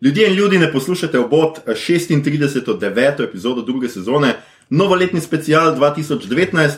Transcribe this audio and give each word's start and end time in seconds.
Ljudje 0.00 0.28
in 0.28 0.34
ljudi 0.34 0.58
ne 0.58 0.72
poslušate 0.72 1.18
obot 1.18 1.58
36. 1.66 2.78
9. 2.78 3.24
epizodo 3.24 3.62
druge 3.62 3.88
sezone, 3.88 4.34
novoletni 4.70 5.20
special 5.20 5.76
2019. 5.76 6.70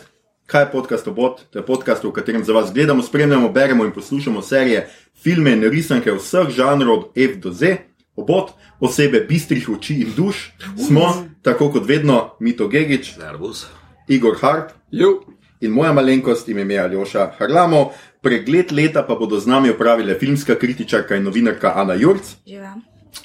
Kaj 0.46 0.62
je 0.62 0.70
podcast 0.72 1.08
obot? 1.08 1.41
To 1.50 1.58
je 1.58 1.67
podcast, 1.67 2.04
v 2.04 2.12
katerem 2.12 2.44
za 2.44 2.52
vas 2.52 2.72
gledamo, 2.75 3.02
spremljamo, 3.02 3.48
beremo 3.48 3.84
in 3.84 3.92
poslušamo 3.92 4.42
serije, 4.42 4.88
filme 5.22 5.52
in 5.52 5.62
risanke 5.62 6.12
vseh 6.12 6.48
žanrov 6.48 6.98
od 6.98 7.04
F 7.17 7.36
do 7.36 7.52
Z. 7.52 7.76
Obot, 8.16 8.50
osebe 8.80 9.21
bistrih 9.21 9.68
oči 9.68 9.95
in 9.95 10.12
duš, 10.16 10.52
smo, 10.87 11.27
tako 11.43 11.71
kot 11.71 11.89
vedno, 11.89 12.30
Mito 12.41 12.68
Gigič, 12.68 13.16
Nervus. 13.16 13.66
Igor 14.09 14.37
Hart 14.41 14.75
Jo. 14.91 15.21
in 15.61 15.71
moja 15.71 15.93
malenkost, 15.93 16.48
ime 16.48 16.75
je 16.75 16.80
Aljoša 16.80 17.32
Harlamo. 17.39 17.93
Pregled 18.23 18.73
leta 18.73 19.02
pa 19.02 19.14
bodo 19.14 19.41
z 19.41 19.46
nami 19.46 19.71
opravile 19.71 20.18
filmska 20.18 20.55
kritičarka 20.55 21.16
in 21.16 21.23
novinarka 21.23 21.73
Ana 21.77 21.95
Jurc, 21.95 22.37
Živim. 22.46 22.82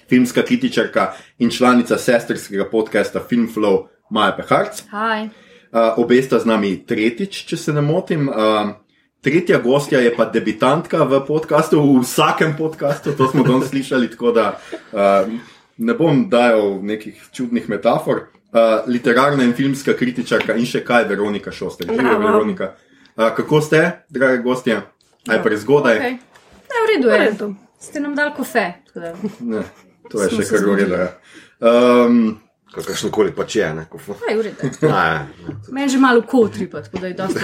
Filmska 0.09 0.41
kritičarka 0.41 1.13
in 1.39 1.49
članica 1.51 1.97
sestrskega 1.97 2.69
podcasta 2.71 3.21
Filmflow 3.29 3.87
Maja 4.09 4.35
Peharc. 4.37 4.81
Hi. 4.91 5.29
Uh, 5.71 5.97
obe 5.97 6.21
sta 6.23 6.39
z 6.39 6.45
nami 6.45 6.77
tretjič, 6.87 7.41
če 7.49 7.57
se 7.57 7.73
ne 7.73 7.81
motim. 7.81 8.29
Uh, 8.29 8.69
tretja 9.25 9.59
gostja 9.59 9.99
je 9.99 10.13
pa 10.15 10.25
debitantka 10.29 11.03
v 11.03 11.19
podkastu, 11.27 11.81
v 11.81 12.03
vsakem 12.03 12.53
podkastu, 12.57 13.15
to 13.17 13.27
smo 13.31 13.43
danes 13.43 13.73
slišali, 13.73 14.11
tako 14.13 14.31
da 14.31 14.45
uh, 14.55 15.27
ne 15.77 15.93
bom 15.97 16.29
dajal 16.29 16.79
nekih 16.81 17.19
čudnih 17.33 17.69
metafor. 17.69 18.29
Uh, 18.55 18.87
literarna 18.87 19.43
in 19.43 19.51
filmska 19.51 19.97
kritičarka 19.99 20.55
in 20.55 20.63
še 20.69 20.79
kaj, 20.85 21.09
Veronika 21.09 21.51
Šoster. 21.51 21.89
Živijo. 21.91 22.19
Veronika. 22.23 22.71
Uh, 23.17 23.33
kako 23.35 23.59
ste, 23.61 23.83
drage 24.09 24.39
gostje? 24.45 24.79
Aj 25.27 25.43
prezgodaj. 25.43 25.99
Okay. 25.99 26.17
Ne, 26.71 26.79
v 26.79 26.89
redu 26.93 27.11
je. 27.11 27.55
Ste 27.85 27.99
nam 27.99 28.15
dali 28.15 28.33
kofe. 28.37 28.65
tako 28.87 28.99
da- 28.99 29.13
Ne, 29.39 29.61
to 30.09 30.21
je 30.21 30.29
Smo 30.29 30.41
še 30.41 30.49
kar 30.49 30.69
ureda. 30.69 31.07
Um, 31.61 32.39
Kakršno 32.75 33.07
koli 33.11 33.31
pač 33.31 33.55
je, 33.55 33.67
ne 33.73 33.85
kofo. 33.87 34.17
Aj, 34.27 34.35
v 34.35 34.41
redu. 34.41 34.69
Ja, 34.81 35.27
Meni 35.71 35.87
že 35.87 35.97
malo 35.97 36.21
kotri, 36.21 36.65
pa 36.67 36.81
tako 36.81 36.99
da 36.99 37.07
je 37.07 37.13
dosti. 37.13 37.39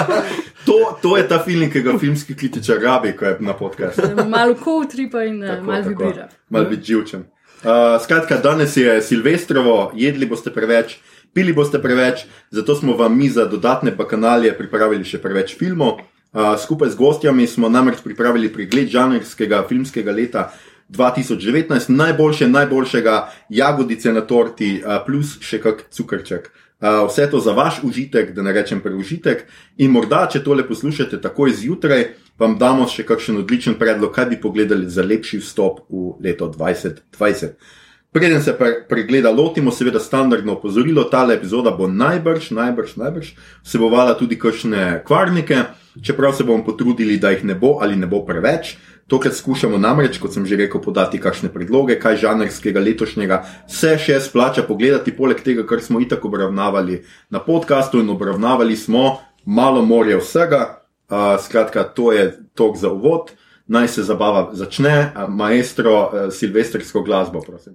to, 0.66 0.76
to 1.02 1.16
je 1.16 1.24
ta 1.26 1.40
film, 1.42 1.66
ki 1.66 1.82
ga 1.82 1.96
filmski 1.98 2.36
kritičar 2.36 2.78
rabi, 2.78 3.16
ko 3.16 3.24
je 3.24 3.36
na 3.40 3.56
podkastu. 3.58 4.06
Malo 4.28 4.54
kotri, 4.54 5.08
pa 5.10 5.24
in 5.26 5.42
eh, 5.42 5.58
malo 5.60 5.88
vibrira. 5.88 6.28
Mal 6.48 6.68
biti 6.70 6.92
živčen. 6.92 7.24
Uh, 7.60 7.98
skratka, 7.98 8.38
danes 8.38 8.76
je 8.76 9.02
Silvestrovo, 9.02 9.90
jedli 9.94 10.26
boste 10.26 10.52
preveč, 10.54 11.00
pili 11.34 11.52
boste 11.52 11.80
preveč, 11.82 12.22
zato 12.50 12.76
smo 12.76 12.94
vam 12.96 13.18
mi 13.18 13.28
za 13.28 13.44
dodatne 13.44 13.90
bakanalije 13.90 14.54
pripravili 14.56 15.04
še 15.04 15.18
preveč 15.18 15.56
filmov. 15.58 15.98
Uh, 16.32 16.54
skupaj 16.62 16.90
z 16.90 16.94
gostjami 16.94 17.46
smo 17.46 17.68
namreč 17.68 18.04
pripravili 18.04 18.52
pregled 18.52 18.88
žanrskega 18.88 19.64
filmskega 19.68 20.12
leta 20.12 20.52
2019, 20.88 21.90
najboljše, 21.90 22.48
najboljšega 22.48 23.14
jagodice 23.48 24.12
na 24.12 24.20
torti, 24.20 24.76
uh, 24.78 25.00
plus 25.06 25.40
še 25.42 25.58
kak 25.58 25.88
cukrček. 25.90 26.46
Uh, 26.80 27.02
vse 27.08 27.26
to 27.30 27.40
za 27.42 27.50
vaš 27.52 27.82
užitek, 27.82 28.30
da 28.34 28.46
ne 28.46 28.54
rečem 28.54 28.78
preužitek. 28.80 29.42
In 29.82 29.90
morda, 29.90 30.22
če 30.30 30.44
tole 30.46 30.62
poslušate 30.68 31.18
takoj 31.18 31.50
zjutraj, 31.50 32.06
vam 32.38 32.54
damo 32.62 32.86
še 32.86 33.02
kakšen 33.10 33.42
odličen 33.42 33.74
predlog, 33.74 34.14
kaj 34.14 34.30
bi 34.30 34.38
pogledali 34.40 34.86
za 34.86 35.02
lepši 35.02 35.42
vstop 35.42 35.82
v 35.90 36.14
leto 36.22 36.46
2020. 36.54 37.58
Preden 38.14 38.42
se 38.42 38.54
pre 38.58 38.72
pregleda 38.88 39.30
lotimo, 39.30 39.70
seveda 39.70 39.98
standardno 40.00 40.56
opozorilo, 40.56 41.04
ta 41.10 41.26
epizoda 41.30 41.70
bo 41.70 41.90
najbrž, 41.90 42.50
najbrž, 42.50 42.96
najbrž 43.02 43.34
vsebovala 43.62 44.14
tudi 44.18 44.38
kakšne 44.38 45.02
kvarnike, 45.06 45.62
čeprav 46.02 46.32
se 46.32 46.44
bomo 46.44 46.64
potrudili, 46.64 47.18
da 47.18 47.30
jih 47.30 47.44
ne 47.44 47.54
bo 47.54 47.78
ali 47.80 47.96
ne 47.96 48.06
bo 48.06 48.24
preveč. 48.26 48.76
Tokrat 49.10 49.34
skušamo 49.34 49.78
namreč, 49.78 50.20
kot 50.22 50.34
sem 50.34 50.46
že 50.46 50.56
rekel, 50.56 50.78
podati 50.82 51.18
kakšne 51.18 51.50
predloge, 51.50 51.98
kaj 51.98 52.20
žanrskega 52.22 52.80
letošnjega 52.80 53.42
se 53.66 53.96
še 53.98 54.20
splača 54.22 54.62
pogledati, 54.68 55.16
poleg 55.16 55.42
tega, 55.42 55.66
kar 55.66 55.82
smo 55.82 56.00
itak 56.00 56.24
obravnavali 56.24 57.02
na 57.30 57.42
podkastu 57.42 58.00
in 58.00 58.10
obravnavali 58.10 58.76
smo 58.76 59.18
malo 59.44 59.82
morja 59.82 60.20
vsega. 60.22 60.76
Uh, 61.10 61.34
skratka, 61.42 61.82
to 61.90 62.12
je 62.14 62.28
tok 62.54 62.76
za 62.78 62.92
uvod, 62.94 63.32
naj 63.66 63.88
se 63.88 64.02
zabava 64.06 64.52
začne, 64.54 65.10
maestro, 65.28 65.94
uh, 66.06 66.30
silvestrsko 66.30 67.02
glasbo, 67.02 67.42
prosim. 67.42 67.74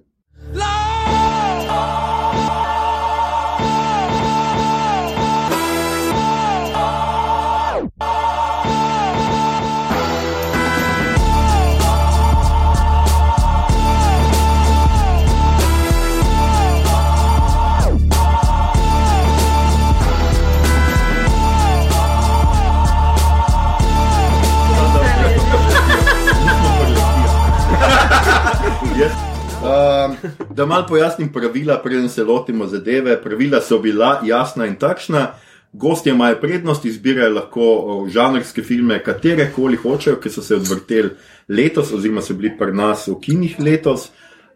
Da 30.54 30.66
malo 30.66 30.86
pojasnim 30.88 31.32
pravila, 31.32 31.78
preden 31.82 32.08
se 32.08 32.24
lotimo 32.24 32.66
zadeve. 32.66 33.22
Pravila 33.22 33.60
so 33.60 33.78
bila 33.78 34.20
jasna 34.24 34.66
in 34.66 34.76
takšna. 34.76 35.26
Gostje 35.72 36.12
imajo 36.12 36.36
prednost, 36.40 36.84
izbirajo 36.84 37.34
lahko 37.34 37.64
žanrske 38.08 38.62
filme, 38.62 39.02
katere 39.04 39.50
koli 39.54 39.76
hočejo, 39.76 40.16
ki 40.16 40.30
so 40.30 40.42
se 40.42 40.56
odvrteli 40.56 41.10
letos, 41.48 41.92
oziroma 41.92 42.22
so 42.22 42.34
bili 42.34 42.54
pri 42.58 42.72
nas 42.72 43.08
v 43.08 43.18
kinih 43.20 43.58
letos. 43.60 44.08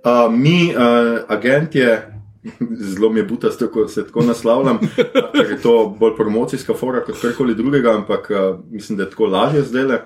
Uh, 0.04 0.32
mi, 0.32 0.72
uh, 0.72 1.20
agentje, 1.28 2.12
zelo 2.94 3.10
mi 3.12 3.20
je 3.20 3.24
butasto, 3.24 3.68
ko 3.68 3.88
se 3.88 4.06
tako 4.06 4.24
naslavljam, 4.24 4.78
ker 5.34 5.50
je 5.50 5.60
to 5.62 5.96
bolj 6.00 6.16
promocijska 6.16 6.74
fora 6.74 7.04
kot 7.04 7.20
karkoli 7.20 7.54
drugega, 7.54 7.92
ampak 7.98 8.30
uh, 8.30 8.64
mislim, 8.70 8.98
da 8.98 9.04
je 9.04 9.10
tako 9.10 9.26
lažje 9.26 9.62
zdaj. 9.62 9.98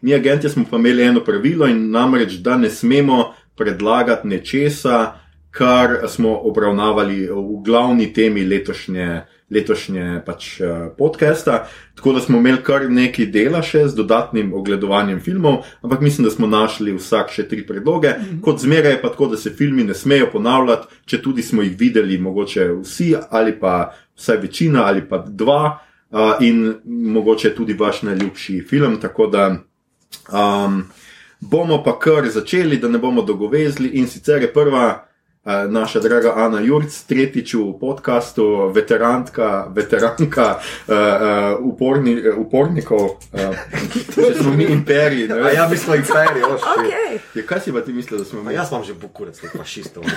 Mi, 0.00 0.14
agentje, 0.14 0.50
smo 0.50 0.64
pa 0.70 0.76
imeli 0.76 1.02
eno 1.02 1.20
pravilo 1.20 1.66
in 1.68 1.90
namreč, 1.90 2.32
da 2.32 2.56
ne 2.56 2.70
smemo 2.70 3.34
predlagati 3.56 4.28
nečesa, 4.28 5.22
kar 5.52 6.08
smo 6.08 6.32
obravnavali 6.48 7.26
v 7.26 7.62
glavni 7.64 8.12
temi 8.12 8.44
letošnje, 8.44 9.22
letošnje 9.50 10.22
pač, 10.26 10.60
eh, 10.60 10.88
podcasta. 10.98 11.66
Tako 11.94 12.12
da 12.12 12.20
smo 12.20 12.38
imeli 12.38 12.62
kar 12.64 12.88
nekaj 12.90 13.26
dela 13.26 13.60
še 13.62 13.88
z 13.88 13.94
dodatnim 13.94 14.54
ogledovanjem 14.54 15.20
filmov, 15.20 15.64
ampak 15.82 16.00
mislim, 16.00 16.24
da 16.24 16.30
smo 16.30 16.46
našli 16.46 16.96
vsak 16.96 17.30
še 17.30 17.44
tri 17.48 17.66
predloge. 17.66 18.14
Kot 18.42 18.64
zmeraj 18.64 18.96
je 18.96 19.02
pa 19.02 19.08
tako, 19.08 19.26
da 19.26 19.36
se 19.36 19.50
filmi 19.50 19.84
ne 19.84 19.94
smejo 19.94 20.30
ponavljati, 20.32 20.88
če 21.06 21.22
tudi 21.22 21.42
smo 21.42 21.62
jih 21.62 21.76
videli, 21.78 22.18
mogoče 22.18 22.70
vsi 22.80 23.14
ali 23.30 23.52
pa 23.52 23.92
vsaj 24.16 24.36
večina 24.36 24.86
ali 24.86 25.04
pa 25.08 25.18
dva. 25.18 25.78
Uh, 26.12 26.36
in 26.44 26.74
mogoče 26.84 27.54
tudi 27.56 27.72
vaš 27.72 28.02
najljubši 28.02 28.58
film. 28.68 28.98
Tako 29.00 29.26
da 29.26 29.46
um, 30.28 30.82
bomo 31.42 31.82
pa 31.82 31.98
kar 31.98 32.28
začeli, 32.30 32.78
da 32.78 32.88
ne 32.88 32.98
bomo 32.98 33.22
dolgovezli. 33.22 33.88
In 33.88 34.06
sicer 34.08 34.42
je 34.42 34.52
prva 34.52 34.86
uh, 35.44 35.52
naša 35.68 36.00
draga 36.00 36.32
Ana 36.36 36.60
Jurc, 36.60 36.94
tretjič 37.08 37.54
v 37.54 37.72
podkastu, 37.80 38.70
veterantka, 38.74 39.66
veteranka 39.74 40.46
uh, 40.54 40.94
uh, 40.94 41.66
uporni, 41.66 42.14
uh, 42.14 42.38
upornikov, 42.38 43.18
uh, 43.32 43.56
če 44.14 44.34
smo 44.38 44.54
mi 44.54 44.70
imperiji. 44.70 45.32
A 45.32 45.50
ja, 45.50 45.68
mi 45.68 45.76
smo 45.76 45.98
inferi, 45.98 46.46
oš. 46.46 46.62
Okay. 46.76 47.18
Ja, 47.34 47.46
kaj 47.46 47.60
si 47.66 47.74
pa 47.74 47.82
ti 47.82 47.92
mislil, 47.92 48.22
da 48.22 48.24
smo 48.24 48.40
A 48.40 48.42
mi? 48.44 48.54
jaz 48.54 48.70
imam 48.70 48.84
že 48.84 48.94
pokurec 48.94 49.40
teh 49.40 49.50
fašistov. 49.58 50.06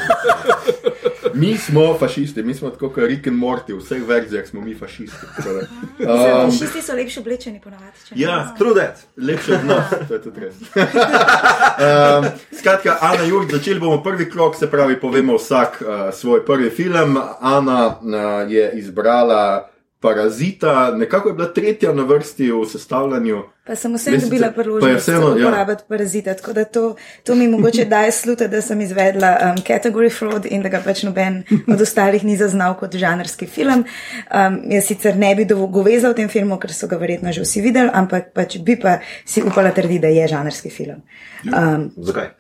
Mi 1.35 1.57
smo 1.57 1.97
fašisti, 1.99 2.43
mi 2.43 2.53
smo 2.53 2.69
tako 2.69 2.89
kot 2.89 3.03
Rick 3.03 3.27
and 3.27 3.37
Morty, 3.37 3.73
v 3.73 3.79
vseh 3.79 4.07
verzijah 4.07 4.47
smo 4.47 4.61
mi 4.61 4.75
fašisti. 4.75 5.25
Um, 5.99 6.45
Um, 6.45 6.51
Šisti 6.51 6.81
so 6.81 6.93
lepše 6.93 7.19
oblečeni, 7.19 7.61
ponavadi. 7.61 7.97
Ja. 8.15 8.55
Trudet. 8.57 9.07
Lepše 9.17 9.53
od 9.53 9.65
nas, 9.65 9.93
to 10.07 10.13
je 10.13 10.21
tudi 10.21 10.39
res. 10.39 10.55
um, 10.75 12.25
skratka, 12.59 12.97
Ana 13.01 13.23
Jurk, 13.23 13.51
začeli 13.51 13.79
bomo 13.79 14.03
prvi 14.03 14.29
krok, 14.29 14.55
se 14.55 14.71
pravi, 14.71 14.99
povemo 14.99 15.35
vsak 15.35 15.81
uh, 15.81 16.13
svoj 16.13 16.45
prvi 16.45 16.69
film. 16.69 17.17
Ana 17.39 17.87
uh, 17.87 18.51
je 18.51 18.71
izbrala 18.75 19.69
Parazita, 20.05 20.91
nekako 20.91 21.29
je 21.29 21.33
bila 21.33 21.47
tretja 21.53 21.93
na 21.93 22.03
vrsti 22.03 22.51
v 22.51 22.61
sestavljanju. 22.69 23.41
Pa 23.65 23.75
sem 23.75 23.93
Jaz 23.93 24.23
dobila 24.23 24.51
priložnost 24.53 25.01
vseeno, 25.01 25.31
ja. 25.33 25.47
uporabiti 25.47 25.83
parazita, 25.89 26.33
tako 26.37 26.53
da 26.53 26.63
to, 26.63 26.83
to 27.23 27.35
mi 27.35 27.47
mogoče 27.47 27.85
daje 27.95 28.11
sluta, 28.11 28.47
da 28.47 28.61
sem 28.61 28.81
izvedla 28.81 29.31
um, 29.41 29.63
category 29.63 30.11
fraud 30.17 30.45
in 30.45 30.61
da 30.61 30.69
ga 30.69 30.83
pač 30.85 31.03
noben 31.03 31.41
od 31.67 31.81
ostalih 31.81 32.23
ni 32.23 32.37
zaznal 32.37 32.77
kot 32.79 32.95
žanrski 32.95 33.49
film. 33.49 33.85
Um, 34.29 34.61
jaz 34.69 34.85
sicer 34.85 35.17
ne 35.17 35.33
bi 35.35 35.45
dogovezal 35.49 36.13
v 36.13 36.21
tem 36.21 36.29
filmu, 36.29 36.59
ker 36.61 36.73
so 36.73 36.87
ga 36.87 37.01
verjetno 37.01 37.33
že 37.33 37.41
vsi 37.41 37.65
videli, 37.65 37.89
ampak 37.93 38.33
pač 38.33 38.59
bi 38.61 38.77
pa 38.79 38.99
si 39.25 39.41
upala 39.41 39.73
trditi, 39.73 40.03
da 40.05 40.13
je 40.13 40.27
žanrski 40.27 40.69
film. 40.69 41.01
Um, 41.49 41.89
Zakaj? 41.97 42.35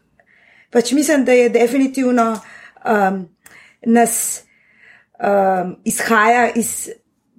pač 0.75 0.91
mislim, 0.91 1.25
da 1.25 1.31
je 1.31 1.49
definitivno 1.49 2.39
um, 2.85 3.29
nas 3.85 4.43
um, 5.19 5.75
izhaja 5.83 6.49
iz 6.55 6.89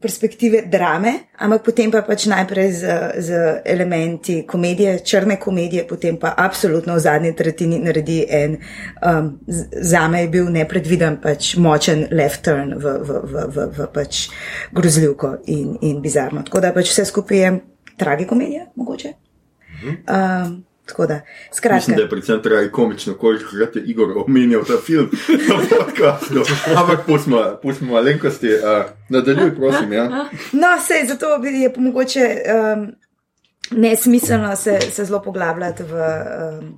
perspektive 0.01 0.63
drame, 0.69 1.13
ampak 1.41 1.63
potem 1.65 1.91
pa 1.91 2.03
pač 2.05 2.27
najprej 2.29 2.69
z, 2.73 2.83
z 3.19 3.29
elementi 3.65 4.43
komedije, 4.47 4.99
črne 5.01 5.39
komedije, 5.41 5.87
potem 5.89 6.19
pa 6.21 6.35
absolutno 6.37 6.95
v 6.95 7.01
zadnji 7.01 7.33
tretjini 7.33 7.79
naredi 7.81 8.19
en, 8.29 8.59
um, 9.01 9.31
z- 9.49 9.69
zame 9.81 10.21
je 10.21 10.29
bil 10.29 10.51
nepredviden 10.53 11.17
pač 11.23 11.55
močen 11.57 12.07
left 12.13 12.45
turn 12.45 12.77
v, 12.77 12.85
v, 13.01 13.23
v, 13.25 13.47
v, 13.49 13.67
v 13.73 13.89
pač 13.95 14.27
grozljivko 14.77 15.39
in, 15.47 15.79
in 15.81 16.05
bizarno. 16.05 16.45
Tako 16.45 16.61
da 16.61 16.75
pač 16.77 16.93
vse 16.93 17.09
skupaj 17.09 17.39
je 17.39 17.55
tragikomedija, 17.97 18.69
mogoče. 18.77 19.15
Um, 19.87 20.66
tako 20.87 21.07
da, 21.07 21.21
skratka. 21.53 21.77
Mislim, 21.77 21.97
da 21.97 22.03
je 22.03 22.09
predvsem 22.09 22.43
traj 22.43 22.71
komično, 22.71 23.15
kolikokrat 23.15 23.77
je 23.77 23.83
Igor 23.87 24.13
omenjal 24.27 24.65
ta 24.65 24.77
film 24.87 25.11
na 25.49 25.57
podkastu. 25.79 26.43
Ampak 26.77 27.07
pustimo, 27.07 27.59
pustimo 27.63 27.93
malenkosti. 27.93 28.49
Uh, 28.55 28.85
nadaljuj, 29.09 29.55
prosim. 29.57 29.93
Ja. 29.93 30.09
No, 30.53 30.69
sej, 30.87 31.07
zato 31.07 31.27
je 31.45 31.73
mogoče 31.77 32.29
um, 32.77 32.87
nesmiselno 33.71 34.57
se, 34.57 34.79
se 34.91 35.05
zelo 35.05 35.23
poglabljati 35.23 35.83
v. 35.83 35.95
Um, 36.61 36.75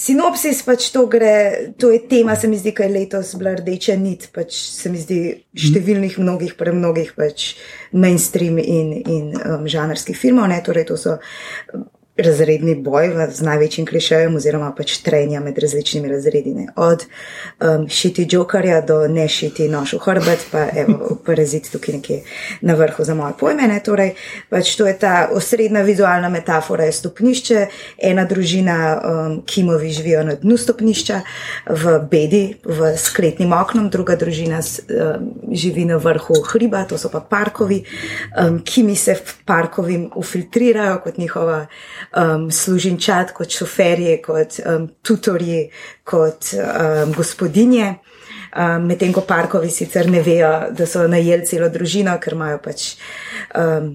Sinopsis 0.00 0.62
pač 0.64 0.86
to 0.94 1.02
gre, 1.12 1.74
to 1.76 1.90
je 1.92 1.98
tema, 2.08 2.32
se 2.36 2.48
mi 2.48 2.56
zdi, 2.56 2.72
kaj 2.72 2.88
letos 2.88 3.34
bila 3.36 3.52
rdeča 3.58 3.98
nit, 4.00 4.30
pač 4.32 4.56
se 4.56 4.88
mi 4.88 4.96
zdi 4.96 5.18
številnih, 5.52 6.16
mnogih, 6.22 6.54
premnogih 6.56 7.10
pač 7.18 7.50
mainstream 7.92 8.56
in, 8.62 8.94
in 9.04 9.26
um, 9.36 9.66
žanrskih 9.68 10.16
filmov, 10.16 10.48
ne, 10.48 10.56
torej 10.64 10.86
to 10.88 10.96
so 10.96 11.18
razredni 12.22 12.74
boj 12.74 13.08
v- 13.08 13.28
z 13.30 13.42
največjim 13.42 13.86
klišejem 13.86 14.36
oziroma 14.36 14.72
pač 14.76 14.98
trenja 15.04 15.40
med 15.40 15.58
različnimi 15.58 16.08
razredi, 16.08 16.54
ne. 16.54 16.66
od 16.76 17.04
um, 17.60 17.88
šiti 17.88 18.26
jokarja 18.30 18.80
do 18.80 19.08
ne 19.08 19.28
šiti 19.28 19.68
noš 19.68 19.92
v 19.92 19.98
hrbet, 19.98 20.46
pa 20.52 20.66
evo, 20.76 21.18
parazit 21.26 21.70
tukaj 21.72 21.94
nekje 21.94 22.22
na 22.60 22.74
vrhu 22.74 23.04
za 23.04 23.14
moje 23.14 23.34
pojme, 23.40 23.68
ne, 23.68 23.80
torej 23.84 24.14
pač 24.50 24.76
to 24.76 24.86
je 24.86 24.98
ta 24.98 25.28
osrednja 25.32 25.82
vizualna 25.82 26.28
metafora 26.28 26.84
je 26.84 26.92
stopnišče, 26.92 27.66
ena 27.98 28.24
družina 28.24 28.76
um, 28.96 29.42
Kimovi 29.46 29.90
živijo 29.90 30.24
na 30.24 30.34
dnu 30.34 30.56
stopnišča 30.56 31.20
v 31.70 31.98
bedi, 32.10 32.54
v 32.64 32.94
skletnim 32.96 33.52
oknom, 33.52 33.90
druga 33.90 34.16
družina 34.16 34.60
um, 34.60 35.30
živi 35.52 35.84
na 35.84 35.96
vrhu 35.96 36.40
hriba, 36.52 36.84
to 36.84 36.98
so 36.98 37.10
pa 37.12 37.20
parkovi. 37.20 37.82
Um, 38.38 38.60
Kimi 38.64 38.96
se 38.96 39.14
v 39.14 39.34
parkovim 39.44 40.10
ufiltrirajo 40.14 41.00
kot 41.04 41.18
njihova 41.18 41.66
um, 42.16 42.50
služinčat, 42.50 43.32
kot 43.36 43.50
šoferje, 43.50 44.18
kot 44.22 44.60
um, 44.66 44.88
tutorji, 45.02 45.70
kot 46.04 46.52
um, 46.54 47.12
gospodinje. 47.16 47.94
Um, 48.50 48.86
Medtem 48.90 49.12
ko 49.14 49.22
parkovi 49.26 49.70
sicer 49.70 50.10
ne 50.10 50.22
vejo, 50.26 50.52
da 50.74 50.86
so 50.86 51.06
najeli 51.08 51.46
celo 51.46 51.68
družino, 51.70 52.16
ker 52.22 52.34
imajo 52.34 52.58
pač 52.64 52.86
um, 53.54 53.92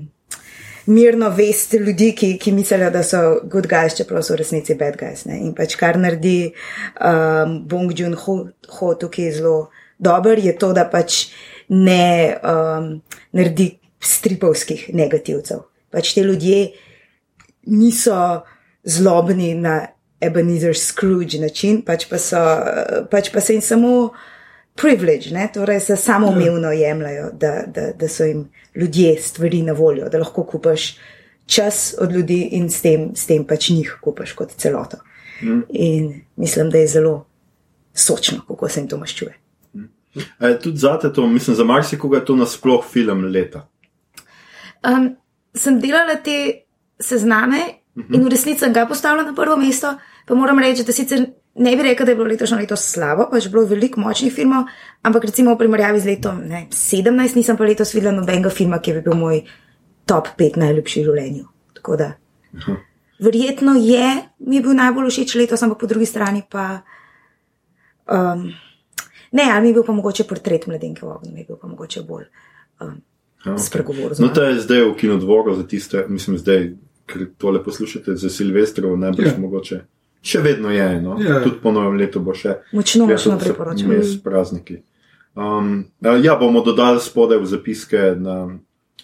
mirno 0.86 1.30
vest 1.36 1.74
ljudi, 1.74 2.14
ki, 2.16 2.30
ki 2.40 2.54
mislijo, 2.56 2.90
da 2.94 3.04
so 3.04 3.42
good 3.44 3.68
guys, 3.68 3.98
čeprav 3.98 4.24
so 4.24 4.36
v 4.36 4.44
resnici 4.44 4.78
bad 4.80 4.96
guys. 5.00 5.26
Ne? 5.28 5.42
In 5.44 5.52
pač 5.58 5.76
kar 5.80 6.00
naredi 6.00 6.54
um, 7.00 7.60
Bong 7.68 7.92
Joon-ho 7.92 8.38
Ho 8.80 8.94
tukaj 9.00 9.32
zelo 9.36 9.70
dober, 10.00 10.40
je 10.40 10.56
to, 10.58 10.72
da 10.74 10.88
pač 10.90 11.28
ne 11.70 12.36
um, 12.40 12.90
naredi 13.36 13.74
stripovskih 14.02 14.90
negativcev. 14.94 15.66
Pač 15.94 16.14
te 16.16 16.24
ljudje 16.26 16.74
niso 17.66 18.42
zlobni 18.84 19.54
na 19.56 19.88
Ebenezer 20.22 20.76
Scrooge 20.78 21.40
način, 21.40 21.82
pač 21.86 22.08
pa, 22.10 22.18
so, 22.18 22.42
pač 23.12 23.30
pa 23.34 23.42
se 23.42 23.54
jim 23.54 23.62
samo 23.62 24.10
privilege, 24.76 25.32
ne? 25.32 25.48
torej 25.54 25.80
se 25.80 25.96
samoumevno 25.96 26.72
jemljajo, 26.72 27.30
da, 27.34 27.64
da, 27.68 27.92
da 27.92 28.08
so 28.08 28.24
jim 28.24 28.50
ljudje 28.76 29.18
stvari 29.22 29.62
na 29.62 29.74
voljo, 29.74 30.10
da 30.10 30.20
lahko 30.20 30.44
kupaš 30.44 30.96
čas 31.46 31.96
od 32.02 32.12
ljudi 32.12 32.42
in 32.52 32.70
s 32.70 32.82
tem, 32.82 33.10
s 33.16 33.26
tem 33.26 33.46
pač 33.48 33.70
njih 33.70 33.98
kupaš 34.02 34.34
kot 34.34 34.52
celoto. 34.58 34.98
Mm. 35.42 35.62
In 35.70 36.14
mislim, 36.36 36.70
da 36.70 36.78
je 36.78 36.88
zelo 36.88 37.26
sočno, 37.94 38.42
kako 38.48 38.70
se 38.70 38.80
jim 38.80 38.88
to 38.90 38.98
maščuje. 38.98 39.36
E, 40.40 40.60
tudi 40.64 40.78
zate 40.78 41.14
to, 41.14 41.28
mislim, 41.28 41.56
za 41.56 41.64
marsikoga 41.64 42.18
je 42.18 42.26
to 42.26 42.36
nasploh 42.36 42.86
film 42.92 43.26
leta. 43.32 43.68
Um, 44.86 45.16
sem 45.56 45.80
delala 45.80 46.16
te 46.24 46.65
sezname 47.00 47.82
in 47.96 48.24
v 48.24 48.30
resnici 48.30 48.60
sem 48.60 48.74
ga 48.74 48.86
postavila 48.86 49.24
na 49.24 49.34
prvo 49.34 49.56
mesto, 49.58 49.96
pa 50.28 50.36
moram 50.36 50.60
reči, 50.60 50.84
da 50.84 50.92
sicer 50.92 51.24
ne 51.56 51.76
bi 51.76 51.84
rekla, 51.84 52.06
da 52.06 52.12
je 52.12 52.16
bilo 52.16 52.28
letošnje 52.28 52.58
leto 52.58 52.76
slabo, 52.76 53.30
pač 53.32 53.48
bilo 53.48 53.64
je 53.64 53.72
veliko 53.72 54.02
močnih 54.04 54.34
filmov, 54.34 54.68
ampak 55.08 55.30
recimo 55.30 55.54
v 55.54 55.62
primerjavi 55.64 56.02
z 56.04 56.10
letom 56.12 56.42
ne, 56.44 56.66
17 56.72 57.40
nisem 57.40 57.58
pa 57.58 57.64
letos 57.64 57.94
videla 57.96 58.12
nobenega 58.16 58.52
filma, 58.52 58.82
ki 58.84 58.98
bi 58.98 59.06
bil 59.06 59.16
moj 59.16 59.40
top 60.06 60.34
5 60.36 60.60
najljubših 60.60 61.06
v 61.06 61.08
življenju. 61.08 61.48
Tako 61.80 61.98
da. 62.02 62.10
Verjetno 63.24 63.78
je, 63.80 64.12
mi 64.44 64.60
je 64.60 64.66
bil 64.66 64.76
najbolj 64.76 65.10
všeč 65.14 65.38
letos, 65.40 65.64
ampak 65.64 65.80
po 65.80 65.88
drugi 65.88 66.08
strani 66.10 66.44
pa. 66.44 66.84
Um, 68.06 68.50
ne, 69.32 69.46
ali 69.48 69.64
mi 69.64 69.72
je 69.72 69.80
bil 69.80 69.88
pa 69.88 69.96
mogoče 69.96 70.28
portret 70.28 70.68
mladenke 70.68 71.06
v 71.06 71.16
ognju, 71.16 71.32
mi 71.32 71.42
je 71.42 71.48
bil 71.48 71.58
pa 71.62 71.72
mogoče 71.72 72.04
bolj 72.04 72.28
um, 72.84 73.00
Ja, 73.46 73.58
spregovor. 73.58 74.16
No, 74.20 74.28
to 74.34 74.44
je 74.44 74.60
zdaj 74.60 74.82
v 74.82 74.96
kinodvoru 74.98 75.56
za 75.56 75.68
tiste, 75.68 76.06
mislim, 76.10 76.38
zdaj, 76.38 76.74
ker 77.06 77.28
tole 77.38 77.64
poslušate 77.64 78.16
za 78.16 78.30
Silvestrov, 78.30 78.98
najbrž 78.98 79.26
Ja. 79.28 79.38
mogoče. 79.38 79.82
Še 80.26 80.42
vedno 80.42 80.72
je, 80.74 81.02
no? 81.02 81.20
Ja. 81.22 81.44
tudi 81.44 81.60
po 81.62 81.72
novem 81.72 82.00
letu 82.02 82.20
bo 82.20 82.34
še. 82.34 82.58
Močno, 82.74 83.06
Ja, 83.06 83.14
močno 83.14 83.38
priporočam. 83.40 83.92
Vmes 83.92 84.16
prazniki. 84.24 84.82
Um, 85.36 85.86
ja, 86.02 86.36
bomo 86.36 86.62
dodali 86.66 87.00
spodaj 87.00 87.38
v 87.38 87.46
zapiske 87.46 88.16
na 88.18 88.58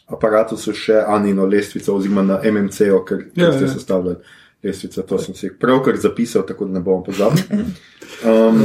aparatu 0.08 0.58
so 0.58 0.74
še 0.74 0.98
Anino 1.08 1.46
lestvico, 1.46 1.94
oziroma 1.96 2.24
na 2.24 2.40
MMC-o, 2.44 3.04
ker 3.06 3.28
ja, 3.36 3.52
ste 3.54 3.68
ja. 3.68 3.74
sestavljali 3.74 4.16
lestvico. 4.64 5.02
To 5.02 5.20
sem 5.20 5.36
si 5.36 5.52
pravkar 5.60 5.98
zapisal, 5.98 6.46
tako 6.48 6.66
da 6.66 6.80
ne 6.80 6.86
bomo 6.86 7.04
pozabili. 7.04 7.66
Um, 8.22 8.60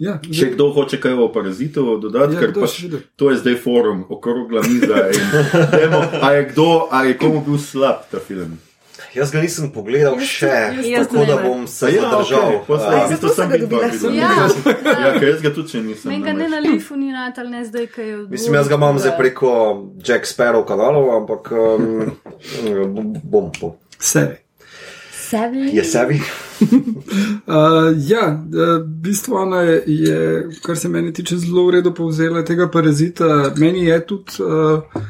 Ja, 0.00 0.16
Če 0.18 0.46
kdo 0.50 0.70
hoče 0.72 0.96
kaj 0.96 1.12
o 1.14 1.28
parazitu 1.28 1.82
dodati, 1.98 2.32
Ja, 2.32 2.40
ker 2.40 2.54
pač 2.54 2.78
to 3.14 3.28
je 3.28 3.36
zdaj 3.36 3.56
forum, 3.56 4.06
okrogla 4.08 4.62
miza. 4.62 5.10
in 5.10 5.26
Dajmo, 5.74 6.00
a 6.18 6.32
je 6.32 6.44
kdo, 6.46 6.66
a 6.90 7.04
je 7.04 7.14
komu 7.16 7.42
bil 7.42 7.58
slab 7.60 8.08
ta 8.08 8.18
film? 8.18 8.56
Jaz 9.12 9.32
ga 9.32 9.40
nisem 9.40 9.68
pogledal 9.68 10.14
Jaz 10.14 10.28
še, 10.30 10.50
jaz 10.84 11.08
tako 11.08 11.24
da 11.24 11.36
bom 11.38 11.66
se 11.66 11.88
Ja, 11.88 12.02
zadržal. 12.02 12.48
okej, 12.48 12.58
pol 12.66 12.78
sem- 12.78 12.88
A, 12.88 12.96
v 12.96 13.08
bistvu 13.08 13.12
zato 13.12 13.28
sem 13.28 13.36
sem 13.36 13.48
ga 13.50 13.56
dobila 13.58 13.86
videl. 13.86 14.14
Ja. 14.14 14.30
Ja, 15.00 15.10
ker 15.14 15.26
jaz 15.26 15.40
ga 15.40 15.50
tudi 15.50 15.68
še 15.68 15.80
nisem. 15.82 16.08
Meni 16.08 16.22
ga 16.22 16.32
ne 16.32 16.48
na 16.48 16.60
lifu 16.60 16.96
ni 16.96 17.08
natal, 17.10 17.48
ne 17.48 17.64
zdaj, 17.64 17.86
kaj 17.88 18.04
je 18.06 18.16
v 18.16 18.28
Mislim, 18.30 18.54
jaz 18.54 18.68
ga 18.68 18.76
imam 18.76 18.96
zdaj 18.96 19.16
preko 19.16 19.50
Jack 20.00 20.24
Sparrow 20.24 20.64
kanalov, 20.64 21.12
ampak 21.14 21.42
um, 21.50 22.12
bom 23.26 23.50
po. 23.52 23.76
Sebi. 23.98 24.36
Sebi. 25.30 25.70
Je 25.76 25.84
sebi? 25.84 26.20
Uh, 27.50 27.94
ja, 28.08 28.44
v 28.50 28.78
bistvu 28.86 29.34
ona 29.34 29.60
je, 29.60 29.82
je, 29.86 30.48
kar 30.62 30.76
se 30.76 30.88
meni 30.88 31.12
tiče, 31.12 31.36
zelo 31.36 31.66
v 31.66 31.70
redu 31.70 31.94
povzela 31.94 32.44
tega 32.44 32.68
parazita. 32.70 33.50
Meni 33.56 33.84
je 33.84 33.96
tudi, 34.06 34.42
uh, 34.44 35.02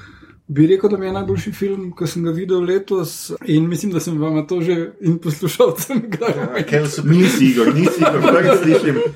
bi 0.49 0.67
rekel, 0.67 0.91
da 0.91 0.97
mi 0.97 1.07
je 1.07 1.13
najboljši 1.13 1.53
film, 1.53 1.91
ki 1.99 2.07
sem 2.09 2.25
ga 2.25 2.33
videl 2.33 2.65
letos 2.65 3.33
in 3.45 3.69
mislim, 3.69 3.93
da 3.93 4.01
sem 4.01 4.19
vam 4.19 4.47
to 4.47 4.63
že 4.63 4.93
in 5.01 5.19
poslušalcem 5.19 6.03
kdaj. 6.15 6.65
Kel 6.71 6.89
so 6.89 7.05
Nisi 7.05 7.51
Igor, 7.51 7.75
nisi 7.75 8.01
Igor, 8.01 8.21
prvi 8.23 8.57
slišim. 8.63 9.03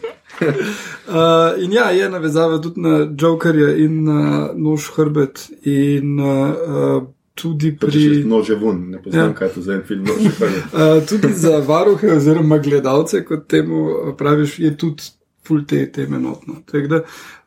Uh, 1.05 1.63
in 1.63 1.73
ja, 1.73 1.91
je 1.91 2.09
navezava 2.11 2.59
tudi 2.59 2.81
na 2.81 3.07
Jokerja 3.21 3.77
in 3.77 4.05
na 4.05 4.49
nož 4.57 4.89
hrbet 4.97 5.45
in 5.63 6.19
uh, 6.19 7.05
tudi 7.35 7.77
Pri... 7.77 8.25
Nože 8.25 8.55
vun, 8.55 8.91
ne 8.91 9.03
poznam, 9.03 9.29
Ja. 9.29 9.35
kaj 9.35 9.49
to 9.49 9.63
za 9.63 9.75
en 9.75 9.83
film. 9.83 10.05
Nože. 10.05 10.29
Uh, 10.29 11.03
tudi 11.09 11.33
za 11.33 11.59
varuhe 11.59 12.13
oziroma 12.13 12.59
gledalce, 12.59 13.25
kot 13.25 13.47
temu 13.47 13.85
uh, 13.85 14.17
praviš, 14.17 14.59
je 14.59 14.77
tudi 14.77 15.03
full 15.47 15.65
te 15.65 15.93
teme 15.93 16.19
notno. 16.19 16.55
Tako 16.67 16.87
Da, 16.87 17.03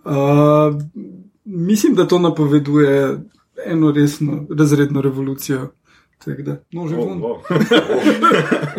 uh, 0.05 0.81
mislim, 1.45 1.95
da 1.95 2.07
to 2.07 2.19
napoveduje 2.19 3.17
eno 3.65 3.91
resno 3.91 4.47
razredno 4.49 5.01
revolucijo. 5.01 5.71
Tako 6.25 6.41
Da, 6.41 6.59
no, 6.71 6.87
že 6.87 6.95
Oh. 6.95 7.41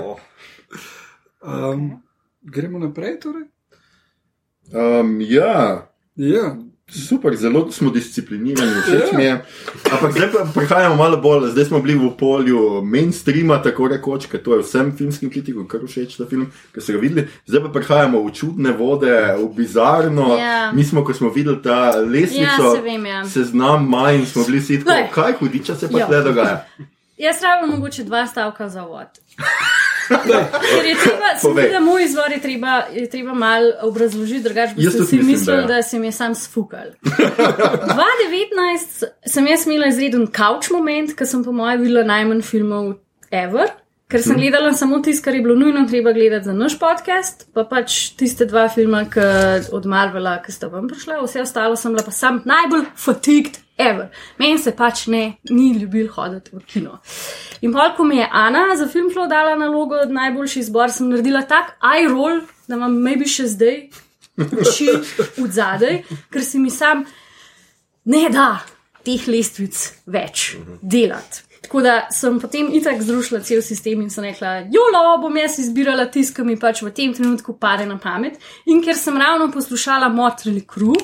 Oh, 0.02 0.18
Um, 1.40 2.02
gremo 2.42 2.78
naprej, 2.78 3.20
torej? 3.20 3.42
Um, 5.00 5.20
ja, 5.20 5.84
Ja, 6.16 6.56
super, 6.90 7.36
zelo 7.36 7.72
smo 7.72 7.90
disciplinirani, 7.90 8.80
všeč 8.82 9.12
Ja. 9.12 9.16
mi 9.18 9.24
je. 9.24 9.44
Ampak 9.92 10.12
zdaj 10.12 10.28
pa 10.32 10.46
prihajamo 10.54 10.96
malo 10.96 11.16
bolj, 11.16 11.50
zdaj 11.50 11.64
smo 11.64 11.80
bili 11.80 11.94
v 11.96 12.10
polju 12.12 12.60
mainstreama, 12.82 13.58
tako 13.58 13.88
rekoč, 13.88 14.26
ker 14.26 14.40
to 14.40 14.54
je 14.54 14.62
vsem 14.62 14.92
filmskim 14.92 15.30
kritikom 15.30 15.66
kar 15.66 15.80
všeč 15.82 16.16
ta 16.16 16.26
film, 16.26 16.46
ki 16.72 16.80
so 16.80 16.92
ga 16.92 16.98
videli. 16.98 17.28
Zdaj 17.44 17.62
pa 17.62 17.68
prihajamo 17.70 18.20
v 18.20 18.32
čudne 18.32 18.72
vode, 18.72 19.12
v 19.34 19.48
bizarno. 19.50 20.36
Ja. 20.36 20.72
Mi 20.72 20.84
smo, 20.84 21.04
ko 21.04 21.14
smo 21.14 21.28
videli 21.30 21.62
ta 21.62 21.90
Ja, 21.90 22.00
lesnico, 22.00 22.74
se 22.74 22.80
vem, 22.82 23.06
ja. 23.06 23.24
seznam 23.24 23.84
maj 23.86 24.16
in 24.16 24.26
smo 24.26 24.44
bili 24.44 24.60
Glej. 24.78 25.08
kaj 25.10 25.32
hudiča 25.34 25.74
se 25.74 25.88
pa 25.88 25.98
Ja. 25.98 26.06
tle 26.06 26.22
dogaja. 26.22 26.64
Jaz 27.18 27.42
rabim 27.42 27.70
mogoče 27.70 28.04
dva 28.04 28.26
stavka 28.26 28.68
za 28.68 28.82
vod. 28.82 29.06
Ker 30.08 30.86
je 30.86 30.94
treba, 31.02 31.38
se 31.40 31.48
mi 31.48 31.54
Povej. 31.54 31.64
zdi, 31.64 31.72
da 31.72 31.80
moj 31.80 32.04
izvor 32.04 32.32
je 32.32 32.40
treba, 32.40 32.82
je 32.92 33.10
treba 33.10 33.34
malo 33.34 33.72
obrazložiti, 33.82 34.42
drugače 34.42 34.74
Jaz 34.76 34.92
tudi 34.92 35.06
si 35.06 35.16
mislim, 35.16 35.32
mislili, 35.32 35.56
da 35.56 35.62
ja. 35.62 35.66
da 35.66 35.82
se 35.82 35.98
mi 35.98 36.06
je 36.06 36.12
sam 36.12 36.34
sfukal. 36.34 36.86
2019 37.02 39.04
sem 39.26 39.46
jaz 39.46 39.66
imela 39.66 39.86
izreden 39.86 40.26
couch 40.26 40.70
moment, 40.70 41.16
ker 41.16 41.26
sem 41.26 41.44
po 41.44 41.52
mojem 41.52 41.80
videla 41.80 42.04
najmanj 42.04 42.42
filmov 42.42 42.94
ever. 43.30 43.68
Ker 44.08 44.22
sem 44.24 44.38
gledala 44.40 44.72
samo 44.72 45.02
tisto, 45.04 45.24
kar 45.24 45.34
je 45.36 45.42
bilo 45.44 45.54
nujno 45.54 45.84
treba 45.88 46.12
gledati 46.12 46.44
za 46.44 46.52
naš 46.56 46.78
podcast, 46.80 47.44
pa 47.52 47.66
pač 47.68 48.14
tiste 48.16 48.46
dva 48.48 48.68
filma 48.72 49.04
od 49.72 49.86
Marvela, 49.86 50.38
ki 50.42 50.52
sta 50.52 50.66
vam 50.72 50.88
prišla, 50.88 51.20
vse 51.26 51.42
ostalo 51.44 51.76
sem 51.76 51.92
bila 51.92 52.04
pa 52.06 52.10
sam 52.10 52.40
najbolj 52.48 52.86
fatigued 52.96 53.58
ever. 53.78 54.08
Meni 54.38 54.58
se 54.58 54.74
pač 54.76 55.06
ne, 55.06 55.38
ni 55.50 55.72
ljubil 55.78 56.10
hoditi 56.12 56.54
v 56.56 56.64
kino. 56.66 56.98
In 57.62 57.72
pol, 57.72 57.94
ko 57.96 58.04
mi 58.04 58.18
je 58.18 58.28
Ana 58.32 58.76
za 58.76 58.88
film 58.90 59.10
šlo 59.12 59.26
dala 59.30 59.56
nalogo, 59.58 60.02
najboljši 60.06 60.60
izbor, 60.60 60.92
sem 60.92 61.08
naredila 61.10 61.42
tak 61.48 61.76
eye 61.82 62.08
roll, 62.08 62.42
da 62.68 62.76
imam 62.76 62.98
maybe 63.02 63.26
še 63.28 63.48
zdaj 63.54 63.78
oči 64.38 64.90
v 65.38 65.48
zadaj, 65.50 66.02
ker 66.30 66.44
si 66.44 66.60
mi 66.62 66.70
sam 66.70 67.04
ne 68.06 68.28
da 68.32 68.52
teh 69.06 69.26
lestvic 69.30 69.78
več 70.06 70.52
delati. 70.82 71.47
Tako 71.68 71.82
da 71.84 72.06
sem 72.10 72.38
potem 72.40 72.70
itak 72.72 73.02
zrušila 73.04 73.42
cel 73.44 73.58
sistem 73.62 74.00
in 74.00 74.08
sem 74.08 74.24
rekla, 74.24 74.62
jolo, 74.72 75.02
bom 75.20 75.34
jaz 75.36 75.58
izbirala 75.60 76.06
tisto, 76.08 76.38
ki 76.38 76.46
mi 76.48 76.54
pač 76.56 76.80
v 76.80 76.92
tem 76.96 77.12
trenutku 77.12 77.58
pade 77.60 77.84
na 77.84 77.98
pamet. 78.00 78.38
In 78.72 78.80
ker 78.80 78.96
sem 78.96 79.18
ravno 79.20 79.50
poslušala 79.52 80.08
Motrili 80.08 80.62
Crew, 80.64 80.96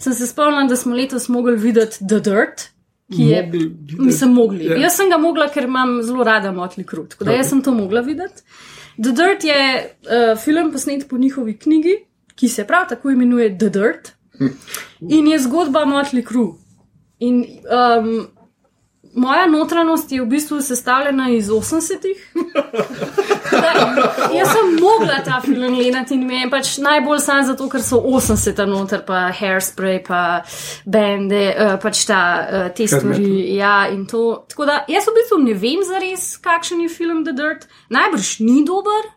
sem 0.00 0.16
se 0.16 0.30
spomnila, 0.30 0.64
da 0.70 0.76
smo 0.80 0.96
letos 0.96 1.28
mogli 1.28 1.52
videti 1.60 2.00
The 2.00 2.22
Dirt, 2.24 2.64
ki 3.12 3.28
je. 3.28 3.42
Mogli. 3.42 3.98
Mislim, 3.98 4.32
mogli. 4.32 4.64
Ja. 4.64 4.78
Jaz 4.86 4.96
sem 4.96 5.12
ga 5.12 5.18
mogla, 5.20 5.50
ker 5.52 5.68
imam 5.68 5.98
zelo 6.02 6.24
rada 6.24 6.52
Motley 6.52 6.88
Crue, 6.88 7.10
tako 7.12 7.28
da 7.28 7.36
jaz 7.36 7.52
sem 7.52 7.60
to 7.62 7.74
mogla 7.76 8.00
videti. 8.00 8.42
The 8.96 9.12
Dirt 9.12 9.44
je 9.44 9.60
uh, 9.84 10.32
film 10.40 10.72
posnet 10.72 11.04
po 11.08 11.18
njihovi 11.20 11.58
knjigi, 11.58 11.98
ki 12.34 12.48
se 12.48 12.64
prav 12.64 12.88
tako 12.88 13.12
imenuje 13.12 13.52
The 13.58 13.68
Dirt 13.68 14.14
in 15.08 15.28
je 15.28 15.38
zgodba 15.44 15.84
Motley 15.84 16.24
Crue. 16.24 16.56
In 17.18 17.44
um, 17.68 18.26
moja 19.16 19.46
notranjost 19.46 20.12
je 20.12 20.20
v 20.22 20.26
bistvu 20.26 20.60
sestavljena 20.62 21.30
iz 21.30 21.48
80-ih. 21.48 22.32
Da, 23.50 23.72
jaz 24.38 24.52
sem 24.52 24.74
mogla 24.80 25.22
ta 25.24 25.40
film 25.44 25.74
gledati 25.74 26.14
in 26.14 26.26
mi 26.26 26.40
je 26.40 26.50
pač 26.50 26.76
najbolj 26.78 27.20
sam 27.24 27.44
zato, 27.46 27.68
ker 27.72 27.82
so 27.82 28.00
80-ta 28.00 28.66
noter, 28.68 29.02
pa 29.06 29.26
hairspray, 29.40 30.02
pa 30.04 30.20
bende, 30.84 31.42
uh, 31.48 31.74
pač 31.82 32.04
ta, 32.08 32.20
uh, 32.44 32.68
te 32.76 32.88
stvari. 32.88 33.56
Ja, 33.56 33.88
in 33.92 34.04
to. 34.06 34.44
Tako 34.52 34.68
da 34.68 34.82
jaz 34.92 35.08
v 35.08 35.16
bistvu 35.16 35.40
ne 35.46 35.56
vem 35.64 35.84
zares, 35.86 36.28
kakšen 36.44 36.84
je 36.84 36.92
film 36.92 37.24
The 37.24 37.32
Dirt. 37.36 37.66
Najbrž 37.90 38.36
ni 38.44 38.62
dober. 38.68 39.12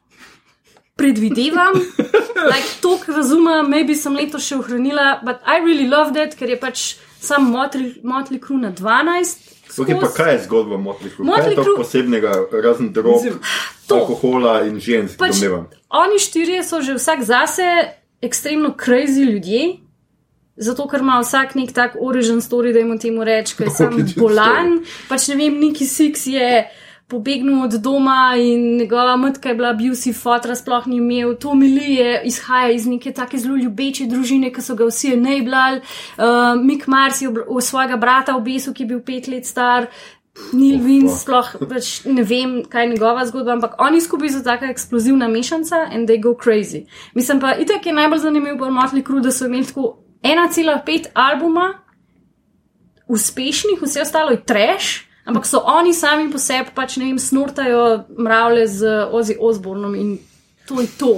Predvidevam, 0.99 1.77
like, 2.51 2.73
to, 2.81 2.97
kar 2.99 3.15
razumem, 3.21 3.69
maybe 3.71 3.95
sem 3.95 4.15
letos 4.15 4.43
še 4.47 4.57
ohranila, 4.59 5.21
but 5.23 5.39
I 5.47 5.63
really 5.63 5.87
love 5.87 6.11
that, 6.17 6.35
ker 6.35 6.51
je 6.51 6.57
pač 6.59 6.89
sam 7.23 7.47
Motley 7.51 8.39
Crue 8.43 8.59
na 8.59 8.71
12. 8.75 9.58
Okay, 9.71 9.99
pa 9.99 10.07
kaj 10.09 10.33
je 10.33 10.39
zgodba 10.43 10.77
Motley 10.77 11.09
Crue? 11.09 11.23
Kaj 11.23 11.27
Motley 11.27 11.49
je 11.49 11.55
to 11.55 11.63
Crue- 11.63 11.77
posebnega, 11.77 12.31
razen 12.53 12.89
drog, 12.91 13.21
to. 13.87 13.95
alkohola 13.95 14.63
in 14.63 14.79
žensk, 14.79 15.17
Pač, 15.17 15.35
domnevam? 15.35 15.67
oni 15.89 16.19
štirje 16.19 16.63
so 16.63 16.81
že 16.81 16.93
vsak 16.93 17.21
zase 17.21 17.63
ekstremno 18.21 18.73
crazy 18.75 19.23
ljudje. 19.23 19.77
Zato, 20.57 20.87
ker 20.87 20.99
ima 20.99 21.19
vsak 21.19 21.55
nek 21.55 21.71
tak 21.71 21.95
origin 21.95 22.41
story, 22.41 22.73
da 22.73 22.79
jim 22.79 22.99
temu 22.99 23.23
reče, 23.23 23.55
ker 23.55 23.67
Origin 23.87 24.13
bolan. 24.17 24.81
Pač 25.07 25.27
ne 25.27 25.35
vem, 25.35 25.59
neki 25.59 25.85
Six 25.85 26.27
je 26.27 26.67
pobegnil 27.09 27.63
od 27.63 27.73
doma 27.81 28.35
in 28.37 28.77
njegova 28.77 29.15
matka 29.17 29.49
je 29.49 29.55
bila 29.55 29.69
abusive 29.69 30.13
fotra, 30.13 30.55
sploh 30.55 30.87
ni 30.87 30.97
imel. 30.97 31.35
To 31.35 31.55
Mili 31.55 31.93
je 31.93 32.21
izhaja 32.25 32.71
iz 32.71 32.85
neke 32.87 33.11
take 33.13 33.37
zelo 33.37 33.55
ljubeče 33.57 34.05
družine, 34.05 34.53
ki 34.53 34.61
so 34.61 34.75
ga 34.75 34.85
vsi 34.85 35.13
enablali. 35.13 35.81
Uh, 35.81 36.61
Mick 36.63 36.87
Mars 36.87 37.21
je 37.21 37.29
v 37.29 37.61
svojega 37.61 37.97
brata 37.97 38.35
obesil, 38.37 38.73
ki 38.73 38.83
je 38.83 38.87
bil 38.93 39.01
pet 39.01 39.27
let 39.27 39.45
star. 39.45 39.89
Neil 40.53 40.79
Vince, 40.79 41.17
sploh 41.23 41.49
pač 41.67 41.89
ne 42.05 42.23
vem, 42.23 42.59
kaj 42.69 42.85
je 42.85 42.91
njegova 42.93 43.25
zgodba, 43.27 43.57
ampak 43.57 43.73
oni 43.83 43.99
skupaj 44.01 44.29
so 44.37 44.43
taka 44.45 44.69
eksplozivna 44.71 45.27
mešanca 45.27 45.89
in 45.95 46.05
they 46.07 46.21
go 46.21 46.35
crazy. 46.37 46.85
Mislim 47.13 47.41
pa, 47.41 47.57
itek 47.59 47.85
je 47.85 47.93
najbolj 47.93 48.23
zanimiv 48.23 48.55
pri 48.61 48.71
Motley 48.71 49.05
Crue, 49.05 49.25
da 49.25 49.33
so 49.35 49.49
imeli 49.49 49.67
tako 49.67 49.97
1,5 50.23 51.11
albuma, 51.13 51.73
uspešnih, 53.07 53.81
vse 53.81 54.01
ostalo 54.01 54.31
je 54.31 54.43
trash, 54.45 55.08
ampak 55.29 55.45
so 55.45 55.61
oni 55.61 55.93
sami 55.93 56.27
po 56.33 56.41
sebi 56.41 56.73
pač 56.75 56.97
ne 56.97 57.11
vem, 57.11 57.19
snortajo 57.21 58.09
mravlje 58.17 58.65
z 58.67 58.79
Ozzy 59.13 59.37
Osbornom 59.37 59.93
in 59.95 60.17
to 60.65 60.81
je 60.81 60.89
to. 60.97 61.13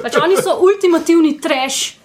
Pač 0.00 0.16
oni 0.20 0.36
so 0.40 0.56
ultimativni 0.60 1.36
trash, 1.40 1.96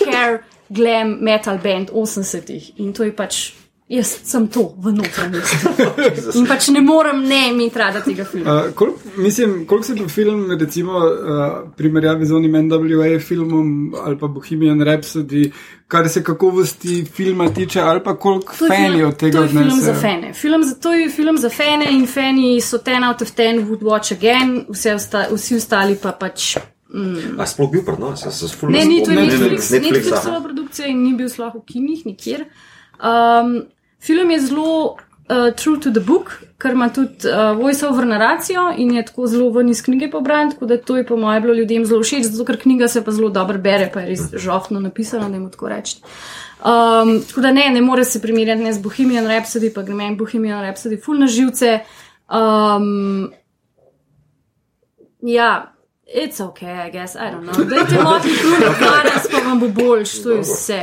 hair, 0.00 0.44
glam, 0.68 1.18
metal 1.20 1.58
band 1.60 1.92
80-ih 1.92 2.80
in 2.80 2.92
to 2.96 3.08
je 3.08 3.12
pač. 3.16 3.59
Jaz 3.90 4.10
sem 4.22 4.44
to 4.46 4.68
v 4.78 4.92
notranjosti. 4.94 5.56
In 6.38 6.44
pač 6.46 6.68
ne 6.70 6.78
morem 6.78 7.24
ne 7.26 7.40
imeti 7.50 7.78
rada 7.80 7.98
tega 8.04 8.22
filma. 8.22 8.52
Uh, 8.52 8.74
kol, 8.78 8.92
mislim, 9.18 9.64
koliko 9.66 9.86
se 9.88 9.96
pa 9.98 10.06
film, 10.08 10.44
recimo, 10.60 11.00
uh, 11.00 11.46
primerjavi 11.76 12.28
z 12.30 12.36
onim 12.38 12.54
NWA 12.68 13.18
filmom 13.18 13.72
ali 13.98 14.18
pa 14.18 14.28
Bohemian 14.30 14.78
Rhapsody, 14.86 15.48
kar 15.90 16.06
se 16.08 16.22
kakovosti 16.22 17.00
filma 17.04 17.48
tiče, 17.50 17.80
ali 17.80 18.04
pa 18.04 18.14
koliko 18.14 18.54
To 18.58 18.70
je 18.70 18.76
fani 18.76 19.02
od 19.04 19.16
tega 19.16 19.38
To 19.38 19.42
je 19.42 19.48
film 19.48 19.80
za 19.80 19.94
fane. 19.94 20.30
Film 20.34 20.64
za, 20.64 20.74
to 20.74 20.92
je 20.94 21.08
film 21.10 21.38
za 21.38 21.50
fane 21.50 21.90
in 21.90 22.06
fani 22.06 22.60
so 22.60 22.78
10 22.78 23.08
out 23.08 23.22
of 23.22 23.34
10 23.34 23.66
would 23.66 23.82
watch 23.82 24.12
again, 24.12 24.66
vse 24.68 24.94
osta, 24.94 25.24
vsi 25.32 25.56
ostali 25.56 25.98
pa 25.98 26.12
pač. 26.12 26.60
A 27.38 27.46
sploh 27.46 27.70
bil 27.74 27.82
pri 27.82 27.98
nas, 27.98 28.22
jaz 28.22 28.38
se 28.38 28.54
sploh 28.54 28.70
Ne, 28.70 28.84
ni 28.86 29.02
to 29.02 29.10
je 29.10 29.16
Ne, 29.16 29.26
ne, 29.26 29.34
ne, 29.34 29.38
Netflix, 29.38 29.74
Netflix, 29.74 29.98
Netflixova 29.98 30.38
aha. 30.38 30.46
produkcija 30.46 30.86
in 30.86 31.02
ni 31.02 31.12
bil 31.18 31.28
sploh 31.28 31.58
v 31.58 31.66
kinih 31.66 32.06
nikjer. 32.06 32.46
Um, 33.02 33.54
film 34.00 34.30
je 34.30 34.40
zelo 34.40 34.96
uh, 35.30 35.54
true 35.56 35.80
to 35.80 35.90
the 35.90 36.00
book, 36.00 36.42
ker 36.58 36.72
ima 36.72 36.88
tudi 36.92 37.28
uh, 37.28 37.56
voice-over 37.56 38.06
naracijo 38.06 38.70
in 38.76 38.94
je 38.96 39.04
tako 39.06 39.26
zelo 39.26 39.50
ven 39.50 39.68
iz 39.68 39.82
knjige 39.82 40.10
pobran, 40.10 40.50
tako 40.50 40.66
da 40.66 40.76
to 40.76 40.96
je 40.96 41.06
po 41.06 41.16
mojem 41.16 41.42
bilo 41.42 41.54
ljudem 41.54 41.84
zelo 41.86 42.02
všeč, 42.02 42.28
zato 42.28 42.44
ker 42.44 42.60
knjiga 42.60 42.88
se 42.88 43.04
pa 43.04 43.10
zelo 43.10 43.30
dobro 43.30 43.58
bere, 43.58 43.90
pa 43.94 44.00
je 44.00 44.08
res 44.08 44.28
žohtno 44.32 44.80
napisana, 44.80 45.28
da 45.28 45.36
jim 45.36 45.50
tako 45.50 45.68
rečem. 45.68 46.00
Um, 46.60 47.22
tako 47.28 47.40
da 47.40 47.52
ne, 47.52 47.70
ne 47.70 47.80
more 47.80 48.04
se 48.04 48.20
primerjati 48.20 48.62
ne 48.62 48.72
z 48.72 48.82
Bohemian 48.82 49.26
Rhapsody, 49.26 49.72
pa 49.74 49.82
gre 49.82 49.94
meni 49.94 50.16
Bohemian 50.16 50.60
Rhapsody 50.64 51.00
full 51.04 51.20
na 51.20 51.26
živce. 51.26 51.78
Um, 52.28 53.32
ja, 55.22 55.72
it's 56.14 56.40
okay, 56.40 56.74
I 56.78 56.90
guess, 56.90 57.14
I 57.14 57.30
don't 57.30 57.44
know. 57.44 57.64
Dajte 57.64 58.02
moti 58.02 58.28
kruh, 58.30 58.58
danes 58.80 59.28
pa 59.30 59.38
vam 59.38 59.60
bo 59.60 59.68
boljš, 59.70 60.22
to 60.22 60.30
je 60.30 60.40
vse. 60.40 60.80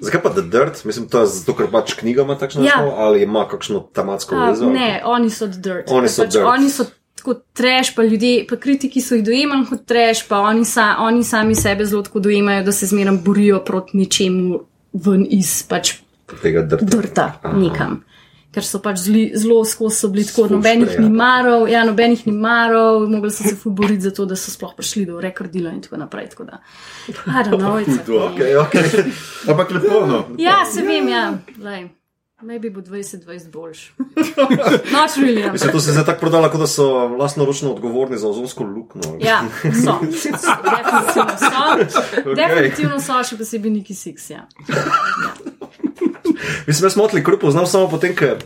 Zakaj 0.00 0.22
pa 0.22 0.30
The 0.30 0.42
Dirt? 0.42 0.84
Mislim, 0.84 1.08
to 1.08 1.20
je 1.20 1.26
zato, 1.28 1.54
ker 1.54 1.66
pač 1.68 1.94
knjiga 1.94 2.22
ima 2.22 2.38
takšno 2.38 2.62
Ja. 2.62 2.76
naslov, 2.76 2.94
ali 2.96 3.22
ima 3.22 3.48
kakšno 3.48 3.80
tematsko 3.90 4.36
vezo? 4.36 4.70
ne, 4.70 5.02
oni 5.04 5.30
so 5.30 5.46
the 5.46 5.58
dirt. 5.58 5.90
Oni 5.90 6.08
so 6.08 6.22
pač, 6.22 6.32
dirt. 6.32 6.46
Oni 6.46 6.70
so 6.70 6.84
tako 7.14 7.34
trash, 7.52 7.94
pa 7.96 8.02
ljudje, 8.02 8.46
pa 8.46 8.56
kritiki 8.56 9.00
so 9.00 9.14
jih 9.14 9.24
dojemali 9.24 9.66
kot 9.66 9.84
trash, 9.86 10.28
pa 10.28 10.38
oni, 10.40 10.64
sa, 10.64 10.96
oni 10.98 11.24
sami 11.24 11.54
sebe 11.54 11.84
zelo 11.84 12.02
tako 12.02 12.20
dojemajo, 12.20 12.62
da 12.62 12.72
se 12.72 12.86
zmeraj 12.86 13.16
borijo 13.16 13.60
proti 13.60 13.96
ničemu 13.96 14.60
ven 14.94 15.26
iz 15.30 15.62
pač 15.62 15.92
Tega 16.42 16.62
drta. 16.62 16.84
drta 16.86 17.32
Aha. 17.42 17.56
nekam. 17.58 18.04
Ker 18.52 18.64
so 18.68 18.82
pač 18.84 18.98
zli, 19.00 19.22
zelo 19.38 19.62
skozi 19.64 19.96
so 19.96 20.10
bili 20.12 20.26
tako, 20.28 20.44
nobenih 20.52 20.98
ni 21.00 21.08
marov, 21.08 21.64
ja, 21.72 21.86
nobenih 21.88 22.26
ni 22.26 22.34
marov, 22.36 23.06
mogli 23.08 23.30
so 23.32 23.46
se 23.46 23.54
ful 23.56 23.72
boriti 23.72 24.04
za 24.04 24.12
to, 24.12 24.26
da 24.28 24.36
so 24.36 24.52
sploh 24.52 24.74
prišli 24.76 25.06
do 25.08 25.20
rekordila 25.24 25.72
in 25.72 25.80
tako 25.80 26.02
naprej. 26.02 26.28
Tako 26.34 26.44
da, 26.50 26.60
I 27.08 27.46
don't 27.48 27.64
know, 27.64 27.80
it's 27.80 27.96
okay. 28.28 28.52
Okay, 28.52 28.84
okay. 28.84 29.16
Ampak 29.48 29.72
lepo, 29.72 30.04
no. 30.06 30.22
Ja, 30.38 30.62
se 30.68 30.84
vem, 30.84 31.08
ja. 31.08 31.26
Lej. 31.64 31.88
Maybe 32.42 32.70
bo 32.70 32.80
2020 32.80 33.50
boljš. 33.50 33.92
Not 34.96 35.10
really. 35.16 35.52
Mislim, 35.52 35.72
to 35.72 35.80
se 35.80 35.90
je 35.90 35.92
zdaj 35.92 36.04
tako 36.04 36.20
prodalo, 36.20 36.48
kot 36.50 36.60
da 36.60 36.66
so 36.66 37.08
vlastnoročno 37.08 37.72
odgovorni 37.72 38.18
za 38.18 38.28
ozonsko 38.28 38.64
luknjo. 38.64 39.18
Ja, 39.20 39.44
so. 39.62 39.98
Definitivno 40.02 41.38
so. 41.38 42.00
Ok. 42.30 42.36
Definitivno 42.36 43.00
so, 43.00 43.22
še 43.24 43.38
posebej 43.38 43.70
Niki 43.70 43.94
Six. 43.94 44.32
Ja. 44.32 44.46
Mislim, 46.66 46.86
jaz 46.86 46.96
motli 46.96 47.24
kruh 47.24 47.40
poznam 47.40 47.66
samo 47.66 47.88
potem, 47.88 48.14
ker 48.16 48.36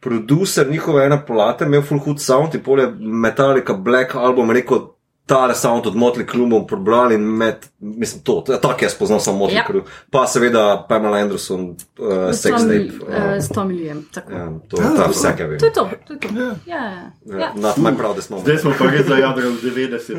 producer 0.00 0.70
njihove 0.70 1.04
ene 1.06 1.26
plate 1.26 1.64
imel 1.64 1.82
full 1.82 2.00
hood 2.00 2.20
sound 2.20 2.54
in 2.54 2.62
polje 2.62 2.90
Metallica 3.00 3.72
Black 3.72 4.14
album 4.14 4.50
rekel, 4.50 4.78
tale 5.26 5.54
sound 5.54 5.86
od 5.86 5.94
Motley 5.96 6.30
Crue 6.30 6.46
bom 6.46 6.66
probral 6.66 7.12
in 7.12 7.20
med, 7.20 7.54
mislim, 7.80 8.22
to, 8.22 8.42
to 8.46 8.52
je 8.52 8.60
tako 8.60 8.84
jaz 8.84 8.94
poznam 8.94 9.20
samo 9.20 9.38
Motley 9.38 9.56
Ja. 9.56 9.64
Crue. 9.66 9.82
Pa 10.10 10.26
seveda 10.26 10.86
Pamela 10.88 11.18
Anderson, 11.18 11.70
uh, 11.98 12.30
Sex 12.32 12.52
Tape. 12.62 12.90
Uh, 13.08 13.40
s 13.40 13.48
Tomilijem. 13.48 14.08
tako. 14.14 14.32
ja, 14.32 14.52
to 14.68 14.82
je 14.82 14.88
ta 14.96 15.06
vse, 15.10 15.34
kar 15.36 15.46
vem. 15.46 15.58
To 15.58 15.66
je 15.66 15.72
to. 15.72 15.90
to, 16.06 16.12
je 16.12 16.18
to. 16.20 16.26
Ja, 16.40 16.54
ja. 16.66 17.10
Ja, 17.24 17.38
ja. 17.38 17.52
Not 17.56 17.76
my 17.76 17.96
proudest 17.96 18.30
moment. 18.30 18.46
Zdaj 18.46 18.58
smo 18.58 18.72
pa 18.78 18.84
res 18.90 19.06
zajadrali 19.06 19.56
v 19.56 19.60
90. 19.62 20.16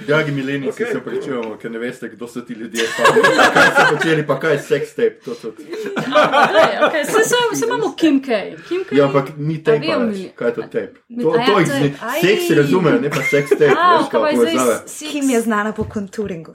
Dragi 0.00 0.30
milenici, 0.30 0.70
okay. 0.74 0.92
Se 0.92 1.00
prečujemo, 1.00 1.56
ker 1.56 1.70
ne 1.70 1.78
veste, 1.78 2.08
kdo 2.08 2.26
so 2.26 2.40
ti 2.40 2.52
ljudje. 2.52 2.84
Pa, 2.96 3.02
kaj 3.50 3.66
so 3.68 3.84
počeli, 3.92 4.22
pa 4.22 4.38
kaj 4.38 4.52
je 4.52 4.58
sex 4.60 4.82
tape. 4.90 5.18
To, 5.20 5.34
to. 5.34 5.52
Glej, 5.52 6.72
okay, 6.80 7.04
se, 7.04 7.24
se, 7.24 7.36
se 7.52 7.66
imamo 7.66 7.94
Kim 7.94 8.22
K. 8.22 8.28
Kim 8.68 8.84
K. 8.84 8.92
Ja, 8.92 9.04
ampak 9.04 9.24
ni 9.36 9.58
tape. 9.58 9.78
mi- 9.78 10.30
Kaj 10.32 10.48
je 10.48 10.54
to 10.54 10.62
tape? 10.64 10.94
To, 11.14 11.30
a 11.30 11.36
ja, 11.36 11.46
to 11.46 11.52
to 11.52 11.58
je- 11.60 11.66
je 11.80 11.94
aj. 12.02 12.20
seks 12.20 12.50
razumejo, 12.52 13.00
ne 13.00 13.10
pa 13.10 13.22
sex 13.24 13.48
tape. 13.50 13.74
A, 13.76 13.98
veš, 13.98 14.08
kaj 14.08 14.20
povezave. 14.32 14.76
Kim 15.10 15.30
je 15.30 15.40
znana 15.40 15.72
po 15.72 15.84
konturingu. 15.86 16.54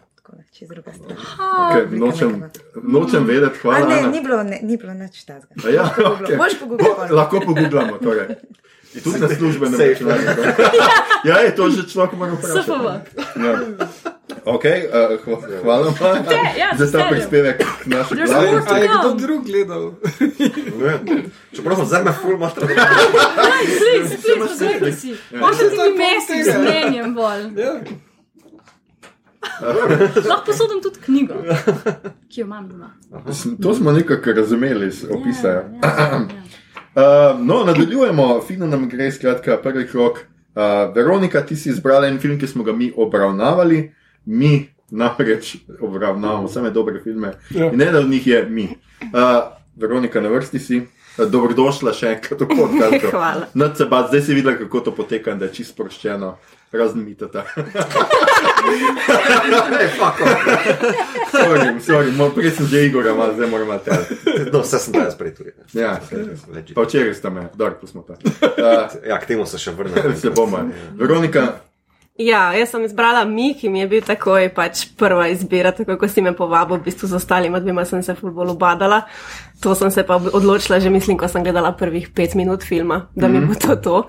Čez 0.51 0.69
druga 0.69 0.91
stran. 0.93 1.17
Okay, 1.67 1.99
nočem, 1.99 2.43
nočem 2.83 3.25
vedeti, 3.25 3.57
A 3.57 3.61
hvala. 3.61 3.87
ne, 3.87 3.95
Ana. 3.95 4.07
ni 4.07 4.21
bilo, 4.21 4.43
ne, 4.43 4.59
ni 4.61 4.77
bilo 4.77 4.93
nič 4.93 5.25
tazga. 5.25 5.49
A 5.57 5.69
Ja, 5.69 5.83
okay. 5.97 6.37
Lahko 7.09 7.39
pogooglamo. 7.41 7.97
Torej. 7.97 8.27
Tudi 9.03 9.19
na 9.19 9.29
službenem 9.29 9.79
računalniku. 9.79 10.41
Ja, 11.23 11.37
je 11.39 11.55
to 11.55 11.69
že 11.69 11.87
človek 11.87 12.19
mora 12.19 12.35
vprašati. 12.35 12.67
SFV. 12.67 12.85
Ja. 13.39 13.53
Okay, 14.45 14.91
uh, 14.91 15.15
hva, 15.23 15.39
hvala 15.63 15.83
vam 15.87 15.95
ja, 16.57 16.75
za 16.79 16.91
ta 16.91 17.07
prispevek 17.09 17.63
k 17.63 17.85
naši 17.85 18.15
glavi. 18.15 18.51
more 18.51 18.65
to 18.65 18.73
A 18.73 18.77
je 18.77 18.87
kdo 18.87 19.13
drug 19.13 19.45
gledal? 19.45 19.93
Čeprav 21.55 21.75
sem 21.77 21.85
zdaj 21.85 22.03
me 22.03 22.11
ful 22.11 22.37
mater. 22.37 22.63
Please, 22.67 24.17
please, 24.19 24.39
razumete 24.39 24.91
si. 24.91 25.15
Možete 25.31 25.69
ti 25.69 25.89
mesti 25.95 26.43
z 26.43 26.57
mnenjem 26.59 27.15
bolj. 27.15 27.43
Ja. 27.55 27.79
Lahko 30.27 30.43
posodim 30.45 30.81
tudi 30.83 30.99
knjigo, 31.05 31.33
ki 32.27 32.41
jo 32.41 32.45
imam 32.45 32.67
doma. 32.69 32.91
To 33.63 33.75
smo 33.75 33.91
nekako 33.91 34.31
razumeli 34.31 34.87
iz 34.87 35.05
opisa. 35.11 35.47
Ja, 35.47 35.63
Ja, 35.83 35.89
ja, 35.99 36.03
ja. 36.03 36.62
Uh, 36.93 37.39
no, 37.45 37.63
nadaljujemo, 37.65 38.41
fino 38.47 38.67
nam 38.67 38.89
gre, 38.89 39.11
skratka, 39.11 39.57
prvi 39.57 39.87
krok. 39.87 40.19
Uh, 40.55 40.95
Veronika, 40.95 41.41
ti 41.41 41.55
si 41.55 41.69
izbrala 41.69 42.07
en 42.07 42.19
film, 42.19 42.37
ki 42.39 42.47
smo 42.47 42.63
ga 42.63 42.73
mi 42.73 42.91
obravnavali, 42.95 43.91
mi 44.25 44.69
namreč 44.89 45.55
obravnavamo 45.81 46.47
same 46.47 46.69
dobre 46.69 47.01
filme. 47.03 47.33
Ja. 47.49 47.71
In 47.71 47.81
eden 47.81 47.95
od 47.95 48.09
njih 48.09 48.27
je 48.27 48.45
mi. 48.49 48.67
Uh, 49.01 49.09
Veronika, 49.75 50.21
na 50.21 50.29
vrsti 50.29 50.59
si. 50.59 50.81
Dobrodošla 51.15 51.93
še 51.93 52.07
enkrat 52.11 52.41
v 52.41 52.47
podkastu. 52.49 53.07
Hvala. 53.13 53.45
Nad 53.53 53.77
se 53.77 53.85
pa 53.85 54.07
zdaj 54.07 54.21
si 54.21 54.33
videla, 54.33 54.57
kako 54.57 54.79
to 54.81 54.91
poteka, 54.93 55.31
in 55.31 55.39
da 55.39 55.45
je 55.45 55.53
čisto 55.53 55.73
sproščeno, 55.73 56.33
razen 56.71 57.03
mitata. 57.03 57.43
sorry, 61.31 61.79
sorry, 61.79 62.11
mo- 62.11 62.29
prej 62.29 62.51
sem 62.51 62.65
že 62.65 62.85
Igor, 62.85 63.05
malo 63.07 63.33
zdaj 63.33 63.47
moramo 63.47 63.77
te. 63.77 63.91
No, 64.49 64.61
vse 64.61 64.79
sem 64.79 64.93
danes 64.93 65.15
prej 65.15 65.33
tudi. 65.33 65.51
Ja, 65.73 65.99
pa 66.73 66.81
včeraj 66.81 67.13
ste 67.13 67.29
me, 67.29 67.49
dobro, 67.53 67.77
smo 67.83 68.01
ta. 68.01 68.17
Uh, 68.17 68.89
Ja, 69.03 69.17
k 69.17 69.25
temu 69.27 69.45
se 69.45 69.57
še 69.57 69.71
vrnem. 69.71 70.15
se 70.15 70.29
bomo. 70.29 70.65
Veronika, 70.93 71.61
Ja, 72.17 72.51
jaz 72.53 72.69
sem 72.69 72.83
izbrala 72.85 73.23
mi, 73.25 73.55
ki 73.57 73.71
mi 73.73 73.79
je 73.79 73.87
bil 73.89 74.03
takoj 74.05 74.51
pač 74.53 74.83
prva 74.97 75.31
izbira, 75.33 75.71
tako 75.73 75.95
kot 75.97 76.11
si 76.13 76.21
me 76.21 76.35
povabil, 76.37 76.77
v 76.77 76.85
bistvu 76.85 77.09
z 77.09 77.17
ostalima 77.17 77.57
dvema 77.59 77.87
sem 77.89 78.03
se 78.05 78.13
ful 78.13 78.29
bolj 78.31 78.51
obadala. 78.53 78.99
To 79.65 79.73
sem 79.73 79.89
se 79.91 80.03
pa 80.05 80.19
odločila 80.21 80.77
že, 80.79 80.91
mislim, 80.93 81.17
ko 81.17 81.27
sem 81.27 81.43
gledala 81.43 81.73
prvih 81.73 82.11
pet 82.13 82.35
minut 82.37 82.61
filma, 82.63 83.07
da 83.15 83.27
mi 83.27 83.41
bo 83.41 83.57
to 83.57 83.75
to. 83.81 84.03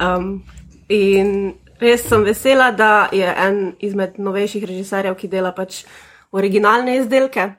Um, 0.00 0.40
in 0.88 1.52
res 1.80 2.08
sem 2.08 2.24
vesela, 2.24 2.70
da 2.72 3.10
je 3.12 3.28
en 3.28 3.74
izmed 3.84 4.16
novejših 4.16 4.64
režiserjev, 4.64 5.18
ki 5.20 5.28
dela 5.28 5.52
pač 5.52 5.82
originalne 6.32 6.96
izdelke, 6.96 7.50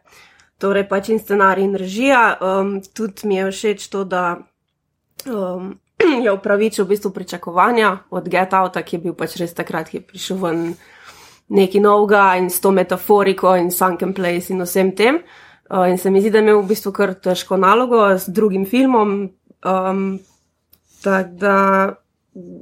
torej 0.58 0.90
pač 0.90 1.14
in 1.14 1.22
scenarij 1.22 1.62
in 1.62 1.78
režija. 1.78 2.24
Um, 2.42 2.80
tudi 2.82 3.30
mi 3.30 3.38
je 3.38 3.52
všeč 3.52 3.90
to, 3.94 4.02
da 4.04 4.40
um, 5.30 5.76
je 6.26 6.32
upravičil 6.32 6.86
v 6.86 6.90
bistvu 6.90 7.12
pričakovanja 7.12 7.98
od 8.10 8.30
Get 8.30 8.54
Outa, 8.54 8.82
ki 8.82 8.96
je 8.96 9.02
bil 9.02 9.14
pač 9.14 9.38
res 9.42 9.54
takrat, 9.54 9.90
ki 9.90 9.98
je 9.98 10.06
prišel 10.06 10.38
ven 10.38 10.62
nekaj 11.50 11.82
novega 11.82 12.36
in 12.40 12.50
s 12.50 12.60
to 12.62 12.72
metaforiko 12.72 13.56
in 13.56 13.72
sunken 13.72 14.14
place 14.14 14.54
in 14.54 14.62
vsem 14.62 14.96
tem. 14.96 15.22
Uh, 15.70 15.90
in 15.90 15.98
se 15.98 16.12
mi 16.12 16.22
zdi, 16.22 16.30
da 16.30 16.40
je 16.40 16.46
imel 16.46 16.62
v 16.62 16.70
bistvu 16.70 16.92
kar 16.94 17.16
težko 17.18 17.58
nalogo 17.58 18.06
s 18.18 18.30
drugim 18.30 18.66
filmom. 18.66 19.30
Um, 19.66 20.20
tako 21.02 21.30
da 21.42 21.58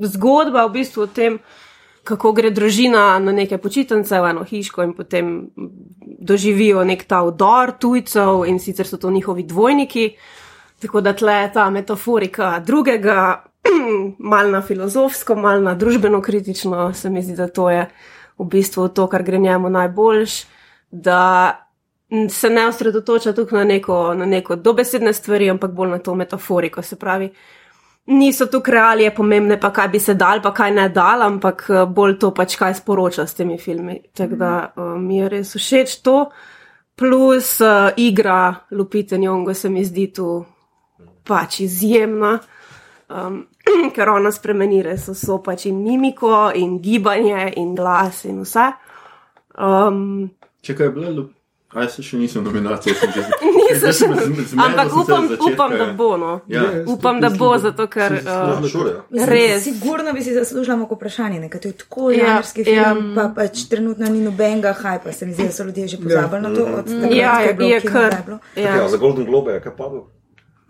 zgodba 0.07 0.67
v 0.67 0.73
bistvu 0.79 1.03
o 1.03 1.07
tem, 1.07 1.39
kako 2.03 2.33
gre 2.35 2.51
družina 2.51 3.19
na 3.19 3.31
neke 3.31 3.57
počitnice 3.57 4.19
v 4.19 4.29
eno 4.29 4.43
hiško 4.43 4.83
in 4.83 4.93
potem 4.95 5.33
doživijo 6.23 6.83
nek 6.83 7.05
ta 7.07 7.21
vdor 7.23 7.77
tujcev 7.79 8.43
in 8.47 8.59
sicer 8.59 8.87
so 8.87 8.99
to 8.99 9.11
njihovi 9.11 9.43
dvojniki. 9.43 10.09
Tako 10.83 11.01
da 11.01 11.13
tle 11.15 11.33
je 11.33 11.51
ta 11.53 11.69
metaforika 11.69 12.59
drugega, 12.59 13.43
mal 14.31 14.51
na 14.51 14.61
filozofsko, 14.61 15.35
mal 15.35 15.63
na 15.63 15.77
družbeno 15.79 16.21
kritično, 16.21 16.91
se 16.93 17.09
mi 17.09 17.23
zdi, 17.23 17.37
da 17.39 17.47
to 17.47 17.69
je 17.71 17.85
v 18.37 18.47
bistvu 18.51 18.89
to, 18.89 19.07
kar 19.07 19.23
gre 19.23 19.39
njemu 19.39 19.69
najboljš, 19.69 20.43
da 20.91 21.19
se 22.29 22.49
ne 22.49 22.67
osredotoča 22.67 23.33
tukaj 23.33 23.59
na 23.59 23.65
neko, 23.65 24.13
na 24.13 24.25
neko 24.25 24.55
dobesedne 24.55 25.13
stvari, 25.13 25.49
ampak 25.49 25.71
bolj 25.71 25.89
na 25.89 25.97
to 25.97 26.15
metaforiko. 26.15 26.81
Se 26.81 26.99
pravi, 26.99 27.31
niso 28.05 28.45
tu 28.45 28.61
realije 28.65 29.15
pomembne, 29.15 29.59
pa 29.59 29.71
kaj 29.73 29.87
bi 29.87 29.99
se 29.99 30.13
dal, 30.13 30.41
pa 30.41 30.53
kaj 30.53 30.71
ne 30.71 30.89
dal, 30.89 31.21
ampak 31.21 31.65
eh, 31.69 31.85
bolj 31.85 32.19
to 32.19 32.33
pač 32.33 32.55
kaj 32.59 32.75
sporoča 32.81 33.27
s 33.27 33.39
temi 33.39 33.57
filmi. 33.57 34.01
Tako 34.13 34.35
da 34.35 34.73
uh, 34.75 34.97
mi 34.99 35.17
je 35.17 35.29
res 35.29 35.55
všeč 35.55 36.01
to. 36.03 36.29
Plus 36.95 37.61
uh, 37.61 37.89
igra 37.97 38.55
Lupita 38.71 39.17
Nyong'o 39.17 39.53
se 39.53 39.69
mi 39.69 39.85
zdi 39.85 40.11
tu 40.13 40.45
pač 41.23 41.59
izjemna, 41.59 42.39
um, 43.09 43.45
ker 43.91 44.09
ona 44.09 44.31
spremeni 44.31 44.81
res 44.81 45.07
vso 45.07 45.37
pač 45.39 45.65
in 45.65 45.83
mimiko, 45.83 46.51
in 46.53 46.79
gibanje, 46.79 47.53
in 47.55 47.75
glas, 47.75 48.25
in 48.25 48.41
vse. 48.41 48.71
Um, 49.55 50.29
če 50.61 50.73
kaj 50.73 50.85
je 50.85 50.91
bilo, 50.91 51.09
lup- 51.13 51.33
a 51.73 51.81
jaz 51.81 51.95
se 51.95 52.03
še 52.03 52.17
nisem 52.17 52.43
nominacijo, 52.43 52.93
sem 52.93 53.09
že 53.11 53.21
Nisem 53.41 53.77
Zdaj 53.79 53.93
sem 53.93 54.11
še- 54.11 54.25
z- 54.35 54.43
zmedel 54.45 54.65
ampak 54.69 54.91
upam, 54.93 55.23
upam, 55.41 55.71
da 55.71 55.85
ja. 55.85 55.93
bo. 55.93 56.17
No. 56.17 56.31
Ja. 56.47 56.61
Ja. 56.63 56.83
Upam, 56.85 57.17
da 57.17 57.29
bo, 57.31 57.57
zato 57.57 57.87
ker. 57.87 58.13
Uh. 58.13 58.61
Res. 59.23 59.63
Sigurno 59.63 60.13
bi 60.13 60.21
si 60.21 60.33
zaslužila 60.33 60.75
neko 60.75 60.93
vprašanje, 60.93 61.39
nekaj 61.39 61.61
tako 61.73 62.11
Ja, 62.11 62.25
žanrski 62.35 62.61
ja. 62.63 62.93
film, 62.93 63.15
pa 63.15 63.31
pač 63.31 63.63
trenutno 63.65 64.05
ni 64.05 64.21
nobenega 64.21 64.73
hajpa, 64.75 65.11
se 65.11 65.25
mi 65.25 65.33
zdi, 65.33 65.43
da 65.43 65.51
so 65.51 65.63
ljudje 65.63 65.87
že 65.87 65.97
pozabili 65.99 66.41
na 66.41 66.49
to, 66.51 66.63
od 66.75 66.87
ja, 67.11 67.39
je 67.41 67.55
je, 67.59 67.81
kar. 67.81 68.13
Ja, 68.55 68.75
Ja. 68.75 68.87
za 68.87 68.97
Golden 68.97 69.25
Globe 69.25 69.51
je 69.51 69.61
kaj 69.61 69.73
padlo. 69.73 70.09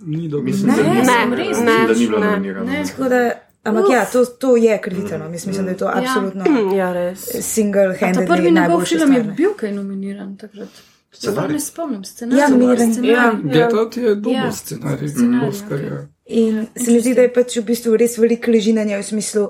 Ni 0.06 0.30
dobro. 0.30 0.46
Mislim, 0.46 0.76
da 0.76 0.84
Ne, 0.84 0.90
ni, 0.90 1.02
ne, 1.30 1.36
res, 1.36 1.58
ne, 1.60 1.88
da 1.88 1.94
ni 1.94 2.08
bilo 2.08 2.20
nominirano. 2.20 2.72
Da, 3.10 3.32
ampak 3.64 3.86
ja, 3.92 4.06
to, 4.06 4.26
to 4.26 4.56
je 4.58 4.82
krivično, 4.82 5.30
mislim, 5.30 5.50
mislim, 5.50 5.66
da 5.66 5.72
je 5.72 5.78
to 5.78 5.92
absolutno 5.94 6.44
Ja, 6.78 6.94
res. 6.94 7.26
Ta 7.26 7.38
single-handed 7.38 8.28
prvi 8.28 8.52
njegov 8.52 8.86
film 8.86 9.14
je 9.14 9.24
bil 9.24 9.54
kaj 9.58 9.72
nominiran 9.72 10.38
takrat. 10.38 10.70
Se 11.12 11.20
Scenarij. 11.28 11.54
ne 11.54 11.60
spomnim, 11.60 12.04
scenarij. 12.04 12.42
Ja, 12.42 12.48
nominiran. 12.48 13.06
Ja. 13.06 13.40
Get 13.44 13.74
Out 13.74 13.98
je 13.98 14.16
dober 14.16 14.32
Ja. 14.36 14.52
scenarij. 14.52 15.08
Scenarij, 15.08 15.50
Oscarja. 15.50 16.08
In 16.26 16.68
se 16.76 16.92
mi 16.92 17.00
zdi, 17.02 17.14
da 17.14 17.22
je 17.22 17.34
pač 17.34 17.58
v 17.58 17.64
bistvu 17.64 17.98
res 17.98 18.18
veliko 18.18 18.52
leži 18.52 18.74
na 18.74 18.84
njej 18.84 19.00
v 19.00 19.04
smislu 19.04 19.48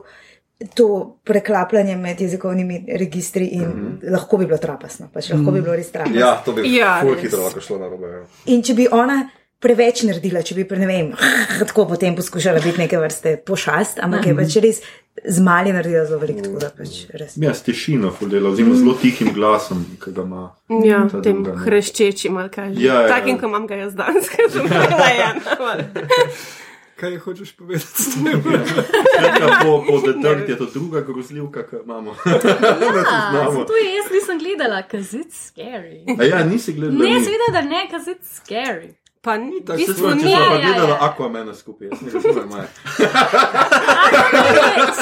to 0.73 1.19
preklapljanje 1.23 1.95
med 1.97 2.21
jezikovnimi 2.21 2.85
registri 2.97 3.45
in 3.45 3.61
mm 3.61 3.99
-hmm. 4.01 4.11
lahko 4.11 4.37
bi 4.37 4.45
bilo 4.45 4.57
trapasno, 4.57 5.09
pač 5.13 5.29
lahko 5.29 5.51
bi 5.51 5.61
bilo 5.61 5.75
res 5.75 5.91
trapasno. 5.91 6.19
Ja, 6.19 6.41
to 6.45 6.53
bi 6.53 6.75
Ja, 6.75 6.99
ful 7.01 7.15
hitro 7.15 7.43
lahko 7.43 7.61
šlo 7.61 7.77
na 7.77 7.87
robe. 7.89 8.07
Ja. 8.07 8.25
In 8.45 8.61
če 8.61 8.73
bi 8.73 8.87
ona 8.91 9.29
preveč 9.63 10.03
naredila, 10.07 10.43
če 10.45 10.57
bi, 10.57 10.67
ne 10.81 10.89
vem, 10.89 11.13
tako 11.69 11.87
potem 11.93 12.17
poskušala 12.19 12.63
biti 12.63 12.83
neke 12.83 12.99
vrste 12.99 13.37
pošast, 13.47 14.03
ampak 14.03 14.29
je 14.29 14.35
pač 14.37 14.59
res 14.63 14.83
z 15.23 15.43
mali 15.45 15.71
naredila 15.73 16.05
zelo 16.09 16.19
veliko, 16.19 16.41
tako 16.47 16.59
da 16.63 16.71
pač 16.73 17.03
res. 17.13 17.37
Ja, 17.41 17.53
s 17.53 17.63
tišino 17.65 18.11
fudela, 18.15 18.49
oziroma 18.49 18.79
zelo 18.79 18.95
tihim 18.99 19.31
glasom, 19.35 19.85
ki 20.01 20.15
ga 20.15 20.25
ima. 20.25 20.47
Ja, 20.83 21.05
tem 21.13 21.45
druga, 21.45 21.61
hreščečim, 21.67 22.41
ali 22.41 22.51
kaj 22.53 22.73
že. 22.73 22.83
Ja, 22.83 23.05
ja. 23.05 23.13
Takim, 23.13 23.39
kot 23.39 23.51
imam 23.51 23.69
ga 23.69 23.79
jaz 23.85 23.95
danes, 23.97 24.29
ker 24.33 24.51
sem 24.51 24.69
narejen. 24.69 25.41
Kaj 27.03 27.17
hočeš 27.19 27.55
povedati 27.57 28.03
s 28.03 28.13
tem? 28.15 28.37
Skratka, 28.37 29.47
po, 29.65 29.71
po 29.83 29.95
Dirt 30.05 30.49
je 30.49 30.55
to 30.55 30.67
druga 30.71 31.01
grozljivka, 31.01 31.65
ki 31.67 31.81
imamo. 31.83 32.13
Ja, 32.25 32.37
znamo. 33.31 33.51
zato 33.51 33.79
jaz 33.81 34.11
nisem 34.13 34.39
gledala, 34.39 34.83
it's 34.93 35.49
scary. 35.49 36.05
A 36.19 36.23
ja, 36.23 36.43
nisi 36.45 36.73
gledala. 36.73 37.03
Ne, 37.03 37.17
seveda, 37.19 37.49
da 37.51 37.61
ne, 37.61 37.81
it's 37.91 38.37
scary. 38.37 38.93
Pa 39.23 39.37
ni, 39.37 39.61
tako, 39.61 39.79
Če 39.79 39.85
ni. 39.85 39.93
smo 39.93 40.07
gledala 40.11 40.89
ja. 40.89 40.97
Aquamena 41.01 41.53
skupaj, 41.55 41.87
jaz 41.87 42.01
ne 42.01 42.11
razumem. 42.11 42.49
Maja. 42.49 42.67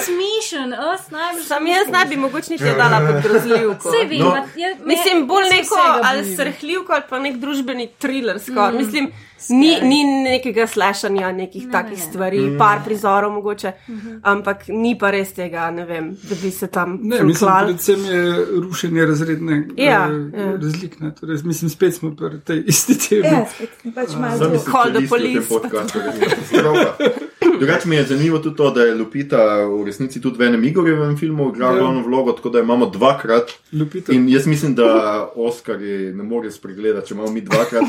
Smišen, 0.01 0.73
os 0.75 1.09
najbolj. 1.09 1.43
Sam 1.43 1.67
jaz 1.67 1.87
ne 1.89 2.05
bi 2.05 2.17
mogoče 2.17 2.51
nič 2.51 2.61
dala 2.61 2.99
pod 3.01 3.21
grozljivko. 3.23 3.89
Vse 3.89 4.05
vem, 4.05 4.19
No. 4.19 4.25
ma- 4.27 4.47
je- 4.55 4.75
me- 4.75 4.85
Mislim, 4.85 5.27
bolj 5.27 5.43
se 5.45 5.55
neko 5.55 5.75
ali 6.03 6.35
srhljivko 6.35 6.93
ali 6.93 7.03
pa 7.09 7.19
nek 7.19 7.35
družbeni 7.35 7.89
thriller. 7.97 8.37
Mm, 8.47 8.77
Mislim, 8.77 9.11
ni, 9.49 9.77
ni 9.81 10.03
nekega 10.23 10.67
slašanja 10.67 11.31
nekih 11.31 11.65
ne, 11.65 11.71
takih 11.71 11.97
ne. 11.97 12.05
stvari, 12.05 12.39
mm. 12.39 12.57
par 12.57 12.83
prizorov 12.85 13.31
mogoče, 13.31 13.71
mm 13.87 13.93
-hmm. 13.95 14.19
ampak 14.23 14.67
ni 14.67 14.97
pa 14.97 15.11
res 15.11 15.33
tega, 15.33 15.71
ne 15.71 15.85
vem, 15.85 16.17
da 16.29 16.35
bi 16.43 16.51
se 16.51 16.67
tam 16.67 16.99
Ne, 17.01 17.23
mislim, 17.23 17.49
klal. 17.49 17.65
predvsem 17.65 18.05
je 18.05 18.45
rušenje 18.61 19.05
razredne 19.05 19.67
Ja, 19.77 20.09
eh, 20.33 20.39
ja. 20.39 20.51
razlik. 20.61 20.99
Ne? 20.99 21.15
Torej, 21.15 21.37
mislim, 21.43 21.69
spet 21.69 21.95
smo 21.95 22.15
pri 22.15 22.39
tej 22.45 22.63
isti 22.67 22.97
temi. 23.09 23.27
Ja, 23.27 23.45
spet 23.55 23.69
pač 23.95 24.09
malo 24.19 24.59
ste 24.59 24.71
Call 24.71 24.91
the 24.93 25.07
police. 25.09 25.47
Drugače 27.61 27.89
mi 27.89 27.95
je 27.95 28.03
zanimivo 28.03 28.39
tudi 28.39 28.55
to, 28.55 28.71
da 28.71 28.81
je 28.81 28.95
Lupita 28.95 29.65
v 29.65 29.85
resnici 29.85 30.21
tudi 30.21 30.37
v 30.37 30.47
enem 30.47 30.63
Igorjevem 30.63 31.17
filmu 31.17 31.49
igrala 31.49 31.75
Ja. 31.75 31.79
glavno 31.79 32.01
vlogo, 32.01 32.31
tako 32.31 32.49
da 32.49 32.59
imamo 32.59 32.85
dvakrat. 32.85 33.51
Lupita. 33.73 34.13
In 34.13 34.29
jaz 34.29 34.47
mislim, 34.47 34.75
da 34.75 35.29
Oskarji 35.35 36.13
ne 36.13 36.23
morejo 36.23 36.51
spregledati, 36.51 37.07
če 37.07 37.13
imamo 37.13 37.31
mi 37.31 37.41
dvakrat 37.41 37.83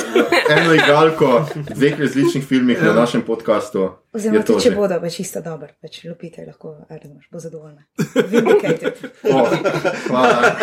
eno 0.56 0.74
igralko 0.88 1.46
v 1.54 1.74
dveh 1.74 2.00
različnih 2.00 2.44
filmih 2.44 2.82
na 2.82 2.92
našem 2.92 3.22
podkastu. 3.22 3.90
Oziroma, 4.12 4.38
Je 4.38 4.44
to 4.44 4.52
tudi 4.52 4.64
če 4.64 4.70
že. 4.70 4.76
bodo, 4.76 5.00
pa 5.00 5.10
čisto 5.10 5.40
dobro, 5.44 5.68
pač 5.82 6.04
lupite 6.04 6.44
lahko, 6.46 6.76
Arnoš, 6.88 7.28
bo 7.32 7.38
zadovoljna. 7.38 7.84
Vindicated. 8.32 8.94
O, 9.22 9.46
hvala. 10.08 10.56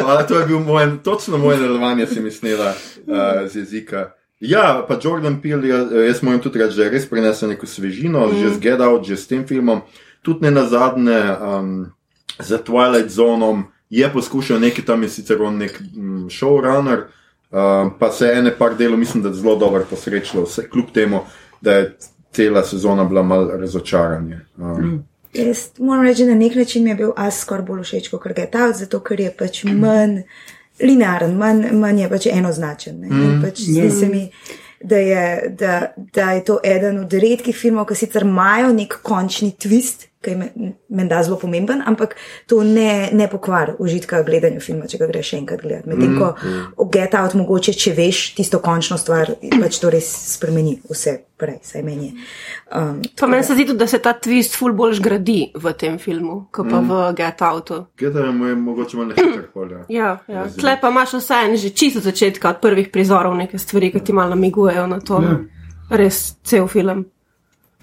hvala. 0.00 0.22
To 0.22 0.38
je 0.38 0.46
bil 0.46 0.58
moj, 0.58 1.02
točno 1.04 1.38
moje 1.38 1.58
delovanje, 1.58 2.06
si 2.06 2.20
mislila 2.20 2.70
uh, 2.70 3.48
z 3.48 3.56
jezika. 3.56 4.12
Ja, 4.40 4.84
pa 4.88 4.96
Jordan 5.02 5.40
Peele, 5.42 5.68
jaz, 5.68 5.92
jaz 5.92 6.22
moram 6.22 6.40
tudi 6.40 6.62
reči, 6.62 6.76
da 6.76 6.86
je 6.86 6.90
res 6.90 7.08
prinesel 7.10 7.52
neko 7.52 7.66
svežino, 7.66 8.28
mm. 8.28 8.38
že 8.40 8.54
z 8.54 8.60
Get 8.60 8.80
Out, 8.80 9.04
že 9.04 9.16
s 9.16 9.28
tem 9.28 9.44
filmom. 9.46 9.82
Tudi 10.22 10.46
ne 10.46 10.50
na 10.50 10.64
zadnje, 10.64 11.20
um, 11.40 11.92
za 12.38 12.58
Twilight 12.58 13.08
Zonom 13.08 13.66
je 13.90 14.08
poskušal 14.12 14.60
nekaj 14.60 14.84
tam, 14.84 15.02
je 15.02 15.08
sicer 15.08 15.42
on 15.42 15.58
nek 15.58 15.76
um, 15.96 16.30
showrunner, 16.30 17.10
um, 17.50 17.92
pa 17.98 18.10
se 18.12 18.26
je 18.26 18.38
ene 18.38 18.54
par 18.58 18.76
delov, 18.76 18.98
mislim, 18.98 19.22
da 19.22 19.32
zelo 19.32 19.56
dobro 19.56 19.84
posrečilo, 19.90 20.44
vse 20.44 20.68
kljub 20.68 20.90
temu, 20.94 21.20
da 21.60 21.72
je 21.72 21.96
cela 22.32 22.62
sezona 22.62 23.04
bila 23.04 23.22
mal 23.22 23.48
razočaranje. 23.48 24.40
Um, 24.56 24.84
mm. 24.84 25.04
Jaz 25.32 25.68
moram 25.78 26.04
reči, 26.04 26.24
da 26.24 26.30
na 26.30 26.34
nek 26.34 26.54
način 26.54 26.84
mi 26.84 26.90
je 26.90 26.94
bil 26.94 27.12
as 27.16 27.38
skoraj 27.40 27.64
bolj 27.64 27.82
všeč 27.82 28.08
kot 28.08 28.26
Out, 28.26 28.76
zato 28.76 29.00
ker 29.00 29.20
je 29.20 29.30
pač 29.38 29.64
manj 29.64 30.22
linearen, 30.82 31.36
manj, 31.38 31.70
manj 31.72 32.02
je 32.02 32.08
pač 32.08 32.26
enoznačen. 32.26 33.00
Ne? 33.00 33.08
Mm. 33.08 33.42
Pač 33.42 33.62
zdi 33.62 33.90
se 33.90 34.08
mi, 34.08 34.30
da 34.82 34.96
je, 34.96 35.54
da, 35.58 35.92
da 35.96 36.32
je 36.32 36.44
to 36.44 36.58
eden 36.64 36.98
od 36.98 37.12
redkih 37.12 37.56
filmov, 37.56 37.86
ki 37.86 37.94
sicer 37.94 38.26
imajo 38.26 38.72
nek 38.72 38.98
končni 39.02 39.52
twist. 39.52 40.09
Ki 40.20 40.30
je 40.30 40.36
me- 40.36 40.52
menda 40.88 41.22
zelo 41.22 41.38
pomemben, 41.38 41.80
ampak 41.86 42.16
to 42.46 42.62
ne, 42.62 43.08
ne 43.12 43.28
pokvari 43.28 43.72
užitka 43.78 44.22
gledanja 44.22 44.60
filma, 44.60 44.84
če 44.84 44.98
ga 44.98 45.06
greš 45.06 45.30
še 45.30 45.36
enkrat 45.38 45.62
gledati. 45.62 45.88
Medtem 45.88 46.18
ko 46.18 46.34
v 46.76 46.88
Get 46.92 47.14
Out, 47.14 47.32
mogoče, 47.34 47.72
če 47.72 47.94
veš 47.96 48.18
tisto 48.34 48.58
končno 48.58 48.98
stvar, 48.98 49.30
pač 49.56 49.78
to 49.80 49.88
res 49.88 50.04
spremeni 50.34 50.74
vse 50.84 51.14
prej, 51.36 51.56
saj 51.62 51.82
meni 51.82 52.10
je. 52.10 52.26
Um, 52.70 52.98
Pa 53.16 53.26
meni 53.26 53.44
se 53.44 53.54
zdi 53.54 53.64
tudi, 53.64 53.78
da 53.78 53.86
se 53.86 53.98
ta 53.98 54.12
twist 54.12 54.56
ful 54.56 54.72
bolj 54.72 55.00
gradi 55.00 55.52
v 55.54 55.72
tem 55.72 55.96
filmu, 55.98 56.48
kot 56.52 56.68
pa 56.68 56.80
v 56.80 56.98
Get 57.14 57.40
Outu. 57.42 57.86
Gledaj, 57.96 58.28
mu 58.30 58.46
je 58.46 58.54
mogoče 58.56 58.96
malo 58.96 59.16
hitro 59.16 59.46
polje. 59.54 59.78
Ja, 59.88 60.18
ja. 60.28 60.44
Tle 60.50 60.74
pa 60.76 60.90
imaš 60.90 61.14
vse 61.14 61.38
en 61.46 61.56
že 61.56 61.70
čisto 61.70 61.98
od 61.98 62.04
začetka, 62.04 62.50
od 62.50 62.60
prvih 62.60 62.90
prizorov, 62.90 63.32
neke 63.34 63.56
stvari, 63.58 63.88
ki 63.90 64.00
ti 64.00 64.12
malo 64.12 64.36
namigujejo 64.36 64.84
na 64.86 65.00
to. 65.00 65.22
Ja. 65.22 65.38
Res 65.90 66.36
cel 66.44 66.68
film. 66.68 67.06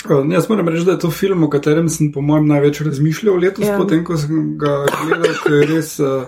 Uh, 0.05 0.31
Jaz 0.31 0.45
moram 0.49 0.67
reči, 0.69 0.85
da 0.85 0.91
je 0.91 0.99
to 0.99 1.09
film, 1.11 1.43
o 1.43 1.49
katerem 1.49 1.89
sem 1.89 2.11
po 2.11 2.21
mojem 2.21 2.45
največ 2.47 2.81
razmišljal 2.81 3.35
letos, 3.35 3.65
Ja. 3.65 3.77
potem 3.77 4.03
ko 4.05 4.17
sem 4.17 4.57
ga 4.57 4.85
gledal, 4.85 5.33
ker 5.43 5.53
je 5.53 5.65
res 5.65 5.99
uh, 5.99 6.27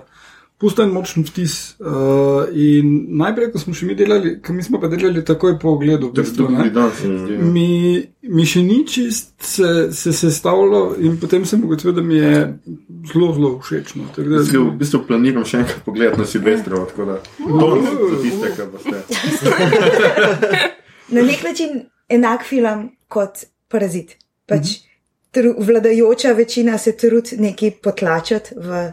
pusten 0.58 0.90
močen 0.90 1.24
vtis. 1.24 1.76
Uh, 1.80 2.50
in 2.52 2.90
najprej, 3.16 3.52
ko 3.54 3.60
smo 3.60 3.74
še 3.74 3.86
mi 3.86 3.94
delali, 3.96 4.40
ker 4.42 4.56
mi 4.58 4.66
smo 4.66 4.82
pa 4.82 4.90
delali 4.90 5.22
takoj 5.24 5.60
po 5.62 5.76
ogledu, 5.78 6.10
v 6.10 6.18
je 6.18 6.24
bistvu, 6.24 6.50
mi 7.46 7.68
mi, 8.26 8.46
še 8.46 8.64
ni 8.64 8.80
čist 8.88 9.38
se, 9.38 9.70
se 9.94 10.14
sestavljalo 10.14 10.96
in 11.00 11.20
potem 11.22 11.46
sem 11.46 11.62
ugotovil, 11.64 11.94
da 11.94 12.02
mi 12.02 12.18
je 12.18 12.34
zelo, 13.14 13.30
zelo 13.34 13.54
všeč. 13.60 13.94
No. 13.96 14.10
Tako 14.16 14.28
da- 14.30 14.42
ga 14.44 14.60
v 14.60 14.74
bistvu 14.82 15.04
planiram 15.08 15.46
še 15.46 15.62
enkrat 15.62 15.86
pogledati 15.86 16.20
na 16.20 16.26
Silvestrovo, 16.26 16.90
tako 16.90 17.06
da 17.06 17.22
to 17.38 17.70
ni 17.76 17.86
za 17.86 18.18
tiste, 18.18 18.52
ki 18.58 18.68
boste. 18.74 18.98
na 21.10 21.22
nek 21.22 21.44
način 21.44 21.80
enak 22.10 22.44
film 22.44 22.90
kot 23.08 23.46
Parazit. 23.70 24.18
Pač 24.50 24.80
tru, 25.32 25.54
vladajoča 25.58 26.34
večina 26.38 26.78
se 26.78 26.96
trudi 26.98 27.38
nekaj 27.38 27.72
potlačati 27.84 28.56
v 28.58 28.86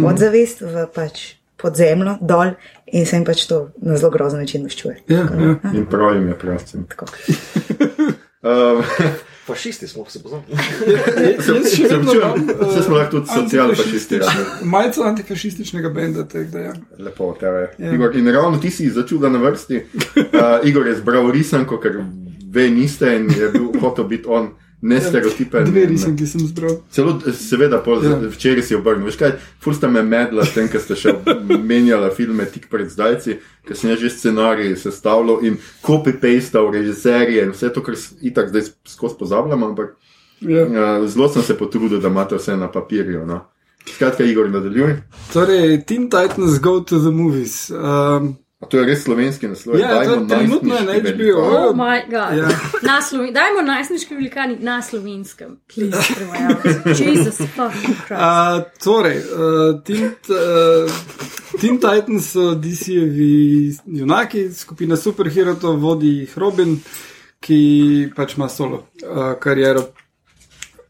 podzavest, 0.00 0.60
v 0.60 0.86
pač 0.94 1.34
podzemljo, 1.56 2.18
dol 2.20 2.56
in 2.92 3.06
se 3.06 3.16
jim 3.16 3.24
pač 3.24 3.46
to 3.48 3.68
na 3.82 3.96
zelo 3.96 4.10
grozen 4.10 4.42
način 4.42 4.66
maščuje. 4.66 4.96
Ja, 5.08 5.22
ja. 5.24 5.54
In 5.72 5.86
prav 5.90 6.16
jim 6.16 6.28
je 6.28 6.38
pravcem. 6.38 6.88
Tako. 6.90 7.06
Um, 8.44 8.82
Fašisti 9.46 9.88
smo 9.88 10.04
se 10.08 10.22
poznali. 10.22 10.44
Vse 11.38 12.82
smo 12.82 12.96
lahko 12.96 13.10
tudi 13.10 13.26
socialfašisti. 13.34 14.14
Ja. 14.14 14.32
Malce 14.62 15.00
antifašističnega 15.04 15.88
benda, 15.88 16.24
tako 16.28 16.44
da 16.52 16.58
ja. 16.58 16.72
Lepo, 16.98 17.36
tebe. 17.40 17.74
Ja. 17.78 17.92
Igor, 17.94 18.16
in 18.16 18.28
ravno 18.32 18.58
ti 18.58 18.70
si 18.70 18.90
začuda 18.90 19.28
na 19.28 19.38
vrsti. 19.38 19.76
Uh, 19.76 20.22
Igor 20.68 20.86
je 20.86 20.96
zbral 20.96 21.30
risanko, 21.30 21.80
ker 21.80 22.00
ve 22.54 22.68
niste 22.70 23.16
in 23.16 23.30
je 23.30 23.48
bil 23.50 23.72
hotel 23.84 24.04
biti 24.04 24.28
on 24.28 24.50
nestereotipen. 24.84 25.64
Dve 25.64 25.82
in- 25.82 25.88
risanki 25.88 26.26
sem 26.26 26.40
zbral. 26.40 26.76
Celo, 26.92 27.14
seveda, 27.32 27.78
pol, 27.80 28.02
Ja. 28.04 28.18
včeraj 28.28 28.62
si 28.62 28.74
obrnil. 28.76 29.06
Veš 29.06 29.16
kaj, 29.16 29.32
ful 29.60 29.72
sta 29.74 29.88
me 29.88 30.02
medla 30.02 30.44
s 30.44 30.52
tem, 30.54 30.68
ker 30.68 30.80
ste 30.80 30.94
še 30.94 31.14
menjala 31.64 32.10
filme 32.10 32.44
tik 32.44 32.68
pred 32.70 32.90
zdajci, 32.90 33.38
ker 33.64 33.76
sem 33.76 33.96
že 33.96 34.10
scenarij 34.10 34.76
sestavljal 34.76 35.40
in 35.42 35.56
copy-pastal 35.82 36.68
režiserje 36.72 37.42
in 37.42 37.50
vse 37.52 37.72
to, 37.72 37.80
kar 37.80 37.94
itak 38.22 38.48
zdaj 38.52 38.62
skozi 38.84 39.16
pozabljam, 39.18 39.62
ampak 39.64 39.96
Ja. 40.44 40.66
uh, 40.66 41.08
zelo 41.08 41.28
sem 41.32 41.42
se 41.42 41.54
potrudil, 41.56 42.00
da 42.00 42.08
imate 42.08 42.36
vse 42.36 42.56
na 42.56 42.68
papirju. 42.68 43.24
No. 43.26 43.40
Skratka, 43.88 44.24
Igor, 44.24 44.50
nadaljuj. 44.50 44.98
Torej, 45.32 45.84
Teen 45.86 46.10
Titans 46.10 46.58
Go 46.60 46.80
to 46.80 46.98
the 47.00 47.10
Movies. 47.10 47.70
Um, 47.70 48.36
A 48.64 48.66
to 48.66 48.78
je 48.80 48.84
res 48.88 49.02
slovenski 49.04 49.48
naslov. 49.48 49.76
Ja, 49.76 49.88
Dajmo 50.00 50.24
trenutno 50.28 50.74
je 50.74 50.84
na 50.88 50.92
HBO. 50.96 51.40
Oh, 51.40 51.76
moj 51.76 52.00
bog. 52.08 52.12
Ja. 52.12 52.48
Ja. 52.82 53.02
Sloven... 53.02 53.32
Dajmo 53.34 53.62
najsniški 53.62 54.14
velikani 54.16 54.56
na 54.60 54.82
slovenskem. 54.82 55.58
Please. 55.68 56.14
Jesus 57.04 57.36
fucking 57.52 57.96
Christ. 58.06 58.16
Uh, 58.16 58.64
torej, 58.84 59.18
uh, 59.20 59.82
Teen, 59.84 60.14
uh, 60.32 60.88
Teen 61.60 61.76
Titans 61.76 62.30
so 62.32 62.54
DC-jevi 62.54 63.76
junaki, 64.00 64.46
skupina 64.54 64.96
superherotov, 64.96 65.76
vodi 65.76 66.14
jih 66.22 66.38
Robin, 66.40 66.78
ki 67.44 67.60
pač 68.16 68.38
ima 68.38 68.48
solo 68.48 68.86
uh, 69.04 69.34
kariero. 69.40 69.90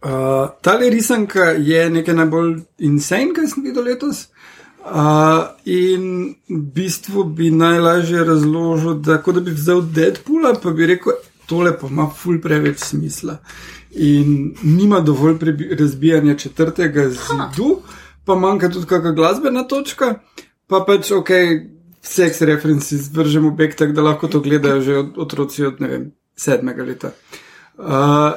Uh, 0.05 0.47
tale 0.63 0.95
risanka 0.95 1.57
je 1.59 1.91
nekaj 1.91 2.15
najbolj 2.23 2.55
insane, 2.87 3.35
kar 3.35 3.51
sem 3.51 3.67
videl 3.67 3.91
letos. 3.91 4.29
Uh, 4.85 5.49
in 5.65 6.35
v 6.49 6.59
bistvu 6.75 7.25
bi 7.25 7.51
najlažje 7.51 8.25
razložil, 8.25 8.95
da 8.95 9.17
kot 9.23 9.35
da 9.35 9.41
bi 9.41 9.55
vzel 9.57 9.81
Deadpoola, 9.81 10.53
pa 10.63 10.71
bi 10.77 10.87
rekel, 10.87 11.17
tole 11.49 11.73
pa 11.81 11.89
ima 11.89 12.11
ful 12.11 12.37
preveč 12.41 12.83
smisla. 12.85 13.39
In 13.97 14.53
nima 14.63 15.01
dovolj 15.01 15.39
razbijanja 15.79 16.35
četrtega 16.37 17.09
zidu, 17.09 17.79
pa 18.25 18.35
manjka 18.35 18.69
tudi 18.69 18.87
kakšna 18.87 19.13
glasbena 19.13 19.65
točka, 19.69 20.19
pa 20.67 20.85
pač 20.87 21.11
ok, 21.17 21.33
seks 22.05 22.41
referenci 22.41 22.99
zvržemo 22.99 23.51
bek, 23.51 23.77
tako 23.77 23.93
da 23.93 24.03
lahko 24.03 24.29
to 24.29 24.41
gledajo 24.41 24.81
že 24.81 24.99
od, 24.99 25.19
otroci 25.19 25.65
od 25.65 25.81
ne 25.81 25.89
vem, 25.89 26.11
sedmega 26.37 26.85
leta. 26.85 27.11
Uh, 27.79 28.37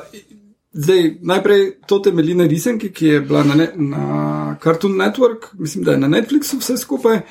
Zdaj, 0.77 1.15
najprej 1.21 1.71
to 1.87 1.97
temelji 1.99 2.35
na 2.37 2.45
risanki, 2.45 2.91
ki 2.93 3.05
je 3.07 3.21
bila 3.21 3.43
na, 3.43 3.55
ne, 3.55 3.71
na 3.75 4.57
Cartoon 4.63 4.93
Network, 4.93 5.47
mislim, 5.59 5.83
da 5.83 5.91
je 5.91 5.97
na 5.97 6.07
Netflixu 6.07 6.59
vse 6.59 6.77
skupaj, 6.77 7.21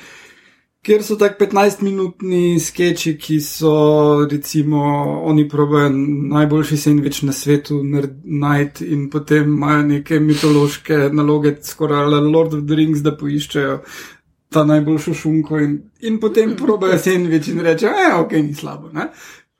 kjer 0.83 1.03
so 1.03 1.15
tako 1.15 1.45
15-minutni 1.45 2.59
sketchi, 2.59 3.13
ki 3.17 3.39
so, 3.41 3.71
recimo, 4.31 4.81
oni 5.23 5.47
probajo 5.49 5.89
najboljši 6.33 6.77
sendvič 6.77 7.21
na 7.21 7.33
svetu 7.33 7.79
najti 8.23 8.85
in 8.85 9.09
potem 9.09 9.53
imajo 9.53 9.83
neke 9.83 10.19
mitološke 10.19 10.97
naloge, 11.11 11.55
skoraj 11.63 12.03
ala 12.03 12.19
Lord 12.19 12.53
of 12.53 12.65
the 12.67 12.75
Rings, 12.75 12.99
da 12.99 13.15
poiščejo 13.15 13.77
ta 14.49 14.63
najboljšo 14.63 15.13
šunko 15.13 15.59
in, 15.59 15.77
in 15.99 16.19
potem 16.19 16.55
probajo 16.59 16.99
sendvič 16.99 17.47
in 17.47 17.63
rečejo, 17.63 17.95
ja, 17.95 18.19
ok, 18.19 18.35
ni 18.43 18.55
slabo. 18.55 18.91
Ne? 18.91 19.07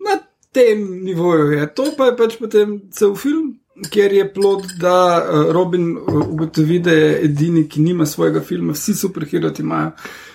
Na 0.03 0.19
tem 0.51 0.83
nivoju 1.03 1.51
je 1.51 1.69
to, 1.75 1.87
pa 1.97 2.11
je 2.11 2.17
pač 2.19 2.35
potem 2.39 2.81
cel 2.91 3.15
film. 3.15 3.55
Ker 3.89 4.13
je 4.13 4.33
plod, 4.33 4.63
da 4.81 5.21
uh, 5.21 5.51
Robin 5.53 5.97
uh, 5.97 6.27
ugotovi, 6.27 6.79
da 6.79 6.91
je 6.91 7.19
edini, 7.25 7.67
ki 7.69 7.81
nima 7.81 8.05
svojega 8.05 8.41
filma, 8.41 8.73
vsi 8.73 8.93
superheroti 8.93 9.61
imajo 9.61 9.91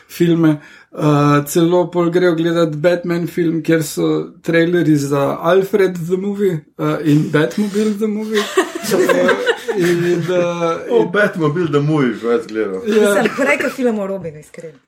filme. 0.09 0.61
Uh, 0.93 1.45
celo 1.49 1.91
pol 1.91 2.11
grejo 2.11 2.35
gledati 2.35 2.77
Batman 2.77 3.27
film, 3.27 3.63
kjer 3.63 3.83
so 3.83 4.09
traileri 4.43 4.97
za 4.97 5.39
Alfred 5.41 5.97
the 6.07 6.17
Movie 6.17 6.59
uh, 6.79 6.99
in 7.05 7.31
Batmobile 7.33 7.99
the 7.99 8.07
Movie. 8.07 8.39
Uh, 8.39 9.53
in, 9.77 10.23
uh, 10.31 10.97
O, 10.97 11.05
Batmobil, 11.11 11.67
da 11.73 11.81
mu 11.81 12.03
je 12.03 12.13
več 12.23 12.47
gledal. 12.51 12.83
ja, 12.87 13.25
prej 13.37 13.59
kot 13.63 13.73
film 13.77 13.99
o 13.99 14.07
Robinu, 14.07 14.39
iskreno. 14.39 14.79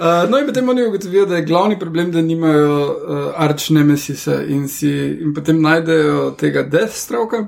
Uh, 0.00 0.30
no, 0.30 0.38
in 0.38 0.46
potem 0.46 0.68
oni 0.68 0.86
ugotovijo, 0.86 1.26
da 1.26 1.36
je 1.36 1.44
glavni 1.44 1.78
problem, 1.78 2.12
da 2.12 2.22
nimajo 2.22 2.76
uh, 2.76 3.32
arč 3.36 3.70
nemesisa 3.70 4.40
in, 4.42 4.68
si, 4.68 4.90
in 5.20 5.34
potem 5.34 5.60
najdejo 5.62 6.30
tega 6.40 6.62
Deathstroka 6.62 7.44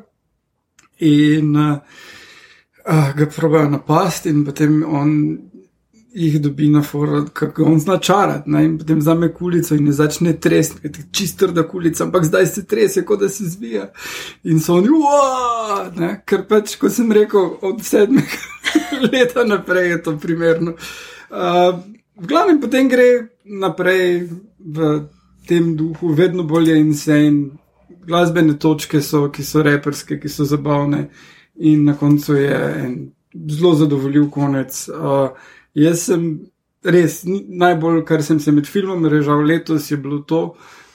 in 0.98 1.56
uh, 1.56 1.78
uh, 2.86 3.08
ga 3.16 3.26
probajo 3.36 3.70
napasti, 3.70 4.30
in 4.30 4.44
potem 4.44 4.82
on 4.86 5.16
jih 6.14 6.40
dobi 6.40 6.68
na 6.68 6.82
forum, 6.82 7.28
kako 7.32 7.64
on 7.64 7.80
zna 7.80 7.98
čarati. 7.98 8.50
ne, 8.50 8.64
In 8.64 8.78
potem 8.78 8.98
vzame 8.98 9.34
kulico 9.34 9.74
in 9.74 9.92
začne 9.92 10.40
tresti, 10.40 10.90
čisto 11.12 11.46
trda 11.46 11.68
kulica, 11.68 12.04
ampak 12.04 12.24
zdaj 12.24 12.46
se 12.46 12.64
trese, 12.66 13.04
kot 13.04 13.20
da 13.20 13.28
se 13.28 13.44
zvija. 13.44 13.92
In 14.44 14.60
so 14.60 14.74
oni, 14.74 14.88
"Uaa!" 14.88 15.90
ne, 15.96 16.22
ker 16.26 16.46
pač, 16.48 16.76
ko 16.76 16.90
sem 16.90 17.12
rekel, 17.12 17.56
od 17.62 17.82
sedmega 17.82 18.26
leta 19.12 19.44
naprej 19.44 19.90
je 19.90 20.02
to 20.02 20.18
primerno. 20.18 20.74
Uh, 21.30 21.80
v 22.16 22.26
glavnem 22.26 22.60
potem 22.60 22.88
gre 22.88 23.28
naprej 23.44 24.28
v 24.58 25.08
tem 25.48 25.76
duhu, 25.76 26.14
vedno 26.14 26.42
bolje 26.42 26.78
insane. 26.78 27.58
Glasbene 28.06 28.58
točke 28.58 29.00
so, 29.00 29.28
ki 29.30 29.44
so 29.44 29.62
reperske, 29.62 30.18
ki 30.18 30.28
so 30.28 30.44
zabavne, 30.44 31.08
in 31.56 31.84
na 31.84 31.94
koncu 31.94 32.34
je 32.34 32.56
en 32.84 33.12
zelo 33.48 33.74
zadovoljiv 33.74 34.30
konec. 34.30 34.88
Uh, 34.88 35.30
jaz 35.74 36.08
sem 36.10 36.26
res 36.84 37.22
najbolj, 37.26 38.02
kar 38.04 38.22
sem 38.22 38.40
se 38.42 38.52
med 38.52 38.66
filmom 38.66 39.06
režal 39.06 39.44
letos, 39.46 39.90
je 39.90 39.96
bilo 39.96 40.22
to. 40.26 40.42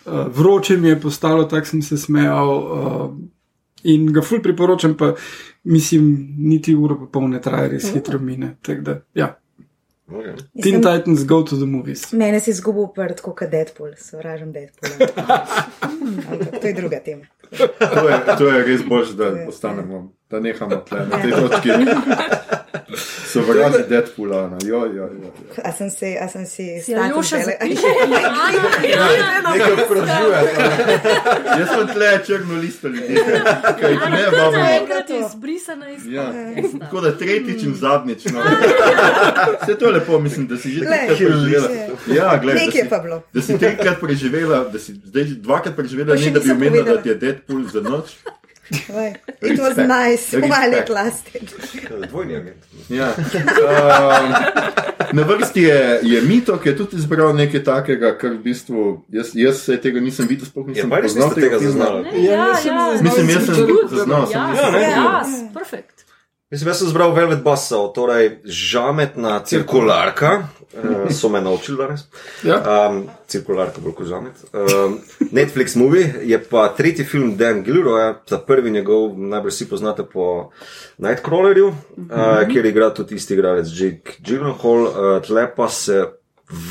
Uh, 0.07 0.27
vroče 0.31 0.77
mi 0.77 0.89
je 0.89 1.01
postalo, 1.01 1.47
tako 1.47 1.73
sem 1.73 1.81
se 1.81 1.97
smejal. 1.97 2.53
Uh, 2.57 3.17
In 3.87 4.07
ga 4.11 4.21
ful 4.25 4.41
priporočam, 4.41 4.97
pa 4.97 5.13
mislim, 5.63 6.07
niti 6.37 6.73
uro 6.75 6.97
pa 6.97 7.05
pol 7.11 7.27
ne 7.29 7.41
traja, 7.41 7.69
res 7.71 7.91
hitro 7.93 8.19
mine. 8.19 8.55
Da, 8.81 8.97
ja. 9.13 9.35
Okay. 10.07 10.35
Teen 10.63 10.81
Titans 10.81 11.25
go 11.27 11.43
to 11.43 11.57
the 11.57 11.65
movies. 11.65 12.11
Mene 12.11 12.39
si 12.39 12.51
izgubil 12.51 12.87
prd, 12.95 13.21
kot 13.21 13.43
Deadpool, 13.51 13.91
sovražim 13.99 14.53
Deadpoola. 14.55 15.09
Ampak 16.31 16.61
to 16.61 16.67
je 16.67 16.73
druga 16.73 16.99
tema. 17.03 17.25
To 17.51 18.07
je, 18.07 18.19
to 18.37 18.47
je 18.47 18.63
res 18.63 18.85
bož, 18.87 19.11
da 19.19 19.33
ostanemo, 19.47 20.07
da 20.31 20.39
nehamo 20.39 20.79
tle 20.87 21.05
na 21.11 21.21
tej 21.21 21.35
točki. 21.35 21.69
Sovraži 23.25 23.83
Deadpoola, 23.89 24.47
no, 24.47 24.57
jo, 24.63 24.85
jo, 24.87 25.09
jo. 25.13 25.31
A 25.59 25.71
sem 25.71 25.89
si, 25.89 26.17
a 26.17 26.27
sem 26.27 26.45
si 26.45 26.65
Si 26.77 26.91
status 26.91 27.03
Aljoša 27.05 27.35
vele- 27.35 27.53
zapiše, 27.53 27.89
Ana, 29.29 29.49
Nekaj 29.49 29.73
vprašuje. 29.75 30.37
Jaz 31.53 31.67
sem 31.69 31.87
tle 31.87 32.19
črno 32.25 32.55
listo 32.55 32.87
ljudi, 32.87 33.15
kaj 33.73 33.91
jih 33.91 34.01
ne 34.09 34.19
je 34.19 34.29
vabimo. 34.31 34.65
enkrat 34.71 35.09
izbrisana 35.11 35.89
iz 35.89 36.05
Ja, 36.07 36.25
tako 36.79 37.01
da 37.01 37.11
tretjič 37.13 37.63
in 37.63 37.73
zadnjič. 37.75 38.25
No. 38.25 38.41
Vse 39.61 39.75
to 39.75 39.85
je 39.85 39.91
lepo, 39.91 40.19
mislim, 40.19 40.47
da 40.47 40.57
si 40.57 40.71
že 40.71 40.79
trikrat 40.81 41.17
preživela. 41.19 41.69
Ja, 42.09 42.37
gled, 42.37 42.55
da, 42.55 42.61
Nekaj 42.61 42.81
si, 42.81 42.89
pa 42.89 42.99
bilo. 42.99 43.21
da 43.33 43.41
si 43.41 43.57
trikrat 43.57 43.99
preživela, 43.99 44.63
da 44.65 44.79
si 44.79 44.93
zdaj 44.95 45.23
že 45.23 45.35
dvakrat 45.37 45.75
preživela, 45.75 46.15
ne 46.15 46.31
da 46.31 46.39
bi 46.39 46.51
omenila, 46.51 46.83
da 46.85 47.01
ti 47.01 47.09
je 47.09 47.15
Deadpool 47.17 47.63
za 47.65 47.81
noč. 47.81 48.15
It 49.41 49.59
was 49.59 49.77
nice, 49.77 50.33
while 50.33 50.73
it 50.73 50.89
lasted. 50.89 51.47
Dvojni 52.09 52.35
agent. 52.35 52.63
Ja. 52.89 53.13
Um, 53.15 54.33
na 55.13 55.23
vrsti 55.23 55.61
je, 55.63 55.99
je 56.03 56.21
Mito, 56.21 56.57
ki 56.57 56.69
je 56.69 56.77
tudi 56.77 56.97
izbral 56.97 57.35
nekaj 57.35 57.63
takega, 57.63 58.17
kar 58.17 58.35
v 58.35 58.41
bistvu 58.43 59.05
jaz, 59.09 59.31
jaz 59.35 59.61
se 59.63 59.77
tega 59.81 59.99
nisem 60.03 60.27
videl, 60.27 60.45
sploh 60.45 60.67
Ja, 60.67 60.73
nisem 60.73 60.91
res 60.93 61.13
poznal 61.13 61.31
tega 61.35 61.59
filma. 61.59 61.71
zaznali. 61.71 62.23
Ja, 62.23 62.31
ja. 62.31 62.53
zaznal 62.53 63.03
Mislim, 63.03 63.29
jaz 63.29 63.45
sem 63.45 63.55
zaznal, 63.89 64.27
Ja, 64.31 64.43
ja, 64.79 65.23
perfekt. 65.53 66.03
Mislim, 66.51 66.67
jaz 66.71 66.79
sem 66.79 66.87
zbral 66.91 67.11
Velvet 67.11 67.43
Buzzsaw, 67.43 67.89
torej 67.91 68.39
žametna 68.47 69.39
cirkularka, 69.43 70.47
uh, 70.83 71.11
so 71.11 71.29
me 71.29 71.41
naučili 71.41 71.77
danes. 71.77 72.05
Ja. 72.43 72.61
Um, 72.89 73.03
cirkularka 73.27 73.81
bolj 73.81 73.95
kot 73.97 74.07
žamet. 74.07 74.43
Um, 74.53 74.99
Netflix 75.31 75.75
movie 75.75 76.13
je 76.23 76.39
pa 76.49 76.67
tretji 76.77 77.05
film 77.05 77.35
Dan 77.37 77.63
Gilroya, 77.63 78.15
za 78.29 78.37
prvi 78.37 78.71
njegov, 78.71 79.17
najbolj 79.17 79.51
vsi 79.51 79.69
poznate 79.69 80.05
po 80.13 80.51
Nightcrawlerju, 80.97 81.67
uh, 81.67 82.47
kjer 82.51 82.65
igra 82.65 82.89
tudi 82.93 83.15
isti 83.15 83.33
igralec 83.33 83.67
Jake 83.73 84.17
Gyllenhaal, 84.19 84.87
uh, 84.87 85.21
tle 85.25 85.47
pa 85.55 85.69
se 85.69 86.05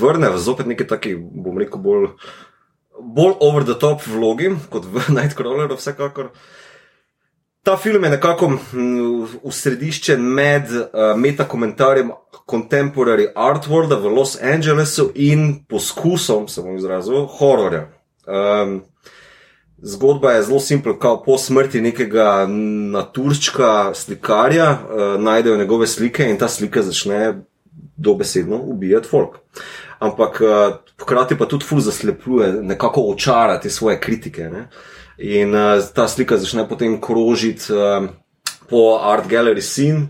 vrne 0.00 0.30
v 0.30 0.38
zopet 0.38 0.66
neki 0.66 0.86
taki, 0.86 1.16
bom 1.16 1.58
rekel, 1.58 1.80
bolj, 1.80 2.08
bolj 3.00 3.34
over 3.40 3.64
the 3.64 3.76
top 3.80 4.06
vlogi 4.06 4.54
kot 4.70 4.84
v 4.84 5.08
Nightcrawleru, 5.16 5.76
vsekakor. 5.76 6.32
Ta 7.66 7.76
film 7.76 8.04
je 8.04 8.10
nekako 8.10 8.48
mm, 8.48 9.26
usrediščen 9.42 10.22
med 10.22 10.68
uh, 10.70 11.16
metakomentarjem 11.18 12.12
Contemporary 12.50 13.26
Art 13.34 13.66
Worlda 13.66 13.96
v 13.98 14.12
Los 14.14 14.36
Angelesu 14.42 15.08
in 15.14 15.64
poskusom, 15.66 16.46
se 16.48 16.62
bom 16.62 16.76
izrazil, 16.76 17.24
hororja. 17.26 17.88
Um, 18.26 18.76
zgodba 19.82 20.36
je 20.36 20.44
zelo 20.46 20.60
simpel, 20.62 20.94
kao 21.02 21.18
po 21.24 21.40
smrti 21.42 21.82
nekega 21.82 22.46
naturščka 22.94 23.72
slikarja 23.98 24.68
uh, 24.70 25.04
najdejo 25.22 25.56
njegove 25.56 25.90
slike 25.90 26.30
in 26.30 26.38
ta 26.38 26.48
slika 26.48 26.86
začne 26.86 27.34
dobesedno 27.96 28.60
ubijati 28.62 29.08
folk. 29.08 29.40
Ampak 29.98 30.38
uh, 30.40 30.76
hkrati 31.02 31.38
pa 31.38 31.50
tudi 31.50 31.66
ful 31.66 31.82
zaslepljuje, 31.82 32.52
nekako 32.62 33.10
očarati 33.10 33.70
svoje 33.70 33.98
kritike. 34.00 34.46
Ne? 34.54 34.68
In 35.18 35.54
uh, 35.54 35.62
ta 35.94 36.08
slika 36.08 36.36
začne 36.36 36.68
potem 36.68 37.00
krožiti 37.00 37.72
uh, 37.72 38.08
po 38.68 38.98
Art 38.98 39.26
Gallery 39.26 39.62
scene. 39.62 40.08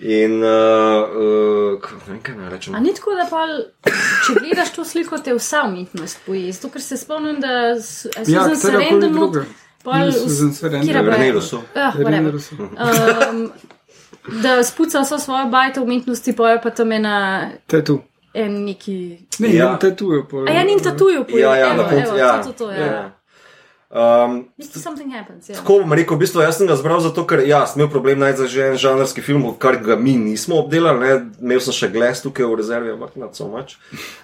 In, 0.00 0.40
uh, 0.40 0.48
uh, 0.48 1.76
ne 2.00 2.08
vem, 2.08 2.20
kaj 2.20 2.34
naj 2.34 2.48
rečem. 2.48 2.74
A 2.74 2.80
ni 2.80 2.94
tako, 2.94 3.12
da 3.12 3.26
pa, 3.26 3.42
če 4.24 4.34
gledaš 4.34 4.70
to 4.70 4.84
sliko, 4.84 5.18
te 5.18 5.34
vsa 5.34 5.62
umetnost 5.62 6.18
poje. 6.26 6.52
Zato, 6.52 6.70
ker 6.70 6.82
se 6.82 6.96
spomnim, 6.96 7.36
da 7.38 7.76
s- 7.76 8.06
a 8.08 8.20
Ja, 8.20 8.24
Susan 8.44 8.56
katerokoli 8.56 8.84
Sarandon 8.86 9.12
druga. 9.12 9.44
pol. 9.84 9.92
Kira 10.80 11.02
pa 11.04 11.16
je? 11.16 11.32
Ah. 11.76 13.30
Um, 13.30 13.52
da 14.34 14.62
spuca 14.62 15.00
vso 15.00 15.18
svojo 15.18 15.46
bajto 15.46 15.82
umetnosti, 15.82 16.32
poje 16.32 16.60
pa 16.62 16.70
tam 16.70 16.92
ena 16.92 17.50
Tatu. 17.66 18.00
en 18.34 18.64
neki. 18.64 19.18
Ne, 19.38 19.48
Ja. 19.48 19.64
ja. 19.64 19.78
tatujo. 19.78 20.26
ja, 20.48 20.64
ni 20.64 20.80
tatuju 20.82 21.24
poje. 21.24 21.40
Ja, 21.40 21.56
ja, 21.56 21.74
evo, 21.74 21.82
evo, 21.92 22.16
Ja, 22.16 22.42
to, 22.42 22.48
to, 22.48 22.52
to, 22.54 22.70
ja. 22.70 22.86
ja. 22.86 23.19
Um, 23.90 24.44
happens, 25.10 25.48
ja. 25.48 25.56
Tako 25.58 25.80
bom 25.82 25.92
rekel, 25.98 26.14
v 26.14 26.22
bistvu 26.22 26.44
jaz 26.44 26.60
sem 26.60 26.68
ga 26.70 26.76
zbral 26.78 27.00
zato, 27.02 27.24
ker 27.26 27.42
ja, 27.42 27.64
sem 27.66 27.80
imel 27.80 27.88
problem 27.90 28.20
najti 28.22 28.46
že 28.46 28.68
en 28.70 28.78
žanrski 28.78 29.24
film, 29.26 29.42
kar 29.58 29.80
ga 29.82 29.96
mi 29.98 30.14
nismo 30.14 30.60
obdelali. 30.62 31.00
Ne? 31.02 31.16
Imel 31.42 31.58
sem 31.64 31.74
še 31.74 31.88
glas 31.90 32.22
tukaj 32.22 32.46
v 32.46 32.60
rezervi, 32.60 32.92
ampak 32.94 33.18
not 33.18 33.34
so 33.34 33.48
much. 33.50 33.80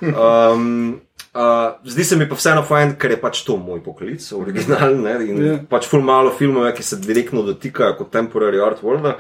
Um, 0.07 1.01
uh, 1.35 1.75
zdi 1.83 2.07
se 2.07 2.21
mi 2.21 2.29
pa 2.31 2.39
vseeno 2.39 2.63
fajn, 2.63 2.95
ker 2.95 3.17
je 3.17 3.19
pač 3.19 3.43
to 3.43 3.59
moj 3.59 3.83
poklic, 3.83 4.23
originalen. 4.39 5.03
Ne? 5.03 5.19
In 5.27 5.43
Ja. 5.43 5.51
yeah. 5.51 5.67
pač 5.67 5.91
ful 5.91 6.07
malo 6.07 6.31
filmov, 6.31 6.71
ki 6.77 6.87
se 6.87 7.03
direktno 7.03 7.43
dotikajo 7.43 7.99
kot 7.99 8.15
temporary 8.15 8.63
art 8.63 8.87
world. 8.87 9.19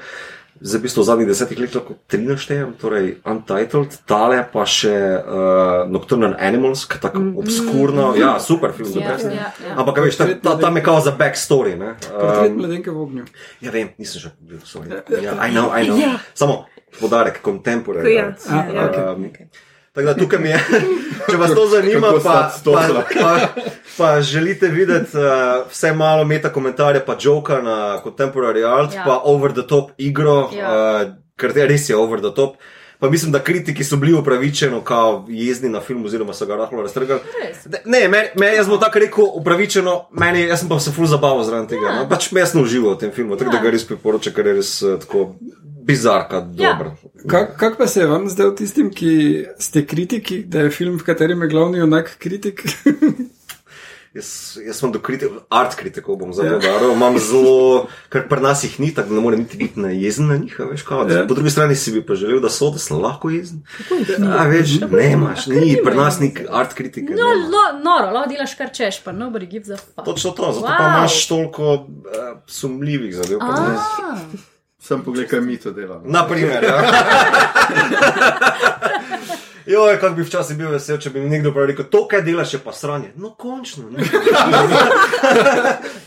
Zdaj, 0.61 0.79
v 0.81 0.83
bistvu 0.83 1.03
v 1.03 1.07
zadnjih 1.07 1.29
desetih 1.29 1.59
letih 1.59 1.77
lahko 1.77 1.95
tri 2.09 2.23
naštejem, 2.25 2.73
torej 2.81 3.07
Untitled, 3.29 3.92
tale 4.09 4.40
pa 4.53 4.64
še 4.64 4.95
uh, 5.21 5.85
Nocturnal 5.90 6.37
Animals, 6.40 6.87
ki 6.88 6.97
je 6.97 7.03
tako 7.05 7.23
obskurno, 7.42 8.14
ja, 8.16 8.38
super 8.40 8.73
film, 8.73 8.88
Ja, 8.97 9.19
za 9.19 9.29
ja, 9.29 9.53
ja. 9.53 9.75
Ampak, 9.77 10.01
veš, 10.01 10.16
ta, 10.16 10.27
ta, 10.40 10.57
tam 10.57 10.77
je 10.77 10.83
kao 10.83 11.01
za 11.01 11.12
backstory. 11.12 11.77
Ne? 11.77 11.95
Portret 12.09 12.51
Um, 12.53 12.59
mladenke 12.59 12.90
v 12.90 12.99
ognju. 13.03 13.25
ja, 13.61 13.71
vem, 13.71 13.92
nisem 14.01 14.21
že 14.21 14.33
bil, 14.40 14.59
sorry. 14.64 14.88
Ja, 15.21 15.37
I 15.45 15.53
know, 15.53 15.69
I 15.73 15.85
know. 15.85 16.01
Ja. 16.01 16.16
Samo 16.35 16.64
podarek, 17.01 17.45
contemporary. 17.45 18.16
Ja, 18.16 18.33
art. 18.33 18.40
A, 18.49 18.73
ja. 18.73 19.47
Tako 19.96 20.06
da 20.06 20.14
tukaj 20.14 20.38
mi 20.38 20.48
je, 20.48 20.59
če 21.30 21.37
vas 21.37 21.50
to 21.50 21.66
zanima, 21.66 22.12
pa, 22.20 22.50
stopla. 22.52 23.02
pa, 23.02 23.14
pa, 23.20 23.62
pa 23.96 24.20
želite 24.20 24.68
videti 24.68 25.16
uh, 25.16 25.24
vse 25.66 25.92
malo 25.94 26.24
meta 26.24 26.50
komentarje, 26.50 27.00
pa 27.00 27.16
joka 27.18 27.61
na 27.61 27.76
contemporary 28.04 28.61
art, 28.62 28.92
Ja. 28.92 28.98
ja. 28.98 29.04
pa 29.04 29.20
over 29.24 29.52
the 29.52 29.64
top 29.64 29.90
igro, 29.98 30.50
Ja. 30.52 30.59
ja. 30.61 31.02
uh, 31.02 31.09
ker 31.35 31.56
je 31.56 31.66
res 31.66 31.88
je 31.88 31.96
over 31.96 32.20
the 32.20 32.30
top. 32.32 32.61
Pa 32.98 33.11
mislim, 33.11 33.32
da 33.32 33.38
kritiki 33.40 33.85
so 33.85 33.96
bili 33.96 34.12
upravičeno, 34.14 34.80
kao 34.80 35.26
jezni 35.28 35.68
na 35.68 35.80
film, 35.80 36.04
oziroma 36.04 36.32
so 36.32 36.46
ga 36.46 36.56
rahlo 36.56 36.82
raztrgali. 36.82 37.20
Ne, 37.35 37.80
Ne, 37.87 38.09
me, 38.09 38.30
me, 38.35 38.46
jaz 38.48 38.68
bom 38.68 38.80
tako 38.80 38.98
rekel, 38.98 39.24
upravičeno, 39.35 40.09
meni, 40.12 40.42
jaz 40.42 40.61
sem 40.61 40.68
pa 40.68 40.78
se 40.80 40.92
ful 40.92 41.06
zabaval 41.06 41.44
zraven 41.44 41.66
tega. 41.66 41.87
Ja. 41.87 41.96
No, 41.96 42.09
pač 42.09 42.30
me 42.32 42.40
jaz 42.40 42.54
ne 42.54 42.62
uživam 42.62 42.94
v 42.94 42.98
tem 42.98 43.12
filmu, 43.12 43.37
tako 43.37 43.50
Ja. 43.50 43.59
da 43.59 43.62
ga 43.62 43.70
res 43.70 43.85
priporočam, 43.85 44.32
ker 44.32 44.46
je 44.46 44.54
res 44.54 44.82
uh, 44.82 44.96
tako 44.98 45.26
bizarka, 45.87 46.42
Ja. 46.55 46.72
dober. 46.72 46.90
Kak, 47.27 47.57
kak 47.57 47.79
pa 47.79 47.87
se 47.87 48.01
je 48.01 48.07
vam 48.07 48.29
zdel 48.29 48.55
tistim, 48.55 48.90
ki 48.90 49.12
ste 49.59 49.85
kritiki, 49.85 50.42
da 50.44 50.61
je 50.61 50.70
film, 50.72 50.99
v 50.99 51.05
katerem 51.05 51.42
je 51.42 51.49
glavni 51.49 51.81
onak 51.81 52.16
kritik? 52.18 52.62
Jaz, 54.16 54.29
jaz 54.59 54.79
sem 54.81 54.88
do 54.88 54.96
kritik, 54.99 55.29
art 55.51 55.75
kritikov 55.77 56.16
bom 56.16 56.31
zelo 56.33 56.49
Ja. 56.49 56.57
udaril, 56.57 56.94
imam 56.94 57.18
zelo, 57.20 57.83
ker 58.09 58.22
pri 58.25 58.40
nas 58.40 58.62
jih 58.64 58.79
ni, 58.81 58.88
tako 58.88 59.11
da 59.11 59.14
ne 59.14 59.20
morem 59.20 59.40
niti 59.40 59.59
biti 59.59 59.77
najezen 59.77 60.27
na 60.27 60.37
njih, 60.37 60.55
a 60.57 60.64
veš, 60.64 60.83
kao, 60.83 61.03
Ja. 61.05 61.27
po 61.29 61.35
drugi 61.35 61.51
strani 61.51 61.77
si 61.77 61.92
bi 61.92 62.01
pa 62.01 62.14
želel, 62.14 62.40
da 62.40 62.49
so, 62.49 62.70
da 62.70 62.79
sem 62.79 62.96
lahko 62.96 63.29
jezen. 63.29 63.61
A 64.33 64.46
veš, 64.46 64.81
ne 64.88 65.12
imaš, 65.12 65.46
ni, 65.49 65.77
pri 65.85 65.94
nas 65.94 66.16
ni 66.18 66.31
art 66.51 66.72
kritike. 66.72 67.12
No, 67.12 67.29
lo, 67.44 67.64
noro, 67.79 68.09
lahko 68.11 68.31
delaš 68.31 68.55
kar 68.55 68.72
češ, 68.72 69.03
pa 69.05 69.12
nobody 69.12 69.46
gives 69.46 69.68
a 69.70 69.77
fuck. 69.77 70.05
Točno 70.07 70.31
to, 70.33 70.49
zato 70.55 70.64
Wow. 70.64 70.79
pa 70.79 70.88
imaš 70.88 71.29
toliko 71.29 71.75
uh, 71.75 71.85
sumljivih 72.46 73.14
zadev. 73.14 73.38
Sem 74.87 75.03
pogledal, 75.03 75.31
kaj 75.31 75.40
mi 75.40 75.57
to 75.59 75.70
delamo. 75.72 76.03
Naprimer, 76.07 76.64
ja. 76.64 76.79
Joj, 79.66 79.99
kako 80.01 80.14
bi 80.14 80.22
včasih 80.22 80.57
bil 80.57 80.68
vesel, 80.70 80.99
če 81.03 81.11
bi 81.11 81.20
mi 81.20 81.27
nekdo 81.31 81.51
prav 81.51 81.66
rekel, 81.66 81.85
to, 81.90 82.05
kaj 82.07 82.20
delaš, 82.22 82.53
je 82.55 82.59
pa 82.62 82.70
sranje. 82.72 83.09
No, 83.18 83.33
končno. 83.35 83.88
Ne? 83.90 83.99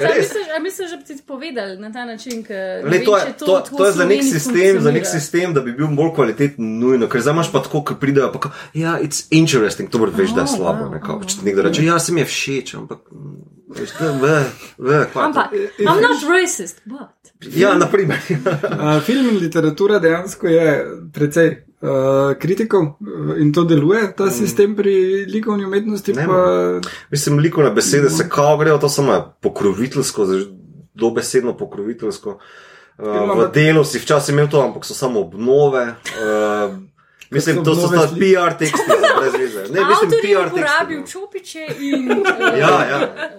Res. 0.06 0.32
misliš, 0.64 0.92
da 0.92 0.98
bi 0.98 1.04
ti 1.04 1.18
povedali 1.28 1.78
na 1.78 1.92
ta 1.92 2.06
način, 2.06 2.44
ker 2.44 2.88
Le, 2.88 3.04
to, 3.04 3.18
je, 3.18 3.34
to, 3.40 3.64
to 3.78 3.86
je 3.86 3.92
za 3.92 4.06
nek 4.06 4.24
sistem, 4.24 4.80
za 4.82 4.92
nek 4.92 5.06
sistem, 5.08 5.54
da 5.54 5.62
bi 5.62 5.74
bil 5.76 5.88
bolj 5.92 6.14
kvaliteten, 6.16 6.80
nujno. 6.80 7.08
Ker 7.12 7.20
zdaj 7.22 7.34
imaš 7.36 7.52
pa 7.52 7.60
tako, 7.60 7.84
ki 7.84 8.00
pridejo, 8.00 8.32
pa 8.32 8.40
ja, 8.74 8.96
it's 8.96 9.28
interesting, 9.32 9.92
to 9.92 10.00
moraš 10.00 10.16
veš, 10.16 10.32
da 10.32 10.42
je 10.42 10.48
Oh, 10.50 10.56
slabo. 10.56 10.88
wow, 10.96 11.20
če 11.28 11.42
ti 11.42 11.46
nekdo 11.46 11.62
reče, 11.68 11.84
ja, 11.86 12.00
se 12.00 12.14
mi 12.16 12.22
je 12.24 12.32
všeč, 12.32 12.76
ampak. 12.80 13.00
mm, 13.12 13.60
Veš, 13.70 13.90
da, 14.00 14.06
je 14.08 15.06
to? 15.14 15.20
Ampak, 15.20 15.52
I'm 15.80 16.02
not 16.02 16.24
racist, 16.26 16.82
but. 16.86 17.12
Ja, 17.42 17.76
naprimer. 17.76 18.18
Uh, 18.30 19.02
film 19.06 19.30
in 19.30 19.38
literatura 19.38 20.00
dejansko 20.00 20.48
je 20.48 20.86
precej 21.14 21.48
uh, 21.82 21.90
kritikov 22.36 22.84
uh, 22.84 22.96
in 23.38 23.54
to 23.54 23.64
deluje, 23.64 24.14
ta 24.14 24.30
sistem 24.30 24.76
pri 24.76 24.92
likovni 25.26 25.66
umetnosti. 25.66 26.14
Ne, 26.14 26.26
Pa, 26.28 26.82
Mislim, 27.10 27.40
likovne 27.40 27.72
besede 27.72 28.10
se 28.10 28.30
kao 28.30 28.58
grejo, 28.58 28.78
to 28.78 28.90
samo 28.90 29.14
je 29.14 29.22
pokroviteljsko, 29.42 30.28
dobesedno 30.94 31.58
pokroviteljsko. 31.58 32.40
Uh, 32.98 33.06
v 33.06 33.24
Imamo- 33.24 33.48
delu 33.48 33.84
si 33.84 34.00
včasih 34.00 34.34
imel 34.34 34.50
to, 34.50 34.62
ampak 34.62 34.86
so 34.86 34.94
samo 34.94 35.20
obnove. 35.20 35.96
Uh, 36.14 36.76
mislim, 37.32 37.64
to 37.64 37.76
so 37.76 37.88
ta? 37.88 38.08
PR 38.10 38.58
teksti, 38.60 38.84
brez 39.20 39.34
veze. 39.34 39.60
Ne, 39.64 39.80
mislim, 39.80 39.88
Avtor 40.04 40.14
je 40.14 40.22
PR 40.36 40.48
uporabil 40.48 40.98
teksti. 40.98 41.12
čopiče 41.12 41.66
in. 41.80 42.10
Ja, 42.58 42.86
ja. 42.86 43.30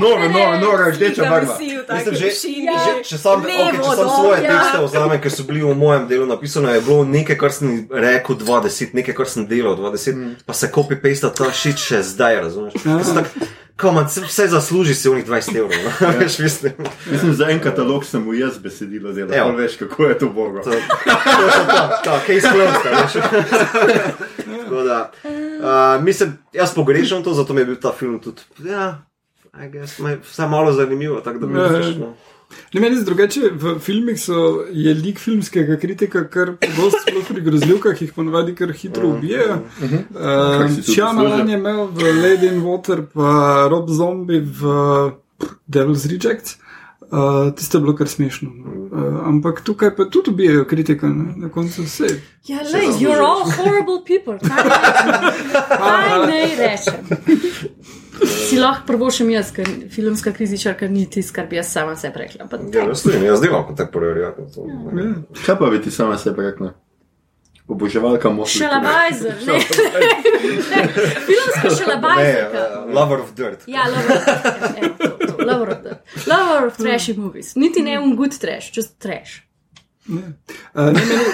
Nora, 0.00 0.28
nora, 0.28 0.60
nora, 0.60 0.90
rdeča 0.90 1.22
barva. 1.30 1.58
Mislim, 1.60 2.14
že, 2.14 2.26
Ja. 2.48 2.72
že, 2.84 3.04
če 3.04 3.18
sam, 3.18 3.42
okay, 3.42 3.76
če 3.76 3.96
sam 3.96 4.08
svoje 4.08 4.40
tekste 4.42 4.80
vzamem, 4.82 5.20
ker 5.22 5.30
so 5.30 5.44
bili 5.46 5.62
v 5.62 5.74
mojem 5.78 6.08
delu 6.10 6.26
napisane, 6.26 6.74
je 6.74 6.80
bilo 6.80 7.04
nekaj, 7.04 7.38
kar 7.38 7.54
sem 7.54 7.86
rekel 7.90 8.36
20, 8.42 8.96
nekaj, 8.98 9.14
kar 9.14 9.30
sem 9.30 9.46
delal 9.46 9.78
20, 9.78 10.16
mm. 10.16 10.34
pa 10.46 10.56
se 10.58 10.70
copy-paste 10.74 11.30
ta 11.30 11.52
shit 11.54 11.78
še 11.78 12.02
zdaj, 12.02 12.42
razumeš? 12.48 12.74
Tak, 13.14 13.30
Komad, 13.78 14.10
vse 14.10 14.48
zasluži 14.50 14.94
si 14.94 15.08
v 15.08 15.20
njih 15.20 15.26
20 15.26 15.56
evrov. 15.56 15.70
No? 15.84 16.08
Veš, 16.18 16.38
mislim. 16.38 16.72
Mislim, 17.10 17.34
za 17.34 17.46
en 17.46 17.60
katalog 17.62 18.02
sem 18.04 18.24
v 18.26 18.34
jaz 18.40 18.58
besedilo 18.58 19.12
delal. 19.14 19.36
Ja. 19.36 19.46
Veš, 19.54 19.76
kako 19.78 20.10
je 20.10 20.18
to 20.18 20.28
bogo. 20.34 20.58
To, 20.58 20.70
to 20.70 20.74
je 20.74 20.82
to, 20.82 21.78
to, 22.04 22.18
case 22.26 22.50
closed, 22.50 22.82
a 22.82 22.90
veš. 22.98 23.14
Tako 24.64 24.82
da, 24.82 25.10
uh, 25.24 26.04
mislim, 26.04 26.38
jaz 26.52 26.74
pogrešam 26.74 27.22
to, 27.22 27.34
zato 27.34 27.54
mi 27.54 27.60
je 27.60 27.64
bil 27.64 27.76
ta 27.80 27.92
film 27.92 28.18
tudi, 28.20 28.42
ja, 28.66 29.02
I 29.54 29.68
guess, 29.70 29.98
me- 29.98 30.18
vsaj 30.22 30.48
malo 30.48 30.72
zanimivo, 30.72 31.20
tako 31.20 31.38
da 31.38 31.46
mi 31.46 31.58
je 31.58 31.64
ja. 31.64 31.80
všeč. 31.82 31.96
no. 31.96 32.14
Ne, 32.72 32.80
meni 32.80 32.96
je 32.96 33.02
drugače, 33.04 33.40
v 33.52 33.78
filmih 33.78 34.16
so, 34.20 34.64
je 34.72 34.94
lik 34.94 35.18
filmskega 35.20 35.76
kritika, 35.76 36.22
kar 36.28 36.54
pogosto 36.56 36.98
sploh 37.04 37.26
pri 37.28 37.40
grozljivkah 37.44 38.02
jih 38.02 38.12
ponavadi 38.16 38.54
kar 38.54 38.72
hitro 38.72 39.08
ubijajo. 39.08 39.58
Tudi 39.80 40.94
Šjamalan 40.94 41.30
zaslužil. 41.30 41.50
je 41.50 41.58
imel 41.58 41.84
v 41.86 42.14
Lady 42.22 42.48
in 42.48 42.62
Water, 42.64 43.02
pa 43.12 43.68
Rob 43.70 43.90
Zombie 43.90 44.40
v 44.40 45.12
Devil's 45.66 46.08
Rejects. 46.08 46.56
Uh, 47.10 47.52
Tiste 47.56 47.78
je 47.78 47.80
bilo 47.80 47.94
kar 47.96 48.08
smešno. 48.08 48.50
no. 48.54 48.72
Uh, 48.92 49.28
ampak 49.28 49.60
tukaj 49.64 49.96
pa 49.96 50.04
tudi 50.04 50.30
ubijajo 50.30 50.64
kritika, 50.64 51.08
ne? 51.08 51.32
na 51.36 51.48
koncu 51.48 51.82
vse. 51.82 52.06
Ja, 52.46 52.58
lej, 52.72 52.96
you're 53.00 53.20
all 53.20 53.44
horrible 53.44 54.00
people. 54.04 54.36
Kaj 55.68 56.26
naj 56.26 56.56
rečem? 56.56 57.00
Si 58.26 58.58
lahko 58.58 58.86
prvošem 58.86 59.30
jaz, 59.30 59.52
ker 59.52 59.68
filmska 59.90 60.32
krizičarka 60.32 60.88
ni 60.88 61.06
tisto, 61.10 61.34
kar 61.34 61.46
bi 61.46 61.56
jaz 61.56 61.72
sama 61.72 61.96
sebi 61.96 62.18
rekla. 62.18 62.46
Pa 62.50 62.56
Ja, 62.74 62.84
jaz 62.88 63.02
tudi, 63.02 63.20
jaz 63.24 63.40
delam 63.40 63.66
kot 63.66 63.76
tak 63.76 63.92
prvi. 63.92 64.20
Ja. 64.20 64.32
Kaj 65.46 65.58
pa 65.58 65.66
bi 65.66 65.82
ti 65.82 65.90
sama 65.90 66.18
sebi 66.18 66.42
rekla? 66.42 66.72
Oboževalka 67.68 68.30
moških. 68.30 68.62
Šalabajzer, 68.62 69.34
ne. 69.46 69.58
Filmska 71.28 71.70
šalabajzerka. 71.78 72.62
uh, 72.86 72.94
Lover 72.94 73.20
of 73.20 73.34
Dirt. 73.34 73.62
Ja, 73.66 73.80
lover 73.86 74.16
of, 74.16 74.76
evo, 74.76 74.94
to, 74.98 75.26
to, 75.26 75.44
lover 75.44 75.68
of, 75.68 75.78
the- 75.82 75.98
lover 76.26 76.66
of 76.66 76.76
trashy 76.76 77.12
movies. 77.12 77.54
Niti 77.56 77.82
ne 77.82 77.98
un 78.00 78.16
good 78.16 78.38
trash, 78.40 78.72
just 78.72 78.98
trash. 78.98 79.42
Ne. 80.08 80.22
Uh, 80.74 80.84
ne, 80.86 80.92
meni, 80.92 81.24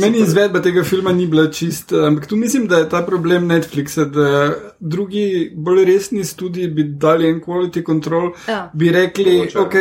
meni 0.00 0.18
izvedba 0.18 0.60
tega 0.62 0.82
filma 0.84 1.12
ni 1.12 1.26
bila 1.26 1.46
čist, 1.50 1.92
eh, 1.92 2.06
ampak 2.06 2.26
tu 2.26 2.36
mislim, 2.36 2.66
da 2.68 2.78
je 2.78 2.88
ta 2.88 3.02
problem 3.02 3.46
Netflixa, 3.48 4.04
da 4.04 4.54
drugi 4.80 5.24
bolj 5.56 5.84
resni 5.84 6.24
studiji 6.24 6.68
bi 6.68 6.84
dali 6.84 7.28
en 7.28 7.40
quality 7.40 7.82
control, 7.82 8.30
Ja. 8.48 8.70
bi 8.74 8.90
rekli, 8.90 9.38
Mogoče. 9.38 9.58
ok, 9.58 9.74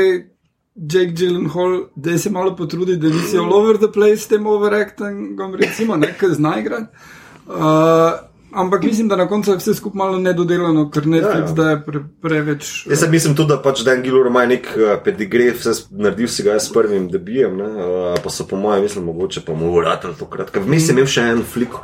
Jake 0.76 1.12
Gyllenhaal, 1.12 1.86
da 1.96 2.18
se 2.18 2.30
malo 2.30 2.56
potrudi, 2.56 2.96
da 2.98 3.10
nisi 3.10 3.38
all 3.38 3.54
over 3.54 3.78
the 3.78 3.92
place 3.92 4.18
s 4.18 4.28
tem 4.28 4.48
overactingom, 4.48 5.56
recimo, 5.56 5.96
nekaj 5.96 6.30
zna 6.30 6.60
igrati. 6.60 6.86
Uh, 7.48 7.54
ampak 8.54 8.84
mislim, 8.84 9.08
da 9.08 9.16
na 9.16 9.28
koncu 9.28 9.52
je 9.52 9.58
vse 9.58 9.74
skupaj 9.74 9.98
malo 9.98 10.20
nedodelano, 10.20 10.90
ker 10.92 11.06
Netflix 11.08 11.44
Ja, 11.44 11.48
ja. 11.48 11.54
daje 11.54 11.78
pre, 11.86 12.02
preveč. 12.22 12.86
Jaz 12.90 13.00
sem 13.00 13.12
mislim 13.12 13.36
tudi, 13.36 13.54
da 13.54 13.62
pač 13.62 13.84
Dan 13.86 14.02
Gilur 14.04 14.28
ima 14.28 14.46
nek 14.46 14.68
uh, 14.76 14.96
pedigree, 15.04 15.54
vse 15.54 15.74
naredil 15.92 16.28
si 16.28 16.44
ga 16.44 16.58
jaz 16.58 16.68
s 16.70 16.74
prvim 16.74 17.10
debijem, 17.12 17.58
ne, 17.58 17.70
uh, 17.70 18.18
pa 18.24 18.34
so 18.34 18.48
po 18.48 18.60
mojem, 18.60 18.84
mislim, 18.88 19.06
mogoče 19.06 19.46
pa 19.46 19.54
mu 19.54 19.72
vratelj 19.76 20.18
tokrat. 20.20 20.56
Vmes 20.56 20.90
je 20.90 20.96
imel 20.96 21.08
še 21.08 21.30
en 21.36 21.44
flik, 21.44 21.78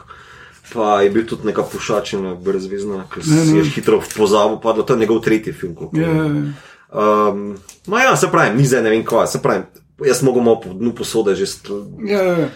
pa 0.74 1.02
je 1.04 1.14
bil 1.14 1.28
tudi 1.30 1.50
neka 1.52 1.66
pušačina, 1.70 2.36
brezvezna, 2.42 3.06
ki 3.14 3.26
si 3.26 3.58
je 3.60 3.66
hitro 3.76 4.02
v 4.02 4.14
pozabo 4.18 4.60
padlo. 4.64 4.84
To 4.84 4.98
je 4.98 5.06
njegov 5.06 5.22
tretji 5.26 5.54
film. 5.54 5.76
koliko 5.76 6.00
Ja, 6.00 6.12
vem. 6.12 6.54
Um, 6.94 7.56
no 7.88 7.98
ja, 7.98 8.16
se 8.16 8.30
pravi, 8.32 8.58
ni 8.58 8.66
zdaj 8.70 8.84
ne 8.86 8.90
vem 8.94 9.06
kva, 9.06 9.26
se 9.28 9.42
pravi, 9.42 9.64
jaz 10.06 10.22
mogo 10.24 10.42
malo 10.42 10.60
po 10.62 10.74
dnu 10.74 10.94
posode 10.94 11.36
že 11.36 11.46
st... 11.46 11.70
Ja, 12.06 12.22
ja, 12.22 12.38
ja. 12.38 12.50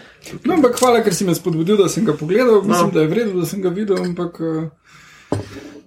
No, 0.44 0.54
ampak 0.54 0.78
hvala, 0.78 1.02
ker 1.02 1.14
si 1.14 1.24
me 1.24 1.34
spodbudil, 1.34 1.76
da 1.76 1.88
sem 1.88 2.04
ga 2.04 2.12
pogledal. 2.12 2.62
Mislim, 2.62 2.86
No. 2.86 2.92
da 2.92 3.00
je 3.00 3.08
vredno, 3.08 3.40
da 3.40 3.46
sem 3.46 3.62
ga 3.62 3.68
videl, 3.68 3.96
ampak 4.04 4.40
uh, 4.40 4.64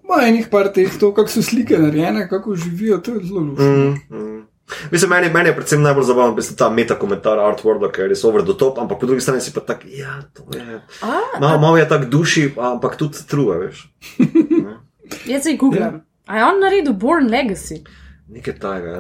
ima 0.04 0.21
enih 0.27 0.47
par 0.51 0.71
teh, 0.73 0.91
to, 0.99 1.13
kako 1.13 1.30
so 1.30 1.41
slike 1.41 1.77
narejene, 1.77 2.27
kako 2.30 2.56
živijo, 2.56 2.97
to 2.97 3.12
je 3.13 3.25
zelo 3.25 3.39
luštno. 3.41 3.95
Mm. 4.10 4.41
Mislim, 4.91 5.10
meni, 5.10 5.30
meni 5.34 5.49
je 5.49 5.56
predvsem 5.56 5.82
najbolj 5.82 6.04
zabaven 6.04 6.36
mislim, 6.36 6.58
ta 6.58 6.69
meta 6.69 6.95
komentar 6.95 7.39
Artworda, 7.39 7.91
ker 7.91 8.06
je 8.06 8.10
res 8.13 8.23
over 8.23 8.43
the 8.43 8.54
top, 8.60 8.77
ampak 8.80 8.99
po 8.99 9.06
drugi 9.06 9.21
strani 9.21 9.41
si 9.41 9.51
pa 9.54 9.60
tak, 9.60 9.84
ja, 9.86 10.21
to 10.34 10.45
je. 10.58 10.80
Malo, 11.41 11.60
malo 11.60 11.77
je 11.77 11.88
tak 11.89 12.06
duši, 12.10 12.54
ampak 12.58 12.95
tudi 12.95 13.17
true, 13.27 13.58
veš. 13.58 13.89
Jaz 15.32 15.43
se 15.43 15.58
googlam. 15.60 16.01
A 16.25 16.38
je 16.38 16.45
on 16.45 16.60
naredil 16.60 16.93
Born 16.93 17.27
Legacy? 17.27 17.82
Nekaj 18.32 18.54
tajega. 18.60 18.91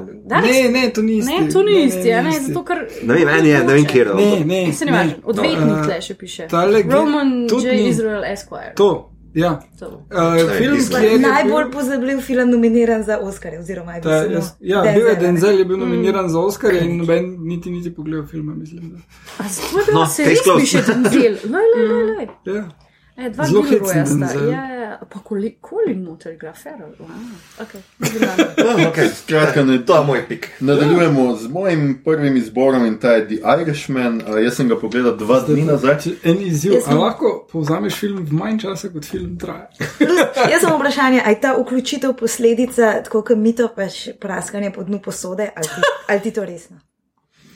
Ne, 0.43 0.69
ne, 0.69 0.89
to 0.89 1.01
ni 1.01 1.17
isti. 1.17 1.31
Ne, 1.31 1.49
to 1.49 1.63
ni 1.63 1.83
isti, 1.83 2.13
a 2.13 2.21
ne, 2.21 2.29
isti. 2.29 2.45
zato 2.45 2.63
ker. 2.63 2.81
Ne 3.03 3.13
vem, 3.13 3.25
meni 3.25 3.49
je, 3.49 3.59
ne 3.59 3.73
vem, 3.73 3.85
kje 3.85 3.99
je. 3.99 4.05
Ne, 4.15 4.45
ne. 4.45 4.73
Se 4.73 4.85
ne 4.85 4.91
ne. 4.91 4.97
važno, 4.97 5.15
odvetnik 5.25 5.59
No, 5.67 5.77
tle 5.85 6.01
še 6.01 6.13
piše. 6.15 6.47
tale 6.47 6.83
Roman 6.83 7.31
J. 7.47 7.71
ni. 7.71 7.87
Israel 7.87 8.23
Esquire. 8.23 8.73
To, 8.75 8.89
ja. 9.33 9.53
To. 9.79 9.87
Uh, 10.11 10.51
film, 10.57 10.75
ki 10.89 11.05
je 11.05 11.19
Najbolj 11.19 11.71
pozabljiv 11.71 12.19
film 12.19 12.49
nominiran 12.49 13.03
za 13.03 13.19
Oscar, 13.19 13.55
oziroma 13.59 13.93
bil 13.93 14.01
Ta, 14.01 14.17
jaz, 14.27 14.51
ja, 14.59 14.81
bil 14.83 15.07
je 15.07 15.15
Denzel, 15.15 15.59
je 15.59 15.65
bil 15.65 15.77
nominiran 15.77 16.27
za 16.29 16.39
Oscar 16.39 16.75
in 16.75 16.97
noben 16.97 17.37
niti 17.39 17.71
niti 17.71 17.95
pogledal 17.95 18.27
filma, 18.27 18.53
mislim. 18.55 18.89
Da. 18.89 18.97
A 19.39 19.47
zato 19.47 19.79
je 19.79 19.85
bilo, 19.85 19.99
No, 19.99 20.07
se 20.07 20.23
res 20.25 20.39
piše 20.59 20.81
Denzel. 20.81 21.21
Lej, 21.47 21.67
lej, 21.71 21.87
lej, 21.87 22.03
lej. 22.17 22.27
Ja. 22.55 22.63
E, 23.21 23.29
dva 23.29 23.45
Zelo 23.45 23.61
hecen 23.61 24.05
sta. 24.05 24.33
Ja, 24.51 24.65
ja, 24.73 24.99
pa 25.09 25.19
koli, 25.19 25.57
noter 25.95 26.33
igra. 26.33 26.53
No, 26.79 26.85
okay. 28.89 29.09
Skratka, 29.15 29.63
ne, 29.63 29.85
To 29.85 29.97
je 29.97 30.05
moj 30.05 30.27
pik. 30.27 30.49
Nadaljujemo 30.59 31.35
z 31.35 31.47
mojim 31.47 32.01
prvim 32.05 32.37
izborom 32.37 32.85
in 32.85 32.97
ta 32.99 33.11
je 33.11 33.27
The 33.27 33.61
Irishman. 33.61 34.21
Uh, 34.27 34.43
jaz 34.43 34.55
sem 34.55 34.69
ga 34.69 34.79
pogledal 34.79 35.17
dva 35.17 35.39
dni 35.47 35.65
nazaj. 35.65 35.99
Če 35.99 36.09
En 36.23 36.41
izziv, 36.41 36.73
sem- 36.85 36.97
lahko 36.97 37.47
povzameš 37.51 37.99
film 37.99 38.25
v 38.25 38.33
manj 38.33 38.59
časa, 38.65 38.89
kot 38.89 39.05
film 39.05 39.37
traja. 39.37 39.69
Jaz 40.51 40.61
sem 40.61 40.73
vprašanje, 40.75 41.21
ali 41.25 41.35
je 41.35 41.41
ta 41.41 41.53
vključitev 41.59 42.13
posledica, 42.17 43.03
tako 43.03 43.21
kot 43.21 43.37
mito, 43.37 43.69
pač 43.75 44.07
praskanje 44.19 44.71
po 44.71 44.83
dnu 44.83 45.01
posode, 45.03 45.51
ali 45.55 45.67
ti, 45.67 45.93
ali 46.07 46.19
ti 46.19 46.31
to 46.31 46.45
resno? 46.45 46.81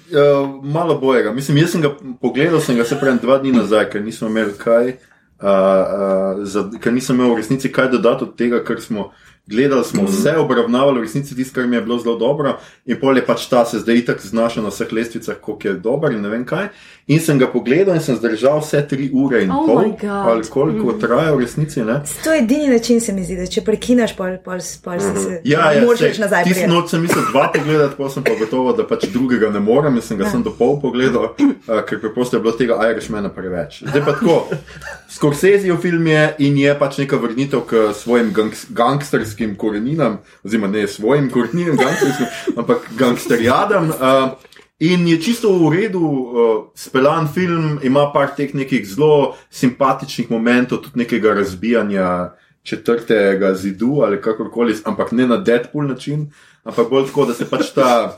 Uh, 0.05 0.63
malo 0.63 0.99
bojega. 0.99 1.31
Mislim, 1.33 1.57
jaz 1.57 1.73
sem 1.73 1.81
ga 1.81 1.95
pogledal, 2.21 2.61
sem 2.61 2.77
ga 2.77 2.85
se 2.85 2.99
prej 2.99 3.17
dva 3.21 3.39
dni 3.41 3.55
nazaj, 3.55 3.89
ker 3.89 4.05
nismo 4.05 4.29
imeli 4.29 4.53
kaj, 4.59 4.93
uh, 4.93 5.14
uh, 5.45 6.43
za, 6.43 6.65
ker 6.81 6.93
nisem 6.93 7.19
imel 7.19 7.35
v 7.35 7.39
resnici 7.43 7.71
kaj 7.71 7.91
dodati 7.93 8.25
od 8.25 8.35
tega, 8.39 8.63
kar 8.65 8.81
smo 8.81 9.11
gledali. 9.47 9.83
Smo 9.83 10.03
mm. 10.03 10.05
vse 10.05 10.37
obravnavali, 10.37 10.99
v 10.99 11.03
resnici 11.03 11.35
tisto, 11.35 11.55
kar 11.55 11.67
mi 11.67 11.75
je 11.75 11.81
bilo 11.81 11.99
zelo 11.99 12.17
dobro, 12.17 12.57
in 12.85 12.99
pol 12.99 13.17
je 13.17 13.25
pač 13.25 13.47
ta 13.49 13.65
se 13.65 13.79
zdaj 13.79 13.95
itak 13.95 14.21
znašel 14.21 14.63
na 14.63 14.69
vseh 14.69 14.93
lestvicah, 14.93 15.35
koliko 15.41 15.67
je 15.67 15.73
dober 15.73 16.11
in 16.11 16.21
ne 16.21 16.29
vem 16.29 16.45
kaj. 16.45 16.67
In 17.07 17.19
sem 17.21 17.37
ga 17.39 17.45
pogledal 17.47 17.95
in 17.95 18.01
sem 18.01 18.15
zdržal 18.17 18.63
vse 18.63 18.81
tri 18.89 19.11
ure 19.13 19.43
in 19.43 19.51
Oh 19.53 19.65
pol, 19.67 19.91
ali 20.09 20.43
koliko 20.49 20.95
mm. 20.95 20.99
traja 20.99 21.35
v 21.35 21.43
resnici. 21.43 21.83
Ne? 21.85 21.99
To 22.23 22.33
je 22.33 22.39
edini 22.41 22.67
način, 22.67 23.01
se 23.01 23.13
mi 23.13 23.23
zdi, 23.23 23.35
da 23.37 23.45
če 23.45 23.61
prekinaš, 23.61 24.15
pol, 24.17 24.39
pol, 24.43 24.57
pol 24.83 24.99
si 24.99 25.23
se 25.23 25.41
Ja, 25.45 25.71
ja, 25.71 25.85
možeš 25.85 26.15
sej, 26.15 26.21
nazaj. 26.23 26.43
Tisti 26.49 26.67
noč 26.67 26.89
sem 26.89 27.05
mislil 27.05 27.27
dva 27.29 27.51
pogledati, 27.53 27.95
pa 27.97 28.09
sem 28.09 28.25
pa 28.25 28.33
gotovo, 28.39 28.73
da 28.73 28.87
pač 28.89 29.05
drugega 29.13 29.51
ne 29.53 29.61
morem 29.61 30.01
in 30.01 30.05
sem 30.05 30.17
ga 30.17 30.31
sem 30.33 30.41
do 30.43 30.49
pol 30.57 30.79
pogledal, 30.81 31.35
uh, 31.37 31.83
ker 31.85 32.01
preprosto 32.01 32.39
je 32.39 32.41
bilo 32.41 32.55
tega 32.57 32.79
Irishmana 32.89 33.29
preveč. 33.29 33.83
Zdaj 33.85 34.01
pa 34.01 34.17
tako, 34.17 34.41
Scorsesejev 35.15 35.77
film 35.81 36.07
je 36.07 36.23
in 36.49 36.57
je 36.57 36.73
pač 36.79 36.97
neka 36.97 37.21
vrnitev 37.21 37.61
k 37.69 37.85
svojim 37.93 38.33
gangs, 38.33 38.65
gangsterskim 38.73 39.34
koreninam, 39.57 40.19
oziroma 40.43 40.67
ne 40.67 40.87
svojim 40.87 41.29
koreninam, 41.29 41.77
gangsterskim, 41.77 42.27
ampak 42.57 42.89
gangsterjadam. 42.97 43.89
Uh, 43.89 44.31
In 44.79 45.07
je 45.07 45.15
čisto 45.21 45.53
v 45.55 45.71
redu, 45.71 46.03
uh, 46.03 46.67
speljan 46.75 47.29
film, 47.31 47.79
ima 47.83 48.11
par 48.11 48.33
teh 48.35 48.51
nekih 48.51 48.83
zelo 48.83 49.37
simpatičnih 49.47 50.27
momentov, 50.31 50.81
tudi 50.83 50.99
nekega 50.99 51.31
razbijanja 51.33 52.35
četrtega 52.63 53.53
zidu 53.55 54.01
ali 54.03 54.21
kakorkoli, 54.21 54.75
ampak 54.83 55.11
ne 55.11 55.27
na 55.27 55.37
Deadpool 55.37 55.87
način, 55.87 56.27
ampak 56.63 56.89
bolj 56.89 57.07
tako, 57.07 57.25
da 57.25 57.33
se 57.33 57.47
pač 57.49 57.71
ta. 57.71 58.17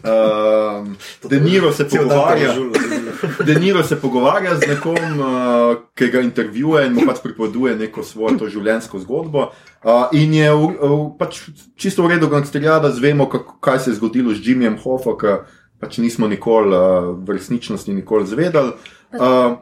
Um, 0.00 0.96
Deniro 1.28 1.72
se 1.72 1.88
pogovarja. 1.88 2.54
Deniro 3.46 3.82
se 3.82 4.00
pogovarja 4.00 4.56
z 4.56 4.68
nekom, 4.68 5.20
uh, 5.20 5.76
ki 5.94 6.08
ga 6.08 6.20
intervjuje 6.20 6.86
in 6.86 6.94
mu 6.96 7.06
pač 7.06 7.20
pripoveduje 7.22 7.76
neko 7.76 8.02
svojo 8.02 8.38
to 8.38 8.48
življenjsko 8.48 9.02
zgodbo. 9.04 9.50
Uh, 9.84 10.08
in 10.16 10.34
je 10.34 10.48
v, 10.52 10.70
v, 10.80 11.00
pač 11.18 11.42
čisto 11.76 12.06
v 12.06 12.14
redu, 12.14 12.28
da 12.28 12.90
zvemo, 12.90 13.28
kako, 13.28 13.58
kaj 13.60 13.78
se 13.78 13.90
je 13.90 14.00
zgodilo 14.00 14.34
z 14.34 14.40
Jimmyjem 14.40 14.80
Hoffom, 14.82 15.18
ki 15.18 15.42
pač 15.82 15.98
nismo 15.98 16.28
nikoli 16.28 16.72
uh, 16.72 17.12
v 17.20 17.36
resničnosti 17.36 17.92
nikoli 17.92 18.26
zvedali. 18.26 18.72
Uh, 19.12 19.60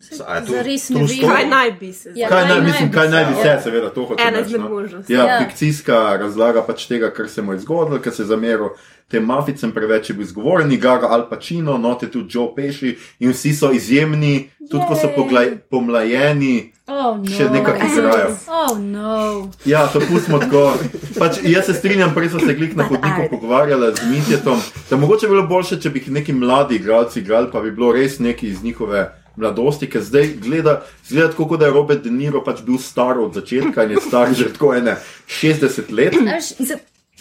Zares 0.00 0.88
ne 0.90 1.02
vem. 1.02 1.28
Kaj 1.28 1.46
naj 1.46 1.70
bi 1.72 1.92
se 1.92 2.08
Ja, 2.10 2.28
zdaj? 2.28 2.28
Kaj 2.30 2.48
naj- 2.50 2.64
mislim, 2.64 2.88
bi 2.88 2.94
kaj 2.94 3.06
se, 3.06 3.10
naj 3.10 3.24
bi 3.24 3.32
ja. 3.32 3.42
se, 3.56 3.62
seveda, 3.62 3.90
to 3.90 4.04
hoče 4.04 4.22
Ena 4.22 4.30
reči. 4.32 4.46
izmed 4.46 4.60
no. 4.60 4.68
možnosti. 4.70 5.12
Ja, 5.12 5.24
Ja. 5.24 5.38
fikcijska 5.40 5.92
razlaga 6.16 6.62
pač 6.62 6.86
tega, 6.86 7.10
kar 7.10 7.28
se 7.28 7.42
mu 7.42 7.52
je 7.52 7.58
zgodilo, 7.58 7.98
ker 7.98 8.12
se 8.12 8.22
je 8.22 8.26
zameril 8.26 8.68
tem 9.08 9.24
maficem, 9.24 9.72
preveč 9.72 10.10
je 10.10 10.14
bil 10.14 10.22
izgovoren, 10.22 10.72
igra 10.72 11.00
Al 11.04 11.28
Pacino, 11.28 11.78
note 11.78 12.06
tudi 12.06 12.28
Joe 12.30 12.48
Pesci 12.56 12.92
in 13.18 13.30
vsi 13.30 13.52
so 13.52 13.72
izjemni, 13.72 14.34
tudi 14.70 14.84
ko 14.88 14.94
so 14.94 15.08
poglaj, 15.10 15.50
pomlajeni. 15.70 16.72
Oh, 16.88 17.16
no. 17.16 17.26
Še 17.26 17.50
nekako 17.50 17.86
igrajo. 17.86 18.30
Oh, 18.48 18.78
no. 18.78 19.50
Ja, 19.64 19.86
to 19.86 20.00
pustimo 20.00 20.38
tako. 20.38 20.74
Pač, 21.18 21.38
jaz 21.44 21.66
se 21.66 21.74
strinjam, 21.74 22.14
prej 22.14 22.28
smo 22.28 22.40
se 22.40 22.56
klik 22.56 22.74
na 22.74 22.84
hodniku 22.84 23.28
pogovarjali 23.30 23.92
z 23.96 24.06
Mitjetom, 24.06 24.58
da 24.90 24.96
mogoče 24.96 25.26
bi 25.26 25.30
bilo 25.30 25.46
boljše, 25.46 25.80
če 25.80 25.90
bi 25.90 26.02
neki 26.08 26.32
mladi 26.32 26.74
igralci 26.76 27.20
igrali, 27.20 27.50
pa 27.52 27.60
bi 27.60 27.70
bilo 27.70 27.92
res 27.92 28.18
neki 28.18 28.48
iz 28.48 28.62
njihove 28.62 29.04
mladosti, 29.40 29.88
ker 29.90 30.04
zdaj 30.04 30.34
gleda, 30.44 30.80
zgleda 31.08 31.32
tako, 31.32 31.48
kot 31.52 31.62
da 31.62 31.70
je 31.70 31.76
Robert 31.76 32.04
De 32.04 32.12
Niro 32.14 32.44
pač 32.46 32.62
bil 32.66 32.78
star 32.78 33.18
od 33.20 33.34
začetka 33.36 33.88
in 33.88 33.96
je 33.96 34.04
star 34.06 34.34
že 34.36 34.52
tako 34.54 34.74
ene 34.76 34.96
60 35.40 35.90
let. 35.90 36.16
Za, 36.58 36.78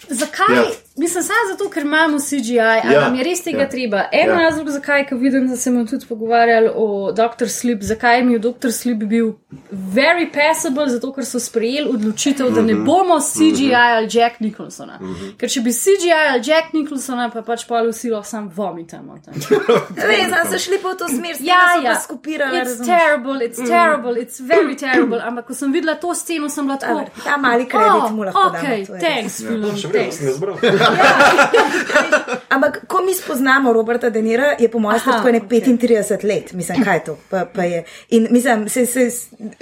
zakaj? 0.09 0.55
Ja. 0.55 0.67
Ja. 1.00 1.02
Mislim, 1.02 1.24
samo 1.24 1.39
zato, 1.50 1.70
ker 1.70 1.84
imamo 1.84 2.18
CGI, 2.20 2.60
ali 2.60 2.82
Ja, 2.84 2.91
ja. 2.91 3.02
nam 3.02 3.16
je 3.16 3.24
res 3.24 3.41
tega 3.41 3.58
ja. 3.58 3.64
ja. 3.64 3.70
treba. 3.70 4.04
En 4.14 4.20
Ja. 4.22 4.34
ja. 4.34 4.39
razlog, 4.39 4.70
zakaj, 4.70 5.06
ko 5.06 5.16
vidim, 5.18 5.47
da 5.47 5.56
se 5.58 5.72
bomo 5.72 5.86
tudi 5.86 6.06
pogovarjali 6.06 6.70
o 6.76 6.88
Dr. 7.14 7.47
Sleep, 7.50 7.82
zakaj 7.84 8.24
mi 8.24 8.34
je 8.34 8.39
Dr. 8.41 8.72
Sleep 8.72 8.97
bil 9.00 9.32
very 9.72 10.28
passable, 10.30 10.88
zato 10.88 11.14
ker 11.14 11.26
so 11.26 11.39
sprejeli 11.39 11.89
odločitev, 11.89 12.50
da 12.50 12.62
ne 12.62 12.74
Mhm. 12.74 12.86
bomo 12.86 13.20
CGI 13.22 13.74
ali 13.76 14.08
Jack 14.10 14.39
Nicholsona. 14.39 15.00
Ker 15.38 15.50
če 15.50 15.62
bi 15.62 15.72
CGI 15.74 16.12
ali 16.26 16.41
Jack 16.45 16.74
Nicholsona, 16.74 17.30
pa 17.30 17.41
pač 17.43 17.66
pa 17.66 17.82
vsi 17.84 18.10
lahko 18.10 18.26
sam 18.26 18.50
vomitamo. 18.50 19.18
tam. 19.20 19.34
Res, 20.10 20.28
sem 20.30 20.52
se 20.52 20.60
šli 20.60 20.78
po 20.80 20.93
to 20.93 21.08
smer, 21.10 21.36
Ja, 21.41 21.56
da 21.56 21.80
so 21.80 21.86
ja. 21.86 21.95
skupirali. 21.97 22.58
It's 22.58 22.70
razumeš. 22.70 22.88
terrible, 22.89 23.39
it's 23.41 23.68
terrible, 23.68 24.16
it's 24.16 24.39
very 24.41 24.76
terrible. 24.78 25.20
Ampak 25.22 25.45
ko 25.45 25.54
sem 25.54 25.72
videla 25.72 25.95
to 25.95 26.14
sceno, 26.16 26.50
sem 26.50 26.66
bila 26.66 26.78
tako. 26.78 27.06
Ta 27.24 27.38
mali 27.38 27.66
kredit 27.66 28.12
mu 28.12 28.24
lahko 28.24 28.39
Okay, 28.50 28.86
to 28.86 28.93
je 28.93 29.00
thanks, 29.00 29.38
film, 29.39 29.76
Še 29.76 29.88
vedno 29.88 30.12
sem 30.12 30.28
jaz 30.28 30.38
bral. 30.38 30.58
Ampak, 32.49 32.85
ko 32.87 33.01
mi 33.01 33.13
spoznamo 33.13 33.73
Roberta 33.73 34.09
De 34.09 34.21
Nira, 34.21 34.55
je 34.55 34.67
po 34.67 34.79
mojem 34.79 34.99
statu 34.99 35.27
ne 35.27 35.37
okej. 35.39 35.61
35 35.61 36.23
let, 36.23 36.53
mislim, 36.53 36.83
kaj 36.83 36.95
je 36.95 37.03
to. 37.03 37.17
Pa, 37.29 37.45
pa 37.45 37.63
je. 37.63 37.83
In 38.09 38.27
mislim, 38.31 38.69
se, 38.69 38.85
se, 38.85 39.09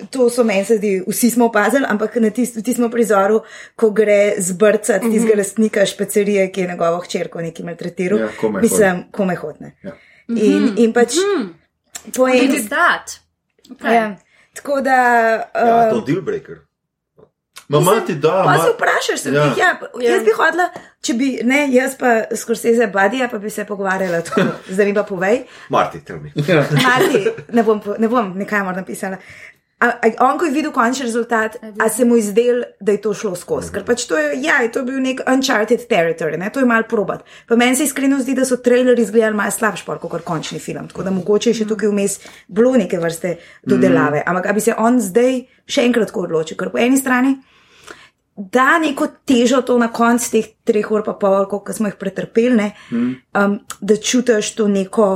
to 0.09 0.29
so 0.29 0.43
meni 0.43 0.65
se 0.65 0.77
zdi, 0.77 1.03
vsi 1.07 1.29
smo 1.29 1.45
opazili, 1.45 1.85
ampak 1.87 2.15
na 2.15 2.29
tist, 2.29 2.63
tistem 2.63 2.91
prizoru, 2.91 3.41
ko 3.75 3.89
gre 3.91 4.33
zbrcati 4.39 5.05
Mhm. 5.05 5.13
tistega 5.13 5.37
lastnika 5.37 5.85
špecerije, 5.85 6.51
ki 6.51 6.61
je 6.61 6.67
njegovo 6.67 6.99
hčerko 6.99 7.41
neki 7.41 7.63
maltretiral, 7.63 8.19
Ja, 8.19 8.27
komaj 8.31 8.61
mislim, 8.61 9.03
kome 9.11 9.35
hodne. 9.35 9.75
Ja. 9.83 9.91
In, 10.29 10.73
in 10.77 10.93
pač 10.93 11.13
po 12.09 12.23
What 12.23 12.35
eni 12.35 12.55
is 12.55 12.67
that? 12.67 13.19
Okay. 13.69 13.93
Ja, 13.93 14.15
tako 14.53 14.81
da. 14.81 14.91
Ja, 14.91 15.43
Uh, 15.85 15.91
to 15.91 15.97
je 15.97 16.03
deal 16.05 16.21
breaker. 16.21 16.55
Ma 17.67 17.79
mati 17.79 18.15
da, 18.15 18.43
Pa 18.45 18.53
se 18.53 18.67
ma, 18.67 18.73
vprašaš, 18.75 19.19
se 19.19 19.29
Ja. 19.29 19.43
ja. 19.43 19.53
ja, 19.57 20.13
jaz 20.13 20.23
bi 20.23 20.31
hodila, 20.37 20.69
če 21.01 21.13
bi, 21.13 21.27
ne, 21.43 21.65
jaz 21.71 21.97
pa 21.99 22.21
skorseze 22.35 22.87
badija, 22.87 23.27
pa 23.27 23.37
bi 23.37 23.49
se 23.49 23.65
pogovarjala 23.65 24.21
tako. 24.21 24.41
Zdaj 24.73 24.85
mi 24.85 24.93
pa 24.95 25.03
povej, 25.03 25.43
Marti, 25.69 25.99
tell 25.99 26.19
me. 26.23 26.31
Marti, 26.87 27.27
ne 27.51 27.63
bom, 27.63 27.81
ne 27.99 28.07
bom 28.07 28.31
nikamor 28.37 28.75
napisala. 28.75 29.19
A, 29.79 29.91
a, 30.01 30.09
on, 30.25 30.39
ko 30.39 30.47
je 30.47 30.55
videl 30.55 30.71
končni 30.73 31.05
rezultat, 31.05 31.59
a 31.77 31.89
se 31.89 32.05
mu 32.05 32.15
je 32.17 32.23
zdel, 32.31 32.63
da 32.79 32.95
je 32.95 33.01
to 33.01 33.11
šlo 33.13 33.35
skozi. 33.37 33.69
Ker 33.75 33.83
pač 33.85 34.07
to 34.09 34.17
je, 34.17 34.31
ja, 34.41 34.55
to 34.73 34.81
je 34.81 34.87
bil 34.87 35.03
nek 35.03 35.19
uncharted 35.29 35.83
territory, 35.91 36.39
ne? 36.39 36.49
to 36.49 36.63
je 36.63 36.65
mal 36.65 36.87
probat. 36.89 37.21
Pa 37.45 37.55
meni 37.55 37.75
se 37.75 37.85
iskreno 37.85 38.17
zdi, 38.23 38.33
da 38.33 38.45
so 38.45 38.57
trailerji 38.57 39.05
izgledali 39.05 39.37
malo 39.37 39.53
slabši, 39.53 39.85
kot 40.01 40.23
končni 40.25 40.57
film. 40.59 40.87
Tako 40.87 41.05
da 41.05 41.13
mogoče 41.13 41.51
je 41.51 41.59
še 41.59 41.67
tukaj 41.69 41.91
vmes 41.91 42.17
bilo 42.47 42.73
neke 42.73 42.97
vrste 42.97 43.35
dodelave. 43.61 44.23
Ampak 44.25 44.49
a 44.49 44.55
bi 44.57 44.65
se 44.65 44.73
on 44.77 44.97
zdaj 45.03 45.43
še 45.69 45.85
enkrat 45.85 46.09
tako 46.09 46.25
odločil, 46.25 46.57
ker 46.57 46.73
po 46.73 46.81
eni 46.81 46.97
strani 46.97 47.35
da 48.37 48.77
neko 48.79 49.07
težo 49.25 49.61
to 49.65 49.77
na 49.77 49.87
koncu 49.93 50.31
teh 50.31 50.51
treh 50.63 50.91
ur, 50.91 51.03
pa 51.05 51.13
pol, 51.17 51.45
koliko 51.49 51.73
smo 51.73 51.89
jih 51.89 51.97
pretrpeli, 51.99 52.55
ne, 52.55 52.71
um, 53.33 53.57
da 53.81 53.97
čutiš 53.97 54.53
to 54.55 54.67
neko 54.67 55.09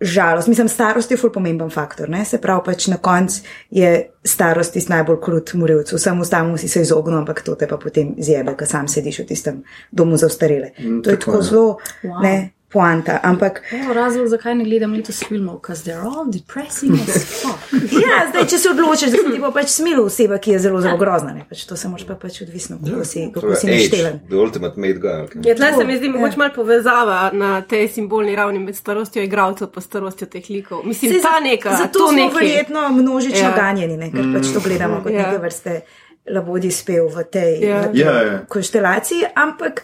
žalost. 0.00 0.48
Mislim, 0.48 0.68
starost 0.68 1.10
je 1.10 1.16
ful 1.16 1.30
pomemben 1.32 1.70
faktor. 1.70 2.10
Ne? 2.10 2.24
Se 2.24 2.40
pravi, 2.40 2.62
pač 2.64 2.86
na 2.86 2.96
koncu 3.02 3.42
je 3.70 4.10
starost 4.24 4.72
tisti 4.72 4.92
najbolj 4.92 5.20
krut 5.22 5.54
morilc. 5.58 5.92
Vsem 5.92 6.20
ostalim 6.20 6.58
si 6.58 6.68
se 6.68 6.82
izognil, 6.82 7.18
ampak 7.18 7.42
to 7.42 7.54
te 7.54 7.66
pa 7.66 7.78
potem 7.78 8.14
zjebe, 8.18 8.54
ker 8.58 8.68
sam 8.68 8.88
sediš 8.88 9.22
v 9.24 9.26
tistem 9.32 9.62
domu 9.90 10.16
za 10.16 10.26
ostarele. 10.26 10.70
Mm, 10.78 11.02
to 11.02 11.10
je 11.10 11.18
tako, 11.18 11.32
tako 11.32 11.38
ja. 11.38 11.42
zelo 11.42 11.78
Wow. 12.02 12.22
ne, 12.22 12.50
poanta. 12.68 13.20
Ampak 13.22 13.62
Oh, 13.72 13.92
razlog, 13.92 14.26
zakaj 14.26 14.54
ne 14.54 14.64
gledam 14.64 14.92
letos 14.92 15.22
filmov, 15.22 15.60
ker 15.60 15.74
they're 15.76 16.04
all 16.06 16.26
depressing 16.28 16.92
as 16.94 17.24
fuck. 17.40 17.72
ja, 17.94 18.28
zdaj, 18.28 18.44
če 18.44 18.58
se 18.58 18.68
odločiš, 18.68 19.08
da 19.08 19.18
si 19.18 19.30
ti 19.30 19.40
pa 19.40 19.50
pač 19.50 19.68
smilo 19.70 20.04
oseba, 20.04 20.38
ki 20.38 20.50
je 20.50 20.58
zelo, 20.60 20.80
zelo 20.80 20.96
grozna, 20.96 21.32
ne? 21.32 21.44
pač 21.44 21.64
to 21.64 21.76
se 21.76 21.88
moraš 21.88 22.04
pa 22.04 22.14
pač 22.16 22.42
odvisno, 22.42 22.76
kako 22.78 23.04
si, 23.04 23.24
To 23.28 23.40
kako 23.40 23.54
si 23.54 23.70
age, 23.70 24.02
the 24.24 24.36
ultimate 24.36 24.76
made 24.78 24.98
guy. 24.98 25.16
okay. 25.22 25.40
Ja, 25.42 25.54
tle 25.54 25.72
se 25.72 25.84
mi 25.84 25.96
zdi 25.96 26.06
Ja. 26.06 26.12
mogoče 26.12 26.38
malo 26.38 26.52
povezava 26.54 27.30
na 27.34 27.60
tej 27.62 27.88
simbolni 27.90 28.36
ravni 28.36 28.58
med 28.60 28.76
starostjo 28.76 29.22
igralcev 29.22 29.68
in 29.70 29.82
starostjo 29.82 30.26
teh 30.28 30.44
likov. 30.50 30.84
Mislim, 30.84 31.12
Saj 31.12 31.20
ta 31.22 31.28
za- 31.32 31.40
neka. 31.42 31.70
Zato 31.76 31.98
to 31.98 32.08
smo 32.08 32.16
nekaj. 32.18 32.36
verjetno 32.38 32.88
množično 32.90 33.48
Ja. 33.48 33.54
ganjeni, 33.54 33.96
ne? 33.96 34.10
ker 34.10 34.28
pač 34.34 34.46
to 34.48 34.60
gledamo 34.60 35.00
kot 35.02 35.12
Ja. 35.12 35.22
neke 35.22 35.38
vrste 35.38 35.80
labodi 36.28 36.70
spev 36.70 37.08
v 37.08 37.24
tej, 37.26 37.60
Ja. 37.62 37.80
v 37.80 37.92
tej 37.92 38.00
Ja, 38.02 38.12
ja. 38.22 38.38
konstelaciji, 38.46 39.24
ampak 39.36 39.82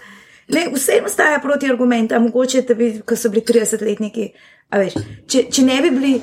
ne, 0.48 0.70
vseeno 0.74 1.08
staja 1.08 1.38
proti 1.38 1.66
argumentu, 1.66 2.20
mogoče, 2.20 2.62
da 2.62 2.74
bi, 2.74 3.00
ko 3.00 3.16
so 3.16 3.28
bili 3.28 3.42
30-letniki, 3.44 4.30
a 4.70 4.78
veš, 4.78 4.94
če, 5.26 5.44
če 5.50 5.62
ne 5.62 5.82
bi 5.82 5.90
bili. 5.92 6.14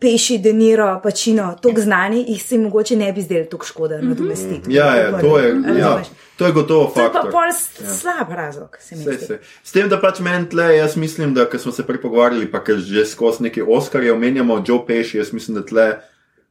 Peši, 0.00 0.38
Deniro, 0.38 1.00
Pačino, 1.02 1.58
tako 1.60 1.80
znani, 1.80 2.24
jih 2.28 2.42
se 2.42 2.58
mogoče 2.58 2.96
ne 2.96 3.12
bi 3.12 3.20
zdeli 3.20 3.44
tako 3.44 3.66
škoda 3.66 3.98
nadomestiti. 4.00 4.72
ja, 4.72 4.96
ja, 4.96 5.20
to 5.20 5.38
je, 5.38 5.48
ja, 5.48 5.74
Razumeš? 5.74 6.06
to 6.36 6.46
je 6.46 6.52
gotovo 6.52 6.86
To 6.86 7.02
je 7.02 7.10
pa 7.12 7.20
pol 7.22 7.52
s- 7.52 8.00
slab 8.00 8.30
razlog, 8.30 8.78
se 8.80 8.96
zdi. 8.96 9.18
sej. 9.18 9.36
S 9.62 9.72
tem, 9.72 9.88
da 9.88 10.00
pač 10.00 10.18
meni 10.20 10.48
tle, 10.48 10.76
jaz 10.76 10.96
mislim, 10.96 11.34
da 11.34 11.44
smo 11.52 11.72
se 11.72 11.84
prej 11.84 12.00
pogovarjali, 12.00 12.48
pa 12.48 12.64
ker 12.64 12.76
že 12.76 13.04
skozi 13.04 13.42
neke 13.42 13.62
Oscarje 13.62 14.12
omenjamo 14.12 14.64
Joe 14.66 14.80
Pesci, 14.86 15.18
jaz 15.18 15.32
mislim, 15.32 15.54
da 15.54 15.66
tle 15.66 15.86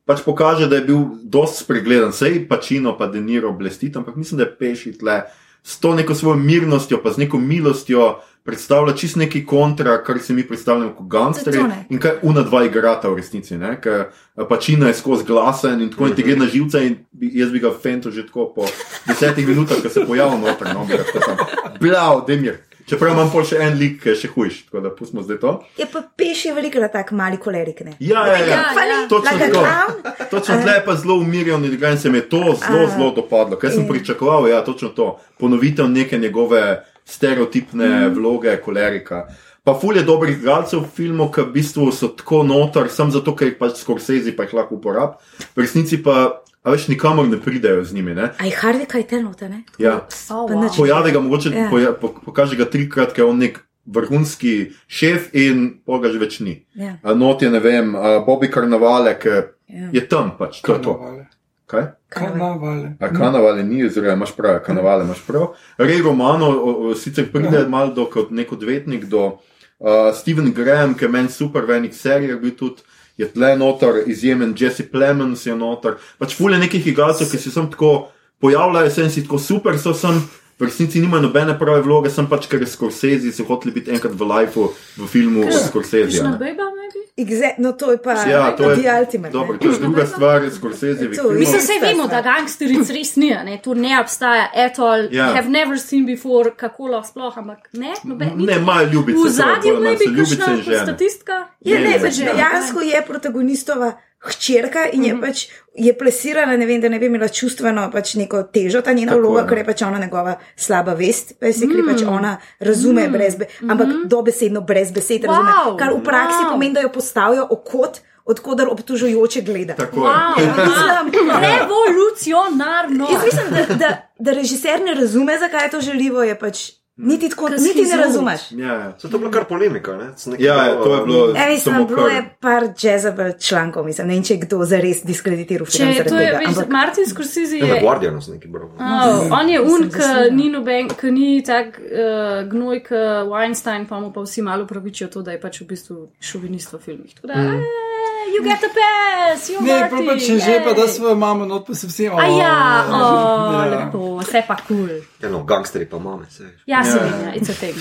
pač 0.05 0.21
pokaže, 0.21 0.67
da 0.67 0.75
je 0.75 0.81
bil 0.83 1.01
dosti 1.23 1.63
spregledan. 1.63 2.13
Sej 2.13 2.45
Pačino 2.47 2.93
pa 2.93 3.07
Deniro 3.07 3.49
blestiti, 3.51 3.97
ampak 3.97 4.15
mislim, 4.15 4.37
da 4.37 4.43
je 4.43 4.55
Pesci 4.55 4.93
tle 4.93 5.23
s 5.63 5.79
to 5.79 5.95
neko 5.95 6.15
svojo 6.15 6.35
mirnostjo, 6.35 6.99
pa 7.03 7.11
z 7.11 7.17
neko 7.17 7.37
milostjo 7.37 8.19
predstavlja 8.43 8.93
čist 8.95 9.15
neki 9.15 9.45
kontra, 9.45 10.03
kar 10.03 10.19
si 10.19 10.33
mi 10.33 10.47
predstavljamo 10.47 10.93
kot 10.97 11.07
gangsterje 11.07 11.63
in 11.89 11.99
kaj 11.99 12.11
una 12.21 12.41
dva 12.41 12.63
igrata 12.65 13.09
v 13.09 13.15
resnici. 13.19 13.57
ne, 13.57 13.75
Ker 13.81 14.05
Pačino 14.49 14.87
je 14.87 14.93
skozi 14.93 15.25
glasen 15.25 15.81
in 15.81 15.89
tako 15.89 16.07
in 16.07 16.15
ti 16.15 16.23
gre 16.23 16.35
na 16.35 16.45
živce 16.45 16.81
jaz 17.19 17.51
bi 17.51 17.59
ga 17.59 17.71
fento 17.83 18.11
že 18.11 18.25
tako 18.25 18.53
po 18.55 18.65
desetih 19.07 19.47
minutah, 19.47 19.77
ko 19.83 19.89
se 19.89 20.05
pojavil 20.05 20.39
noter, 20.39 20.73
no 20.73 20.85
bi 20.85 20.97
tam, 20.97 21.37
blav, 21.81 22.23
demir. 22.27 22.57
Čeprav 22.89 23.13
imam 23.13 23.29
pol 23.29 23.43
še 23.45 23.59
en 23.61 23.75
lik, 23.77 23.99
ki 24.01 24.09
je 24.09 24.15
še 24.23 24.29
hujš, 24.33 24.55
tako 24.69 24.81
da 24.81 24.91
pustimo 24.95 25.21
zdaj 25.21 25.37
to. 25.43 25.51
Je 25.77 25.85
pa 25.89 26.01
Peši 26.17 26.53
velikrat 26.55 26.95
tak 26.95 27.11
mali 27.13 27.37
kolerik, 27.41 27.83
ne? 27.85 27.93
Ja, 28.01 28.23
ja, 28.27 28.39
ja. 28.39 28.47
Ja, 28.49 28.63
Fali, 28.73 28.95
ja. 28.95 29.01
Točno 29.11 29.35
like 29.37 29.51
tako. 29.53 30.23
Točno 30.31 30.57
tle 30.63 30.73
je 30.79 30.85
pa 30.85 30.95
zelo 30.97 31.19
umirjen 31.21 31.65
in 31.65 31.97
se 31.97 32.09
mi 32.09 32.17
je 32.17 32.29
to 32.29 32.55
zelo, 32.57 32.87
zelo 32.95 33.11
dopadlo. 33.15 33.59
Kaj 33.61 33.75
sem 33.77 33.87
pričakoval, 33.87 34.49
ja, 34.49 34.63
točno 34.65 34.89
to. 34.89 35.19
Ponovitev 35.37 35.89
neke 35.89 36.17
njegove 36.17 36.83
stereotipne 37.05 38.09
vloge, 38.09 38.57
kolerika. 38.57 39.27
Pa 39.63 39.75
ful 39.77 39.97
je 39.97 40.03
dobrih 40.03 40.37
igralcev 40.37 40.81
v 40.81 40.89
filmu, 40.95 41.27
ki 41.31 41.43
v 41.45 41.51
bistvu 41.53 41.91
so 41.93 42.07
tako 42.17 42.41
notor, 42.47 42.87
samo 42.89 43.13
zato, 43.13 43.35
ker 43.37 43.51
jih 43.51 43.57
pač 43.59 43.81
skorsezi 43.83 44.33
pa 44.33 44.47
jih 44.47 44.55
lahko 44.57 44.79
uporab. 44.79 45.19
V 45.53 45.61
resnici 45.61 45.99
pa, 46.01 46.41
a 46.63 46.71
več 46.71 46.87
nikamor 46.87 47.27
ne 47.27 47.37
pridejo 47.37 47.83
z 47.83 47.93
njimi, 47.93 48.13
ne? 48.13 48.29
Aj 48.35 48.51
Harvey 48.51 48.85
Keitel 48.85 49.23
nota, 49.23 49.47
ne? 49.47 49.63
Tako 49.67 49.83
Ja. 49.83 49.95
Oh, 50.29 50.45
Pa 50.45 50.53
wow. 50.53 50.63
nič. 50.63 50.75
Pojavi 50.75 51.11
ga 51.11 51.19
mogoče, 51.19 51.49
Ja. 51.49 51.69
poja, 51.69 51.93
po, 51.93 52.13
pokaže 52.15 52.55
ga 52.55 52.65
trikrat, 52.65 53.13
ker 53.13 53.23
je 53.23 53.29
on 53.29 53.39
nek 53.39 53.59
vrhunski 53.87 54.53
šef 54.87 55.33
in 55.33 55.79
pol 55.81 55.99
ga 55.99 56.11
že 56.11 56.19
več 56.19 56.39
ni. 56.39 56.65
Ja. 56.75 56.97
A 57.01 57.13
Not 57.13 57.41
je, 57.41 57.49
ne 57.49 57.59
vem, 57.59 57.95
a 57.95 58.19
Bobby 58.19 58.47
Karnavale, 58.47 59.15
ki 59.15 59.29
Ja. 59.69 59.89
je 59.93 60.01
tam 60.01 60.37
pač, 60.37 60.61
to 60.61 60.73
je 60.73 60.81
to. 60.81 60.93
Karnavale. 60.93 61.25
Kaj? 61.65 61.83
Karnavale. 62.09 62.97
A 62.99 63.07
kanavale 63.07 63.63
ni, 63.63 63.85
oziroma 63.85 64.13
imaš 64.13 64.33
prav, 64.33 64.59
kanavale 64.65 65.05
imaš 65.05 65.21
prav. 65.21 65.53
Rej 65.77 66.01
Romano 66.01 66.49
o, 66.49 66.71
o, 66.83 66.95
sicer 66.95 67.29
pride 67.31 67.67
malo 67.69 67.93
do, 67.93 68.05
kot 68.05 68.31
nek 68.31 68.51
odvetnik 68.51 69.05
do 69.05 69.37
Uh, 69.79 70.11
Steven 70.11 70.51
Graham, 70.51 70.91
ki 70.91 71.05
je 71.05 71.09
meni 71.09 71.29
super 71.31 71.63
v 71.63 71.71
enih 71.71 71.93
serijah 71.95 72.35
bil 72.35 72.51
tudi. 72.51 72.83
Je 73.19 73.27
tle 73.27 73.51
noter, 73.59 74.03
izjemen 74.07 74.53
Jesse 74.55 74.85
Plemons 74.87 75.43
je 75.45 75.55
noter. 75.55 75.97
Pač 76.21 76.37
fulje 76.37 76.59
nekih 76.61 76.85
igralcev, 76.87 77.27
ki 77.27 77.39
se 77.41 77.51
sem 77.51 77.67
tako 77.71 78.09
pojavljajo, 78.39 78.91
sem 78.95 79.09
si 79.11 79.25
tako 79.25 79.41
super, 79.43 79.75
so 79.79 79.93
sem. 79.93 80.21
V 80.59 80.65
resnici 80.65 80.99
nima 80.99 81.19
nobene 81.19 81.53
prave 81.55 81.81
vloge, 81.81 82.09
sem 82.09 82.27
pač 82.27 82.47
ker 82.47 82.59
je 82.59 82.67
Scorsese, 82.67 83.31
so 83.31 83.45
hoteli 83.45 83.71
biti 83.71 83.91
enkrat 83.91 84.11
v 84.11 84.25
lifeu, 84.25 84.65
v 84.97 85.07
filmu 85.07 85.45
Scorsese. 85.47 86.19
Ne. 86.19 86.35
Bejba, 86.37 86.63
maybe? 86.69 86.99
Exa 87.15 87.55
no, 87.57 87.71
to 87.73 87.91
je 87.91 87.97
pa 87.97 88.13
Ja, 88.25 88.51
to 88.51 88.69
je 88.69 88.75
The 88.77 88.91
Ultimate. 88.99 89.31
Dobro, 89.31 89.53
ne. 89.53 89.59
to 89.59 89.67
je 89.67 89.79
druga 89.79 90.05
stvar, 90.05 90.43
Scorsese. 90.51 91.07
To, 91.11 91.31
Mislim, 91.31 91.55
No, 91.55 91.63
vse 91.63 91.73
vemo, 91.81 92.07
da 92.07 92.21
gangsteric 92.21 92.89
res 92.89 93.15
ni, 93.15 93.29
ne? 93.29 93.59
to 93.63 93.73
ne 93.73 93.99
obstaja, 93.99 94.49
at 94.55 94.79
all. 94.79 95.07
Ja. 95.11 95.31
Have 95.33 95.49
never 95.49 95.79
seen 95.79 96.05
before, 96.05 96.51
kako 96.51 96.87
lahko 96.87 97.07
sploh, 97.07 97.37
ampak 97.37 97.69
ne, 97.73 97.93
noben. 98.03 98.35
Ne, 98.37 98.55
imajo 98.55 98.89
ljubice, 98.91 99.15
V 99.15 99.21
to 99.21 99.27
je 99.27 99.31
zadju 99.31 99.73
bolj 99.73 99.77
ali 99.77 99.83
manj 99.85 99.95
maybe 99.95 100.05
so 100.05 100.11
ljubice 100.11 100.35
kakšna 100.35 100.53
in 100.55 100.61
žene. 100.63 100.83
statistika. 100.83 101.35
Je, 101.61 101.75
Ne, 101.75 101.83
ne, 101.83 101.89
ne, 101.89 101.99
pač 101.99 102.19
ja. 102.19 102.33
dejansko 102.33 102.79
je 102.81 102.99
protagonistova 103.07 103.89
hčerka 104.19 104.85
in 104.91 105.03
je 105.03 105.15
pač 105.21 105.47
je 105.79 105.93
plesirana, 105.95 106.57
ne 106.57 106.65
vem, 106.67 106.81
da 106.81 106.89
ne 106.89 106.99
bi 106.99 107.07
imela 107.07 107.29
čustveno 107.31 107.85
pač 107.93 108.13
neko 108.19 108.43
težo 108.51 108.81
ta 108.83 108.93
njena 108.93 109.13
Tako, 109.13 109.21
vloga, 109.21 109.43
ja. 109.45 109.47
ker 109.47 109.61
je 109.61 109.65
pač 109.69 109.83
ona 109.87 109.99
njegova 110.01 110.35
slaba 110.59 110.93
vest, 110.99 111.37
basically 111.39 111.85
pač 111.87 112.03
ona 112.03 112.35
razume 112.59 113.07
brez, 113.13 113.37
be, 113.39 113.47
ampak 113.63 113.93
dobesedno 114.11 114.61
brez 114.61 114.91
besed 114.91 115.23
razume, 115.29 115.53
Wow, 115.55 115.77
kar 115.79 115.93
v 115.95 116.03
praksi 116.03 116.43
wow. 116.43 116.51
pomeni, 116.51 116.75
da 116.75 116.83
jo 116.83 116.91
postavijo 116.91 117.47
okot, 117.55 118.01
odkudar 118.29 118.67
obtužujoče 118.73 119.41
gleda. 119.47 119.77
Tako 119.79 120.03
Wow. 120.03 120.35
Mislim, 120.67 121.31
revolucionarno. 121.45 123.07
Jaz 123.13 123.23
mislim, 123.23 123.47
da, 123.55 123.75
da, 123.75 123.95
da 124.19 124.35
režiser 124.35 124.83
ne 124.83 124.99
razume, 124.99 125.39
zakaj 125.39 125.65
je 125.65 125.71
to 125.71 125.81
želivo, 125.81 126.23
je 126.23 126.35
pač 126.39 126.78
niti, 126.99 127.29
tako, 127.29 127.49
niti 127.49 127.81
ne 127.81 127.87
zul. 127.87 127.97
razumeš. 127.97 128.41
Ja, 128.51 128.73
ja. 128.75 128.93
So 128.97 129.07
to 129.07 129.17
bila 129.17 129.31
kar 129.31 129.45
polemika, 129.45 129.95
ne? 129.97 130.07
Z 130.17 130.35
Ja, 130.39 130.55
ja, 130.65 130.75
to 130.75 130.95
je 130.95 131.05
bilo. 131.05 131.25
Ja, 131.27 131.47
mislim, 131.47 131.59
samo 131.73 131.85
bilo 131.85 132.03
kar- 132.03 132.15
je 132.15 132.35
par 132.39 132.63
jazzable 132.77 133.33
člankov, 133.39 133.85
mislim, 133.85 134.07
ne 134.07 134.13
vem, 134.13 134.23
če 134.23 134.33
je 134.33 134.39
kdo 134.39 134.65
zares 134.65 135.03
diskreditiral 135.03 135.65
film 135.65 135.93
Če 135.93 136.03
to 136.03 136.15
je, 136.15 136.25
tega. 136.25 136.37
veš, 136.37 136.47
Ampak, 136.47 136.69
Martin 136.69 137.05
Scorsese 137.05 137.57
Ja, 137.57 137.65
je. 137.65 137.81
Guardianu 137.81 138.21
sem 138.21 138.33
neki 138.33 138.47
bral. 138.47 138.67
Oh, 138.79 139.31
on 139.31 139.49
je 139.49 139.61
un, 139.61 139.89
ki 139.89 140.09
ni 140.31 140.49
noben, 140.49 140.89
ki 140.89 141.11
ni 141.11 141.43
tak 141.43 141.79
uh, 141.79 142.49
gnoj, 142.49 142.83
kot 142.83 143.31
Weinstein, 143.31 143.87
pa 143.87 143.99
mu 143.99 144.11
pa 144.13 144.21
vsi 144.21 144.41
malo 144.41 144.67
pravičijo 144.67 145.07
to, 145.07 145.21
da 145.21 145.31
je 145.31 145.41
pač 145.41 145.61
v 145.61 145.67
bistvu 145.67 146.09
šovinist 146.19 146.73
v 146.73 146.79
filmih. 146.79 147.15
Tako 147.15 147.27
da, 147.27 147.35
mm. 147.35 147.88
You 148.33 148.43
get 148.43 148.63
a 148.63 148.67
pass, 148.73 149.49
you 149.49 149.61
Ne, 149.61 149.79
Marty, 149.79 149.95
pa 149.95 150.01
pa 150.05 150.13
če 150.19 150.39
že, 150.39 150.61
pa 150.65 150.73
da 150.73 150.87
svojo 150.87 151.15
mamo 151.15 151.45
not, 151.45 151.65
pa 151.67 151.73
se 151.75 151.87
vsi. 151.87 152.07
A 152.07 152.25
ja, 152.27 152.85
oh, 152.87 152.93
oh, 152.93 153.53
ja. 153.57 153.65
lepo, 153.73 154.17
vse 154.21 154.43
pa 154.47 154.55
kul. 154.55 154.87
Cool. 154.87 154.89
Ja, 155.21 155.29
no, 155.29 155.43
gangsteri 155.43 155.85
pa 155.89 155.99
mame, 155.99 156.25
se 156.29 156.43
veš. 156.43 156.61
Ja, 156.65 156.83
se 156.83 156.97
Ja. 156.97 157.03
vem, 157.03 157.13
ja, 157.25 157.31
it's 157.35 157.49
a 157.49 157.53
thing. 157.57 157.75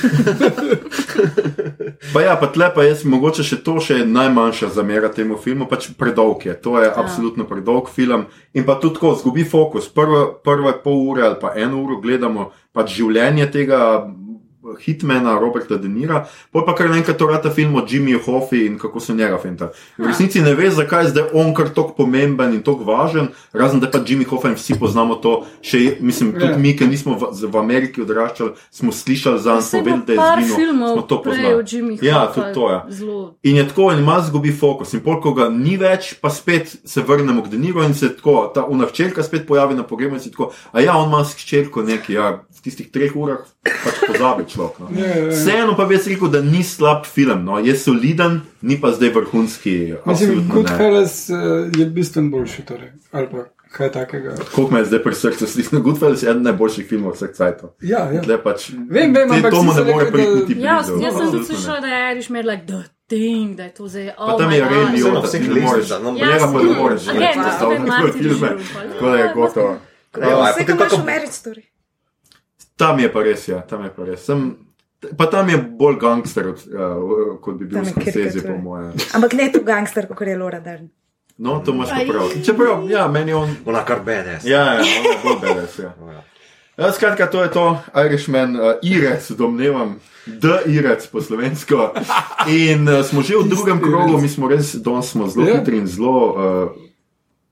Pa 2.12 2.20
ja, 2.22 2.36
pa 2.40 2.46
tle 2.46 2.70
pa 2.74 2.82
jaz 2.86 3.03
mogoče 3.05 3.42
še 3.44 3.57
to 3.66 3.80
še 3.82 3.99
najmanjša 4.07 4.68
zamera 4.72 5.09
temu 5.12 5.36
filmu, 5.40 5.66
pač 5.68 5.88
predolg 5.99 6.46
je. 6.46 6.55
To 6.64 6.78
je 6.80 6.88
absolutno 6.88 7.44
predolg 7.49 7.88
film 7.92 8.26
in 8.55 8.64
pa 8.64 8.74
tudi 8.80 8.94
tako 8.99 9.14
zgubi 9.18 9.44
fokus. 9.44 9.88
Prvo, 9.92 10.38
prve 10.44 10.72
pol 10.84 10.96
ure 11.11 11.22
ali 11.26 11.36
pa 11.40 11.53
eno 11.59 11.82
uro 11.82 11.96
gledamo 12.01 12.51
pač 12.72 12.86
življenje 13.01 13.46
tega 13.53 13.78
hitmana 14.80 15.38
Roberta 15.38 15.76
De 15.76 15.88
Nira, 15.88 16.26
pol 16.52 16.64
pa 16.66 16.74
kar 16.74 16.88
naenkrat 16.90 17.18
to 17.18 17.26
rata 17.26 17.50
film 17.50 17.76
o 17.76 17.82
Jimmyju 17.86 18.18
Hoffi 18.24 18.66
in 18.66 18.78
kako 18.78 19.00
so 19.00 19.14
njega 19.14 19.38
fenta. 19.38 19.70
V 19.98 20.06
resnici 20.06 20.40
ne 20.40 20.54
veš, 20.54 20.74
zakaj 20.80 21.04
je 21.04 21.11
zdaj 21.11 21.24
on 21.34 21.54
kar 21.54 21.68
tako 21.68 21.94
pomemben 21.96 22.54
in 22.54 22.62
tako 22.62 22.84
važen, 22.84 23.28
razen 23.52 23.80
da 23.80 23.90
pa 23.90 23.98
Jimmy 23.98 24.26
Hoffa 24.26 24.48
in 24.48 24.59
vsi 24.59 24.78
poznamo 24.78 25.14
to, 25.14 25.44
še, 25.62 25.98
mislim, 26.00 26.32
tudi 26.32 26.52
Ja. 26.52 26.56
mi, 26.56 26.76
ki 26.76 26.86
nismo 26.86 27.14
v, 27.18 27.30
v 27.46 27.56
Ameriki 27.59 28.02
odraščali, 28.02 28.52
smo 28.70 28.92
slišali 28.92 29.40
za 29.40 29.59
njega, 29.61 29.84
bo 29.84 29.90
vedeli, 29.90 30.02
da 30.06 30.12
je 30.12 30.44
zginil, 30.44 30.56
filmov 30.56 30.92
smo 30.92 31.02
to 31.02 31.22
poznali. 31.22 31.64
Jimmy 31.64 31.98
Ja, 32.02 32.26
tudi 32.34 32.54
to 32.54 32.70
je. 32.70 32.80
Zelo. 32.88 33.34
In 33.42 33.56
je 33.56 33.68
tako, 33.68 33.92
in 33.92 34.02
malo 34.04 34.24
zgubi 34.26 34.52
fokus. 34.52 34.94
In 34.94 35.04
pol, 35.04 35.20
ko 35.20 35.34
ga 35.36 35.48
ni 35.52 35.76
več, 35.76 36.14
pa 36.20 36.30
spet 36.30 36.76
se 36.84 37.02
vrnemo 37.02 37.42
k 37.42 37.52
Deniru 37.52 37.84
in 37.84 37.94
se 37.94 38.11
tako, 38.16 38.50
ta 38.54 38.64
unavčerka 38.64 39.22
spet 39.22 39.46
pojavi 39.46 39.74
na 39.74 39.86
pogrebu 39.86 40.18
in 40.18 40.24
si 40.24 40.32
tako, 40.32 40.50
a 40.72 40.80
ja, 40.80 40.96
on 40.96 41.09
ima 41.09 41.24
s 41.24 41.36
hčerko 41.38 41.82
neki, 41.82 42.16
ja, 42.16 42.40
v 42.48 42.64
tistih 42.64 42.90
treh 42.90 43.14
urah 43.14 43.44
pač 43.62 44.00
pozabi 44.06 44.47
človek. 44.49 44.78
No. 44.78 44.86
Ja, 44.92 45.07
ja, 45.07 45.16
ja. 45.18 45.28
Vseeno 45.30 45.76
pa 45.76 45.84
bi 45.84 45.94
jaz 45.94 46.07
rekel, 46.07 46.28
da 46.28 46.40
ni 46.42 46.62
slab 46.64 47.05
film, 47.07 47.44
no. 47.44 47.59
je 47.59 47.76
soliden, 47.76 48.40
ni 48.62 48.80
pa 48.80 48.90
zdaj 48.90 49.09
vrhunski. 49.11 49.94
Mislim, 50.05 50.38
ne. 50.38 50.44
Goodfellas 50.49 51.28
uh, 51.28 51.36
je 51.72 51.86
bistveno 51.86 52.30
boljši, 52.30 52.62
torej. 52.62 52.90
ali 53.12 53.26
pa 53.28 53.44
kaj 53.70 53.92
takega. 53.92 54.34
Koliko 54.55 54.74
me 54.74 54.80
je 54.80 54.84
zdaj 54.86 55.03
pri 55.03 55.14
srcu 55.14 55.46
stisnil, 55.46 55.82
Goodfellas 55.82 56.22
je 56.22 56.30
eden 56.30 56.42
najboljših 56.42 56.86
filmov 56.86 57.12
vseh 57.12 57.30
cajtov. 57.30 57.70
Ja, 57.82 58.09
ja. 58.09 58.20
Tle 58.22 58.42
pač, 58.42 58.70
Vem, 58.88 59.12
vem, 59.12 59.30
ampak 59.30 59.51
tomu 59.53 59.72
si 59.72 59.78
ne 59.78 59.92
more 59.92 60.05
da- 60.05 60.11
priti 60.11 60.57
Ja, 60.59 60.76
jaz 60.76 60.86
sem 60.86 61.01
tudi 61.22 61.38
ne. 61.38 61.44
slišala, 61.44 61.80
da 61.80 61.86
je 61.88 62.12
Irish 62.12 62.30
Mad 62.30 62.44
like 62.46 62.64
the 62.66 62.80
thing, 63.09 63.57
da 63.57 63.64
je 63.64 63.74
to 63.74 63.88
zdaj. 63.88 64.09
Pa 64.16 64.24
Oh 64.24 64.38
tam 64.38 64.53
je 64.53 64.61
God. 64.61 64.70
Ray 64.70 64.74
Saj 64.74 64.84
na 64.84 64.92
Liotta, 64.94 65.20
vseh 65.22 65.40
ti 65.40 65.49
ne 65.49 65.61
moreš, 65.61 65.76
lestvicah, 65.76 66.03
no, 66.03 66.12
njega 66.12 66.46
pa 66.46 66.62
ne 66.62 66.74
moreš 66.74 67.03
Again, 67.09 67.18
več 67.18 67.34
to 67.34 67.38
je 67.38 67.44
predstavljati 67.44 67.82
spet 67.82 67.88
kot 67.88 68.01
Martin 68.01 68.22
filme. 68.22 68.49
Šrumfeld. 68.49 68.92
Tako 68.92 69.07
da 69.07 69.16
je 69.16 69.32
gotovo. 69.34 69.72
Ja, 70.18 70.36
vse, 70.42 70.53
potem 70.53 70.66
kar 70.66 70.76
imaš 70.76 70.90
kako- 70.90 71.03
v 71.03 71.07
Marriage 71.07 71.32
Story. 71.34 71.62
Tam 72.79 73.01
je 73.03 73.09
pa 73.11 73.22
res, 73.26 73.49
ja, 73.51 73.59
tam 73.66 73.83
je 73.85 73.91
pa 73.91 74.07
res. 74.07 74.22
Sem, 74.22 74.45
pa 75.18 75.26
tam 75.26 75.51
je 75.51 75.59
bolj 75.59 75.99
gangster, 75.99 76.53
od, 76.55 76.62
uh, 76.70 77.35
kot 77.43 77.59
bi 77.59 77.66
bil 77.66 77.83
je 77.83 77.91
Scorsese, 77.91 78.45
po 78.47 78.55
mojem. 78.62 78.95
Ampak 79.18 79.35
ne 79.35 79.51
tu 79.53 79.64
gangster, 79.66 80.07
kot 80.07 80.22
je 80.22 80.39
Laura 80.39 80.61
Dern. 80.62 80.87
No, 81.39 81.59
to 81.62 81.74
imaš 81.74 81.91
prav. 82.07 82.31
Čeprav, 82.47 82.87
ja, 82.91 83.09
meni 83.09 83.35
on. 83.35 83.51
Ona 83.66 83.83
kar 83.87 84.01
bedes. 84.07 84.47
Ja, 84.47 84.79
ja, 84.79 84.81
on 84.83 85.07
je 85.07 85.18
bolj 85.24 85.39
beres. 85.43 85.79
Ja. 85.79 85.93
Ja, 86.79 86.93
skratka, 86.95 87.26
to 87.26 87.43
je 87.43 87.51
to, 87.51 87.62
Irishman, 88.07 88.53
uh, 88.55 88.79
Irec, 88.87 89.31
domnevam, 89.35 89.97
The 90.31 90.61
Irec 90.70 91.07
po 91.11 91.18
slovensko. 91.20 91.89
In 92.47 92.87
uh, 92.89 93.03
smo 93.03 93.18
že 93.26 93.35
v 93.35 93.49
drugem 93.51 93.81
krogu, 93.83 94.20
mi 94.22 94.29
smo 94.31 94.47
res, 94.47 94.76
danes 94.79 95.11
smo 95.11 95.26
zelo 95.26 95.49
Ja. 95.49 95.59
hitri 95.59 95.83
in 95.83 95.91
zelo 95.91 96.14
uh, 96.31 96.39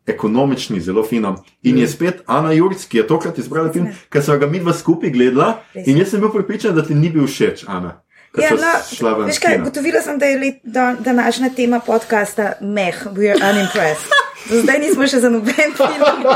ekonomični, 0.07 0.81
zelo 0.81 1.03
fino. 1.05 1.37
In 1.63 1.79
je 1.79 1.89
spet 1.89 2.23
Ana 2.27 2.53
Juric, 2.53 2.85
ki 2.87 2.99
je 2.99 3.07
tokrat 3.07 3.39
izbrala 3.39 3.73
film, 3.73 3.89
ker 4.11 4.23
sem 4.23 4.39
ga 4.41 4.47
mi 4.47 4.63
dva 4.63 4.75
skupaj 4.75 5.11
gledala. 5.11 5.63
Res. 5.75 5.87
In 5.87 5.99
jaz 5.99 6.15
sem 6.15 6.23
bil 6.23 6.33
pripričan, 6.35 6.75
da 6.77 6.85
ti 6.87 6.95
ni 6.95 7.11
bil 7.11 7.27
všeč, 7.27 7.67
Ana. 7.67 7.99
Ja, 8.37 8.51
no, 8.53 9.25
veš 9.25 9.39
kaj, 9.39 9.59
gotovila 9.59 10.03
sem, 10.03 10.19
da 10.19 10.27
je 10.27 10.39
let, 10.39 10.55
da, 10.63 10.95
današnja 11.01 11.51
tema 11.51 11.81
podcasta 11.81 12.53
Meh, 12.61 13.07
we 13.07 13.31
are 13.31 13.41
unimpressed. 13.51 14.07
Do 14.47 14.61
zdaj 14.63 14.79
nismo 14.79 15.03
še 15.05 15.19
za 15.19 15.29
noben 15.29 15.73
film. 15.75 16.05
No, 16.23 16.35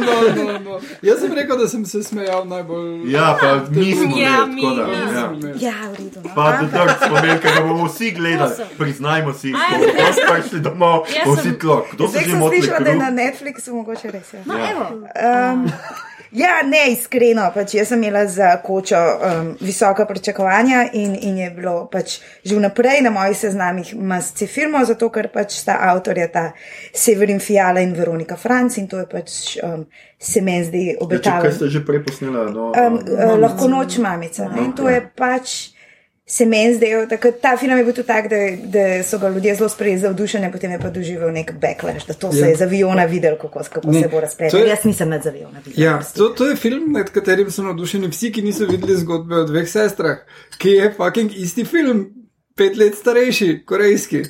no, 0.00 0.14
no, 0.36 0.58
no. 0.60 0.80
Jaz 1.02 1.20
sem 1.20 1.32
rekel, 1.32 1.58
da 1.58 1.68
sem 1.68 1.84
se 1.84 2.02
smejal 2.02 2.46
najbolj. 2.46 3.12
Ja, 3.12 3.36
pa 3.36 3.60
mi 3.70 3.92
smo 3.92 4.16
Ja, 4.16 4.46
mi, 4.46 4.62
tako 4.62 4.74
da. 4.76 4.82
ja. 4.84 5.02
Ja. 5.10 5.52
Ja, 5.60 5.74
v 5.84 5.94
redu. 5.94 6.20
No. 6.22 6.30
Pa 6.34 6.42
Ampak- 6.42 6.70
da 6.70 6.78
drg 6.78 6.96
spomen, 7.04 7.38
ker 7.38 7.62
bomo 7.62 7.84
vsi 7.84 8.10
gledali. 8.10 8.50
Awesome. 8.50 8.78
Priznajmo 8.78 9.32
si, 9.34 9.52
ko 9.52 9.58
bomo 9.70 10.32
prišli 10.32 10.60
domov, 10.60 10.96
bomo 11.16 11.36
vsi 11.36 11.42
sem- 11.44 11.58
tlo. 11.58 11.76
Kdo 11.92 12.02
se 12.04 12.10
Zdaj 12.10 12.24
že 12.24 12.30
sem 12.30 12.38
motli 12.38 12.58
slišala, 12.58 12.80
da 12.80 12.90
je 12.90 12.96
na 12.96 13.10
Netflixu 13.12 13.70
mogoče 13.74 14.10
res. 14.10 14.28
Ja. 14.32 14.40
No, 14.46 14.54
evo. 14.64 14.84
Um, 15.14 15.68
ja, 16.34 16.62
ne, 16.62 16.90
iskreno. 16.90 17.46
Pač 17.54 17.74
jaz 17.74 17.88
sem 17.88 18.02
imela 18.02 18.26
za 18.26 18.56
kočo 18.58 18.96
um, 18.96 19.56
visoka 19.60 20.04
pričakovanja 20.04 20.88
in, 20.92 21.14
in 21.16 21.38
je 21.38 21.50
bilo 21.50 21.86
pač 21.86 22.16
že 22.42 22.56
vnaprej 22.56 23.00
na 23.00 23.10
mojih 23.10 23.36
seznamih 23.36 23.94
masci 23.96 24.46
filmov, 24.46 24.84
zato 24.84 25.08
ker 25.08 25.28
pač 25.28 25.54
sta 25.54 25.78
avtorja 25.80 26.28
ta 26.28 26.44
Severin 26.92 27.40
Fiala 27.40 27.80
in 27.80 27.94
Veronika 27.94 28.36
Franc 28.36 28.76
in 28.76 28.88
to 28.88 28.98
je 28.98 29.06
pač 29.06 29.30
um, 29.62 29.86
se 30.18 30.40
meni 30.40 30.64
zdi 30.64 30.82
Ja, 30.84 30.92
če 30.92 30.98
kaj 30.98 31.06
obetavno. 31.06 31.52
ste 31.52 31.68
že 31.68 31.80
prej 31.80 32.02
posnela? 32.02 32.50
No, 32.50 32.72
Um, 32.74 32.98
uh, 32.98 33.38
lahko 33.38 33.68
noč 33.68 33.98
mamica. 33.98 34.48
Ne? 34.48 34.64
In 34.64 34.72
to 34.72 34.82
Ok. 34.82 34.90
je 34.90 35.00
pač. 35.16 35.73
Se 36.26 36.46
meni 36.46 36.74
zdelo, 36.74 37.06
da 37.06 37.16
ta 37.32 37.56
film 37.56 37.76
je 37.76 37.84
bil 37.84 37.92
tudi 37.92 38.06
tak, 38.06 38.28
da, 38.28 38.36
da 38.66 39.02
so 39.02 39.18
ga 39.18 39.28
ljudje 39.28 39.54
zelo 39.54 39.68
sprejeli 39.68 40.00
za 40.00 40.08
vdušenje, 40.08 40.48
potem 40.52 40.70
je 40.70 40.78
pa 40.78 40.90
doživel 40.90 41.30
nek 41.30 41.52
backlash, 41.54 42.06
da 42.06 42.14
to 42.14 42.32
se 42.32 42.38
Ja. 42.38 42.46
je 42.46 42.56
za 42.56 42.64
aviona 42.64 43.04
videl, 43.04 43.36
kako, 43.36 43.60
kako 43.64 43.90
Ne, 43.90 44.02
se 44.02 44.08
bo 44.08 44.20
razpletel. 44.20 44.60
je- 44.60 44.68
Jaz 44.68 44.84
nisem 44.84 45.08
nad 45.08 45.22
za 45.22 45.28
aviona 45.28 45.60
videl. 45.60 45.84
Ja, 45.84 46.00
to, 46.06 46.28
to 46.30 46.46
je 46.46 46.56
film, 46.56 46.92
nad 46.92 47.10
katerim 47.10 47.50
so 47.50 47.62
navdušeni 47.62 48.08
vsi, 48.08 48.32
ki 48.32 48.42
niso 48.42 48.64
videli 48.64 48.96
zgodbe 48.96 49.36
o 49.36 49.44
dveh 49.44 49.68
sestrah, 49.68 50.18
ki 50.58 50.70
je 50.70 50.94
fucking 50.94 51.30
isti 51.36 51.64
film, 51.64 52.06
pet 52.56 52.76
let 52.76 52.94
starejši, 52.94 53.64
korejski. 53.66 54.22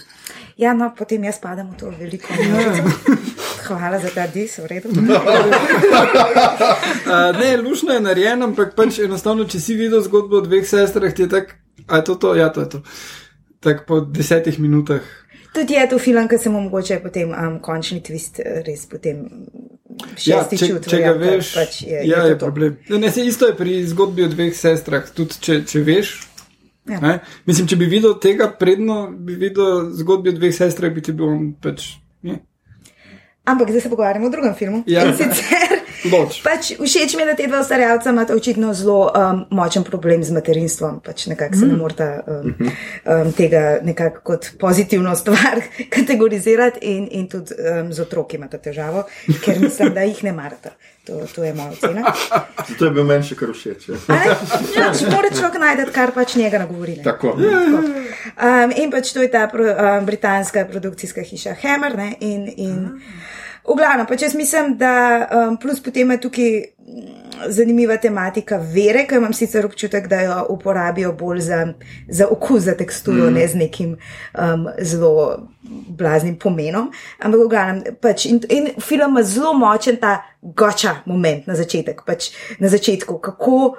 ja, 0.57 0.75
no, 0.75 0.93
potem 0.99 1.25
jaz 1.25 1.39
padam 1.39 1.71
v 1.71 1.77
to 1.77 1.93
veliko 1.93 2.27
množico. 2.35 2.91
Hvala 3.67 3.99
za 3.99 4.11
ta 4.11 4.27
dis, 4.27 4.59
v 4.59 4.67
redu. 4.67 4.89
Uh, 7.05 7.11
ne, 7.35 7.57
lušno 7.59 7.93
je 7.93 8.01
narejen, 8.01 8.43
ampak 8.43 8.75
pač 8.75 8.99
enostavno, 8.99 9.45
če 9.45 9.61
si 9.61 9.75
videl 9.75 10.01
zgodbo 10.01 10.37
o 10.37 10.41
dveh 10.41 10.65
sestrah, 10.65 11.13
ti 11.13 11.23
je 11.23 11.29
tako, 11.29 11.53
a 11.87 11.97
je 11.97 12.05
to 12.05 12.14
to, 12.14 12.35
ja, 12.35 12.49
to 12.49 12.61
je 12.61 12.68
to. 12.68 12.82
Tako 13.61 13.85
po 13.87 14.01
desetih 14.01 14.59
minutah. 14.61 15.01
Tudi 15.55 15.74
je 15.74 15.87
to 15.89 15.99
film, 15.99 16.28
ki 16.28 16.39
se 16.39 16.51
mu 16.51 16.61
mogoče 16.61 16.99
potem 17.03 17.30
um, 17.30 17.61
končni 17.61 18.01
twist 18.03 18.41
eh, 18.41 18.62
res 18.66 18.87
potem 18.87 19.24
Ja, 20.24 20.41
šesti 20.43 20.59
če, 20.59 20.66
čut. 20.66 20.87
če 20.91 20.99
ga 20.99 21.12
verjamem, 21.12 21.39
veš, 21.39 21.51
pač 21.55 21.82
je, 21.82 22.01
ja, 22.03 22.24
je, 22.24 22.28
je 22.28 22.35
to 22.35 22.39
to. 22.39 22.47
problem. 22.47 22.76
Ne, 22.89 22.99
ne, 22.99 23.11
se 23.11 23.22
isto 23.22 23.47
je 23.47 23.55
pri 23.55 23.76
zgodbi 23.87 24.24
o 24.24 24.28
dveh 24.28 24.51
sestrah, 24.57 25.05
tudi 25.14 25.39
če, 25.41 25.61
če 25.64 25.82
veš. 25.87 26.11
Ja. 26.91 26.99
Ne? 27.01 27.12
Mislim, 27.47 27.68
če 27.70 27.76
bi 27.76 27.87
videl 27.89 28.16
tega 28.20 28.49
predno, 28.51 29.07
bi 29.09 29.37
videl 29.39 29.93
zgodbi 29.95 30.32
o 30.32 30.37
dveh 30.37 30.53
sestrah, 30.53 30.91
bi 30.93 31.01
ti 31.01 31.14
bil 31.14 31.30
on 31.30 31.53
pač. 31.55 31.95
Ne. 32.26 32.41
Ampak 33.45 33.70
zdaj 33.70 33.87
se 33.87 33.93
pogovarjamo 33.93 34.26
o 34.26 34.35
drugem 34.35 34.55
filmu. 34.55 34.82
Ja. 34.91 35.07
In 35.07 35.14
sicer 35.14 35.84
Loč. 36.13 36.41
Pač 36.45 36.73
všeč 36.77 37.17
mi 37.17 37.23
je, 37.23 37.27
da 37.27 37.35
te 37.39 37.47
dva 37.49 37.61
ustvarjalca 37.65 38.11
imata 38.11 38.35
očitno 38.37 38.75
zelo 38.75 39.09
um, 39.09 39.45
močen 39.51 39.85
problem 39.85 40.25
z 40.25 40.37
materinstvom. 40.37 41.01
Pač 41.05 41.27
nekako 41.33 41.57
se 41.57 41.67
ne 41.67 41.77
morata 41.77 42.09
um, 42.27 42.55
um, 42.61 43.33
tega 43.33 43.79
nekako 43.83 44.21
kot 44.23 44.51
pozitivno 44.61 45.17
stvar 45.17 45.63
kategorizirati 45.95 46.83
in, 46.83 47.09
in 47.11 47.29
tudi 47.29 47.57
um, 47.57 47.93
z 47.93 48.05
otroki 48.05 48.37
imata 48.37 48.59
težavo, 48.59 49.07
ker 49.45 49.61
mislim, 49.61 49.95
da 49.95 50.05
jih 50.05 50.25
ne 50.25 50.33
marata. 50.37 50.75
To, 51.05 51.21
to 51.35 51.45
je 51.45 51.55
moja 51.55 51.71
ocena. 51.71 52.13
Zato 52.69 52.85
je 52.85 52.91
bil 52.91 53.05
meni 53.05 53.27
še 53.29 53.37
kar 53.37 53.51
všeč. 53.53 53.89
ja. 53.89 53.99
Ne? 54.09 54.21
Ja, 54.73 54.87
če 54.97 55.11
mora 55.13 55.29
človek 55.29 55.59
najti, 55.61 55.85
kar 55.93 56.15
pač 56.17 56.37
njega 56.41 56.63
nagovori. 56.63 56.97
Ne? 57.01 57.05
Tako. 57.05 57.35
Um, 57.37 58.73
in 58.73 58.93
pač 58.93 59.13
to 59.13 59.21
je 59.21 59.29
ta 59.33 59.45
pro, 59.53 59.69
um, 59.69 60.09
britanska 60.09 60.65
produkcijska 60.69 61.25
hiša 61.29 61.59
Hammer. 61.61 61.97
Ne? 62.01 62.09
In, 62.25 62.49
in 62.57 62.79
v 63.65 63.77
glavnem, 63.79 64.07
pač 64.07 64.27
jaz 64.27 64.35
mislim, 64.37 64.75
da 64.79 64.95
um, 65.25 65.57
plus 65.61 65.81
potem 65.83 66.11
je 66.12 66.21
tukaj 66.27 66.51
mm, 66.61 67.49
zanimiva 67.55 67.97
tematika 68.01 68.59
vere, 68.59 69.07
ker 69.09 69.19
imam 69.19 69.33
sicer 69.37 69.65
občutek, 69.67 70.09
da 70.09 70.21
jo 70.25 70.37
uporabijo 70.55 71.12
bolj 71.17 71.41
za, 71.49 71.61
za 72.09 72.29
okus, 72.29 72.67
za 72.69 72.77
teksturo, 72.77 73.31
mm. 73.31 73.35
ne 73.39 73.47
z 73.49 73.61
nekim 73.62 73.97
um, 73.97 74.69
zelo 74.79 75.49
blaznim 75.89 76.37
pomenom. 76.41 76.91
Ampak 77.25 77.41
v 77.41 77.49
glavnem, 77.51 77.99
pač, 78.05 78.29
in, 78.29 78.43
in 78.53 78.71
film 78.85 79.17
ima 79.17 79.25
zelo 79.25 79.55
močen 79.57 79.97
ta 80.03 80.19
goča 80.43 80.99
moment 81.09 81.49
na 81.49 81.57
začetek, 81.57 82.05
pač 82.07 82.33
na 82.61 82.73
začetku, 82.73 83.19
kako. 83.19 83.75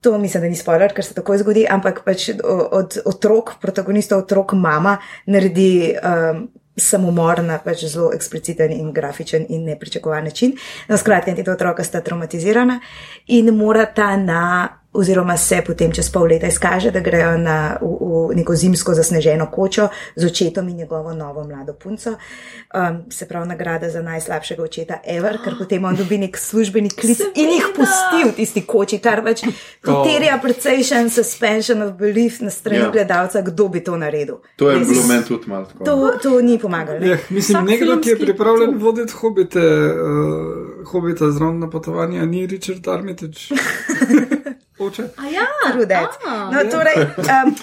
To 0.00 0.14
mislim, 0.16 0.46
da 0.46 0.48
ni 0.48 0.56
spoiler, 0.56 0.94
ker 0.96 1.04
se 1.04 1.12
tako 1.12 1.34
zgodi, 1.36 1.66
ampak 1.68 1.98
pač 2.06 2.30
od 2.40 2.94
otrok, 3.04 3.58
protagonistov 3.60 4.22
otrok, 4.22 4.54
mama 4.56 4.94
naredi 5.28 5.92
um, 5.92 6.46
samomor 6.80 7.42
na 7.44 7.58
pač 7.58 7.84
zelo 7.84 8.10
ekspliciten 8.14 8.72
in 8.72 8.92
grafičen 8.92 9.46
in 9.48 9.64
nepričakovan 9.64 10.24
način. 10.24 10.56
No, 10.88 10.96
skratka, 10.96 11.34
ti 11.34 11.42
dva 11.42 11.52
otroka 11.52 11.84
sta 11.84 12.00
traumatizirana 12.00 12.80
in 13.26 13.54
morata 13.54 14.16
na, 14.16 14.68
oziroma 14.92 15.36
se 15.36 15.62
potem 15.66 15.92
čez 15.92 16.10
pol 16.10 16.22
leta 16.24 16.46
izkaže, 16.46 16.90
da 16.90 17.00
grejo 17.00 17.38
na, 17.38 17.76
v, 17.80 17.86
v 18.30 18.36
neko 18.36 18.54
zimsko 18.54 18.94
zasneženo 18.94 19.46
kočo 19.46 19.84
z 20.16 20.26
očetom 20.26 20.68
in 20.68 20.76
njegovo 20.76 21.14
novo 21.14 21.44
mlado 21.44 21.72
punco. 21.74 22.10
Um, 22.10 23.10
se 23.10 23.28
pravi, 23.28 23.48
nagrada 23.48 23.90
za 23.90 24.02
najslabšega 24.02 24.62
očeta 24.62 24.98
ever, 25.06 25.38
ker 25.44 25.54
potem 25.58 25.84
on 25.84 25.96
dobi 25.96 26.18
nek 26.18 26.38
službeni 26.38 26.90
klic 26.90 27.20
in 27.34 27.48
jih 27.48 27.64
pusti 27.76 28.24
v 28.24 28.32
tisti 28.32 28.62
koči, 28.62 28.98
kar 28.98 29.22
pač 29.22 29.44
poterja 29.82 30.38
precejšen 30.38 31.10
suspension 31.10 31.82
of 31.82 31.92
belief 31.92 32.40
na 32.40 32.50
strani 32.50 32.80
Ja. 32.80 32.90
gledalca, 32.90 33.42
kdo 33.42 33.68
bi 33.68 33.80
to 33.80 33.96
naredil. 33.96 34.36
To 34.56 34.70
je 34.70 34.78
bilo 34.80 35.06
meni 35.06 35.24
tudi 35.24 35.48
malo 35.48 35.64
tako. 35.64 35.84
To, 35.84 35.94
to 36.22 36.40
ni 36.40 36.58
pomagalo. 36.58 36.98
ne. 36.98 37.08
Ja, 37.08 37.16
mislim, 37.30 37.58
Vsak 37.58 37.70
nekdo, 37.70 38.00
ki 38.00 38.08
je 38.08 38.18
pripravljen 38.18 38.72
top. 38.72 38.82
voditi 38.82 39.12
hobite, 39.12 39.60
uh, 39.60 40.86
hobite 40.86 41.30
zraven 41.30 41.58
na 41.58 41.70
potovanje, 41.70 42.26
ni 42.26 42.46
Richard 42.46 42.88
Armitage. 42.88 43.38
Oče. 44.80 45.02
A 45.16 45.26
ja, 45.26 45.44
that. 45.84 46.16
a. 46.26 46.50
No, 46.50 46.64
torej, 46.66 46.96
um, 47.18 47.54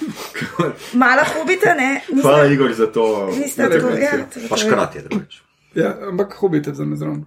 mala 0.95 1.23
hobita, 1.25 1.73
ne? 1.73 2.01
Nista, 2.07 2.21
Hvala, 2.21 2.45
Igor, 2.45 2.73
za 2.73 2.87
to. 2.87 3.31
nista 3.33 3.69
tako, 3.69 3.89
ja, 3.89 4.11
to- 4.11 4.39
Pa 4.41 4.47
to 4.47 4.55
je- 4.55 4.57
škrat 4.59 4.95
je 4.95 5.01
drugače. 5.01 5.41
Ja, 5.75 5.95
ampak 6.03 6.33
hobite 6.33 6.73
za 6.73 6.85
me 6.85 6.95
zraven. 6.95 7.25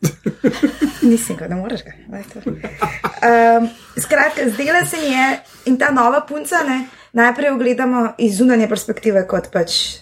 Nisem 1.02 1.36
ga, 1.36 1.48
ne 1.48 1.56
moreš 1.56 1.80
ga. 1.82 1.92
Um, 3.20 3.68
skratka, 3.96 4.48
zdela 4.48 4.84
se 4.84 4.96
mi 4.96 5.06
je 5.06 5.26
in 5.64 5.78
ta 5.78 5.90
nova 5.90 6.20
punca, 6.20 6.62
ne, 6.62 6.84
najprej 7.12 7.48
jo 7.48 7.56
gledamo 7.56 8.12
iz 8.18 8.38
zunanje 8.38 8.68
perspektive 8.68 9.26
kot 9.26 9.50
pač 9.52 9.96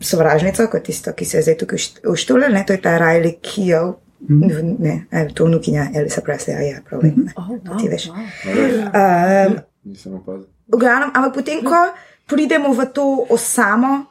sovražnico, 0.00 0.66
kot 0.66 0.82
tisto, 0.82 1.12
ki 1.12 1.24
se 1.24 1.36
je 1.36 1.42
zdaj 1.42 1.58
tukaj 1.58 1.78
uštulila, 2.06 2.48
ne, 2.48 2.64
to 2.66 2.72
je 2.72 2.80
ta 2.80 2.98
Riley 2.98 3.36
Keough. 3.42 3.98
Ne, 4.28 4.76
ne, 4.78 5.28
to 5.34 5.44
je 5.44 5.48
vnukinja 5.48 5.86
Elisa 5.94 6.20
Presley, 6.24 6.56
a 6.56 6.62
ja, 6.62 6.80
prav 6.88 7.02
vem. 7.02 7.14
ne. 7.26 7.32
Oh, 7.36 7.48
wow, 7.48 7.78
Ti 7.80 7.88
veš. 7.88 8.08
wow. 8.08 9.50
Um, 9.50 9.58
Nisem 9.84 10.14
opazil. 10.14 10.48
V 10.72 10.80
glavnem, 10.80 11.10
ampak 11.14 11.34
potem, 11.34 11.60
ko 11.60 11.92
pridemo 12.26 12.72
v 12.72 12.86
to 12.88 13.26
osamo 13.28 14.06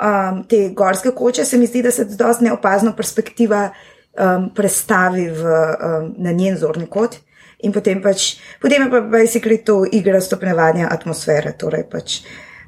um, 0.00 0.44
te 0.48 0.68
gorske 0.72 1.12
koče, 1.12 1.44
se 1.44 1.58
mi 1.58 1.66
zdi, 1.66 1.82
da 1.82 1.90
se 1.90 2.04
dosti 2.04 2.44
neopazno 2.44 2.94
perspektiva 2.96 3.66
um, 3.68 4.48
prestavi 4.54 5.28
v, 5.28 5.44
um, 5.44 6.14
na 6.18 6.32
njen 6.32 6.56
zorni 6.56 6.86
kot. 6.86 7.20
In 7.60 7.72
potem 7.72 8.00
pač, 8.00 8.38
potem 8.62 8.86
je 8.86 8.90
pa 8.90 9.00
basically 9.04 9.60
to 9.64 9.82
igra 9.92 10.20
stopnevanja 10.24 10.88
atmosfere, 10.88 11.52
torej 11.52 11.84
pač, 11.92 12.22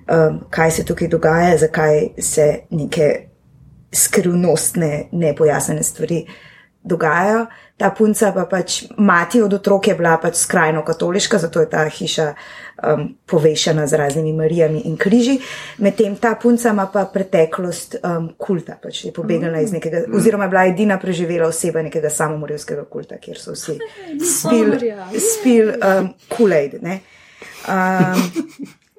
um, 0.04 0.42
kaj 0.52 0.70
se 0.70 0.84
tukaj 0.84 1.08
dogaja, 1.08 1.56
zakaj 1.64 2.08
se 2.20 2.66
neke 2.70 3.12
skrivnostne, 3.92 5.08
nepojasnjene 5.12 5.82
stvari 5.82 6.26
dogajajo. 6.84 7.46
Ta 7.76 7.90
punca 7.90 8.32
pa 8.32 8.44
pač 8.46 8.82
mati 8.98 9.42
od 9.42 9.54
otrok 9.54 9.88
je 9.88 9.94
bila 9.94 10.16
pač 10.22 10.36
skrajno 10.36 10.84
katoliška, 10.84 11.38
zato 11.38 11.60
je 11.60 11.70
ta 11.70 11.84
hiša 11.88 12.26
um, 12.32 13.08
povešena 13.26 13.86
z 13.86 13.98
raznimi 13.98 14.32
marijami 14.32 14.82
in 14.84 14.96
križi. 14.96 15.38
Medtem 15.78 16.16
ta 16.16 16.34
punca 16.42 16.70
ima 16.70 16.86
pa 16.86 17.04
preteklost 17.04 17.96
um, 18.02 18.30
kulta, 18.38 18.78
pač 18.82 19.04
je 19.04 19.12
pobegala 19.12 19.60
iz 19.60 19.72
nekega, 19.72 20.04
oziroma 20.14 20.44
je 20.44 20.54
bila 20.54 20.66
edina 20.66 20.98
preživela 20.98 21.48
oseba 21.48 21.82
nekega 21.82 22.10
samomorilskega 22.10 22.84
kulta, 22.84 23.18
kjer 23.22 23.40
so 23.40 23.56
vsi 23.56 23.78
spil, 24.36 24.76
spil 25.18 25.74
um, 25.78 26.14
ne. 26.82 27.00
Um, 27.62 28.18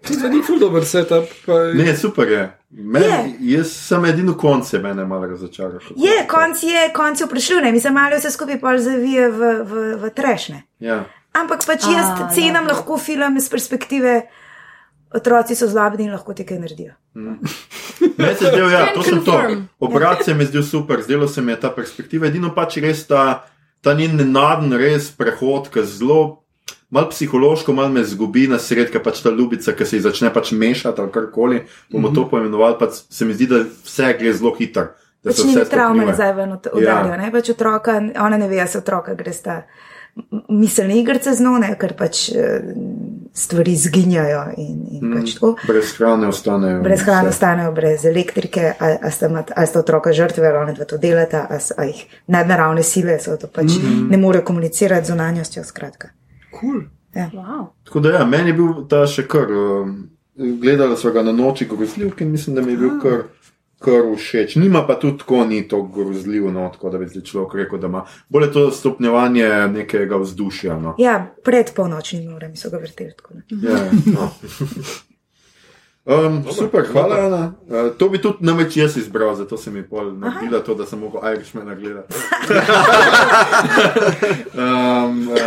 To 0.08 0.14
je 0.14 0.30
ni 0.30 0.42
ful 0.44 0.60
dober 0.60 0.86
setup. 0.86 1.32
Pa, 1.46 1.54
Ne, 1.74 1.96
super 1.98 2.28
je. 2.30 2.52
Men, 2.76 3.36
jaz 3.40 3.70
sem 3.70 4.06
edino 4.10 4.34
konce, 4.38 4.80
mene 4.82 5.06
malo 5.06 5.28
razočaral. 5.28 5.80
je, 5.96 6.14
konc 6.30 6.64
je, 6.64 6.88
konc 6.94 7.22
je 7.22 7.28
prišel, 7.30 7.62
ne, 7.62 7.72
mislim, 7.72 7.94
malo 7.94 8.18
vse 8.18 8.32
skupaj 8.34 8.60
pol 8.60 8.80
zavije 8.82 9.30
v, 9.30 9.52
v, 9.62 9.84
v 10.02 10.10
trešne. 10.16 10.64
Ja. 10.82 11.04
Ampak 11.38 11.66
pač 11.66 11.86
jaz 11.86 12.10
A, 12.10 12.30
cenam 12.34 12.66
ja. 12.66 12.74
lahko 12.74 12.98
film 12.98 13.38
iz 13.38 13.50
perspektive, 13.50 14.24
otroci 15.14 15.56
so 15.56 15.70
zlobni 15.70 16.08
in 16.08 16.14
lahko 16.14 16.34
ti 16.34 16.46
kaj 16.46 16.60
naredijo. 16.60 16.94
Meni 17.14 18.36
se 18.40 18.50
zdel, 18.50 18.70
ja, 18.72 18.86
Can 18.86 18.94
to 18.96 19.04
sem 19.04 19.24
to. 19.26 19.40
Obrat 19.80 20.26
se 20.26 20.34
mi 20.34 20.44
je 20.44 20.48
zdel 20.54 20.64
super, 20.64 21.02
zdelo 21.02 21.28
se 21.28 21.42
mi 21.42 21.52
je 21.52 21.60
ta 21.60 21.70
perspektiva. 21.70 22.28
Edino 22.28 22.54
pač 22.56 22.78
res 22.82 23.06
ta, 23.08 23.46
ta 23.82 23.94
njen 23.94 24.18
nenaden 24.18 24.74
res 24.74 25.12
prehod, 25.14 25.70
ki 25.74 25.86
zelo. 25.86 26.43
Mal 26.94 27.10
psihološko, 27.10 27.74
malo 27.74 27.90
me 27.90 28.04
zgubi 28.06 28.48
na 28.48 28.60
sredka, 28.60 29.00
pač 29.00 29.22
ta 29.22 29.32
ljubica, 29.32 29.74
ki 29.74 29.86
se 29.86 29.98
ji 29.98 30.02
začne 30.02 30.30
pač 30.30 30.52
mešati 30.54 31.02
ali 31.02 31.12
karkoli, 31.12 31.62
bomo 31.90 32.08
Mhm. 32.08 32.16
to 32.16 32.30
poimenovali, 32.30 32.76
pač 32.80 33.02
se 33.10 33.26
mi 33.26 33.34
zdi, 33.34 33.48
da 33.48 33.64
vse 33.82 34.14
gre 34.14 34.34
zelo 34.34 34.54
hitro. 34.54 34.88
da 35.24 35.32
Pač 35.32 35.40
ni 35.40 35.56
travme 35.66 36.06
nazaj 36.06 36.34
ven 36.34 36.52
udarijo, 36.52 36.84
Ja. 37.08 37.18
ne, 37.18 37.32
pač 37.32 37.50
otroka, 37.50 37.96
ona 38.18 38.38
ne 38.38 38.48
ve, 38.48 38.60
a 38.60 38.68
se 38.68 38.78
otroka 38.78 39.14
gre 39.14 39.34
sta 39.34 39.64
miselne 40.50 41.00
igrice 41.00 41.34
z 41.34 41.42
njo, 41.42 41.58
ne, 41.58 41.76
ker 41.80 41.94
pač 41.94 42.30
eh, 42.30 42.62
stvari 43.34 43.76
zginjajo 43.76 44.44
in, 44.58 44.88
in 44.92 45.02
Mm. 45.04 45.14
pač 45.16 45.34
tako. 45.34 45.56
Brez 45.68 45.94
hrane 45.98 46.28
ostanejo. 46.28 46.82
Brez 46.82 47.02
hrane 47.02 47.22
Vse. 47.22 47.30
ostanejo, 47.30 47.72
brez 47.72 48.06
elektrike, 48.06 48.74
ali, 48.80 49.12
sta, 49.12 49.80
otroka 49.80 50.14
žrtve, 50.14 50.48
ali 50.48 50.58
oni 50.58 50.74
dva 50.74 50.86
to 50.86 50.98
delata, 50.98 51.48
ali, 51.78 51.88
jih 51.88 52.06
nadnaravne 52.28 52.84
sile 52.84 53.20
so 53.20 53.38
to 53.38 53.48
pač 53.48 53.72
mm. 53.74 54.10
ne 54.10 54.18
more 54.18 54.44
komunicirati 54.44 55.06
z 55.06 55.10
zunanjostjo. 55.10 55.64
Skratka. 55.64 56.08
Cool. 56.60 56.82
Wow. 57.14 57.66
Tako 57.84 58.00
da, 58.00 58.10
ja, 58.10 58.26
meni 58.26 58.50
je 58.50 58.58
bil 58.58 58.88
ta 58.90 59.06
še 59.08 59.28
kar. 59.30 59.52
Um, 59.52 60.10
gledali 60.36 60.98
smo 60.98 61.12
ga 61.12 61.22
na 61.24 61.32
noči 61.32 61.68
grozljivk 61.70 62.22
in 62.22 62.32
mislim, 62.32 62.56
da 62.56 62.62
mi 62.62 62.74
je 62.74 62.78
bil 62.78 62.96
kar, 63.02 63.24
kar 63.80 64.10
všeč. 64.18 64.56
Nima 64.56 64.82
pa 64.88 64.98
tudi 65.00 65.18
tako 65.22 65.46
ni 65.46 65.62
to 65.68 65.84
grozljivo, 65.84 66.52
no, 66.52 66.70
tako 66.74 66.90
da 66.90 66.98
bi 66.98 67.22
človek 67.22 67.54
rekel, 67.56 67.80
da 67.80 67.88
ima. 67.88 68.06
Bolje 68.30 68.52
to 68.52 68.72
stopnjevanje 68.72 69.50
nekega 69.74 70.18
vzdušja. 70.18 70.80
No. 70.80 70.96
Ja, 70.98 71.20
pred 71.44 71.74
polnočnimi 71.76 72.34
urami 72.34 72.58
so 72.58 72.74
ga 72.74 72.82
vrteli. 72.82 73.14
Tako, 73.18 73.34
ne. 73.34 73.70
Ja, 73.70 73.90
no. 74.06 74.30
Um, 76.06 76.44
super, 76.52 76.84
hvala, 76.92 77.16
Ana. 77.16 77.54
Uh, 77.70 77.98
to 77.98 78.10
bi 78.10 78.20
tudi 78.22 78.44
namreč 78.44 78.76
jaz 78.78 78.98
izbral, 78.98 79.36
zato 79.40 79.56
sem 79.58 79.76
jih 79.80 79.86
pol 79.88 80.10
naredila 80.20 80.60
to, 80.60 80.76
da 80.76 80.84
sem 80.86 81.00
mogel 81.00 81.24
Irishmana 81.32 81.76
gledati. 81.76 82.14
um, 84.60 85.30
uh, 85.32 85.38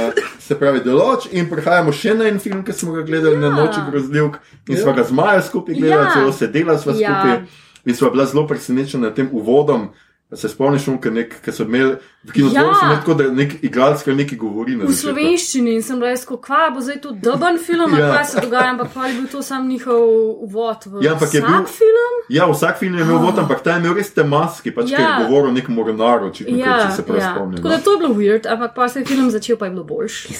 se 0.40 0.56
pravi, 0.58 0.80
deloč 0.80 1.28
in 1.32 1.50
prehajamo 1.50 1.92
še 1.92 2.14
na 2.16 2.30
en 2.30 2.40
film, 2.40 2.64
ki 2.64 2.72
smo 2.72 2.96
ga 2.96 3.04
gledali 3.04 3.36
ja. 3.36 3.42
na 3.44 3.52
noči 3.52 3.84
grozljivk 3.90 4.40
in 4.68 4.80
smo 4.80 4.96
ga 4.96 5.04
z 5.04 5.12
Majo 5.12 5.42
skupaj 5.44 5.76
gledali, 5.76 6.00
Ja. 6.00 6.08
ja. 6.08 6.14
celo 6.16 6.32
sedela 6.32 6.78
sva 6.80 6.96
Ja. 6.96 7.12
skupaj 7.12 7.36
in 7.84 7.94
sva 8.00 8.10
bila 8.10 8.24
zelo 8.26 8.46
presenečena 8.48 9.10
nad 9.10 9.14
tem 9.14 9.28
uvodom. 9.32 9.90
Se 10.34 10.48
spomniš, 10.48 10.88
Unka, 10.88 11.06
nek, 11.08 11.36
ki 11.40 11.52
so 11.52 11.62
imeli 11.62 11.92
v 12.24 12.32
kinodvoru, 12.32 12.66
Ja. 12.66 12.90
ja. 12.90 12.96
tako 12.96 13.14
da 13.14 13.30
nek 13.30 13.62
igralec 13.62 14.02
kar 14.02 14.14
nekaj 14.14 14.38
govori. 14.38 14.74
na 14.74 14.84
V 14.84 14.88
začetku. 14.88 15.02
slovenščini 15.04 15.74
in 15.74 15.82
sem 15.82 16.02
rekel, 16.02 16.36
kva 16.38 16.70
bo 16.70 16.80
zdaj 16.80 17.00
to 17.00 17.10
duben 17.12 17.58
film, 17.58 17.94
Ja. 17.94 18.08
kaj 18.12 18.24
se 18.24 18.40
dogaja, 18.40 18.70
ampak 18.70 18.90
pa 18.92 19.06
je 19.06 19.14
bil 19.14 19.28
to 19.28 19.42
sam 19.42 19.68
njihov 19.68 20.02
uvod 20.40 20.76
v 20.86 20.98
Ja, 21.00 21.12
ampak 21.12 21.30
je 21.30 21.40
vsak 21.40 21.50
bil- 21.52 21.66
film. 21.68 22.14
Ja, 22.28 22.46
vsak 22.46 22.78
film 22.78 22.94
je 22.94 23.02
imel 23.02 23.18
vod, 23.18 23.38
ampak 23.38 23.62
ta 23.62 23.70
je 23.70 23.78
imel 23.78 23.94
res 23.94 24.10
te 24.10 24.24
maske, 24.24 24.74
pač 24.74 24.90
ja. 24.90 24.98
Ja. 24.98 24.98
ker 24.98 25.14
je 25.16 25.28
govoril 25.28 25.52
nek 25.52 25.68
mornar, 25.70 26.18
očitno, 26.24 26.56
ja, 26.56 26.66
Ja, 26.66 26.82
če 26.82 26.96
se 26.96 27.02
prav 27.04 27.18
ja. 27.18 27.30
spomnim. 27.30 27.56
Tako 27.56 27.68
da 27.68 27.76
no. 27.76 27.82
to 27.82 27.92
je 27.92 27.98
bilo 27.98 28.14
weird, 28.14 28.44
ampak 28.48 28.74
pa 28.74 28.88
se 28.88 28.98
je 28.98 29.06
film 29.06 29.30
začel, 29.30 29.56
pa 29.56 29.64
je 29.64 29.70
bilo 29.70 29.84
boljši. 29.84 30.34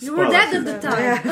You 0.00 0.16
were 0.16 0.26
Spala 0.26 0.32
dead 0.32 0.50
si. 0.50 0.56
at 0.56 0.64
the 0.64 0.76
time. 0.82 1.22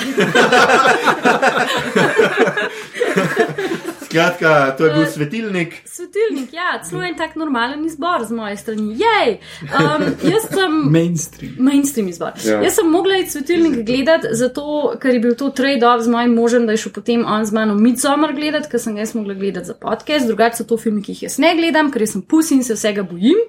Skratka, 4.13 4.75
to 4.79 4.87
je 4.87 4.95
bil 4.95 5.07
svetilnik. 5.07 5.75
Svetilnik, 5.89 6.53
ja, 6.53 6.77
celo 6.85 7.03
en 7.03 7.15
tak 7.17 7.33
normalen 7.37 7.85
izbor 7.87 8.25
z 8.29 8.31
moje 8.37 8.57
strani. 8.57 8.93
Jej! 9.01 9.39
Um, 9.63 10.03
jaz 10.21 10.45
sem. 10.53 10.73
Mainstream. 10.97 11.55
Mainstream 11.59 12.09
izbor. 12.09 12.33
Ja. 12.45 12.53
Ja. 12.53 12.63
Jaz 12.63 12.75
sem 12.77 12.91
mogla 12.93 13.17
iti 13.17 13.31
svetilnik 13.31 13.87
gledati, 13.87 14.29
zato 14.37 14.93
ker 15.01 15.15
je 15.17 15.21
bil 15.21 15.35
to 15.35 15.49
trade-off 15.51 16.05
z 16.05 16.13
mojim 16.13 16.35
možem, 16.35 16.67
da 16.67 16.77
je 16.77 16.83
šel 16.85 16.93
potem 16.93 17.25
on 17.25 17.47
z 17.49 17.57
mano 17.57 17.75
Midsommar 17.75 18.35
gledati, 18.37 18.69
ker 18.69 18.81
sem 18.85 18.95
ga 18.95 19.01
jaz 19.07 19.15
mogla 19.17 19.35
gledati 19.35 19.67
za 19.67 19.75
podcast. 19.75 20.29
Drugače 20.29 20.61
so 20.61 20.69
to 20.69 20.77
filmi, 20.77 21.01
ki 21.03 21.17
jih 21.17 21.23
jaz 21.31 21.39
ne 21.41 21.55
gledam, 21.57 21.89
ker 21.91 22.05
sem 22.07 22.23
pusi 22.23 22.61
in 22.61 22.65
se 22.69 22.77
vsega 22.77 23.03
bojim. 23.03 23.41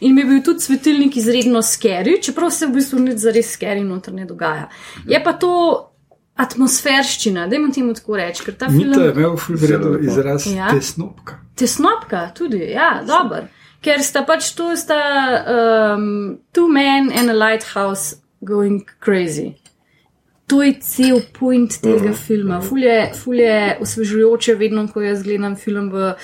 In 0.00 0.14
mi 0.14 0.22
je 0.22 0.30
bil 0.30 0.42
tudi 0.46 0.62
svetilnik 0.62 1.16
izredno 1.18 1.64
scary, 1.66 2.20
čeprav 2.22 2.54
se 2.54 2.70
v 2.70 2.78
bistvu 2.78 3.02
nič 3.02 3.18
zares 3.26 3.50
scary 3.58 3.82
noter 3.82 4.14
ne 4.14 4.24
dogaja. 4.24 4.61
Je 5.06 5.22
pa 5.24 5.32
to 5.32 5.52
atmosferščina, 6.40 7.46
da 7.48 7.56
jim 7.56 7.72
temu 7.72 7.94
tako 7.96 8.16
reči, 8.16 8.44
ker 8.46 8.56
ta 8.58 8.68
film. 8.72 8.92
Mita 8.92 9.08
je 9.08 9.14
imel 9.16 9.36
ful 9.40 9.58
vredo 9.60 9.82
Zelo 9.82 9.96
lepo. 9.96 10.10
izraz 10.10 10.46
Ja. 10.48 10.70
tesnopka. 10.72 11.38
Tesnopka, 11.56 12.22
tudi, 12.34 12.62
ja, 12.72 13.02
dober. 13.06 13.50
Ker 13.82 14.02
sta 14.06 14.22
pač 14.24 14.52
tu 14.56 14.70
sta 14.78 15.00
um, 15.42 16.38
two 16.54 16.68
men 16.70 17.10
and 17.12 17.30
a 17.30 17.36
lighthouse 17.36 18.22
going 18.40 18.86
crazy. 19.02 19.54
To 20.46 20.62
je 20.62 20.74
cel 20.80 21.20
point 21.32 21.80
tega 21.80 21.96
uh 21.96 22.10
-huh. 22.10 22.26
filma. 22.26 22.60
Ful 22.60 22.78
je, 22.78 23.12
ful 23.14 23.34
je 23.34 23.76
osvežujoče, 23.80 24.54
vedno, 24.54 24.88
ko 24.88 25.00
jaz 25.00 25.22
gledam 25.22 25.56
film 25.56 25.90
v 25.90 26.14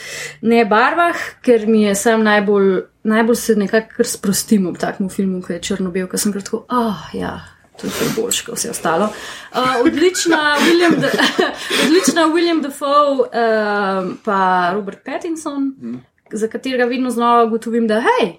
ne 0.43 0.65
barvah, 0.65 1.17
ker 1.43 1.67
mi 1.67 1.83
je 1.83 1.95
sam 1.95 2.23
najbolj, 2.23 2.83
najbolj 3.05 3.37
se 3.37 3.57
nekako 3.57 3.89
kar 3.97 4.07
sprostim 4.07 4.67
ob 4.67 4.79
takem 4.79 5.09
filmu, 5.09 5.43
ko 5.43 5.53
je 5.53 5.61
črno-bel, 5.61 6.07
ker 6.07 6.19
sem 6.19 6.33
kar 6.33 6.43
tako, 6.43 6.65
ah, 6.69 6.87
oh, 6.87 7.15
ja. 7.15 7.41
To 7.81 7.87
je 7.87 8.11
boljše, 8.17 8.45
kot 8.45 8.59
vse 8.59 8.71
ostalo. 8.71 9.05
Uh, 9.05 9.59
odlična, 9.87 10.57
William 10.61 11.01
De, 11.01 11.11
odlična 11.87 12.23
William 12.23 12.63
Dafoe, 12.63 13.13
uh, 13.13 14.17
pa 14.25 14.71
Robert 14.75 14.99
Pattinson, 15.05 15.63
mm. 15.63 16.05
za 16.33 16.49
katerega 16.49 16.85
vedno 16.85 17.11
znova 17.11 17.45
ugotovim, 17.45 17.89
da 17.89 18.01
hej, 18.01 18.33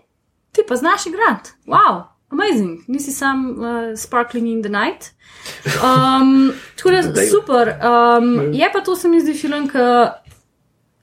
ti 0.52 0.62
pa 0.68 0.76
znaš 0.76 1.06
igrati. 1.06 1.50
Wow, 1.66 2.04
amazing, 2.30 2.80
nisi 2.88 3.12
sam 3.12 3.50
uh, 3.50 3.98
sparkling 3.98 4.48
in 4.48 4.64
the 4.64 4.72
night. 4.72 5.06
Um, 5.84 6.52
tako 6.76 6.92
da 6.92 7.02
super. 7.04 7.68
Um, 7.70 8.54
je 8.54 8.70
pa 8.74 8.80
to, 8.82 8.96
se 8.96 9.08
mi 9.08 9.22
zdi, 9.22 9.34
film, 9.34 9.70
ki 9.70 9.78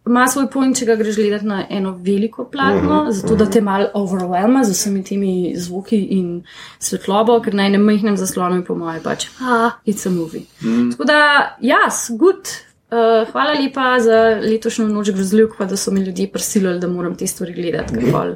ima 0.06 0.28
svoj 0.28 0.50
point, 0.50 0.78
če 0.78 0.86
ga 0.86 0.94
greš 0.96 1.16
gledati 1.16 1.46
na 1.46 1.64
eno 1.70 1.96
veliko 2.02 2.44
platno, 2.44 3.02
uh 3.02 3.08
-huh, 3.08 3.12
zato 3.12 3.36
da 3.36 3.50
te 3.50 3.60
malo 3.60 3.88
overwhelma 3.94 4.64
z 4.64 4.70
vsemi 4.70 5.04
temi 5.04 5.54
zvoki 5.56 5.96
in 5.96 6.44
svetlobo, 6.78 7.40
ker 7.40 7.54
na 7.54 7.66
enem 7.66 7.82
majhnem 7.82 8.16
zaslonu 8.16 8.56
je 8.56 8.64
po 8.64 8.74
mojem 8.74 9.02
pač, 9.02 9.26
ah, 9.40 9.70
it's 9.86 10.06
a 10.06 10.10
movie. 10.10 10.42
Mm. 10.62 10.90
Tako 10.90 11.04
da, 11.04 11.56
jaz, 11.60 12.10
good. 12.10 12.46
Uh, 12.90 13.32
hvala 13.32 13.52
lepa 13.52 14.00
za 14.00 14.38
letošnjo 14.42 14.86
noč 14.88 15.10
grozljivk, 15.10 15.56
pa 15.58 15.64
da 15.64 15.76
so 15.76 15.90
mi 15.90 16.00
ljudje 16.00 16.28
prisilili, 16.32 16.80
da 16.80 16.86
moram 16.88 17.16
te 17.16 17.26
stvari 17.26 17.52
gledati, 17.52 17.94
ker 17.94 18.12
pol 18.12 18.34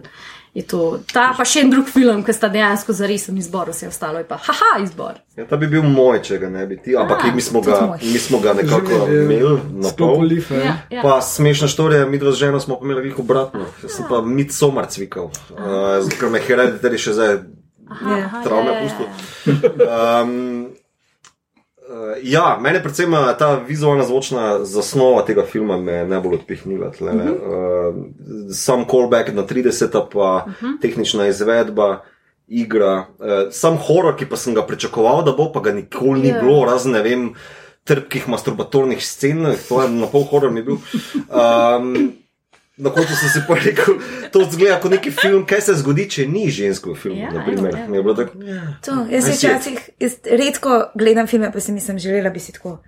je 0.55 0.63
to. 0.67 0.99
Ta 1.13 1.31
pa 1.37 1.45
še 1.47 1.65
en 1.65 1.71
drug 1.71 1.89
film, 1.89 2.25
ki 2.27 2.35
sta 2.35 2.49
dejansko 2.51 2.95
za 2.97 3.07
resen 3.07 3.39
izbor, 3.39 3.71
vse 3.71 3.89
ostalo 3.89 4.19
je 4.19 4.27
pa, 4.27 4.37
haha, 4.37 4.81
izbor. 4.83 5.21
Ja, 5.39 5.47
ta 5.47 5.57
bi 5.57 5.69
bil 5.71 5.87
moj, 5.87 6.19
če 6.27 6.41
ga 6.43 6.51
ne 6.51 6.67
bi 6.67 6.77
ti, 6.83 6.97
ampak 6.99 7.29
mi 7.35 7.43
smo 7.43 7.63
ga, 7.63 7.79
mi 8.03 8.19
smo 8.19 8.41
ga 8.43 8.57
nekako 8.59 9.07
imeli 9.07 9.55
na 9.79 9.95
pol. 9.97 10.17
polife. 10.23 10.59
Ja, 10.59 10.77
Ja. 10.91 11.03
Pa 11.03 11.21
smešna 11.23 11.69
štorija, 11.71 12.07
mi 12.07 12.19
dva 12.19 12.33
z 12.33 12.43
ženo 12.47 12.61
smo 12.61 12.81
imeli 12.83 13.01
veliko 13.01 13.23
obratno. 13.23 13.69
Jaz 13.83 13.97
sem 14.01 14.05
pa 14.09 14.21
mit 14.27 14.53
somar 14.53 14.91
cvikal, 14.91 15.31
uh, 15.55 16.11
ker 16.19 16.31
me 16.31 16.43
hereditari 16.43 16.99
še 16.99 17.15
zdaj 17.15 17.39
travme 18.45 18.71
ja, 18.71 18.81
ja, 18.81 18.91
ja. 18.91 20.23
Um, 20.23 20.60
uh, 20.60 20.60
ja, 22.23 22.59
mene 22.61 22.83
predvsem 22.83 23.13
uh, 23.13 23.31
ta 23.39 23.55
vizualna 23.69 24.05
zvočna 24.05 24.65
zasnova 24.65 25.25
tega 25.27 25.45
filma 25.47 25.79
me 25.79 26.05
najbolj 26.07 26.35
odpihnila. 26.35 26.87
Uh 26.87 26.95
-huh. 26.95 27.31
uh, 27.31 27.95
sam 28.53 28.85
callback 28.91 29.33
na 29.33 29.43
30, 29.43 29.91
pa 30.13 30.45
uh 30.47 30.53
-huh. 30.53 30.81
tehnična 30.81 31.27
izvedba. 31.27 32.03
Igra, 32.49 33.07
uh, 33.19 33.27
sam 33.51 33.77
horor, 33.77 34.17
ki 34.17 34.27
pa 34.27 34.37
sem 34.37 34.55
ga 34.55 34.63
pričakoval, 34.67 35.25
da 35.25 35.33
bo, 35.33 35.53
pa 35.53 35.61
ga 35.61 35.73
nikoli 35.73 36.21
ni 36.21 36.29
Ja. 36.29 36.41
bilo, 36.41 36.65
razen 36.65 36.93
ne 36.93 37.03
vem, 37.03 37.35
trpkih 37.85 38.29
masturbatornih 38.29 39.07
scen, 39.07 39.47
to 39.69 39.83
je 39.83 39.89
na 39.89 40.07
pol 40.07 40.25
horor 40.25 40.51
mi 40.51 40.63
bil. 40.63 40.77
Um, 41.31 42.13
na 42.81 42.91
koncu 42.91 43.15
sem 43.15 43.29
si 43.29 43.41
pa 43.47 43.55
rekel, 43.57 43.99
to 44.33 44.45
zgleda 44.47 44.81
kot 44.81 44.91
neki 44.91 45.11
film, 45.13 45.47
kaj 45.47 45.61
se 45.61 45.75
zgodi, 45.75 46.09
če 46.09 46.27
ni 46.27 46.47
žensko 46.51 46.93
v 46.93 46.97
filmu. 46.97 47.21
Ja, 47.21 47.33
naprimer. 47.33 47.75
evo. 47.75 47.89
Mi 47.89 47.97
je 47.97 48.03
bilo 48.03 48.15
tako, 48.15 48.43
ja. 48.43 48.63
To, 48.83 49.07
jaz 49.11 49.25
se 49.25 49.37
včasih 49.39 49.91
jaz 50.01 50.15
redko 50.27 50.71
gledam 50.95 51.27
filme, 51.27 51.53
pa 51.53 51.61
si 51.61 51.73
mislim, 51.73 51.99
želela 51.99 52.31
bi 52.31 52.41
si 52.41 52.53
tako. 52.53 52.79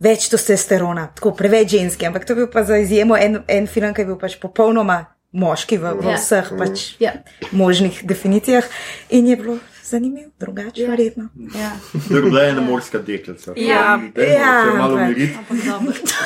Več 0.00 0.24
testosterona, 0.28 1.12
tako 1.14 1.30
preveč 1.32 1.70
ženske, 1.70 2.06
ampak 2.06 2.24
to 2.24 2.32
je 2.32 2.36
bil 2.36 2.48
pa 2.48 2.64
za 2.64 2.74
izjemo 2.76 3.14
en, 3.16 3.36
en 3.48 3.66
film, 3.66 3.92
ki 3.94 4.02
je 4.02 4.06
bil 4.06 4.16
pač 4.18 4.34
popolnoma 4.36 4.96
moški 5.32 5.78
v, 5.78 5.92
v 5.96 6.08
Ja. 6.08 6.16
vseh 6.16 6.48
pač 6.58 6.80
Ja. 7.00 7.12
možnih 7.52 8.00
definicijah 8.04 8.66
in 9.10 9.26
je 9.26 9.36
bilo 9.36 9.58
zanimivo, 9.92 10.30
drugače, 10.38 10.82
Ja. 10.82 10.90
verjetno. 10.90 11.28
Ja, 11.54 11.70
To 12.08 12.16
je 12.16 12.22
bila 12.22 12.42
ena 12.44 12.60
morska 12.62 12.98
deklica. 13.00 13.52
Ja. 13.56 14.00
Dajmo 14.08 14.32
Ja, 14.32 14.64
se 14.64 14.78
malo 14.78 14.94
umiriti. 14.96 15.36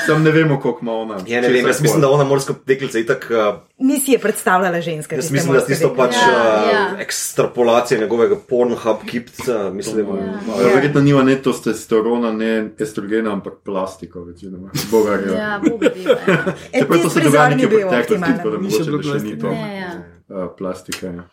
Sam 0.06 0.22
ne 0.22 0.30
vemo, 0.30 0.60
koliko 0.60 0.78
ima 0.82 0.92
ona. 0.94 1.18
Ja, 1.26 1.40
ne 1.40 1.48
vem, 1.48 1.66
jaz 1.66 1.80
mislim, 1.80 2.00
da 2.00 2.10
ona 2.10 2.24
morska 2.24 2.54
deklica 2.66 2.98
je 2.98 3.06
tako. 3.06 3.60
Ni 3.78 3.98
si 3.98 4.12
je 4.12 4.18
predstavljala 4.18 4.80
ženska. 4.80 5.16
Jaz 5.16 5.30
mislim, 5.30 5.54
da 5.54 5.60
tisto 5.62 5.94
pač 5.94 6.14
Ja, 6.14 6.28
uh, 6.64 6.72
ja. 6.72 7.00
ekstrapolacija 7.00 8.00
njegovega 8.00 8.36
pornhub 8.38 8.96
kipca, 9.06 9.70
mislim. 9.70 10.06
Ja. 10.08 10.40
Verjetno 10.66 11.00
nima 11.00 11.22
ne 11.22 11.36
testosterona, 11.36 12.32
ne 12.32 12.52
estrogena, 12.78 13.32
ampak 13.32 13.52
plastiko, 13.64 14.22
večinoma. 14.22 14.70
Bogarja. 14.90 15.32
Ja, 15.34 15.60
Boga 15.60 15.88
veva. 15.96 16.18
ja. 16.28 16.44
E, 16.72 16.78
Čeprav 16.80 16.98
to 16.98 17.04
tisti 17.04 17.20
se 17.20 17.24
dogaja 17.24 17.46
prizor 17.46 17.50
ni 17.50 17.56
nekje 17.56 17.66
v 17.66 17.70
bil 17.70 17.78
preteklosti, 17.80 18.12
optimalen. 18.14 18.36
tako 18.36 18.50
da 18.50 18.58
Ni 18.58 18.70
še 18.70 18.78
mogoče 18.78 18.90
bilo 18.92 19.12
da 19.12 19.18
še 19.18 19.24
ni 19.24 19.38
to 19.38 19.46
Ja, 19.48 19.66
ja. 19.74 19.90
uh, 20.28 20.50
plastika. 20.58 21.06
Ja. 21.08 21.24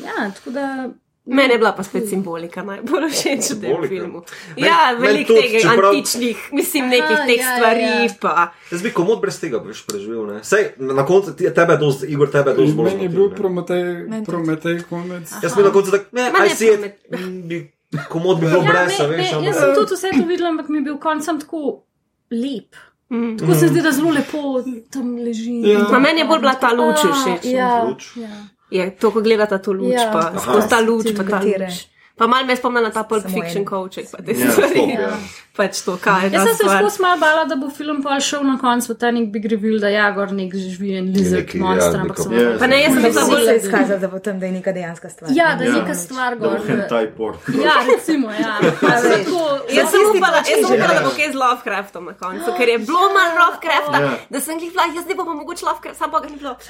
ja, 0.00 0.30
tako 0.32 0.50
da. 0.50 0.88
Mene 1.26 1.52
je 1.52 1.58
bila 1.58 1.72
pa 1.72 1.82
spet 1.82 2.08
simbolika 2.08 2.62
najbolj 2.62 3.10
všeč 3.10 3.50
v 3.50 3.60
tem 3.60 3.82
filmu. 3.86 4.22
Meni- 4.50 4.62
Ja, 4.62 4.92
veliko 4.94 5.34
tega 5.34 5.58
čeprav- 5.60 5.90
antičnih, 5.90 6.38
mislim, 6.52 6.88
nekih 6.88 7.12
Aha, 7.12 7.26
teh 7.26 7.36
ja, 7.36 7.42
ja, 7.42 7.50
stvari, 7.52 7.80
ja. 7.80 8.08
pa. 8.16 8.32
Jaz 8.70 8.82
bi 8.82 8.90
komod 8.90 9.20
brez 9.20 9.36
tega 9.38 9.58
veš 9.58 9.84
preživel. 9.84 10.26
Ne? 10.26 10.38
Sej, 10.42 10.64
na 10.78 11.04
koncu 11.04 11.32
ti- 11.32 11.50
tebe 11.50 11.72
je 11.72 11.78
dosti, 11.78 12.06
Igor, 12.06 12.28
tebe 12.28 12.50
je 12.50 12.56
dosti 12.56 12.74
bolj 12.74 12.84
Meni 12.86 13.02
je 13.02 13.08
bil. 13.10 13.28
Prometej. 13.30 13.84
Prometej 14.24 14.76
konec. 14.84 15.28
Jaz 15.38 15.54
bi 15.54 15.62
na 15.62 15.70
koncu 15.70 15.90
tak, 15.90 16.02
ne, 16.10 16.22
aj 16.32 16.48
si 16.50 16.64
je, 16.64 16.76
komod 18.08 18.36
bi 18.36 18.46
bil 18.46 18.56
Ja, 18.56 18.66
brez, 18.66 18.92
a 18.94 19.02
me, 19.02 19.08
me, 19.08 19.16
veš. 19.16 19.26
jaz 19.26 19.36
ampak- 19.36 19.54
sem 19.56 19.74
tudi 19.76 19.94
vse 19.94 20.08
to 20.12 20.24
videla, 20.26 20.48
ampak 20.48 20.68
mi 20.68 20.78
je 20.78 20.82
bil 20.82 20.98
konc 20.98 21.20
sam 21.20 21.38
tako 21.38 21.84
lep. 22.32 22.74
Mm. 23.08 23.36
Tako 23.36 23.54
se 23.54 23.68
zdi, 23.68 23.80
da 23.80 23.90
zelo 23.90 24.10
lepo 24.10 24.62
tam 24.88 25.16
leži. 25.18 25.60
Ja. 25.64 25.78
Ma 25.84 25.98
meni 26.00 26.20
je 26.20 26.26
bolj 26.26 26.40
bila 26.40 26.54
ta 26.54 26.70
luč 26.70 26.96
všeč. 26.96 27.44
Ja, 27.46 27.82
Luč. 27.84 28.16
ja. 28.16 28.30
Je 28.70 28.90
to, 28.90 29.10
ko 29.10 29.20
gledata 29.20 29.58
to 29.58 29.72
luč, 29.72 29.92
Ja. 29.92 30.10
pa 30.12 30.38
skozi 30.38 30.68
ta 30.68 30.80
luč, 30.80 31.06
pa 31.16 31.24
ta 31.24 31.30
Katere? 31.30 31.66
luč. 31.66 31.86
Pa 32.16 32.26
malo 32.26 32.46
me 32.46 32.56
spomna 32.56 32.80
na 32.80 32.90
ta 32.90 33.02
Pulp 33.02 33.22
Samo 33.22 33.34
Fiction 33.34 33.64
kovček, 33.64 34.10
pa 34.10 34.18
te 34.18 34.32
Ja, 34.32 34.50
stvari. 34.50 34.68
sploh, 34.70 34.88
ja. 34.90 35.10
Pač 35.56 35.80
to, 35.82 35.96
kaj 35.96 36.24
je 36.24 36.30
Jaz 36.32 36.44
sem 36.46 36.54
se 36.56 36.64
skozi 36.64 37.02
malo 37.02 37.16
bala, 37.18 37.44
da 37.44 37.56
bo 37.56 37.70
film 37.70 38.02
pa 38.02 38.20
šel 38.20 38.44
na 38.44 38.58
koncu 38.58 38.92
v 38.92 38.96
ta 38.96 39.10
nek 39.10 39.28
big 39.28 39.44
reveal, 39.46 39.78
da 39.78 39.88
ja, 39.88 40.10
gor 40.10 40.28
nek 40.30 40.52
živi 40.54 40.94
en 40.96 41.08
lizard 41.12 41.48
ja, 41.48 41.60
monster, 41.60 41.96
ampak 41.96 42.16
neko- 42.16 42.22
sem 42.22 42.32
Ja, 42.34 42.58
Pa 42.58 42.66
ne, 42.66 42.76
jaz 42.78 42.92
sem 42.92 43.02
bolj 43.02 43.44
se 43.44 43.50
je 43.50 43.56
izkazalo, 43.58 43.98
da 43.98 44.08
bo 44.08 44.18
tam, 44.18 44.38
da 44.38 44.46
je 44.46 44.52
neka 44.52 44.72
dejanska 44.72 45.08
stvar. 45.08 45.30
Ja, 45.32 45.54
da 45.54 45.64
je 45.64 45.70
Ja. 45.70 45.74
neka 45.76 45.94
stvar 45.96 46.36
gor. 46.36 46.60
porn. 47.16 47.36
Ja, 47.58 47.74
recimo, 47.86 48.30
ja. 48.30 48.54
Jaz 49.76 49.90
sem 49.90 50.00
upala, 50.06 50.40
da 50.88 51.00
bo 51.00 51.10
kaj 51.10 51.32
z 51.32 51.36
Lovecraftom 51.36 52.04
na 52.04 52.14
koncu, 52.14 52.48
ker 52.56 52.68
je 52.68 52.78
bilo 52.80 53.00
malo 53.10 53.32
Lovecrafta, 53.40 53.96
Ja. 53.98 54.10
da 54.30 54.40
sem 54.40 54.58
jih 54.58 54.70
bila, 54.70 54.84
jaz 54.94 55.06
ne 55.06 55.14
bom 55.14 55.36
mogoče 55.36 55.64
Lovecraft, 55.64 55.98
sam 55.98 56.10
pa 56.10 56.20
ga 56.20 56.28
ni 56.28 56.36
bilo. 56.36 56.56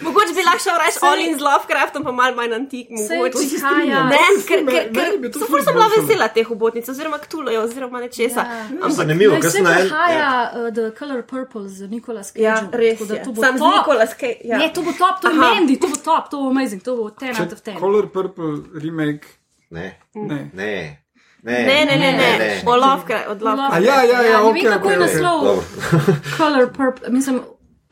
Mogoče 0.00 0.32
bi 0.34 0.42
lahko 0.42 0.58
šel 0.60 0.76
reči 0.78 0.98
all 1.02 1.20
in 1.20 1.34
z 1.34 1.42
Lovecraftom, 1.42 2.04
pa 2.04 2.12
malo 2.12 2.34
manj 2.34 2.67
antik, 2.68 2.90
mogoče. 2.90 3.38
prihaja. 3.48 4.02
Ne, 4.12 4.20
ker, 4.48 4.60
ker, 4.68 4.84
ker 4.92 5.30
to 5.32 5.38
so 5.40 5.46
ful 5.48 5.62
sem 5.64 5.72
bila 5.74 5.88
vesela 5.88 6.28
teh 6.28 6.50
obotnic, 6.50 6.84
oziroma 6.88 7.18
ktulojo, 7.18 7.62
oziroma 7.64 8.00
nečesa. 8.00 8.44
Ja. 8.44 8.68
Ampak 8.68 8.92
Zanimivo, 8.92 9.34
Ne, 9.34 9.40
ker 9.40 9.50
sem 9.50 9.64
na 9.64 9.72
en. 9.80 9.88
prihaja 9.88 10.28
uh, 10.52 10.68
The 10.70 10.90
Color 10.92 11.22
Purple 11.24 11.68
z 11.68 11.88
Nicolas 11.88 12.28
Cage. 12.32 12.44
ja, 12.44 12.60
res 12.72 13.00
je. 13.00 13.22
To 13.24 13.32
bo 13.32 13.40
Sam 13.40 13.56
z 13.56 13.60
top. 13.60 13.72
Nikolas 13.72 14.12
Cage. 14.14 14.40
Ja. 14.44 14.58
Ne, 14.58 14.68
to 14.68 14.82
bo 14.82 14.92
top, 14.92 15.20
to 15.20 15.32
je. 15.32 15.34
Mandy, 15.34 15.76
to 15.76 15.88
bo 15.88 15.96
top, 15.96 16.28
to 16.28 16.36
bo 16.36 16.50
amazing, 16.50 16.82
to 16.82 16.96
bo 16.96 17.08
10 17.10 17.40
out 17.40 17.52
of 17.52 17.60
10. 17.64 17.80
Color 17.80 18.06
Purple 18.08 18.52
remake. 18.76 19.26
Ne, 19.70 19.96
Ne. 20.14 20.50
ne. 20.54 21.04
Ne, 21.42 21.52
ne, 21.64 21.84
ne, 21.86 21.96
ne, 21.96 22.12
ne. 22.12 22.30
ne. 22.38 22.62
O 22.66 22.76
Lovecraft, 22.76 23.28
od 23.28 23.42
Lovecrafta. 23.42 23.76
A 23.76 23.80
ja, 23.80 24.02
ja, 24.02 24.22
ja, 24.22 24.38
ne 24.42 24.48
ok, 24.50 24.54
vem, 24.54 24.64
kako 24.64 24.86
ok, 24.86 24.92
je 24.92 24.98
naslov. 24.98 25.38
Dobro. 25.44 25.62
Color 26.36 26.66
Purple, 26.72 27.08
mislim, 27.08 27.40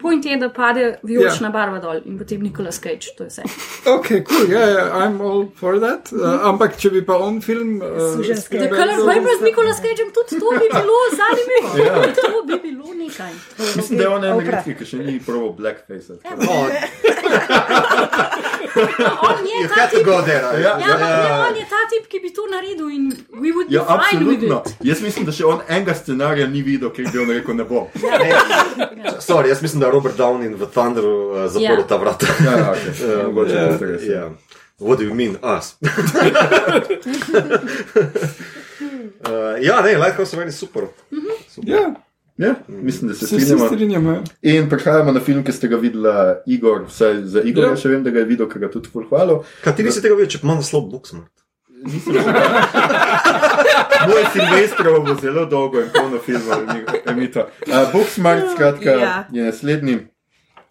point 0.07 0.25
je, 0.25 0.37
da 0.39 0.49
pade 0.51 0.85
vijolična 1.03 1.49
Ja. 1.49 1.53
barva 1.53 1.79
dol 1.79 2.01
in 2.05 2.19
potem 2.19 2.41
Nicolas 2.43 2.79
Cage, 2.81 3.13
to 3.17 3.25
je 3.25 3.31
vse. 3.31 3.43
Ok, 3.91 4.07
cool, 4.29 4.47
ja, 4.51 4.63
ja, 4.69 4.85
I'm 5.01 5.19
all 5.21 5.47
for 5.61 5.81
that. 5.81 6.13
Uh, 6.13 6.21
ampak 6.45 6.79
če 6.79 6.91
bi 6.91 7.03
pa 7.07 7.19
on 7.19 7.41
film. 7.43 7.77
Uh, 7.83 7.89
Suženjski. 8.15 8.59
The 8.59 8.69
Color 8.71 8.97
Purple 9.03 9.35
z 9.39 9.43
Nicolas 9.43 9.79
Cageom, 9.79 10.11
tudi 10.15 10.41
to 10.41 10.49
bi 10.53 10.69
bilo 10.73 10.97
zanimivo. 11.21 11.69
To 12.21 12.43
bi 12.47 12.57
bilo 12.63 12.95
nekaj. 12.95 13.33
Mislim, 13.77 13.99
da 13.99 14.05
je 14.05 14.09
on 14.11 14.25
en 14.25 14.41
redki, 14.47 14.75
ki 14.79 14.85
še 14.85 15.03
ni 15.03 15.19
proval 15.27 15.53
blackface. 15.59 16.13
O, 18.77 18.81
On 19.27 19.37
je 19.47 19.69
ta 19.77 19.87
tip. 19.89 20.05
go 20.05 20.23
there. 20.23 20.43
Ja, 20.55 20.59
Ja, 20.61 20.73
ampak 20.75 21.01
ne, 21.01 21.07
on 21.49 21.57
je 21.57 21.65
ta 21.65 21.81
tip, 21.91 22.09
ki 22.09 22.19
bi 22.21 22.31
to 22.31 22.43
naredil 22.47 22.89
in 22.91 23.05
we 23.33 23.53
would 23.53 23.69
be 23.69 23.75
Ja, 23.75 23.85
fine 23.85 24.25
with 24.25 24.43
absolutno. 24.43 24.63
it. 24.67 24.77
Jaz 24.83 25.01
mislim, 25.03 25.25
da 25.25 25.33
še 25.33 25.45
on 25.45 25.61
enega 25.69 25.95
scenarija 25.95 26.47
ni 26.47 26.63
videl, 26.63 26.91
ker 26.91 27.05
bi 27.07 27.19
on 27.19 27.31
rekel 27.31 27.55
ne 27.55 27.65
bom. 27.65 27.87
Sorry, 29.21 29.49
jaz 29.49 29.63
mislim, 29.63 29.81
da 29.81 29.87
je 29.87 29.93
Robert 29.93 30.17
Downey 30.17 30.55
v 30.55 30.67
Thunderu 30.69 31.15
uh, 31.31 31.47
zaprl 31.49 31.81
Ja. 31.81 31.87
ta 31.87 31.97
vrata. 31.97 32.27
Ja, 32.41 32.53
ja, 32.53 32.67
okay. 32.71 32.93
Ja, 33.11 33.23
Mogoče 33.25 33.55
ja, 33.55 33.63
je 33.63 33.79
to 33.79 33.85
res. 33.87 34.03
ja. 34.05 34.29
What 34.79 34.99
do 34.99 35.05
you 35.05 35.15
mean, 35.15 35.37
us? 35.43 35.75
uh, 35.81 35.89
ja, 39.61 39.81
ne, 39.81 39.97
Lighthouse 39.97 40.33
je 40.33 40.39
meni 40.39 40.53
super. 40.53 40.83
super. 41.49 41.71
Ja, 41.71 41.95
Ja, 42.39 42.55
mislim, 42.69 43.09
da 43.09 43.15
se 43.15 43.27
se 43.27 43.37
vsi 43.37 43.45
strinjamo. 43.45 43.67
strinjamo. 43.69 44.11
ja. 44.13 44.23
In 44.53 44.69
prehajamo 44.69 45.13
na 45.13 45.21
film, 45.21 45.45
ki 45.45 45.53
ste 45.53 45.69
ga 45.69 45.77
videli, 45.77 46.09
Igor, 46.47 46.85
vsaj 46.87 47.23
za 47.25 47.41
Igorja, 47.43 47.71
Ja. 47.71 47.77
še 47.77 47.89
vem, 47.89 48.03
da 48.03 48.11
ga 48.11 48.19
je 48.19 48.25
videl, 48.27 48.47
ker 48.47 48.59
ga 48.59 48.69
tudi 48.69 48.89
ful 48.89 49.05
hvalil. 49.05 49.41
Kaj 49.65 49.77
ti 49.77 49.83
nisi 49.83 50.03
tega 50.03 50.15
videl, 50.15 50.29
če 50.29 50.39
ima 50.43 50.55
naslov 50.55 50.91
Booksmart? 50.91 51.33
Moj 54.07 54.25
Silvestrov 54.33 55.05
bo 55.05 55.15
zelo 55.15 55.47
dolgo 55.47 55.81
in 55.81 55.89
polno 55.91 56.19
filmov, 56.19 56.65
emito. 57.07 57.41
Uh, 57.63 57.93
Booksmart, 57.93 58.45
skratka, 58.55 58.91
Ja. 58.93 59.25
je 59.33 59.45
naslednji. 59.45 59.97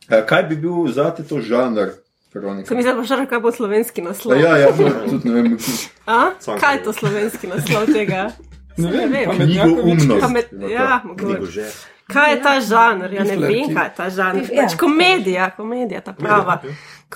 Uh, 0.05 0.21
kaj 0.25 0.43
bi 0.43 0.55
bil 0.57 0.87
zate 0.87 1.23
to 1.23 1.41
žanr, 1.41 1.89
Veronika? 2.33 2.67
Sem 2.67 2.77
mislila, 2.77 3.01
da 3.01 3.25
kaj 3.25 3.39
bo 3.39 3.51
slovenski 3.51 4.01
naslov. 4.01 4.37
Ja, 4.37 4.57
ja, 4.57 4.67
to 4.69 4.89
tudi 5.09 5.29
ne 5.29 5.41
vem. 5.41 5.57
A? 6.05 6.31
Kaj 6.37 6.53
je 6.53 6.59
kaj. 6.59 6.83
to 6.83 6.93
slovenski 6.93 7.47
naslov 7.47 7.85
tega? 7.87 8.29
Ne 8.77 8.91
vem, 8.91 9.11
vem. 9.11 9.25
pametnjakovič, 9.29 10.03
Knjigoumnost. 10.03 10.21
Pamet, 10.21 10.47
ja, 10.69 11.01
Knjigo 11.01 11.29
mogoče. 11.33 11.51
že. 11.51 11.69
Kaj 12.05 12.31
je 12.31 12.41
ta 12.41 12.59
žanr? 12.61 13.13
Ja, 13.13 13.23
ne 13.23 13.35
vem, 13.37 13.71
kaj 13.73 13.85
je 13.87 13.93
ta 13.97 14.09
žanr. 14.09 14.43
Ja. 14.51 14.63
Pač 14.63 14.75
komedija, 14.77 15.49
komedija, 15.57 16.01
ta 16.01 16.13
prava. 16.13 16.59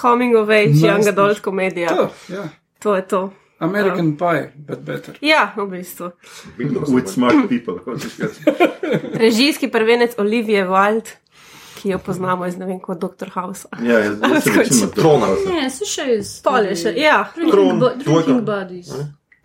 Coming 0.01 0.35
of 0.35 0.49
age, 0.49 0.73
young 0.81 1.07
adult 1.07 1.39
komedija. 1.45 1.89
To, 1.89 2.09
ja. 2.29 2.47
To 2.79 2.95
je 2.95 3.01
to. 3.07 3.21
American 3.59 4.15
Pie, 4.17 4.53
but 4.55 4.79
better. 4.87 5.17
Ja, 5.21 5.51
v 5.57 5.65
bistvu. 5.67 6.11
With 6.57 7.11
smart 7.11 7.49
people, 7.49 7.75
si 7.99 8.07
rekel. 8.23 9.19
Režijski 9.19 9.67
prvenec 9.67 10.15
Olivije 10.17 10.63
Wilde, 10.65 11.11
ki 11.81 11.89
jo 11.89 11.99
poznamo 11.99 12.47
iz 12.47 12.57
ne 12.57 12.65
vem 12.65 12.79
kot 12.79 12.97
Dr. 12.99 13.29
House. 13.35 13.67
Ja, 13.83 13.99
jaz, 13.99 14.15
sem 14.43 14.89
to. 14.95 15.01
Trona. 15.01 15.27
Ne, 15.51 15.69
se 15.69 15.85
še 15.85 16.07
iz. 16.17 16.41
Pol 16.41 16.71
je 16.71 16.75
še, 16.75 16.95
ja. 16.95 17.27
Drinking, 17.35 17.83
drinking 17.99 18.41
buddies. 18.47 18.89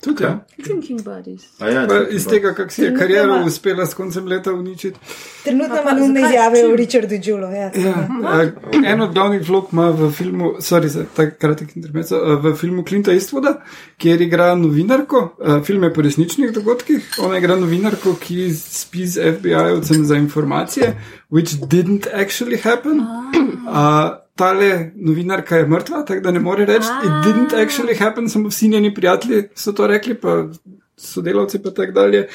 Tudi, 0.04 0.24
ja. 0.24 0.44
Drinking 0.64 1.02
buddies. 1.02 1.42
A 1.58 1.68
ja, 1.68 1.86
Pa 1.88 1.94
Iz 2.10 2.26
tega, 2.26 2.54
kako 2.54 2.70
si 2.70 2.82
je 2.82 2.94
kariero 2.96 3.44
uspela 3.46 3.86
s 3.86 3.94
koncem 3.94 4.26
leta 4.28 4.52
uničiti. 4.52 4.98
Trenutno 5.44 5.80
ima 5.80 5.92
nujne 5.92 6.20
izjave 6.20 6.64
o? 6.72 6.76
Richardu 6.76 7.18
Džulu. 7.18 7.46
Ja. 7.46 7.70
Ja, 7.74 8.08
uh, 8.22 8.84
en 8.84 9.00
od 9.00 9.14
glavnih 9.14 9.48
vlog 9.48 9.68
ima 9.72 9.88
v 9.90 10.10
filmu, 10.12 10.54
sorry 10.60 10.86
za 10.86 11.04
ta 11.16 11.30
kratek 11.30 11.76
intermezzo, 11.76 12.20
v 12.42 12.54
filmu 12.56 12.84
Clinta 12.88 13.12
Eastwooda, 13.12 13.54
kjer 13.98 14.22
igra 14.22 14.54
novinarko. 14.54 15.36
Film 15.64 15.84
je 15.84 15.94
po 15.94 16.02
resničnih 16.02 16.52
dogodkih. 16.52 17.08
Ona 17.24 17.38
igra 17.38 17.56
novinarko, 17.56 18.14
ki 18.20 18.50
spi 18.54 19.06
z 19.06 19.32
FBI-ovcem 19.38 20.04
za 20.04 20.16
informacije, 20.16 20.94
which 21.30 21.56
didn't 21.68 22.06
actually 22.12 22.60
happen. 22.60 23.00
Uh, 23.00 24.23
tale 24.36 24.92
novinarka 24.94 25.56
je 25.56 25.66
mrtva, 25.66 26.04
tako 26.04 26.20
da 26.20 26.30
ne 26.30 26.40
more 26.40 26.64
reči, 26.64 26.88
it 27.04 27.10
didn't 27.26 27.52
actually 27.52 27.98
happen, 27.98 28.28
samo 28.28 28.48
vsi 28.48 28.68
njeni 28.68 28.94
prijatelji 28.94 29.42
so 29.54 29.72
to 29.72 29.86
rekli, 29.86 30.14
pa 30.14 30.48
sodelavci 30.96 31.62
pa 31.62 31.70
tako 31.70 31.92
dalje. 31.92 32.28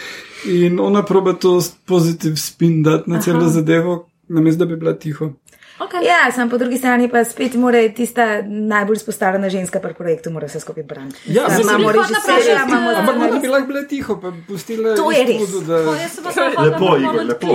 In 0.46 0.80
ona 0.80 1.04
proba 1.04 1.34
to 1.34 1.62
pozitiv 1.86 2.36
spin 2.36 2.84
dati 2.84 3.10
na 3.10 3.22
celo 3.22 3.48
zadevo, 3.48 4.10
namesto 4.28 4.66
da 4.66 4.66
bi 4.66 4.76
bila 4.76 4.94
tiho. 4.94 5.32
Okay. 5.80 6.04
Ja, 6.04 6.32
sam 6.32 6.50
po 6.50 6.58
drugi 6.58 6.78
strani 6.78 7.10
pa 7.10 7.24
spet 7.24 7.54
mora 7.54 7.90
tista 7.90 8.42
najbolj 8.44 8.96
izpostavljena 8.96 9.50
ženska 9.50 9.80
pri 9.80 9.94
projektu, 9.94 10.32
mora 10.32 10.48
vse 10.48 10.60
skupaj 10.60 10.84
braniti. 10.84 11.20
Ja, 11.26 11.50
sem 11.50 11.62
imamo 11.62 11.92
režiserja, 11.92 12.66
imamo 12.68 12.90
Ampak 12.90 13.16
ona 13.16 13.40
bi 13.40 13.48
lahko 13.48 13.68
bila 13.68 13.84
tiho, 13.84 14.22
pa 14.22 14.32
pustila 14.48 14.96
To 14.96 15.12
je 15.12 15.24
res. 15.26 15.42
Eastwoodu, 15.42 15.66
da- 15.68 15.90
O, 15.90 15.96
jaz 15.96 16.12
se 16.12 16.24
pa 16.24 16.32
zdaj 16.32 16.50
Lepo, 16.66 16.98
Igor, 16.98 17.26
lepo. 17.26 17.48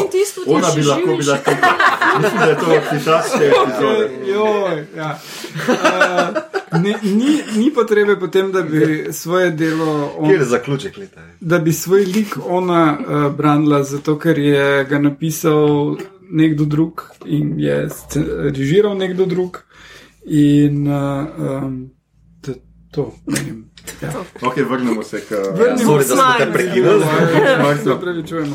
Ona 0.47 0.69
bi 0.77 0.83
lahko 0.83 1.17
bila 1.17 1.37
tam. 1.37 1.55
Mislim, 2.23 2.41
da 2.41 2.47
je 2.47 2.57
to 2.57 2.67
te 2.67 2.77
epizode. 2.77 4.11
Joj, 4.35 4.87
ja. 4.97 5.19
Uh, 5.69 6.81
ne, 6.81 6.95
ni, 7.03 7.43
ni 7.57 7.71
potrebe 7.71 8.21
potem, 8.21 8.53
da 8.53 8.63
bi 8.63 9.09
svoje 9.13 9.51
delo, 9.51 10.13
on, 10.19 10.29
Kjer 10.29 10.41
je 10.41 10.47
zaključek 10.47 10.97
leta? 10.97 11.21
da 11.41 11.59
bi 11.59 11.73
svoj 11.73 12.05
lik 12.05 12.37
ona 12.47 12.99
uh, 12.99 13.33
branila, 13.33 13.83
zato 13.83 14.19
ker 14.19 14.39
je 14.39 14.85
ga 14.85 14.99
napisal 14.99 15.97
nekdo 16.31 16.65
drug 16.65 17.03
in 17.27 17.55
je 17.61 17.89
režiral 18.57 18.97
nekdo 18.97 19.27
drug. 19.27 19.65
In 20.25 20.89
uh, 20.89 21.27
um, 21.39 21.91
to, 22.41 22.53
to 22.91 23.13
ne 23.27 23.41
vem. 23.47 23.65
Ja. 24.03 24.11
Ok, 24.49 24.57
vrnemo 24.57 25.03
se 25.03 25.21
k. 25.21 25.31
Vrnimo 25.53 25.93
Sorry, 25.93 26.09
da 26.09 26.17
smo 26.17 26.25
te 26.39 26.53
prekinili. 26.53 27.05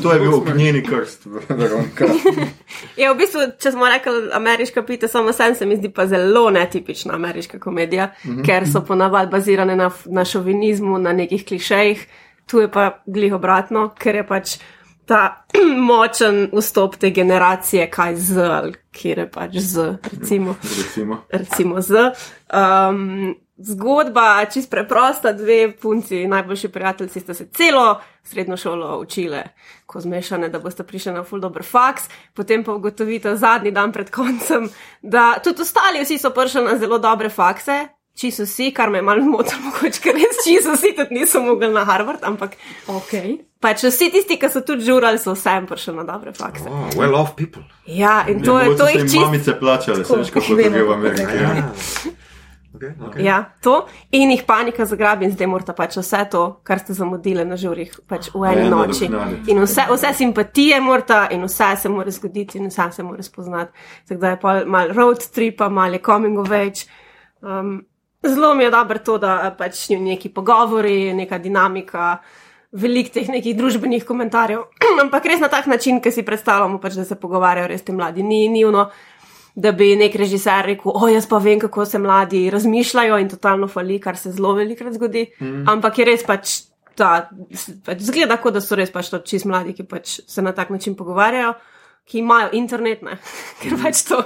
To 0.02 0.12
je 0.12 0.20
bil 0.20 0.34
ognjeni 0.34 0.82
krst, 0.82 1.26
Veronika. 1.48 2.04
Ja, 2.96 3.12
v 3.12 3.18
bistvu, 3.18 3.40
če 3.58 3.72
smo 3.72 3.88
rekli 3.88 4.30
ameriška 4.32 4.82
pita, 4.82 5.08
samo 5.08 5.32
sen 5.32 5.54
se 5.54 5.66
mi 5.66 5.76
zdi 5.76 5.92
pa 5.94 6.06
zelo 6.06 6.50
netipična 6.50 7.14
ameriška 7.14 7.58
komedija, 7.58 8.06
mm 8.24 8.30
-hmm. 8.30 8.46
ker 8.46 8.66
so 8.72 8.84
ponavadi 8.84 9.30
bazirane 9.30 9.76
na, 9.76 9.90
na 10.06 10.24
šovinizmu, 10.24 10.98
na 10.98 11.12
nekih 11.12 11.46
klišejih. 11.46 12.06
Tu 12.46 12.60
je 12.60 12.70
pa 12.70 13.02
glih 13.06 13.34
obratno, 13.34 13.94
ker 13.98 14.14
je 14.14 14.26
pač 14.26 14.58
ta 15.10 15.44
močen 15.90 16.48
vstop 16.54 16.96
te 16.96 17.10
generacije, 17.10 17.90
kaj 17.90 18.16
z, 18.16 18.48
kjer 18.94 19.18
je 19.18 19.30
pač 19.30 19.56
z, 19.58 19.96
recimo 20.12 20.54
Recimo. 20.62 21.22
recimo 21.30 21.80
z. 21.82 22.12
Um, 22.54 23.34
zgodba, 23.58 24.44
čist 24.52 24.70
preprosta, 24.70 25.32
dve 25.32 25.72
punci, 25.76 26.26
najboljši 26.26 26.68
prijatelji, 26.68 27.20
sta 27.20 27.34
se 27.34 27.48
celo 27.50 28.00
srednjo 28.22 28.56
šolo 28.56 29.00
učile, 29.00 29.42
ko 29.86 30.00
zmešane, 30.00 30.48
da 30.48 30.58
boste 30.58 30.86
prišli 30.86 31.12
na 31.12 31.24
full 31.24 31.42
dobro 31.42 31.62
faks, 31.62 32.08
potem 32.34 32.64
pa 32.64 32.72
ugotovite 32.74 33.36
zadnji 33.36 33.70
dan 33.70 33.92
pred 33.92 34.10
koncem, 34.10 34.70
da 35.02 35.34
tudi 35.44 35.62
ostali 35.62 36.04
vsi 36.04 36.18
so 36.18 36.30
prišli 36.30 36.64
na 36.64 36.78
zelo 36.78 36.98
dobre 36.98 37.28
fakse. 37.28 37.88
Čisto 38.14 38.44
vsi, 38.44 38.72
kar 38.74 38.90
me 38.90 39.02
malo 39.02 39.22
motilo, 39.24 39.60
mogoče 39.68 40.00
ker 40.02 40.14
res 40.14 40.40
čisto 40.44 40.74
vsi 40.74 40.94
tudi 40.96 41.14
niso 41.14 41.40
mogli 41.40 41.68
na 41.72 41.84
Harvard, 41.84 42.20
ampak 42.22 42.56
Okay. 42.88 43.38
pač 43.60 43.84
vsi 43.84 44.10
tisti, 44.10 44.36
ki 44.36 44.50
so 44.50 44.60
tudi 44.60 44.84
žurali, 44.84 45.18
so 45.18 45.32
vsem 45.34 45.66
prišli 45.66 45.94
na 45.96 46.04
dobre 46.04 46.32
fakse. 46.32 46.68
Oh, 46.68 46.90
well 46.96 47.14
off 47.14 47.36
people. 47.36 47.62
Ja, 47.86 48.24
in 48.28 48.42
to, 48.42 48.58
je, 48.60 48.76
to 48.76 48.88
jih 48.88 49.02
čisto 49.06 49.20
mamice 49.26 49.54
plačale, 49.60 50.04
se 50.04 50.16
veš, 50.16 50.30
kako 50.30 50.54
vemo, 50.54 50.70
gre 50.70 50.82
v 50.82 50.92
Ameriki. 50.92 51.24
gre. 51.24 51.44
ja. 51.44 51.72
Okay, 52.72 52.94
okay. 53.02 53.24
Ja, 53.26 53.44
to 53.60 53.86
in 54.14 54.30
jih 54.30 54.44
panika 54.46 54.84
zagrabi, 54.86 55.24
in 55.26 55.32
zdaj 55.34 55.48
morate 55.50 55.72
pač 55.74 55.96
vse 55.98 56.20
to, 56.30 56.60
kar 56.62 56.78
ste 56.78 56.94
zamudili 56.94 57.42
na 57.44 57.56
žurih, 57.58 57.90
pač 58.08 58.28
v 58.30 58.44
eni 58.46 58.66
Eno 58.68 58.84
noči. 58.84 59.08
nadoknaditi. 59.08 59.50
In 59.50 59.62
vse, 59.64 59.86
vse 59.90 60.12
simpatije 60.14 60.78
morate, 60.80 61.18
in 61.34 61.42
vse 61.44 61.72
se 61.82 61.88
mora 61.90 62.10
zgoditi, 62.10 62.58
in 62.58 62.68
vse 62.70 62.86
se 62.92 63.02
mora 63.02 63.22
spoznati. 63.22 63.72
Tako 64.08 64.20
da 64.20 64.30
je 64.30 64.40
pa 64.40 64.54
mal 64.66 64.92
road 64.94 65.26
trip, 65.34 65.60
mal 65.70 65.92
je 65.92 66.02
coming 66.06 66.38
of 66.38 66.50
age. 66.50 66.86
Um, 67.42 67.80
zelo 68.28 68.54
mi 68.54 68.64
je 68.64 68.70
dobro 68.70 68.98
to, 68.98 69.18
da 69.18 69.54
pač 69.58 69.88
neki 69.88 70.28
pogovori, 70.28 71.14
neka 71.14 71.38
dinamika. 71.38 72.18
Veliko 72.72 73.10
teh 73.16 73.26
nekih 73.26 73.56
družbenih 73.58 74.04
komentarjev, 74.06 74.60
ampak 75.02 75.24
res 75.26 75.40
na 75.42 75.48
tak 75.50 75.66
način, 75.66 75.98
ki 76.00 76.12
si 76.14 76.22
predstavljamo, 76.22 76.78
pač, 76.78 77.00
da 77.00 77.04
se 77.04 77.16
pogovarjajo 77.18 77.66
res 77.66 77.82
ti 77.82 77.92
mladi. 77.92 78.22
Ni 78.22 78.44
nivno, 78.48 78.84
da 79.58 79.72
bi 79.74 79.96
nek 79.98 80.14
režiser 80.14 80.68
rekel: 80.70 80.92
O, 80.94 81.08
jaz 81.10 81.26
pa 81.26 81.40
vem, 81.42 81.58
kako 81.58 81.84
se 81.84 81.98
mladi 81.98 82.44
razmišljajo 82.50 83.18
in 83.18 83.32
totalno 83.32 83.66
fali, 83.68 83.98
kar 84.00 84.16
se 84.16 84.30
zelo 84.36 84.54
velikrat 84.54 84.94
zgodi. 84.94 85.26
Mm. 85.40 85.66
Ampak 85.68 85.98
je 85.98 86.06
res 86.12 86.22
pač 86.26 86.60
ta, 86.94 87.26
pač 87.86 88.06
zgleda, 88.06 88.38
kot 88.38 88.54
da 88.54 88.62
so 88.62 88.78
res 88.78 88.94
pač 88.94 89.10
to 89.10 89.18
čist 89.26 89.50
mladi, 89.50 89.74
ki 89.74 89.88
pač 89.90 90.20
se 90.28 90.42
na 90.42 90.54
tak 90.54 90.70
način 90.70 90.94
pogovarjajo. 90.94 91.56
Ki 92.10 92.18
imajo 92.18 92.48
internet, 92.52 93.02
ne? 93.06 93.12
ker 93.62 93.76
pač 93.78 94.00
to, 94.02 94.16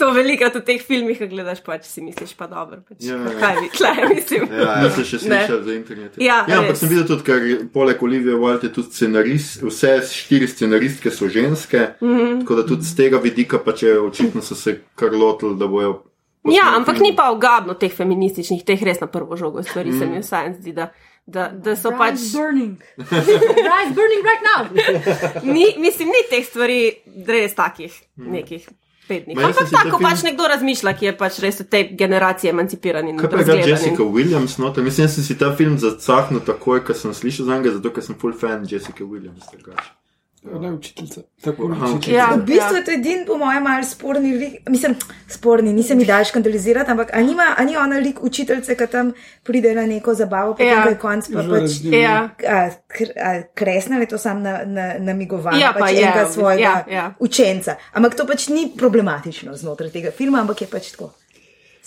to 0.00 0.06
velikrat 0.10 0.54
v 0.56 0.62
teh 0.64 0.80
filmih, 0.80 1.18
gledaš, 1.28 1.60
pač 1.60 1.84
si 1.84 2.00
misliš, 2.00 2.32
pa 2.32 2.46
dobro. 2.48 2.80
Pač, 2.88 3.04
Ja, 3.04 3.18
ja. 3.18 3.34
Kaj 3.36 3.60
bi, 3.60 3.68
tle, 3.68 3.90
mislim. 4.08 4.46
Ja, 4.56 4.78
Niste 4.80 5.04
še 5.04 5.16
Ne. 5.28 5.42
slišali 5.44 5.64
za 5.64 5.74
internet. 5.74 6.16
Ja, 6.16 6.38
ja 6.48 6.58
ampak 6.58 6.70
res. 6.70 6.80
sem 6.80 6.88
videl 6.88 7.04
tudi, 7.04 7.22
ker 7.22 7.40
poleg 7.68 8.02
Olivije 8.02 8.36
Wilde 8.36 8.72
tudi 8.72 8.88
scenarist, 8.88 9.60
vse 9.62 9.92
štiri 10.08 10.48
scenaristke 10.48 11.10
so 11.10 11.28
ženske, 11.28 11.92
mm 12.00 12.06
Mhm. 12.06 12.16
-hmm. 12.16 12.40
tako 12.40 12.54
da 12.54 12.66
tudi 12.66 12.82
z 12.82 12.96
tega 12.96 13.18
vidika 13.18 13.58
pač 13.58 13.82
je 13.82 14.00
očitno 14.00 14.40
so 14.42 14.54
se 14.54 14.80
kar 14.94 15.12
lotili, 15.12 15.56
da 15.56 15.66
bojo. 15.66 16.02
Ja, 16.46 16.72
ampak 16.72 17.00
ni 17.00 17.10
pa 17.12 17.30
ogabno 17.30 17.74
teh 17.74 17.92
feminističnih, 17.92 18.64
teh 18.64 18.78
res 18.80 19.00
na 19.00 19.06
prvo 19.06 19.36
žogo 19.36 19.62
stvari, 19.62 19.90
mm. 19.90 19.98
se 19.98 20.06
mi 20.06 20.18
vsaj 20.20 20.52
zdi, 20.54 20.72
da, 20.72 20.92
da, 21.26 21.48
da 21.50 21.76
so 21.76 21.90
pač. 21.90 22.14
Rice 22.14 22.36
burning. 22.38 22.76
Rice 23.70 23.92
burning 23.94 24.22
right 24.22 24.42
now. 24.46 24.60
Ni, 25.54 25.74
mislim, 25.78 26.08
ni 26.08 26.22
teh 26.30 26.44
stvari 26.46 26.92
res 27.26 27.54
takih 27.54 27.92
nekih 28.16 28.68
petnih. 29.08 29.36
Ma 29.36 29.42
Ampak 29.42 29.70
tako 29.70 29.98
film- 29.98 30.02
pač 30.02 30.22
nekdo 30.22 30.46
razmišlja, 30.48 30.92
ki 30.92 31.06
je 31.06 31.16
pač 31.18 31.38
res 31.38 31.60
od 31.60 31.68
te 31.68 31.82
generacije 31.92 32.50
emancipiran 32.50 33.10
Kaj 33.18 33.30
pa 33.30 33.42
je. 33.42 33.68
Jessica 33.68 34.02
Williams 34.02 34.58
noter? 34.58 34.84
Mislim, 34.84 35.06
da 35.06 35.12
sem 35.12 35.24
si 35.24 35.38
ta 35.38 35.52
film 35.56 35.78
zacahnil 35.78 36.40
takoj, 36.40 36.84
ko 36.84 36.94
sem 36.94 37.14
slišal 37.14 37.46
za 37.46 37.58
njega, 37.58 37.70
zato 37.70 37.90
ker 37.90 38.02
sem 38.02 38.14
full 38.14 38.32
fan 38.34 38.66
Jessica 38.70 39.04
Williams. 39.04 39.46
drugače. 39.52 40.05
Ne, 40.60 40.72
učiteljica. 40.72 41.20
Tako 41.44 41.64
učiteljica. 41.64 42.10
Ja. 42.10 42.34
V 42.34 42.42
bistvu 42.46 42.76
je 42.76 42.84
to 42.84 42.90
edini, 42.90 43.26
po 43.26 43.36
mojem, 43.36 43.62
malce 43.62 43.90
sporni 43.90 44.32
lik. 44.38 44.68
Mislim, 44.68 44.94
sporni, 45.28 45.72
nisem 45.72 45.98
jih 46.00 46.08
dal 46.08 46.24
škandalizirati, 46.24 46.90
ampak 46.90 47.10
a 47.12 47.20
nima, 47.22 47.54
a 47.58 47.64
ni 47.64 47.76
ona 47.76 47.98
lik 47.98 48.22
učiteljice, 48.22 48.76
ki 48.76 48.86
tam 48.86 49.12
pride 49.42 49.74
na 49.74 49.86
neko 49.86 50.14
zabavo, 50.14 50.52
potem 50.52 50.66
Ja. 50.66 50.84
ja. 50.84 50.88
je 50.88 50.98
konc 50.98 51.28
pa 51.32 51.42
Že 51.42 51.50
pač. 51.50 51.70
Ja. 51.84 52.30
A, 52.48 52.70
a, 53.24 53.42
kresna 53.54 53.98
je 53.98 54.06
to 54.06 54.18
sam 54.18 54.42
na, 54.42 54.60
na, 54.64 54.94
namigovanje 54.98 55.60
Ja, 55.60 55.72
pa 55.72 55.80
pač 55.80 55.92
je, 55.92 56.02
enega 56.02 56.26
svojega 56.30 56.62
ja, 56.62 56.84
ja. 56.90 57.14
učenca. 57.18 57.76
Ampak 57.92 58.14
to 58.14 58.26
pač 58.26 58.48
ni 58.48 58.70
problematično 58.76 59.56
znotraj 59.56 59.90
tega 59.90 60.10
filma, 60.10 60.40
ampak 60.40 60.60
je 60.60 60.66
pač 60.70 60.90
tako. 60.94 61.12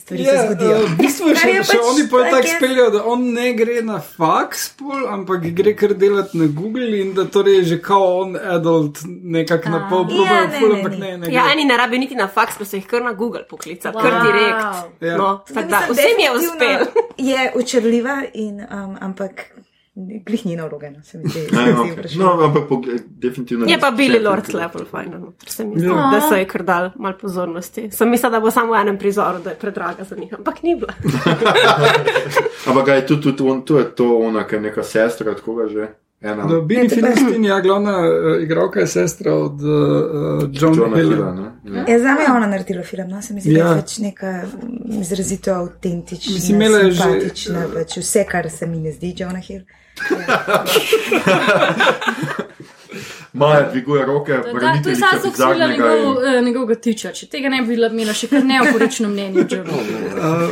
Stvari 0.10 0.26
se 0.26 0.32
Ja, 0.32 0.42
zgodijo. 0.44 0.72
eh, 0.74 0.86
v 0.86 0.98
bistvu 0.98 1.26
še, 1.32 1.50
je 1.50 1.64
še 1.64 1.72
pač 1.72 1.86
oni 1.86 2.04
pa 2.06 2.18
tak 2.20 2.32
tako 2.32 2.48
je- 2.48 2.56
speljajo, 2.56 2.90
da 2.90 3.02
on 3.06 3.22
ne 3.32 3.54
gre 3.54 3.82
na 3.84 3.98
faks, 4.02 4.70
pol, 4.72 5.06
ampak 5.08 5.42
gre 5.54 5.76
kar 5.76 5.94
delati 5.96 6.34
na 6.36 6.48
Google 6.50 6.90
in 6.98 7.14
da 7.14 7.26
torej 7.28 7.64
že 7.64 7.78
kao 7.80 8.18
on 8.20 8.34
adult 8.36 8.98
nekako 9.06 9.70
na 9.70 9.86
pol 9.86 10.02
Ja, 10.02 10.08
probajo, 10.08 10.48
ne, 10.48 10.60
ful, 10.60 10.70
ne, 10.70 10.76
ampak 10.76 10.92
ne. 10.94 10.98
ne, 11.00 11.18
ne. 11.20 11.28
Ja, 11.30 11.44
gre. 11.44 11.52
eni 11.54 11.66
ne 11.66 11.78
rabijo 11.78 12.00
niti 12.00 12.16
na 12.16 12.28
faks, 12.30 12.58
pa 12.58 12.66
so 12.66 12.76
jih 12.76 12.88
kar 12.88 13.02
na 13.02 13.14
Google 13.14 13.46
poklicali, 13.46 13.94
wow. 13.94 14.02
Kar 14.02 14.14
direkt. 14.24 14.66
Ja. 15.02 15.14
No, 15.16 15.30
tak 15.46 15.68
da, 15.68 15.86
vsem 15.86 16.18
je 16.18 16.30
uspel. 16.34 16.80
Je 17.20 17.52
očrljiva, 17.54 18.24
in, 18.34 18.60
um, 18.64 18.98
ampak 19.02 19.46
glih 20.22 20.46
ni 20.46 20.56
naloga, 20.56 20.90
no, 20.90 21.04
se 21.04 21.18
mi 21.18 21.28
zdi. 21.28 21.40
Ne, 21.52 21.64
zdi 21.64 21.92
okay. 21.94 22.18
No, 22.18 22.32
ampak 22.42 22.68
pogled, 22.68 23.02
definitivno. 23.10 23.66
Je 23.66 23.78
pa 23.78 23.92
Billy 23.92 24.20
Lord 24.20 24.54
level 24.54 24.86
fajn, 24.86 25.10
no, 25.12 25.34
se 25.48 25.66
mi 25.66 25.76
zdi, 25.76 25.88
Ja. 25.88 26.10
da 26.12 26.22
so 26.22 26.36
ji 26.36 26.46
kar 26.46 26.64
dal 26.64 26.90
malo 26.98 27.18
pozornosti. 27.18 27.90
Sem 27.92 28.10
mislila, 28.10 28.32
da 28.32 28.40
bo 28.40 28.52
samo 28.52 28.74
v 28.74 28.80
enem 28.80 28.98
prizoru, 28.98 29.40
da 29.40 29.50
je 29.50 29.56
predraga 29.58 30.04
za 30.04 30.16
njih, 30.16 30.34
ampak 30.34 30.64
ni 30.64 30.76
bila. 30.76 30.94
Ampak 32.68 32.88
je 32.90 33.06
tudi, 33.06 33.22
tudi 33.24 33.44
on, 33.46 33.62
tu 33.62 33.76
je 33.76 33.86
to 33.88 34.18
ona, 34.20 34.44
ki 34.44 34.56
je 34.56 34.62
neka 34.62 34.84
sestra, 34.86 35.32
od 35.32 35.42
koga 35.42 35.68
že? 35.68 35.88
Ena 36.22 36.44
No, 36.44 36.62
Billy 36.62 36.90
pa- 36.90 36.96
Filistin 36.96 37.46
je 37.46 37.62
glavna 37.62 37.94
uh, 38.00 38.06
igralka, 38.44 38.80
je 38.80 38.88
sestra 38.90 39.34
od 39.34 39.54
uh, 39.54 39.70
John 40.52 40.76
Johna 40.76 40.98
Hilla. 40.98 41.16
Hilla. 41.16 41.32
ne? 41.34 41.48
Ja. 41.78 41.86
Ja, 41.88 42.00
za 42.00 42.14
me 42.14 42.22
je 42.22 42.32
ona 42.32 42.48
naredila 42.48 42.84
film, 42.84 43.08
no, 43.10 43.22
se 43.22 43.34
mi 43.34 43.42
zdi, 43.42 43.54
da 43.54 43.60
Ja. 43.60 43.68
je 43.68 43.76
pač 43.76 43.98
neka 44.00 44.32
mm, 44.44 45.02
izrazito 45.02 45.54
avtentična, 45.54 46.34
je 46.34 46.40
že- 46.40 46.42
simpatična, 46.42 47.66
pač 47.74 47.98
vse, 47.98 48.26
kar 48.26 48.50
se 48.50 48.68
mi 48.68 48.80
ne 48.80 48.92
zdi, 48.92 49.14
Jonah 49.18 49.44
Hill. 49.44 49.64
Maja 53.34 53.70
dviguje 53.72 54.06
roke, 54.06 54.32
Da, 54.32 54.44
to 54.84 54.90
je 54.90 54.96
samo 54.96 55.12
zato, 55.14 55.24
ker 55.24 55.32
sem 55.32 55.32
bila 55.32 55.46
bizarnega 55.68 55.86
in- 55.86 55.92
njegov, 55.98 56.24
eh, 56.26 56.42
njegovega 56.42 56.76
tiča. 56.76 57.12
Če 57.12 57.26
tega 57.28 57.50
ne 57.50 57.62
bi 57.62 57.68
bila 57.68 57.88
imela 57.88 58.14
še 58.14 58.28
kar 58.28 58.44
neoporično 58.44 59.10
mnenje. 59.10 59.40
o 59.40 59.44
Jordu. 59.50 59.72
Uh, 59.72 59.78
v, 60.50 60.52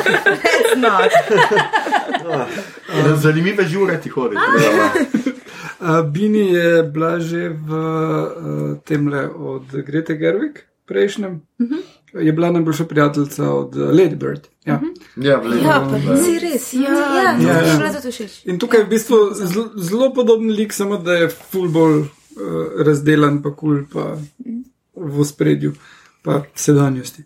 It's 0.52 0.76
not. 0.76 1.10
Ja, 2.96 3.16
Zanimive 3.16 3.64
žure 3.64 4.00
ti 4.00 4.08
hodi. 4.08 4.36
uh, 4.36 4.42
Bini 6.12 6.52
je 6.52 6.82
bila 6.82 7.20
že 7.20 7.48
v 7.48 7.70
uh, 7.70 7.76
temle 8.78 9.28
od 9.28 9.62
Grete 9.86 10.14
Gerwig, 10.14 10.58
prejšnjem. 10.86 11.42
Uh 11.58 11.66
-huh. 11.66 11.82
Je 12.12 12.32
bila 12.32 12.50
najboljša 12.50 12.84
prijateljica 12.84 13.52
od 13.52 13.76
uh, 13.76 13.82
Lady 13.82 14.16
Bird. 14.16 14.48
Ja. 14.64 14.74
Uh 14.74 14.80
-huh. 14.80 15.26
Ja, 15.28 15.40
vledo. 15.40 15.62
Ja, 15.62 15.88
pa 15.90 16.16
Si 16.16 16.38
res, 16.38 16.72
ja, 16.72 16.80
ja, 16.80 17.22
Ja, 17.22 17.52
ja, 17.52 17.60
ja. 17.66 17.92
ja. 17.92 18.00
to 18.02 18.10
všeč. 18.10 18.46
In 18.46 18.58
tukaj 18.58 18.80
je 18.80 18.84
v 18.84 18.88
bistvu 18.88 19.16
zelo, 19.34 19.70
zelo 19.76 20.14
podoben 20.14 20.50
lik, 20.50 20.72
samo 20.72 20.96
da 20.96 21.12
je 21.12 21.28
full 21.28 21.68
bolj 21.68 21.98
uh, 22.00 22.06
razdelan, 22.86 23.42
pa 23.42 23.54
kul, 23.54 23.56
cool, 23.56 23.84
pa 23.92 24.18
v 24.94 25.24
spredju, 25.24 25.72
pa 26.22 26.42
sedanjosti. 26.54 27.22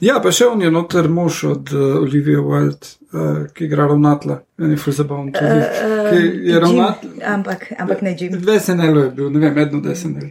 Ja, 0.00 0.18
pa 0.22 0.32
še 0.34 0.48
on 0.50 0.62
je 0.62 0.70
noter 0.72 1.08
mož 1.12 1.44
od 1.50 1.70
uh, 1.74 1.84
Olivia 2.00 2.42
Wilde, 2.42 2.90
uh, 3.12 3.44
ki 3.54 3.68
igra 3.68 3.86
ravnatla. 3.90 4.40
En 4.58 4.72
je 4.74 4.78
full 4.80 4.96
zabaven 4.96 5.30
tudi. 5.34 5.60
Uh, 5.60 6.08
ki 6.10 6.18
je 6.18 6.50
Jim, 6.50 6.58
ravnatla. 6.64 7.10
ampak, 7.34 7.66
ampak 7.78 8.02
ne 8.02 8.16
Jim. 8.18 8.36
V 8.40 8.58
SNL-u 8.60 9.04
je 9.04 9.10
bil, 9.16 9.30
ne 9.30 9.44
vem, 9.44 9.58
eno 9.66 9.78
od 9.78 9.90
SNL. 9.96 10.28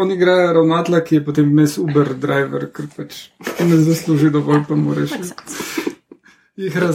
On 0.00 0.12
igra 0.12 0.38
ravnatla, 0.56 1.02
ki 1.04 1.20
je 1.20 1.24
potem 1.24 1.52
vmes 1.52 1.78
Uber 1.82 2.14
driver, 2.14 2.68
ker 2.72 2.88
pač 2.96 3.26
ne 3.60 3.80
zasluži 3.84 4.32
dovolj, 4.34 4.64
pa 4.68 4.78
moraš. 4.78 5.16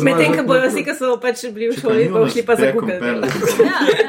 Medtem, 0.04 0.36
ko 0.38 0.44
bojo 0.44 0.70
vsi, 0.70 0.84
ki 0.86 0.94
so 0.96 1.18
pač 1.22 1.42
bili 1.54 1.70
v 1.72 1.80
šoli, 1.80 2.06
pa 2.14 2.26
šli 2.30 2.44
pa 2.46 2.56
za 2.56 2.72
Google. 2.72 3.00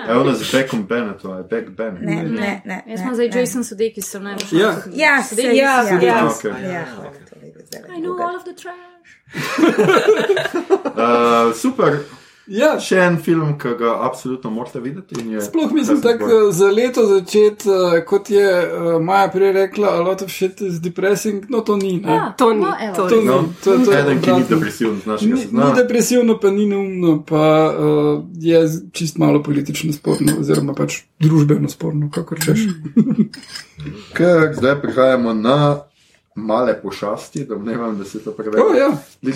Evo 0.08 0.24
nas 0.28 0.38
z 0.38 0.52
Beckom 0.52 0.82
Bennettom, 0.86 1.36
je 1.38 1.44
Beck 1.50 1.70
Bennett. 1.76 2.02
Ne, 2.02 2.16
ne, 2.24 2.52
ne. 2.64 2.78
Jaz 2.86 3.00
sem 3.00 3.14
zdaj. 3.14 3.28
Jason 3.40 3.64
Sudeikis, 3.64 4.06
sem 4.10 4.22
najbolj 4.22 4.60
Ja. 4.60 4.70
Ja, 4.92 5.14
Sedaj- 5.22 5.48
sej, 5.48 5.56
ja, 5.56 5.72
ja, 5.82 5.96
ja. 6.02 6.16
Okay. 6.28 6.52
ja, 6.72 6.84
hvala, 6.94 7.10
to 7.30 7.34
je 7.42 7.52
zdaj 7.66 7.80
I 7.96 8.00
know 8.00 8.12
Google. 8.12 8.24
all 8.26 8.36
of 8.36 8.44
the 8.44 8.54
trash. 8.54 8.76
Uh, 10.96 11.52
super. 11.52 12.04
Ja, 12.46 12.76
Še 12.78 12.98
en 13.02 13.16
film, 13.18 13.56
ki 13.58 13.72
ga 13.78 13.96
absolutno 14.06 14.52
morate 14.54 14.78
videti. 14.80 15.18
in 15.20 15.32
Je, 15.34 15.40
Sploh 15.40 15.72
mislim 15.72 15.98
eh, 15.98 16.52
za 16.52 16.68
leto 16.70 17.06
začeti, 17.06 17.68
eh, 17.68 18.04
kot 18.06 18.30
je 18.30 18.46
uh, 18.46 19.02
Maja 19.02 19.28
prej 19.28 19.52
rekla, 19.52 19.96
a 19.98 20.00
lot 20.00 20.22
of 20.22 20.30
shit 20.30 20.60
is 20.60 20.78
depressing, 20.80 21.44
no 21.50 21.60
to 21.60 21.76
ni. 21.76 21.96
Ne? 22.00 22.14
Ja, 22.14 22.34
To 22.38 22.52
ni, 22.54 22.60
no, 22.60 22.70
to 22.96 23.08
To 23.08 23.20
ni, 23.20 23.26
No, 23.26 23.42
to, 23.64 23.78
to 23.84 23.92
je 23.92 24.00
Eden, 24.00 24.22
ki 24.22 24.30
ni 24.30 24.44
depresiven 24.48 25.00
z 25.00 25.06
našega 25.06 25.34
Ni, 25.34 25.46
ni 25.52 25.72
depresivno, 25.76 26.38
pa 26.38 26.50
ni 26.50 26.66
neumno, 26.66 27.18
pa 27.26 27.42
uh, 27.74 28.22
je 28.38 28.62
čist 28.92 29.18
malo 29.18 29.42
politično 29.42 29.92
sporno, 29.92 30.38
oziroma 30.40 30.74
pač 30.74 31.02
družbeno 31.18 31.68
sporno, 31.68 32.10
kako 32.14 32.38
češ. 32.38 32.68
Ker 34.14 34.54
zdaj 34.54 34.80
prihajamo 34.82 35.34
na 35.34 35.82
male 36.36 36.76
pošasti, 36.82 37.44
domnevam, 37.44 37.98
da 37.98 38.04
se 38.04 38.20
to 38.24 38.32
preveč. 38.36 38.60
Oh, 38.60 38.76
ja. 38.76 38.90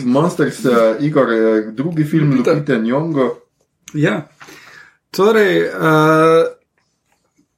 Monsters, 0.04 0.64
uh, 0.64 0.72
Igor, 1.00 1.28
uh, 1.28 1.72
drugi 1.74 2.04
film 2.04 2.30
Lupita. 2.30 2.52
Lupite 2.52 2.78
Njongo. 2.78 3.34
ja. 3.94 4.28
Torej, 5.10 5.64
uh, 5.68 6.46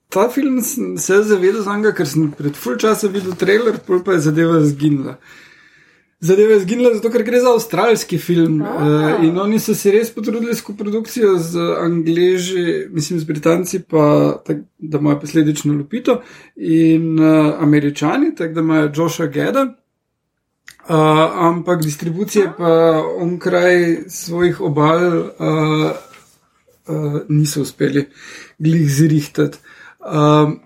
ta 0.08 0.28
film 0.28 0.60
sem 0.62 0.98
se 0.98 1.22
zavedal, 1.22 1.62
zanga, 1.62 1.92
ker 1.92 2.08
sem 2.08 2.30
pred 2.36 2.56
full 2.56 2.78
časa 2.80 3.10
videl 3.12 3.34
trailer, 3.36 3.76
pol 3.86 4.00
pa 4.04 4.16
je 4.16 4.26
zadeva 4.28 4.60
zginila. 4.64 5.18
Zadeva 6.22 6.52
je 6.52 6.60
zginila 6.60 6.92
zato, 6.94 7.10
ker 7.10 7.24
gre 7.26 7.40
za 7.42 7.50
avstralski 7.50 8.18
film 8.18 8.60
uh, 8.62 9.24
in 9.26 9.38
oni 9.42 9.58
so 9.58 9.74
se 9.74 9.90
res 9.90 10.10
potrudili 10.14 10.54
s 10.54 10.62
koprodukcijo 10.62 11.32
z 11.38 11.64
Angleži, 11.82 12.86
mislim 12.94 13.18
z 13.20 13.26
Britanci, 13.26 13.80
pa 13.82 14.36
tak, 14.46 14.60
da 14.78 14.98
imajo 15.02 15.18
posledično 15.20 15.74
Lupito 15.74 16.20
in 16.56 17.18
uh, 17.18 17.54
Američani, 17.58 18.34
tako 18.38 18.54
da 18.54 18.60
imajo 18.60 18.92
Josha 18.96 19.26
Geda. 19.26 19.66
Uh, 20.82 20.96
ampak 21.48 21.82
distribucije 21.82 22.52
pa 22.58 23.02
onkraj 23.18 23.96
svojih 24.08 24.60
obal 24.60 25.18
uh, 25.18 25.26
uh, 26.86 27.20
niso 27.28 27.62
uspeli 27.62 28.08
glih 28.58 28.90
zrihtati. 28.90 29.58
Um, 29.98 30.60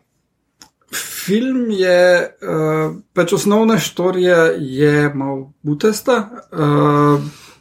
film 1.26 1.70
je, 1.70 2.00
uh, 2.22 2.94
pač 3.12 3.32
osnovna 3.32 3.78
štorija 3.78 4.52
je 4.58 5.10
malo 5.14 5.52
butasta. 5.62 6.30
Uh, 6.52 7.20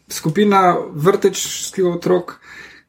skupina 0.09 0.75
vrtečskih 0.93 1.85
otrok, 1.85 2.37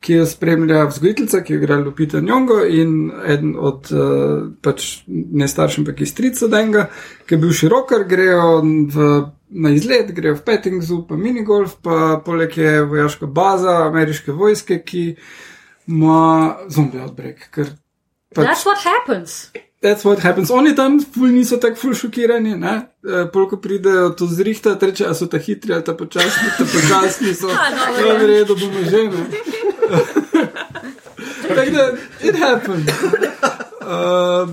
ki 0.01 0.21
jo 0.21 0.27
spremlja 0.29 0.85
vzgojiteljica, 0.85 1.41
ki 1.43 1.53
jo 1.53 1.59
igra 1.59 1.79
Lupita 1.81 2.21
Njongo 2.21 2.61
in 2.69 3.11
eden 3.27 3.55
od 3.59 3.89
uh, 3.93 4.53
pač 4.63 5.03
ne 5.07 5.49
staršem, 5.49 5.83
ampak 5.83 6.05
iz 6.05 6.13
strica 6.13 6.49
Denga, 6.53 6.87
ki 7.27 7.35
je 7.35 7.41
bil 7.43 7.55
širokar, 7.57 8.05
grejo 8.09 8.61
v, 8.93 9.09
na 9.51 9.73
izlet, 9.75 10.13
grejo 10.15 10.37
v 10.37 10.45
petting 10.47 10.85
zoo, 10.85 11.07
pa 11.09 11.17
minigolf, 11.17 11.79
pa 11.83 12.21
poleg 12.25 12.59
je 12.59 12.83
vojaška 12.85 13.27
baza 13.27 13.81
ameriške 13.87 14.37
vojske, 14.37 14.83
ki 14.85 15.05
ima 15.89 16.57
zombi 16.69 17.01
outbreak. 17.01 17.49
Ker 17.51 17.73
pač 18.35 18.45
That's 18.45 18.69
what 18.69 18.85
happens. 18.85 19.49
That's 19.87 20.05
what 20.05 20.19
happens. 20.19 20.51
Oni 20.51 20.75
tam 20.75 20.99
ful 21.01 21.31
niso 21.31 21.57
tako 21.63 21.77
ful 21.77 21.95
šokirani, 21.95 22.57
ne? 22.59 22.75
E, 23.07 23.21
Polko 23.33 23.57
pridejo 23.63 24.09
to 24.19 24.27
zrihta, 24.27 24.75
reče, 24.81 25.07
a 25.07 25.15
so 25.15 25.29
ta 25.31 25.39
hitri 25.39 25.75
ali 25.75 25.85
ta 25.87 25.95
počasni, 25.95 26.49
ta 26.59 26.65
počasni 26.73 27.35
so. 27.35 27.53
Ja, 28.07 28.17
v 28.19 28.27
redu, 28.27 28.57
bomo 28.59 28.83
že, 28.83 29.05
ne. 29.07 29.23
Tako 31.57 31.71
da, 31.71 31.85
it 32.21 32.35
happened. 32.35 32.91
Uh, 33.81 34.51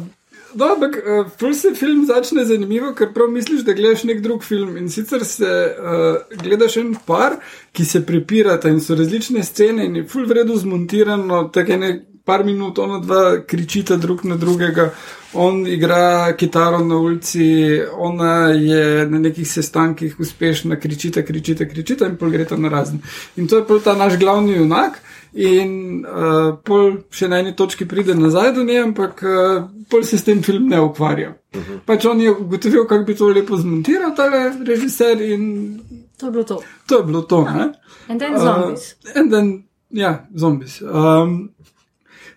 No, 0.53 0.67
ampak 0.75 0.97
uh, 1.01 1.25
ful 1.38 1.53
se 1.57 1.73
film 1.73 2.05
začne 2.05 2.43
zanimivo, 2.45 2.91
ker 2.93 3.09
prav 3.13 3.31
misliš, 3.34 3.63
da 3.65 3.73
gledaš 3.73 4.03
nek 4.05 4.19
drug 4.21 4.43
film 4.45 4.75
in 4.77 4.89
sicer 4.93 5.25
se 5.25 5.49
uh, 5.49 6.38
gledaš 6.43 6.77
en 6.77 6.91
par, 7.07 7.39
ki 7.73 7.86
se 7.89 8.03
prepirata 8.05 8.69
in 8.69 8.77
so 8.77 8.93
različne 8.93 9.41
scene 9.43 9.88
in 9.89 9.95
je 9.95 10.03
ful 10.05 10.27
vredu 10.29 10.53
zmontirano, 10.61 11.47
tako 11.53 11.73
ene 11.73 11.89
par 12.26 12.43
minut, 12.43 12.80
ona 12.80 12.99
dva 12.99 13.41
kričita 13.47 13.97
drug 13.97 14.24
na 14.26 14.36
drugega, 14.36 14.89
on 15.34 15.67
igra 15.67 16.34
kitaro 16.38 16.80
na 16.86 16.97
ulici, 16.97 17.82
ona 17.97 18.47
je 18.47 19.07
na 19.09 19.19
nekih 19.19 19.51
sestankih 19.51 20.19
uspešna, 20.19 20.76
kričita, 20.80 21.24
kričita, 21.26 21.65
kričita 21.65 22.07
in 22.07 22.17
pol 22.17 22.30
greta 22.30 22.57
na 22.57 22.69
razen. 22.69 23.01
In 23.36 23.47
to 23.47 23.57
je 23.57 23.65
pol 23.67 23.82
ta 23.82 23.95
naš 23.97 24.17
glavni 24.19 24.55
junak. 24.57 25.01
In 25.34 26.03
uh, 26.05 26.59
pol 26.61 26.99
še 27.09 27.26
na 27.28 27.39
eni 27.41 27.55
točki 27.57 27.88
pride 27.89 28.13
nazaj 28.13 28.51
do 28.53 28.63
nje, 28.63 28.84
ampak 28.84 29.24
uh, 29.26 29.63
pol 29.89 30.03
se 30.05 30.19
s 30.21 30.28
tem 30.28 30.43
film 30.45 30.67
ne 30.69 30.82
ukvarja. 30.82 31.34
Uh 31.55 31.61
-huh. 31.61 31.80
Pač 31.86 32.05
on 32.05 32.21
je 32.21 32.32
ugotovil, 32.32 32.86
kako 32.86 33.03
bi 33.03 33.15
to 33.15 33.28
lepo 33.28 33.57
zmontiral, 33.57 34.13
ta 34.15 34.30
režiser, 34.65 35.21
in 35.21 35.80
To 36.17 36.26
je 36.26 36.32
bilo 36.32 36.43
to. 36.43 36.59
to 36.88 36.97
je 36.97 37.03
bilo 37.03 37.21
to. 37.21 37.43
Ne? 37.43 37.74
And 38.07 38.19
then 38.19 38.39
zombies. 38.39 38.95
Uh, 39.03 39.19
and 39.19 39.32
then, 39.32 39.63
ja, 39.89 40.28
zombies. 40.36 40.82
Um, 40.82 41.49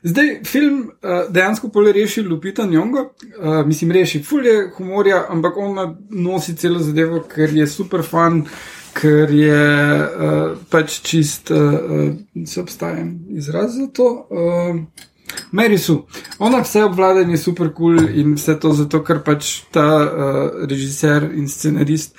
Zdaj, 0.07 0.29
film 0.47 0.81
uh, 0.87 1.27
dejansko 1.35 1.69
pole 1.75 1.93
reši 1.93 2.23
Lupita 2.23 2.67
Njongo, 2.67 3.01
uh, 3.01 3.67
mislim, 3.67 3.91
reši 3.93 4.23
fulje 4.23 4.71
humorja, 4.77 5.25
ampak 5.29 5.57
ona 5.57 5.97
nosi 6.11 6.55
celo 6.57 6.79
zadevo, 6.79 7.25
ker 7.35 7.51
je 7.55 7.67
super 7.67 8.05
fan, 8.07 8.45
ker 8.95 9.33
je 9.35 9.59
uh, 9.99 10.55
pač 10.71 11.01
čist, 11.03 11.51
uh, 11.51 11.75
uh, 11.75 12.47
se 12.47 12.61
obstaja 12.61 13.05
izraz 13.29 13.75
za 13.75 13.89
to. 13.93 14.09
Uh, 14.31 14.81
Meri 15.53 15.79
su. 15.79 16.05
Ona 16.39 16.61
vse 16.63 16.85
obvlada 16.85 17.21
in 17.21 17.31
je 17.31 17.39
super 17.43 17.73
kul 17.75 17.99
cool 17.99 18.19
in 18.21 18.35
vse 18.39 18.55
to 18.63 18.73
zato, 18.73 19.03
ker 19.03 19.25
pač 19.27 19.65
ta 19.75 19.87
uh, 20.07 20.67
režiser 20.71 21.33
in 21.35 21.49
scenarist 21.51 22.15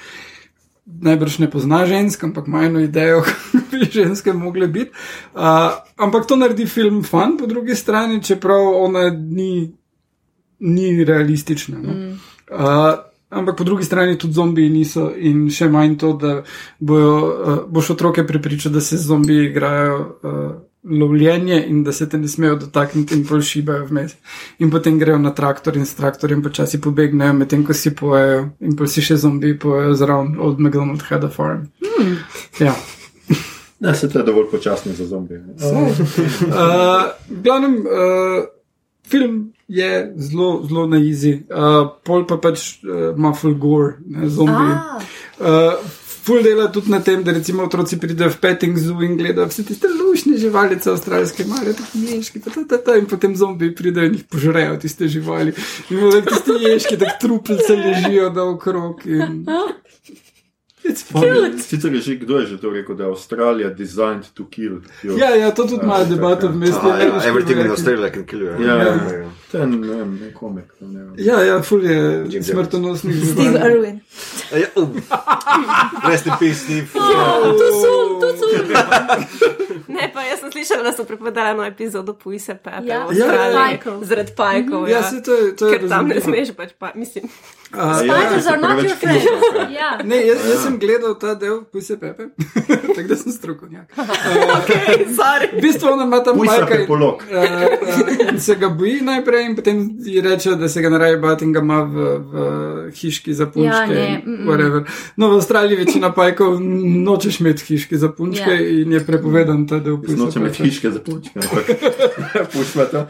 najbrž 0.87 1.39
ne 1.39 1.49
pozna 1.51 1.85
žensk, 1.85 2.23
ampak 2.23 2.47
ima 2.47 2.63
eno 2.63 2.79
idejo, 2.79 3.21
kako 3.25 3.57
bi 3.71 3.85
ženske 3.91 4.33
mogle 4.33 4.67
biti. 4.67 4.91
Uh, 5.33 5.41
ampak 5.97 6.27
to 6.27 6.35
naredi 6.35 6.65
film 6.65 7.03
fan, 7.03 7.37
po 7.37 7.45
drugi 7.45 7.75
strani, 7.75 8.23
čeprav 8.23 8.61
ona 8.83 9.09
ni, 9.09 9.73
ni 10.59 11.03
realistična. 11.03 11.77
No? 11.77 11.93
Mm. 11.93 12.19
Uh, 12.51 12.93
ampak 13.29 13.57
po 13.57 13.63
drugi 13.63 13.83
strani 13.83 14.17
tudi 14.17 14.33
zombiji 14.33 14.69
niso 14.69 15.11
in 15.15 15.49
še 15.49 15.69
manj 15.69 15.97
to, 15.97 16.13
da 16.13 16.41
bojo, 16.79 17.17
uh, 17.17 17.59
boš 17.67 17.89
otroke 17.97 18.27
prepričal, 18.27 18.71
da 18.71 18.81
se 18.81 18.97
zombiji 18.97 19.51
igrajo. 19.51 19.99
Uh, 20.23 20.66
Lovljenje 20.83 21.65
in 21.67 21.83
da 21.83 21.91
se 21.91 22.09
te 22.09 22.17
ne 22.17 22.27
smejo 22.27 22.55
dotakniti, 22.55 23.15
in 23.15 23.25
pol 23.27 23.41
šibajo 23.41 23.85
vmes. 23.89 24.15
In 24.59 24.71
potem 24.71 24.99
grejo 24.99 25.17
na 25.17 25.33
traktor 25.35 25.77
in 25.77 25.85
s 25.85 25.95
traktorjem 25.95 26.43
počasi 26.43 26.81
pobegnejo, 26.81 27.33
medtem 27.33 27.65
ko 27.65 27.73
si 27.73 27.95
pojejo, 27.95 28.49
in 28.59 28.75
pol 28.77 28.87
si 28.87 29.01
še 29.01 29.17
zombi 29.17 29.57
pojejo 29.59 29.95
zraven 29.97 30.37
od 30.39 30.59
McDonald's 30.59 31.09
Head 31.09 31.23
of 31.27 31.35
Farm. 31.35 31.67
Hmm. 31.83 32.17
Ja. 32.59 32.75
Da 33.79 33.93
se 33.93 34.07
to 34.09 34.19
je 34.19 34.25
dovolj 34.25 34.47
počasno 34.51 34.93
za 34.93 35.05
zombije. 35.05 35.43
Uh, 35.61 35.91
glavnem, 37.43 37.75
uh, 37.85 38.47
film 39.05 39.53
je 39.67 40.13
zelo, 40.15 40.65
zelo 40.67 40.87
na 40.87 40.97
izi, 40.97 41.43
uh, 41.49 41.85
pol 42.03 42.25
pa 42.27 42.39
pač 42.41 42.79
uh, 42.81 43.13
ima 43.17 43.35
full 43.37 43.53
gore, 43.53 43.99
ne 44.07 44.29
zombi. 44.29 44.71
Uh, 45.39 45.77
Ful 46.27 46.43
dela 46.43 46.67
tudi 46.67 46.91
na 46.91 46.99
tem, 46.99 47.23
da 47.23 47.31
recimo 47.31 47.63
otroci 47.63 47.95
pridejo 47.95 48.33
v 48.33 48.39
petting 48.43 48.75
zoo 48.75 48.99
in 49.05 49.15
gledajo 49.15 49.47
vse 49.47 49.63
tiste 49.63 49.87
lušne 49.87 50.35
živalice, 50.35 50.89
avstralske, 50.91 51.45
male, 51.47 51.71
tako 51.71 52.01
ježki, 52.03 52.41
ta, 52.43 52.51
ta, 52.51 52.65
ta, 52.67 52.81
ta, 52.83 52.95
in 52.99 53.07
potem 53.07 53.35
zombi 53.39 53.69
pridejo 53.71 54.09
in 54.11 54.17
jih 54.19 54.25
požrejo 54.27 54.75
tiste 54.83 55.07
živali. 55.07 55.55
In 55.87 56.03
potem 56.03 56.27
tiste 56.27 56.57
ježki, 56.59 56.99
tako 56.99 57.15
truplice 57.21 57.79
ležijo 57.79 58.27
da 58.35 58.43
okrog. 58.43 59.07
In... 60.87 61.59
Sicer 61.59 61.93
je 61.93 62.01
že 62.01 62.15
kdo 62.15 62.39
je 62.39 62.45
že 62.45 62.57
to 62.57 62.69
rekel, 62.69 62.95
da 62.95 63.03
je 63.03 63.09
Avstralija 63.09 63.69
designed 63.69 64.25
to 64.33 64.45
kill. 64.49 64.81
Your... 65.03 65.19
Ja, 65.19 65.35
ja, 65.35 65.51
to 65.51 65.63
tudi 65.63 65.83
ima 65.83 66.03
debato 66.03 66.47
v 66.47 66.55
mestu. 66.55 66.87
Ah, 66.87 66.99
ja, 66.99 67.23
everything 67.27 67.59
in 67.59 67.71
Australia 67.71 68.09
can 68.09 68.25
kill 68.25 68.41
you. 68.41 68.61
Ja, 68.63 68.75
ja. 68.75 68.83
ja, 68.83 68.93
ja. 68.93 69.29
Je 69.53 69.67
ne 69.67 69.87
vem, 69.87 70.19
ne 70.21 70.33
komik. 70.33 70.71
Ne 70.79 70.99
vem. 70.99 71.13
Ja, 71.17 71.41
ja, 71.41 71.61
ful 71.63 71.83
je 71.85 72.43
smrtonosni 72.43 73.13
Steve. 73.25 73.59
Irwin. 73.71 73.99
Ja, 74.51 74.67
uh. 74.75 74.89
Rest 76.09 76.25
in 76.25 76.33
peace, 76.39 76.55
Steve. 76.55 76.87
Tu 76.91 77.67
so, 77.81 78.19
tu 78.21 78.27
so. 78.37 78.47
Ne, 79.87 80.11
pa 80.13 80.21
jaz 80.21 80.39
sem 80.39 80.51
slišala, 80.51 80.83
da 80.83 80.91
so 80.93 81.05
pripadali 81.07 81.49
eno 81.55 81.63
epizodo 81.65 82.13
Pujse 82.13 82.55
Pepe. 82.55 82.87
Ja, 82.87 83.07
zaradi 84.01 84.31
pajkov. 84.35 84.89
Ja, 84.89 85.03
se 85.03 85.23
to 85.23 85.33
je, 85.33 85.55
to 85.55 85.67
je 85.67 85.79
Ker 85.79 85.89
tam 85.89 86.07
ne 86.07 86.21
smeš 86.21 86.51
pač, 86.57 86.75
pa, 86.79 86.91
mislim. 86.95 87.29
A, 87.73 87.93
Spiders 87.95 88.45
Ja, 88.45 88.51
are 88.51 88.61
not 88.61 88.83
your 88.83 88.95
friends. 88.95 89.23
filmov. 89.23 89.71
Ja. 89.71 89.97
Ne, 90.03 90.15
jaz, 90.17 90.39
jaz 90.49 90.63
sem 90.63 90.79
gledal 90.79 91.15
ta 91.15 91.35
del, 91.35 91.61
puse 91.65 91.97
Pepe, 91.99 92.29
tako 92.95 93.07
da 93.07 93.15
sem 93.15 93.31
strokovnjak. 93.31 93.91
Sorry. 95.09 95.47
V 95.53 95.61
bistvu 95.61 95.87
ona 95.87 96.03
ima 96.03 96.23
tam 96.23 96.39
pepolog. 96.67 97.23
Eh, 97.29 97.43
eh, 97.43 98.31
in 98.31 98.39
se 98.39 98.55
ga 98.55 98.69
boji 98.69 99.01
najprej, 99.01 99.45
in 99.45 99.55
potem 99.55 99.77
ji 99.99 100.21
reče, 100.21 100.55
da 100.55 100.69
se 100.69 100.81
ga 100.81 100.89
ne 100.89 100.97
raje 100.97 101.17
bati 101.17 101.45
in 101.45 101.53
ga 101.53 101.59
ima 101.59 101.81
v, 101.83 101.95
v 102.19 102.33
hiški 102.91 103.33
za 103.33 103.45
punčke. 103.45 103.93
Ja, 103.93 104.17
mm, 104.17 104.31
mm. 104.33 104.47
whatever. 104.47 104.83
no, 105.17 105.29
v 105.29 105.35
Avstraliji 105.35 105.77
večina 105.77 106.13
pajkov 106.13 106.57
nočeš 107.03 107.39
imeti 107.39 107.63
hiški 107.65 107.97
za 107.97 108.09
punčke 108.09 108.49
Ja. 108.49 108.61
in 108.61 108.91
je 108.91 109.05
prepovedan 109.05 109.67
ta 109.67 109.79
del. 109.79 109.97
pujsa 109.97 110.15
Nočem 110.15 110.41
imeti 110.41 110.57
Pepe. 110.57 110.69
hiške 110.69 110.91
za 110.91 110.99
punčke, 110.99 111.39
ampak 111.39 111.65
pušča 112.53 112.85
to. 112.85 113.07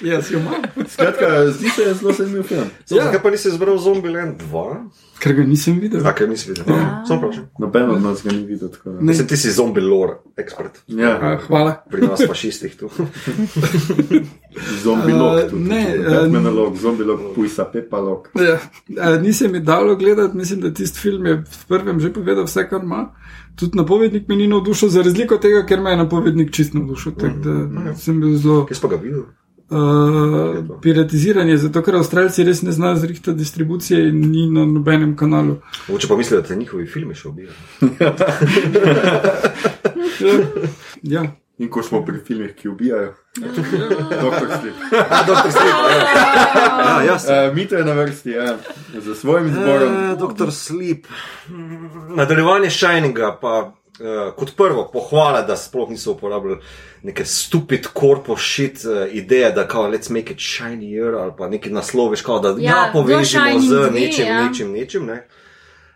Jaz 0.00 0.30
jo 0.30 0.38
imam. 0.38 0.54
Skratka, 0.88 1.46
zdi 1.48 1.68
se 1.68 1.94
zelo 1.94 2.12
zanimiv 2.12 2.42
film. 2.42 2.65
So, 2.84 2.96
Ja. 2.96 3.04
Zakaj 3.04 3.22
pa 3.22 3.30
nisi 3.30 3.48
izbral 3.48 3.78
Zombieland 3.78 4.42
2? 4.52 4.64
Ker 5.18 5.32
ga 5.34 5.42
nisem 5.42 5.78
videl. 5.80 6.00
Zakaj 6.00 6.28
nisi 6.28 6.50
videl? 6.50 6.64
Ja. 6.68 7.04
Sem 7.08 7.18
vprašal. 7.18 7.44
Noben 7.58 7.90
od 7.90 8.02
nas 8.02 8.22
ga 8.24 8.32
ni 8.32 8.44
videl. 8.46 8.68
tako 8.68 8.90
Ne. 8.90 9.00
Mislim, 9.00 9.26
ti 9.28 9.36
si 9.36 9.50
zombie 9.50 9.82
lore 9.84 10.18
ekspert. 10.36 10.82
Ja, 10.86 11.16
A, 11.22 11.36
hvala. 11.46 11.74
Pri 11.90 12.06
nas 12.06 12.20
fašistih 12.28 12.76
tu. 12.76 12.90
zombi 14.84 15.12
log. 15.12 15.40
tudi, 15.50 15.62
ne, 15.68 15.94
eh, 15.94 16.10
Batman 16.10 16.54
log, 16.54 16.76
zombi 16.76 17.04
log, 17.04 17.20
pujsa 17.34 17.64
pepa 17.72 17.98
log. 17.98 18.28
Ja, 18.34 18.58
a, 19.00 19.16
nisem 19.16 19.52
mi 19.52 19.60
dalo 19.60 19.96
gledati, 19.96 20.36
mislim, 20.36 20.60
da 20.60 20.74
tisti 20.74 20.98
film 21.00 21.26
je 21.26 21.34
v 21.36 21.64
prvem 21.68 22.00
že 22.00 22.12
povedal 22.12 22.44
vse, 22.44 22.68
kar 22.68 22.82
ima. 22.82 23.08
Tudi 23.56 23.76
napovednik 23.78 24.28
me 24.28 24.36
ni 24.36 24.46
navdušil, 24.46 24.88
za 24.88 25.02
razliko 25.02 25.34
od 25.34 25.42
tega, 25.42 25.66
ker 25.66 25.80
me 25.80 25.90
je 25.90 25.96
napovednik 25.96 26.52
čist 26.52 26.74
navdušil. 26.74 27.12
Tako 27.12 27.36
da 27.44 27.94
sem 27.94 28.20
bil 28.20 28.36
zelo 28.36 28.66
Kje 28.66 28.74
si 28.74 28.82
pa 28.82 28.88
ga 28.88 28.96
videl? 28.96 29.22
Uh, 29.70 30.80
piratiziran, 30.82 31.56
zato 31.56 31.82
ker 31.82 31.96
Avstralci 32.00 32.44
res 32.44 32.62
ne 32.62 32.72
znajo 32.72 32.96
zrihtati 32.96 33.38
distribucije 33.38 34.08
in 34.08 34.20
ni 34.30 34.50
na 34.50 34.66
nobenem 34.66 35.16
kanalu. 35.16 35.60
Mogoče 35.88 36.08
pa 36.08 36.16
mislijo, 36.16 36.40
da 36.40 36.48
te 36.48 36.56
njihovi 36.56 36.86
filmi 36.86 37.14
še 37.14 37.28
ubijajo. 37.28 37.54
Ja, 38.00 38.14
ja. 41.16 41.26
In 41.58 41.70
ko 41.72 41.80
smo 41.82 42.02
pri 42.04 42.18
filmih, 42.20 42.50
ki 42.52 42.68
ubijajo, 42.68 43.14
doktor 44.20 44.48
Slip. 44.60 44.74
A, 45.14 45.22
doktor 45.26 45.52
Sleep. 45.52 45.74
Ja, 46.84 47.02
jasno. 47.06 47.32
Uh, 47.32 47.54
Mito 47.54 47.76
je 47.76 47.84
na 47.84 47.92
vrsti, 47.92 48.30
ja, 48.30 48.58
za 48.92 49.14
svojim 49.14 49.48
izborom. 49.48 49.96
Eh, 49.96 50.16
Doktor 50.18 50.52
Sleep. 50.52 51.06
Mm, 51.48 52.16
Nadaljevanje 52.16 52.70
Shininga, 52.70 53.38
pa 53.40 53.72
uh, 54.00 54.34
kot 54.36 54.56
prvo, 54.56 54.90
pohvale, 54.92 55.42
da 55.46 55.56
sploh 55.56 55.90
niso 55.90 56.12
uporabljali 56.12 56.60
neke 57.02 57.24
stupid 57.24 57.86
korpo 57.92 58.36
shit 58.36 58.84
uh, 58.84 59.14
ideje, 59.14 59.52
da 59.52 59.68
kao 59.68 59.90
let's 59.90 60.10
make 60.10 60.32
it 60.32 60.40
shinier 60.40 61.14
ali 61.14 61.32
pa 61.38 61.48
neki 61.48 61.70
nasloviš, 61.70 62.22
kao 62.22 62.38
da 62.38 62.48
ja, 62.48 62.54
Ja, 62.58 62.70
ja 62.70 62.90
povežemo 62.92 63.60
z 63.60 63.68
dve, 63.68 63.90
nečim, 64.00 64.26
ja. 64.26 64.44
nečim, 64.44 64.72
nečim. 64.72 65.06
Ne? 65.06 65.26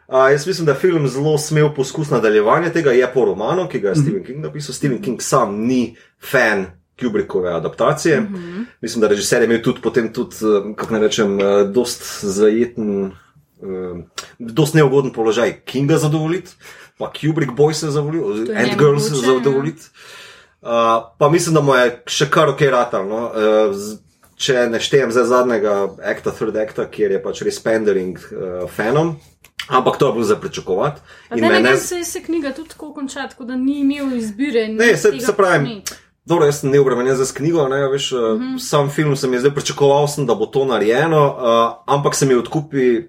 Uh, 0.09 0.31
jaz 0.31 0.47
mislim, 0.47 0.67
da 0.67 0.73
je 0.73 0.79
film 0.79 1.09
zelo 1.09 1.39
smel 1.39 1.75
poskus 1.75 2.11
nadaljevanja 2.11 2.73
tega, 2.73 2.91
je 2.91 3.13
po 3.15 3.25
romanu, 3.25 3.69
ki 3.69 3.81
ga 3.81 3.89
je 3.89 3.95
Stephen 3.95 4.25
King 4.25 4.45
napisal. 4.45 4.75
Stephen 4.75 5.03
King 5.03 5.23
sam 5.23 5.57
ni 5.67 5.97
fan 6.31 6.67
Kubrickove 7.01 7.53
adaptacije. 7.53 8.21
Mm 8.21 8.35
-hmm. 8.35 8.65
Mislim, 8.81 9.01
da 9.01 9.09
režiser 9.09 9.43
je 9.43 9.45
imel 9.45 9.63
tudi 9.63 9.81
potem, 9.81 10.13
tudi, 10.13 10.37
eh, 10.37 10.75
kako 10.77 10.93
naj 10.93 11.03
rečem, 11.03 11.39
dost 11.73 12.25
zajeten, 12.25 13.05
uh, 13.05 13.99
dost 14.39 14.75
neugoden 14.75 15.13
položaj 15.13 15.61
Kinga 15.65 15.97
zadovoljiti, 15.97 16.51
pa 17.01 17.09
Kubrick 17.09 17.57
Boy 17.57 17.75
se 17.75 17.87
je 17.87 17.99
Ant 17.99 18.13
nemogoče, 18.13 18.77
Girls 18.79 19.11
ja. 19.11 19.17
zadovoljiti. 19.33 19.89
Uh, 20.63 20.69
pa 21.19 21.29
mislim, 21.33 21.55
da 21.55 21.61
mu 21.65 21.75
je 21.75 22.03
še 22.07 22.29
kar 22.31 22.53
ok 22.53 22.61
ratal. 22.69 23.09
No? 23.09 23.27
Uh, 23.33 23.77
če 24.41 24.67
ne 24.73 24.81
štejem 24.81 25.13
zdaj 25.13 25.29
zadnjega 25.33 25.77
akta, 26.13 26.33
third 26.37 26.57
acta, 26.61 26.85
kjer 26.89 27.17
je 27.17 27.23
pač 27.25 27.41
res 27.49 27.61
pandering 27.65 28.21
uh, 28.33 28.67
fanom. 28.69 29.17
Ampak 29.71 29.97
to 30.01 30.09
je 30.09 30.13
bilo 30.17 30.27
za 30.27 30.37
pričakovati. 30.41 31.01
Mene- 31.37 31.61
ne 31.63 31.77
se, 31.77 32.03
se 32.05 32.23
knjiga 32.25 32.53
tudi 32.57 32.73
tako 32.73 32.93
konča, 32.97 33.29
tako 33.31 33.45
da 33.49 33.57
ni 33.57 33.81
imel 33.85 34.17
izbire. 34.17 34.69
Ne, 34.69 34.97
se, 34.97 35.13
se 35.21 35.35
pravi, 35.37 35.83
dobro, 36.25 36.49
jaz 36.49 36.63
sem 36.63 36.73
neobremenjen 36.73 37.17
za 37.17 37.27
knjigo, 37.37 37.69
ne, 37.69 37.85
veš, 37.93 38.11
mm 38.13 38.17
-hmm. 38.17 38.59
sam 38.59 38.91
film 38.91 39.17
sem 39.17 39.33
jaz 39.33 39.45
zdaj 39.45 39.55
pričakoval, 39.55 40.09
sem, 40.09 40.27
da 40.27 40.35
bo 40.35 40.47
to 40.47 40.65
narejeno, 40.65 41.23
uh, 41.29 41.95
ampak 41.95 42.15
se 42.15 42.27
mi 42.27 42.35
odkupi 42.35 43.05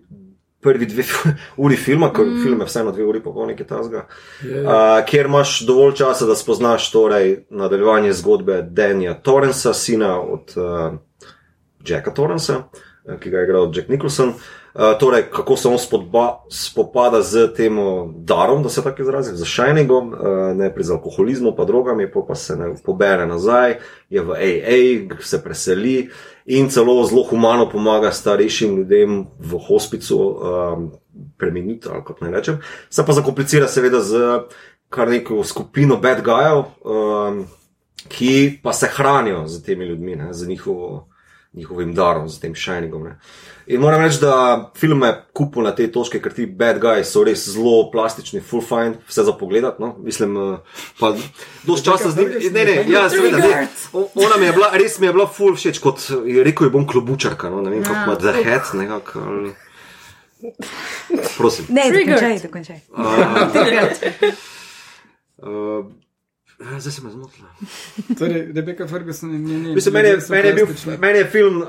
prvi 0.62 0.86
dve 0.86 1.04
uri 1.66 1.76
filma, 1.76 2.12
ker 2.14 2.26
mm. 2.26 2.44
film 2.44 2.60
je 2.60 2.66
vseeno 2.66 2.92
dve 2.92 3.06
uri, 3.06 3.24
pa 3.24 3.34
pol 3.34 3.50
nekaj 3.52 3.68
tasga, 3.68 4.06
uh, 4.06 5.02
kjer 5.08 5.30
imaš 5.30 5.60
dovolj 5.68 5.96
časa, 6.04 6.26
da 6.30 6.36
spoznaš 6.36 6.92
torej 6.92 7.36
nadaljevanje 7.50 8.14
zgodbe 8.14 8.62
Danja 8.62 9.14
Torrensa, 9.14 9.74
sina 9.74 10.20
od 10.22 10.56
uh, 10.56 10.98
Jacka 11.88 12.14
Torrensa, 12.14 12.64
ki 13.20 13.30
ga 13.30 13.38
je 13.38 13.50
igral 13.50 13.72
Jack 13.76 13.90
Nicholson. 13.90 14.34
Uh, 14.74 14.94
torej, 15.00 15.26
kako 15.34 15.58
se 15.58 15.68
on 15.68 15.80
spodba, 15.80 16.46
spopada 16.50 17.22
z 17.22 17.50
tem 17.56 17.76
darom, 18.16 18.64
da 18.64 18.70
se 18.70 18.84
tako 18.84 19.02
izrazim, 19.02 19.36
z 19.36 19.46
Shiningom, 19.46 20.14
uh, 20.14 20.20
najprej 20.56 20.86
z 20.86 20.92
alkoholizmom, 20.96 21.56
pa 21.58 21.66
drogami, 21.66 22.08
pol 22.12 22.24
pa 22.28 22.36
se 22.36 22.56
ne 22.56 22.70
pobere 22.86 23.26
nazaj, 23.28 23.76
je 24.10 24.22
v 24.22 24.32
AA, 24.32 25.18
se 25.20 25.44
preseli 25.44 26.10
in 26.46 26.70
celo 26.70 27.04
zelo 27.06 27.24
humano 27.24 27.70
pomaga 27.70 28.12
starejšim 28.12 28.76
ljudem 28.78 29.28
v 29.40 29.60
hospicu 29.68 30.18
um, 30.18 30.92
preminiti, 31.38 31.88
ali 31.92 32.04
kako 32.04 32.26
naj 32.26 32.32
rečem. 32.32 32.60
Se 32.90 33.06
pa 33.06 33.14
zakomplicira 33.14 33.68
seveda 33.68 34.02
z 34.02 34.40
kar 34.90 35.10
neko 35.10 35.44
skupino 35.44 35.98
bad 35.98 36.24
gujev, 36.24 36.64
um, 36.84 37.46
ki 38.08 38.60
pa 38.64 38.74
se 38.74 38.90
hranijo 38.92 39.48
z 39.48 39.64
temi 39.64 39.86
ljudmi, 39.86 40.16
ne, 40.16 40.34
z 40.34 40.48
njihovo 40.48 41.11
njihovim 41.54 41.94
darom, 41.94 42.30
z 42.30 42.40
tem 42.40 42.56
Shiningom. 42.56 43.04
Ne. 43.04 43.20
In 43.68 43.82
moram 43.82 44.02
reči, 44.02 44.22
da 44.22 44.34
film 44.76 45.00
me 45.00 45.26
kupil 45.34 45.64
na 45.64 45.72
te 45.72 45.88
točke, 45.88 46.20
ker 46.20 46.34
ti 46.34 46.46
bad 46.46 46.80
guys 46.80 47.12
so 47.12 47.24
res 47.24 47.44
zelo 47.46 47.90
plastični, 47.92 48.40
full 48.42 48.62
fine, 48.62 48.96
vse 49.08 49.24
za 49.24 49.34
pogledat. 49.34 49.80
No? 49.80 49.96
Mislim, 50.00 50.38
eh, 50.38 50.58
pa 51.00 51.14
dosti 51.64 51.86
časa 51.86 52.12
z 52.12 52.18
njim. 52.18 52.30
Ne, 52.52 52.66
ne, 52.66 52.86
ja, 52.88 53.10
seveda, 53.10 53.38
ne. 53.38 53.68
Ona 53.94 54.38
mi 54.40 54.46
je 54.46 54.52
bila, 54.52 54.70
res 54.74 55.00
mi 55.00 55.08
je 55.08 55.14
bila 55.14 55.28
full 55.28 55.56
všeč, 55.56 55.80
kot 55.80 56.00
je 56.26 56.44
rekel, 56.44 56.68
je 56.68 56.72
bom 56.72 56.88
klobučarka, 56.88 57.50
no? 57.50 57.62
ne 57.62 57.70
vem, 57.70 57.84
kako 57.84 58.00
ima 58.04 58.16
The 58.18 58.44
Head, 58.44 58.62
nekako. 58.74 59.20
ali- 59.22 59.54
Prosim. 61.38 61.66
Ne, 61.70 61.82
Triggered. 61.84 62.42
dokončaj, 62.42 62.42
dokončaj. 62.46 62.80
Uh, 65.38 65.86
zdaj 66.80 66.92
se 66.92 67.02
me 67.02 67.10
zmotila. 67.12 67.48
Torej, 68.20 68.52
Rebeka 68.56 68.88
Ferguson 68.88 69.36
in 69.36 69.46
njeni. 69.46 69.76
Mislim, 69.76 69.94
meni 69.94 70.10
je, 70.10 70.20
meni 70.30 70.48
je, 70.48 70.54
bil, 70.54 70.68
meni 71.00 71.20
je 71.20 71.26
film, 71.26 71.62
uh, 71.62 71.68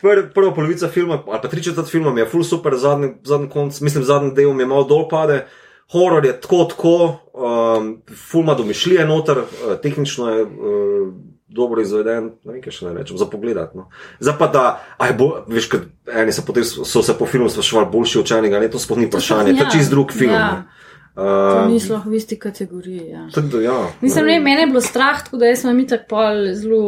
pr, 0.00 0.32
prva 0.34 0.54
polovica 0.54 0.88
filma, 0.88 1.22
ali 1.26 1.38
pa 1.42 1.48
tri 1.48 1.62
četrt 1.62 1.90
filma, 1.90 2.20
je 2.20 2.28
full 2.28 2.44
super, 2.44 2.76
zadnji, 2.76 3.12
zadnji 3.24 3.48
konc, 3.48 3.80
mislim, 3.80 4.04
zadnji 4.04 4.34
del 4.34 4.54
mi 4.54 4.62
je 4.62 4.66
malo 4.66 4.84
dol 4.84 5.08
pade. 5.08 5.46
Horor 5.92 6.24
je 6.24 6.40
tako, 6.40 6.64
tako, 6.64 7.18
um, 7.34 8.02
full 8.30 8.44
ima 8.44 8.54
domišljije 8.54 9.06
noter, 9.06 9.38
uh, 9.38 9.76
tehnično 9.82 10.30
je. 10.30 10.42
Uh, 10.44 11.12
Dobro 11.50 11.82
izveden, 11.82 12.28
ne 12.46 12.52
vem, 12.52 12.60
kaj 12.62 12.72
še 12.76 12.84
ne 12.86 12.92
rečem, 12.94 13.16
za 13.18 13.26
pogled. 13.26 13.56
No. 13.74 13.88
Zdaj 14.22 14.36
pa, 14.38 14.46
da, 14.54 14.60
aj, 15.02 15.16
bo, 15.18 15.26
veš, 15.50 15.66
eni 16.06 16.30
so, 16.30 16.44
potem, 16.46 16.62
so 16.62 17.02
se 17.02 17.16
po 17.18 17.26
filmu 17.26 17.48
sprašvali, 17.50 17.88
boljši 17.90 18.20
od 18.20 18.28
čajnega, 18.30 18.60
ne, 18.62 18.68
to 18.70 18.78
sploh 18.78 19.00
ni 19.02 19.08
vprašanje, 19.08 19.56
to 19.56 19.64
je 19.64 19.66
ja, 19.66 19.72
čist 19.74 19.90
drug 19.90 20.14
film. 20.14 20.30
ja. 20.30 20.44
ne. 20.52 20.79
To 21.20 21.26
Uh, 21.58 21.68
ni 21.68 21.76
sploh 21.76 22.06
v 22.06 22.14
isti 22.14 22.36
kategoriji. 22.36 23.08
Ja. 23.08 23.26
tako 23.34 23.46
da, 23.48 23.60
ja, 23.62 23.78
Mislim, 24.00 24.26
ne, 24.26 24.40
mene 24.40 24.60
je 24.60 24.66
bilo 24.66 24.80
strah, 24.80 25.20
tako 25.20 25.36
da 25.36 25.46
jaz 25.46 25.60
sem 25.60 25.76
mi 25.76 25.86
tako 25.86 26.04
pol 26.08 26.38
zelo 26.54 26.80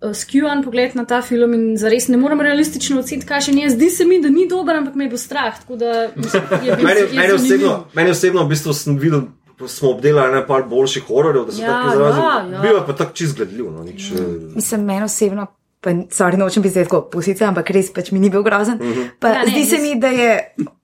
uh, 0.00 0.12
skjuan 0.14 0.62
pogled 0.62 0.94
na 0.94 1.04
ta 1.04 1.22
film 1.22 1.54
in 1.54 1.64
zares 1.76 2.06
ne 2.08 2.16
morem 2.16 2.40
realistično 2.40 3.00
oceniti, 3.00 3.26
kaj 3.26 3.40
še 3.40 3.52
ni. 3.52 3.66
Zdi 3.68 3.90
se 3.90 4.04
mi, 4.04 4.20
da 4.20 4.28
ni 4.28 4.46
dober, 4.46 4.76
ampak 4.76 4.94
me 4.94 5.04
je 5.04 5.08
bilo 5.08 5.18
strah. 5.18 5.58
Tako 5.58 5.76
da 5.76 6.08
mislim, 6.14 6.42
je 6.62 6.76
bil 6.76 6.86
Meni, 6.86 7.00
meni, 7.12 7.32
osebno, 7.32 7.74
meni 7.94 8.10
osebno, 8.10 8.44
v 8.44 8.48
bistvu 8.48 8.72
sem 8.74 8.98
videl, 8.98 9.26
smo 9.66 9.90
obdelali 9.90 10.36
nekaj 10.36 10.62
boljših 10.64 11.02
hororjev, 11.04 11.44
da 11.44 11.52
se 11.52 11.62
Ja, 11.62 11.68
tako 11.68 11.88
izrazim. 11.90 12.22
ja, 12.22 12.34
ja. 12.52 12.60
Bil 12.60 12.76
je 12.76 12.86
pa 12.86 12.92
tako 12.94 13.12
čist 13.12 13.36
gledljiv. 13.36 13.72
No, 13.72 13.82
nič, 13.82 14.12
eh, 14.12 14.22
Mislim, 14.54 14.84
meni 14.84 15.02
osebno, 15.02 15.46
pa 15.80 15.90
sorry, 15.90 16.36
nočem 16.36 16.62
biti 16.62 16.72
zdaj 16.72 16.84
tako 16.84 17.02
pusica, 17.10 17.48
ampak 17.48 17.70
res 17.70 17.90
pač 17.92 18.12
mi 18.12 18.20
ni 18.20 18.30
bil 18.30 18.42
grozen. 18.42 18.78
Pa 19.18 19.28
Ja, 19.30 19.42
ne, 19.42 19.50
zdi 19.50 19.64
se 19.66 19.78
mi, 19.78 19.98
da 19.98 20.08
je 20.08 20.30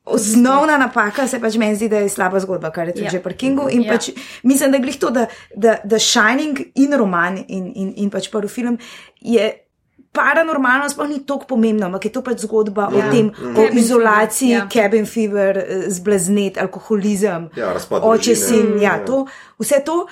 osnovna 0.05 0.79
napaka, 0.79 1.27
se 1.29 1.41
pač 1.41 1.57
meni 1.57 1.77
zdi, 1.77 1.89
da 1.89 1.97
je 1.99 2.09
slaba 2.09 2.41
zgodba, 2.41 2.71
kar 2.71 2.87
je 2.87 2.95
tudi 2.95 3.05
Ja. 3.05 3.11
že 3.11 3.23
pri 3.23 3.35
Kingu. 3.35 3.69
In 3.71 3.83
Ja. 3.83 3.93
pač 3.93 4.11
mislim, 4.43 4.71
da 4.71 4.79
glih 4.79 4.99
to, 4.99 5.11
da, 5.11 5.27
da, 5.57 5.77
da 5.85 5.99
Shining 5.99 6.61
in 6.75 6.93
roman 6.93 7.37
in, 7.49 7.73
in, 7.75 7.93
in 7.97 8.11
pač 8.11 8.31
prvi 8.31 8.49
film 8.49 8.79
je. 9.21 9.61
Paranormalno 10.15 10.87
sploh 10.89 11.09
ni 11.09 11.27
tako 11.27 11.47
pomembno, 11.47 11.87
ampak 11.87 12.05
je 12.05 12.13
to 12.13 12.23
pač 12.23 12.39
zgodba 12.39 12.87
ja. 12.87 12.99
o 12.99 13.11
tem, 13.11 13.33
o 13.35 13.55
Cabin 13.57 13.79
izolaciji, 13.79 14.51
ja. 14.51 14.69
cabin 14.69 15.07
fever, 15.07 15.59
eh, 15.59 15.91
zblaznet, 15.91 16.55
alkoholizem, 16.57 17.49
Ja, 17.57 17.73
oče, 17.91 18.37
sin. 18.37 18.79
Ja, 18.79 18.95
Ja. 18.95 19.05
to, 19.05 19.27
vse 19.59 19.83
to. 19.85 20.07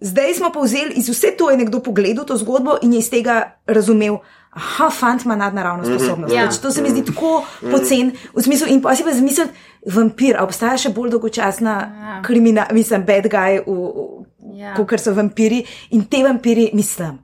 Zdaj 0.00 0.34
smo 0.34 0.52
pa 0.52 0.60
vzeli 0.60 0.92
iz 0.94 1.08
vse 1.08 1.32
to, 1.32 1.48
je 1.50 1.56
nekdo 1.56 1.80
pogledal 1.80 2.24
to 2.26 2.36
zgodbo 2.36 2.76
in 2.82 2.92
je 2.92 2.98
iz 2.98 3.08
tega 3.10 3.56
razumel. 3.66 4.18
Aha, 4.56 4.88
fant 4.90 5.24
ima 5.24 5.36
nadnaravno 5.36 5.84
sposobnost. 5.84 6.34
Ja. 6.34 6.42
Ja. 6.42 6.50
To 6.52 6.70
se 6.70 6.82
mi 6.82 6.90
zdi 6.90 7.04
tako 7.04 7.42
pocen, 7.62 8.12
v 8.32 8.42
smislu, 8.42 8.66
in 8.68 8.80
pa 8.80 8.94
si 8.96 9.04
pa 9.04 9.12
zamisel, 9.12 9.46
vampir, 9.86 10.36
a 10.36 10.42
obstaja 10.42 10.78
še 10.78 10.88
bolj 10.90 11.10
dolgočasna 11.10 11.74
Ja. 11.76 12.22
kriminal, 12.22 12.66
mislim, 12.72 13.04
bad 13.04 13.24
guy, 13.26 13.58
v, 13.58 13.70
v, 13.70 14.24
Ja. 14.54 14.66
ja. 14.68 14.74
kot 14.78 14.96
so 14.98 15.12
vampiri 15.12 15.60
in 15.90 16.04
te 16.04 16.22
vampiri, 16.22 16.70
mislim. 16.72 17.18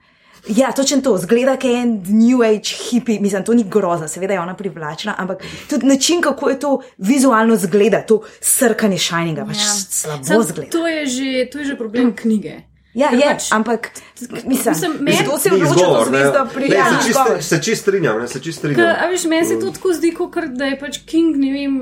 Ja, 0.48 0.72
točno 0.72 1.00
to, 1.00 1.16
zgleda, 1.18 1.54
kot 1.54 1.64
je 1.64 1.76
en 1.78 1.90
New 2.10 2.42
Age 2.42 2.60
hippie, 2.82 3.20
mislim, 3.20 3.44
to 3.44 3.54
ni 3.54 3.64
grozno, 3.64 4.09
seveda 4.09 4.34
je 4.34 4.40
ona 4.40 4.54
privlačna, 4.54 5.14
ampak 5.16 5.38
tudi 5.68 5.86
način, 5.86 6.20
kako 6.20 6.50
je 6.50 6.59
to 6.59 6.72
vizualno 6.98 7.56
zgleda, 7.56 8.02
to 8.02 8.20
srkanje 8.40 8.98
shininga, 8.98 9.44
pač 9.46 9.56
Ja. 9.56 9.72
slabo 9.90 10.24
Sam, 10.24 10.42
zgleda. 10.42 10.70
to, 10.70 10.86
je 10.86 11.06
že, 11.06 11.24
to 11.46 11.59
je 11.59 11.64
že 11.64 11.76
problem 11.76 12.12
knjige. 12.12 12.60
Ja, 12.94 13.09
Ker 13.09 13.19
je, 13.19 13.24
pač- 13.27 13.52
ampak 13.52 13.90
mislim, 14.20 14.44
Mislim, 14.47 14.93
meni- 15.01 15.16
zato 15.16 15.39
se 15.39 15.48
Ni 15.48 15.55
odločil 15.56 15.77
izgovor, 15.77 16.05
za 16.05 16.10
ne. 16.10 16.19
zvezdo 16.19 16.47
pri 16.55 16.69
Ne, 16.69 16.77
ja, 16.77 16.85
se 16.93 17.09
čist-. 17.09 17.40
Se 17.43 17.62
strinjam, 17.81 18.28
se 18.28 18.40
čist 18.40 18.59
strinjam. 18.59 18.97
a 18.98 19.06
veš, 19.06 19.24
meni 19.24 19.47
se 19.47 19.60
to 19.60 19.70
tako 19.70 19.93
zdi, 19.93 20.10
kot 20.12 20.35
da 20.48 20.64
je 20.64 20.78
pač 20.78 20.98
King, 21.06 21.36
ne 21.36 21.52
vem, 21.52 21.78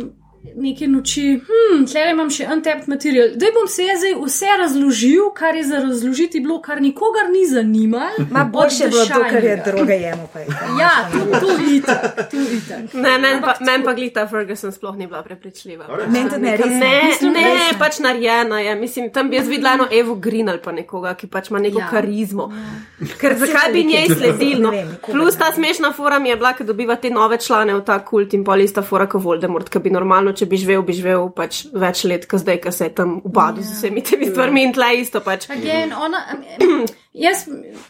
neke 0.57 0.87
noči, 0.89 1.41
hm, 1.47 1.85
tle 1.87 2.05
imam 2.11 2.31
še 2.33 2.47
untapped 2.53 2.89
material. 2.89 3.35
Daj 3.37 3.51
bom 3.55 3.67
se 3.69 3.85
jaz 3.85 4.01
zdaj 4.01 4.15
vse 4.25 4.47
razložil, 4.59 5.27
kar 5.37 5.55
je 5.57 5.65
za 5.69 5.79
razložiti 5.85 6.41
bilo, 6.41 6.61
kar 6.63 6.81
nikogar 6.83 7.29
ni 7.33 7.47
zanimalo. 7.47 8.25
Ma 8.31 8.45
boljše 8.45 8.85
je 8.85 8.89
bilo 8.89 9.05
to, 9.07 9.21
ker 9.31 9.45
je 9.45 9.57
droge 9.67 9.99
jemo. 10.01 10.29
Pa 10.33 10.39
je. 10.39 10.47
Ja, 10.81 10.91
to, 11.13 11.41
to 11.41 11.57
itak, 11.73 12.33
itak. 12.33 12.95
Ne, 12.95 13.19
meni 13.19 13.41
pa, 13.45 13.55
men 13.61 13.85
pa 13.85 13.93
glita 13.95 14.27
Ferguson 14.29 14.73
sploh 14.73 14.97
ni 14.97 15.07
bila 15.07 15.23
prepričljiva. 15.23 15.85
A 15.89 15.97
res? 16.01 16.09
Meni 16.09 16.31
tudi 16.31 16.43
ne, 16.43 16.57
res 16.57 16.67
ne. 16.67 16.79
Ne, 16.81 17.03
Mislim, 17.11 17.33
ne, 17.33 17.41
ne. 17.41 17.69
pač 17.79 17.99
narejena 17.99 18.61
je. 18.61 18.75
Mislim, 18.81 19.11
tam 19.13 19.31
bi 19.31 19.37
jaz 19.37 19.49
videla 19.49 19.75
eno 19.77 19.87
Evo 19.93 20.15
Green 20.15 20.49
ali 20.49 20.59
pa 20.65 20.73
nekoga, 20.73 21.15
ki 21.15 21.27
pač 21.27 21.51
ima 21.51 21.59
neko 21.59 21.79
Ja. 21.79 21.85
ja. 21.85 21.91
karizmo. 21.91 22.49
Ker 23.21 23.37
zakaj 23.39 23.73
bi 23.73 23.85
njej 23.85 24.09
sledil? 24.09 24.59
No? 24.63 24.73
Plus 25.07 25.37
ta 25.37 25.53
smešna 25.55 25.93
fora 25.93 26.19
mi 26.19 26.29
je 26.29 26.37
bila, 26.37 26.53
ker 26.53 26.67
dobiva 26.67 26.97
te 26.97 27.11
nove 27.11 27.39
člane 27.41 27.75
v 27.75 27.85
ta 27.85 27.99
kult 28.05 28.35
in 28.35 28.45
pol 28.45 28.61
ista 28.61 28.83
fora 28.83 29.07
kot 29.07 29.23
Voldemort, 29.23 29.69
ki 29.71 29.79
bi 29.79 29.91
normalno, 29.91 30.30
če 30.37 30.49
bi 30.51 30.59
živel, 30.61 30.83
bi 30.87 30.97
živel 30.97 31.29
pač 31.37 31.65
več 31.73 32.05
let, 32.09 32.27
kot 32.31 32.45
zdaj, 32.45 32.61
ko 32.65 32.73
se 32.75 32.89
je 32.89 32.95
tam 33.01 33.19
ubadil 33.25 33.65
z 33.67 33.77
vsemi 33.77 34.05
temi 34.07 34.31
stvarmi 34.31 34.65
in 34.69 34.75
tle 34.77 34.91
isto 35.01 35.23
pač. 35.25 35.49
Again, 35.53 35.93
ona, 35.93 36.25
jaz, 37.13 37.47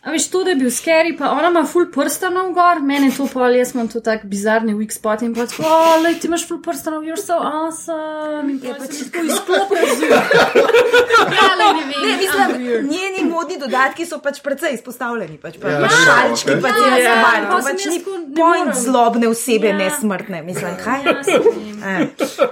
veš, 0.07 0.29
to, 0.29 0.45
da 0.45 0.51
je 0.51 0.57
bil 0.57 0.71
scary, 0.71 1.13
pa 1.13 1.31
ona 1.31 1.49
ima 1.49 1.65
full 1.65 1.87
prstanov 1.87 2.53
gor, 2.53 2.81
meni 2.83 3.07
je 3.07 3.17
to 3.17 3.27
pol, 3.29 3.53
jaz 3.53 3.75
imam 3.75 3.89
to 3.89 4.01
tak 4.01 4.25
bizarni 4.25 4.75
weak 4.75 4.91
spot 4.91 5.23
in 5.23 5.35
pa 5.35 5.45
tako, 5.45 5.63
oh, 5.65 6.03
lej, 6.03 6.15
ti 6.17 6.27
imaš 6.27 6.47
full 6.47 6.61
prstanov, 6.61 7.03
you're 7.03 7.17
so 7.19 7.37
awesome, 7.37 8.51
in 8.51 8.59
pa 8.59 8.73
tako. 8.75 9.77
Ja, 11.31 11.49
vem, 11.57 11.77
Ne, 11.81 12.07
I'm 12.07 12.19
mislim, 12.19 12.49
weird. 12.59 12.83
njeni 12.85 13.31
modni 13.31 13.59
dodatki 13.59 14.07
so 14.07 14.19
pač 14.19 14.41
precej 14.41 14.75
izpostavljeni. 14.75 15.39
Pač, 15.39 15.59
pa, 15.59 15.69
Ja, 15.69 15.75
ja, 15.75 15.81
ja, 15.81 15.89
šalčki, 15.89 16.51
pa 16.57 16.69
Ja, 16.69 16.75
ti 16.75 16.81
ja, 16.81 17.05
zabavni. 17.07 17.47
pa 17.47 17.51
To 17.51 17.63
sem 17.63 17.73
pač 17.73 17.87
jaz 17.87 17.95
ni 17.95 18.01
point 18.35 18.75
zlobne 18.77 19.29
osebe, 19.29 19.67
Ja. 19.67 19.77
nesmrtne. 19.77 20.43
Mislim, 20.43 20.71
kaj? 20.77 21.05
Ja, 21.05 21.15
se 21.25 21.33
vem. 21.35 21.83
Eh. 21.83 22.07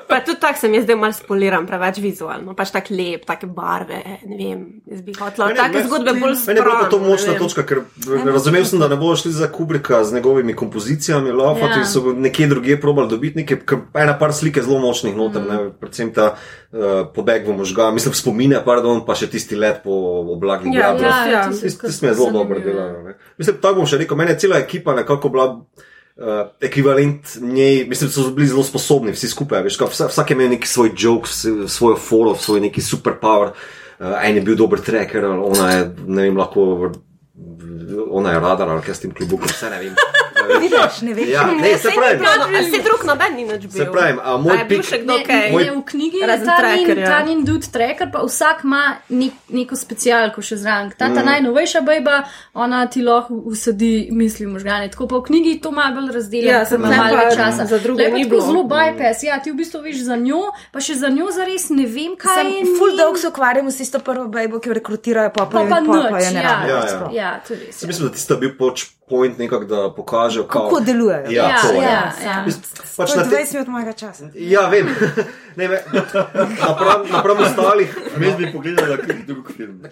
Pa 0.09 0.21
tudi 0.21 0.41
tako 0.41 0.59
se 0.59 0.69
mi 0.69 0.77
je 0.77 0.83
zdaj 0.83 0.97
mal 0.97 1.13
spoliran, 1.13 1.67
preveč 1.67 1.99
vizualno, 1.99 2.55
pač 2.55 2.71
tako 2.71 2.95
lep, 2.95 3.25
take 3.25 3.47
barve, 3.49 3.99
ne 4.27 4.37
vem, 4.39 4.61
jaz 4.87 5.03
bi 5.03 5.13
hotela 5.13 5.47
Meni- 5.47 5.59
take 5.59 5.83
zgodbe 5.85 6.13
bolj 6.15 6.37
Meni 6.49 6.58
je 6.59 6.63
bila 6.63 6.89
to 6.91 6.99
močna 6.99 7.33
ne 7.33 7.39
točka, 7.39 7.63
ker 7.67 7.81
razumel 8.27 8.65
sem, 8.65 8.81
da 8.81 8.89
ne 8.89 8.97
bodo 8.97 9.17
šli 9.17 9.33
za 9.33 9.49
Kubrika 9.53 10.05
z 10.05 10.15
njegovimi 10.15 10.57
kompozicijami, 10.57 11.31
lofati 11.31 11.79
Ja. 11.79 11.85
so 11.85 12.13
nekje 12.13 12.47
drugje 12.47 12.81
probali 12.81 13.09
dobiti 13.09 13.39
nekaj, 13.39 13.61
ker 13.67 13.79
ena 13.95 14.19
par 14.19 14.33
slike 14.33 14.63
zelo 14.63 14.79
močnih 14.79 15.17
noter, 15.17 15.43
mm. 15.43 15.49
ne, 15.49 15.71
predvsem 15.81 16.13
ta 16.15 16.35
uh, 16.35 16.81
pobeg 17.15 17.49
v 17.49 17.57
možga, 17.57 17.91
mislim 17.91 18.15
spomine, 18.15 18.63
pardon, 18.65 19.05
pa 19.07 19.15
še 19.15 19.31
tisti 19.31 19.57
let 19.57 19.83
po 19.85 19.93
oblagi. 20.35 20.71
Ja, 20.75 20.93
Diablo. 20.95 21.07
ja, 21.07 21.27
ja. 21.27 21.45
Tisti 21.51 22.05
mi 22.05 22.11
je 22.11 22.15
zelo 22.15 22.31
dobro 22.31 22.61
delal. 22.61 22.99
ne. 23.05 23.17
Mislim, 23.39 23.57
tako 23.63 23.83
bom 23.83 23.87
še 23.87 24.03
rekel, 24.03 24.19
meni 24.19 24.35
je 24.35 24.43
cela 24.47 24.59
ekipa 24.59 24.97
nekako 24.99 25.33
bila. 25.35 25.49
Uh, 26.19 26.49
ekvivalent 26.67 27.37
njej, 27.39 27.85
mislim, 27.87 28.11
so 28.11 28.25
bili 28.35 28.49
zelo 28.51 28.65
sposobni, 28.67 29.13
vsi 29.15 29.29
skupaj. 29.31 29.61
Veš, 29.63 29.77
kaj, 29.79 29.93
vsak, 29.93 30.09
vsak 30.11 30.33
je 30.33 30.35
imel 30.35 30.49
neki 30.51 30.67
svoj 30.67 30.91
joke, 30.99 31.31
svojo 31.71 31.95
foro, 31.95 32.33
svoj 32.35 32.65
neki 32.65 32.83
superpower. 32.83 33.53
Uh, 33.99 34.15
en 34.23 34.37
je 34.37 34.43
bil 34.47 34.57
dober 34.57 34.79
tracker, 34.79 35.25
ona 35.27 35.71
je, 35.73 35.87
ne 36.07 36.23
vem, 36.29 36.37
lahko, 36.39 36.93
ona 38.11 38.33
je 38.33 38.41
radar 38.41 38.71
ali 38.71 38.85
kaj 38.87 38.95
s 38.95 39.03
tem 39.03 39.15
klubukom, 39.15 39.51
vse 39.51 39.71
ne 39.73 39.81
vem. 39.83 39.97
Vidiš, 40.57 41.01
ne 41.03 41.13
veš. 41.15 41.29
Ja, 41.29 41.47
ne, 41.47 41.79
se 41.79 41.89
pravi, 41.91 42.17
No, 42.19 42.31
no, 42.39 42.59
a 42.59 42.63
se 42.65 42.79
drug 42.79 43.05
noben 43.05 43.35
ni 43.35 43.45
nič 43.45 43.63
bil. 43.63 43.71
se 43.71 43.87
pravi, 43.87 44.19
a 44.19 44.35
A 44.35 44.37
moj 44.37 44.59
je 44.59 44.65
bil 44.65 44.79
pik, 44.79 44.87
še 44.87 44.99
kdo 44.99 45.15
kaj? 45.23 45.51
Moj- 45.53 45.65
ne, 45.65 45.73
v 45.73 45.83
knjigi 45.85 46.17
je 46.17 46.27
Razen 46.27 47.45
dude 47.45 47.67
tracker, 47.67 48.09
pa 48.13 48.19
vsak 48.21 48.65
ima 48.65 48.83
nek, 49.11 49.33
neko 49.49 49.77
specialko 49.77 50.43
še 50.43 50.57
zraven. 50.57 50.91
Ta, 50.91 51.09
ta 51.09 51.23
mm. 51.23 51.27
najnovejša 51.27 51.81
bejba, 51.81 52.17
ona 52.55 52.87
ti 52.87 53.03
lahko 53.03 53.35
usadi 53.45 54.09
misli 54.13 54.47
v 54.47 54.51
možgane. 54.51 54.89
Tako 54.89 55.07
pa 55.07 55.17
v 55.17 55.23
knjigi 55.23 55.61
to 55.61 55.71
malo 55.71 55.95
bolj 55.95 56.13
razdeljeno, 56.13 56.51
Ja, 56.51 56.59
ker 56.59 56.69
sem 56.69 56.81
ima 56.81 56.89
tle 56.89 56.97
malo 56.99 57.17
več 57.17 57.35
časa. 57.35 57.65
za 57.67 57.79
druge 57.79 58.05
ni 58.05 58.23
tako 58.23 58.31
bilo. 58.31 58.41
zelo 58.43 58.63
bypass, 58.65 59.23
ja, 59.23 59.39
ti 59.39 59.51
v 59.51 59.57
bistvu 59.57 59.81
veš 59.81 59.97
za 60.03 60.17
njo, 60.17 60.43
pa 60.73 60.81
še 60.81 60.95
za 60.95 61.09
njo 61.09 61.27
zares 61.31 61.69
ne 61.71 61.87
vem, 61.87 62.17
kaj 62.17 62.37
je. 62.37 62.65
Sem 62.65 62.67
njen- 62.69 62.97
dolg 62.99 63.17
se 63.17 63.29
ukvarjam 63.29 63.71
s 63.71 63.77
tisto 63.77 63.99
prvo 63.99 64.29
bejbo, 64.29 64.59
ki 64.59 64.69
jo 64.69 64.75
rekrutirajo, 64.75 65.31
pa 65.31 65.47
pa, 65.47 65.51
Pa 65.51 65.59
pa 65.61 65.69
pa, 65.69 65.81
pa, 65.83 66.03
pa 66.05 66.17
nič, 66.17 66.25
je 66.25 66.31
ne 66.31 66.43
ja. 66.43 66.55
Ja, 66.67 66.79
ja. 66.85 67.09
ja, 67.13 67.41
to 67.41 67.55
je 67.55 67.61
res. 67.61 67.83
Ja. 67.83 67.87
mislil, 67.87 68.09
da 68.09 68.15
tista 68.15 68.37
bil 68.37 68.53
pač 68.53 68.85
point 69.09 69.39
nekako, 69.39 69.65
da 69.65 69.91
pokaže, 69.91 70.38
Kako 70.45 70.81
delujejo. 70.81 71.31
Ja, 71.31 71.49
Ja, 71.49 71.63
to 71.63 71.73
je. 71.73 71.83
ja, 71.83 72.13
ja. 72.25 72.43
Mislim, 72.47 72.63
Pač 72.97 73.11
To 73.11 73.17
na 73.17 73.23
je 73.23 73.31
te, 73.31 73.37
20 73.37 73.53
minut 73.53 73.69
mojega 73.69 73.93
časa. 73.93 74.25
ja, 74.35 74.69
vem. 74.69 74.87
ne, 75.57 75.69
me, 75.69 75.79
napram, 76.61 77.07
napram 77.11 77.39
ostalih. 77.39 77.99
Jaz 78.21 78.37
bi 78.37 78.53
pogledal 78.53 78.97
kakšen 78.97 79.23
drug 79.27 79.53
film. 79.57 79.83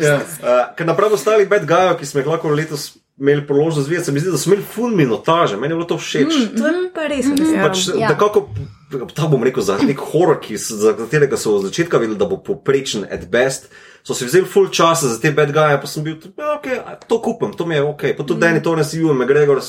Ja. 0.00 0.16
Uh, 0.16 0.74
ker 0.76 0.86
naprav 0.86 1.12
ostalih 1.12 1.48
bad 1.48 1.66
gujev, 1.66 1.96
ki 1.98 2.06
smo 2.06 2.20
jih 2.20 2.26
lahko 2.26 2.48
letos 2.50 2.92
imeli 3.18 3.46
priložnost 3.46 3.88
videti, 3.88 4.04
se 4.04 4.12
mi 4.12 4.20
zdi, 4.20 4.30
da 4.30 4.38
smo 4.38 4.54
imeli 4.54 4.66
ful 4.66 4.90
minotaže, 4.90 5.56
meni 5.56 5.72
je 5.72 5.76
bilo 5.76 5.86
to 5.86 5.98
všeč. 5.98 6.26
Mm. 6.28 6.56
To 6.58 6.66
je 6.66 6.90
pa 6.94 7.06
res. 7.06 7.26
res. 7.28 7.52
Pač, 7.62 7.88
Ja. 7.88 8.00
ja. 8.00 8.08
Ta 9.14 9.26
bom 9.26 9.42
rekel, 9.42 9.62
za 9.62 9.76
nek 9.78 9.98
horor, 10.02 10.40
ki, 10.40 10.56
za 10.56 10.92
katerega 10.92 11.36
so 11.36 11.54
od 11.54 11.64
začetka 11.64 11.98
videli, 11.98 12.18
da 12.18 12.24
bo 12.24 12.36
poprečen 12.38 13.06
at 13.06 13.26
best. 13.26 13.68
So 14.02 14.14
si 14.14 14.24
vzeli 14.24 14.44
full 14.44 14.68
časa 14.68 15.08
za 15.08 15.20
te 15.20 15.30
bad 15.30 15.50
guye, 15.50 15.78
pa 15.78 15.86
sem 15.86 16.02
bil, 16.02 16.16
ja, 16.36 16.56
okay, 16.56 16.76
to 17.06 17.18
kupim, 17.18 17.52
to 17.52 17.64
mi 17.64 17.74
je 17.74 17.82
ok. 17.82 18.02
Pa 18.16 18.22
tudi 18.22 18.40
Danny 18.40 18.60
Torres, 18.60 18.94
Ewan 18.94 19.14
McGregor, 19.16 19.62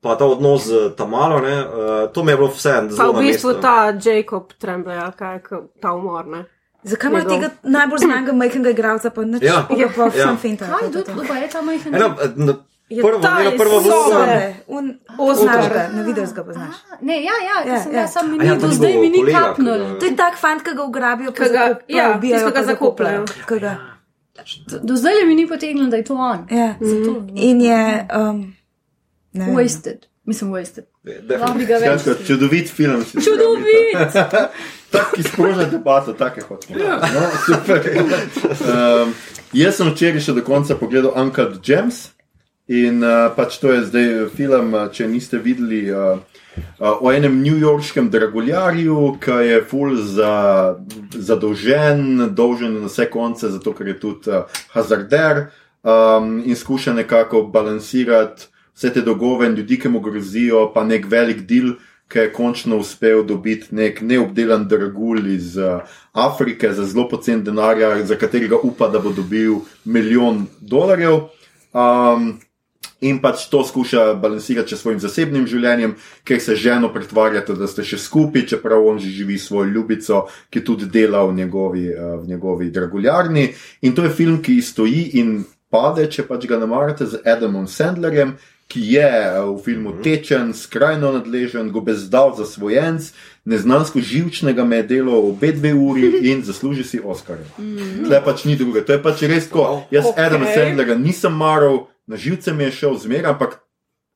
pa 0.00 0.14
ta 0.14 0.24
odnos 0.24 0.66
z 0.66 0.90
Tamalo, 0.96 1.40
ne, 1.40 1.56
uh, 1.58 1.66
to 2.12 2.22
mi 2.22 2.32
je 2.32 2.36
bilo 2.36 2.48
vse. 2.48 2.72
Pa 2.96 3.06
v 3.06 3.18
bistvu 3.20 3.48
mestu. 3.48 3.62
ta 3.62 3.74
Jacob 3.94 4.52
Tremblay, 4.54 4.98
kaj, 5.12 5.38
ke- 5.40 5.66
ta 5.80 5.92
umor, 5.92 6.26
ne. 6.26 6.44
Zakaj 6.82 7.10
ima 7.10 7.20
tega 7.24 7.50
najbolj 7.64 7.98
znanega 7.98 8.32
majhnega 8.32 8.70
igralca, 8.70 9.10
pa 9.10 9.24
nič? 9.24 9.42
Ja. 9.42 9.66
Ja, 9.68 9.88
pa 9.90 10.06
Ja. 10.06 10.30
vsem 10.30 10.36
finta. 10.38 10.66
Kaj, 10.66 10.90
kdo 10.90 11.22
pa 11.26 11.34
je 11.34 11.48
ta 11.50 11.62
majhen? 11.62 11.92
Ja, 12.90 12.96
je 12.96 13.02
prva 13.02 13.20
super. 13.74 13.80
vloga. 13.82 14.16
Sore, 14.16 14.54
un, 14.68 14.86
poznaš 15.16 15.68
ga, 15.68 15.88
na 15.92 16.02
videu 16.02 16.24
ga 16.34 16.44
poznaš. 16.44 16.74
Ne, 17.00 17.16
ja, 17.20 17.32
ja, 17.38 17.56
Ja, 17.62 17.74
ja, 17.74 17.82
sem, 17.82 17.92
ja. 17.92 18.00
ja. 18.00 18.08
sam 18.08 18.32
mi 18.32 18.40
A 18.40 18.44
ja, 18.44 18.54
do 18.54 18.68
zdaj 18.68 18.92
mi 18.94 19.08
ni 19.08 19.32
kapnil. 19.32 19.98
To 19.98 20.04
je 20.04 20.16
tak 20.16 20.36
fant, 20.36 20.62
ki 20.62 20.72
ga 20.72 20.82
ugrabijo, 20.84 21.32
pa 21.32 21.44
Ki 21.44 21.50
ga- 21.50 21.78
ja, 21.88 22.14
ubijajo, 22.16 22.50
ga. 22.50 22.76
Ki 23.46 23.58
ga- 23.60 23.78
Do 24.82 24.96
zdaj 24.96 25.24
mi 25.26 25.34
ni 25.34 25.48
potegnilo, 25.48 25.88
da 25.88 25.96
je 25.96 26.04
to 26.04 26.14
on. 26.14 26.46
Ja. 26.50 26.74
Zato, 26.80 27.26
In 27.34 27.60
je. 27.60 28.06
Um, 28.10 28.54
ne 29.32 29.44
vem. 29.44 29.54
wasted. 29.56 30.06
Mislim, 30.24 30.52
wasted. 30.52 30.84
Skratka, 31.04 32.14
čudovit 32.26 32.70
film. 32.70 33.04
Čudovit! 33.04 34.12
Tak, 34.90 35.12
ki 35.14 35.22
sproža 35.22 35.64
debato, 35.64 36.12
take 36.12 36.40
hočemo. 36.40 36.78
No, 36.78 37.22
super. 37.46 37.80
Um, 39.02 39.14
jaz 39.52 39.76
sem 39.76 39.88
včeraj 39.88 40.20
še 40.20 40.32
do 40.32 40.42
konca 40.42 40.76
pogledal 40.76 41.12
Uncut 41.16 41.60
Gems 41.60 42.08
in 42.68 43.02
uh, 43.02 43.28
pač 43.36 43.58
to 43.58 43.72
je 43.72 43.86
zdaj 43.88 44.28
film, 44.36 44.74
uh, 44.74 44.88
če 44.92 45.08
niste 45.08 45.40
videli. 45.42 45.88
Uh, 45.92 46.18
Uh, 46.78 46.96
o 47.06 47.12
enem 47.14 47.36
newyorškem 47.42 48.08
draguljarju, 48.10 49.18
ki 49.22 49.36
je 49.46 49.58
full 49.70 49.94
za, 49.94 50.74
zadolžen, 51.14 52.30
dolžen 52.34 52.80
na 52.80 52.88
vse 52.90 53.06
konce, 53.10 53.50
zato 53.54 53.74
ker 53.78 53.92
je 53.92 53.94
tudi 54.00 54.32
uh, 54.32 54.58
hazarder 54.74 55.44
um, 55.82 56.40
in 56.42 56.56
skuša 56.58 56.96
nekako 56.98 57.44
balansirati 57.54 58.48
vse 58.74 58.92
te 58.94 59.02
dolgove 59.02 59.46
in 59.46 59.54
ljudi, 59.58 59.78
ki 59.78 59.88
mu 59.88 60.00
grozijo, 60.00 60.68
pa 60.74 60.84
nek 60.86 61.06
velik 61.10 61.44
del, 61.46 61.76
ki 62.08 62.18
je 62.18 62.32
končno 62.32 62.78
uspel 62.80 63.24
dobiti 63.26 63.74
nek 63.74 64.00
neobdelan 64.00 64.68
dragulj 64.68 65.32
iz 65.34 65.56
uh, 65.58 65.82
Afrike 66.12 66.72
za 66.72 66.86
zelo 66.86 67.08
pocen 67.08 67.42
denarja, 67.44 67.90
za 68.06 68.16
katerega 68.16 68.56
upa, 68.62 68.88
da 68.88 69.02
bo 69.02 69.12
dobil 69.12 69.60
milijon 69.84 70.46
dolarjev. 70.60 71.26
Um, 71.74 72.38
In 73.00 73.20
pač 73.22 73.46
to 73.46 73.62
skuša 73.62 74.14
balansirati 74.18 74.74
s 74.74 74.82
svojim 74.82 74.98
zasebnim 74.98 75.46
življenjem, 75.46 75.94
ker 76.26 76.40
se 76.42 76.56
ženo 76.58 76.90
pretvarjate, 76.90 77.54
da 77.54 77.68
ste 77.70 77.84
še 77.86 77.98
skupaj, 78.02 78.48
čeprav 78.50 78.82
on 78.82 78.98
že 78.98 79.12
živi 79.14 79.38
svojo 79.38 79.70
ljubico, 79.70 80.24
ki 80.50 80.64
tudi 80.66 80.88
dela 80.90 81.22
v 81.22 81.36
njegovi, 81.36 81.86
eh, 81.92 82.16
v 82.18 82.26
njegovi 82.26 82.70
draguljarni. 82.74 83.52
In 83.82 83.94
to 83.94 84.02
je 84.02 84.10
film, 84.10 84.42
ki 84.42 84.58
stoji 84.62 85.10
in 85.14 85.44
pade, 85.70 86.10
če 86.10 86.26
pač 86.26 86.46
ga 86.46 86.58
ne 86.58 86.66
marate, 86.66 87.06
z 87.06 87.22
Adamom 87.24 87.68
Sandlerjem, 87.70 88.34
ki 88.66 88.82
je 88.82 89.06
eh, 89.06 89.38
v 89.46 89.62
filmu 89.62 89.92
tečen, 90.02 90.50
skrajno 90.50 91.12
nadležen, 91.12 91.70
gobezdal 91.70 92.34
za 92.34 92.44
svojenc, 92.50 93.12
neznansko 93.46 94.02
živčnega 94.02 94.64
med 94.64 94.90
delo 94.90 95.22
obe 95.22 95.52
dve 95.52 95.70
uri 95.70 96.18
in 96.32 96.42
zasluži 96.42 96.82
si 96.82 96.98
Oscarja. 96.98 97.46
Tle 97.54 98.20
pač 98.24 98.42
ni 98.44 98.58
druge, 98.58 98.82
to 98.82 98.98
je 98.98 99.02
pač 99.06 99.22
res 99.22 99.46
tako. 99.46 99.86
Jaz 99.94 100.10
okay. 100.10 100.26
Adama 100.26 100.50
Sandlerja 100.50 100.98
nisem 100.98 101.38
maral, 101.38 101.86
na 102.08 102.16
živce 102.16 102.52
mi 102.52 102.64
je 102.64 102.72
šel 102.72 102.96
zmeraj, 102.98 103.30
ampak 103.30 103.58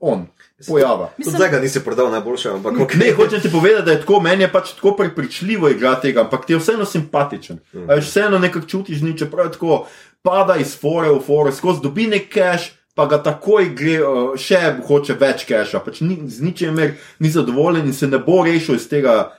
on, 0.03 0.27
pojava. 0.67 1.13
Tudi 1.17 1.37
zdaj 1.37 1.51
ga 1.51 1.61
nisi 1.61 1.81
prodal 1.85 2.11
najboljše, 2.11 2.51
ampak 2.57 2.81
ok. 2.81 2.95
Ne, 2.99 3.13
hočem 3.17 3.41
ti 3.41 3.51
povedati, 3.53 3.85
da 3.87 3.93
je 3.93 4.01
tako, 4.01 4.21
meni 4.21 4.43
je 4.43 4.53
pač 4.53 4.73
tako 4.75 4.97
prepričljivo 4.99 5.69
igrati 5.71 6.09
tega, 6.09 6.25
ampak 6.25 6.47
ti 6.47 6.53
je 6.53 6.59
vseeno 6.59 6.85
simpatičen. 6.85 7.61
Mm. 7.73 7.87
Veš, 7.89 8.09
vseeno 8.09 8.39
nekako 8.39 8.67
čutiš, 8.67 9.03
ni 9.03 9.19
čeprav 9.19 9.53
tako 9.53 9.85
pada 10.23 10.57
iz 10.57 10.75
fore 10.81 11.13
v 11.13 11.21
fore, 11.27 11.53
skozi 11.53 11.85
dobi 11.85 12.09
nek 12.11 12.27
cash, 12.35 12.73
pa 12.95 13.07
ga 13.07 13.21
takoj 13.23 13.71
gre, 13.77 14.01
uh, 14.03 14.35
še 14.35 14.61
hoče 14.89 15.17
več 15.21 15.47
casha, 15.49 15.81
pač 15.85 16.03
ni, 16.03 16.19
z 16.27 16.43
ničemer 16.49 16.97
ni 17.21 17.31
zadovoljen 17.31 17.87
in 17.87 17.95
se 17.95 18.11
ne 18.11 18.19
bo 18.19 18.43
rešil 18.45 18.81
iz 18.81 18.89
tega 18.91 19.37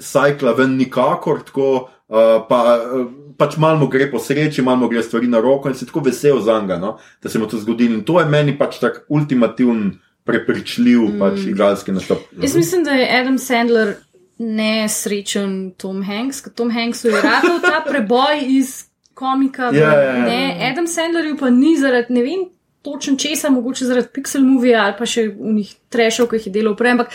sajkla 0.00 0.56
ven 0.56 0.78
nikakor, 0.80 1.44
tako 1.50 1.72
uh, 1.76 2.46
pa. 2.48 2.62
Uh, 2.78 3.08
Pač 3.40 3.56
malo 3.56 3.88
gre 3.88 4.10
po 4.12 4.20
sreči, 4.20 4.60
malo 4.62 4.84
gre 4.88 5.00
stvari 5.02 5.30
na 5.32 5.40
roko 5.40 5.72
in 5.72 5.74
se 5.74 5.88
tako 5.88 6.02
vesel 6.04 6.42
za 6.44 6.58
njega, 6.60 6.76
no? 6.78 6.98
da 7.22 7.32
se 7.32 7.40
mu 7.40 7.48
to 7.48 7.56
zgodi. 7.56 7.88
In 7.88 8.04
to 8.04 8.20
je 8.20 8.26
meni 8.28 8.52
pač 8.58 8.76
tak 8.82 9.00
ultimativen, 9.08 9.94
prepričljiv 10.28 11.00
mm. 11.00 11.18
pač 11.18 11.46
igralski 11.48 11.92
nastop. 11.96 12.20
Jaz 12.36 12.52
mislim, 12.56 12.84
da 12.84 12.92
je 13.00 13.08
Adam 13.16 13.38
Sandler 13.40 13.94
nesrečen 14.38 15.72
Tom 15.76 16.02
Hanks, 16.04 16.40
ker 16.44 16.52
Tom 16.52 16.70
Hanksu 16.70 17.08
je 17.08 17.20
radil 17.22 17.58
ta 17.64 17.80
preboj 17.88 18.44
iz 18.46 18.84
komika. 19.14 19.70
v- 19.70 19.76
Ja, 19.80 19.92
ja, 19.92 20.16
ja. 20.16 20.24
Ne, 20.28 20.70
Adam 20.70 20.86
Sandlerju 20.86 21.36
pa 21.40 21.50
ni 21.50 21.76
zaradi 21.76 22.12
ne 22.12 22.22
vem. 22.22 22.48
Točen 22.82 23.18
česa, 23.20 23.50
mogoče 23.52 23.84
zaradi 23.84 24.08
Pixel 24.08 24.40
Movie 24.40 24.72
ali 24.74 24.94
pa 24.98 25.04
še 25.04 25.26
v 25.28 25.52
njih 25.52 25.74
trešov, 25.92 26.30
ki 26.30 26.38
jih 26.38 26.46
je 26.46 26.52
delal 26.52 26.76
prej. 26.76 26.94
Ampak 26.96 27.10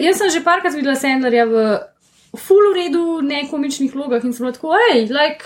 jaz 0.00 0.16
sem 0.16 0.30
že 0.32 0.40
parkrat 0.40 0.72
videla 0.72 0.94
Sandlerja 0.96 1.44
v 1.44 1.64
full 2.36 2.74
redu, 2.74 3.20
nekomičnih 3.22 3.94
vlogah 3.94 4.24
in 4.24 4.32
bila 4.32 4.52
tako, 4.52 4.72
hej, 4.84 5.02
like, 5.04 5.44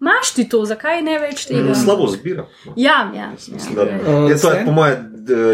imaš 0.00 0.34
ti 0.34 0.48
to, 0.48 0.64
zakaj 0.64 1.02
ne 1.02 1.18
več 1.18 1.46
tega? 1.46 1.74
Slabo 1.74 2.06
zbira. 2.06 2.46
Ja, 2.76 3.12
ja. 3.14 3.30
Mislim, 3.32 3.58
ja, 3.78 3.84
da- 3.84 4.10
ja. 4.12 4.28
Je 4.28 4.38
to 4.38 4.52
je 4.52 4.64
po 4.64 4.72
mojem 4.72 5.06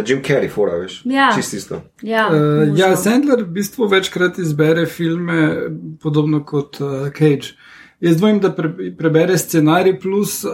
Jim 0.06 0.22
Carrey, 0.22 0.50
fora, 0.50 0.76
veš. 0.76 1.02
Ja. 1.04 1.32
Čisto 1.36 1.56
isto. 1.56 1.80
ja, 2.02 2.28
Uh, 2.28 2.36
ja, 2.78 2.88
možno. 2.88 2.96
Sandler 2.96 3.42
v 3.42 3.48
bistvu 3.48 3.86
večkrat 3.86 4.38
izbere 4.38 4.86
filme, 4.86 5.56
podobno 6.02 6.44
kot 6.44 6.80
uh, 6.80 7.08
Cage. 7.12 7.56
Jaz 8.00 8.16
dvomim, 8.16 8.40
da 8.40 8.52
pre, 8.52 8.70
prebere 8.98 9.38
scenarij, 9.38 10.00
plus 10.00 10.44
uh, 10.44 10.52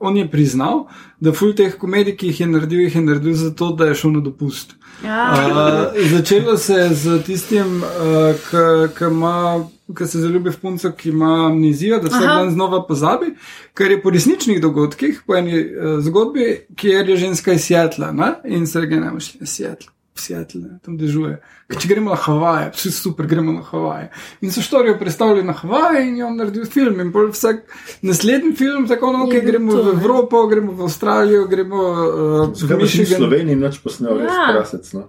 on 0.00 0.16
je 0.16 0.30
priznal, 0.30 0.86
da 1.20 1.32
ful 1.32 1.52
teh 1.56 1.74
komedij, 1.78 2.16
ki 2.16 2.30
jih 2.30 2.40
je 2.40 2.46
naredil, 2.46 2.80
jih 2.86 2.94
je 2.96 3.02
naredil 3.04 3.34
zato, 3.36 3.72
da 3.76 3.90
je 3.90 3.94
šel 3.94 4.14
na 4.16 4.22
dopust. 4.24 4.74
Ja. 5.04 5.26
Uh, 5.32 6.08
začelo 6.10 6.56
se 6.56 6.74
je 6.74 6.88
z 6.94 7.18
tistim, 7.26 7.82
uh, 7.82 9.66
ki 9.96 10.06
se 10.06 10.20
zaljubi 10.20 10.50
v 10.50 10.60
punco, 10.60 10.92
ki 10.92 11.08
ima 11.08 11.46
amnezijo, 11.46 12.00
da 12.00 12.08
Aha. 12.12 12.26
dan 12.26 12.50
znova 12.50 12.82
pozabi, 12.86 13.34
kar 13.74 13.90
je 13.90 14.02
po 14.02 14.10
resničnih 14.10 14.60
dogodkih, 14.60 15.22
po 15.26 15.36
eni 15.36 15.60
uh, 15.60 16.00
zgodbi, 16.04 16.66
kjer 16.76 17.08
je 17.08 17.16
ženska 17.16 17.52
iz 17.52 17.64
Sietla 17.64 18.12
ne? 18.12 18.34
in 18.44 18.66
se 18.66 18.80
reče, 18.80 19.00
ne 19.00 19.10
moreš, 19.10 19.32
Sietla. 19.44 19.92
Seattle, 20.14 20.60
ne, 20.60 20.78
tam 20.84 20.96
dežuje. 20.96 21.38
Če 21.70 21.88
gremo 21.88 22.10
na 22.10 22.16
Havaje, 22.16 22.70
vsi 22.74 22.90
super, 22.92 23.26
gremo 23.26 23.52
na 23.52 23.62
Havaje. 23.62 24.10
In 24.40 24.52
so 24.52 24.60
štorijo 24.60 24.98
predstavili 24.98 25.42
na 25.42 25.52
Havaje 25.52 26.08
in 26.08 26.16
je 26.16 26.24
on 26.24 26.36
naredil 26.36 26.66
film. 26.66 27.00
In 27.00 27.12
pol 27.12 27.30
vsak 27.30 27.62
naslednji 28.02 28.52
film, 28.54 28.88
tako 28.88 29.12
no, 29.12 29.24
ok, 29.24 29.32
Je 29.32 29.40
bil 29.40 29.50
gremo 29.50 29.72
to, 29.72 29.82
v 29.82 29.86
ne. 29.86 30.00
Evropo, 30.00 30.46
gremo 30.46 30.72
v 30.72 30.82
Avstralijo, 30.82 31.46
gremo 31.46 31.76
uh, 31.76 32.52
v 32.52 32.76
bi 32.76 32.86
šli 32.86 33.04
v. 33.04 33.16
Sloveniji 33.16 33.56
noč 33.56 33.78
posnel, 33.78 34.18
res 34.18 34.28
Ja. 34.28 34.50
prasec. 34.52 34.92
No? 34.92 35.06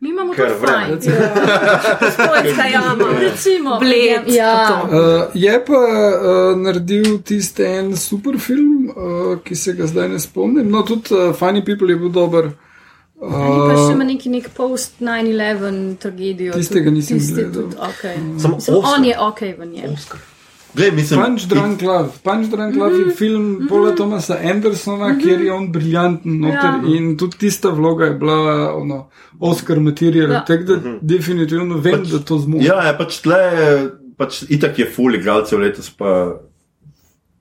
Mi 0.00 0.08
imamo 0.10 0.32
Ker 0.32 0.48
to 0.48 0.58
vreme. 0.58 0.98
fajn. 0.98 0.98
Poljska 2.18 2.64
jama. 2.64 3.04
Recimo, 3.20 3.78
Bled, 3.78 4.28
Ja. 4.28 4.82
Uh, 4.84 4.90
je 5.34 5.64
pa 5.66 5.72
uh, 5.74 6.58
naredil 6.58 7.18
tisti 7.18 7.62
en 7.64 7.96
super 7.96 8.38
film, 8.38 8.88
uh, 8.88 9.38
ki 9.38 9.54
se 9.54 9.72
ga 9.72 9.86
zdaj 9.86 10.08
ne 10.08 10.18
spomnim. 10.18 10.70
No, 10.70 10.82
tudi 10.82 11.10
uh, 11.12 11.34
Funny 11.34 11.64
People 11.64 11.90
je 11.90 11.96
bil 11.96 12.08
dober. 12.10 12.50
Ali 13.20 13.60
pa 13.64 13.74
še 13.76 13.92
ima 13.92 14.04
Uh, 14.04 14.06
neki 14.06 14.28
nek 14.28 14.48
post 14.50 15.00
9-11 15.00 15.96
tragedijo. 15.96 16.52
Tistega 16.52 16.90
nisem 16.90 17.18
tisti 17.18 17.34
gledal. 17.34 17.52
tudi, 17.52 17.76
Okay. 17.76 18.16
Samo 18.38 18.54
Mislim, 18.54 18.76
Oscar. 18.76 18.92
on 18.92 19.04
je 19.04 19.14
ok 19.20 19.40
v 19.58 19.66
njem. 19.66 19.96
Glej, 20.74 20.90
mislim, 20.92 21.20
Punch 21.20 21.46
Drunk 21.46 21.82
Love. 21.82 22.08
Punch 22.22 22.46
Drunk 22.46 22.76
Love 22.76 22.94
Mhm. 22.94 23.08
je 23.08 23.14
film 23.16 23.66
Paula 23.68 23.94
Thomasa 23.94 24.36
Andersona, 24.44 25.18
kjer 25.18 25.40
je 25.40 25.52
on 25.52 25.72
briljanten 25.72 26.40
noter 26.40 26.54
Ja. 26.76 26.82
in 26.88 27.16
tudi 27.16 27.38
tista 27.38 27.68
vloga 27.70 28.04
je 28.04 28.14
bila 28.14 28.38
ono, 28.74 29.08
Oscar 29.40 29.80
material. 29.80 30.30
Ja. 30.30 30.44
Tako 30.44 30.62
da 30.64 30.76
definitivno 31.02 31.76
vem, 31.76 32.04
da 32.04 32.18
to 32.18 32.38
zmore. 32.38 32.64
Ja, 32.64 32.82
je 32.82 32.98
pač 32.98 33.20
tle, 33.20 33.40
pač 34.16 34.42
itak 34.48 34.78
je 34.78 34.86
ful 34.86 35.14
igralcev 35.14 35.58
letos, 35.58 35.90
pa 35.90 36.36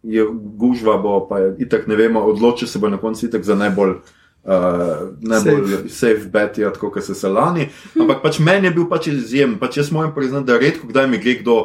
je 0.03 0.25
gužva, 0.55 0.97
bo 0.97 1.27
pa 1.27 1.39
je 1.39 1.55
itak 1.59 1.87
ne 1.87 1.95
vemo, 1.95 2.19
odloči 2.21 2.67
se 2.67 2.79
bo 2.79 2.89
na 2.89 2.97
koncu 2.97 3.25
itak 3.25 3.43
za 3.43 3.55
najbolj. 3.55 3.89
Uh, 3.89 4.16
najbolj 4.48 5.68
safe, 5.68 5.90
safe 5.90 6.30
bet 6.32 6.57
je, 6.57 6.74
tako 6.74 6.91
kot 6.91 7.03
se 7.03 7.15
se 7.15 7.28
lani. 7.28 7.68
Ampak 7.99 8.22
pač 8.24 8.40
meni 8.40 8.68
je 8.68 8.76
bil 8.80 8.88
pač 8.90 9.10
izjemen. 9.11 9.57
Pač 9.60 9.78
jaz 9.82 9.91
moram 9.91 10.14
priznati, 10.15 10.48
da 10.48 10.57
redko 10.57 10.88
kdaj 10.88 11.07
mi 11.07 11.19
gre 11.19 11.36
kdo 11.41 11.57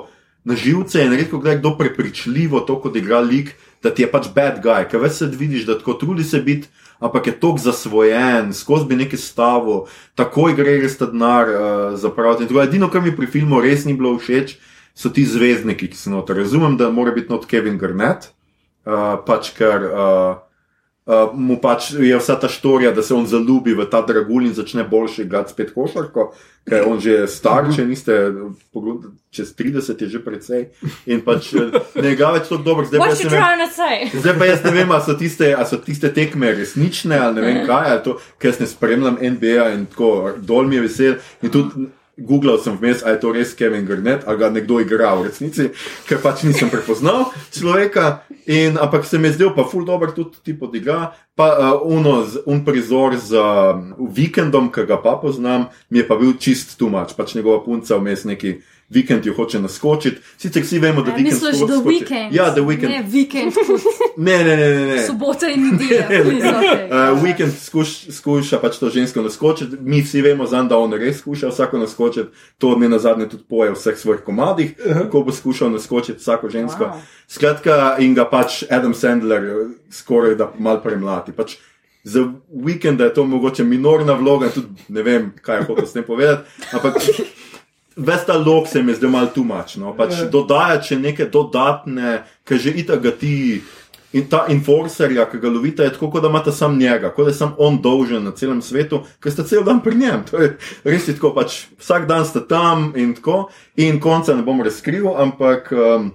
na 0.44 0.56
živce 0.58 1.04
in 1.04 1.14
redko 1.14 1.38
kdaj 1.38 1.60
kdo 1.60 1.76
prepričljivo 1.78 2.64
to, 2.66 2.80
kot 2.82 2.96
igra 2.98 3.20
lik, 3.22 3.54
da 3.82 3.94
ti 3.94 4.02
je 4.02 4.10
pač 4.10 4.26
bad 4.34 4.58
guy. 4.64 4.82
Ker 4.90 5.02
več 5.02 5.20
se 5.20 5.30
vidiš, 5.30 5.66
da 5.70 5.78
tako 5.78 5.94
trudi 6.00 6.26
se 6.26 6.42
biti, 6.42 6.68
ampak 6.98 7.30
je 7.30 7.38
tok 7.38 7.62
zasvojen, 7.62 8.50
skozi 8.54 8.90
bi 8.90 8.98
nekaj 8.98 9.18
stavo, 9.18 9.86
takoj 10.18 10.58
gre 10.58 10.80
res 10.82 10.98
ta 10.98 11.06
denar 11.06 11.50
uh, 11.50 11.64
zapraviti. 11.98 12.46
In 12.46 12.50
tako 12.50 12.66
Edino, 12.66 12.90
kar 12.90 13.02
mi 13.02 13.14
pri 13.14 13.30
filmu 13.30 13.62
res 13.62 13.86
ni 13.86 13.94
bilo 13.94 14.16
všeč, 14.18 14.58
so 14.94 15.10
ti 15.14 15.22
zvezdniki, 15.22 15.94
ki 15.94 15.98
so 15.98 16.10
noter. 16.10 16.42
Razumem, 16.42 16.74
da 16.76 16.90
mora 16.90 17.14
biti 17.14 17.30
not 17.30 17.46
Kevin 17.46 17.78
Garnett, 17.78 18.32
uh, 18.86 19.22
pač 19.22 19.54
ker. 19.54 19.86
Uh, 19.86 20.40
Uh, 21.02 21.32
mu 21.34 21.56
pač 21.58 21.88
je 21.98 22.14
vsa 22.14 22.36
ta 22.38 22.46
štorija, 22.46 22.92
da 22.94 23.02
se 23.02 23.10
on 23.14 23.24
zaljubi 23.26 23.74
v 23.74 23.88
ta 23.90 24.04
dragulj 24.06 24.44
in 24.46 24.52
začne 24.54 24.84
boljši 24.86 25.24
igrati 25.24 25.50
spet 25.50 25.72
košarko, 25.74 26.28
ker 26.62 26.76
je 26.78 26.84
on 26.86 27.00
že 27.02 27.16
star, 27.26 27.66
če 27.74 27.82
niste, 27.88 28.18
pogledali, 28.70 29.10
čez 29.34 29.50
30 29.58 29.98
je 29.98 30.08
že 30.12 30.20
precej. 30.22 30.62
In 31.10 31.24
pač 31.26 31.48
eh, 31.58 31.74
ne 31.98 32.12
igra 32.14 32.30
več 32.36 32.46
tako 32.46 32.60
dobro, 32.62 32.86
zdaj 32.86 33.02
pa 33.02 33.08
you 33.10 33.18
ne 33.18 33.32
vem. 33.34 33.42
trying 33.42 33.62
to 33.64 33.68
say? 33.74 33.96
Zdaj 34.14 34.38
pa 34.38 34.46
jaz 34.46 34.62
ne 34.62 34.74
vem, 34.76 34.94
ali 34.94 35.06
so 35.08 35.16
tiste, 35.18 35.48
ali 35.50 35.66
so 35.66 35.80
tiste 35.82 36.12
tekme 36.14 36.52
resnične 36.54 37.18
ali 37.18 37.34
ne 37.34 37.48
vem 37.48 37.58
kaj, 37.66 37.90
ali 37.96 38.02
to, 38.06 38.14
ker 38.38 38.52
jaz 38.52 38.62
ne 38.62 38.70
spremljam 38.70 39.18
NBA 39.18 39.66
in 39.74 39.88
tako 39.90 40.36
dol 40.38 40.70
mi 40.70 40.78
je 40.78 40.86
vesel. 40.86 41.18
In 41.42 41.50
tudi 41.50 41.90
Googlal 42.16 42.58
sem 42.62 42.76
vmes, 42.76 43.02
ali 43.02 43.16
je 43.16 43.20
to 43.20 43.32
res 43.32 43.54
Kevin 43.58 43.86
Garnett, 43.88 44.22
ali 44.28 44.38
ga 44.38 44.50
nekdo 44.52 44.78
igra 44.84 45.14
v 45.16 45.26
resnici, 45.30 45.70
ker 46.06 46.20
pač 46.22 46.44
nisem 46.44 46.70
prepoznal 46.70 47.32
človeka. 47.50 48.22
In, 48.46 48.78
ampak 48.80 49.04
se 49.06 49.18
mi 49.18 49.28
je 49.28 49.32
zdel 49.32 49.52
pa 49.54 49.62
ful 49.64 49.84
dobro 49.84 50.10
tudi 50.12 50.40
ti 50.42 50.54
podigra. 50.58 51.12
Pa 51.34 51.46
uh, 51.54 51.80
uno, 51.84 52.24
z- 52.26 52.42
un 52.46 52.64
prizor 52.64 53.14
z 53.16 53.38
uh, 53.38 53.78
vikendom, 54.10 54.66
ki 54.72 54.86
ga 54.86 54.98
pa 54.98 55.14
poznam, 55.22 55.68
mi 55.90 56.02
je 56.02 56.08
pa 56.08 56.16
bil 56.18 56.34
čist 56.38 56.74
tumač, 56.78 57.14
pač 57.14 57.34
njegova 57.38 57.62
punca 57.64 57.96
vmes 57.96 58.24
neki. 58.24 58.58
Vikend 58.92 59.26
jo 59.26 59.32
hoče 59.34 59.60
naskočiti, 59.60 60.20
sicer 60.38 60.62
vsi 60.62 60.78
vemo, 60.78 61.02
da 61.02 61.12
A, 61.12 61.16
vikend 61.16 61.32
Misliš, 61.32 61.60
da 61.64 61.78
skoči. 61.80 61.88
vikend? 61.88 62.34
Ja, 62.34 62.50
da 62.50 62.60
vikend. 62.60 62.92
Ne, 62.92 63.02
vikend, 63.08 63.52
Ne, 64.16 64.44
ne, 64.44 64.56
ne, 64.56 64.68
ne. 64.68 64.86
ne. 64.86 65.06
sobota 65.06 65.48
in 65.48 65.70
nedelja. 65.70 66.08
okay. 66.08 67.12
Uh, 67.12 67.22
Weekend 67.22 67.52
skuš, 67.56 68.10
skuša 68.10 68.58
pač 68.60 68.76
to 68.78 68.90
žensko 68.90 69.22
naskočiti, 69.22 69.76
mi 69.80 70.02
vsi 70.02 70.20
vemo, 70.22 70.46
zan, 70.46 70.68
da 70.68 70.76
on 70.78 70.92
res 70.92 71.22
skuša 71.22 71.48
vsako 71.48 71.78
naskočiti, 71.78 72.28
to 72.58 72.76
ne 72.76 72.88
na 72.88 72.98
zadnje 72.98 73.30
tudi 73.32 73.44
poje 73.48 73.72
v 73.72 73.78
vseh 73.78 73.98
svojih 73.98 74.20
komadih, 74.26 74.74
kako 74.76 75.22
bo 75.22 75.32
skušal 75.32 75.72
naskočiti 75.72 76.20
vsako 76.20 76.50
žensko. 76.50 76.84
Wow. 76.84 77.00
Skratka, 77.28 77.96
in 77.98 78.14
ga 78.14 78.28
pač 78.28 78.62
Adam 78.70 78.94
Sandler 78.94 79.44
eh, 79.44 79.68
skoraj 79.90 80.36
da 80.36 80.50
mal 80.58 80.82
premlati. 80.82 81.32
Pač 81.32 81.56
za 82.04 82.26
vikenda 82.52 83.04
je 83.04 83.14
to 83.14 83.24
mogoče 83.24 83.64
minorna 83.64 84.12
vloga, 84.12 84.50
tudi 84.52 84.68
ne 84.88 85.02
vem, 85.02 85.32
kaj 85.42 85.62
je 85.62 85.66
hotel 85.70 85.86
s 85.86 85.96
tem 85.96 86.04
povedati, 86.04 86.50
ampak. 86.72 87.00
Ves 87.96 88.26
ta 88.26 88.36
lok 88.36 88.68
se 88.68 88.82
mi 88.82 88.92
je 88.92 88.96
zdaj 88.96 89.10
malo 89.10 89.30
tumačno. 89.34 89.92
Pač 89.96 90.24
dodaja 90.32 90.80
še 90.82 90.98
neke 91.00 91.28
dodatne, 91.30 92.22
ki 92.48 92.58
že 92.58 92.74
itak 92.84 93.02
ga 93.02 93.12
ti. 93.16 93.62
In 94.12 94.26
ta 94.28 94.42
enforcerja, 94.52 95.24
ki 95.24 95.38
ga 95.40 95.48
lovite, 95.48 95.84
je 95.86 95.94
tako, 95.94 96.10
kot 96.12 96.20
da 96.20 96.28
imate 96.28 96.52
sam 96.52 96.74
njega, 96.76 97.08
kot 97.16 97.24
da 97.24 97.32
je 97.32 97.36
sam 97.38 97.54
on 97.56 97.78
dolžen 97.80 98.26
na 98.28 98.34
celem 98.36 98.58
svetu, 98.60 98.98
ker 99.24 99.32
ste 99.32 99.46
cel 99.48 99.64
dan 99.64 99.80
pri 99.80 99.96
njem. 99.96 100.26
To 100.28 100.42
je 100.42 100.50
res 100.84 101.06
je 101.08 101.14
tako, 101.16 101.30
pač 101.38 101.62
vsak 101.80 102.04
dan 102.10 102.26
ste 102.28 102.42
tam 102.48 102.90
in 102.92 103.14
tako. 103.16 103.46
In 103.80 104.02
konca 104.04 104.36
ne 104.36 104.44
bom 104.44 104.60
razkril, 104.60 105.08
ampak 105.16 105.72
um, 105.72 106.10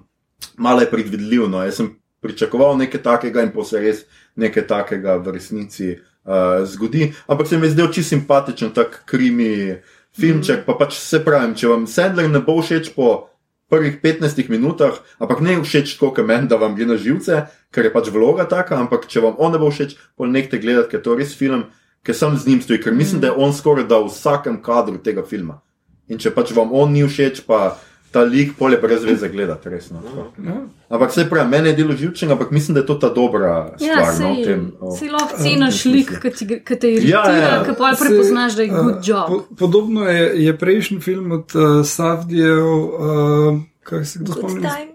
malo 0.61 0.85
je 0.85 0.91
predvidljivo. 0.93 1.49
No. 1.49 1.65
Jaz 1.65 1.81
sem 1.81 1.89
pričakoval 2.21 2.77
nekaj 2.77 3.01
takega 3.01 3.41
in 3.41 3.49
pa 3.55 3.65
se 3.65 3.81
res 3.81 4.05
nekaj 4.37 4.67
takega 4.69 5.17
v 5.17 5.33
resnici 5.33 5.95
uh, 5.97 6.61
zgodi. 6.69 7.09
Ampak 7.25 7.49
se 7.49 7.57
mi 7.57 7.65
je 7.65 7.73
zdel 7.73 7.89
čisto 7.89 8.13
simpatičen, 8.13 8.77
tak 8.77 9.01
krimi 9.09 9.81
filmček. 10.17 10.65
Pa 10.65 10.75
pač 10.79 10.97
se 10.99 11.21
pravim, 11.23 11.55
če 11.57 11.71
vam 11.71 11.87
Sandler 11.89 12.29
ne 12.29 12.41
bo 12.43 12.57
všeč 12.61 12.93
po 12.95 13.29
prvih 13.69 13.99
15 14.01 14.49
minutah, 14.49 14.99
ampak 15.19 15.43
ne 15.43 15.57
všeč 15.61 15.97
tako, 15.97 16.13
kot 16.15 16.27
meni, 16.27 16.47
da 16.47 16.59
vam 16.59 16.75
gre 16.75 16.87
na 16.87 16.97
živce, 16.99 17.47
ker 17.71 17.87
je 17.87 17.91
pač 17.93 18.09
vloga 18.13 18.47
taka, 18.47 18.79
ampak 18.79 19.09
če 19.11 19.23
vam 19.23 19.35
on 19.43 19.51
ne 19.55 19.59
bo 19.59 19.69
všeč, 19.71 19.97
pol 20.15 20.31
nekte 20.31 20.59
gledati, 20.59 20.95
ker 20.95 21.03
to 21.03 21.15
je 21.15 21.23
res 21.23 21.35
film, 21.35 21.67
ker 22.07 22.15
sam 22.15 22.37
z 22.39 22.47
njim 22.47 22.63
stoji, 22.63 22.79
ker 22.85 22.95
mislim, 22.95 23.19
da 23.21 23.31
je 23.31 23.39
on 23.43 23.51
skoraj 23.51 23.89
da 23.91 23.99
v 23.99 24.07
vsakem 24.07 24.61
kadru 24.63 25.01
tega 25.03 25.25
filma. 25.27 25.59
In 26.07 26.21
če 26.23 26.31
pač 26.31 26.55
vam 26.55 26.71
on 26.71 26.95
ni 26.95 27.03
všeč, 27.03 27.43
pa 27.43 27.75
ta 28.17 28.23
lik 28.23 28.55
pol 28.57 28.73
je 28.73 28.77
brez 28.77 29.03
veze 29.03 29.29
gledati, 29.29 29.69
resno. 29.69 30.01
Ja. 30.39 30.55
Ampak 30.89 31.11
se 31.11 31.29
pravi, 31.29 31.49
meni 31.49 31.69
je 31.69 31.75
delo 31.75 31.93
živčen, 31.93 32.31
ampak 32.31 32.51
mislim, 32.51 32.73
da 32.73 32.79
je 32.79 32.85
to 32.85 32.95
ta 32.95 33.09
dobra 33.09 33.77
Ja, 33.77 33.93
stvar. 34.01 34.13
no, 34.19 34.33
v 34.33 34.43
tem, 34.43 34.61
o- 34.79 34.91
si 34.91 35.05
lahko 35.07 35.37
ceniš 35.37 35.85
lik, 35.85 36.09
ki 36.11 36.29
gre- 36.41 36.63
ki 36.63 36.75
te 36.75 36.87
iritira, 36.89 37.21
Ja, 37.29 37.53
ja. 37.53 37.63
ki 37.63 37.77
pa 37.77 37.93
prepoznaš, 37.93 38.55
da 38.55 38.61
je 38.63 38.69
eh, 38.69 38.73
good 38.75 38.99
job. 39.03 39.27
Po, 39.27 39.37
podobno 39.55 40.01
je, 40.03 40.43
je 40.43 40.57
prejšnji 40.57 40.99
film 40.99 41.31
od 41.31 41.45
uh, 41.53 41.85
Savdijev, 41.85 42.65
uh, 42.65 43.59
kaj 43.83 44.05
se 44.05 44.19
kdo 44.19 44.33
Good 44.33 44.37
spomni? 44.39 44.61
time. 44.61 44.91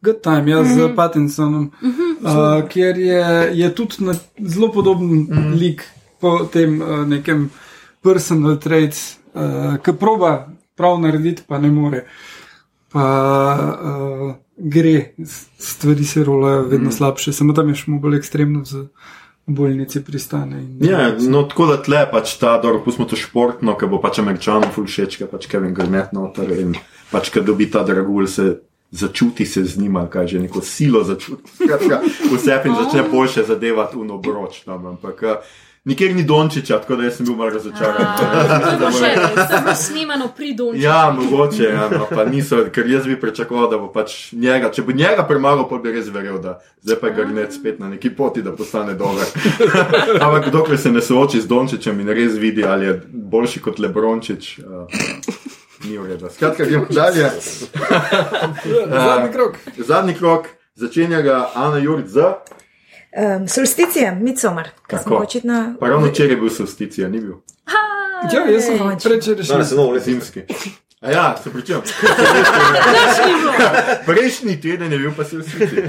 Good 0.00 0.20
Time, 0.20 0.50
ja, 0.50 0.60
mm 0.60 0.66
-hmm. 0.66 0.92
z 0.92 0.96
Pattinsonom, 0.96 1.70
uh, 2.20 2.68
kjer 2.68 2.98
je, 2.98 3.22
je 3.52 3.74
tudi 3.74 3.94
na, 4.00 4.14
zelo 4.40 4.72
podoben 4.72 5.06
mm 5.06 5.26
-hmm. 5.28 5.54
lik 5.54 5.84
po 6.20 6.48
tem 6.52 6.80
uh, 6.82 7.06
nekem 7.06 7.50
personal 8.02 8.56
traits, 8.56 9.18
uh, 9.34 9.76
ki 9.78 9.92
proba 9.92 10.48
prav 10.76 11.00
narediti, 11.00 11.42
pa 11.46 11.58
ne 11.58 11.70
more. 11.70 12.04
Pa 12.92 13.06
uh, 13.56 14.34
gre, 14.56 15.14
stvari 15.58 16.04
se 16.04 16.24
rolajo 16.24 16.62
vedno 16.62 16.88
mm. 16.88 16.92
slabše, 16.92 17.32
samo 17.32 17.52
tam 17.56 17.68
je 17.72 17.80
še 17.80 17.98
bolj 18.02 18.18
ekstremno 18.18 18.64
z 18.68 18.86
bolnici 19.46 20.04
pristane. 20.04 20.60
In, 20.62 20.76
Ja, 20.86 21.08
no, 21.18 21.42
tako 21.48 21.66
da 21.72 21.78
tle 21.82 22.04
pač 22.10 22.36
ta, 22.38 22.58
dobro, 22.62 22.82
pustimo 22.84 23.08
to 23.08 23.18
športno, 23.18 23.74
ker 23.78 23.90
bo 23.90 24.00
pač 24.02 24.20
američanom 24.22 24.70
ful 24.74 24.86
všeč, 24.86 25.18
ker 25.18 25.30
pač 25.30 25.48
Kevin 25.50 25.74
Garnett 25.74 26.12
noter 26.14 26.52
in 26.58 26.76
pač, 27.10 27.32
ker 27.34 27.44
dobi 27.46 27.70
ta 27.72 27.82
dragulj, 27.86 28.28
se 28.30 28.46
začuti 28.92 29.46
se 29.48 29.64
z 29.64 29.80
njima, 29.80 30.04
kaj 30.12 30.28
že 30.34 30.44
neko 30.44 30.60
silo 30.60 31.00
začuti. 31.04 31.48
Skratka, 31.56 32.02
vse 32.32 32.60
in 32.68 32.76
začne 32.76 33.08
boljše 33.08 33.48
zadevati 33.48 33.96
v 33.96 34.10
obroč 34.12 34.62
tam, 34.68 34.86
ampak 34.94 35.22
uh, 35.24 35.54
nikjer 35.84 36.14
ni 36.16 36.22
Dončiča, 36.24 36.78
tako 36.78 36.96
da 36.96 37.10
sem 37.10 37.26
bil 37.26 37.34
malo 37.36 37.50
razočaran. 37.50 38.06
Še, 38.98 39.14
to 39.50 39.60
bo 39.66 39.74
snimano 39.74 40.28
pri 40.36 40.54
Dončiću. 40.54 40.84
Ja, 40.84 41.16
mogoče, 41.18 41.62
ja, 41.62 41.88
no, 41.90 42.06
pa 42.10 42.24
niso, 42.24 42.64
ker 42.74 42.90
jaz 42.90 43.06
bi 43.06 43.20
pričakoval, 43.20 43.70
da 43.70 43.78
bo 43.78 43.88
pač 43.92 44.32
njega, 44.32 44.70
če 44.70 44.82
bo 44.86 44.92
njega 44.92 45.26
premagal, 45.28 45.66
pa 45.68 45.80
bi 45.82 45.94
res 45.96 46.08
verjel, 46.12 46.38
da 46.42 46.58
zdaj 46.82 47.00
pa 47.00 47.10
je 47.10 47.16
Garnet 47.18 47.54
spet 47.54 47.80
na 47.82 47.88
neki 47.88 48.10
poti, 48.14 48.42
da 48.42 48.54
postane 48.56 48.94
dober. 48.94 49.26
Ampak 50.24 50.50
dokler 50.52 50.78
se 50.78 50.92
ne 50.92 51.02
sooči 51.02 51.40
z 51.40 51.50
Dončićem 51.50 52.00
in 52.00 52.14
res 52.14 52.38
vidi, 52.38 52.64
ali 52.64 52.86
je 52.86 53.00
boljši 53.12 53.60
kot 53.66 53.82
Lebrončič, 53.82 54.58
uh, 54.58 54.86
ni 55.84 55.98
v 55.98 56.06
redu. 56.06 56.30
Skratka, 56.30 56.64
gremo 56.64 56.86
dalje. 56.90 57.30
Zadnji 58.86 59.32
krok. 59.32 59.58
Zadnji 59.78 60.14
krok, 60.14 60.46
začenja 60.74 61.22
ga 61.22 61.48
Ana 61.54 61.78
Juric 61.82 62.06
z, 62.06 62.34
Um, 63.14 63.48
solsticija, 63.48 64.14
Midsommar, 64.14 64.68
ki 64.86 64.96
smo 64.98 65.16
očitno. 65.16 65.74
pa 65.80 65.88
ravno 65.88 66.06
včeraj 66.06 66.32
je 66.32 66.36
bil 66.36 66.50
solsticija, 66.50 67.08
ni 67.08 67.20
bil. 67.20 67.34
Ja, 68.24 68.44
jaz 68.44 68.64
sem. 68.64 68.78
Danes 69.48 69.70
je 69.70 69.76
novo 69.76 69.90
leto. 69.90 70.04
Zimski. 70.04 70.40
A 71.00 71.10
ja, 71.10 71.36
se 71.36 71.50
pričujem. 71.50 71.82
Prejšnji 74.06 74.60
teden 74.60 74.92
je 74.92 74.98
bil 74.98 75.10
pa 75.16 75.24
solsticija. 75.24 75.86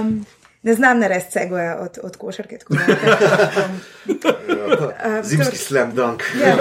Um, 0.00 0.26
ne 0.62 0.74
znam 0.74 0.98
narediti 0.98 1.32
segoja 1.32 1.78
od, 1.78 1.98
od 2.02 2.16
košarke. 2.16 2.58
tako 2.58 2.74
da- 2.74 2.80
Um, 5.08 5.24
Zimski 5.24 5.56
slam 5.58 5.94
dunk. 5.94 6.22
Ja, 6.40 6.56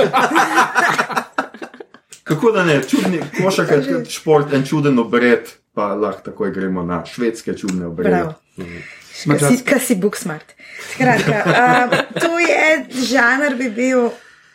Kako 2.24 2.52
da 2.52 2.64
ne, 2.64 2.82
čudni 2.84 3.20
košarka 3.38 3.76
je 3.76 4.06
šport, 4.08 4.54
en 4.54 4.66
čuden 4.66 5.00
obred, 5.00 5.40
pa 5.74 5.86
lahko 5.88 6.22
takoj 6.22 6.52
gremo 6.52 6.84
na 6.84 7.06
švedske 7.06 7.54
čudne 7.54 7.86
obrede. 7.88 8.10
Bravo. 8.12 8.34
Kaj 8.60 9.40
si, 9.52 9.86
si 9.86 9.95
book 9.99 10.15
smart. 10.15 10.53
Skratka, 10.94 11.44
um, 11.45 11.95
to 12.22 12.40
je 12.40 12.68
žanr, 13.10 13.56
bi 13.60 13.69
bil 13.69 14.10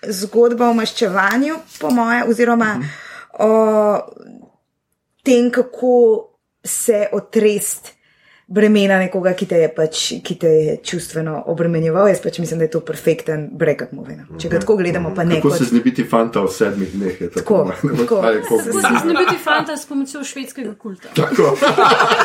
zgodba 0.08 0.70
o 0.70 0.76
maščevanju, 0.76 1.58
po 1.80 1.90
moje, 1.94 2.24
oziroma 2.28 2.70
o 3.44 3.50
tem, 5.24 5.50
kako 5.52 5.96
se 6.64 7.06
otrest 7.12 7.93
bremena 8.54 8.98
nekoga, 8.98 9.32
ki 9.34 9.46
te 9.46 9.58
je, 9.58 9.68
pač, 9.68 10.00
ki 10.22 10.34
te 10.36 10.48
je 10.48 10.76
čustveno 10.82 11.40
obremenjeval. 11.46 12.06
Jaz 12.08 12.20
pač 12.22 12.38
mislim, 12.38 12.58
da 12.58 12.64
je 12.64 12.70
to 12.70 12.80
perfekten 12.82 13.48
breakup 13.52 13.92
movie. 13.92 14.16
no. 14.20 14.38
Če 14.38 14.48
ga 14.48 14.60
tako 14.60 14.76
gledamo, 14.76 15.10
pa 15.10 15.24
ne 15.24 15.34
Kako 15.34 15.48
kot 15.48 15.58
se 15.58 15.64
znebiti 15.64 16.04
fanta 16.04 16.40
v 16.40 16.48
sedmih 16.48 16.92
dneh? 16.92 17.20
je 17.20 17.30
Tako, 17.30 17.58
tako. 17.98 18.20
Ali 18.22 18.42
kako- 18.42 18.62
Se- 18.62 18.72
se 18.72 18.98
znebiti 19.02 19.38
fanta 19.38 19.76
s 19.76 19.86
pomočjo 19.86 20.24
švedskega 20.24 20.74
kulta? 20.74 21.08
Tako. 21.14 21.56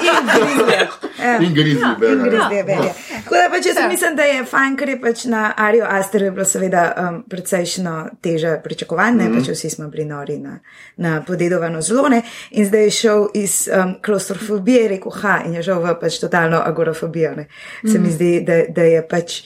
in 0.02 0.28
grizlje. 0.28 0.80
Ja. 1.20 1.38
In 1.38 1.54
grizi, 1.54 1.82
In 1.82 1.96
bere. 2.00 2.16
grozde 2.16 2.64
belje. 2.64 2.92
Tako 3.24 3.36
da 3.36 3.50
pač 3.52 3.66
jaz 3.66 3.78
mislim, 3.90 4.16
da 4.16 4.24
je 4.24 4.46
fajn, 4.46 4.78
ker 4.78 4.90
je 4.90 5.02
pač 5.02 5.26
na 5.26 5.54
Arju 5.58 5.84
Asteru 5.86 6.26
je 6.26 6.32
bilo 6.32 6.46
seveda 6.46 6.84
um, 6.94 7.24
precejšno 7.24 7.96
teže 8.22 8.60
pričakovanje, 8.64 9.24
mm. 9.26 9.36
pač 9.36 9.50
vsi 9.50 9.70
smo 9.70 9.88
bili 9.88 10.06
nori 10.06 10.38
na, 10.38 10.60
na 10.98 11.22
podedovano 11.22 11.82
zlone 11.82 12.22
in 12.52 12.66
zdaj 12.66 12.84
je 12.84 12.92
šel 12.92 13.28
iz 13.34 13.70
um, 13.70 13.96
klaustrofobije, 14.02 14.82
je 14.82 14.90
rekel, 14.90 15.12
ha, 15.14 15.40
in 15.46 15.54
je 15.54 15.64
šel 15.64 15.80
v 15.80 15.96
pač 16.00 16.19
totalno 16.20 16.62
agorafobijo. 16.66 17.36
Ne. 17.36 17.48
Se 17.92 18.00
mi 18.00 18.12
zdi, 18.12 18.42
da, 18.48 18.62
da 18.70 18.84
je 18.84 19.08
pač 19.08 19.42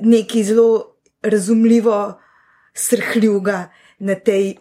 neki 0.00 0.44
zelo 0.44 0.96
razumljivo 1.22 2.20
srhljiva 2.74 3.68
na 3.98 4.14
tej 4.14 4.56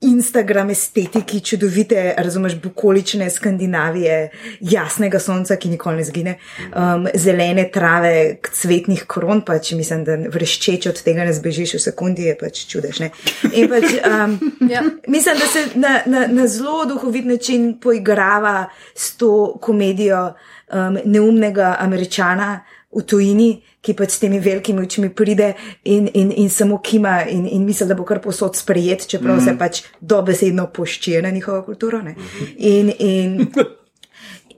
Instagram 0.00 0.70
estetiki, 0.70 1.40
čudovite, 1.40 2.14
razumeš, 2.18 2.54
bukolične 2.62 3.30
Skandinavije, 3.30 4.30
jasnega 4.60 5.18
sonca, 5.18 5.56
ki 5.56 5.68
nikoli 5.68 5.96
ne 5.96 6.04
zgine, 6.04 6.34
um, 6.68 7.06
zelene 7.14 7.64
trave, 7.72 8.36
cvetnih 8.52 9.06
kron, 9.08 9.40
pač 9.40 9.72
mislim, 9.72 10.04
da 10.04 10.18
vreščeč 10.34 10.90
od 10.90 11.00
tega 11.02 11.24
ne 11.24 11.32
zbežiš 11.32 11.78
v 11.78 11.80
sekundi, 11.86 12.28
je 12.28 12.36
pač 12.36 12.66
čudež. 12.68 13.00
Ne? 13.06 13.10
In 13.52 13.72
pač, 13.72 13.96
um, 14.04 14.36
Ja. 14.74 14.82
mislim, 15.08 15.40
da 15.40 15.46
se 15.48 15.64
na, 15.80 15.94
na, 16.06 16.26
na 16.28 16.46
zelo 16.46 16.84
duhovit 16.84 17.24
način 17.24 17.78
poigrava 17.80 18.66
s 18.94 19.16
to 19.16 19.56
komedijo 19.62 20.34
um, 20.72 20.98
neumnega 21.04 21.76
američana 21.80 22.60
v 22.96 23.02
tujini, 23.04 23.48
ki 23.82 23.94
pač 23.94 24.16
s 24.16 24.22
temi 24.22 24.38
velikimi 24.40 24.82
očmi 24.82 25.10
pride 25.14 25.52
in, 25.84 26.08
in, 26.14 26.30
in 26.32 26.50
samo 26.50 26.78
kima 26.82 27.20
in, 27.28 27.46
in 27.46 27.64
misli, 27.66 27.86
da 27.86 27.94
bo 27.94 28.06
kar 28.08 28.22
posod 28.24 28.56
sprejet, 28.56 29.04
čeprav 29.10 29.36
mm. 29.36 29.44
se 29.44 29.56
pač 29.58 29.82
dobesedno 30.00 30.70
poščije 30.72 31.22
na 31.22 31.30
njihovo 31.30 31.62
kulturo. 31.66 32.02
ne. 32.02 32.16
In, 32.56 32.92
in, 32.98 33.42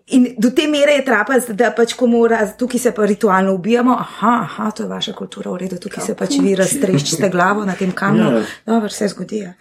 In 0.08 0.34
do 0.38 0.50
te 0.50 0.66
mere 0.68 0.92
je 0.92 1.04
trapast, 1.04 1.50
da 1.52 1.68
pač 1.76 1.92
ko 1.92 2.06
mora, 2.08 2.40
tukaj 2.56 2.80
se 2.80 2.92
pa 2.96 3.04
ritualno 3.04 3.52
ubijamo, 3.58 3.92
aha, 3.92 4.30
aha, 4.46 4.70
to 4.70 4.86
je 4.86 4.88
vaša 4.88 5.12
kultura, 5.12 5.50
v 5.52 5.58
redu, 5.66 5.76
tukaj 5.84 6.06
se 6.06 6.14
pač 6.16 6.38
vi 6.40 6.54
raztreščite 6.56 7.28
glavo 7.28 7.66
na 7.68 7.74
tem 7.76 7.92
kamnu. 7.92 8.30
Ja. 8.38 8.40
Dobro, 8.70 8.88
vse 8.88 9.10
zgodi. 9.12 9.42
Ja. 9.42 9.52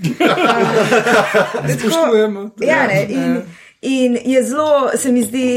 Spoštujemo. 1.74 2.46
Ja, 2.64 2.86
ne, 2.88 3.02
in, 3.12 3.36
in 3.82 4.18
je 4.24 4.44
zelo, 4.48 4.96
se 4.96 5.12
mi 5.12 5.26
zdi, 5.28 5.48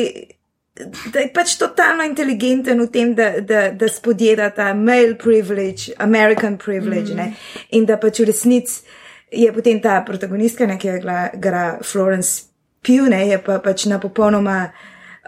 da 1.12 1.20
je 1.20 1.31
pač 1.35 1.57
totalno 1.61 2.05
inteligenten 2.05 2.81
v 2.81 2.89
tem, 2.93 3.15
da, 3.15 3.31
da, 3.40 3.70
da 3.70 3.89
spodjeda 3.89 4.51
ta 4.55 4.74
male 4.74 5.16
privilege, 5.19 5.93
American 5.98 6.59
privilege. 6.59 7.15
Mm. 7.15 7.35
In 7.78 7.86
da 7.86 7.98
pač 8.01 8.20
v 8.20 8.31
resnici 8.31 8.81
je 9.31 9.52
potem 9.52 9.81
ta 9.81 10.01
protagonistka, 10.07 10.66
ne, 10.66 10.78
ki 10.78 10.89
igra- 10.98 11.31
igra 11.35 11.65
Florence 11.82 12.48
Pugh, 12.82 13.09
ne, 13.11 13.27
je 13.28 13.39
pa 13.39 13.59
pač 13.62 13.86
na 13.86 14.01
popolnoma. 14.02 14.70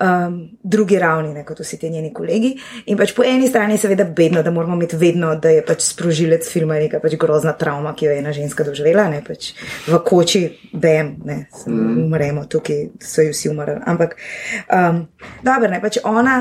Um, 0.03 0.49
drugi 0.63 0.99
ravni, 0.99 1.31
ne, 1.35 1.45
kot 1.47 1.61
vsi 1.63 1.77
ti 1.79 1.91
njeni 1.91 2.09
kolegi. 2.15 2.57
In 2.91 2.97
pač 2.99 3.13
po 3.15 3.23
eni 3.23 3.47
strani 3.47 3.77
je 3.77 3.85
seveda 3.85 4.05
bedno, 4.05 4.41
da 4.43 4.51
moramo 4.51 4.75
imeti 4.75 4.97
vedno, 4.99 5.35
da 5.39 5.53
je 5.53 5.61
pač 5.63 5.85
sprožilec 5.93 6.49
filma 6.51 6.81
neka 6.81 6.99
pač 6.99 7.15
grozna 7.21 7.53
travma, 7.55 7.93
ki 7.95 8.09
jo 8.09 8.15
je 8.15 8.19
ena 8.19 8.33
ženska 8.35 8.67
doživela, 8.67 9.05
ne 9.13 9.21
pač 9.23 9.53
v 9.87 10.01
koči, 10.03 10.43
bam, 10.73 11.13
ne, 11.29 11.37
mm. 11.67 11.93
umremo, 12.07 12.49
tukaj 12.51 12.89
so 12.99 13.23
ji 13.23 13.31
vsi 13.31 13.53
umrli. 13.53 13.79
Ampak, 13.93 14.17
um, 14.75 15.05
dobro, 15.47 15.71
ne, 15.71 15.79
pač 15.85 16.01
ona 16.03 16.41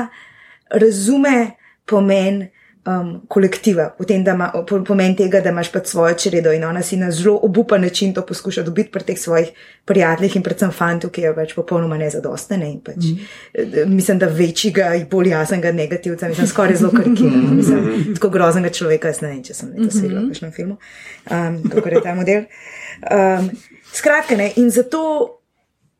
razume 0.72 1.52
pomen 1.86 2.48
um, 2.86 3.20
kolektiva, 3.28 3.94
v 3.98 4.06
tem, 4.06 4.24
da 4.24 4.34
ima 4.34 4.50
po- 4.68 4.82
pomen 4.84 5.14
tega, 5.16 5.40
da 5.40 5.50
imaš 5.50 5.70
pač 5.72 5.92
svojo 5.92 6.14
čredo 6.18 6.52
in 6.52 6.64
ona 6.64 6.82
si 6.82 6.96
na 6.96 7.10
zelo 7.10 7.38
obupan 7.42 7.80
način 7.82 8.14
to 8.14 8.24
poskuša 8.26 8.62
dobiti 8.62 8.90
pri 8.90 9.04
teh 9.04 9.18
svojih 9.18 9.50
prijateljih 9.84 10.36
in 10.36 10.42
predvsem 10.42 10.70
fantu, 10.70 11.08
ki 11.08 11.22
je 11.22 11.34
pač 11.34 11.54
popolnoma 11.54 11.98
nezadostne. 11.98 12.58
Ne, 12.58 12.70
in 12.72 12.80
pač, 12.80 12.96
mm. 12.96 13.94
Mislim, 13.94 14.18
da 14.18 14.26
večjega 14.26 14.94
in 14.98 15.06
bolj 15.10 15.30
jasnega 15.30 15.72
negativca, 15.72 16.28
mislim, 16.28 16.46
skoraj 16.46 16.76
zelo 16.76 16.90
karikirano. 16.90 17.54
Mislim, 17.54 18.14
tako 18.14 18.30
groznega 18.30 18.70
človeka, 18.70 19.12
jaz 19.12 19.22
ne 19.22 19.28
vem, 19.28 19.42
če 19.42 19.54
sem 19.54 19.76
to 19.76 19.90
svidela 19.90 20.24
v 20.24 20.32
kakšnem 20.32 20.52
filmu, 20.52 20.78
um, 21.30 21.60
kako 21.70 21.88
je 21.88 22.02
ta 22.02 22.16
model. 22.18 22.48
Um, 23.06 23.52
skratka, 23.92 24.36
ne, 24.36 24.52
in 24.56 24.70
zato. 24.70 25.38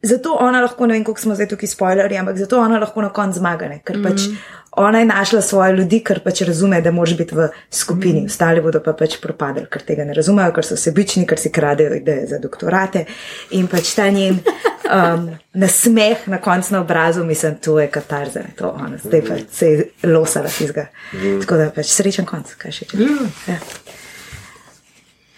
Zato 0.02 0.32
ona 0.34 0.58
lahko, 0.58 0.86
ne 0.90 0.96
vem, 0.96 1.04
koliko 1.06 1.22
smo 1.22 1.34
zdaj 1.38 1.46
tukaj 1.52 1.68
spoilerji, 1.70 2.16
ampak 2.18 2.34
zato 2.34 2.58
ona 2.58 2.80
lahko 2.82 3.04
na 3.04 3.12
koncu 3.14 3.38
zmaga, 3.38 3.68
ne? 3.70 3.76
ker 3.86 4.00
pač 4.02 4.24
ona 4.76 4.98
je 4.98 5.04
našla 5.04 5.40
svoje 5.42 5.72
ljudi, 5.76 6.00
ker 6.00 6.20
pač 6.24 6.40
razume, 6.48 6.80
da 6.80 6.90
moraš 6.90 7.16
biti 7.16 7.34
v 7.34 7.48
skupini, 7.70 8.24
ostali 8.26 8.60
bodo 8.60 8.80
pa 8.80 8.92
pač 8.96 9.18
propadli, 9.20 9.66
ker 9.70 9.82
tega 9.84 10.04
ne 10.08 10.14
razumejo, 10.16 10.52
ker 10.56 10.64
so 10.64 10.76
sebični, 10.76 11.26
ker 11.28 11.38
si 11.38 11.52
kradejo 11.52 11.94
ideje 11.98 12.26
za 12.26 12.38
doktorate 12.40 13.04
in 13.50 13.68
pač 13.68 13.94
ta 13.94 14.08
njen 14.10 14.38
um, 14.96 15.28
nasmeh 15.54 16.24
na 16.26 16.40
koncu 16.40 16.72
na 16.72 16.80
obrazu, 16.80 17.24
mislim, 17.24 17.58
to 17.60 17.76
je 17.80 17.88
katarza, 17.92 18.40
ne, 18.40 18.54
to 18.56 18.70
ona, 18.70 18.96
zdaj 19.04 19.22
pa 19.28 19.34
se 19.52 19.66
je 19.66 19.90
losala 20.08 20.48
tizga. 20.48 20.86
Tako 21.40 21.56
da 21.56 21.70
pač 21.70 21.92
srečen 21.92 22.24
konc, 22.24 22.54
kaj 22.56 22.72
še 22.72 22.88
če. 22.92 23.10
Ja. 23.52 23.58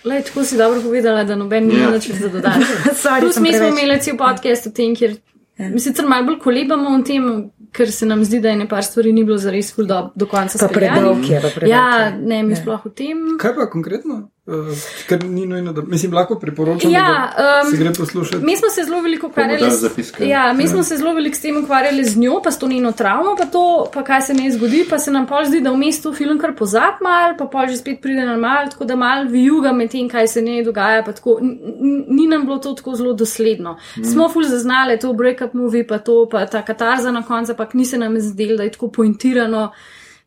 Lej, 0.05 0.23
tako 0.29 0.45
si 0.45 0.57
dobro 0.57 0.83
povedala, 0.85 1.25
da 1.25 1.35
noben 1.37 1.71
Ja. 1.71 1.77
nima 1.77 1.91
nič 1.97 2.11
za 2.13 2.29
dodati. 2.29 2.65
Sorry, 3.03 3.21
Plus 3.21 3.35
sem 3.35 3.43
mi 3.43 3.53
smo 3.57 3.67
imeli 3.73 4.01
cel 4.01 4.17
podcast 4.21 4.67
o 4.67 4.71
tem, 4.71 4.95
kjer 4.95 5.17
mi 5.59 5.81
sicer 5.81 6.05
malo 6.07 6.27
bolj 6.27 6.39
kolebamo 6.43 6.91
o 6.93 7.03
tem, 7.03 7.51
ker 7.75 7.91
se 7.93 8.07
nam 8.07 8.25
zdi, 8.25 8.41
da 8.41 8.49
je 8.49 8.57
nekaj 8.57 8.83
stvari 8.83 9.13
ni 9.13 9.25
bilo 9.25 9.39
zares 9.39 9.73
ful 9.75 9.87
do, 9.87 10.11
do 10.15 10.27
konca 10.27 10.59
Pa 10.59 10.69
predolg 10.69 11.27
je, 11.29 11.41
pa 11.41 11.49
predolg 11.49 11.71
Ja, 11.71 12.11
ne, 12.11 12.43
mi 12.43 12.53
Ja. 12.53 12.57
sploh 12.57 12.87
o 12.87 12.91
tem. 12.91 13.25
Kaj 13.41 13.55
pa 13.55 13.67
konkretno? 13.71 14.31
Uh, 14.47 14.77
ker 15.09 15.25
ni 15.25 15.47
nujno, 15.47 15.73
da 15.73 15.83
mislim, 15.83 16.13
lahko 16.13 16.35
priporočam, 16.39 16.91
Ja, 16.93 17.33
da 17.37 17.63
um, 17.65 17.71
se 17.71 17.77
gre 17.77 17.93
poslušati. 17.99 18.45
Mi 18.45 18.57
smo 18.57 18.69
se 18.71 18.85
zelo 18.85 19.01
veliko 19.01 19.27
ukvarjali 19.27 19.71
s, 19.71 19.81
zapiske. 19.81 20.29
ja, 20.29 20.53
mi 20.53 20.69
smo 20.69 20.83
se 20.83 20.97
zelo 20.97 21.15
veliko 21.15 21.37
s 21.37 21.41
tem 21.41 21.65
ukvarjali 21.65 22.05
z 22.05 22.19
njo, 22.19 22.41
pa 22.45 22.51
s 22.51 22.59
to 22.59 22.69
njeno 22.69 22.93
travmo, 22.93 23.37
pa 23.39 23.47
to, 23.47 23.91
pa 23.95 24.05
kaj 24.05 24.23
se 24.23 24.35
ne 24.35 24.51
zgodi, 24.51 24.85
pa 24.91 24.99
se 24.99 25.11
nam 25.11 25.27
pol 25.27 25.45
zdi, 25.45 25.61
da 25.61 25.73
vmes 25.73 26.03
to 26.03 26.13
film 26.13 26.39
kar 26.39 26.53
pozab 26.59 27.01
mal, 27.01 27.39
pa 27.39 27.47
pol 27.47 27.67
že 27.73 27.77
spet 27.77 28.03
pride 28.03 28.27
na 28.27 28.37
mal, 28.37 28.69
tako 28.71 28.85
da 28.85 28.97
mal 28.97 29.25
vijuga 29.29 29.73
med 29.73 29.91
tem, 29.91 30.09
kaj 30.13 30.29
se 30.29 30.43
ne 30.43 30.61
dogaja, 30.63 31.01
pa 31.05 31.13
tako, 31.13 31.39
ni 31.41 32.27
nam 32.27 32.45
bilo 32.45 32.59
to 32.59 32.75
tako 32.75 32.95
zelo 33.01 33.13
dosledno. 33.13 33.79
Mm. 33.97 34.05
Smo 34.05 34.29
ful 34.29 34.45
zaznali 34.45 34.99
to 35.01 35.13
breakup 35.13 35.55
movie, 35.55 35.87
pa 35.87 35.99
to, 35.99 36.29
pa 36.31 36.45
ta 36.47 36.63
katarza 36.63 37.11
na 37.11 37.23
koncu, 37.23 37.53
ampak 37.53 37.75
ni 37.75 37.85
se 37.85 37.99
nam 37.99 38.21
zdelo, 38.21 38.57
da 38.57 38.63
je 38.69 38.77
tako 38.77 38.93
pointirano, 38.93 39.71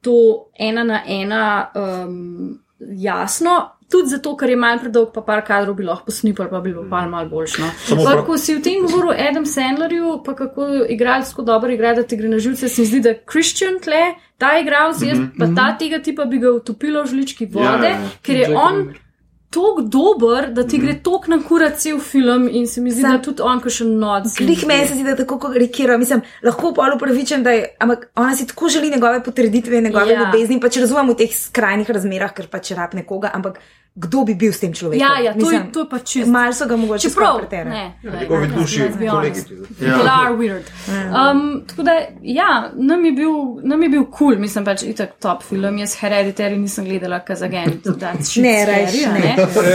to 0.02 0.50
ena 0.58 0.84
na 0.84 1.04
ena 1.06 1.72
um, 1.76 2.60
jasno. 2.80 3.77
Tudi 3.92 4.10
zato, 4.12 4.36
ker 4.36 4.50
je 4.50 4.56
malo 4.60 4.82
predolg, 4.84 5.14
pa 5.16 5.22
par 5.24 5.42
kadrov 5.48 5.76
bi 5.78 5.86
lahko 5.88 6.10
posnipal, 6.10 6.50
pa 6.52 6.60
bi 6.60 6.74
bilo 6.74 6.84
pa 6.90 7.06
malo 7.08 7.30
boljšno. 7.30 7.70
Samo 7.88 8.04
Pa, 8.04 8.16
ko 8.28 8.36
si 8.38 8.56
v 8.58 8.62
tem 8.62 8.82
govoril 8.84 9.14
o 9.14 9.16
Adam 9.30 9.46
Sandlerju, 9.48 10.18
pa 10.26 10.36
kako 10.36 10.68
igralec 10.92 11.30
tako 11.32 11.46
dobro 11.48 11.72
igra, 11.72 11.94
da 11.96 12.04
ti 12.04 12.18
gre 12.20 12.28
na 12.28 12.40
živce, 12.40 12.68
se 12.68 12.82
mi 12.82 12.88
zdi, 12.88 13.00
da 13.00 13.14
Christian 13.32 13.80
tle, 13.80 14.02
ta 14.38 14.58
igralec, 14.60 15.00
jaz 15.08 15.20
pa 15.40 15.48
ta 15.56 15.70
tega 15.80 16.02
tipa 16.04 16.26
bi 16.26 16.40
ga 16.44 16.52
utopila 16.52 17.04
v 17.04 17.14
žlički 17.14 17.46
vode, 17.46 17.88
Ja, 17.88 17.96
ja. 17.96 18.10
ker 18.22 18.36
je 18.36 18.42
Jack 18.50 18.60
on 18.60 18.76
Reacher. 18.84 19.07
Tako 19.50 19.82
dober, 19.82 20.52
da 20.54 20.64
ti 20.68 20.78
gre 20.78 21.00
tok 21.04 21.28
na 21.28 21.40
kura 21.44 21.70
cel 21.72 22.00
film 22.00 22.50
in 22.50 22.68
se 22.68 22.82
mi 22.82 22.92
zdi, 22.92 23.02
Sam- 23.02 23.12
da 23.12 23.22
tudi 23.22 23.42
on, 23.42 23.60
ko 23.60 23.70
še 23.70 23.86
noč. 23.86 24.36
Glih 24.38 24.66
meni 24.68 24.88
se 24.88 24.94
zdi, 24.94 25.04
da 25.04 25.16
tako 25.16 25.40
karikira, 25.40 25.98
mislim, 25.98 26.22
lahko 26.44 26.74
pa 26.74 26.92
upravičen, 26.96 27.44
da 27.44 27.52
je, 27.52 27.76
ampak 27.80 28.10
ona 28.16 28.36
si 28.36 28.48
tako 28.48 28.70
želi 28.70 28.90
njegove 28.90 29.24
potrditve, 29.24 29.82
njegove 29.82 30.14
Ja. 30.14 30.20
ljubezni, 30.26 30.60
pač 30.60 30.78
razumem 30.78 31.10
v 31.10 31.16
teh 31.16 31.32
skrajnih 31.32 31.90
razmerah, 31.90 32.34
ker 32.34 32.48
pač 32.48 32.72
rab 32.72 32.94
nekoga, 32.94 33.32
ampak 33.34 33.60
kdo 33.98 34.24
bi 34.24 34.36
bil 34.36 34.52
s 34.52 34.60
tem 34.60 34.70
človekom? 34.72 35.02
Ja, 35.02 35.18
ja, 35.20 35.34
to 35.34 35.50
je, 35.50 35.60
to 35.68 35.80
je 35.80 35.88
pa 35.90 36.00
čisto. 36.00 36.30
Mal 36.30 36.54
so 36.54 36.66
ga 36.66 36.76
mogoče 36.76 37.10
Čeprav, 37.10 37.38
pretirali. 37.40 37.70
ne, 37.72 37.86
ne, 38.04 38.20
Njegovi 38.20 38.48
ne, 38.48 38.54
duši, 38.54 38.80
let's 38.80 38.96
be 38.96 39.08
kolegi. 39.08 39.42
honest. 39.42 39.52
Ja. 39.82 39.88
People 39.90 40.12
are 40.12 40.34
weird. 40.36 40.66
Um, 40.88 41.42
tako 41.66 41.84
da, 41.84 41.92
ja, 42.22 42.50
nam 42.76 43.02
je 43.02 43.12
bil, 43.14 43.34
nam 43.64 43.84
je 43.84 43.90
bil 43.90 44.06
kul, 44.06 44.14
cool. 44.30 44.38
mislim 44.38 44.66
pač 44.66 44.84
itak 44.84 45.10
top 45.18 45.44
film. 45.44 45.78
Jaz 45.78 45.96
Hereditary 45.96 46.58
nisem 46.58 46.86
gledala, 46.86 47.20
kaz 47.20 47.42
again, 47.42 47.82
that's 47.84 48.24
shit 48.28 48.44
Ne, 48.44 48.56
scary, 48.58 48.84
rajš 48.84 48.94
a 49.04 49.14
ne. 49.14 49.34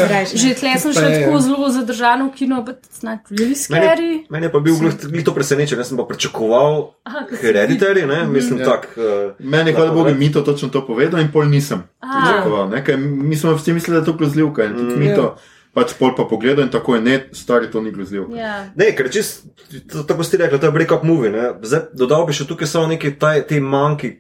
Rajš 0.09 0.33
ne. 0.33 0.39
Že 0.39 0.55
tle 0.55 0.73
sem 0.79 0.91
Pa 0.91 1.01
šla 1.01 1.09
je, 1.09 1.19
tako 1.19 1.33
ja. 1.33 1.41
zelo 1.41 1.69
zadržana 1.71 2.25
v 2.25 2.33
kino, 2.33 2.63
but 2.63 2.77
it's 2.85 3.03
not 3.03 3.19
really 3.29 3.57
Meni, 3.69 3.83
scary. 3.83 4.13
meni 4.31 4.47
je 4.47 4.53
pa 4.53 4.61
bil 4.61 4.75
glih- 4.77 5.09
glih 5.09 5.25
to 5.25 5.33
presenečen, 5.33 5.79
jaz 5.79 5.89
sem 5.89 5.97
pa 5.97 6.05
pričakoval 6.05 6.71
Aha, 7.03 7.19
ko 7.25 7.35
si- 7.35 7.43
hereditary, 7.43 8.07
ne? 8.07 8.27
mislim 8.29 8.59
Ja. 8.59 8.65
tak. 8.67 8.89
Uh, 8.95 9.35
Meni 9.41 9.71
je, 9.71 9.75
hvala 9.75 9.91
Bogu, 9.93 10.11
Mito 10.13 10.41
točno 10.43 10.69
to 10.69 10.87
povedal 10.87 11.21
in 11.21 11.29
pol 11.29 11.45
nisem. 11.45 11.83
A. 12.01 12.07
pričakoval, 12.15 12.69
ne, 12.69 12.85
ker 12.85 12.97
Mi 12.99 13.37
smo 13.37 13.53
vsi 13.53 13.73
mislili, 13.73 13.95
da 13.95 14.03
je 14.03 14.07
to 14.13 14.21
grozljivka 14.21 14.65
in 14.65 14.77
tudi 14.77 14.97
Mito 14.99 15.33
pač 15.73 15.95
pol 15.97 16.13
pa 16.13 16.27
pogledal 16.29 16.67
in 16.67 16.69
tako 16.69 16.95
je, 16.95 17.01
ne, 17.01 17.15
stari 17.33 17.71
to 17.71 17.81
ni 17.81 17.89
grozljivka. 17.91 18.37
Ja. 18.37 18.69
Ne, 18.77 18.91
ker 18.93 19.09
čist, 19.09 19.47
to- 19.89 20.03
tako 20.05 20.21
ste 20.21 20.37
rekli, 20.37 20.61
to 20.61 20.69
je 20.69 20.73
break-up 20.73 21.01
movie. 21.03 21.31
Ne? 21.31 21.47
Zdaj, 21.63 21.87
dodal 21.95 22.27
bi 22.27 22.33
še 22.33 22.45
tukaj 22.45 22.69
samo 22.69 22.87
neki 22.87 23.15
taj, 23.17 23.47
te 23.49 23.57
manjki. 23.57 24.11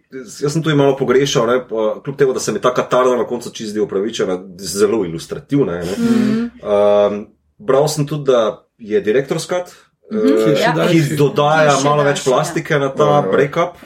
Jaz 0.41 0.49
sem 0.49 0.63
tu 0.63 0.73
malo 0.73 0.97
pogrešal, 0.97 1.45
ne? 1.47 1.59
pa, 1.61 2.01
kljub 2.01 2.17
temu, 2.17 2.33
da 2.33 2.41
se 2.41 2.53
mi 2.53 2.59
ta 2.59 2.73
katarza 2.73 3.17
na 3.17 3.29
koncu 3.29 3.53
čist 3.53 3.71
zdi 3.71 3.81
upravičena, 3.81 4.39
zelo 4.57 5.05
ilustrativna. 5.05 5.73
Ne? 5.75 5.93
Mhm. 5.93 6.49
Um, 6.63 7.21
bral 7.59 7.85
sem 7.85 8.09
tudi, 8.09 8.33
da 8.33 8.65
je 8.79 9.01
direktor 9.03 9.37
skat. 9.37 9.77
Ki 10.09 10.17
je 10.17 10.57
še 10.57 10.63
Ja. 10.63 10.73
daljši. 10.73 11.05
Ki 11.07 11.17
dodaja 11.17 11.77
Ki 11.77 11.85
malo 11.85 12.03
več 12.03 12.17
daljši, 12.17 12.31
plastike 12.31 12.79
na 12.79 12.89
ta 12.89 13.05
Ja, 13.05 13.13
ja. 13.15 13.29
break-up. 13.29 13.77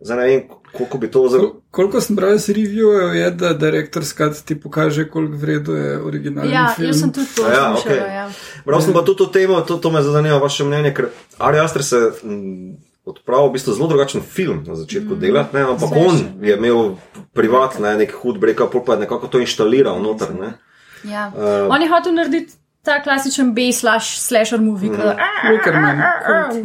Zdaj 0.00 0.16
ne 0.16 0.24
vem, 0.24 0.42
koliko 0.72 0.98
bi 0.98 1.08
to 1.08 1.28
zelo. 1.28 1.42
Kol- 1.44 1.60
Koliko 1.70 2.00
sem 2.00 2.16
bral 2.16 2.34
iz 2.34 2.46
reviewov, 2.48 3.10
je, 3.12 3.30
da 3.32 3.52
direktor 3.52 4.04
skat 4.04 4.38
ti 4.40 4.54
pokaže, 4.54 5.04
koliko 5.04 5.36
vredo 5.36 5.72
je 5.72 5.98
originalni 6.00 6.52
ja, 6.52 6.68
film. 6.70 6.86
jaz 6.86 7.00
sem 7.00 7.10
tudi 7.10 7.26
to 7.28 7.42
Ja, 7.42 7.48
slišala. 7.48 7.74
okej. 7.76 7.98
Ja. 7.98 8.24
Bral 8.64 8.80
sem 8.80 8.92
pa 8.92 9.02
tudi 9.02 9.18
to 9.18 9.26
temo, 9.28 9.60
to, 9.60 9.76
to 9.76 9.90
me 9.90 9.98
zanima 10.00 10.38
vaše 10.38 10.62
mnenje, 10.62 10.92
ker 10.92 11.08
Ari 11.38 11.58
Aster 11.58 11.82
se 11.82 11.98
odpravil 13.04 13.48
v 13.48 13.52
bistvu 13.52 13.72
zelo 13.72 13.88
drugačen 13.88 14.20
film 14.22 14.62
na 14.62 14.74
začetku 14.74 15.14
mm, 15.14 15.20
delati, 15.20 15.50
ne, 15.52 15.62
ampak 15.64 15.88
slišal. 15.88 16.06
on 16.06 16.16
je 16.40 16.54
imel 16.54 16.94
privat, 17.32 17.78
ne, 17.78 17.96
nek 17.96 18.12
hud 18.14 18.36
break-up, 18.36 18.74
pa 18.78 18.92
je 18.92 19.00
nekako 19.00 19.26
to 19.26 19.40
inštaliral 19.40 19.98
noter, 19.98 20.30
ne. 20.30 20.54
Ja. 21.02 21.30
Uh, 21.30 21.66
On 21.68 21.80
je 21.80 21.88
hotel 21.88 22.12
narediti 22.12 22.52
ta 22.88 23.02
klasičen 23.04 23.52
B-slash 23.54 24.18
slasher 24.18 24.60
movie, 24.60 24.90
mm. 24.90 24.96
Walkerman. 25.50 26.00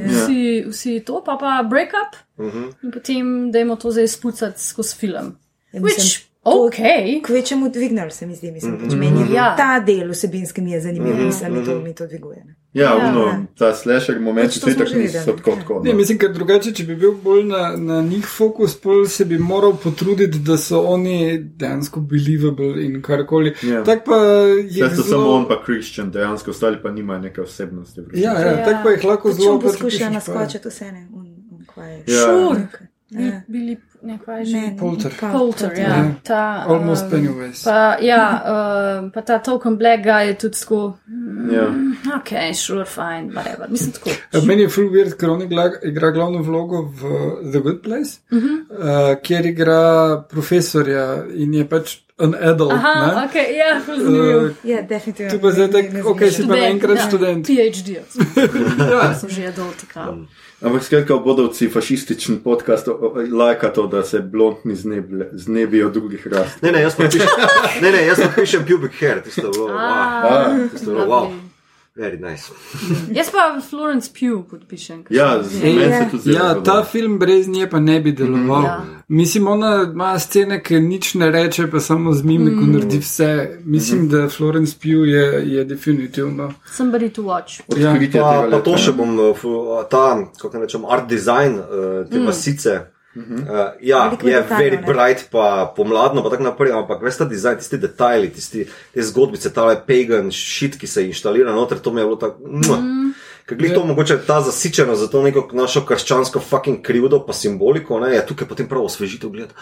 vsi, 0.08 0.66
vsi 0.70 1.00
to, 1.06 1.22
pa 1.26 1.38
pa 1.38 1.64
breakup 1.70 2.16
uh 2.38 2.46
-huh. 2.54 2.74
in 2.84 2.92
potem 2.92 3.52
dajmo 3.52 3.76
to 3.76 3.92
zdaj 3.92 4.08
spucati 4.08 4.62
skozi 4.62 4.96
film. 4.96 5.36
Ja, 5.74 5.82
mislim- 5.82 5.84
Which 5.84 6.34
Ok. 6.46 6.76
kvečemu 7.24 7.70
dvignil, 7.70 8.10
se 8.10 8.26
mi 8.26 8.36
zdi, 8.36 8.52
mislim, 8.52 8.80
pač 8.80 8.94
meni 8.94 9.22
je 9.22 9.36
Ja. 9.36 9.56
ta 9.56 9.80
del 9.80 10.12
vsebinski 10.12 10.62
mi 10.62 10.72
je 10.72 10.82
zanimiv, 10.82 11.16
mislim, 11.16 11.54
mi 11.60 11.66
to, 11.66 11.80
mi 11.80 11.94
to 11.96 12.08
dviguje. 12.08 12.44
ne. 12.46 12.56
Ja, 12.74 12.84
Ja. 12.84 13.10
uno, 13.10 13.46
ta 13.58 13.76
slasher 13.76 14.20
moment, 14.20 14.50
Pač 14.50 14.76
tako 14.78 14.98
niso 14.98 15.32
tako 15.38 15.52
tako. 15.56 15.82
Ne, 15.84 15.92
no. 15.92 15.98
mislim, 15.98 16.18
ker 16.18 16.32
drugače, 16.34 16.72
če 16.74 16.84
bi 16.84 16.96
bil 16.96 17.12
bolj 17.24 17.44
na, 17.44 17.76
na 17.78 18.02
njih 18.02 18.26
fokus, 18.28 18.74
pol 18.76 19.06
se 19.06 19.26
bi 19.26 19.38
moral 19.38 19.76
potruditi, 19.78 20.40
da 20.40 20.58
so 20.58 20.82
oni 20.82 21.38
dejansko 21.40 22.00
believable 22.02 22.86
in 22.86 23.02
karkoli. 23.02 23.54
Ja. 23.64 23.84
Tak 23.84 24.06
pa 24.06 24.16
je. 24.16 24.88
Vse 24.88 24.96
so 24.96 25.04
samo 25.04 25.30
on 25.32 25.48
pa 25.48 25.60
Christian, 25.64 26.12
dejansko 26.12 26.52
ostali 26.52 26.82
pa 26.82 26.92
nimajo 26.92 27.20
neke 27.22 27.42
osebnosti. 27.42 28.02
Ja, 28.14 28.34
ja, 28.34 28.48
Ja. 28.48 28.66
tak 28.66 28.84
pa 28.84 28.90
jih 28.90 29.04
lahko 29.04 29.30
Pač 29.30 29.38
zelo 29.38 29.60
poskuša 29.60 30.06
pač 30.06 30.14
naskočiti 30.14 30.68
vse, 30.68 30.92
ne, 30.92 31.08
on, 31.14 31.28
on 31.52 31.66
kva 31.68 31.84
je. 31.86 32.04
Ja. 32.08 32.26
Šur. 32.26 32.58
Ja. 33.12 33.42
Bili 33.48 33.78
nekaj 34.04 34.46
že. 34.46 34.54
Ne, 34.54 34.62
ne, 34.62 34.78
Polter. 34.78 35.12
pa- 35.20 35.32
Polter, 35.32 35.72
ja. 35.74 35.88
Ja. 35.88 36.12
Ta, 36.24 36.66
Almost 36.68 37.04
um, 37.04 37.10
Pennywise. 37.12 37.64
Pa, 37.64 37.98
ja, 38.02 38.44
uh, 38.46 39.12
pa 39.12 39.22
ta 39.22 39.40
token 39.40 39.78
black 39.78 40.04
guy 40.04 40.28
je 40.28 40.34
tudi 40.36 40.60
tako, 40.60 40.94
Ja. 41.52 41.68
ok, 42.16 42.30
sure, 42.56 42.86
fine, 42.86 43.32
whatever. 43.32 43.70
Mislim 43.70 43.92
tako. 43.92 44.10
Eh, 44.10 44.42
Meni 44.46 44.62
je 44.62 44.70
full 44.70 44.90
weird, 44.90 45.14
ker 45.14 45.30
on 45.30 45.42
igra, 45.42 45.72
igra 45.84 46.12
glavno 46.12 46.42
vlogo 46.42 46.82
v 46.84 47.02
The 47.52 47.60
Good 47.60 47.82
Place, 47.82 48.20
uh 48.32 48.38
-huh. 48.38 48.58
uh, 48.70 49.22
kjer 49.22 49.46
igra 49.46 49.82
profesorja 50.30 51.04
in 51.30 51.54
je 51.54 51.66
pač 51.66 51.98
an 52.18 52.36
adult. 52.36 52.72
Aha, 52.74 53.06
ne? 53.08 53.26
ok, 53.26 53.36
ja, 53.36 53.82
zanimivo. 53.88 54.40
Uh, 54.40 54.52
Ja, 54.64 54.82
definitivno. 54.84 55.32
Tu 55.32 55.40
pa 55.40 55.52
zdaj 55.52 55.68
Ne- 55.68 55.72
tak, 55.74 55.94
ne 55.94 56.04
okej, 56.04 56.32
si 56.32 56.42
pa 56.44 56.56
naenkrat 56.56 57.00
študent. 57.00 57.48
PhD. 57.48 57.90
ja. 58.92 59.14
So 59.16 59.28
že 59.30 59.48
adulti, 59.48 59.86
kao. 59.88 60.18
Ampak 60.64 60.84
skratka, 60.84 61.16
bodovci 61.16 61.68
fašističen 61.70 62.38
podcast 62.38 62.88
lajka 63.32 63.70
to, 63.70 63.88
da 63.88 64.04
se 64.04 64.20
blondni 64.22 64.76
znebi- 64.76 65.28
znebijo 65.34 65.90
drugih 65.90 66.28
rast. 66.28 66.62
Ne, 66.62 66.72
ne, 66.72 66.82
jaz 66.82 66.96
pa 66.96 67.04
pišem, 67.04 67.28
ne, 67.82 67.92
ne, 67.92 68.06
jaz 68.06 68.18
pa 68.18 68.30
pišem 68.36 68.66
pubic 68.66 68.92
hair, 68.94 69.22
tisto 69.24 69.42
je 69.42 69.52
bilo, 69.52 69.68
wow, 69.68 69.78
Ah, 70.24 70.56
tisto 70.72 70.92
je 70.92 70.96
bilo, 70.96 71.08
wow. 71.08 71.28
Very 71.96 72.18
nice. 72.18 72.52
Jaz 73.18 73.32
pa 73.32 73.62
Florence 73.70 74.12
Pugh 74.20 74.50
podpišem. 74.50 75.04
Ja, 75.10 75.44
zelo. 75.44 75.82
Ja, 76.26 76.64
ta 76.64 76.84
film 76.84 77.20
brez 77.20 77.48
nje 77.48 77.70
pa 77.70 77.80
ne 77.80 78.00
bi 78.02 78.12
deloval. 78.12 78.64
Ja. 78.64 78.84
Mislim, 79.08 79.48
ona 79.48 79.90
ima 79.94 80.20
scene, 80.20 80.64
ki 80.64 80.80
nič 80.80 81.14
ne 81.14 81.32
reče, 81.32 81.68
pa 81.72 81.80
samo 81.80 82.14
z 82.14 82.24
mimiko 82.24 82.62
mm. 82.62 82.72
naredi 82.72 83.00
vse. 83.00 83.60
Mislim, 83.64 84.10
da 84.10 84.30
Florence 84.30 84.76
Pugh 84.82 85.08
je, 85.08 85.44
je 85.56 85.66
definitivno. 85.66 86.54
Somebody 86.78 87.10
to 87.10 87.22
watch. 87.22 87.62
Ja. 87.78 87.96
Pa, 88.14 88.48
pa 88.52 88.62
to 88.64 88.78
še 88.78 88.92
bom, 88.92 89.20
uh, 89.20 89.38
fu- 89.38 89.84
ta, 89.90 90.18
kako 90.42 90.60
rečem, 90.60 90.86
art 90.86 91.10
design, 91.10 91.60
uh, 91.60 92.10
te 92.10 92.20
vasice. 92.20 92.93
Uh, 93.16 93.78
ja, 93.82 94.08
Veliko 94.08 94.28
je 94.28 94.40
detajlov, 94.42 94.62
very 94.64 94.78
ne? 94.80 94.88
bright, 94.88 95.28
pa 95.32 95.74
pomladno, 95.76 96.24
pa 96.26 96.32
tako 96.34 96.48
naprej, 96.48 96.72
ampak 96.74 97.04
veš 97.06 97.20
ta 97.22 97.28
dizajn, 97.30 97.60
tisti 97.62 97.78
detajli, 97.78 98.32
tisti, 98.34 98.66
te 98.94 99.06
zgodbice, 99.06 99.52
ta 99.54 99.68
pagan 99.86 100.32
shit, 100.34 100.80
ki 100.82 100.90
se 100.90 101.06
inštalira 101.06 101.54
noter, 101.54 101.78
to 101.78 101.94
mi 101.94 102.02
je 102.02 102.08
bilo 102.10 102.18
tako. 102.18 102.50
Mm. 102.50 103.14
Ker 103.46 103.60
glih 103.60 103.74
to 103.76 103.84
mogoče 103.86 104.18
ta 104.26 104.40
zasičeno 104.42 104.96
za 104.96 105.10
to 105.12 105.22
neko 105.22 105.50
našo 105.54 105.84
krščansko 105.86 106.40
fucking 106.40 106.82
krivdo, 106.82 107.20
pa 107.28 107.36
simboliko, 107.38 108.00
ne, 108.00 108.14
je 108.16 108.26
tukaj 108.26 108.48
potem 108.48 108.70
prav 108.72 108.88
osvežitev 108.88 109.30
gledati. 109.30 109.54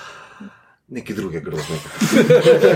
Nekaj 0.91 1.15
druge 1.15 1.39
grozne. 1.39 1.75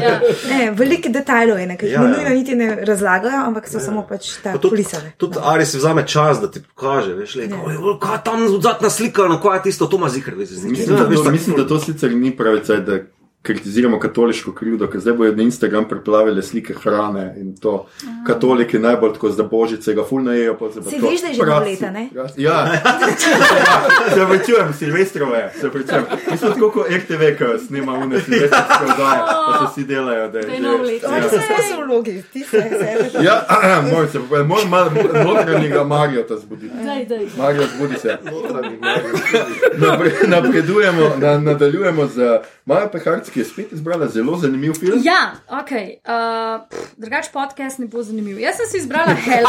Ja. 0.06 0.20
Ne, 0.50 0.72
veliko 0.72 1.10
detajlov 1.12 1.60
je, 1.60 1.66
nekaj 1.68 1.90
Ja, 1.90 2.02
ja, 2.02 2.04
ja. 2.04 2.12
nujno 2.18 2.30
niti 2.30 2.56
ne 2.56 2.86
razlagajo, 2.86 3.42
ampak 3.48 3.68
so 3.68 3.78
ja. 3.78 3.82
samo 3.84 4.06
pač 4.10 4.30
ta 4.44 4.54
Pa 4.54 4.58
tudi, 4.58 4.76
kulisave. 4.76 5.12
tudi 5.18 5.38
Ari 5.44 5.66
si 5.66 5.78
vzame 5.78 6.08
čas, 6.08 6.40
da 6.40 6.48
ti 6.52 6.62
pokaže, 6.64 7.14
veš, 7.14 7.36
le, 7.36 7.50
ja. 7.52 7.98
kaj 8.00 8.24
tam 8.24 8.48
zadnja 8.62 8.90
slika, 8.90 9.28
na 9.28 9.36
kaj 9.42 9.58
je 9.58 9.64
tisto, 9.64 9.88
to 9.92 10.00
ima 10.00 10.10
zikr, 10.10 10.32
veš. 10.36 10.50
Mislim, 10.64 10.96
da, 10.96 11.10
to, 11.12 11.32
mislim, 11.32 11.58
da 11.58 11.68
to 11.68 11.80
sicer 11.80 12.16
ni 12.16 12.32
pravi 12.38 12.64
caj, 12.64 12.80
da 12.88 13.00
kritiziramo 13.46 14.00
katoliško 14.00 14.52
krivdo, 14.52 14.88
ker 14.88 15.00
zdaj 15.02 15.14
bojo 15.14 15.36
na 15.36 15.44
Instagram 15.44 15.86
preplavile 15.86 16.44
slike 16.44 16.74
hrane 16.76 17.36
in 17.38 17.56
to 17.58 17.86
katoliki 18.28 18.80
najbolj 18.80 19.14
tako 19.14 19.30
za 19.30 19.44
božice 19.46 19.94
ga 19.94 20.04
fulnajejo. 20.04 20.58
Si 20.74 21.00
veš, 21.00 21.22
da 21.22 21.28
je 21.28 21.34
že 21.34 21.40
pol 21.42 21.60
leta, 21.62 21.92
ne? 21.92 22.10
Ja, 22.38 22.66
se 24.10 24.26
pričujem, 24.30 24.74
Silvestrove, 24.74 25.52
se 25.62 25.70
pričujem. 25.70 26.04
Mislim, 26.32 26.52
tako 26.54 26.72
kot 26.72 26.88
RTV, 26.90 27.22
ki 27.38 27.66
snima 27.68 27.94
une 27.94 28.22
silvestrske 28.22 28.84
oddaje, 28.84 29.20
pa 29.22 29.60
se 29.60 29.72
vsi 29.72 29.84
delajo, 29.86 30.28
da 30.28 30.40
je 30.40 30.46
že- 30.48 30.60
novo 30.62 30.84
leto. 30.84 31.08
Ja. 31.08 31.20
Vse 31.20 31.40
so 31.70 31.82
vlogi, 31.86 32.24
ti 32.34 32.40
se 32.42 32.62
sebe. 32.62 33.24
Ja, 33.24 33.46
moj 33.94 34.08
se, 34.08 34.20
moj 34.44 34.66
malo 34.70 34.92
notranjega 35.26 35.84
Marijo 35.84 36.24
ta 36.24 36.38
zbudi. 36.38 36.70
Daj, 36.86 37.06
daj. 37.06 37.26
Marijo, 37.38 37.64
zbudi 37.76 37.96
se. 38.00 38.18
Napre, 39.78 40.12
napredujemo, 40.28 41.12
na, 41.18 41.38
nadaljujemo 41.40 42.08
z 42.08 42.40
Majo 42.66 42.90
Peharc, 42.90 43.30
ki 43.30 43.40
je 43.40 43.46
spet 43.46 43.72
izbrala 43.72 44.08
zelo 44.08 44.38
zanimiv 44.38 44.74
film. 44.74 45.02
Ja, 45.04 45.36
ok. 45.50 45.72
Uh, 46.02 46.80
drugač 46.98 47.28
podcast 47.30 47.80
ne 47.80 47.86
bo 47.86 48.02
zanimiv. 48.04 48.40
Jaz 48.40 48.56
sem 48.56 48.66
si 48.68 48.78
izbrala 48.78 49.14
Hell, 49.16 49.46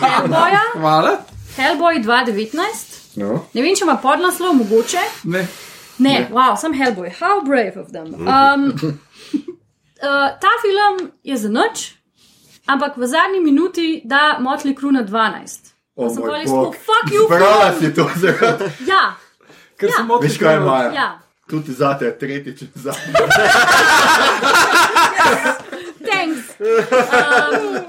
Hellboya, 0.00 0.62
Hvala. 0.74 1.12
Hellboy 1.56 2.00
2019. 2.02 3.16
No. 3.16 3.44
Ne 3.54 3.62
vem, 3.62 3.72
če 3.72 3.84
ima 3.84 3.94
podnaslov, 3.96 4.54
mogoče. 4.54 5.04
Ne. 5.24 5.46
Ne, 5.98 6.26
wow, 6.28 6.56
sem 6.56 6.74
Hellboy, 6.74 7.08
how 7.12 7.38
brave 7.40 7.76
of 7.76 7.92
them. 7.92 8.10
Um, 8.18 8.66
uh, 10.02 10.28
ta 10.42 10.50
film 10.60 10.98
je 11.22 11.36
za 11.36 11.48
noč, 11.48 11.92
ampak 12.66 12.96
v 12.96 13.06
zadnji 13.06 13.40
minuti 13.40 14.02
da 14.04 14.36
Motley 14.40 14.74
Crue 14.74 14.92
na 14.92 15.04
12. 15.04 15.70
O 15.96 16.10
sem 16.10 16.20
pa 16.20 16.34
res 16.34 16.50
tako, 16.50 16.74
fuck 16.74 17.14
you, 17.14 17.22
Zbrala 17.24 17.70
film. 17.70 17.78
si 17.80 17.94
to, 17.94 18.04
zaradi. 18.16 18.64
Ja, 18.90 19.14
Ker 19.78 19.88
Ja. 19.88 19.96
sem 19.96 20.06
motil. 20.06 20.28
Veš 20.28 20.36
kaj, 20.38 20.58
Maja? 20.60 20.90
ja. 20.92 21.08
Tudi 21.50 21.72
zate, 21.72 22.18
tretjič 22.18 22.62
za. 22.74 22.92
Thanks. 26.10 26.54
Um, 26.58 27.84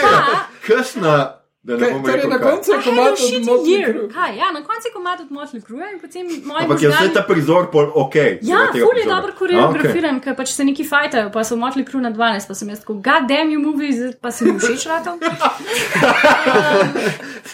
pa, 0.00 0.46
Kršna, 0.62 1.40
da 1.66 1.76
ne 1.76 1.86
bom 1.92 2.04
je 2.06 2.16
rekel. 2.16 2.30
na 2.30 2.38
koncu 2.38 2.70
I 2.70 2.74
had 2.74 2.80
a 2.80 2.90
komat 2.90 3.18
shitty 3.18 3.50
od. 3.50 3.58
Motley 3.60 4.12
Kaj, 4.14 4.36
ja, 4.36 4.48
na 4.52 4.60
koncu 4.68 4.84
je 4.88 4.92
komat 4.92 5.20
od 5.20 5.30
Motley 5.30 5.60
Crue 5.66 5.86
in 5.92 5.98
potem 6.00 6.26
moji 6.44 6.62
Ampak 6.62 6.82
je 6.82 6.88
možgani- 6.88 7.14
ta 7.14 7.22
prizor 7.22 7.70
pol 7.72 7.86
ok. 7.94 8.14
Ja, 8.42 8.58
ful 8.72 8.98
je 8.98 9.04
dobro 9.06 9.32
koreografiran, 9.38 10.20
ker 10.20 10.36
pač 10.36 10.48
se 10.48 10.64
neki 10.64 10.84
fajtajo, 10.84 11.30
pa 11.32 11.44
so 11.44 11.56
motli 11.56 11.84
kru 11.84 12.00
na 12.00 12.10
12, 12.10 12.48
pa 12.48 12.54
sem 12.54 12.68
jaz 12.68 12.80
tako, 12.80 12.94
god 12.94 13.22
damn 13.28 13.50
you 13.50 13.58
movie, 13.58 13.92
zdaj 13.92 14.12
pa 14.20 14.30
se 14.30 14.44
mi 14.44 14.58
všeč 14.58 14.86
rato. 14.86 15.18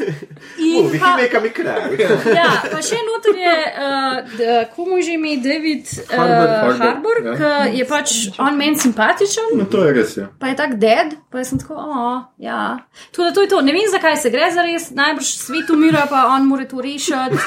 In 0.59 0.91
Vi 0.91 0.99
pa, 0.99 1.17
ja, 2.41 2.51
pa 2.73 2.81
še 2.85 2.99
noter 3.07 3.37
je, 3.39 3.55
uh, 3.79 4.75
komu 4.75 5.01
že 5.03 5.17
ime 5.17 5.37
David 5.43 5.87
uh, 5.87 6.17
Harbour, 6.17 6.77
Harbour, 6.81 7.17
ja. 7.25 7.35
ki 7.37 7.79
je 7.79 7.85
pač 7.89 8.15
on 8.43 8.57
meni 8.59 8.77
simpatičen. 8.79 9.55
No, 9.59 9.65
to 9.71 9.85
je 9.87 9.93
res. 9.97 10.17
Ja. 10.19 10.27
Pa 10.41 10.53
je 10.53 10.57
tako 10.59 10.75
dead, 10.83 11.15
pa 11.31 11.43
jaz 11.43 11.53
sem 11.53 11.59
tako, 11.63 11.79
oh, 11.79 12.19
ja. 12.43 12.83
Tudi 13.15 13.33
to 13.37 13.41
je 13.47 13.49
to, 13.53 13.61
ne 13.63 13.73
vem 13.73 13.89
zakaj 13.93 14.02
se 14.17 14.31
gre 14.31 14.51
za 14.51 14.63
res, 14.63 14.91
najbrž 14.91 15.29
svet 15.39 15.71
umira, 15.71 16.07
pa 16.11 16.27
on 16.35 16.47
mora 16.47 16.67
to 16.69 16.81
rešiti. 16.81 17.39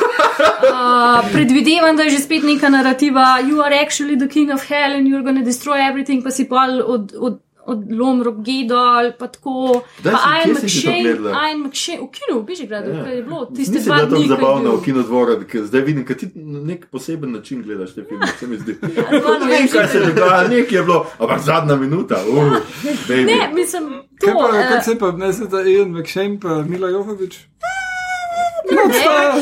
Uh, 0.66 1.24
predvidevam, 1.32 1.98
da 1.98 2.04
je 2.04 2.16
že 2.18 2.24
spet 2.26 2.44
neka 2.44 2.70
narativa, 2.70 3.40
you 3.46 3.62
are 3.64 3.76
actually 3.76 4.16
the 4.16 4.28
king 4.28 4.52
of 4.52 4.64
hell 4.70 4.94
and 4.96 5.08
you're 5.08 5.24
gonna 5.24 5.44
destroy 5.44 5.80
everything, 5.80 6.24
pa 6.24 6.32
si 6.32 6.48
pol 6.50 6.82
od. 6.82 7.14
od 7.20 7.45
Odlom 7.66 8.22
rogi 8.22 8.68
dol, 8.70 9.12
pa 9.18 9.28
tako. 9.28 9.82
Daj 10.00 10.14
Pa 10.14 10.20
Ian 10.38 10.52
McShane? 10.54 11.14
Ian 11.26 11.60
McShane, 11.60 12.00
v 12.00 12.10
kinu, 12.10 12.40
v 12.40 12.46
Bežigradu, 12.46 12.90
Ja. 12.90 12.98
ja. 13.00 13.12
je 13.12 13.24
bilo 13.24 13.46
tiste 13.48 13.74
Nisi 13.74 13.86
dva 13.86 14.06
dni. 14.06 14.22
je 14.22 14.28
zabavna 14.28 14.70
bil. 14.70 14.78
v 14.78 14.84
kinodvoru, 14.84 15.38
ker 15.46 15.64
zdaj 15.64 15.82
vidim, 15.82 16.04
da 16.04 16.14
ti 16.14 16.30
na 16.36 16.60
nek 16.62 16.86
poseben 16.88 17.32
način 17.32 17.64
gledaš 17.64 17.94
te 17.94 18.04
filme. 18.04 18.28
Se 18.40 18.48
mi 18.48 18.58
zdi. 18.58 18.76
Dva 19.22 19.38
Ne 19.40 19.46
vem, 19.48 19.68
kaj 19.68 19.88
se 19.88 20.00
dogaja, 20.02 20.48
nekaj 20.48 20.78
je 20.78 20.84
bilo, 20.84 21.00
ampak 21.20 21.40
zadnja 21.42 21.76
minuta. 21.76 22.22
Uh, 22.24 22.54
baby. 23.08 23.26
Ne, 23.26 23.52
mislim, 23.54 23.84
to. 24.20 24.26
Kaj 24.26 24.34
pa, 24.36 24.48
eh, 24.54 24.68
kaj 24.70 24.82
se 24.84 25.00
pa 25.00 25.08
obnese 25.08 25.50
ta 25.50 25.62
Ian 25.64 25.90
McShane 25.92 26.40
pa 26.40 26.62
Mila 26.64 26.90
Jovovič? 26.90 27.36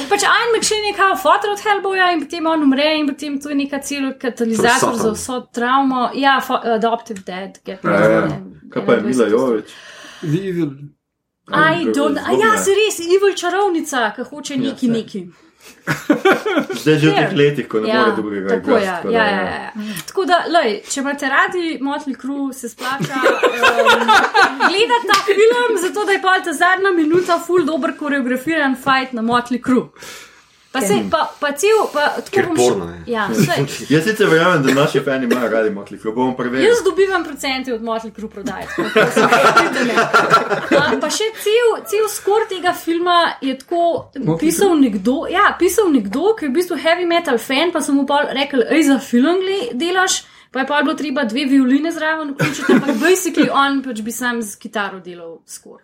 Pač 0.10 0.24
Ian 0.24 0.50
McShane 0.56 0.88
je 0.88 0.94
kao 0.98 1.16
fotor 1.16 1.52
od 1.52 1.62
Hellboya 1.64 2.12
in 2.14 2.20
potem 2.24 2.48
on 2.48 2.64
umre 2.64 2.98
in 3.00 3.08
potem 3.08 3.42
to 3.42 3.50
je 3.50 3.56
neka 3.56 3.80
celo 3.80 4.14
katalizator 4.22 4.96
za 4.96 5.12
vso 5.12 5.40
travmo. 5.54 6.10
Ja, 6.14 6.42
adoptive 6.76 7.20
dead. 7.26 7.60
get 7.66 7.84
Ja, 7.84 8.10
ja. 8.10 8.26
ne, 8.26 8.42
Kaj 8.70 8.86
pa 8.86 8.94
je 8.94 9.02
Mila 9.02 9.26
21. 9.26 9.32
Jovič? 9.32 9.70
The 10.22 10.50
Evil. 10.50 10.72
I 11.48 11.86
don't, 11.92 12.18
a 12.18 12.32
ja, 12.32 12.58
se 12.58 12.72
res, 12.72 13.00
evil 13.04 13.36
čarovnica, 13.36 14.12
ki 14.16 14.24
hoče 14.30 14.58
neki 14.58 14.88
saj. 14.88 14.94
neki. 14.96 15.26
Zdaj 16.82 16.98
že 17.00 17.10
v 17.10 17.14
teh 17.14 17.34
letih, 17.36 17.68
ko 17.68 17.80
ne 17.84 17.90
Ja, 17.90 18.02
more 18.02 18.16
drugega 18.16 18.50
tako, 18.50 18.72
igrati, 18.72 18.86
ja, 18.86 18.96
tako 18.96 19.12
da, 19.12 19.18
ja, 19.18 19.26
ja, 19.26 19.44
ja. 19.64 19.72
Tako 20.08 20.26
da, 20.26 20.38
lej, 20.48 20.76
če 20.90 21.00
imate 21.02 21.30
radi 21.30 21.64
Motley 21.84 22.16
Crue, 22.22 22.54
se 22.56 22.70
splača 22.70 23.20
um, 23.20 24.04
gledati 24.72 25.10
ta 25.12 25.18
film, 25.28 25.80
zato 25.82 26.06
da 26.06 26.12
je 26.12 26.22
pa 26.22 26.38
ta 26.44 26.54
zadnja 26.54 26.92
minuta 26.96 27.40
full 27.48 27.66
dobro 27.66 27.94
koreografiran 28.00 28.76
fight 28.76 29.14
na 29.14 29.22
Motley 29.22 29.64
Crue. 29.64 29.90
Pa 30.74 30.82
se, 30.82 30.96
pa, 31.12 31.20
pa 31.40 31.52
cel, 31.54 31.84
pa 31.94 32.08
tako 32.26 32.56
bom 32.56 32.80
je. 32.82 33.14
Ja, 33.14 33.28
Jaz 33.94 34.04
sicer 34.04 34.26
verjamem, 34.26 34.64
da 34.64 34.74
naši 34.74 35.00
fani 35.00 35.26
imajo 35.26 35.50
radi 35.50 35.70
motli, 35.70 36.00
ko 36.00 36.12
bomo 36.12 36.34
preverili. 36.36 36.66
Jaz 36.66 36.82
dobivam 36.84 37.24
procente 37.24 37.74
od 37.74 37.82
Motley 37.82 38.12
Crue 38.12 38.30
prodaje. 38.30 38.66
Pa 41.02 41.10
še 41.10 41.30
cel, 41.38 41.70
cel 41.86 42.10
skor 42.10 42.48
tega 42.50 42.74
filma 42.74 43.18
je 43.42 43.54
tako 43.60 44.10
pisal 44.40 44.76
nekdo, 44.80 45.24
ja, 45.30 45.52
pisal 45.60 45.92
nekdo, 45.92 46.34
ki 46.34 46.48
je 46.48 46.52
v 46.52 46.58
bistvu 46.58 46.78
heavy 46.80 47.06
metal 47.06 47.38
fan, 47.38 47.72
pa 47.72 47.82
sem 47.82 47.96
mu 47.96 48.06
pa 48.06 48.24
rekel, 48.34 48.66
ej, 48.70 48.88
za 48.90 49.00
film 49.00 49.42
gle- 49.42 49.74
delaš. 49.76 50.24
Pa 50.54 50.60
je 50.60 50.68
pa 50.68 50.82
bilo 50.84 50.94
treba 50.94 51.24
dve 51.26 51.46
violine 51.46 51.92
zraven 51.92 52.32
vključiti, 52.32 52.74
ampak 52.74 52.96
basically 53.08 53.50
on 53.52 53.80
pač 53.82 54.02
bi 54.02 54.12
sam 54.12 54.42
z 54.42 54.56
kitaro 54.56 55.00
delal 55.00 55.40
skor. 55.46 55.80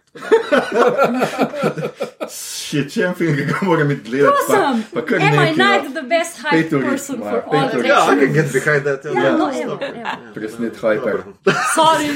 Še 2.29 2.83
čem 2.87 3.15
film, 3.15 3.33
ki 3.35 3.45
ga 3.45 3.59
moram 3.63 3.91
iti 3.91 4.11
gledati. 4.11 4.43
pa- 4.47 4.53
Prosim, 4.53 4.83
pa 4.93 5.01
kar 5.01 5.21
am 5.21 5.39
I 5.39 5.53
not 5.57 5.83
no. 5.83 5.93
the 5.93 6.03
best 6.03 6.37
hype 6.37 6.51
Pet 6.51 6.73
ur, 6.73 6.83
person 6.83 7.17
ja, 7.17 7.31
for 7.31 7.39
all 7.49 7.79
ur. 7.79 7.85
Ja, 7.85 7.99
I 8.05 8.19
can 8.19 8.33
get 8.33 8.53
behind 8.53 8.83
that. 8.83 9.05
Ja, 9.05 9.33
no, 9.33 9.49
evo, 9.49 9.79
evo. 9.81 10.15
Presnet 10.33 10.77
hyper. 10.77 11.23
Sorry. 11.77 12.09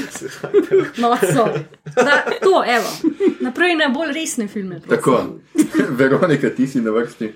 No, 0.98 1.10
sorry. 1.18 1.64
Da, 1.90 2.22
to, 2.40 2.62
evo. 2.68 2.90
Naprej 3.40 3.74
na 3.76 3.88
bolj 3.90 4.14
resne 4.14 4.46
filme. 4.48 4.78
prosim. 4.80 4.94
Tako, 4.94 5.40
Veronika, 6.00 6.50
ti 6.50 6.66
si 6.66 6.80
na 6.80 6.90
vrsti. 6.90 7.32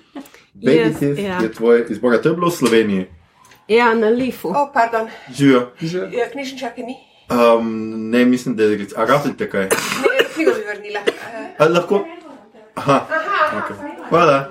Baby 0.55 0.79
Yes, 0.79 0.99
Teeth 0.99 1.21
ja. 1.23 1.39
je 1.43 1.53
tvoj 1.53 1.87
izbor. 1.89 2.19
To 2.23 2.29
je 2.29 2.35
bilo 2.35 2.51
v 2.51 2.55
Sloveniji. 2.55 3.07
Ja, 3.69 3.95
na 3.95 4.09
lifu. 4.09 4.49
O, 4.49 4.71
pardon, 4.75 5.09
Živijo. 5.33 5.71
Že 5.81 5.99
ja, 6.13 6.31
knjižničarke 6.33 6.83
ni. 6.83 6.97
Um, 7.31 8.11
ne, 8.11 8.25
mislim, 8.25 8.57
da 8.57 8.65
je. 8.65 8.87
A 8.97 9.05
rafite 9.05 9.51
kaj? 9.51 9.65
Ne, 9.65 10.25
knjigo 10.35 10.53
bi 10.53 10.65
vrnila. 10.69 11.01
Uh, 11.01 11.67
A, 11.67 11.69
lahko. 11.69 12.05
Aha, 12.75 13.07
okay. 13.53 13.77
hvala. 14.09 14.49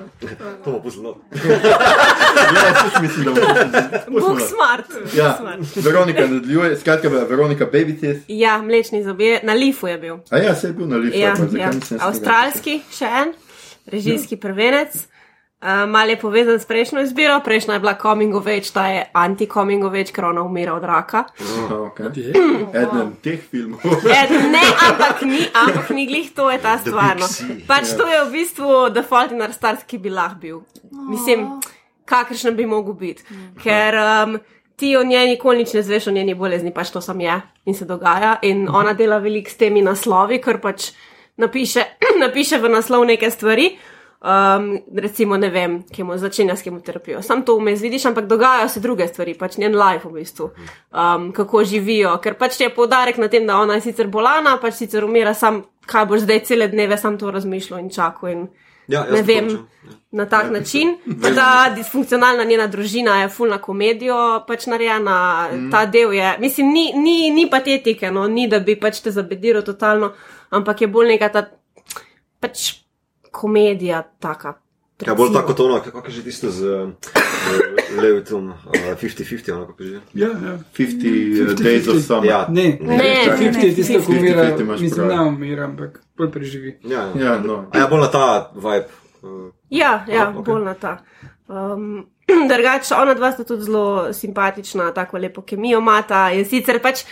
To 0.63 0.71
bo 0.71 0.79
pustilo. 0.79 1.17
Ja, 1.33 2.83
tudi 2.83 3.07
mislim, 3.07 3.25
da 3.25 3.31
bo. 3.31 4.19
Bog 4.19 4.41
smart. 4.41 5.15
Ja, 5.15 5.37
smart. 5.39 5.85
Veronika 5.85 6.21
nadaljuje, 6.21 6.77
skratka, 6.77 7.09
Veronika 7.09 7.65
Baby 7.65 7.99
Teeth. 7.99 8.19
Ja, 8.27 8.61
mlečni 8.61 9.03
zobje, 9.03 9.39
na 9.43 9.53
lifu 9.53 9.87
je 9.87 9.97
bil. 9.97 10.15
A 10.29 10.37
ja, 10.37 10.55
se 10.55 10.67
je 10.67 10.73
bil 10.73 10.87
na 10.87 10.97
listu. 10.97 11.19
Ja, 11.19 11.35
ja. 11.57 11.71
Avstralski, 11.99 12.81
še 12.91 13.05
en, 13.05 13.33
režijski 13.85 14.37
prvenec. 14.37 15.07
Uh, 15.57 15.89
mal 15.89 16.09
je 16.09 16.19
povezan 16.21 16.59
s 16.59 16.67
prejšnjo 16.69 17.01
izbiro, 17.01 17.39
prejšnja 17.41 17.73
je 17.73 17.81
bila 17.81 17.95
coming 18.01 18.35
of 18.35 18.45
age, 18.45 18.69
ta 18.73 18.87
je 18.87 18.99
anti-coming 19.13 19.85
of 19.85 19.93
age, 19.93 20.13
ker 20.13 20.27
ona 20.29 20.43
umira 20.45 20.75
od 20.77 20.83
raka. 20.85 21.23
Aha, 21.41 21.75
okay. 21.75 22.29
Eden 22.81 23.15
teh 23.25 23.41
filmov. 23.41 23.81
Ed, 24.05 24.35
ne, 24.53 24.61
ampak 24.89 25.25
ni, 25.25 25.41
ampak 25.49 25.89
ni 25.97 26.05
glih, 26.05 26.29
to 26.35 26.51
je 26.53 26.59
ta 26.61 26.77
stvar. 26.77 27.17
no. 27.17 27.25
Pač 27.65 27.95
to 27.97 28.05
je 28.05 28.21
v 28.27 28.29
bistvu 28.35 28.93
The 28.93 29.01
Fault 29.01 29.33
in 29.33 29.41
Our 29.41 29.55
Stars, 29.57 29.81
ki 29.81 29.97
bi 29.97 30.13
lahko 30.13 30.37
bil. 30.45 30.61
Mislim, 31.09 31.49
kakršen 32.05 32.53
bi 32.53 32.69
mogel 32.69 32.93
biti. 32.93 33.25
Ker 33.57 33.97
um, 33.97 34.37
ti 34.77 34.93
o 34.97 35.01
njej 35.03 35.33
nikoli 35.33 35.65
nič 35.65 35.73
ne 35.73 35.81
zveš 35.81 36.07
o 36.07 36.11
njeni 36.13 36.37
bolezni, 36.37 36.69
pač 36.69 36.93
to 36.93 37.01
sam 37.01 37.17
je 37.21 37.41
in 37.65 37.73
se 37.73 37.89
dogaja. 37.89 38.37
In 38.45 38.67
ona 38.69 38.93
dela 38.93 39.17
veliko 39.17 39.49
s 39.49 39.57
temi 39.57 39.81
naslovi, 39.81 40.37
ker 40.37 40.61
pač 40.61 40.91
napiše, 41.41 41.97
napiše 42.23 42.61
v 42.61 42.77
naslov 42.77 43.09
neke 43.09 43.33
stvari. 43.33 43.71
Um, 44.17 44.79
recimo, 44.97 45.37
ne 45.37 45.49
vem, 45.53 45.83
kemo 45.93 46.15
začenja 46.17 46.55
s 46.55 46.65
kemoterapijo. 46.65 47.21
Sam 47.21 47.43
to 47.45 47.57
vmes 47.59 47.81
vidiš, 47.81 48.05
ampak 48.09 48.25
dogajajo 48.25 48.69
se 48.69 48.79
druge 48.79 49.07
stvari, 49.07 49.35
pač 49.37 49.57
njen 49.61 49.75
life 49.77 50.09
v 50.09 50.13
bistvu, 50.13 50.49
um, 50.91 51.31
kako 51.31 51.63
živijo. 51.63 52.15
Ker 52.23 52.33
pač 52.37 52.59
je 52.61 52.69
poudarek 52.73 53.17
na 53.21 53.27
tem, 53.29 53.45
da 53.45 53.59
ona 53.61 53.77
je 53.77 53.85
sicer 53.85 54.07
bolana, 54.09 54.57
pač 54.61 54.79
sicer 54.81 55.05
umira, 55.05 55.35
sam 55.37 55.61
kaj 55.85 56.07
boš 56.09 56.25
zdaj 56.25 56.41
cele 56.49 56.67
dneve 56.67 56.97
sam 56.97 57.17
to 57.17 57.31
razmišljal 57.31 57.79
in 57.79 57.93
čakal. 57.93 58.31
In, 58.33 58.47
Ja, 58.87 59.01
ne 59.11 59.19
vem, 59.21 59.49
končal, 59.49 59.97
na 60.15 60.25
tak 60.31 60.51
način. 60.51 60.93
Pa 61.21 61.29
Ta 61.35 61.47
disfunkcionalna 61.75 62.43
njena 62.43 62.67
družina 62.67 63.17
je 63.21 63.29
fulna 63.29 63.57
komedijo 63.61 64.45
pač 64.47 64.65
narejena, 64.71 65.49
mm. 65.51 65.71
ta 65.71 65.85
del 65.85 66.13
je, 66.15 66.37
mislim, 66.39 66.71
ni, 66.71 66.85
ni, 66.95 67.29
ni 67.35 67.49
patetike, 67.51 68.11
no, 68.11 68.27
ni 68.27 68.47
da 68.47 68.59
bi 68.59 68.77
pač 68.79 69.01
te 69.03 69.11
zabediral 69.11 69.65
totalno, 69.67 70.13
ampak 70.49 70.81
je 70.81 70.87
bolj 70.87 71.11
neka 71.11 71.29
ta 71.29 71.43
pač 72.39 72.86
komedija 73.31 74.03
taka. 74.19 74.53
Ja, 75.05 75.15
bolj 75.15 75.33
tako 75.33 75.53
tono, 75.53 75.79
kako 75.85 76.07
je 76.07 76.11
že 76.11 76.23
tisto 76.23 76.49
z 76.49 76.65
uh, 76.65 76.89
Levitom, 78.01 78.47
uh, 78.49 78.55
50-50, 78.73 79.53
ono 79.53 79.67
kako 79.67 79.83
je 79.83 79.89
že. 79.89 79.99
Ja, 80.13 80.27
ja. 80.27 80.57
50 80.77 81.55
Days 81.55 81.89
of 81.97 82.03
Summer. 82.05 82.25
Ja, 82.29 82.45
Ne, 82.49 82.77
Ne, 82.81 83.25
čakaj. 83.25 83.47
50 83.47 83.63
je 83.65 83.75
tisto, 83.75 83.99
ko 84.05 84.11
50, 84.11 84.19
umira, 84.19 84.57
50 84.57 84.81
mislim, 84.81 85.07
ne 85.07 85.19
umira, 85.21 85.63
ampak 85.63 86.01
bolj 86.17 86.31
preživi. 86.31 86.79
ja, 86.83 87.11
ja. 87.15 87.25
Ja, 87.25 87.39
no. 87.39 87.65
A 87.71 87.77
ja, 87.77 87.87
bolj 87.87 87.99
na 87.99 88.07
ta 88.11 88.51
vibe. 88.55 88.87
Uh, 89.21 89.51
Ja, 89.69 90.05
ja 90.07 90.21
Aha, 90.21 90.31
okay. 90.39 90.45
bolj 90.45 90.63
na 90.63 90.73
ta. 90.73 90.97
Um, 91.47 92.07
Drugače, 92.49 92.95
ona 92.95 93.13
dva 93.13 93.31
sta 93.31 93.43
tudi 93.43 93.63
zelo 93.63 94.13
simpatična, 94.13 94.93
tako 94.93 95.17
lepo 95.17 95.41
kemijo 95.41 95.81
mata. 95.81 96.29
Je 96.29 96.45
sicer 96.45 96.81
pač 96.81 97.03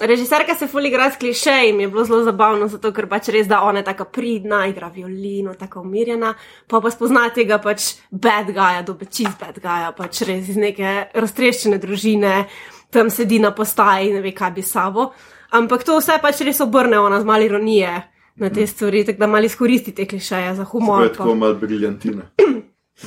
režiserka 0.00 0.54
se 0.54 0.66
fuli 0.66 0.88
igra 0.88 1.10
s 1.10 1.16
klišejem, 1.16 1.80
je 1.80 1.88
bilo 1.88 2.04
zelo 2.04 2.22
zabavno, 2.22 2.68
zato 2.68 2.92
ker 2.92 3.08
pač 3.08 3.28
res, 3.28 3.46
da 3.46 3.62
ona 3.62 3.78
je 3.78 3.84
tako 3.84 4.04
pridna, 4.04 4.66
igra 4.66 4.88
violino, 4.88 5.54
tako 5.54 5.80
umirjena, 5.80 6.34
pa 6.66 6.80
pa 6.80 6.90
spozna 6.90 7.28
tega 7.30 7.58
pač 7.58 7.82
bad 8.10 8.46
guya, 8.46 8.82
dobe 8.82 9.04
čist 9.06 9.40
bad 9.40 9.58
guya, 9.58 9.92
pač 9.92 10.22
res 10.22 10.48
iz 10.48 10.56
neke 10.56 11.10
raztreščene 11.14 11.78
družine, 11.78 12.46
tam 12.90 13.10
sedi 13.10 13.38
na 13.38 13.50
postaji, 13.50 14.12
ne 14.12 14.20
ve, 14.20 14.32
kaj 14.32 14.50
bi 14.50 14.62
sabo. 14.62 15.10
Ampak 15.50 15.84
to 15.84 15.98
vse 15.98 16.18
pač 16.22 16.40
res 16.40 16.60
obrne 16.60 16.98
ona 16.98 17.20
z 17.20 17.24
malo 17.24 17.42
ironije 17.42 18.02
na 18.36 18.50
te 18.50 18.66
stvari, 18.66 19.04
tako 19.04 19.18
da 19.18 19.26
malo 19.26 19.44
izkoristi 19.44 19.92
te 19.92 20.06
klišeje 20.06 20.54
za 20.54 20.64
To 20.64 20.70
humor. 20.70 21.02
je 21.02 21.08
pa- 21.08 21.14
tako 21.16 21.34
malo 21.34 21.54
briljantina. 21.54 22.22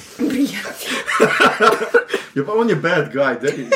Ja, 2.35 2.43
pa 2.45 2.51
on 2.51 2.69
je 2.69 2.75
bad 2.75 3.13
guy. 3.13 3.39
Dej, 3.41 3.57
dej. 3.57 3.67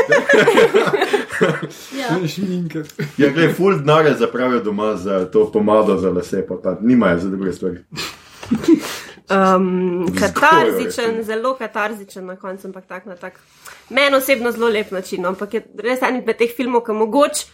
Ja. 1.99 2.27
Šminker. 2.27 2.85
Ja, 3.17 3.29
gledaj, 3.29 3.53
full 3.53 3.77
denarja 3.77 4.13
zapravijo 4.13 4.59
doma 4.59 4.95
za 4.95 5.31
to 5.31 5.51
pomado 5.51 5.97
za 5.97 6.09
lase, 6.09 6.47
pa, 6.47 6.55
pa 6.63 6.77
nimajo 6.81 7.19
za 7.19 7.29
druge 7.29 7.53
stvari. 7.53 7.77
Um, 9.29 10.07
katarzičen, 10.19 11.05
recimo. 11.05 11.23
zelo 11.23 11.55
katarzičen 11.55 12.25
na 12.25 12.35
koncu, 12.35 12.67
ampak 12.67 12.85
tak 12.87 13.05
na 13.05 13.15
tak. 13.15 13.39
Meni 13.89 14.15
osebno 14.15 14.51
zelo 14.51 14.67
lep 14.67 14.91
način, 14.91 15.21
no, 15.21 15.29
ampak 15.29 15.53
je 15.53 15.65
res 15.83 16.01
en 16.01 16.17
izmed 16.17 16.37
teh 16.37 16.49
filmov, 16.57 16.85
ki 16.85 16.91
mogoče 16.91 17.45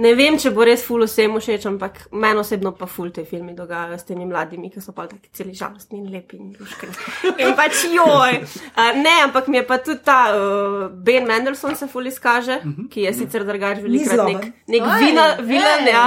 ne 0.00 0.12
vem, 0.18 0.36
če 0.40 0.50
bo 0.54 0.64
res 0.66 0.82
ful 0.86 1.04
vsem 1.06 1.34
všeč, 1.38 1.66
ampak 1.70 2.00
meni 2.12 2.40
osebno 2.42 2.72
pa 2.78 2.88
ful 2.90 3.12
te 3.14 3.24
filmi 3.28 3.54
dogajajo 3.56 3.98
s 3.98 4.08
temi 4.08 4.26
mladimi, 4.28 4.70
ki 4.72 4.82
so 4.82 4.94
pa 4.96 5.06
taki 5.10 5.30
celi 5.34 5.54
žalostni 5.54 6.00
in 6.00 6.08
lepi 6.12 6.38
in 6.40 6.52
luškani. 6.58 7.34
In 7.44 7.54
pač 7.58 7.84
joj. 7.92 8.38
Uh, 8.74 8.90
ne, 8.98 9.14
ampak 9.28 9.48
mi 9.52 9.60
je 9.60 9.64
pa 9.68 9.78
tudi 9.82 10.02
ta 10.06 10.18
uh, 10.34 10.86
Ben 11.06 11.28
Mendelssohn 11.30 11.78
se 11.78 11.88
ful 11.90 12.10
izkaže, 12.10 12.60
ki 12.90 13.06
je 13.06 13.14
sicer 13.20 13.46
drugač 13.46 13.82
velikrat 13.84 14.26
nek, 14.28 14.48
nek 14.74 14.88
vilen, 15.46 15.90
ja. 15.90 16.06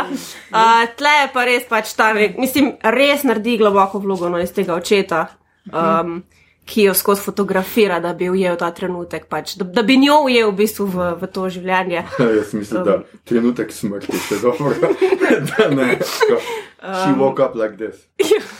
Uh, 0.51 0.83
tle 0.99 1.13
je 1.21 1.29
pa 1.35 1.47
res 1.47 1.69
pač 1.69 1.95
ta, 1.97 2.11
mislim, 2.15 2.75
res 2.97 3.23
naredi 3.27 3.57
globoko 3.61 4.03
vlogo 4.03 4.31
no, 4.31 4.41
iz 4.43 4.51
tega 4.55 4.75
očeta. 4.75 5.27
Um, 5.67 6.21
Ki 6.67 6.83
jo 6.83 6.93
skozi 6.93 7.23
fotografira, 7.23 8.01
da 8.03 8.11
bi 8.13 8.27
ujel 8.29 8.57
ta 8.59 8.67
trenutek, 8.75 9.29
pač, 9.31 9.55
da, 9.55 9.63
da 9.63 9.85
bi 9.87 9.95
njo 9.97 10.17
ujel 10.27 10.51
v 10.51 10.57
bistvu 10.59 10.87
v, 10.91 11.05
v 11.21 11.29
to 11.31 11.47
življenje. 11.47 12.03
Jaz 12.37 12.51
mislim, 12.53 12.83
da 12.83 12.97
trenutek 13.23 13.71
smrti 13.71 14.11
je 14.11 14.41
dobro. 14.43 14.75
da 15.51 15.69
ne. 15.71 15.93
Tako, 16.03 16.41
She 16.77 17.13
woke 17.13 17.39
up 17.39 17.55
like 17.55 17.77
this. 17.77 18.07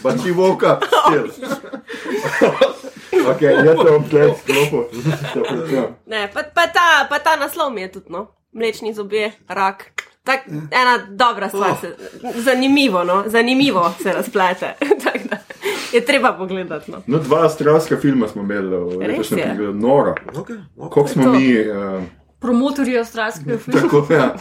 But 0.02 0.22
she 0.22 0.32
woke 0.32 0.64
up 0.64 0.84
still. 0.84 1.28
ok, 3.32 3.42
jaz 3.42 3.78
se 3.78 3.92
bom 3.92 4.10
tle 4.10 4.36
sklopil. 4.40 5.02
Se 5.34 5.44
pričujem. 5.44 5.96
Ne, 6.06 6.32
pa, 6.34 6.44
pa, 6.54 6.68
ta, 6.68 7.08
pa 7.10 7.20
ta 7.20 7.36
naslov 7.36 7.74
mi 7.74 7.82
je 7.82 7.92
tudi, 7.92 8.06
no, 8.10 8.28
mlečni 8.52 8.94
zobje, 8.94 9.32
rak. 9.48 9.86
Tak, 10.24 10.40
ena 10.72 10.98
dobra 11.10 11.50
stvar, 11.50 11.76
se, 11.82 11.96
zanimivo, 12.36 13.04
no, 13.04 13.24
zanimivo 13.28 13.94
se 14.04 14.14
razplete. 14.14 14.74
Tako 15.04 15.20
da 15.30 15.38
je 15.96 16.06
treba 16.06 16.34
pogledati. 16.34 16.92
No. 16.92 17.02
No, 17.08 17.20
dva 17.20 17.44
avstralska 17.44 17.98
filma 17.98 18.28
smo 18.28 18.42
imeli 18.42 18.68
v 18.70 19.00
Res 19.00 19.10
letošnjem 19.10 19.40
je. 19.40 19.46
pregledu. 19.46 19.74
Nora. 19.74 20.16
okay, 20.34 20.58
okay. 20.78 21.08
Smo 21.08 21.24
To. 21.24 21.32
mi, 21.32 21.54
uh, 21.62 22.04
Promotorji 22.40 23.00
avstralskega 23.00 23.58
filma. 23.64 23.82
tako, 23.82 24.08
ja, 24.10 24.36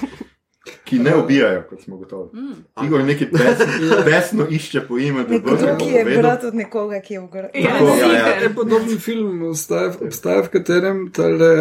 ki 0.85 0.99
ne 0.99 1.17
ubijajo, 1.17 1.63
kot 1.71 1.83
smo 1.83 1.97
gotovi. 1.97 2.29
Mm. 2.35 2.85
Igor 2.87 3.05
nekaj 3.05 3.29
bes, 3.33 3.59
besno 4.05 4.47
išče 4.59 4.81
po 4.81 4.99
imenu, 4.99 5.41
bo 5.41 5.57
drugi 5.57 5.85
je 5.87 6.05
brat 6.05 6.45
od 6.45 6.55
nekoga, 6.55 7.01
ki 7.01 7.15
je 7.15 7.21
v 7.21 7.27
gor. 7.27 7.45
Ja, 7.55 7.77
ja, 7.79 8.13
ja. 8.13 8.27
Je 8.43 8.55
podoben 8.55 8.99
film, 8.99 9.43
obstaja, 9.43 9.93
obstaja 10.01 10.43
v 10.43 10.49
katerem 10.51 11.07
tale. 11.13 11.53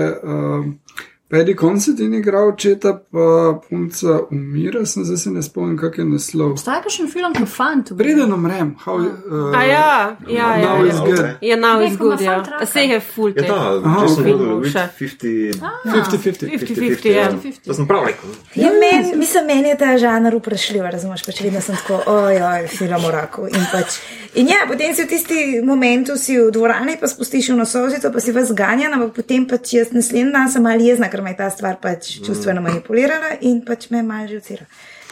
Um, 1.26 1.30
Paddy 1.30 1.56
Considine 1.56 2.18
igra 2.18 2.40
očeta, 2.46 3.02
pa 3.12 3.60
punca 3.70 4.20
umira, 4.32 4.86
sem 4.86 5.04
zdaj 5.04 5.18
se 5.18 5.32
ne 5.32 5.42
spomnim, 5.44 5.78
kak 5.78 5.98
je 5.98 6.06
naslov. 6.06 6.52
Obstaja 6.52 6.82
kakšen 6.82 7.10
film, 7.10 7.34
ki 7.34 7.46
fant. 7.46 7.90
Preden 7.98 8.34
umrem, 8.34 8.76
how, 8.86 8.98
uh, 8.98 9.58
A 9.58 9.64
ja, 9.64 10.18
ja, 10.30 10.56
ja. 10.58 10.76
Now 10.76 10.86
is 10.86 10.94
ja. 10.94 11.06
good. 11.06 11.26
Je 11.42 11.58
now 11.58 11.82
is 11.82 11.98
good, 11.98 12.22
ja. 12.22 12.44
Se 12.66 12.80
je 12.80 13.00
full 13.00 13.30
Je 13.30 13.42
te. 13.42 13.48
ta, 13.48 13.82
Aha, 13.84 14.02
Jason 14.02 14.24
ok. 14.24 14.28
Momoa 14.28 14.60
with 14.60 14.72
Še. 14.72 14.86
50, 15.00 15.60
50-50. 15.86 16.50
50-50, 16.60 17.10
ja. 17.10 17.32
50. 17.32 17.66
To 17.66 17.74
sem 17.74 17.88
prav 17.88 18.06
rekel. 18.06 18.30
Ja, 18.56 18.70
meni, 18.70 19.18
mislim, 19.18 19.46
meni 19.46 19.74
je 19.74 19.78
ta 19.82 19.98
žanr 19.98 20.38
vprašljiv, 20.38 20.86
razumeš, 20.94 21.26
pač 21.26 21.42
vedno 21.42 21.62
sem 21.62 21.80
tako, 21.82 22.04
ojoj, 22.06 22.70
film 22.70 23.10
o 23.10 23.12
raku. 23.12 23.48
In, 23.50 23.66
pač, 23.74 23.98
in 24.38 24.54
ja, 24.54 24.62
potem 24.70 24.94
si 24.94 25.04
v 25.04 25.10
tisti 25.10 25.42
momentu 25.66 26.20
si 26.22 26.38
v 26.38 26.54
dvorani, 26.54 27.00
pa 27.02 27.10
spustiš 27.10 27.50
v 27.56 27.60
nosovzico, 27.64 28.14
pa 28.14 28.22
si 28.22 28.36
vas 28.36 28.54
ganjan, 28.54 28.94
ampak 28.94 29.18
potem 29.18 29.50
pač 29.50 29.74
jaz 29.80 29.94
naslednji 29.96 30.36
dan 30.36 30.54
sem 30.54 30.64
malo 30.64 30.86
jezna, 30.86 31.10
ker 31.16 31.24
me 31.24 31.32
je 31.32 31.38
ta 31.38 31.50
stvar 31.50 31.76
pač 31.82 32.20
čustveno 32.26 32.62
manipulirala 32.62 33.38
in 33.48 33.62
pač 33.66 33.90
me 33.90 34.04
malo 34.04 34.28
živcira. 34.28 34.66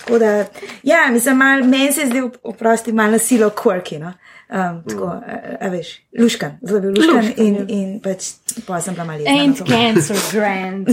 Tako 0.04 0.20
da, 0.20 0.46
ja, 0.84 1.08
mislim, 1.12 1.38
mal, 1.38 1.64
meni 1.64 1.94
se 1.94 2.02
je 2.02 2.08
zdel, 2.08 2.30
oprosti, 2.44 2.92
malo 2.92 3.20
silo 3.20 3.50
quirky. 3.56 4.00
No? 4.00 4.14
Um, 4.50 4.84
tako, 4.84 5.06
a, 5.08 5.38
a 5.64 5.68
veš, 5.72 6.02
luškan, 6.20 6.58
zelo 6.62 6.80
bil 6.84 6.92
luškan, 6.98 7.16
luškan 7.16 7.46
in, 7.46 7.56
in 7.70 8.00
pač 8.04 8.26
pa 8.68 8.82
sem 8.84 8.94
bila 8.94 9.06
malo 9.08 9.24
Ain't 9.32 9.60
jezna. 9.64 9.72
cancer 9.72 10.18
grand. 10.32 10.88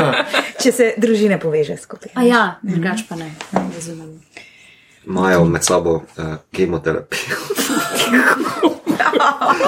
Če 0.62 0.72
se 0.72 0.94
družine 1.02 1.40
poveže 1.42 1.76
skupaj. 1.82 2.12
A 2.14 2.22
ja, 2.24 2.58
drugač 2.62 3.02
pa 3.08 3.14
ne. 3.18 3.34
Razumem. 3.52 4.20
Imajo 5.04 5.44
med 5.50 5.62
sabo 5.66 5.92
uh, 5.98 6.04
kemoterapijo. 6.54 7.36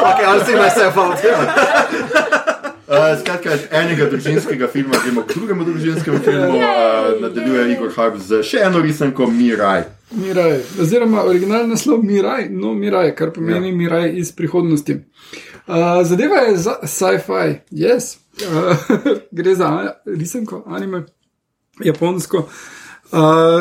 okay, 0.06 0.24
ali 0.30 0.40
si 0.46 0.52
imaš 0.54 0.72
vse 0.78 0.86
fante? 0.94 2.45
Uh, 2.86 3.20
skratka, 3.20 3.54
iz 3.54 3.64
enega 3.74 4.06
družinskega 4.10 4.68
filma 4.70 5.00
gremo 5.02 5.22
k 5.26 5.34
drugemu 5.34 5.64
družinskemu 5.64 6.18
filmu, 6.22 6.58
uh, 6.58 7.08
nadaljuje 7.20 7.64
Igor 7.72 7.90
Harp 7.96 8.20
z 8.22 8.44
še 8.46 8.60
eno 8.62 8.78
risanko 8.84 9.26
Miraj. 9.26 9.82
Miraj, 10.14 10.60
oziroma 10.84 11.24
originalni 11.26 11.74
naslov 11.74 12.04
Miraj, 12.06 12.46
no 12.54 12.76
Miraj, 12.78 13.10
kar 13.18 13.32
pomeni 13.34 13.72
ja. 13.72 13.76
Miraj 13.80 14.14
iz 14.22 14.30
prihodnosti. 14.38 15.00
Uh, 15.66 16.04
zadeva 16.06 16.44
je 16.46 16.56
za 16.68 16.76
sci-fi, 16.86 17.58
yes. 17.74 18.20
Uh, 18.46 18.86
gre 19.40 19.58
za 19.58 19.72
risanko, 20.06 20.62
anime, 20.70 21.02
japonsko. 21.82 22.46
Uh, 22.46 22.85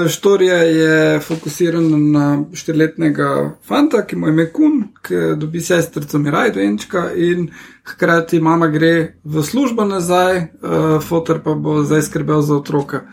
štorija 0.10 0.56
je 0.56 1.20
fokusirana 1.20 1.98
na 1.98 2.44
štiriletnega 2.54 3.58
fanta, 3.64 4.06
ki 4.06 4.16
mu 4.16 4.28
je 4.28 4.34
ime 4.34 4.52
Kun, 4.52 4.84
ki 5.02 5.16
dobi 5.38 5.62
sestrico 5.62 6.18
Miraj, 6.20 6.52
dojenčka 6.52 7.12
in 7.14 7.52
hkrati 7.86 8.40
mama 8.40 8.68
gre 8.68 9.16
v 9.24 9.44
službo 9.44 9.86
nazaj, 9.86 10.38
uh, 10.38 11.02
fotor 11.02 11.44
pa 11.44 11.54
bo 11.54 11.84
zdaj 11.84 12.02
skrbel 12.02 12.42
za 12.42 12.56
otroka. 12.56 13.06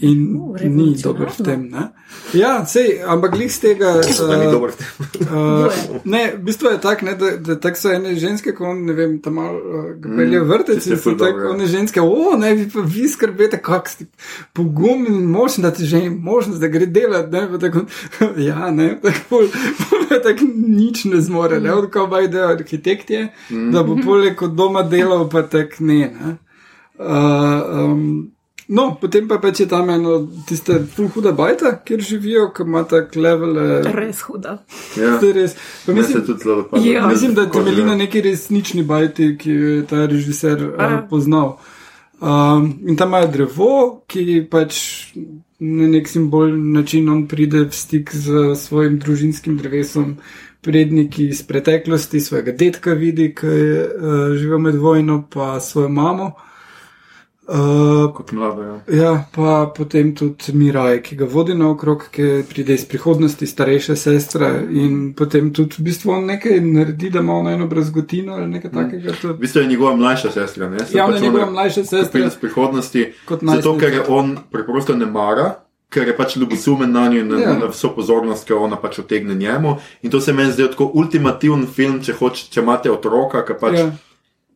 In 0.00 0.36
uh, 0.36 0.60
ni 0.62 0.94
dober 1.02 1.26
v 1.26 1.42
tem. 1.42 1.62
Ne? 1.72 1.88
Ja, 2.36 2.62
sej, 2.66 3.00
ampak 3.02 3.32
glih 3.34 3.50
z 3.50 3.58
tega. 3.58 3.96
Da 3.98 4.36
ni 4.38 4.46
dober 4.46 4.70
v 4.70 4.76
tem. 4.78 5.26
Uh, 5.26 5.98
ne, 6.06 6.20
v 6.36 6.42
bistvu 6.46 6.70
je 6.70 6.80
tako, 6.82 7.14
da, 7.18 7.30
da 7.42 7.56
tak 7.58 7.74
so 7.80 7.90
ene 7.90 8.14
ženske, 8.14 8.54
ko 8.54 8.68
on, 8.70 8.84
ne 8.86 8.94
vem, 8.94 9.16
tam 9.24 9.40
malo 9.40 9.58
uh, 9.58 9.88
pelje 10.04 10.44
vrtec 10.46 10.78
tisto 10.78 10.94
je 10.94 10.98
in 10.98 11.02
so 11.02 11.16
tako 11.18 11.42
ja. 11.42 11.50
one 11.50 11.66
ženske, 11.66 12.04
o, 12.04 12.36
ne, 12.38 12.52
vi 12.54 12.68
pa 12.70 12.86
vi 12.86 13.08
skrbite, 13.10 13.58
kak 13.64 13.90
ste 13.90 14.06
pogumni 14.54 15.10
in 15.10 15.26
močni, 15.34 15.66
da 15.66 15.74
ti 15.74 15.88
že 15.88 16.04
je 16.06 16.14
možnost, 16.14 16.62
da 16.62 16.70
gre 16.70 16.86
delati, 16.86 17.34
ne, 17.34 17.44
pa 17.50 17.62
tako, 17.66 17.86
ja, 18.50 18.70
ne, 18.70 18.92
tako, 19.02 19.26
pol, 19.28 19.52
pol, 19.82 20.08
tako 20.22 20.50
nič 20.54 21.08
ne 21.10 21.22
zmore, 21.24 21.58
ne, 21.60 21.74
od 21.74 21.90
kao 21.90 22.06
baj, 22.06 22.30
da 22.30 22.44
je 22.44 22.54
arhitekt 22.54 23.10
je, 23.10 23.28
da 23.50 23.82
bo 23.82 23.98
poleg 24.04 24.42
od 24.42 24.54
doma 24.54 24.86
delal, 24.86 25.26
pa 25.32 25.42
tak 25.42 25.80
ne, 25.80 26.12
ne. 26.14 26.36
Uh, 26.98 27.62
um, 27.74 28.37
No, 28.68 28.98
potem 29.00 29.24
pa 29.24 29.38
pač 29.40 29.62
je 29.62 29.66
tam 29.68 29.88
eno 29.88 30.18
tiste 30.44 30.74
huda 31.14 31.32
bajta, 31.32 31.70
kjer 31.88 32.02
živijo, 32.04 32.50
ki 32.52 32.66
ima 32.66 32.82
tak 32.84 33.14
levele. 33.16 33.80
Res 33.96 34.20
huda. 34.28 34.58
Ja, 34.96 35.14
To 35.20 35.30
je 35.30 35.32
res. 35.32 35.54
Pa 35.86 35.94
mislim, 35.96 36.20
tudi 36.26 36.44
zelo 36.44 36.56
dopada. 36.62 36.82
Ja. 36.84 37.06
mislim, 37.08 37.32
da 37.34 37.46
temelji 37.50 37.80
ja. 37.80 37.86
na 37.86 37.94
neki 37.96 38.20
resnični 38.20 38.82
bajti, 38.84 39.30
ki 39.40 39.50
jo 39.50 39.70
je 39.72 39.86
ta 39.88 40.04
režiser 40.06 40.66
uh, 40.66 40.74
Aha. 40.76 40.98
poznal. 41.10 41.56
Um, 42.20 42.74
in 42.84 42.96
tam 42.96 43.08
imajo 43.08 43.30
drevo, 43.32 43.70
ki 44.06 44.42
pač 44.50 44.82
na 45.58 45.88
nek 45.88 46.08
simbolni 46.08 46.74
način 46.74 47.08
on 47.08 47.24
pride 47.28 47.62
v 47.70 47.72
stik 47.72 48.12
z 48.14 48.52
svojim 48.56 48.98
družinskim 48.98 49.56
drevesom, 49.56 50.18
predniki 50.60 51.30
iz 51.32 51.40
preteklosti, 51.42 52.20
svojega 52.20 52.52
dedka 52.52 52.92
vidi, 52.92 53.30
ki 53.32 53.46
je 53.46 53.80
uh, 53.86 54.36
živel 54.36 54.60
med 54.60 54.76
vojno, 54.76 55.22
pa 55.32 55.56
svojo 55.60 55.88
mamo. 55.88 56.34
Uh, 57.48 58.12
Kot 58.12 58.32
mlado, 58.32 58.62
ja. 58.62 58.74
Ja, 58.94 59.24
pa 59.32 59.72
potem 59.72 60.14
tudi 60.14 60.52
Miraj, 60.52 60.98
ki 61.00 61.16
ga 61.16 61.24
vodi 61.24 61.54
naokrog, 61.54 62.02
ki 62.12 62.44
pride 62.44 62.74
iz 62.74 62.84
prihodnosti, 62.84 63.46
starejša 63.46 63.96
sestra 63.96 64.50
in 64.70 65.14
potem 65.14 65.48
tudi 65.50 65.78
v 65.78 65.86
bistvu 65.86 66.12
on 66.12 66.26
nekaj 66.26 66.60
naredi, 66.60 67.08
da 67.10 67.18
ima 67.18 67.32
ona 67.34 67.50
eno 67.50 67.66
brazgotino 67.66 68.34
ali 68.34 68.48
nekaj 68.48 68.70
takega. 68.72 69.14
To, 69.14 69.28
V 69.28 69.38
bistvu 69.38 69.60
je 69.60 69.66
njegova 69.66 69.96
mlajša 69.96 70.30
sestra, 70.32 70.68
ne? 70.68 70.78
Se 70.80 70.98
Ja, 70.98 71.06
pač 71.06 71.14
je 71.14 71.20
njegova 71.22 71.50
mlajša 71.50 71.84
sestra. 71.84 72.10
pride 72.12 72.26
iz 72.26 72.36
prihodnosti. 72.36 73.06
Kot 73.24 73.40
Zato, 73.40 73.46
najstnica. 73.46 73.78
ker 73.80 73.92
je 73.94 74.02
on 74.08 74.36
preprosto 74.52 74.96
ne 74.96 75.06
mara. 75.08 75.54
Ker 75.88 76.04
je 76.04 76.16
pač 76.16 76.36
ljubosumen 76.36 76.92
na 76.92 77.08
njo 77.08 77.20
in 77.20 77.28
na, 77.28 77.38
Ja. 77.38 77.48
ja. 77.48 77.58
na 77.58 77.66
vso 77.66 77.88
pozornost, 77.88 78.44
ki 78.44 78.52
jo 78.52 78.58
ona 78.60 78.76
pač 78.76 78.98
otegne 78.98 79.34
njemu. 79.34 79.72
In 80.02 80.10
to 80.10 80.20
se 80.20 80.32
meni 80.32 80.52
zdi 80.52 80.66
tako 80.68 80.90
ultimativen 80.94 81.64
film, 81.66 82.02
če, 82.02 82.12
hoč, 82.12 82.50
če 82.50 82.60
imate 82.60 82.90
otroka, 82.90 83.40
ki 83.42 83.56
pač 83.56 83.78
ja. 83.78 83.86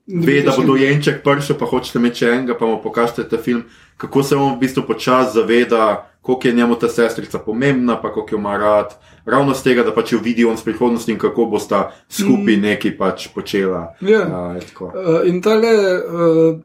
Ja. 0.06 0.20
ve, 0.26 0.42
da 0.42 0.52
bo 0.56 0.62
dojenček 0.62 1.22
prišel, 1.24 1.56
pa 1.58 1.66
hočete 1.66 1.98
imeti 1.98 2.24
še 2.24 2.30
enega, 2.36 2.56
pa 2.58 2.66
mu 2.66 2.80
pokažete 2.82 3.28
ta 3.28 3.38
film, 3.38 3.62
kako 3.96 4.22
se 4.22 4.36
on 4.36 4.56
v 4.56 4.60
bistvu 4.64 4.82
počasi 4.86 5.38
zaveda, 5.38 6.08
koliko 6.22 6.48
je 6.48 6.54
njemu 6.54 6.74
ta 6.78 6.88
sestrica 6.88 7.38
pomembna, 7.38 7.96
pa 8.02 8.12
koliko 8.12 8.34
jo 8.34 8.38
ima 8.38 8.56
rad. 8.56 8.94
Ravno 9.24 9.54
z 9.54 9.62
tega, 9.62 9.82
da 9.82 9.94
pač 9.94 10.12
jo 10.12 10.18
vidi 10.22 10.44
on 10.44 10.56
s 10.56 10.62
prihodnosti 10.62 11.12
in 11.12 11.18
kako 11.18 11.46
bosta 11.46 11.92
skupaj 12.08 12.56
Mm. 12.56 12.60
nekaj 12.62 12.96
pač 12.98 13.28
počela. 13.34 13.94
Ja. 14.00 14.22
A, 14.26 14.54
je 14.54 14.60
tako. 14.60 14.92
Uh, 14.94 15.26
in 15.26 15.42
tale, 15.42 15.72
uh, 15.98 16.58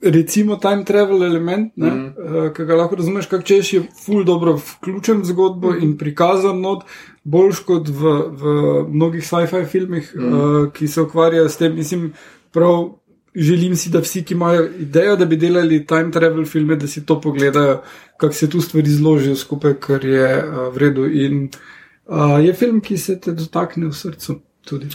recimo, 0.00 0.56
time 0.56 0.84
travel 0.84 1.22
element, 1.24 1.72
mm. 1.76 1.86
Mhm. 1.86 2.06
uh, 2.18 2.52
ki 2.52 2.64
ga 2.64 2.74
lahko 2.74 2.96
razumeš, 2.96 3.26
kako 3.26 3.42
češ 3.42 3.72
je 3.72 3.82
ful 4.04 4.24
dobro 4.24 4.56
vključen 4.56 5.20
v 5.20 5.24
zgodbo 5.24 5.72
mm. 5.72 5.82
in 5.82 5.96
prikazan 5.98 6.60
not, 6.60 6.84
boljš 7.24 7.64
kot 7.68 7.88
v, 7.88 8.16
v 8.30 8.56
mnogih 8.88 9.24
sci-fi 9.24 9.64
filmih, 9.64 10.12
mm. 10.16 10.32
uh, 10.32 10.72
ki 10.72 10.88
se 10.88 11.02
ukvarjajo 11.02 11.48
s 11.48 11.56
tem. 11.56 11.74
Mislim, 11.74 12.12
prav 12.52 12.90
želim 13.34 13.76
si, 13.76 13.90
da 13.90 13.98
vsi, 13.98 14.22
ki 14.24 14.34
imajo 14.34 14.68
idejo, 14.78 15.16
da 15.16 15.24
bi 15.26 15.36
delali 15.36 15.86
time 15.86 16.10
travel 16.12 16.44
filme, 16.44 16.76
da 16.76 16.86
si 16.86 17.06
to 17.06 17.20
pogledajo, 17.20 17.80
kako 18.16 18.34
se 18.34 18.50
tu 18.50 18.60
stvari 18.60 18.90
zložijo 18.90 19.36
skupaj, 19.36 19.74
kar 19.80 20.04
je 20.04 20.28
uh, 20.38 20.74
v 20.74 20.78
redu. 20.78 21.06
In 21.06 21.48
uh, 22.06 22.44
je 22.44 22.54
film, 22.54 22.80
ki 22.80 22.98
se 22.98 23.20
te 23.20 23.32
dotakne 23.32 23.86
v 23.86 23.92
srcu 23.92 24.40
tudi. 24.64 24.88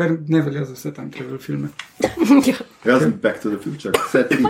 Kar 0.00 0.10
ne 0.28 0.40
velja 0.40 0.64
za 0.64 0.74
vse 0.74 0.94
tam 0.94 1.10
travel 1.10 1.38
filme. 1.38 1.68
Razen 2.84 3.12
Back 3.22 3.42
to 3.42 3.50
the 3.50 3.58
Future, 3.64 3.92
vse 4.06 4.28
tri. 4.28 4.44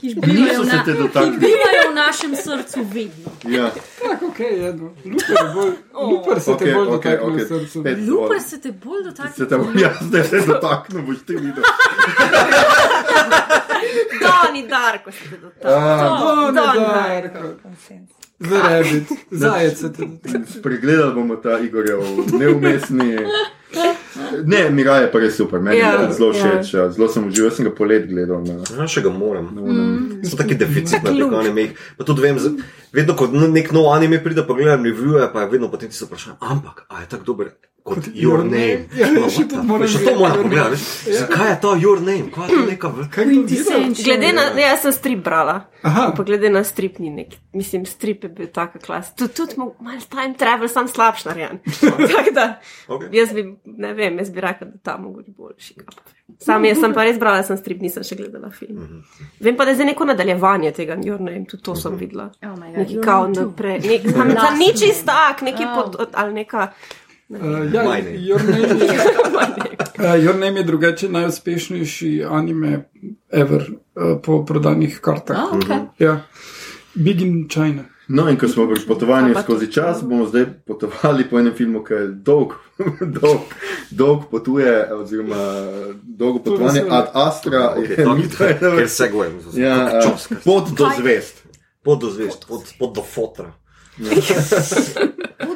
Ki 0.00 0.14
bivajo, 0.14 0.64
na, 0.64 0.84
te 0.84 0.92
ki 0.92 1.30
bivajo 1.40 1.86
v 1.90 1.94
našem 1.94 2.34
srcu 2.36 2.84
vedno. 2.92 3.32
Ja. 3.48 3.70
Tako, 4.02 4.26
ok, 4.26 4.40
je 4.40 4.74
no. 4.74 4.90
Luper, 5.04 5.46
bolj, 5.54 5.72
luper 5.94 6.40
se 6.40 6.46
te 6.46 6.52
Okej, 6.52 6.74
bolj 6.74 6.88
okej, 6.88 7.16
dotakne 7.16 7.32
okej. 7.32 7.44
v 7.44 7.48
srcu. 7.48 7.80
Spet 7.80 7.98
Luper 8.08 8.40
se 8.40 8.60
te 8.60 8.72
bolj 8.84 9.02
dotakne. 9.04 9.32
Se 9.36 9.48
te 9.48 9.56
bom 9.56 9.78
jaz 9.78 10.02
zdaj 10.02 10.24
se 10.24 10.42
dotaknil, 10.46 11.02
boš 11.02 11.24
ti 11.26 11.36
videl. 11.36 11.64
Doni 14.20 14.68
Darko 14.68 15.12
se 15.12 15.30
te 15.30 15.36
dotakne. 15.36 15.72
Oh, 15.72 16.52
ne, 16.52 16.60
Don 16.60 16.76
Darko. 16.76 17.48
The 18.40 18.58
rabbit, 18.58 19.06
zajec. 19.32 19.78
Spregledali 20.50 21.14
bomo 21.14 21.36
ta 21.36 21.58
Igorjev 21.58 22.00
neumestni. 22.32 23.16
Ne, 24.44 24.70
Mira 24.70 24.96
je 24.96 25.10
pa 25.10 25.18
res 25.18 25.34
super, 25.34 25.60
meni 25.60 25.78
Ja, 25.78 25.92
je 26.00 26.12
zelo 26.12 26.28
ja. 26.28 26.34
všeč, 26.34 26.74
ja. 26.74 26.90
zelo 26.90 27.08
sem 27.08 27.24
užival, 27.24 27.50
sem 27.50 27.64
ga 27.64 27.72
polet 27.72 28.06
gledal. 28.06 28.42
Na, 28.42 28.58
Ja, 28.72 28.86
še 28.86 29.02
ga 29.02 29.10
moram. 29.10 29.48
mm. 29.52 30.24
So 30.24 30.36
taki 30.36 30.54
deficit 30.54 31.02
na 31.02 31.10
teh 31.10 31.18
Ključ. 31.20 31.34
animejih. 31.36 31.72
Pa 31.98 32.04
tudi 32.04 32.22
vem, 32.22 32.38
vedno 32.92 33.14
ko 33.14 33.26
nek 33.28 33.72
nov 33.72 33.90
anime 33.92 34.18
pride, 34.18 34.42
pa 34.42 34.54
gledam 34.54 34.84
revije, 34.84 35.30
pa 35.32 35.40
je 35.40 35.50
vedno 35.50 35.68
potem 35.68 35.88
ti 35.88 35.96
se 35.96 36.04
vprašam, 36.04 36.36
ampak, 36.40 36.86
a 36.88 37.00
je 37.00 37.08
tako 37.08 37.24
dober 37.24 37.50
kot 37.84 38.06
Your 38.16 38.40
Name? 38.40 38.88
Ja, 38.94 39.10
No, 39.10 39.28
še 39.28 39.44
to 39.44 39.60
moram 39.62 39.84
to 39.84 39.98
pogledati. 40.00 40.48
Name. 40.48 40.70
veš. 40.70 40.84
Zakaj 41.14 41.48
je 41.48 41.56
to 41.60 41.70
Your 41.76 42.00
Name? 42.00 42.30
Kaj 42.30 42.46
je 42.46 42.56
to 42.56 42.64
neka 42.66 42.88
v... 42.88 43.06
Kaj 43.08 43.24
ti 43.24 43.30
vidiš? 43.30 43.58
Quintessential. 43.60 44.04
Glede 44.06 44.32
na, 44.32 44.44
ne, 44.50 44.62
jaz 44.62 44.80
sem 44.80 44.92
strip 44.94 45.20
brala. 45.20 45.56
Aha. 45.82 46.04
Pa 46.10 46.22
glede 46.22 46.48
na 46.48 46.62
strip 46.64 46.96
ni 46.98 47.10
nek. 47.12 47.28
Mislim, 47.52 47.84
strip 47.86 48.22
je 48.22 48.30
bil 48.30 48.48
taka 48.48 48.78
klas. 48.78 49.12
Tudi 49.12 49.34
tud 49.34 49.52
mo- 49.54 49.74
malo 49.78 50.00
time 50.02 50.32
travel, 50.34 50.64
sam 50.66 50.88
slabš 50.88 51.26
narejen. 51.26 51.60
Tako 52.08 52.32
da, 52.32 52.46
Ok. 52.88 53.02
jaz 53.12 53.32
bi, 53.32 53.44
ne 53.66 53.92
vem, 53.92 54.16
jaz 54.16 54.30
bi 54.30 54.40
rekel, 54.40 54.68
da 54.70 54.78
ta 54.82 54.96
mogoče 54.96 55.30
boljši. 55.32 55.74
kaj 55.76 55.84
vem. 55.84 56.10
Sam 56.40 56.64
jaz 56.64 56.80
sem 56.80 56.90
pa 56.90 57.04
res 57.04 57.18
brala, 57.18 57.42
sem 57.42 57.56
strip, 57.56 57.80
nisem 57.80 58.02
še 58.02 58.16
gledala 58.16 58.48
film. 58.50 59.04
Vem 59.38 59.54
pa, 59.54 59.64
da 59.64 59.70
je 59.70 59.76
zdaj 59.76 59.86
neko 59.86 60.04
nadaljevanje 60.06 60.72
tega, 60.72 60.96
Your 60.98 61.20
Name, 61.20 61.44
tudi 61.44 61.62
to 61.62 61.76
sem 61.76 61.94
videla. 61.96 62.30
Oh 62.42 62.56
my 62.56 62.72
God, 62.72 62.88
Your 62.88 63.04
kao 63.04 63.22
Name 63.22 63.34
too. 63.34 63.46
naprej. 63.46 63.78
Nek, 63.82 64.08
sam, 64.08 64.28
Last 64.30 64.40
sam 64.40 64.58
nič 64.58 64.78
name. 64.78 64.90
istak, 64.90 65.42
neki 65.42 65.64
Oh. 65.66 65.74
pod, 65.76 66.14
ali 66.14 66.32
neka. 66.34 66.70
Uh, 67.28 67.38
ja. 67.74 67.82
Your 68.14 68.42
Name 68.44 68.84
je, 68.84 68.94
uh, 69.98 70.24
Your 70.24 70.34
Name 70.34 70.60
je 70.60 70.62
drugače 70.62 71.08
najuspešnejši 71.08 72.24
anime 72.30 72.84
ever 73.32 73.62
uh, 73.62 74.20
po 74.22 74.44
prodanih 74.44 74.98
kartah. 75.00 75.36
Ah, 75.38 75.56
okay. 75.56 75.86
Ja. 75.98 76.20
Big 76.94 77.20
in 77.20 77.48
China. 77.48 77.84
No, 78.08 78.28
in 78.28 78.36
ko 78.36 78.48
smo 78.48 78.66
pri 78.68 78.80
potovanju 78.88 79.34
skozi 79.42 79.72
čas, 79.72 80.02
bomo 80.02 80.26
zdaj 80.26 80.44
potovali 80.66 81.24
po 81.24 81.38
enem 81.40 81.54
filmu, 81.56 81.80
ki 81.84 81.94
je 81.94 82.08
dolg, 82.08 82.52
dolg, 83.20 83.40
dolg 83.90 84.26
potuje, 84.30 84.92
oziroma 84.92 85.36
dolgo 86.02 86.38
potovanje 86.38 86.84
ad 86.90 87.08
Astra. 87.14 87.74
Okay, 87.78 88.20
Je- 88.40 88.58
Ker 88.78 88.88
se 88.88 89.08
gojem. 89.08 89.40
Ja, 89.54 90.00
pot 90.44 90.68
do 90.76 90.90
zvest. 90.98 91.40
Pod 91.82 92.00
do 92.00 92.10
zvest, 92.10 92.44
pod, 92.48 92.60
pod 92.78 92.94
do 92.94 93.02
fotra. 93.02 93.52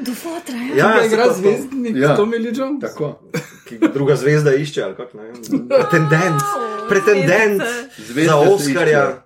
Do 0.01 0.15
fotra, 0.15 0.56
ja. 0.56 0.77
Ja, 0.77 1.05
igra 1.06 1.23
to- 1.24 1.28
to- 1.28 1.35
zvezdnik, 1.35 1.97
Ja. 1.97 2.16
Tommy 2.16 2.39
Lee 2.39 2.52
Jones. 2.55 2.81
Tako. 2.82 3.20
ki 3.65 3.78
ga 3.78 3.89
druga 3.89 4.16
zvezda 4.16 4.55
išče, 4.55 4.82
ali 4.82 4.94
kako 4.94 5.16
ne 5.16 5.23
vem. 5.23 5.35
Pretendent, 5.70 6.43
pretendent 6.89 7.62
Zvezde 7.98 8.24
za 8.24 8.36
Oscarja. 8.36 9.23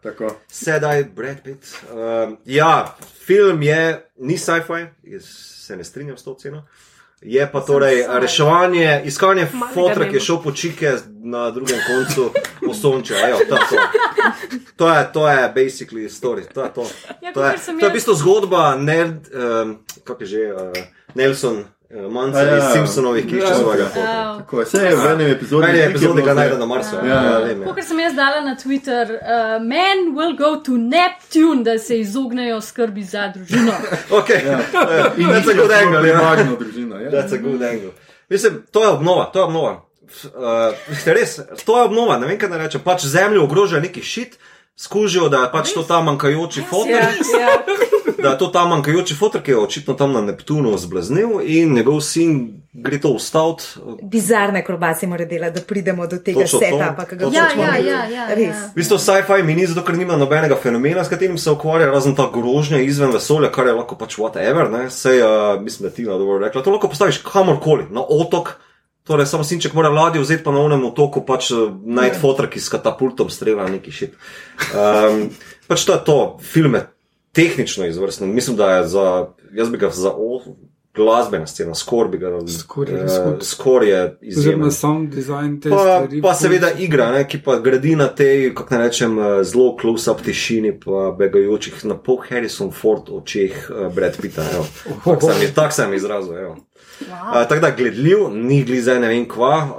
Sedaj, 0.49 1.05
Brad 1.07 1.43
Pitt. 1.45 1.65
Um, 1.85 2.37
ja, 2.45 2.97
film 3.17 3.63
je, 3.63 3.83
ni 4.19 4.39
sci-fi, 4.39 4.87
jaz 5.05 5.23
se 5.59 5.77
ne 5.77 5.85
strinjam 5.85 6.17
s 6.17 6.25
to 6.25 6.35
ceno. 6.35 6.67
Je 7.23 7.51
pa 7.53 7.61
torej 7.61 8.05
reševanje, 8.09 9.03
iskanje 9.05 9.47
fotra, 9.75 10.09
ki 10.09 10.17
je 10.17 10.21
šel 10.21 10.43
po 10.43 10.53
čike 10.53 10.93
na 11.23 11.51
drugem 11.51 11.79
koncu 11.87 12.31
osončja. 12.71 13.29
Evo, 13.29 13.39
to, 13.49 13.57
to. 13.57 13.77
To, 14.77 14.89
je, 14.91 15.13
to 15.13 15.29
je 15.29 15.53
basically 15.55 16.09
story. 16.09 16.43
To 16.55 16.65
je, 16.65 16.71
to. 16.75 16.87
Ja, 17.23 17.33
To 17.33 17.45
je, 17.45 17.55
to 17.81 17.87
je 17.87 17.91
v 17.91 17.93
bistvu 17.93 18.15
zgodba 18.15 18.77
Nel, 18.77 19.09
um, 19.09 19.79
kako 20.05 20.23
je 20.23 20.27
že, 20.27 20.43
uh, 20.55 20.73
Nelson 21.15 21.65
uh, 21.95 22.13
Mansell 22.13 22.49
A 22.49 22.53
ja. 22.53 22.59
iz 22.59 22.73
Simpsonovih, 22.73 23.27
ki 23.27 23.37
išče 23.37 23.47
Ja. 23.47 23.55
svojega. 23.55 23.87
Tako 24.39 24.61
je. 24.61 24.65
Vse 24.65 24.79
je 24.79 24.97
v 24.97 25.07
enem 25.07 25.31
epizodi. 25.31 25.67
Meni 25.67 25.79
je 25.79 25.85
epizodi 25.87 26.23
ga 26.23 26.35
najde 26.35 26.59
na 26.59 26.67
Marsu. 26.67 26.97
Ja, 26.97 27.15
Ja, 27.15 27.39
ja. 27.41 27.65
Kot 27.67 27.85
sem 27.85 28.01
jaz 28.01 28.15
dala 28.15 28.41
na 28.41 28.57
Twitter, 28.57 29.13
uh, 29.13 29.19
men 29.63 30.15
will 30.15 30.37
go 30.37 30.57
to 30.59 30.73
Neptune, 30.73 31.65
da 31.65 31.79
se 31.79 31.99
izognejo 31.99 32.61
skrbi 32.61 33.03
za 33.05 33.29
družino. 33.29 33.73
Okay. 34.13 34.47
Ja. 34.47 34.59
Yeah. 34.73 35.19
In 35.19 35.27
That's 35.27 35.51
a 35.51 35.55
good 35.55 35.71
angle. 35.73 35.97
Ja. 35.99 36.03
primarno 36.03 36.57
družino. 36.57 36.97
Ja. 36.97 37.11
That's 37.11 37.35
a 37.35 37.39
good 37.39 37.63
angle. 37.63 37.91
Mislim, 38.29 38.63
to 38.71 38.83
je 38.83 38.89
obnova, 38.89 39.25
to 39.25 39.39
je 39.39 39.45
obnova. 39.45 39.85
Uh, 40.25 40.75
res, 41.07 41.37
to 41.65 41.79
je 41.79 41.85
obnova, 41.85 42.19
ne 42.19 42.27
vem, 42.27 42.39
kaj 42.39 42.49
naj 42.49 42.59
rečem. 42.59 42.81
Pač 42.81 43.05
zemljo 43.05 43.45
ogroža 43.45 43.81
neki 43.81 44.03
šit, 44.03 44.39
skužijo, 44.77 45.29
da 45.29 45.39
je 45.39 45.53
pač 45.53 45.73
to 45.73 45.83
ta 45.83 46.01
manjkajoči 46.01 46.63
fotor, 46.71 46.91
Ja, 46.91 47.09
ja. 47.41 47.53
da 48.23 48.31
je 48.31 48.39
to 48.39 48.47
ta 48.47 48.65
manjkajoči 48.67 49.15
fotor, 49.15 49.43
ki 49.43 49.51
je 49.51 49.59
očitno 49.59 49.95
tam 49.95 50.13
na 50.13 50.21
Neptunu 50.21 50.77
zblaznil 50.79 51.41
in 51.45 51.75
njegov 51.75 52.01
sin 52.01 52.63
gre 52.73 53.01
to 53.01 53.09
ustaviti. 53.09 53.65
Bizarne 54.03 54.61
akrobacije 54.61 55.09
mora 55.09 55.25
delati, 55.25 55.61
da 55.61 55.67
pridemo 55.67 56.07
do 56.07 56.17
tega 56.19 56.41
to. 56.41 56.59
setupa, 56.59 57.05
ki 57.05 57.17
ga 57.17 57.25
Točno 57.25 57.39
Ja, 57.39 57.49
ja, 57.57 57.69
imeti. 57.69 57.89
ja, 57.89 58.05
ja, 58.05 58.35
Res. 58.35 58.57
ja. 58.57 58.69
V 58.73 58.75
bistvu 58.75 58.99
sci-fi 58.99 59.43
mi 59.43 59.55
ni 59.55 59.67
zato, 59.67 59.85
ker 59.85 59.99
nima 59.99 60.17
nobenega 60.17 60.57
fenomena, 60.57 61.05
s 61.05 61.09
katerim 61.09 61.39
se 61.39 61.51
ukvarja, 61.51 61.91
razen 61.91 62.15
ta 62.17 62.31
grožnja 62.33 62.81
izven 62.81 63.13
vesolja, 63.13 63.51
kar 63.53 63.67
je 63.67 63.73
lahko 63.77 63.97
pač 63.97 64.17
whatever. 64.17 64.71
Ne? 64.73 64.91
Sej, 64.91 65.21
uh, 65.23 65.61
mislim, 65.63 65.89
da 65.89 65.95
ti 65.95 66.03
na 66.09 66.19
dobro 66.19 66.39
rekla. 66.39 66.63
To 66.63 66.71
lahko 66.71 66.89
postaviš 66.89 67.19
kamorkoli, 67.19 67.87
na 67.91 68.01
otok. 68.09 68.55
Torej, 69.05 69.27
samo 69.27 69.45
sinček 69.45 69.73
mora 69.75 69.89
ladjo 69.91 70.23
vzeti, 70.23 70.45
pa 70.45 70.53
na 70.55 70.61
unem 70.63 70.85
otoku 70.87 71.25
pač 71.27 71.51
uh, 71.51 71.69
najti 71.85 72.21
fotor, 72.23 72.47
ki 72.49 72.61
s 72.61 72.71
katapultom 72.71 73.31
strela 73.31 73.69
neki 73.69 73.93
šit. 73.93 74.17
Um, 74.73 75.27
pač 75.67 75.85
to 75.85 75.93
je 75.93 76.05
to, 76.07 76.19
film 76.41 76.75
je 76.79 76.87
tehnično 77.33 77.87
izvrsten. 77.87 78.35
Mislim, 78.35 78.57
da 78.57 78.77
je 78.77 78.89
za, 78.89 79.27
jaz 79.53 79.71
bi 79.71 79.79
ga 79.79 79.91
za 79.91 80.13
o, 80.17 80.41
glasbena 80.95 81.47
scena, 81.47 81.75
skor 81.75 82.09
bi 82.09 82.19
ga. 82.19 82.27
Je 82.27 82.35
eh. 83.05 83.37
Skor 83.41 83.83
je 83.85 84.19
izjemen. 84.21 84.39
Oziroma 84.39 84.71
sound 84.71 85.15
design 85.15 85.61
te 85.61 85.71
Pa, 85.71 86.07
pa 86.23 86.35
seveda 86.35 86.71
igra, 86.79 87.11
ne, 87.13 87.29
ki 87.29 87.41
pa 87.45 87.59
gradi 87.59 87.97
na 87.97 88.09
tej, 88.09 88.55
kako 88.55 88.75
naj 88.75 88.87
rečem, 88.87 89.19
eh, 89.19 89.45
zelo 89.45 89.77
close-up 89.81 90.23
tišini, 90.25 90.75
pa 90.85 91.15
begajočih 91.19 91.85
na 91.85 91.97
pol 91.97 92.21
Harrison 92.29 92.71
Ford 92.71 93.09
očeh 93.09 93.71
uh, 93.71 93.95
Brad 93.95 94.21
Pitta. 94.21 94.45
Tako 95.05 95.33
sem, 95.33 95.49
tak 95.55 95.73
sem 95.73 95.95
izrazil. 95.95 96.37
evo. 96.39 96.57
Uh, 97.03 97.43
tako 97.43 97.61
da 97.61 97.71
gledljiv, 97.71 98.19
ni 98.31 98.65
glizaj 98.65 99.01
ne 99.01 99.09
vem 99.09 99.29
kva, 99.29 99.57
uh, 99.57 99.73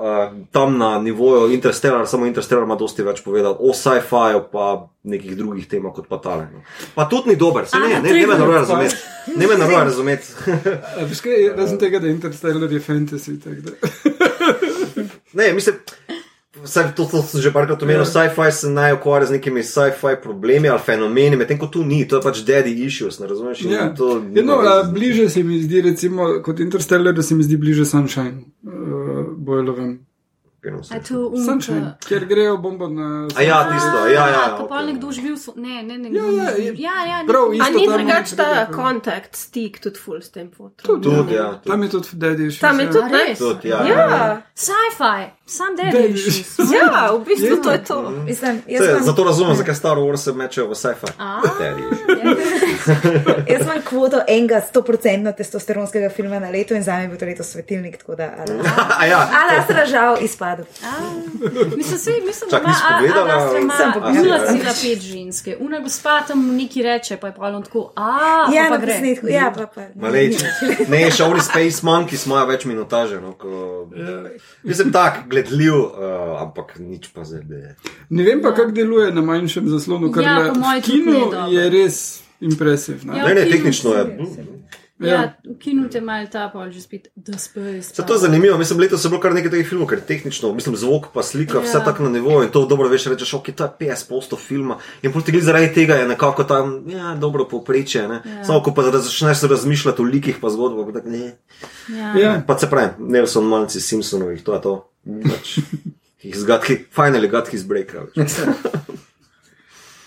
tam 0.52 0.78
na 0.78 1.00
nivoju 1.00 1.54
Interstellar, 1.54 2.08
samo 2.08 2.26
Interstellar 2.26 2.64
ima 2.64 2.76
dosti 2.76 3.04
več 3.04 3.22
povedati 3.22 3.58
o 3.60 3.74
sci-fiju, 3.74 4.44
pa 4.52 4.68
nekih 5.04 5.38
drugih 5.38 5.68
temah 5.68 5.94
kot 5.94 6.08
pa 6.08 6.18
tale. 6.18 6.48
no. 6.54 6.62
Pa 6.95 7.06
tudi 7.06 7.30
ni 7.30 7.36
dober, 7.36 7.68
se 7.68 7.78
ne, 7.78 7.90
na 7.90 8.00
ne, 8.02 8.14
ne 8.14 8.28
me 8.28 8.34
narobe 8.34 8.54
razumeti. 8.56 8.95
Ne 9.36 9.48
me 9.48 9.58
narobe 9.58 9.84
razumeti. 9.84 10.28
A, 10.98 11.04
Veš 11.04 11.22
kaj, 11.22 11.50
razen 11.58 11.78
tega, 11.78 12.00
da 12.00 12.08
Interstellar 12.08 12.72
je 12.72 12.80
fantasy. 12.82 13.40
tako 13.40 13.62
da- 13.62 15.04
Ne, 15.34 15.54
mislim, 15.54 15.76
Vsaj 16.64 16.95
to, 16.95 17.06
to 17.06 17.22
sem 17.22 17.41
že 17.41 17.52
parkrat 17.52 17.84
omenil, 17.84 18.06
sci-fi 18.06 18.52
se 18.52 18.69
naj 18.69 18.94
ukvarja 18.94 19.27
z 19.27 19.31
nekimi 19.31 19.64
sci-fi 19.64 20.15
problemi 20.23 20.69
ali 20.69 20.80
fenomeni, 20.80 21.35
medtem 21.35 21.60
ko 21.60 21.68
tu 21.68 21.84
ni, 21.84 22.06
to 22.07 22.15
je 22.15 22.22
pač 22.23 22.40
daddy 22.48 22.72
issues, 22.85 23.19
ne 23.19 23.27
razumeš? 23.27 23.61
In 23.61 23.72
Ja. 23.72 23.90
to 23.95 24.23
Ja, 24.34 24.44
no, 24.44 24.60
a, 24.64 24.84
bliže 24.84 25.30
se 25.30 25.44
mi 25.44 25.60
zdi, 25.64 25.81
recimo, 25.81 26.40
kot 26.44 26.60
Interstellar, 26.60 27.14
da 27.14 27.22
se 27.23 27.35
mi 27.35 27.44
zdi 27.44 27.57
bliže 27.57 27.85
Sunshine, 27.85 28.44
uh, 28.64 29.26
Boilovem. 29.38 30.06
A 30.64 30.99
to 30.99 31.31
Sunshine, 31.38 31.77
umka. 31.77 31.98
kjer 31.99 32.26
grejo 32.26 32.57
bombo 32.57 32.88
na. 32.88 33.27
A 33.30 33.41
ja, 33.41 33.68
tisto, 33.68 34.07
ja, 34.07 34.27
ja. 34.27 34.44
Pa 34.49 34.64
ok. 34.64 34.69
pol 34.69 34.85
nekdo 34.85 35.11
živi 35.11 35.30
v 35.30 35.38
svo... 35.38 35.53
Ne, 35.57 35.84
ne, 35.84 35.98
ne. 35.98 36.07
Ja, 36.10 36.23
ja, 36.23 36.49
je- 36.52 36.76
ja, 36.77 36.95
ja. 37.03 37.18
prav, 37.27 37.52
isto 37.52 37.65
A 37.65 37.69
ni 37.69 37.84
drugač 37.85 38.31
ta 38.31 38.48
kontakt, 38.68 39.35
stik 39.35 39.80
tudi 39.80 39.98
full 39.98 40.18
s 40.18 40.30
tem 40.30 40.48
fotom. 40.48 40.80
Tudi, 40.81 41.03
Tudi, 41.06 41.34
ja, 41.34 41.49
tudi. 41.53 41.68
Tam 41.68 41.84
je 41.84 41.90
tudi 41.90 42.07
Daddy 42.14 42.44
Issues. 42.45 42.60
Tam 42.61 42.80
je 42.80 42.85
ja. 42.85 42.91
tudi, 42.91 43.10
res? 43.11 43.38
Tudi, 43.38 43.68
ja. 43.68 43.80
Ja, 43.84 44.41
Sci-fi, 44.56 45.19
sam 45.45 45.76
Daddy 45.76 46.07
issues. 46.07 46.56
ja, 46.72 47.11
v 47.11 47.26
bistvu 47.26 47.45
Ja. 47.49 47.61
to 47.61 47.69
je 47.69 47.81
to. 47.84 47.98
Mislim, 48.23 48.61
jaz, 48.65 48.80
Se, 48.80 48.90
imam, 48.90 49.03
zato 49.03 49.23
razumem, 49.23 49.56
zakaj 49.56 49.76
Star 49.76 49.98
Wars 49.98 50.18
se 50.19 50.31
mečejo 50.34 50.68
v 50.68 50.76
sci-fi. 50.76 51.11
Daddy 51.53 51.84
issues. 51.84 52.12
jaz 53.50 53.62
imam 53.62 53.82
kvoto 53.90 54.22
enega 54.28 54.62
100% 54.74 55.38
testosteronskega 55.38 56.10
filma 56.10 56.40
na 56.40 56.50
leto 56.50 56.76
in 56.76 56.84
za 56.84 56.98
me 56.98 57.08
bo 57.08 57.16
to 57.16 57.26
leto 57.26 57.44
svetilnik, 57.44 57.98
tako 57.98 58.16
da. 58.16 58.24
A 59.00 59.06
ja, 59.06 59.30
Ali 59.34 59.60
Astra 59.60 59.86
žal 59.86 60.18
izpadel. 60.22 60.66
Mislim, 61.78 62.00
sej, 62.00 62.14
mislim, 62.28 62.50
Čak, 62.50 62.64
da 62.64 62.70
ima 63.60 63.74
Sem 63.78 63.94
pogledala. 63.94 64.52
0,5 64.52 65.00
ženske. 65.00 65.58
Una 65.60 65.80
gospa 65.80 66.22
tam 66.28 66.56
neki 66.56 66.84
reče, 66.84 67.18
pa 67.18 67.28
je 67.28 67.34
pa 67.34 67.41
on 67.41 67.64
tako, 67.64 67.94
a, 67.95 68.18
Ja, 68.54 68.66
pa, 68.70 68.78
gre. 68.78 68.94
posnetku, 68.94 69.28
ja, 69.28 69.54
pa 69.56 69.66
pa. 69.68 69.82
Maleč. 69.95 70.36
Ne, 70.88 71.12
šovri 71.12 71.41
Space 71.41 71.80
Monkeys 71.84 72.26
imajo 72.26 72.45
več 72.45 72.66
minutaže. 72.66 73.22
No, 73.22 73.32
ko... 73.34 73.88
Mislim, 74.64 74.91
tak, 74.91 75.20
gledljiv, 75.28 75.74
uh, 75.74 75.90
ampak 76.41 76.80
nič 76.80 77.08
pa 77.14 77.24
zdaj. 77.24 77.76
Ne 78.10 78.24
vem 78.24 78.41
pa, 78.41 78.54
kako 78.54 78.72
deluje 78.72 79.12
na 79.12 79.22
manjšem 79.22 79.70
zaslonu, 79.70 80.12
ker 80.12 80.24
Ja, 80.24 80.34
na- 80.54 80.82
kinu 80.82 81.32
je 81.52 81.70
res 81.70 82.12
impresivno. 82.42 83.18
Ja. 83.18 83.28
Ne, 83.28 83.34
ne, 83.34 83.50
tehnično 83.50 83.94
je. 83.94 84.18
Ja, 85.00 85.34
ukinute 85.50 86.02
malo 86.02 86.28
ta 86.32 86.50
pol 86.54 86.70
že 86.72 86.82
spet, 86.82 87.08
da 87.16 87.38
space. 87.38 87.82
Se 87.82 88.06
to 88.06 88.14
je 88.14 88.20
zanimivo, 88.20 88.58
mislim, 88.58 88.80
letos 88.80 89.04
je 89.04 89.10
bilo 89.10 89.20
kar 89.22 89.34
nekaj 89.34 89.52
teh 89.52 89.68
filmov, 89.68 89.88
ker 89.90 90.00
tehnično, 90.00 90.54
mislim, 90.54 90.76
zvok 90.80 91.08
pa 91.14 91.24
slika, 91.24 91.60
vse 91.60 91.78
Ja. 91.78 91.84
tako 91.84 92.04
na 92.04 92.10
nivoju 92.10 92.44
in 92.46 92.52
to 92.52 92.66
dobro 92.66 92.88
veš, 92.90 93.06
rečeš, 93.12 93.34
ok, 93.34 93.50
to 93.56 93.64
je 93.64 93.70
50% 93.80 94.38
filma 94.40 94.78
in 95.02 95.12
proti 95.12 95.32
gled 95.32 95.44
zaradi 95.44 95.74
tega 95.74 95.96
je 95.96 96.08
nekako 96.08 96.44
tam, 96.44 96.84
ja, 96.88 97.16
dobro 97.16 97.48
povprečje, 97.50 98.08
ne. 98.08 98.22
Ja. 98.26 98.44
Samo 98.46 98.64
ko 98.64 98.74
pa 98.74 98.84
začneš 98.84 99.42
razmišljati 99.42 100.02
o 100.02 100.06
likih 100.06 100.38
pa 100.42 100.50
zgodbah, 100.50 100.86
pa 100.86 101.00
tako 101.00 101.10
ne. 101.10 101.36
Ja. 101.90 102.14
Ja. 102.20 102.42
Pa 102.48 102.60
se 102.60 102.70
pravi, 102.70 102.90
Nelson 103.00 103.46
Malci 103.46 103.82
Simpsonovih, 103.82 104.44
to 104.44 104.54
je 104.54 104.62
to. 104.62 104.90
Pač, 105.24 105.58
He's 106.24 106.46
got, 106.48 106.64
he 106.64 106.76
finally 106.92 107.28
got 107.28 107.48
his 107.52 107.64
break. 107.68 107.92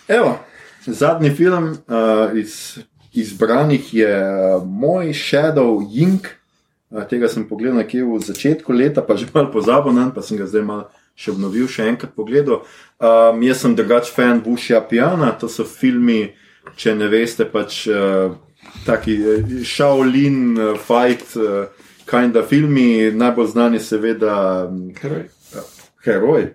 Evo, 0.08 0.38
zadnji 0.86 1.30
film 1.30 1.72
uh, 1.72 2.38
iz 2.38 2.78
izbranih 3.12 3.94
je 3.94 4.12
uh, 4.12 4.64
Moj 4.66 5.12
Shadow 5.12 5.80
Ying. 5.80 6.26
Uh, 6.90 7.04
tega 7.08 7.28
sem 7.28 7.48
pogledal 7.48 7.80
nekje 7.80 8.04
v 8.04 8.20
začetku 8.20 8.72
leta, 8.72 9.02
pa 9.02 9.16
že 9.16 9.26
malo 9.34 9.50
pozabil 9.52 9.92
na, 9.92 10.10
pa 10.10 10.22
sem 10.22 10.38
ga 10.38 10.46
zdaj 10.46 10.64
malo 10.64 10.86
še 11.16 11.32
obnovil, 11.32 11.66
še 11.68 11.88
enkrat 11.88 12.12
pogledal. 12.12 12.62
Um, 13.00 13.40
jaz 13.42 13.64
sem 13.64 13.74
drugač 13.76 14.12
fan 14.12 14.42
Bushja 14.44 14.82
Piana, 14.84 15.32
to 15.32 15.48
so 15.48 15.64
filmi, 15.64 16.34
če 16.76 16.94
ne 16.94 17.08
veste, 17.08 17.48
pač 17.48 17.86
uh, 17.88 18.36
taki 18.84 19.16
uh, 19.24 19.56
Shaolin 19.64 20.38
uh, 20.60 20.76
fight, 20.76 21.24
uh, 21.40 21.72
kind 22.06 22.36
of 22.36 22.52
filmi, 22.52 23.10
najbolj 23.16 23.52
znani 23.56 23.80
seveda 23.80 24.36
um, 24.68 24.90
Heroj. 25.00 25.26
heroj. 26.04 26.50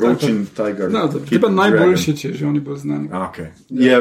Crouching 0.00 0.48
Tiger. 0.56 0.90
No, 0.90 1.08
to 1.08 1.20
je 1.30 1.50
najboljši, 1.50 2.16
če 2.16 2.32
že 2.32 2.46
oni 2.46 2.60
bolj 2.60 2.76
znani. 2.84 3.08
Okay. 3.08 3.52
Je 3.68 4.00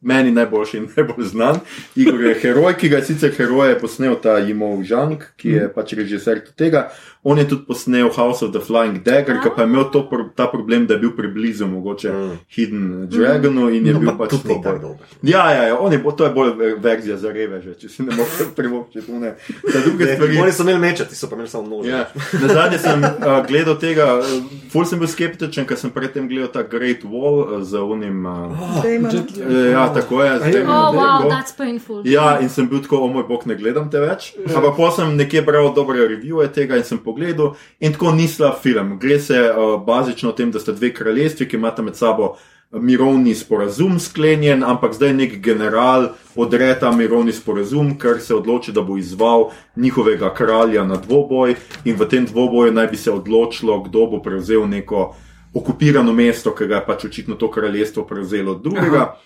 meni 0.00 0.30
najboljši 0.30 0.76
in 0.76 0.88
najbolj 0.96 1.24
znan. 1.26 1.60
Igor 1.96 2.20
je 2.24 2.34
heroj, 2.42 2.74
ki 2.78 2.88
ga 2.88 2.96
je 2.96 3.04
sicer 3.04 3.32
heroje 3.36 3.78
posnel 3.80 4.14
ta 4.22 4.38
Jimov 4.38 4.82
Žang, 4.86 5.22
ki 5.36 5.48
je 5.56 5.68
pač 5.74 5.92
režiser 5.98 6.42
tega. 6.56 6.88
On 7.26 7.38
je 7.38 7.44
tudi 7.44 7.64
posnel 7.66 8.08
House 8.14 8.44
of 8.46 8.52
the 8.54 8.60
Flying 8.62 9.02
Dagger, 9.02 9.40
ki 9.42 9.50
pa 9.56 9.62
je 9.62 9.68
imel 9.68 9.88
to, 9.92 10.04
ta 10.36 10.46
problem, 10.46 10.86
da 10.86 10.94
je 10.94 11.00
bil 11.00 11.16
preblizu 11.16 11.66
mogoče 11.66 12.08
Mm. 12.08 12.38
Hidden 12.54 13.06
Dragonu 13.10 13.68
in 13.74 13.86
je 13.86 13.92
No, 13.92 14.00
bil 14.00 14.08
pa 14.08 14.24
pač 14.24 14.32
ni 14.44 14.54
bolj 14.54 14.78
dober. 14.80 15.06
Ja, 15.22 15.50
ja, 15.50 15.62
ja 15.68 15.76
on 15.78 15.92
je, 15.92 15.98
to 16.16 16.24
je 16.24 16.30
bolj 16.30 16.48
eh, 16.50 16.74
verzija 16.80 17.16
za 17.16 17.32
reveže, 17.32 17.74
če 17.74 17.88
si 17.88 18.02
ne 18.02 18.14
moreš 18.16 18.48
privoščiti. 18.58 19.12
Za 19.72 19.80
stvari. 20.14 20.38
Oni 20.38 20.52
so 20.52 20.62
imeli 20.62 20.78
mečati, 20.78 21.14
so 21.14 21.28
pa 21.28 21.34
imeli 21.36 21.48
samo 21.48 21.68
nože. 21.68 21.90
Ja. 21.90 22.06
Na 22.42 22.48
zadnje 22.48 22.78
sem 22.78 23.02
uh, 23.02 23.10
gledal 23.48 23.76
tega, 23.78 24.06
uh, 24.18 24.24
ful 24.72 24.86
sem 24.88 24.98
bil 24.98 25.10
skeptičen, 25.10 25.66
ker 25.68 25.76
sem 25.76 25.90
predtem 25.90 26.28
gledal 26.30 26.48
ta 26.54 26.62
Great 26.62 27.02
Wall 27.04 27.42
uh, 27.42 27.62
z 27.62 27.82
unim. 27.82 28.24
Uh, 28.24 28.84
Jet- 28.84 29.36
ja, 29.72 29.87
tako 29.94 30.22
je. 30.22 30.36
zdaj 30.38 30.52
ja. 30.52 30.64
Oh, 30.64 30.94
wow, 30.94 31.30
that's 31.30 31.56
painful. 31.56 32.02
Ja, 32.04 32.38
in 32.40 32.48
sem 32.48 32.68
bil 32.68 32.82
tako, 32.82 33.02
o 33.04 33.08
moj 33.08 33.24
bog, 33.28 33.46
ne 33.46 33.54
gledam 33.54 33.90
te 33.90 34.00
več. 34.00 34.34
Ampak 34.46 34.76
pa 34.76 34.90
sem 34.96 35.16
nekje 35.16 35.42
bral 35.42 35.72
dobre 35.74 36.08
revije 36.08 36.52
tega 36.52 36.76
in 36.76 36.84
sem 36.84 36.98
pogledal. 36.98 37.54
In 37.80 37.96
tako 37.96 38.12
ni 38.12 38.28
slab 38.28 38.60
film. 38.62 38.98
Gre 38.98 39.20
se 39.20 39.40
uh, 39.50 39.74
bazično 39.84 40.30
o 40.30 40.36
tem, 40.36 40.50
da 40.50 40.60
sta 40.60 40.72
dve 40.72 40.92
kraljestvi, 40.94 41.48
ki 41.48 41.56
imata 41.56 41.82
med 41.82 41.96
sabo 41.96 42.36
mirovni 42.72 43.34
sporazum 43.34 43.98
sklenjen, 43.98 44.64
ampak 44.64 44.92
zdaj 44.94 45.14
nek 45.16 45.38
general 45.40 46.10
odre 46.36 46.68
ta 46.80 46.90
mirovni 46.92 47.32
sporazum, 47.32 47.94
ker 47.98 48.20
se 48.20 48.34
odloči, 48.34 48.72
da 48.72 48.82
bo 48.82 48.98
izval 48.98 49.48
njihovega 49.76 50.34
kralja 50.34 50.84
na 50.84 50.96
dvoboj 50.96 51.54
in 51.84 51.96
v 51.96 52.08
tem 52.08 52.26
dvoboju 52.26 52.72
naj 52.72 52.86
bi 52.86 52.96
se 52.96 53.12
odločilo, 53.12 53.80
kdo 53.88 54.06
bo 54.06 54.22
prevzel 54.22 54.68
neko 54.68 55.14
okupirano 55.54 56.12
mesto, 56.12 56.52
ki 56.54 56.66
ga 56.68 56.82
je 56.82 56.86
pač 56.86 57.04
očitno 57.04 57.34
to 57.34 57.50
kraljestvo 57.50 58.04
prevzelo 58.04 58.52
od 58.52 58.62
drugega. 58.62 59.02
Aha. 59.02 59.16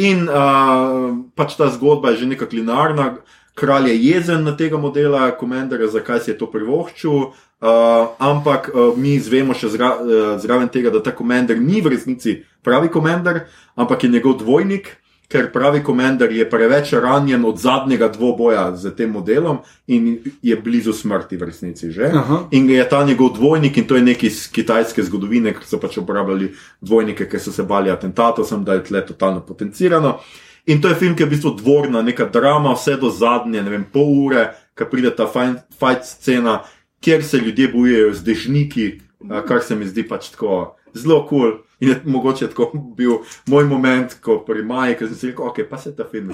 In 0.00 0.24
uh, 0.24 1.12
pač 1.36 1.58
ta 1.60 1.68
zgodba 1.68 2.14
je 2.14 2.24
že 2.24 2.32
nekako 2.32 2.56
linearna. 2.56 3.20
Kralj 3.54 3.90
je 3.90 3.96
jezen 4.08 4.44
na 4.46 4.56
tega 4.56 4.78
modela, 4.80 5.28
komendera, 5.36 5.84
zakaj 5.90 6.24
si 6.24 6.30
je 6.30 6.38
to 6.38 6.46
privoščil, 6.48 7.12
uh, 7.12 8.14
ampak 8.16 8.70
uh, 8.72 8.96
mi 8.96 9.18
izvemo 9.18 9.52
še 9.52 9.68
zra, 9.74 9.90
uh, 10.00 10.38
zraven 10.40 10.70
tega, 10.72 10.88
da 10.88 11.02
ta 11.04 11.12
komender 11.12 11.60
ni 11.60 11.82
v 11.84 11.92
resnici 11.92 12.38
pravi 12.64 12.88
komender, 12.88 13.50
ampak 13.76 14.06
je 14.06 14.12
njegov 14.14 14.38
dvojnik, 14.40 14.94
ker 15.30 15.52
pravi 15.52 15.82
komender 15.86 16.32
je 16.32 16.44
preveč 16.50 16.92
ranjen 16.92 17.44
od 17.46 17.58
zadnjega 17.58 18.08
dvoboja 18.08 18.76
z 18.76 18.90
tem 18.96 19.10
modelom 19.14 19.60
in 19.86 20.18
je 20.42 20.56
blizu 20.56 20.92
smrti 20.92 21.36
v 21.36 21.46
resnici 21.46 21.92
že. 21.94 22.10
Aha. 22.14 22.38
In 22.50 22.70
je 22.70 22.88
ta 22.88 23.04
njegov 23.06 23.36
dvojnik, 23.38 23.76
in 23.76 23.86
to 23.86 23.96
je 23.96 24.02
nekaj 24.02 24.26
iz 24.26 24.48
kitajske 24.50 25.02
zgodovine, 25.06 25.54
ker 25.54 25.62
so 25.66 25.78
pač 25.78 26.00
uporabljali 26.02 26.50
dvojnike, 26.80 27.28
ker 27.30 27.40
so 27.40 27.54
se 27.54 27.62
bali 27.62 27.90
atentatov, 27.90 28.44
sem 28.44 28.64
da 28.64 28.74
je 28.74 28.84
tle 28.90 29.04
totalno 29.06 29.44
potencirano. 29.46 30.18
In 30.66 30.82
to 30.82 30.90
je 30.90 30.98
film, 30.98 31.14
ki 31.16 31.22
je 31.22 31.26
v 31.26 31.30
bistvu 31.30 31.54
dvorna, 31.62 32.02
neka 32.02 32.26
drama, 32.26 32.74
vse 32.74 32.96
do 33.00 33.10
zadnje, 33.10 33.62
ne 33.62 33.70
vem, 33.70 33.86
pol 33.92 34.10
ure, 34.26 34.50
ko 34.74 34.90
pride 34.90 35.14
ta 35.16 35.30
fajn- 35.30 35.62
fight 35.78 36.04
scena, 36.04 36.60
kjer 37.00 37.24
se 37.24 37.38
ljudje 37.38 37.70
bojujejo 37.72 38.12
z 38.14 38.24
dežniki, 38.26 38.90
kar 39.46 39.62
se 39.62 39.76
mi 39.76 39.86
zdi 39.86 40.02
pač 40.08 40.30
tako 40.34 40.74
zelo 40.94 41.26
kul. 41.26 41.40
Cool. 41.40 41.58
In 41.80 41.88
je 41.88 42.00
mogoče 42.04 42.48
tako 42.48 42.70
bil 42.96 43.10
moj 43.46 43.64
moment, 43.64 44.14
ko 44.20 44.38
pri 44.44 44.62
Maji, 44.62 44.98
ki 44.98 45.06
sem 45.08 45.16
si 45.16 45.28
rekel, 45.30 45.46
ok, 45.48 45.60
pa 45.70 45.78
se 45.80 45.94
ta 45.96 46.04
film. 46.04 46.28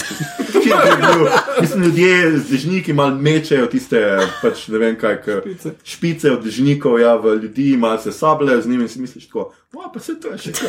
Čim 0.53 0.73
je 0.73 0.97
bil, 0.99 1.29
mislim, 1.61 1.83
ljudje 1.85 2.39
z 2.39 2.51
dežniki 2.51 2.93
malo 2.93 3.15
mečejo 3.15 3.69
tiste, 3.71 4.01
pač 4.43 4.65
ne 4.75 4.79
vem 4.83 4.97
kaj, 4.99 5.21
k, 5.23 5.37
Špice. 5.45 5.73
špice 5.85 6.33
od 6.35 6.43
dežnikov, 6.43 6.99
ja, 6.99 7.15
v 7.15 7.37
ljudi, 7.45 7.77
malo 7.79 7.99
se 8.03 8.13
sabljajo 8.13 8.61
z 8.63 8.69
njimi 8.69 8.83
in 8.85 8.89
si 8.89 9.01
misliš 9.01 9.29
tako, 9.29 9.53
"Wow, 9.73 9.93
pa 9.95 10.01
se 10.01 10.19
to 10.21 10.35
je 10.35 10.39
še 10.39 10.53
kar. 10.53 10.67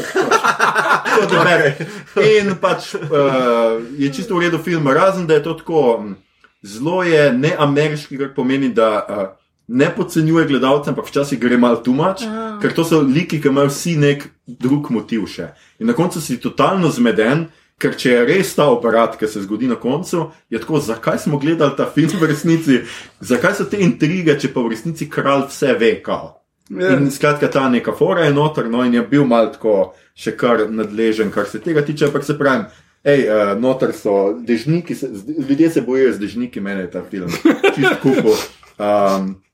In 2.38 2.54
pač 2.62 2.94
uh, 2.94 3.82
je 3.98 4.14
čisto 4.14 4.38
v 4.38 4.46
redu 4.46 4.62
film, 4.62 4.88
razen 4.88 5.26
da 5.28 5.34
je 5.34 5.44
to 5.44 5.54
tako 5.54 5.98
mm, 5.98 6.16
zelo 6.62 7.04
je 7.04 7.34
neameriški, 7.34 8.18
kar 8.18 8.34
pomeni, 8.36 8.70
da 8.70 9.06
uh, 9.10 9.47
ne 9.68 9.90
podcenjuje 9.96 10.46
gledalce, 10.48 10.90
ampak 10.90 11.08
včasih 11.08 11.40
gre 11.40 11.58
malo 11.58 11.78
tumač, 11.84 12.24
Ah. 12.24 12.60
ker 12.62 12.74
to 12.74 12.84
so 12.84 13.02
liki, 13.02 13.42
ki 13.42 13.48
imajo 13.48 13.68
vsi 13.68 13.98
nek 13.98 14.30
drug 14.48 14.92
motiv 14.92 15.28
še. 15.28 15.52
In 15.80 15.88
na 15.88 15.94
koncu 15.94 16.22
si 16.22 16.38
totalno 16.38 16.90
zmeden. 16.90 17.48
Ker 17.78 17.94
če 17.94 18.10
je 18.10 18.22
res 18.26 18.56
ta 18.56 18.66
aparat, 18.74 19.20
ki 19.20 19.28
se 19.30 19.44
zgodi 19.44 19.68
na 19.70 19.76
koncu, 19.76 20.32
je 20.50 20.58
tako, 20.58 20.80
zakaj 20.82 21.20
smo 21.20 21.38
gledali 21.38 21.76
ta 21.78 21.86
film 21.86 22.10
v 22.10 22.26
resnici, 22.26 22.80
zakaj 23.22 23.54
so 23.54 23.66
te 23.70 23.78
intrige, 23.78 24.34
če 24.34 24.50
pa 24.50 24.64
v 24.66 24.72
resnici 24.74 25.06
kralj 25.06 25.44
vse 25.52 25.76
ve, 25.78 26.02
kao. 26.02 26.42
Ja. 26.74 26.98
In 26.98 27.12
skratka, 27.12 27.48
ta 27.48 27.70
neka 27.70 27.94
fora 27.94 28.26
je 28.26 28.34
noter, 28.34 28.66
no 28.66 28.82
in 28.84 28.94
je 28.98 29.04
bil 29.06 29.28
mal 29.30 29.52
tako 29.54 29.94
še 30.18 30.34
kar 30.34 30.66
nadležen, 30.74 31.30
kar 31.30 31.46
se 31.46 31.60
tega 31.62 31.86
tiče, 31.86 32.10
ampak 32.10 32.26
se 32.26 32.34
pravi. 32.34 32.66
Ej, 33.06 33.30
uh, 33.30 33.54
noter 33.62 33.94
so 33.94 34.34
dežniki, 34.42 34.96
se, 34.98 35.12
ljudje 35.38 35.70
se 35.70 35.82
bojijo 35.82 36.14
z 36.14 36.20
dežniki, 36.20 36.60
meni 36.60 36.82
je 36.82 36.92
ta 36.98 37.04
film 37.06 37.30
čist 37.76 38.02
kupo. 38.02 38.34
Um, 38.82 39.36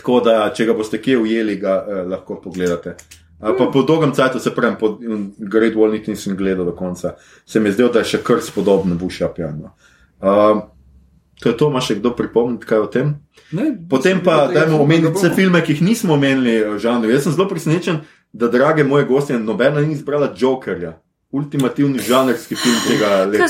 tako 0.00 0.20
da, 0.24 0.42
če 0.56 0.66
ga 0.70 0.76
boste 0.76 1.00
kje 1.00 1.18
ujeli, 1.20 1.56
ga 1.60 1.76
uh, 1.80 2.02
lahko 2.10 2.40
pogledate. 2.42 2.96
Uh, 3.40 3.54
pa 3.56 3.70
po 3.72 3.84
dolgem 3.86 4.12
času, 4.16 4.40
se 4.40 4.52
pravi, 4.56 4.76
po 4.80 4.94
um, 4.96 5.30
Great 5.38 5.76
Wall 5.78 5.94
niti 5.94 6.12
nisem 6.12 6.36
gledal 6.36 6.68
do 6.68 6.74
konca, 6.76 7.14
se 7.46 7.60
mi 7.60 7.70
je 7.70 7.78
zdelo, 7.78 7.92
da 7.94 8.04
je 8.04 8.14
še 8.14 8.22
kar 8.24 8.42
spodobno 8.44 8.98
Buša 9.00 9.30
pijano. 9.36 9.74
Um, 10.20 10.64
to 11.40 11.48
je 11.48 11.56
to, 11.56 11.70
ima 11.72 11.80
še 11.80 11.96
kdo 12.00 12.12
pripomniti 12.16 12.68
kaj 12.68 12.82
o 12.84 12.88
tem? 12.92 13.14
Ne, 13.56 13.70
Potem 13.90 14.20
pa 14.24 14.44
da 14.46 14.60
dajmo 14.60 14.76
filma 14.76 14.84
omeniti 14.84 15.14
vse 15.16 15.30
filme, 15.36 15.62
ki 15.64 15.76
jih 15.76 15.84
nismo 15.86 16.14
omenili 16.14 16.58
v 16.74 16.80
žanru. 16.82 17.08
Jaz 17.10 17.24
sem 17.24 17.36
zelo 17.36 17.48
presenečen, 17.48 18.02
da, 18.32 18.50
drage 18.52 18.84
moje 18.84 19.08
gostje, 19.08 19.38
nobena 19.40 19.80
ni 19.80 19.96
izbrala 19.96 20.28
Jokerja, 20.36 20.98
ultimativni 21.32 21.98
žanrski 21.98 22.54
film 22.54 22.76
tega 22.88 23.24
leta. 23.24 23.46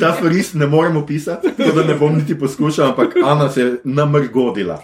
Ta 0.00 0.12
fris 0.12 0.54
ne 0.54 0.66
moremo 0.66 1.06
pisati, 1.06 1.48
tako 1.56 1.72
da 1.72 1.84
ne 1.84 1.94
bom 1.94 2.16
niti 2.18 2.38
poskušal, 2.38 2.88
ampak 2.88 3.16
Ana 3.24 3.50
se 3.50 3.60
je 3.60 3.76
namrgodila. 3.84 4.82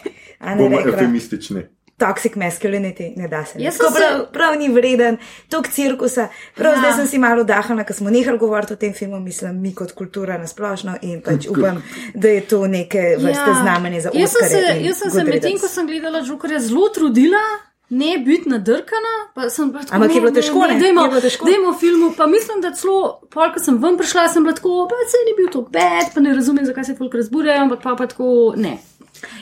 Bomo 0.59 0.81
eufemistični. 0.81 1.62
Toxic 1.98 2.35
masculinity, 2.35 3.16
ne 3.16 3.28
da 3.28 3.44
se. 3.44 3.52
Jaz 3.59 3.74
sem 3.77 3.86
se- 3.86 3.98
prav, 3.98 4.27
prav 4.32 4.59
ni 4.59 4.68
vreden, 4.68 5.16
tok 5.48 5.68
cirkusa. 5.68 6.28
Prav 6.55 6.73
Ja. 6.73 6.78
zdaj 6.78 6.93
sem 6.93 7.06
si 7.06 7.18
malo 7.18 7.44
dahala, 7.44 7.85
ker 7.85 7.97
smo 7.97 8.10
nehali 8.10 8.39
govoriti 8.39 8.73
o 8.73 8.77
tem 8.77 8.93
filmu, 8.93 9.20
mislim, 9.20 9.60
mi 9.62 9.74
kot 9.74 9.93
kultura 9.93 10.39
nasplošno 10.39 10.97
in 11.02 11.23
pač 11.23 11.47
upam, 11.48 11.82
da 12.14 12.28
je 12.28 12.40
to 12.40 12.66
neke 12.66 13.16
vrste 13.18 13.51
ja. 13.51 13.59
znamenje 13.62 14.01
za 14.01 14.10
Jaz 14.14 14.31
sem 14.31 14.48
se, 14.48 14.60
jaz 14.81 14.98
sem 14.98 15.10
se 15.10 15.24
medtem, 15.24 15.59
ko 15.59 15.68
sem 15.68 15.86
gledala 15.86 16.18
Jokerja, 16.18 16.60
zelo 16.60 16.89
trudila. 16.89 17.40
Ne 17.89 18.19
biti 18.19 18.49
nadrkana, 18.51 19.13
pa 19.35 19.51
sem 19.51 19.71
bila 19.71 19.83
tako. 19.83 19.95
Ampak 19.95 20.15
je 20.15 20.21
bilo 20.21 20.33
težko, 20.35 20.59
ne? 20.67 20.79
Dajmo, 20.81 21.03
Je 21.03 21.09
bilo 21.09 21.21
težko? 21.21 21.47
dajmo 21.47 21.73
filmu, 21.79 22.15
pa 22.17 22.27
mislim, 22.27 22.61
da 22.61 22.73
celo, 22.75 23.21
pol, 23.31 23.53
ko 23.55 23.61
sem 23.63 23.79
ven 23.79 23.95
prišla, 23.99 24.25
sem 24.29 24.43
bila 24.43 24.55
tako, 24.55 24.89
pa 24.91 24.99
se 25.07 25.21
ni 25.23 25.35
bil 25.37 25.47
to 25.53 25.63
bed, 25.63 26.11
pa 26.15 26.21
ne 26.21 26.35
razumem, 26.35 26.67
zakaj 26.67 26.85
se 26.85 26.97
folk 26.99 27.15
razburjajo, 27.15 27.63
ampak 27.63 27.83
pa, 27.83 27.95
pa 27.95 28.07
tako, 28.07 28.55
ne. 28.57 28.79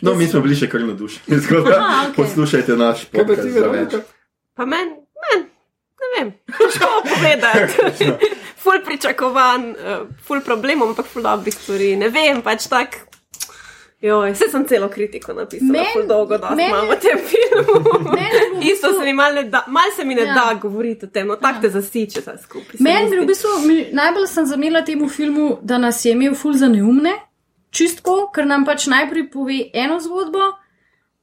No, 0.03 0.15
mi 0.15 0.29
smo 0.29 0.41
bili 0.45 0.55
še 0.55 0.69
kar 0.69 0.85
nadušeni. 0.85 1.41
Tako 1.49 1.62
da 1.65 1.79
Aha, 1.79 2.03
okej. 2.03 2.16
poslušajte 2.21 2.77
naš 2.77 3.07
podcast? 3.11 3.97
Pa 4.55 4.66
meni, 4.69 4.93
men, 5.25 5.49
ne 6.05 6.12
vem, 6.19 6.35
težko 6.53 6.91
povedati. 7.09 8.12
ful 8.65 8.79
pričakovan, 8.85 9.71
uh, 9.73 10.05
ful 10.25 10.45
problemov, 10.45 10.93
ampak 10.93 11.09
ful 11.11 11.25
dobrih 11.25 11.55
stvari. 11.57 11.97
Ne 11.97 12.12
vem, 12.12 12.45
pač 12.45 12.69
tak. 12.69 13.01
Joj, 14.05 14.32
vse 14.32 14.51
sem 14.51 14.64
celo 14.66 14.89
kritiko 14.89 15.32
napisala, 15.32 15.72
Men- 15.72 15.86
men, 15.97 16.09
dolgo, 16.09 16.39
da 16.39 16.51
meni- 16.51 16.68
imamo 16.68 16.94
tem 16.97 17.18
filmu. 17.20 18.16
Isto 18.64 18.93
se 18.93 19.05
mi 19.05 19.12
mal 19.12 19.35
ne 19.35 19.44
da, 19.44 19.64
mal 19.66 19.90
se 19.97 20.05
mi 20.05 20.14
ne 20.14 20.22
Ja. 20.22 20.26
ja. 20.26 20.35
da 20.36 20.55
govoriti 20.55 21.05
o 21.05 21.09
tem, 21.09 21.26
no 21.26 21.36
tako 21.36 21.60
te 21.60 21.68
zasiče 21.70 22.20
vse 22.20 22.35
skupaj. 22.43 22.76
se 22.76 22.82
Meni 22.82 23.10
je 23.10 23.20
v 23.20 23.26
bistvu 23.26 23.48
najbolj 23.93 24.26
sem 24.26 24.47
zamela 24.47 24.82
temu 24.82 25.09
filmu, 25.09 25.59
da 25.62 25.78
nas 25.78 26.05
je 26.05 26.12
imel 26.12 26.35
ful 26.35 26.52
za 26.52 26.68
neumne, 26.68 27.12
čistko, 27.70 28.31
ker 28.31 28.47
nam 28.47 28.64
pač 28.64 28.86
najprej 28.86 29.31
pove 29.31 29.70
eno 29.74 30.01
zgodbo 30.01 30.52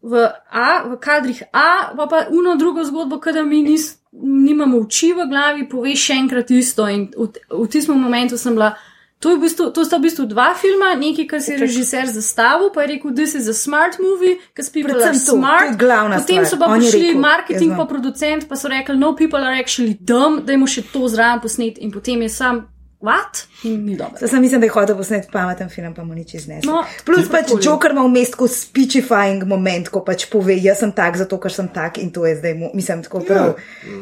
v, 0.01 0.17
A, 0.51 0.83
v 0.83 0.97
kadrih 0.97 1.43
A, 1.53 1.67
pa 1.97 2.07
pa 2.07 2.25
uno 2.31 2.55
drugo 2.55 2.83
zgodbo, 2.83 3.19
kadar 3.19 3.45
mi 3.45 3.61
nis, 3.61 3.99
nimamo 4.13 4.77
oči 4.79 5.13
v 5.13 5.29
glavi, 5.29 5.69
pove 5.69 5.93
še 5.95 6.13
enkrat 6.13 6.49
isto. 6.51 6.87
In 6.87 7.11
v, 7.17 7.29
v 7.51 7.67
tistem 7.67 7.99
momentu 7.99 8.37
sem 8.37 8.53
bila. 8.53 8.73
To, 9.21 9.37
v 9.37 9.45
bistvu, 9.45 9.69
to 9.69 9.85
sta 9.85 10.01
v 10.01 10.09
bistvu 10.09 10.25
dva 10.25 10.55
filma, 10.57 10.95
nekaj, 10.97 11.27
kar 11.29 11.41
si 11.45 11.53
je 11.53 11.61
režiser 11.61 12.09
zastavil, 12.09 12.71
pa 12.73 12.81
je 12.81 12.87
rekel, 12.97 13.13
this 13.13 13.35
is 13.37 13.45
a 13.45 13.53
smart 13.53 13.99
movie, 14.01 14.39
ker 14.57 14.65
si 14.65 14.73
people 14.73 14.97
are 14.97 14.97
Predvsem 14.97 15.13
to, 15.13 15.31
to 15.31 15.37
smart. 15.37 15.67
je 15.69 15.77
glavna 15.77 16.17
Potem 16.17 16.41
stvar. 16.41 16.49
so 16.49 16.57
pa 16.57 16.65
On 16.65 16.79
prišli 16.81 17.01
rekel, 17.05 17.21
marketing, 17.21 17.71
pa 17.77 17.85
producent, 17.85 18.49
pa 18.49 18.57
so 18.57 18.65
rekli, 18.65 18.97
no, 18.97 19.13
people 19.13 19.37
are 19.37 19.53
actually 19.53 19.93
dumb, 19.93 20.41
da 20.41 20.57
jim 20.57 20.65
še 20.65 20.81
to 20.89 21.05
zraven 21.05 21.37
posnet 21.37 21.77
in 21.77 21.93
potem 21.93 22.25
je 22.25 22.29
sam, 22.33 22.65
what? 23.01 23.43
Ni 23.63 23.95
dobro. 23.95 24.17
Zdaj 24.17 24.29
sem 24.29 24.41
mislim, 24.41 24.61
da 24.61 24.65
je 24.65 24.71
hotel 24.71 24.97
posneti 24.97 25.27
pameten 25.31 25.69
film, 25.69 25.93
pa 25.93 26.03
mu 26.03 26.13
nič 26.13 26.33
iznesel. 26.33 26.71
No, 26.71 26.83
Plus 27.05 27.29
pač 27.29 27.45
kakorkoli. 27.45 27.65
Joker 27.65 27.91
ima 27.91 28.01
vmes 28.01 28.31
tako 28.31 28.47
speechifying 28.47 29.45
moment, 29.45 29.89
ko 29.89 30.01
pač 30.01 30.25
pove, 30.25 30.55
jaz 30.57 30.79
sem 30.79 30.91
tak, 30.91 31.17
zato 31.17 31.37
ker 31.37 31.51
sem 31.51 31.67
tak 31.67 31.97
in 31.97 32.11
to 32.11 32.25
je 32.25 32.35
zdaj, 32.35 32.53
mu, 32.53 32.71
mislim, 32.73 33.03
tako 33.03 33.19
prav. 33.19 33.53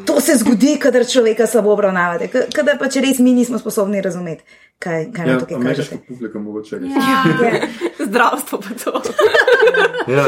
To 0.06 0.20
se 0.20 0.36
zgodi, 0.36 0.76
kadar 0.78 1.04
človeka 1.04 1.46
slabo 1.46 1.72
obravnavate, 1.72 2.28
kadar 2.52 2.78
pač 2.78 2.96
res 2.96 3.18
mi 3.18 3.32
nismo 3.32 3.58
sposobni 3.58 4.00
razumeti, 4.00 4.44
kaj, 4.78 5.10
kaj 5.12 5.26
Ja, 5.26 5.32
nam 5.32 5.40
tukaj 5.40 5.56
ameriška 5.56 5.82
kažete. 5.84 6.04
publika 6.08 6.38
mogoče 6.38 6.78
res. 6.78 6.90
Ja. 6.90 7.24
Ja. 7.42 7.60
Zdravstvo 8.06 8.60
pa 8.60 8.70
to. 8.84 9.02
Ja. 10.08 10.26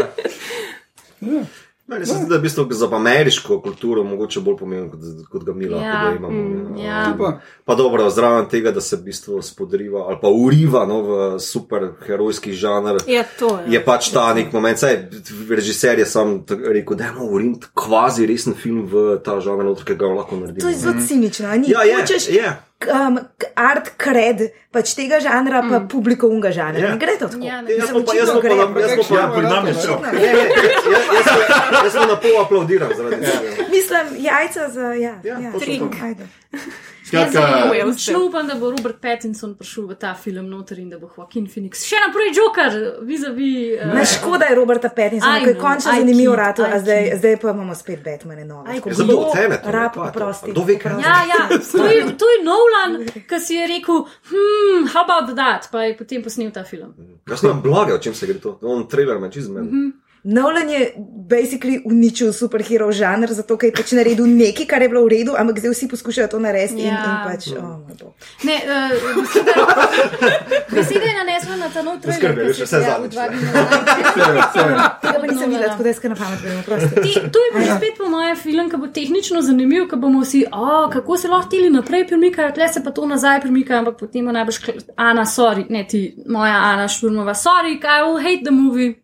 Meni 1.93 2.07
se 2.07 2.15
zdi, 2.15 2.27
da 2.27 2.35
je 2.35 2.39
v 2.39 2.43
bistvu 2.43 2.67
za 2.71 2.89
ameriško 2.93 3.61
kulturo 3.61 4.05
mogoče 4.05 4.41
bolj 4.41 4.57
pomembno, 4.57 4.91
kot, 4.91 5.01
kot 5.31 5.45
ga 5.45 5.53
mi 5.53 5.67
lahko 5.67 5.85
Ja, 5.87 6.03
ja. 6.03 6.17
imamo. 6.17 6.33
mm, 6.33 6.77
ja. 6.79 7.15
Pa, 7.19 7.39
Pa 7.65 7.75
dobro, 7.75 8.11
zraven 8.11 8.49
tega, 8.49 8.71
da 8.71 8.81
se 8.81 8.97
v 8.97 9.03
bistvu 9.03 9.43
spodriva 9.43 10.07
ali 10.09 10.19
pa 10.23 10.29
uriva 10.29 10.87
no, 10.87 11.03
v 11.03 11.39
superherojski 11.41 12.53
žanr. 12.53 12.97
Je 13.07 13.25
to. 13.39 13.49
Ja. 13.67 13.73
Je 13.73 13.85
pač 13.85 14.11
ta 14.11 14.35
nek 14.35 14.53
moment, 14.53 14.79
saj 14.79 15.09
režiser 15.51 15.99
je 15.99 16.07
sam 16.07 16.45
rekel, 16.49 16.97
da 16.97 17.05
imamo 17.05 17.25
urin 17.27 17.55
kvazi 17.75 18.27
resen 18.27 18.55
film 18.55 18.87
v 18.87 19.19
ta 19.25 19.41
žanr, 19.41 19.65
noter, 19.65 19.85
ki 19.85 19.95
ga 19.95 20.07
lahko 20.07 20.37
naredimo. 20.37 20.61
To 20.61 20.69
je 20.69 20.79
zelo 20.79 20.95
cinično, 21.09 21.49
a 21.49 21.57
ni? 21.57 21.71
Ja, 21.71 21.83
je, 21.83 21.97
Hočeš 21.97 22.29
je. 22.29 22.53
Um, 22.89 23.19
art 23.57 23.91
cred, 23.99 24.43
pač 24.73 24.95
tega 24.99 25.21
žanra, 25.21 25.61
pa 25.63 25.79
mm. 25.81 25.89
publiko 25.89 26.29
unga 26.29 26.51
žanra. 26.53 26.79
Ja. 26.79 26.85
Yeah. 26.87 26.95
Ne 26.95 27.01
gre 27.03 27.15
to 27.21 27.29
tako. 27.29 27.45
Ja, 27.45 27.61
ne. 27.63 27.71
Jaz 27.71 27.93
Mislim, 27.93 27.97
sem 27.97 28.07
pa, 28.07 28.15
jaz 28.17 28.29
očitno 28.29 28.33
sem 28.33 28.43
pa, 28.43 28.49
gre. 28.49 28.55
na- 28.57 28.81
jaz 28.81 28.91
sem 28.91 29.05
pa, 29.09 29.15
Ja, 29.15 29.27
pri 29.35 29.43
nam 29.47 29.67
je 29.67 29.75
šel. 29.75 29.97
Ne, 30.03 30.13
ne, 30.13 30.23
jaz, 30.23 30.87
jaz, 31.13 31.25
sem- 31.25 31.85
jaz 31.85 31.93
sem 31.93 32.09
na 32.09 32.17
pol 32.17 32.37
aplaudiral 32.43 32.91
zaradi 32.97 33.21
tega. 33.27 33.69
Mislim, 33.71 34.07
jajca 34.19 34.69
za. 34.69 34.87
Ja, 34.95 35.15
Ja, 35.25 35.39
ja, 35.39 35.51
točno 35.53 35.61
trink. 35.67 35.99
to. 35.99 36.05
Ajde. 36.07 36.25
Skratka, 37.13 37.41
močno 37.87 38.27
upam, 38.27 38.47
da 38.47 38.55
bo 38.55 38.71
Robert 38.71 38.97
Pattinson 39.01 39.55
prišel 39.55 39.87
v 39.87 39.95
ta 39.95 40.15
film 40.15 40.47
noter 40.49 40.79
in 40.79 40.91
da 40.91 40.99
bo 40.99 41.11
Joaquin 41.17 41.49
Phoenix 41.51 41.83
še 41.85 41.99
naprej 42.01 42.31
Joker, 42.37 42.77
vizavi. 43.05 43.51
Uh, 43.77 43.95
Ne 43.95 44.05
škoda 44.07 44.49
je 44.49 44.57
Roberta 44.57 44.89
Pattinsona, 44.89 45.41
ki 45.43 45.51
je 45.51 45.55
know, 45.55 45.63
končno 45.63 45.93
zanimiv 45.93 46.35
rato, 46.35 46.65
a 46.65 46.79
zdaj, 46.81 47.11
zdaj 47.19 47.37
pa 47.43 47.51
imamo 47.51 47.75
spet 47.75 48.05
Batmane 48.05 48.45
nove. 48.45 48.65
Kaj 48.67 48.77
je 48.77 49.07
to? 49.09 50.07
oprosti. 50.07 50.51
Kdo 50.51 50.65
ve, 50.65 50.79
kaj? 50.79 50.93
Ja, 51.05 51.19
ja, 51.29 51.43
to 51.73 51.87
je, 51.87 52.07
to 52.17 52.31
je 52.33 52.39
Nolan, 52.47 52.97
ki 53.29 53.41
si 53.41 53.61
je 53.61 53.67
rekel, 53.69 54.07
hmm, 54.31 54.89
how 54.95 55.05
about 55.05 55.37
that, 55.37 55.69
pa 55.73 55.85
je 55.89 55.97
potem 55.99 56.25
posnel 56.25 56.53
ta 56.55 56.65
film. 56.65 56.95
Jaz 57.29 57.43
nimam 57.45 57.61
blage, 57.63 57.93
o 57.93 57.99
čem 57.99 58.15
se 58.15 58.31
gre 58.31 58.39
to. 58.41 58.57
On 58.63 58.87
trailer 58.89 59.21
me 59.21 59.29
čez 59.33 59.53
meni. 59.53 59.93
Nolan 60.25 60.69
je 60.71 60.95
basically 61.29 61.81
uničil 61.85 62.33
superhero 62.33 62.93
žanr, 62.93 63.27
zato 63.35 63.57
ker 63.59 63.71
je 63.71 63.75
pač 63.75 63.93
naredil 63.93 64.27
nekaj, 64.31 64.67
kar 64.71 64.83
je 64.83 64.89
bilo 64.89 65.03
v 65.03 65.09
redu, 65.11 65.33
ampak 65.35 65.59
zdaj 65.59 65.73
vsi 65.75 65.89
poskušajo 65.91 66.29
to 66.29 66.39
narediti 66.39 66.83
in, 66.83 66.95
Ja. 66.95 67.03
in 67.03 67.17
pač. 67.27 67.49
Oh, 67.59 67.83
moj 67.83 67.97
bog. 67.99 68.13
Ne, 68.47 68.57
uh, 68.63 68.91
beseda 70.71 71.05
je 71.11 71.15
nanesla 71.19 71.57
na 71.57 71.69
ta 71.75 71.83
nov 71.83 71.99
trailer. 71.99 72.23
Skrbi, 72.23 72.47
ki 72.47 72.55
se 72.55 72.65
vse 72.65 72.77
je 72.77 72.83
zadnjič, 72.87 73.11
v 73.11 73.15
dva 73.15 73.27
ne. 73.27 73.37
dni 73.37 73.43
nazaj. 73.51 73.83
seveda, 74.15 74.47
seveda. 74.55 74.87
Tega 75.03 75.27
nisem 75.27 75.51
videla, 75.51 75.69
tako 75.75 75.83
da 75.83 75.89
jaz 75.91 76.01
kar 76.05 76.11
na 76.11 76.17
pamet 76.23 76.41
gremo, 76.43 76.63
prosti. 76.63 76.95
Ti, 77.03 77.13
to 77.35 77.39
je 77.43 77.51
bil 77.57 77.67
spet 77.77 77.95
po 77.99 78.09
mojem 78.09 78.37
film, 78.37 78.71
ki 78.71 78.77
bo 78.77 78.87
tehnično 78.95 79.43
zanimiv, 79.43 79.89
ko 79.91 79.97
bomo 79.97 80.23
vsi, 80.23 80.45
oh, 80.53 80.87
kako 80.93 81.17
se 81.19 81.29
lahko 81.29 81.51
tili 81.51 81.71
naprej 81.71 82.07
premikajo, 82.09 82.55
tle 82.55 82.69
se 82.69 82.85
pa 82.85 82.95
to 82.95 83.07
nazaj 83.07 83.41
premikajo, 83.43 83.83
ampak 83.83 83.99
potem 83.99 84.23
bo 84.25 84.33
najbrž 84.33 84.63
Ana, 84.97 85.27
sorry, 85.27 85.67
ne 85.69 85.83
ti, 85.83 86.15
moja 86.31 86.63
Ana 86.71 86.87
Šurmova, 86.89 87.35
sorry, 87.35 87.75
I 87.83 88.03
will 88.07 88.23
hate 88.23 88.45
the 88.47 88.55
movie. 88.55 89.02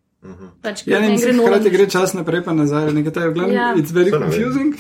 Pač, 0.63 0.81
Ja, 0.85 0.99
ne, 0.99 1.09
ne 1.09 1.17
gre 1.17 1.33
hkrati 1.33 1.71
gre 1.71 1.87
čas 1.87 2.13
naprej, 2.13 2.43
pa 2.43 2.53
nazaj. 2.53 2.91
Nekaj 2.91 3.23
je, 3.23 3.33
glavno, 3.33 3.55
Ja. 3.55 3.75
it's 3.77 3.93
very 3.93 4.11
ne 4.11 4.19
vem. 4.19 4.23
confusing. 4.25 4.75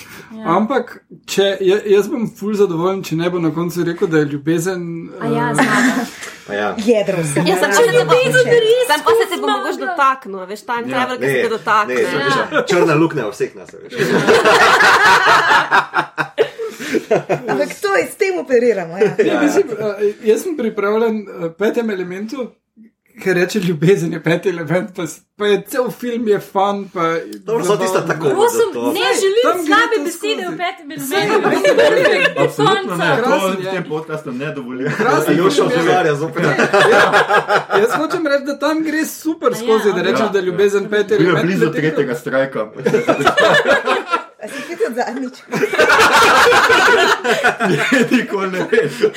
Ampak, 0.46 0.98
če, 1.26 1.56
ja- 1.60 1.82
jaz 1.86 2.08
bom 2.08 2.26
ful 2.28 2.54
zadovoljen, 2.54 3.02
če 3.02 3.16
ne 3.16 3.30
bo 3.30 3.38
na 3.38 3.50
koncu 3.50 3.84
rekel, 3.84 4.08
da 4.08 4.18
je 4.18 4.24
ljubezen. 4.26 4.82
A 5.20 5.26
ja, 5.28 5.54
znam. 5.54 6.06
Pa 6.46 6.54
ja. 6.54 6.74
Jedro 6.78 7.22
se. 7.24 7.38
Ja, 7.40 7.54
sem 7.56 7.70
če 7.70 7.82
ljubezen 7.88 8.44
res. 8.46 8.86
Sam 8.86 9.00
pa 9.00 9.10
se 9.12 9.24
te 9.24 9.36
bo 9.36 9.46
zmaga. 9.46 9.58
mogoče 9.58 9.78
dotaknil, 9.80 10.46
veš, 10.46 10.62
time 10.62 10.84
Ja. 10.84 10.90
travel, 10.90 11.16
ki 11.16 11.24
se 11.24 11.32
Ne, 11.32 11.42
te 11.42 11.48
dotakne. 11.48 11.94
ne, 11.94 12.00
je 12.00 12.06
že 12.08 12.66
črna 12.66 12.94
luknja 12.94 13.24
vseh 13.28 13.54
nas. 13.54 13.70
veš. 13.72 13.92
Ampak 17.48 17.70
to 17.74 17.96
je, 17.96 18.04
s 18.06 18.16
tem 18.16 18.38
operiramo. 18.38 18.96
Ja. 18.96 19.14
Ja, 19.24 19.40
mislim, 19.40 19.66
eh, 19.70 19.74
jaz 20.24 20.42
sem 20.42 20.56
pripravljen 20.56 21.16
eh, 21.20 21.50
petem 21.52 21.90
elementu. 21.90 22.50
Ker 23.18 23.34
reče 23.34 23.58
ljubezen 23.60 24.12
je 24.12 24.22
peti 24.22 24.48
element, 24.48 24.90
pa, 24.94 25.02
pa 25.36 25.46
je 25.46 25.62
cel 25.64 25.90
film 25.90 26.28
je 26.28 26.38
fan. 26.42 26.84
Pa, 26.86 27.00
Dobro, 27.38 27.64
so 27.64 27.76
tista 27.76 27.86
zabavno. 27.96 28.14
tako. 28.14 28.24
Prosim, 28.30 28.68
to- 28.72 28.92
ne 28.92 29.08
želim 29.14 29.66
slabe 29.66 29.96
besede 30.04 30.44
v 30.44 30.52
petem 30.52 30.88
minutu. 30.88 31.04
Absolutno 32.38 32.96
ne, 32.96 33.16
to 33.16 33.22
Krasen 33.22 33.50
v 33.52 33.64
je. 33.64 33.70
tem 33.72 33.84
podkastu 33.86 34.32
ne 34.32 34.48
dovolim. 34.50 34.92
Krasen 34.92 35.34
Aljoša 35.34 35.54
film 35.56 35.70
je. 35.70 35.76
opozarja 35.76 36.14
zopet. 36.16 36.44
Jaz 37.74 37.90
hočem 37.96 38.26
reči, 38.26 38.44
da 38.44 38.58
tam 38.58 38.82
gre 38.82 39.04
super 39.06 39.48
A 39.48 39.50
ja, 39.50 39.56
skozi, 39.56 39.84
da 39.86 39.96
ok. 39.96 40.04
rečeš, 40.04 40.20
Ja, 40.20 40.28
da 40.28 40.38
je 40.38 40.44
ljubezen 40.44 40.84
peti 40.86 41.08
Bil 41.10 41.18
je 41.18 41.24
element. 41.24 41.44
blizu 41.44 41.64
medtem 41.64 41.74
ko- 41.74 41.80
tretjega 41.80 42.14
strajka. 42.16 42.60
Videl 44.88 45.04
zadnjič? 45.04 45.36
Nikoli 48.10 48.50
ne 48.52 48.66
veš. 48.70 48.92
Uh, 49.02 49.10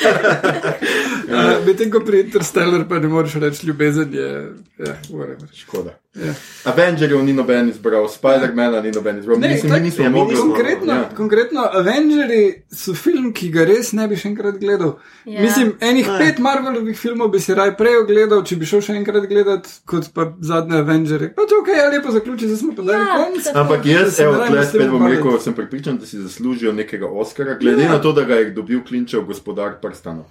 Medtem 1.65 1.91
ko 1.91 1.99
pri 2.06 2.19
Interstellar 2.26 2.88
pa 2.89 2.99
ne 2.99 3.07
moreš 3.07 3.34
reči 3.39 3.68
ljubezen 3.68 4.14
je. 4.14 4.30
Ja, 4.77 4.95
whatever. 5.10 5.48
Škoda. 5.56 5.98
Ja. 6.14 6.34
Avengerjev 6.66 7.24
ni 7.24 7.34
noben 7.34 7.70
izbral, 7.70 8.04
Spider-Mana 8.06 8.82
ni 8.82 8.92
noben 8.92 9.20
izbral. 9.20 9.40
Ne, 9.40 9.48
Mislim, 9.48 9.72
tak- 9.72 9.80
mi 9.80 9.86
nismo 9.86 10.04
ja, 10.04 10.10
mi 10.10 10.16
mogli. 10.16 10.36
nismo- 10.36 10.48
Konkretno, 10.48 10.94
Ja. 10.94 11.10
konkretno, 11.12 11.62
Avengers 11.74 12.32
so 12.74 12.94
film, 12.94 13.34
ki 13.34 13.50
ga 13.50 13.64
res 13.64 13.94
ne 13.94 14.08
bi 14.08 14.16
še 14.16 14.28
enkrat 14.28 14.58
gledal. 14.58 14.98
Ja. 15.26 15.34
Ja. 15.34 15.42
Mislim, 15.42 15.74
enih 15.82 16.06
pet 16.20 16.40
Marvelovih 16.40 16.98
filmov 16.98 17.32
bi 17.32 17.40
si 17.40 17.54
raj 17.54 17.78
prej 17.78 17.98
ogledal, 17.98 18.44
če 18.44 18.56
bi 18.56 18.66
šel 18.66 18.82
še 18.82 18.96
enkrat 18.96 19.24
gledat, 19.26 19.72
kot 19.86 20.14
pa 20.14 20.34
zadnje 20.42 20.78
Avengers. 20.78 21.32
Pač 21.34 21.52
ok, 21.54 21.68
ja, 21.70 21.90
lepo 21.90 22.12
zaključi, 22.12 22.46
zdaj 22.46 22.58
smo 22.58 22.76
pa 22.76 22.82
dali 22.84 23.00
Ja, 23.00 23.16
konc. 23.18 23.44
tako. 23.46 23.60
Ampak 23.60 23.84
Da 23.84 23.90
jaz, 23.92 24.20
evo, 24.20 24.32
ne 24.32 24.38
rabimo 24.40 24.52
tle 24.52 24.62
s 24.62 24.72
tem 24.72 24.82
spet 24.82 24.92
bom 24.92 25.08
rekel, 25.08 25.40
sem 25.40 25.54
pripričan, 25.54 25.98
da 25.98 26.06
si 26.06 26.18
zaslužijo 26.20 26.74
nekega 26.74 27.08
Oscara, 27.08 27.56
glede 27.56 27.88
na 27.88 28.00
to, 28.00 28.12
da 28.12 28.24
ga 28.24 28.36
je 28.36 28.52
dobil 28.52 28.82
klinčev 28.82 29.24
gospodar 29.24 29.80
prstanov. 29.82 30.26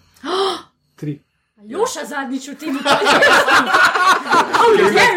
Tri. 0.94 1.20
Joša 1.62 2.04
zadnjič 2.04 2.48
v 2.48 2.54
tem. 2.54 2.78
Tako 2.78 3.04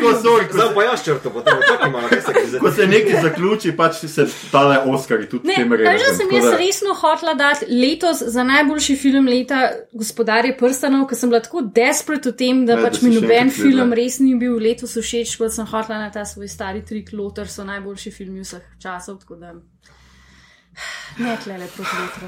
ko 0.02 0.14
Zdaj 0.14 0.44
se- 0.52 0.74
pa 0.76 0.84
jaz 0.84 1.04
črto, 1.04 1.30
potem 1.30 1.54
čakaj 1.68 1.92
malo, 1.92 2.08
kaj 2.10 2.22
se 2.22 2.34
gre 2.34 2.60
Ko 2.60 2.72
se 2.72 2.88
nekaj 2.88 3.22
zaključi, 3.22 3.72
pač 3.72 3.96
se 3.96 4.26
tale 4.52 4.78
Oscari 4.80 5.30
tudi 5.30 5.48
Ne, 5.48 5.56
tem 5.56 5.70
veš, 5.70 6.02
da 6.02 6.16
sem 6.16 6.28
Tako 6.28 6.36
jaz 6.36 6.46
da- 6.46 6.58
resno 6.58 6.94
hotela 6.94 7.34
dati 7.34 7.66
letos 7.68 8.18
za 8.20 8.44
najboljši 8.44 8.96
film 8.96 9.28
leta 9.28 9.62
Gospodarje 9.94 10.58
prstanov, 10.58 11.08
ker 11.08 11.18
sem 11.18 11.30
bila 11.30 11.40
tako 11.40 11.62
desperate 11.64 12.30
v 12.30 12.34
tem, 12.34 12.66
da 12.66 12.74
Ja, 12.74 12.84
pač 12.84 13.00
da 13.00 13.08
mi 13.08 13.16
noben 13.16 13.50
film 13.52 13.94
res 13.94 14.20
ni 14.20 14.36
bil 14.36 14.56
letos 14.58 14.98
všeč, 14.98 15.38
kot 15.38 15.52
sem 15.52 15.66
hotela 15.66 16.00
na 16.00 16.10
ta 16.10 16.26
svoj 16.26 16.48
stari 16.48 16.82
trik 16.82 17.10
Lotar, 17.14 17.48
so 17.48 17.64
najboljši 17.64 18.12
filmi 18.12 18.40
vseh 18.42 18.62
časov, 18.80 19.20
tako 19.20 19.36
da 19.36 19.54
ne 21.20 21.38
tlele 21.44 21.68
proti 21.68 21.96
vetru. 21.96 22.28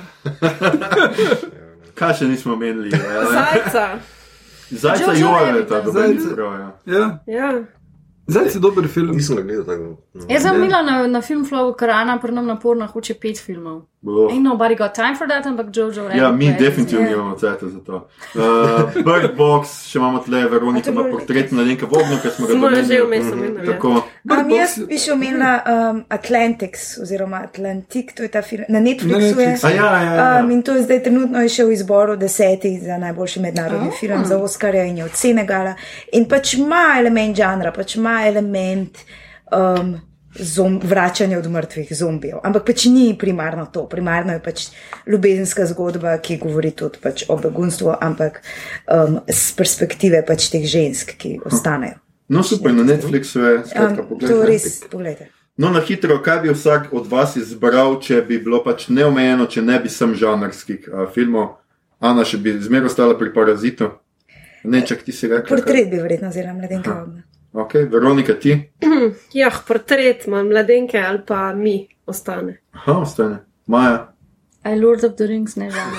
Kaj 1.95 2.13
še 2.13 2.25
nismo 2.25 2.55
menili? 2.55 2.91
ja. 2.91 3.23
Zajca. 3.27 3.87
Zajca 4.71 5.11
Jojo 5.13 5.39
Joveta, 5.47 5.75
da 5.75 5.81
bi 5.83 5.91
Zajca. 5.91 6.13
izbral. 6.13 6.53
Ja. 6.53 6.71
Ja, 6.87 7.05
Ja. 7.29 7.49
zdaj 8.27 8.49
si 8.49 8.59
dober 8.59 8.87
film. 8.87 9.15
Nisem 9.15 9.37
gledal 9.37 9.65
tako. 9.65 9.83
no. 10.13 10.25
Jaz 10.27 10.41
sem 10.41 10.55
bila 10.57 10.81
na, 10.81 11.07
na 11.07 11.21
film 11.21 11.45
Flow 11.45 11.73
Karana, 11.73 12.17
prnom 12.17 12.45
naporno 12.45 12.87
hoče 12.87 13.13
pet 13.15 13.37
filmov. 13.39 13.81
Oh. 14.03 14.29
Ain't 14.29 14.43
nobody 14.43 14.75
got 14.75 14.93
time 14.93 15.15
for 15.15 15.27
that, 15.27 15.45
ampak 15.45 15.67
Jojo 15.67 16.03
Rabbit. 16.03 16.17
Ja, 16.17 16.31
mi 16.31 16.53
definitivno 16.53 17.03
Ja. 17.03 17.09
nimamo 17.09 17.35
cajta 17.35 17.67
za 17.67 17.79
to. 17.81 18.07
Uh, 18.33 18.41
Bird 18.95 19.37
Box, 19.37 19.63
še 19.85 19.97
imamo 19.97 20.19
tle, 20.19 20.43
Veronika 20.47 20.91
ima 20.91 21.03
portret 21.03 21.51
mladenka 21.51 21.85
Vogna, 21.85 22.17
ki 22.17 22.29
smo 22.29 22.47
ga 22.47 22.53
Smo 22.53 22.69
ga 22.69 22.83
že 22.83 23.01
omenili. 23.01 23.55
ja. 23.57 23.65
Tako. 23.67 24.01
Um, 24.25 24.49
jaz 24.49 24.79
bi 24.89 24.97
še 24.97 25.11
omenila 25.13 25.49
um, 25.69 25.99
Atlantics 26.09 26.95
oziroma 27.03 27.43
Atlantik, 27.45 28.15
to 28.17 28.25
je 28.25 28.31
ta 28.33 28.41
film 28.41 28.65
na 28.73 28.81
Netflixu. 28.81 29.19
Na 29.19 29.21
je. 29.21 29.51
Netflixu. 29.51 29.67
A 29.67 29.71
ja, 29.75 29.89
ja, 30.01 30.15
ja. 30.15 30.25
Um, 30.39 30.49
in 30.55 30.63
to 30.65 30.73
je 30.73 30.85
zdaj 30.87 31.03
trenutno 31.05 31.43
je 31.45 31.51
še 31.53 31.67
v 31.67 31.75
izboru 31.75 32.15
desetih 32.17 32.79
za 32.81 32.97
najboljši 33.01 33.43
mednarodni 33.43 33.91
oh. 33.93 33.99
film 33.99 34.25
za 34.25 34.39
Oscarja 34.41 34.87
in 34.89 34.97
je 34.97 35.05
od 35.05 35.19
Senegala. 35.19 35.75
In 36.17 36.25
pač 36.31 36.55
ima 36.57 36.87
element 36.97 37.37
žanra, 37.37 37.69
pač 37.75 37.99
ima 37.99 38.17
element 38.25 39.03
um, 39.53 39.93
zom, 40.39 40.79
vračanja 40.83 41.37
od 41.39 41.49
mrtvih 41.51 41.91
zombijev. 41.93 42.39
Ampak 42.43 42.65
pač 42.71 42.87
ni 42.89 43.11
primarno 43.19 43.67
to. 43.69 43.85
Primarno 43.89 44.33
je 44.33 44.41
pač 44.43 44.65
ljubezenska 45.05 45.67
zgodba, 45.69 46.17
ki 46.17 46.39
govori 46.41 46.73
tudi 46.73 46.97
pač 47.03 47.27
o 47.29 47.37
begunstvu, 47.37 47.93
ampak 48.01 48.41
um, 48.89 49.21
z 49.29 49.53
perspektive 49.53 50.23
pač 50.25 50.49
teh 50.49 50.65
žensk, 50.65 51.13
ki 51.21 51.37
ostanejo. 51.45 52.01
No, 52.27 52.43
super, 52.43 52.73
na 52.73 52.83
Netflixu 52.83 53.39
je, 53.39 53.63
skratka, 53.65 54.01
Um, 54.01 54.07
to 54.09 54.15
pogledaj. 54.15 54.45
res, 54.47 54.83
pogledajte. 54.91 55.27
No, 55.57 55.69
na 55.69 55.79
hitro, 55.79 56.17
kaj 56.19 56.39
bi 56.39 56.49
vsak 56.49 56.87
od 56.91 57.07
vas 57.07 57.35
izbral, 57.35 58.01
če 58.01 58.21
bi 58.21 58.39
bilo 58.39 58.63
pač 58.63 58.87
neomejeno, 58.89 59.45
če 59.45 59.61
ne 59.61 59.79
bi 59.79 59.89
sem 59.89 60.15
žanrskih 60.15 60.89
uh, 60.89 61.05
filmov? 61.07 61.55
Ana, 61.99 62.25
še 62.25 62.37
bi 62.37 62.57
zmeraj 62.59 62.85
ostala 62.85 63.15
pri 63.15 63.29
parazitu. 63.33 63.91
Ne, 64.63 64.81
čak 64.81 65.03
ti 65.03 65.11
si 65.11 65.27
rekla. 65.27 65.47
Portret 65.47 65.89
bi 65.89 66.01
verjetno 66.01 66.29
vzela 66.29 66.53
mladenka. 66.53 67.05
Ok, 67.53 67.73
Veronika, 67.89 68.33
ti? 68.33 68.57
Ja, 69.33 69.51
portret 69.67 70.25
ima 70.27 70.43
mladenke 70.43 70.97
ali 70.99 71.21
pa 71.27 71.53
mi 71.53 71.77
ostane. 72.05 72.57
Aha, 72.73 72.97
ostane. 72.99 73.37
Maja. 73.67 74.11
I 74.65 74.73
Lord 74.75 75.03
of 75.03 75.13
the 75.15 75.27
Rings 75.29 75.55
ne 75.55 75.69
žal. 75.71 75.91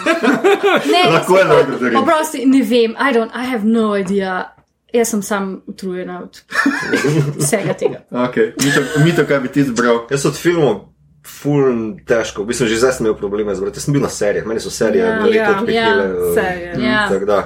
Ne, 0.93 1.03
Lahko 1.13 1.39
je 1.39 1.45
Lord 1.45 1.69
of 1.71 1.79
the 1.79 1.89
Rings. 1.89 2.03
Oprosti, 2.03 2.43
ne 2.47 2.63
vem, 2.63 2.97
I 2.99 3.13
don't, 3.15 3.31
I 3.33 3.47
have 3.47 3.65
no 3.65 3.95
idea. 3.95 4.53
Jaz 4.93 5.09
sem 5.09 5.23
sam 5.23 5.63
utrujena 5.67 6.23
od 6.23 6.43
vsega 7.43 7.75
tega. 7.75 8.05
Ok, 8.11 8.37
Mito, 8.63 8.81
Mito, 9.05 9.25
kaj 9.27 9.41
bi 9.41 9.49
ti 9.49 9.61
izbral? 9.61 10.07
Jaz 10.11 10.27
od 10.27 10.37
filmov. 10.39 10.85
Ful 11.27 11.97
težko, 12.07 12.45
v 12.45 12.53
bistvu 12.53 12.69
že 12.71 12.79
zdaj 12.79 12.93
sem 12.93 13.07
imel 13.07 13.17
probleme 13.19 13.51
z 13.51 13.61
brati. 13.61 13.77
Jaz 13.77 13.85
sem 13.85 13.93
bil 13.93 14.03
na 14.03 14.09
serijah, 14.09 14.47
meni 14.47 14.61
so 14.63 14.71
serije 14.71 15.03
Ja, 15.05 15.17
na 15.17 15.25
leto 15.27 15.37
ja, 15.37 15.51
odpihnile. 15.51 16.05
ja, 16.05 16.07
eh, 16.07 16.35
serije. 16.35 16.71
Ja. 16.87 17.09
Tako 17.11 17.25
da, 17.27 17.39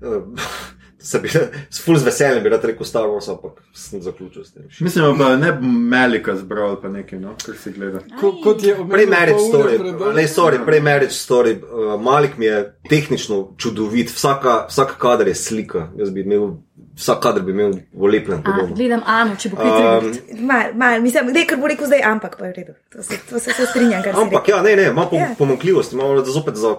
eh, 0.00 0.48
se 1.00 1.18
bi, 1.18 1.28
s 1.70 1.84
ful 1.84 1.96
z 1.96 2.04
veseljem 2.04 2.42
bi 2.42 2.48
rad 2.48 2.64
rekel 2.64 2.86
Star 2.86 3.04
Wars, 3.08 3.30
ampak 3.30 3.60
sem 3.74 4.02
zaključil 4.02 4.44
s 4.44 4.52
tem. 4.52 4.64
Mislim, 4.80 5.18
pa 5.18 5.36
ne 5.36 5.52
bi 5.52 5.66
Melika 5.66 6.36
zbral 6.36 6.68
ali 6.68 6.78
pa 6.82 6.88
nekaj, 6.88 7.18
no, 7.20 7.34
kar 7.46 7.54
si 7.56 7.72
gleda. 7.72 8.00
Ko, 8.20 8.34
kot 8.44 8.62
je 8.62 8.74
Prej 8.74 8.84
omenil 8.84 9.10
Marriage 9.10 9.38
pol 9.52 9.60
ure 9.60 9.78
Story, 9.78 10.14
ne, 10.14 10.28
sorry, 10.28 10.64
prej 10.66 10.80
Marriage 10.80 11.14
Story. 11.14 11.56
Uh, 11.62 12.00
Malik 12.02 12.38
mi 12.38 12.46
je 12.46 12.62
tehnično 12.88 13.54
čudovit, 13.58 14.10
vsaka, 14.14 14.66
vsak 14.68 14.96
kader 14.98 15.28
je 15.28 15.34
slika. 15.34 15.88
Jaz 15.98 16.10
bi 16.10 16.20
imel, 16.20 16.50
vsak 16.96 17.22
kader 17.22 17.42
bi 17.42 17.52
imel 17.52 17.72
lepljen 18.12 18.38
A, 18.38 18.42
podobno. 18.42 18.76
gledam 18.76 19.02
Ano, 19.06 19.36
če 19.36 19.48
bo 19.48 19.56
kaj 19.56 19.70
Um, 19.70 20.06
um, 20.06 20.46
Mal, 20.46 20.74
mal, 20.74 21.00
mislim, 21.00 21.32
da 21.32 21.38
je 21.38 21.46
kar 21.46 21.58
bo 21.58 21.68
rekel 21.68 21.86
zdaj, 21.86 22.02
ampak 22.04 22.36
pa 22.38 22.46
je 22.46 22.52
v 22.52 22.56
redu. 22.56 22.72
To 22.92 23.02
se, 23.02 23.18
to 23.30 23.38
se, 23.38 23.52
se 23.52 23.66
strinjam, 23.66 24.02
kar 24.02 24.14
se 24.14 24.20
Ampak 24.20 24.48
ja, 24.48 24.62
ne, 24.62 24.76
ne, 24.76 24.90
ima 24.92 25.06
pom 25.06 25.18
Ja. 25.18 25.34
pomankljivosti, 25.38 25.96
ima 25.96 26.24
zopet 26.24 26.54
za. 26.54 26.76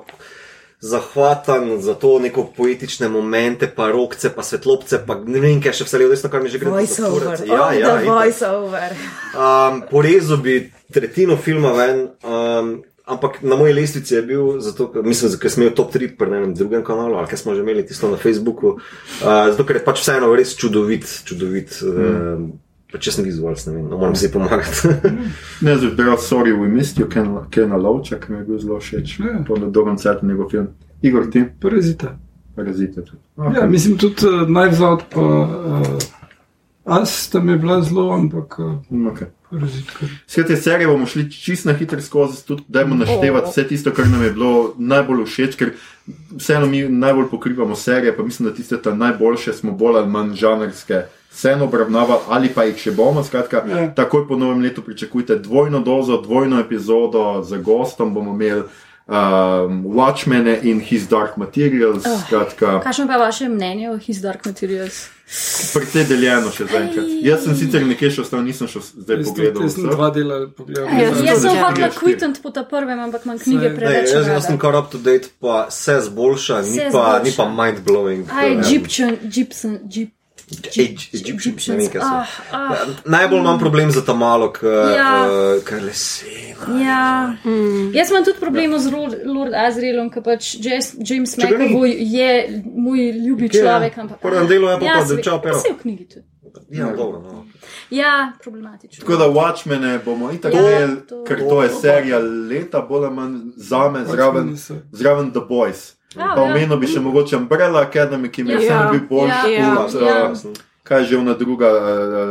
Zahvatan 0.82 1.76
za 1.82 1.94
to 1.94 2.20
neko 2.20 2.48
poetične 2.58 3.10
momente, 3.10 3.68
pa 3.70 3.92
rokce, 3.94 4.32
pa 4.34 4.42
svetlobce, 4.42 5.04
pa 5.06 5.20
kaj 5.64 5.76
še 5.78 5.86
vse 5.86 6.00
levo, 6.02 6.10
desno, 6.10 6.32
kar 6.34 6.42
mi 6.42 6.50
že 6.50 6.58
gre. 6.58 6.74
Voice 6.74 6.98
za 6.98 7.08
over. 7.08 7.28
kurec. 7.28 7.44
Ja, 7.46 7.56
Ja, 7.56 7.66
oh, 7.68 7.74
ja, 7.78 8.14
voice 8.14 8.48
over. 8.50 8.96
Um, 9.38 9.84
porezal 9.92 10.42
bi 10.42 10.56
tretjino 10.92 11.38
filma 11.38 11.76
ven, 11.78 12.08
um, 12.26 12.80
Ampak 13.12 13.42
na 13.42 13.56
moji 13.56 13.74
lestvici 13.74 14.14
je 14.16 14.22
bil, 14.22 14.60
zato, 14.62 14.92
mislim, 15.04 15.34
ker 15.42 15.52
sem 15.52 15.64
imel 15.64 15.74
top 15.76 15.90
3 15.92 16.14
pri 16.16 16.30
enem 16.30 16.54
drugem 16.56 16.84
kanalu, 16.86 17.18
ali 17.20 17.28
kaj 17.28 17.42
smo 17.42 17.56
že 17.58 17.64
imeli 17.66 17.84
tisto 17.86 18.08
na 18.12 18.18
Facebooku. 18.18 18.78
Uh, 18.78 19.50
zato, 19.52 19.66
ker 19.68 19.82
je 19.82 19.84
pač 19.84 20.04
vseeno 20.04 20.30
res 20.38 20.54
čudovit, 20.56 21.10
čudovit. 21.28 21.76
Mm. 21.82 21.90
Uh, 21.90 22.71
Pač 22.92 23.08
jaz 23.08 23.16
sem 23.16 23.26
vizualc, 23.26 23.62
ne 23.68 23.74
vem, 23.74 23.86
no, 23.88 23.98
moram 23.98 24.16
si 24.16 24.32
pomagati. 24.32 24.88
Ne, 25.62 25.78
zdaj 25.78 25.90
rekel, 25.92 26.18
sorry, 26.20 26.52
we 26.52 26.68
missed 26.68 27.00
you, 27.00 27.08
Ken, 27.08 27.28
Ken 27.50 27.72
Lovča, 27.72 28.20
ki 28.20 28.32
mi 28.32 28.38
je 28.38 28.44
bil 28.44 28.60
zelo 28.60 28.80
všeč. 28.80 29.20
Ja. 29.20 29.44
Po 29.48 29.56
dolgem 29.58 29.98
cajtu 29.98 30.26
njegov 30.26 30.50
film. 30.50 30.68
Igor, 31.02 31.30
ti, 31.32 31.46
Parazita. 31.60 32.18
parazite 32.56 33.02
tudi. 33.02 33.22
Okay. 33.38 33.56
Ja, 33.56 33.68
mislim 33.68 33.98
tudi 33.98 34.26
uh, 34.26 34.50
najvzad 34.50 35.06
pa 35.10 35.22
uh, 35.22 35.88
As 36.86 37.30
tam 37.30 37.50
je 37.50 37.58
bila 37.58 37.82
zelo, 37.82 38.10
ampak 38.12 38.60
uh, 38.60 38.74
Okay. 39.08 39.30
parazit. 39.50 39.86
kar- 39.92 40.10
Vse 40.28 40.44
te 40.44 40.58
serije 40.58 40.88
bomo 40.88 41.06
šli 41.06 41.32
čist 41.32 41.66
na 41.66 41.74
hitro 41.74 42.02
skozi, 42.02 42.46
tudi 42.46 42.64
dajmo 42.68 42.96
naštevati 42.96 43.50
vse 43.50 43.68
tisto, 43.68 43.92
kar 43.92 44.08
nam 44.08 44.24
je 44.24 44.32
bilo 44.32 44.52
najbolj 44.78 45.26
všeč, 45.26 45.56
ker 45.56 45.72
vseeno 46.32 46.66
mi 46.66 46.82
najbolj 46.84 47.30
pokrivamo 47.30 47.76
serije, 47.76 48.18
pa 48.18 48.24
mislim, 48.24 48.50
da 48.50 48.56
tiste 48.56 48.78
ta 48.78 48.96
najboljše 48.96 49.54
smo 49.54 49.72
bolj 49.72 49.98
ali 49.98 50.10
manj 50.10 50.34
žanrske. 50.36 51.02
Vseeno 51.32 51.66
obravnavali, 51.66 52.20
ali 52.30 52.50
pa 52.50 52.64
jih 52.64 52.78
še 52.78 52.92
bomo. 52.92 53.24
Skratka, 53.24 53.64
Ja. 53.66 53.94
takoj 53.94 54.28
po 54.28 54.36
novem 54.36 54.62
letu 54.62 54.82
pričakujte 54.82 55.36
dvojno 55.38 55.80
dozo, 55.82 56.18
dvojno 56.20 56.60
epizodo 56.60 57.42
z 57.42 57.58
gostom. 57.60 58.14
Bomo 58.14 58.34
imeli 58.34 58.64
um, 59.08 59.16
Watchmen 59.88 60.60
in 60.64 60.80
His 60.82 61.08
Dark 61.08 61.38
Materials. 61.38 62.04
Skratka, 62.22 62.80
Kakšno 62.82 63.08
pa 63.08 63.14
je 63.14 63.20
vaše 63.20 63.50
mnenje 63.50 63.90
o 63.90 63.98
His 63.98 64.18
Dark 64.18 64.46
Materials? 64.46 65.08
precej 65.74 66.04
deljeno 66.04 66.52
še 66.52 66.66
zaenkrat. 66.66 67.06
Jaz 67.24 67.44
sem 67.44 67.56
sicer 67.56 67.86
nekje 67.88 68.10
še 68.12 68.22
ostal, 68.22 68.42
nisem 68.42 68.68
še 68.68 68.82
zdaj 68.82 69.18
Jaz 69.18 69.28
pogledal. 69.30 69.62
jaz 69.64 69.74
sem 69.74 69.86
dva 69.86 70.10
dela 70.10 70.40
pogledal. 70.50 70.86
Ja, 70.86 71.00
Jaz 71.02 71.22
Jaz 71.24 71.42
sem 71.42 71.56
Štiri. 71.56 71.92
kvitant 71.96 72.42
po 72.44 72.50
ta 72.50 72.64
prvem, 72.66 73.00
ampak 73.00 73.24
imam 73.24 73.40
knjige 73.40 73.70
preveč. 73.72 74.12
Ne, 74.12 74.18
jaz, 74.18 74.28
jaz 74.28 74.46
sem 74.46 74.58
kar 74.58 74.76
up 74.76 74.92
to 74.92 74.98
date, 75.00 75.32
pa 75.40 75.72
se 75.72 75.96
zboljša, 76.02 76.58
ni 76.62 76.76
Se 76.76 76.90
pa, 76.92 77.20
ni 77.20 77.32
zboljša. 77.32 77.38
pa 77.38 77.64
mind 77.64 77.80
blowing. 77.82 78.24
Aj, 78.30 78.52
Egyptian, 78.60 79.16
Gypsum, 79.26 79.80
Gyp. 79.88 80.12
Egyptian, 80.52 81.82
so. 81.92 82.00
Ah, 82.02 82.26
ah, 82.52 82.76
Najbolj 83.06 83.40
imam 83.40 83.60
problem 83.60 83.92
za 83.92 84.02
ta 84.02 84.14
malo, 84.14 84.54
Ja. 84.96 85.28
ker 85.66 85.84
lesena. 85.84 86.80
ja. 86.80 87.34
Jaz 87.94 88.10
imam 88.10 88.24
tudi 88.24 88.40
problem 88.40 88.80
z 88.80 88.88
Lord, 88.88 89.16
Lord 89.26 89.54
Azrielom, 89.56 90.10
ker 90.10 90.24
pač 90.24 90.56
James. 91.00 91.38
McAvoy 91.38 91.96
je 91.98 92.30
moj 92.68 93.00
ljubi 93.20 93.44
je? 93.46 93.50
človek. 93.54 93.98
Ampak, 93.98 94.20
prvem 94.20 94.48
delu 94.48 94.68
je 94.68 94.80
pa 94.80 94.86
ja, 94.86 94.94
pa 95.08 95.22
Čao 95.24 95.42
Pero. 95.42 95.58
Vse 95.58 95.74
v 95.74 95.82
knjigi 95.82 96.08
tudi. 96.08 96.26
Ja, 96.70 96.86
dobro, 96.88 97.20
no. 97.22 97.46
Ja, 97.90 98.32
problematično. 98.44 99.02
Tako 99.02 99.18
da 99.18 99.26
Watchmen 99.30 100.00
bomo 100.06 100.32
itak 100.32 100.54
Ja, 100.54 100.60
imeli, 100.62 101.02
to- 101.02 101.24
ker 101.24 101.40
to 101.40 101.64
je 101.64 101.70
serija 101.72 102.20
leta, 102.50 102.82
bolj 102.82 103.06
ali 103.06 103.16
manj 103.16 103.36
za 103.58 103.90
me, 103.90 104.06
zraven, 104.06 104.58
zraven 104.92 105.32
The 105.32 105.40
Boys. 105.50 105.94
Ja, 106.12 106.34
Pa 106.34 106.42
ja. 106.42 106.44
omenil 106.46 106.78
bi 106.78 106.88
še 106.88 107.00
mogoče 107.00 107.38
Umbrella 107.38 107.82
Academy, 107.82 108.28
ki 108.28 108.44
mi 108.44 108.52
je 108.52 108.56
Ja. 108.56 108.60
vseeno 108.60 108.92
bil 108.92 109.04
bolj 109.10 109.30
Ja, 109.30 109.48
ja, 109.48 109.76
kot, 109.78 109.94
ja. 109.96 110.18
uh, 110.28 110.54
kaj 110.84 111.00
je 111.00 111.06
že 111.06 111.18
ona 111.18 111.34
druga 111.34 111.70
uh, 111.70 111.82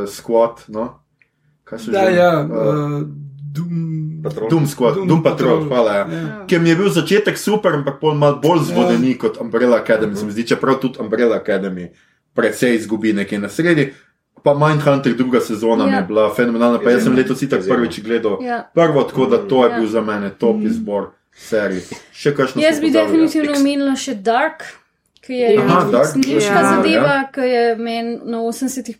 squad, 0.06 0.64
no? 0.68 1.00
Kaj 1.64 1.78
so 1.78 1.90
Ja, 1.90 2.04
že? 2.04 2.14
ja, 2.14 2.30
Uh, 2.40 2.50
uh, 2.50 3.00
Doom. 3.50 3.76
Patrol. 4.20 4.48
Doom 4.48 4.66
Squad, 4.66 4.94
Doom, 4.94 5.08
Doom 5.08 5.22
Patrol, 5.22 5.64
hvala. 5.64 5.90
Ja. 5.90 6.04
Ja. 6.04 6.44
Ker 6.44 6.60
mi 6.60 6.68
je 6.68 6.76
bil 6.76 6.88
začetek 6.88 7.34
super, 7.34 7.72
ampak 7.72 7.96
pol 7.96 8.12
malo 8.14 8.36
bolj 8.36 8.68
zvodeni 8.68 9.16
kot 9.16 9.38
Umbrella 9.38 9.78
Academy. 9.78 10.12
Se 10.12 10.22
mi 10.22 10.30
zdi, 10.30 10.44
čeprav 10.46 10.76
tudi 10.76 11.00
Umbrella 11.00 11.34
Academy 11.34 11.88
precej 12.32 12.76
izgubi 12.76 13.12
nekaj 13.12 13.38
na 13.38 13.48
sredi. 13.48 13.90
Pa 14.38 14.52
Mindhunter 14.54 15.12
druga 15.14 15.40
sezona 15.40 15.84
mi 15.84 15.92
Ja. 15.92 15.98
je 15.98 16.06
bila 16.06 16.28
fenomenalna, 16.30 16.78
pa 16.78 16.90
jaz 16.90 17.02
sem 17.02 17.12
letos 17.12 17.40
itak 17.40 17.60
prvič 17.62 18.00
gledal 18.00 18.38
Ja. 18.40 18.70
prvo, 18.70 19.02
tako 19.02 19.26
da 19.26 19.38
to 19.38 19.64
je 19.64 19.70
Ja. 19.70 19.76
bil 19.76 19.88
za 19.88 20.00
mene 20.02 20.30
top 20.30 20.56
izbor 20.60 21.10
serij. 21.32 21.82
Še 22.12 22.32
kakšno 22.32 22.62
Jaz 22.62 22.80
bi 22.80 22.86
pozabili? 22.86 22.92
definitivno 23.22 23.56
omenila 23.56 23.96
še 23.96 24.14
Dark, 24.16 24.62
ki 25.20 25.34
je 25.34 25.48
nemška 25.52 26.36
Ja. 26.50 26.62
zadeva, 26.66 27.28
ki 27.30 27.40
je 27.42 27.76
meni 27.76 28.18
na 28.24 28.38
80% 28.40 28.96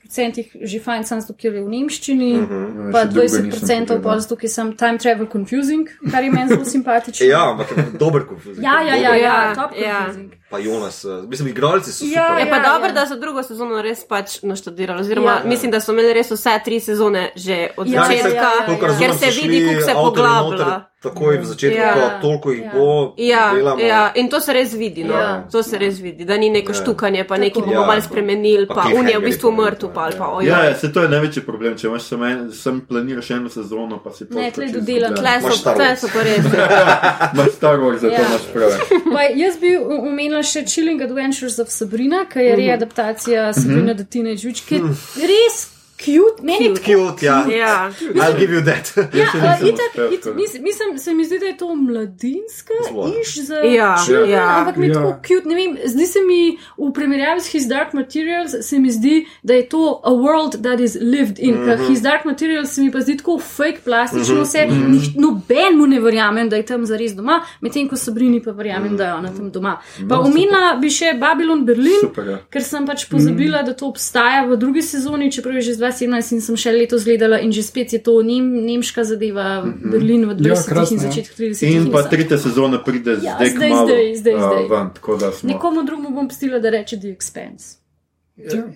že 0.63 0.79
fajn, 0.79 1.05
sem 1.05 1.21
zato, 1.21 1.35
ker 1.35 1.51
je 1.51 1.63
v 1.63 1.69
nemščini, 1.71 2.33
Ja, 2.33 2.47
pa 2.93 3.01
še 3.01 3.09
druge 3.09 3.23
nisem 3.25 3.45
20% 3.47 3.57
pogledal. 3.89 4.03
pa 4.03 4.19
zato, 4.19 4.37
ker 4.37 4.49
sem 4.49 4.73
time 4.75 4.99
travel 4.99 5.27
confusing, 5.27 5.89
kar 6.07 6.23
je 6.23 6.31
meni 6.31 6.49
zelo 6.49 6.65
simpatično. 6.77 7.27
Ja, 7.27 7.51
ampak 7.51 7.73
dober 7.95 8.27
konfuzij. 8.27 8.61
ja, 8.61 8.81
ja, 8.81 8.95
ja, 8.97 9.15
ja, 9.17 9.17
Ja, 9.17 9.55
top 9.55 9.73
ja. 9.75 10.05
confusing. 10.05 10.31
Pa 10.51 10.59
Jonas, 10.59 11.05
eh, 11.05 11.23
mislim, 11.25 11.49
igralci 11.49 11.91
so 11.91 12.05
Ja, 12.05 12.27
super. 12.29 12.39
Je 12.39 12.51
pa 12.51 12.57
ja, 12.57 12.63
dobro, 12.65 12.89
ja. 12.89 12.93
da 12.93 13.07
so 13.07 13.17
drugo 13.17 13.43
sezono 13.43 13.81
res 13.81 14.05
pač 14.05 14.43
naštudirali. 14.43 15.01
Oziroma, 15.01 15.31
Ja. 15.31 15.37
ja. 15.37 15.45
mislim, 15.45 15.71
da 15.71 15.81
so 15.81 15.93
imeli 15.93 16.13
res 16.13 16.29
vse 16.29 16.61
tri 16.61 16.81
sezone 16.81 17.31
že 17.37 17.71
od 17.77 17.87
Ja, 17.87 18.03
začetka, 18.03 18.29
ja, 18.29 18.35
ja, 18.35 18.51
ja, 18.53 18.67
Kolikor 18.67 18.85
ja. 18.85 18.93
razumem, 18.93 19.11
ker 19.11 19.33
se 19.33 19.41
vidi, 19.41 19.61
kako 19.65 19.81
se 19.81 19.95
poglablja. 19.95 20.91
Takoj 21.01 21.39
v 21.39 21.45
začetku, 21.45 21.79
Ja. 21.79 21.97
ja. 21.97 22.19
toliko 22.21 22.51
jih 22.51 22.61
Ja. 22.61 22.71
bo, 22.75 23.15
Ja, 23.17 23.53
delamo. 23.55 23.81
ja, 23.81 24.13
in 24.15 24.29
to 24.29 24.41
se 24.41 24.53
res 24.53 24.75
vidi. 24.75 25.05
No. 25.05 25.15
Ja. 25.15 25.47
To 25.49 25.63
se 25.63 25.79
res 25.79 25.99
vidi, 25.99 26.25
da 26.25 26.37
ni 26.37 26.51
neko 26.51 26.73
Ja. 26.73 26.75
štukanje, 26.75 27.25
pa 27.25 27.37
neki 27.37 27.61
bomo 27.61 27.73
Ja. 27.73 27.87
malo 27.87 28.01
spremenili, 28.03 28.67
Pa 28.67 28.75
pa 28.75 28.83
unija 28.91 29.11
je 29.11 29.19
v 29.19 29.23
bistvu 29.23 29.51
ne, 29.51 29.57
mrtev, 29.57 29.79
to 29.79 29.89
pa 29.89 30.11
pa 30.11 30.17
Ja, 30.17 30.29
ojoj. 30.29 30.47
ja, 30.47 30.75
se 30.75 30.93
to 30.93 31.03
je 31.03 31.09
največji 31.09 31.43
problem. 31.43 31.77
Če 31.77 31.87
imaš 31.87 32.03
samo 32.03 32.27
en, 32.27 32.53
sem 32.53 32.81
planiraš 32.83 33.31
eno 33.31 33.49
sezono, 33.49 33.99
pa 33.99 34.11
si 34.13 34.25
Ne, 34.25 34.45
pač 34.45 34.55
tle 34.55 34.65
izgubljen. 34.67 35.15
Tle 35.15 35.41
so, 35.41 35.75
tle 35.75 35.97
so 35.97 36.09
pa 36.09 36.21
res. 36.21 36.45
Imaš 37.35 37.51
Star 37.53 37.79
Wars, 37.79 37.99
zato 37.99 38.13
Ja. 38.13 38.21
imaš 38.21 38.45
prav. 38.53 38.71
Pa 39.15 39.23
jaz 39.35 39.57
bi 39.57 39.77
omenila 39.79 40.43
še 40.43 40.67
Chilling 40.67 41.01
Adventures 41.03 41.59
of 41.59 41.69
Sabrina, 41.71 42.27
ki 42.27 42.39
je 42.41 42.57
readaptacija 42.57 43.53
Sabrina 43.55 43.95
the 43.95 44.05
Teenage 44.05 44.45
Witch, 44.45 44.67
ki 44.67 44.75
je 44.75 45.27
res 45.27 45.80
cute, 46.05 46.43
meni 46.43 46.65
je 46.65 46.75
tako. 46.75 46.87
Cute, 46.87 47.27
ja. 47.27 47.47
Ja. 47.59 47.91
I'll 48.15 48.39
give 48.39 48.53
you 48.55 48.63
that. 48.65 48.93
Ja, 49.15 49.27
uh, 49.35 49.43
nisem 49.43 49.69
itak, 49.69 50.13
it, 50.13 50.37
mislim, 50.37 50.63
mislim, 50.63 50.99
se 50.99 51.15
mi 51.15 51.25
zdi, 51.25 51.39
da 51.39 51.47
je 51.47 51.57
to 51.57 51.75
mladinska 51.77 52.73
iš 53.21 53.37
za 53.43 53.55
Ja, 53.55 53.97
children, 54.05 54.31
ja. 54.31 54.59
ampak 54.59 54.77
mi 54.77 54.87
je 54.87 54.91
Ja. 54.91 54.95
tako 54.95 55.21
cute. 55.27 55.49
Ne 55.49 55.55
vem, 55.55 55.79
zdi 55.85 56.07
se 56.07 56.19
mi 56.27 56.59
v 56.79 56.93
primerjavi 56.93 57.41
s 57.41 57.53
His 57.53 57.67
Dark 57.69 57.93
Materials, 57.93 58.53
se 58.61 58.79
mi 58.79 58.91
zdi, 58.91 59.27
da 59.43 59.55
je 59.55 59.69
to 59.69 60.01
a 60.05 60.11
world 60.11 60.63
that 60.63 60.81
is 60.81 60.97
lived 61.01 61.39
in. 61.39 61.55
Mm 61.55 61.69
-hmm. 61.69 61.89
His 61.89 62.01
Dark 62.01 62.25
Materials 62.25 62.71
se 62.71 62.81
mi 62.81 62.93
pa 62.93 63.01
zdi 63.01 63.17
tako 63.17 63.39
fake, 63.39 63.79
plastično 63.85 64.35
mm 64.35 64.41
-hmm. 64.41 64.45
vse. 64.45 64.67
Mm 64.67 64.93
-hmm. 64.93 65.21
Noben 65.21 65.79
mu 65.79 65.87
ne 65.87 66.01
verjamem, 66.01 66.49
da 66.49 66.57
je 66.57 66.67
tam 66.67 66.87
zares 66.87 67.13
doma, 67.15 67.41
medtem 67.61 67.89
ko 67.89 67.97
Sabrini 67.97 68.43
pa 68.43 68.51
verjamem, 68.51 68.97
da 68.97 69.05
je 69.05 69.15
ona 69.15 69.29
tam 69.37 69.51
doma. 69.51 69.81
Pa 70.09 70.19
omenila 70.19 70.79
bi 70.81 70.91
še 70.91 71.15
Babylon 71.21 71.65
Berlin. 71.65 72.01
Super, 72.01 72.29
ja. 72.29 72.39
Ker 72.51 72.63
sem 72.63 72.87
pač 72.87 73.09
pozabila, 73.11 73.63
da 73.63 73.75
to 73.75 73.87
obstaja 73.87 74.47
v 74.47 74.57
drugi 74.57 74.83
sezoni, 74.83 75.33
čeprav 75.33 75.55
je 75.55 75.61
že 75.61 75.75
z 75.75 75.81
2017 75.91 76.33
in 76.37 76.41
sem 76.41 76.57
še 76.57 76.73
letos 76.73 77.05
gledala, 77.05 77.41
in 77.45 77.53
že 77.53 77.63
spet 77.67 77.93
je 77.93 78.01
to 78.03 78.17
nem, 78.27 78.47
nemška 78.67 79.05
zadeva, 79.05 79.61
Berlin 79.65 80.25
v 80.31 80.39
20 80.39 80.71
krasno, 80.71 80.97
in 80.97 81.03
ja. 81.03 81.11
začetku 81.11 81.35
30. 81.37 81.67
In 81.69 81.91
pa 81.93 82.03
tretja 82.09 82.39
sezona 82.39 82.81
pride 82.83 83.19
Ja, 83.21 83.37
zdaj, 83.37 83.53
zdaj, 83.57 83.69
kmalu, 83.69 83.87
zdaj, 83.89 84.07
zdaj, 84.23 84.35
uh, 84.35 84.41
zdaj. 84.67 84.89
tako 84.95 85.17
da 85.17 85.33
smo. 85.33 85.53
Nekomu 85.53 85.85
drugemu 85.85 86.15
bom 86.17 86.29
pustila, 86.31 86.59
da 86.59 86.71
reče 86.71 87.01
The 87.01 87.13
Expense. 87.13 87.81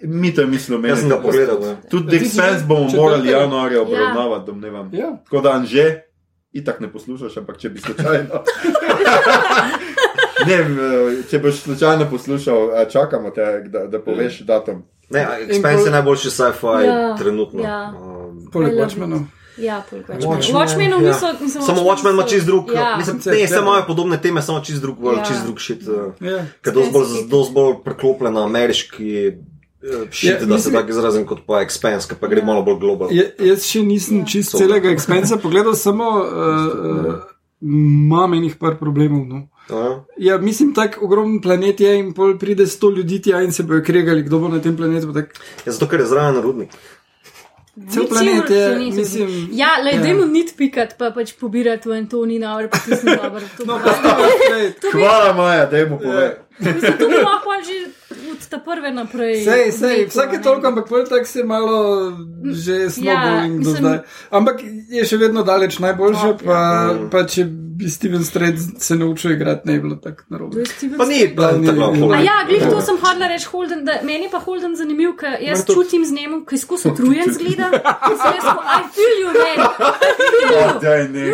Mi 0.03 0.35
to 0.35 0.41
je 0.41 0.47
mislil, 0.47 0.79
meni. 0.79 0.93
Jaz 0.93 1.01
sem 1.01 1.09
ga 1.09 1.21
pogledal. 1.23 1.63
ja. 1.63 1.77
Tudi 1.91 2.11
The 2.11 2.25
Expense 2.25 2.67
bomo 2.67 2.91
morali 2.97 3.31
januarja 3.31 3.83
obravnavati, 3.83 4.47
domnevam. 4.47 4.91
Ja. 4.93 5.17
Tako 5.25 5.41
da 5.41 5.53
Anže, 5.53 6.01
itak 6.53 6.81
ne 6.81 6.93
poslušaš, 6.93 7.37
ampak 7.37 7.59
če 7.59 7.69
bi 7.69 7.81
slučajno. 7.81 8.43
ne, 10.49 10.55
eh, 10.55 11.23
če 11.31 11.39
boš 11.39 11.55
slučajno 11.55 12.11
poslušal, 12.11 12.75
a 12.77 12.85
čakamo 12.85 13.31
te, 13.31 13.65
da, 13.67 13.87
da 13.87 14.03
poveš 14.03 14.41
datum. 14.47 14.85
Ne, 15.11 15.21
a 15.21 15.39
Expense 15.41 15.85
je 15.85 15.91
najboljši 15.91 16.31
sci-fi 16.31 16.67
Ja, 16.87 17.17
trenutno. 17.17 17.63
ja. 17.63 17.93
Um, 17.95 18.49
Poleg 18.53 18.73
Watchmenov. 18.75 19.21
Ja, 19.57 19.83
poleg 19.85 20.05
Watchmen, 20.05 20.31
Watchmen. 20.31 20.57
Watchmenov 20.57 21.01
ja. 21.01 21.09
niso. 21.09 21.27
mislim, 21.41 21.63
Samo 21.63 21.81
Watchmen 21.83 22.11
ima 22.11 22.23
čist 22.25 22.47
drug. 22.47 22.71
Ja. 22.71 22.97
Mislim, 22.99 23.21
ne, 23.27 23.41
ja. 23.41 23.47
vse 23.47 23.59
imajo 23.59 23.85
podobne 23.87 24.17
teme, 24.19 24.43
samo 24.43 24.61
čist 24.61 24.83
drug, 24.83 24.97
Ja. 25.05 25.13
ja. 25.13 25.25
čist 25.25 25.45
drug 25.45 25.59
šit. 25.59 25.83
Uh, 25.83 25.95
Ja. 26.23 26.45
Ker 26.61 26.73
dosti 26.73 26.93
bolj, 26.93 27.03
Expense 27.03 27.17
je- 27.17 27.29
dosti 27.29 27.55
bolj 27.55 27.75
preklopljen 27.85 28.33
na 28.33 28.45
ameriški 28.45 29.29
uh, 29.29 30.11
šit, 30.11 30.25
Ja, 30.25 30.33
ja, 30.33 30.39
da 30.39 30.47
se 30.47 30.47
mislim- 30.49 30.75
tako 30.75 30.91
izrazim 30.91 31.27
kot 31.27 31.39
pa 31.47 31.53
Expense, 31.55 32.09
ki 32.09 32.15
pa 32.21 32.27
gre 32.27 32.39
Ja. 32.39 32.45
malo 32.45 32.63
bolj 32.63 32.79
global. 32.79 33.09
Je, 33.13 33.35
jaz 33.41 33.63
še 33.65 33.83
nisem 33.83 34.27
čist 34.27 34.51
So. 34.51 34.59
celega 34.59 34.89
Expensa 34.89 35.37
pogledal, 35.37 35.75
samo 35.75 36.05
uh, 36.05 36.27
uh, 37.07 37.15
imam 37.63 38.35
enih 38.35 38.57
par 38.57 38.77
problemov. 38.77 39.27
No. 39.27 39.49
Ja. 39.71 40.05
Ja, 40.19 40.39
mislim, 40.39 40.75
tako 40.75 41.05
ogromen 41.05 41.41
planet 41.41 41.81
je 41.81 41.99
in 41.99 42.13
pol 42.13 42.39
pride 42.39 42.67
sto 42.67 42.91
ljudi 42.91 43.23
tja 43.23 43.41
in 43.41 43.53
se 43.53 43.63
bojo 43.63 43.83
kregali, 43.83 44.23
kdo 44.23 44.39
bo 44.39 44.49
na 44.49 44.61
tem 44.61 44.77
planetu. 44.77 45.07
pa 45.07 45.13
Tak, 45.15 45.35
Ja, 45.67 45.73
zato, 45.73 45.89
ker 45.89 46.01
je 46.01 46.07
zraven 46.07 46.43
rudnik. 46.43 46.71
cel 47.91 48.07
planet 48.07 48.51
je, 48.51 48.69
mislim. 48.93 49.49
Ja, 49.53 49.69
le, 49.85 49.91
ja. 49.91 50.03
dajmo 50.03 50.27
nit 50.27 50.55
pikat, 50.57 50.95
pa 50.99 51.11
pač 51.11 51.33
pobirati 51.35 51.89
v 51.89 52.07
to 52.07 52.25
ni 52.25 52.39
dobro, 52.39 52.69
pa 52.69 52.79
ti 52.79 52.97
smo 52.97 53.17
dobro. 53.17 53.41
No, 53.67 53.79
pa 53.79 53.93
to 53.93 54.15
bi- 54.83 54.93
Hvala, 54.93 55.33
Maja, 55.33 55.67
da 55.67 55.77
jim 55.79 55.99
povej. 55.99 56.31
Mislim, 56.59 56.93
to 56.95 57.09
bi 57.09 57.15
lahko 57.17 57.51
že 57.61 57.77
od 58.31 58.49
ta 58.49 58.59
prve 58.61 58.91
naprej. 58.93 59.45
Sej, 59.45 59.73
sej, 59.73 59.89
rekel, 59.91 60.09
vsake 60.09 60.37
ne. 60.37 60.43
toliko, 60.43 60.67
ampak 60.67 60.89
pol 60.89 61.05
tak 61.05 61.27
se 61.27 61.45
malo 61.45 62.13
že 62.45 62.91
snowballing 62.91 63.53
do 63.55 63.59
mislim- 63.61 63.77
zdaj. 63.77 63.99
Ampak 64.31 64.57
je 64.91 65.05
še 65.05 65.17
vedno 65.17 65.43
daleč 65.43 65.79
najboljše, 65.79 66.27
Ja. 66.27 66.37
pa, 66.37 66.59
pa 67.11 67.27
če 67.27 67.45
bi 67.75 67.91
Steven 67.91 68.25
Strait 68.25 68.55
se 68.79 68.95
naučil 68.95 69.33
igrati, 69.33 69.67
ne 69.67 69.73
bi 69.73 69.81
bilo 69.81 69.97
tako 69.97 70.23
narobe. 70.29 70.63
Pa 70.97 71.05
ni, 71.05 71.27
pa 71.37 71.53
ni- 71.53 71.69
A 72.13 72.21
ja, 72.21 72.37
glih 72.47 72.63
to 72.65 72.81
sem 72.81 72.97
hodila 72.97 73.27
reči 73.27 73.47
Holden, 73.47 73.85
da 73.85 73.99
meni 74.03 74.29
pa 74.31 74.39
Holden 74.39 74.77
zanimiv, 74.77 75.17
ker 75.17 75.35
jaz 75.41 75.65
to- 75.65 75.75
čutim 75.75 76.05
z 76.05 76.13
njim, 76.13 76.47
ki 76.47 76.55
skozi 76.57 76.89
utrujen 76.89 77.33
zgleda. 77.33 77.71
Jaz 77.73 78.19
tako, 78.41 78.63
I 78.63 78.83
feel 78.89 79.15
you, 79.19 79.31
man. 79.35 79.59
Daj 80.83 81.03
time. 81.03 81.25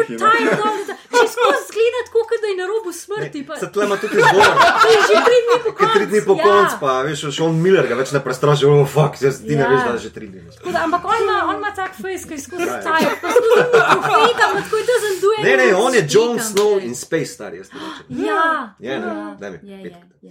Če 1.10 1.26
skozi 1.28 1.60
zgleda 1.66 2.00
tako, 2.06 2.20
kot 2.24 2.38
da 2.40 2.46
je 2.46 2.56
na 2.56 2.66
robu 2.66 2.90
smrti. 2.94 3.46
Pa... 3.46 3.56
Se 3.56 3.68
tle 3.68 3.84
ima 3.84 3.96
tudi 3.96 4.16
zgor. 4.16 4.48
To 5.10 5.82
je 5.82 5.90
tri 5.92 6.06
dni 6.06 6.20
po 6.20 6.34
po 6.34 6.38
ja. 6.38 6.44
koncu, 6.44 6.74
pa 6.80 7.02
veš, 7.02 7.24
še 7.28 7.42
on 7.42 7.54
Miller 7.56 7.86
ga 7.86 7.94
več 7.94 8.12
ne 8.12 8.20
prestraši, 8.20 8.66
oh, 8.66 8.86
fuck, 8.86 9.16
jaz 9.18 9.40
ti 9.40 9.52
ne 9.52 9.62
Ja. 9.62 9.68
veš, 9.68 9.80
da 9.80 9.92
je 9.92 9.98
že 9.98 10.10
tri 10.10 10.26
dni. 10.26 10.40
Tako 10.50 10.70
Da, 10.70 10.84
ampak 10.84 11.04
on 11.04 11.18
ima, 11.22 11.36
on 11.44 11.56
ima 11.56 11.70
tak 11.72 11.92
face, 11.94 12.24
ki 12.24 12.34
je 12.34 12.38
pa 12.38 12.44
skozi 12.46 12.64
profeta, 12.66 12.92
pa 13.16 14.60
tako 14.60 14.76
da 14.76 14.86
doesn't 14.86 15.18
do 15.20 15.28
Ne, 15.40 15.56
ne, 15.56 15.74
on 15.74 15.94
je 15.94 16.02
Jon 16.06 16.38
Snow 16.40 16.78
in 16.78 16.94
Space 16.94 17.32
Star, 17.32 17.54
jaz 17.54 17.68
ti 17.68 17.76
rečem. 17.76 18.24
Ja, 18.24 18.74
Je, 18.78 18.98
ne, 18.98 19.10
daj 19.38 19.50
mi, 19.52 19.58
je, 19.64 19.76
je, 19.78 19.90
je. 20.22 20.30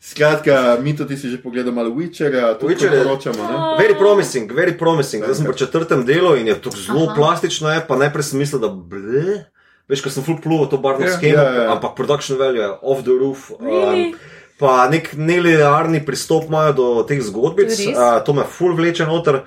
Skratka, 0.00 0.54
mi 0.80 0.96
tudi 0.96 1.16
si 1.16 1.28
že 1.28 1.36
pogledamo 1.36 1.76
malo 1.76 1.90
Witcherja, 1.90 2.54
tudi 2.54 2.74
Witcher 2.74 2.88
je- 2.88 2.98
poročamo. 2.98 3.42
Ne? 3.42 3.56
Very 3.76 3.94
promising, 3.94 4.48
very 4.50 4.72
promising. 4.72 5.22
Zdaj 5.22 5.34
sem 5.34 5.44
pri 5.44 5.56
četrtem 5.56 6.06
delu 6.06 6.36
in 6.36 6.46
je 6.46 6.56
to 6.56 6.70
zelo 6.70 7.12
plastično, 7.14 7.70
je, 7.70 7.84
pa 7.84 7.96
najprej 7.96 8.22
sem 8.24 8.38
mislil, 8.38 8.60
da 8.60 8.68
ble. 8.68 9.44
Veš, 9.88 10.02
ko 10.04 10.10
sem 10.10 10.24
full 10.24 10.40
pluval 10.42 10.68
to 10.68 10.76
barvno 10.78 11.06
Ja. 11.06 11.12
schemo, 11.16 11.38
Ja, 11.38 11.42
ja, 11.44 11.62
ja. 11.62 11.72
ampak 11.72 11.94
production 11.96 12.38
value 12.38 12.60
je 12.60 12.68
off 12.82 13.02
the 13.02 13.10
roof. 13.12 13.50
Really? 13.60 14.14
pa 14.58 14.88
nek 14.90 15.12
nelinearni 15.14 16.00
pristop 16.06 16.48
imajo 16.50 16.72
do 16.72 17.02
teh 17.06 17.20
zgodbic, 17.22 17.70
To 17.70 17.90
uh, 17.90 18.24
to 18.24 18.32
me 18.34 18.42
full 18.42 18.74
vleče 18.74 19.06
noter. 19.06 19.40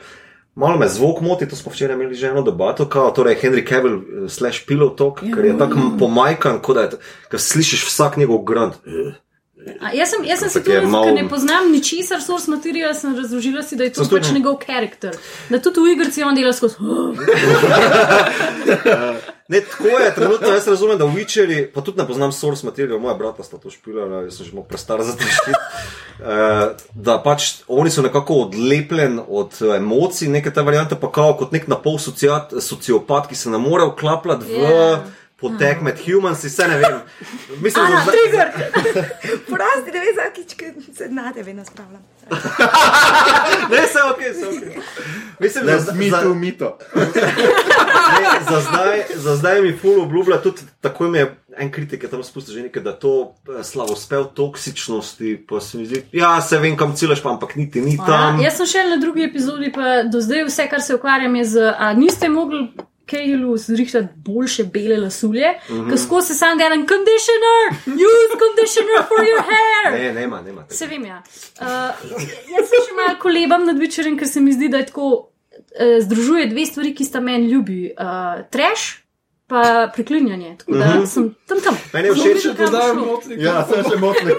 Malo 0.55 0.77
me 0.77 0.87
zvok 0.87 1.21
moti, 1.21 1.47
to 1.47 1.55
smo 1.55 1.71
včeraj 1.71 1.95
imeli 1.95 2.15
že 2.15 2.27
eno 2.27 2.41
debato, 2.41 2.85
kao, 2.85 3.11
torej 3.11 3.35
Henry 3.43 3.63
Cavill 3.63 3.95
uh, 3.95 4.29
slash 4.29 4.65
Pillow 4.67 4.95
Talk, 4.95 5.19
ker 5.19 5.45
je 5.45 5.57
tako 5.57 5.79
pomajkan, 5.99 6.59
kot 6.59 6.75
da 6.75 6.81
je, 6.81 6.89
slišiš 7.39 7.85
vsak 7.87 8.17
njegov 8.17 8.43
grunt. 8.43 8.73
A, 9.79 9.91
jaz 9.93 10.09
sem, 10.09 10.23
jaz 10.25 10.39
sem 10.39 10.49
Ampak 10.49 10.63
tudi, 10.63 10.75
je 10.75 10.81
ker 10.81 11.13
ne 11.13 11.29
poznam 11.29 11.71
ničesar 11.71 12.21
source 12.21 12.49
materiala, 12.49 12.93
sem 12.97 13.13
razložila 13.17 13.61
si, 13.63 13.77
da 13.77 13.85
je 13.85 13.93
to 13.93 14.05
tudi 14.05 14.17
pač 14.17 14.31
ne. 14.31 14.39
njegov 14.39 14.57
karakter. 14.61 15.17
Da 15.49 15.59
tudi 15.61 15.83
v 15.85 15.93
igrici 15.93 16.23
on 16.25 16.37
dela 16.37 16.53
skozi. 16.53 16.75
Ne, 19.51 19.59
tako 19.61 19.87
je, 19.87 20.15
trenutno 20.15 20.47
jaz 20.47 20.67
razumem, 20.67 20.97
da 20.97 21.05
Witcheri, 21.05 21.65
pa 21.73 21.81
tudi 21.83 21.99
ne 21.99 22.07
poznam 22.07 22.31
source 22.31 22.65
material, 22.65 22.99
moja 23.03 23.17
brata 23.19 23.43
sta 23.43 23.57
to 23.59 23.67
špilala, 23.67 24.21
jaz 24.23 24.37
sem 24.39 24.47
že 24.47 24.53
malo 24.55 24.63
prestar 24.63 25.03
za 25.03 25.11
to 25.11 25.27
špil. 25.27 25.57
Uh, 26.21 26.79
da 26.95 27.17
pač 27.19 27.65
oni 27.67 27.91
so 27.91 28.01
nekako 28.05 28.45
odlepljen 28.45 29.19
od 29.27 29.57
eh, 29.59 29.75
emocij, 29.75 30.29
neke 30.31 30.53
te 30.55 30.63
variante 30.63 30.95
pa 30.95 31.11
kao 31.11 31.33
kot 31.35 31.51
nek 31.51 31.67
napol 31.67 31.99
sociopat, 31.99 33.27
ki 33.27 33.35
se 33.35 33.51
ne 33.51 33.59
more 33.59 33.91
vklapljati 33.91 34.47
v 34.47 34.61
Ja. 34.71 35.01
Potek 35.41 35.81
med 35.81 35.99
humans, 36.05 36.43
vse 36.45 36.67
ne 36.67 36.77
vem. 36.77 36.99
Mislim, 37.61 37.85
Ana, 37.85 38.03
da 38.05 38.11
trigger! 38.11 38.51
Prosti, 39.51 39.91
da 39.91 39.99
veš, 39.99 40.15
zakič, 40.15 40.53
ki 40.57 40.93
se 40.97 41.09
na 41.09 41.33
tebe 41.33 41.53
naspravljam. 41.53 42.01
ne, 43.71 43.81
vse 43.87 44.03
ok, 44.11 44.21
vse 44.31 44.47
ok. 44.47 44.83
Mislim, 45.39 45.65
da 45.65 45.79
za, 45.79 45.93
Mito, 45.93 46.17
za, 46.17 46.33
mito. 46.45 46.77
ne, 46.95 48.39
za, 48.49 48.61
zdaj, 48.61 49.03
za 49.15 49.35
zdaj 49.35 49.61
mi 49.61 49.77
ful 49.77 50.01
obljublja, 50.01 50.41
tudi 50.41 50.61
tako 50.81 51.07
mi 51.07 51.17
je 51.17 51.35
en 51.57 51.71
kritik, 51.71 52.03
je 52.03 52.09
tam 52.09 52.23
spustil 52.23 52.53
že 52.55 52.61
nekaj, 52.61 52.83
da 52.83 52.93
to 52.99 53.33
eh, 53.49 53.63
slavospel 53.63 54.25
toksičnosti, 54.33 55.45
pa 55.49 55.59
se 55.59 55.77
mi 55.77 55.85
zdi, 55.85 56.03
ja, 56.11 56.41
se 56.41 56.59
vem, 56.59 56.77
kam 56.77 56.95
ciljaš, 56.95 57.23
pa 57.23 57.29
ampak 57.29 57.55
niti 57.55 57.81
ni 57.81 57.97
tam. 57.97 58.39
Ja, 58.39 58.47
jaz 58.47 58.61
sem 58.61 58.65
še 58.65 58.85
na 58.89 58.97
drugi 59.01 59.25
epizodi, 59.27 59.71
pa 59.73 60.03
do 60.03 60.21
zdaj 60.21 60.45
vse, 60.47 60.67
kar 60.71 60.81
se 60.81 60.95
ukvarjam, 60.95 61.35
je 61.35 61.45
z. 61.45 61.73
A 61.77 61.93
niste 61.93 62.29
mogli 62.29 62.69
Kejlu 63.11 63.57
zrihtati 63.57 64.07
boljše 64.15 64.63
bele 64.63 64.97
lasulje, 64.97 65.49
uh 65.69 65.75
Mhm. 65.75 65.89
-huh. 65.89 66.07
ko 66.09 66.21
se 66.21 66.33
sam 66.33 66.57
gledam 66.57 66.87
conditioner, 66.87 67.65
use 67.87 68.33
conditioner 68.39 69.03
for 69.07 69.19
your 69.21 69.43
hair. 69.43 69.85
Ne, 69.93 70.21
nema, 70.21 70.41
nema. 70.41 70.61
tega. 70.61 70.75
Se 70.75 70.87
vem, 70.87 71.05
ja. 71.05 71.23
Uh, 71.61 71.67
jaz 72.51 72.69
se 72.69 72.77
še 72.87 72.93
malo 72.95 73.19
kolebam 73.19 73.65
nad 73.65 73.77
večerem, 73.77 74.17
ker 74.17 74.27
se 74.27 74.39
mi 74.39 74.53
zdi, 74.53 74.69
da 74.69 74.77
je 74.77 74.85
tako 74.85 75.07
uh, 75.07 75.19
združuje 75.99 76.45
dve 76.47 76.65
stvari, 76.65 76.95
ki 76.95 77.05
sta 77.05 77.19
meni 77.19 77.47
ljubi. 77.47 77.91
Uh, 77.91 78.05
trash. 78.49 79.00
Pa 79.51 79.61
priklinjanje, 79.91 80.55
tako 80.57 80.71
da 80.73 80.85
Mhm. 80.87 81.05
sem 81.05 81.23
tam 81.43 81.59
tam. 81.59 81.75
Meni 81.93 82.07
je 82.07 82.13
všeč, 82.15 82.43
dodajam 82.55 82.95
šlo. 82.95 83.05
notri. 83.07 83.35
Ja, 83.37 83.55
sem 83.65 83.83
še 83.83 83.97
krive, 84.13 84.31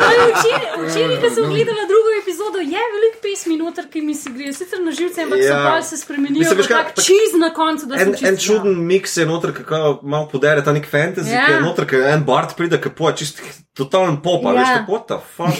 Ali 0.00 0.32
Včeraj, 0.82 1.16
ko 1.16 1.28
sem 1.30 1.44
gledala 1.46 1.84
drugo 1.84 2.10
epizodo, 2.16 2.58
je 2.60 2.82
veliko 2.88 3.18
pesmi 3.22 3.56
noter, 3.56 3.84
ki 3.86 4.00
mi 4.00 4.14
se 4.14 4.30
grejo 4.30 4.52
sicer 4.52 4.80
na 4.80 4.90
živce, 4.92 5.22
ampak 5.22 5.38
Ja. 5.38 5.46
so 5.48 5.64
pa 5.64 5.82
se 5.82 5.96
spremenijo 5.96 6.40
Mislim, 6.40 6.56
v 6.56 6.60
veš 6.60 6.68
tak 6.68 6.94
čiz 6.98 7.30
na 7.36 7.50
koncu, 7.52 7.86
da 7.86 7.94
En, 7.94 8.00
sem 8.00 8.12
čisto. 8.12 8.26
en 8.26 8.36
čuden 8.38 8.74
miks 8.84 9.16
je 9.16 9.26
noter, 9.26 9.52
kako 9.54 9.76
malo 10.04 10.26
podere 10.26 10.60
ta 10.60 10.72
nek 10.72 10.86
fantasy, 10.86 11.30
Ja. 11.30 11.46
ki 11.46 11.52
je 11.52 11.60
noter, 11.60 11.86
ki 11.86 11.96
en 12.08 12.24
Bart 12.24 12.56
pride, 12.56 12.78
ki 12.78 12.90
poje 12.90 13.16
čist 13.16 13.42
totalen 13.72 14.18
pop, 14.18 14.42
a 14.42 14.48
Ja. 14.48 14.54
veš, 14.56 14.68
kako 14.76 14.98
ta 15.00 15.18
fuck. 15.28 15.54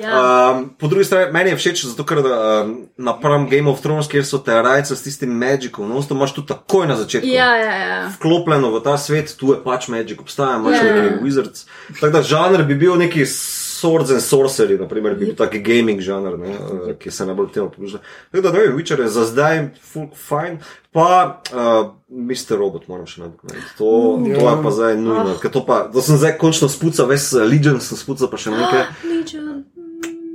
Ja. 0.00 0.52
Um, 0.54 0.70
po 0.78 0.86
drugi 0.88 1.04
strani, 1.04 1.32
meni 1.32 1.50
je 1.50 1.56
všeč, 1.56 1.84
zato 1.90 2.04
ker 2.04 2.18
um, 2.22 2.70
napram 2.96 3.48
Game 3.50 3.70
of 3.70 3.80
Thrones, 3.80 4.08
kjer 4.08 4.24
so 4.24 4.38
te 4.38 4.54
rajce 4.54 4.96
s 4.96 5.02
tistim 5.02 5.32
magicom, 5.36 5.88
no, 5.88 6.02
to 6.02 6.14
imaš 6.14 6.32
tu 6.34 6.42
takoj 6.46 6.86
na 6.86 6.96
začetku. 6.96 7.26
Ja, 7.28 7.50
ja, 7.56 7.74
ja. 7.76 7.98
Vklopljeno 8.16 8.70
v 8.70 8.80
ta 8.82 8.94
svet, 8.98 9.34
tu 9.36 9.52
je 9.52 9.58
pač 9.64 9.88
magic, 9.88 10.20
obstaja 10.20 10.56
imaš 10.56 10.78
Ja. 10.78 10.84
yeah. 10.84 11.02
neki 11.10 11.24
wizards. 11.24 11.66
Tako 12.00 12.12
da 12.12 12.22
žanr 12.22 12.62
bi 12.64 12.74
bil 12.74 12.96
neki 12.96 13.26
swords 13.26 14.12
and 14.12 14.20
sorcery, 14.20 14.78
naprimer, 14.80 15.14
bi 15.14 15.26
bil 15.26 15.34
taki 15.36 15.58
gaming 15.58 16.00
žanr, 16.00 16.38
ne, 16.38 16.52
eh, 16.52 16.94
ki 17.00 17.10
se 17.10 17.26
najbolj 17.26 17.52
temu 17.52 17.70
približa. 17.70 17.98
Tako 18.30 18.42
da 18.42 18.52
ne 18.52 18.58
vem, 18.60 18.76
Witcher 18.76 19.00
je 19.00 19.08
za 19.08 19.24
zdaj 19.24 19.68
full 19.82 20.08
fine, 20.14 20.58
pa 20.92 21.40
uh, 21.54 21.90
Mr. 22.10 22.58
Robot 22.58 22.88
moram 22.88 23.06
še 23.06 23.20
nadoknaditi. 23.22 23.76
To, 23.78 24.16
Mm. 24.18 24.34
to 24.34 24.40
je 24.42 24.56
pa 24.62 24.70
zdaj 24.70 24.96
nujno, 24.96 25.36
ker 25.38 25.50
to 25.50 25.62
pa, 25.66 25.88
to 25.92 26.02
sem 26.02 26.18
zdaj 26.18 26.34
končno 26.38 26.68
spucal, 26.68 27.06
ves 27.06 27.32
Legion 27.32 27.80
sem 27.80 27.96
spucal, 27.96 28.26
pa 28.28 28.36
še 28.36 28.50
nekaj. 28.50 28.84
Legion. 29.06 29.64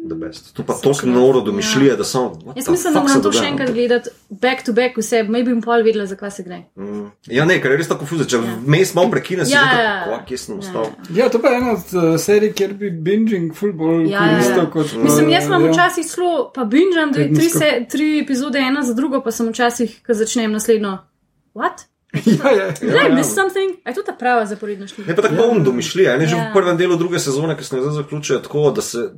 The 0.10 0.16
best. 0.16 0.54
To 0.54 0.64
pa 0.64 0.74
toliko 0.74 1.08
noro 1.08 1.42
domišljije, 1.42 1.96
da 1.98 2.04
sem. 2.04 2.22
what 2.22 2.58
Jaz 2.58 2.66
the 2.66 2.72
mislim, 2.72 2.94
da 2.94 3.02
moram 3.02 3.22
to 3.24 3.32
še 3.32 3.46
enkrat 3.46 3.72
gledati 3.74 4.10
back 4.30 4.66
to 4.66 4.74
back 4.74 4.98
vse, 4.98 5.24
maybe 5.24 5.54
bom 5.54 5.62
pol 5.62 5.84
vedela, 5.84 6.06
zakaj 6.06 6.32
se 6.32 6.44
gre. 6.44 6.60
Mm. 6.76 7.08
Ja, 7.28 7.46
ne, 7.46 7.58
ker 7.62 7.74
je 7.74 7.80
res 7.80 7.90
tako 7.90 8.06
fuzil, 8.06 8.28
če 8.30 8.38
vmes 8.44 8.94
malo 8.98 9.10
prekine, 9.14 9.46
si 9.46 9.56
Ja, 9.56 9.64
že 9.72 9.82
ja, 9.82 9.96
ja. 10.12 10.20
kje 10.28 10.38
sem 10.38 10.60
ostal. 10.60 10.92
Ja, 11.16 11.30
to 11.34 11.42
pa 11.42 11.56
je 11.56 11.62
ena 11.62 11.74
od 11.74 11.96
uh, 11.98 12.12
serij, 12.22 12.54
kjer 12.54 12.76
bi 12.78 12.92
binging 12.92 13.56
bolj 13.74 14.06
Ja, 14.12 14.28
ja, 14.28 14.38
ja. 14.38 14.38
koristil 14.38 14.70
kot. 14.76 14.94
Mislim, 15.04 15.30
jaz 15.34 15.50
imam 15.50 15.66
ja. 15.66 15.72
včasih 15.74 16.08
celo, 16.12 16.36
pa 16.54 16.68
binžam 16.70 17.16
dve, 17.16 17.28
tri, 17.32 17.50
Tedensko. 17.50 17.60
se, 17.60 17.86
tri 17.90 18.12
epizode, 18.20 18.62
ena 18.62 18.86
za 18.86 18.94
drugo, 18.94 19.24
pa 19.26 19.34
sem 19.34 19.50
včasih, 19.50 20.00
ko 20.06 20.14
začnem 20.14 20.54
naslednjo. 20.54 20.98
What? 21.58 21.88
Ja, 22.26 22.52
ja, 22.52 22.72
Did 22.72 22.90
ja. 22.90 23.08
I 23.10 23.14
miss 23.14 23.34
something? 23.34 23.76
Je 23.82 23.94
to 23.94 24.04
ta 24.04 24.14
prava 24.14 24.46
zaporedna 24.46 24.88
štiri? 24.88 25.08
Ne 25.08 25.16
pa 25.16 25.22
tako 25.22 25.36
poln 25.36 25.64
domišljije, 25.64 26.18
ne 26.18 26.26
že 26.26 26.36
Ja. 26.36 26.50
v 26.50 26.54
prvem 26.54 26.78
delu 26.78 26.96
druge 26.96 27.20
sezone, 27.20 27.58
ki 27.58 27.64
se 27.64 27.76
zdaj 27.76 27.94
zaključuje 27.94 28.42
tako, 28.42 28.72
da 28.72 28.82
se 28.82 29.10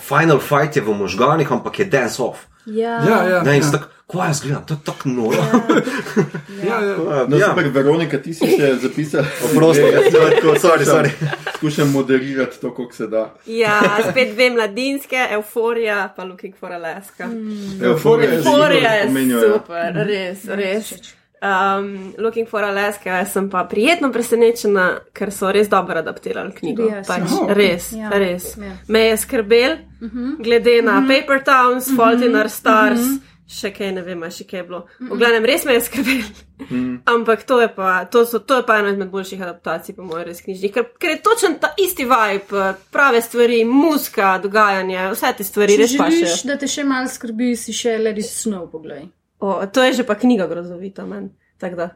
final 0.00 0.38
fight 0.38 0.76
je 0.76 0.82
v 0.82 0.94
možganih, 0.94 1.52
ampak 1.52 1.78
je 1.78 1.84
dance 1.86 2.22
off. 2.22 2.38
Ja, 2.66 2.98
Ja, 3.00 3.22
ja, 3.24 3.42
Ne, 3.42 3.56
in 3.56 3.62
ja. 3.62 3.70
tako, 3.70 3.84
ko 4.06 4.18
jaz 4.18 4.40
gledam, 4.42 4.64
to 4.66 4.74
je 4.74 4.80
tako 4.84 5.08
noro. 5.08 5.38
Ja, 6.66 6.80
ja. 6.80 6.96
No, 7.28 7.36
Ja. 7.36 7.46
super, 7.48 7.68
Veronika, 7.68 8.18
ti 8.18 8.34
si 8.34 8.46
še 8.46 8.74
zapisal. 8.76 9.24
Oprosti, 9.44 9.82
Ne, 9.82 9.90
jaz 9.92 10.04
ja, 10.04 10.30
tako, 10.30 10.54
sorry, 10.58 10.84
sorry. 10.84 11.10
Skušam 11.54 11.92
moderirati 11.92 12.60
to, 12.60 12.74
koliko 12.74 12.94
se 12.94 13.06
da. 13.06 13.34
Ja, 13.46 13.80
spet 14.10 14.34
dve 14.34 14.50
mladinske, 14.50 15.26
euforija, 15.30 16.12
pa 16.16 16.24
looking 16.24 16.54
for 16.60 16.72
Alaska. 16.72 17.26
Mm. 17.26 17.84
Euforija 17.84 18.30
je 18.30 18.36
Euforija 18.38 18.90
je 18.92 19.28
ja. 19.28 19.40
super, 19.52 19.92
res, 20.06 20.44
res. 20.46 20.92
Um, 21.36 22.14
looking 22.18 22.48
for 22.48 22.64
Alaska 22.64 23.24
sem 23.24 23.50
pa 23.50 23.64
prijetno 23.64 24.08
presenečena, 24.10 24.86
ker 25.12 25.28
so 25.30 25.50
res 25.52 25.68
dobro 25.68 25.98
adaptirali 25.98 26.52
knjigo. 26.52 26.88
Jaz, 26.88 27.06
Pač. 27.06 27.30
Oh, 27.32 27.50
res, 27.50 27.90
Ja, 27.92 28.08
res. 28.10 28.54
ja. 28.56 28.72
Me 28.88 29.00
je 29.00 29.16
skrbel, 29.16 29.76
glede 30.38 30.82
na 30.82 31.02
Paper 31.02 31.42
Towns, 31.44 31.90
Fault 31.92 32.22
in 32.22 32.34
Our 32.34 32.48
Stars, 32.48 33.04
še 33.46 33.68
kaj 33.70 33.92
ne 33.92 34.02
vem, 34.02 34.22
a 34.22 34.30
še 34.30 34.42
kaj 34.44 34.58
je 34.58 34.64
bilo. 34.64 34.80
V 34.98 35.14
glavnem, 35.14 35.44
res 35.44 35.64
me 35.64 35.76
je 35.76 35.80
skrbel. 35.82 36.24
Ampak 37.06 37.44
to 37.44 37.60
je, 37.60 37.68
pa, 37.68 38.04
to, 38.06 38.24
so, 38.24 38.40
to 38.40 38.56
je 38.56 38.64
pa 38.64 38.78
ena 38.80 38.90
izmed 38.90 39.12
boljših 39.12 39.42
adaptacij, 39.42 39.94
po 39.94 40.02
mojem, 40.02 40.24
res 40.24 40.40
knjižnih, 40.40 40.72
ker, 40.72 40.88
ker 40.96 41.10
je 41.10 41.20
točen 41.20 41.58
ta 41.60 41.74
isti 41.76 42.04
vibe, 42.04 42.64
prave 42.90 43.20
stvari, 43.20 43.60
muska, 43.64 44.38
dogajanje, 44.38 45.10
vse 45.12 45.34
te 45.36 45.44
stvari 45.44 45.76
Če 45.76 45.82
res 45.84 45.94
pašejo. 45.96 46.24
želiš, 46.24 46.42
da 46.44 46.56
te 46.56 46.66
še 46.68 46.84
malo 46.84 47.12
skrbi, 47.12 47.52
si 47.54 47.76
še 47.76 47.98
Lady 48.00 48.24
Snow 48.24 48.66
poglej. 48.66 49.04
O, 49.38 49.66
to 49.66 49.82
je 49.82 49.92
že 49.92 50.04
pa 50.04 50.14
knjiga 50.14 50.46
grozovita, 50.46 51.04
meni. 51.04 51.28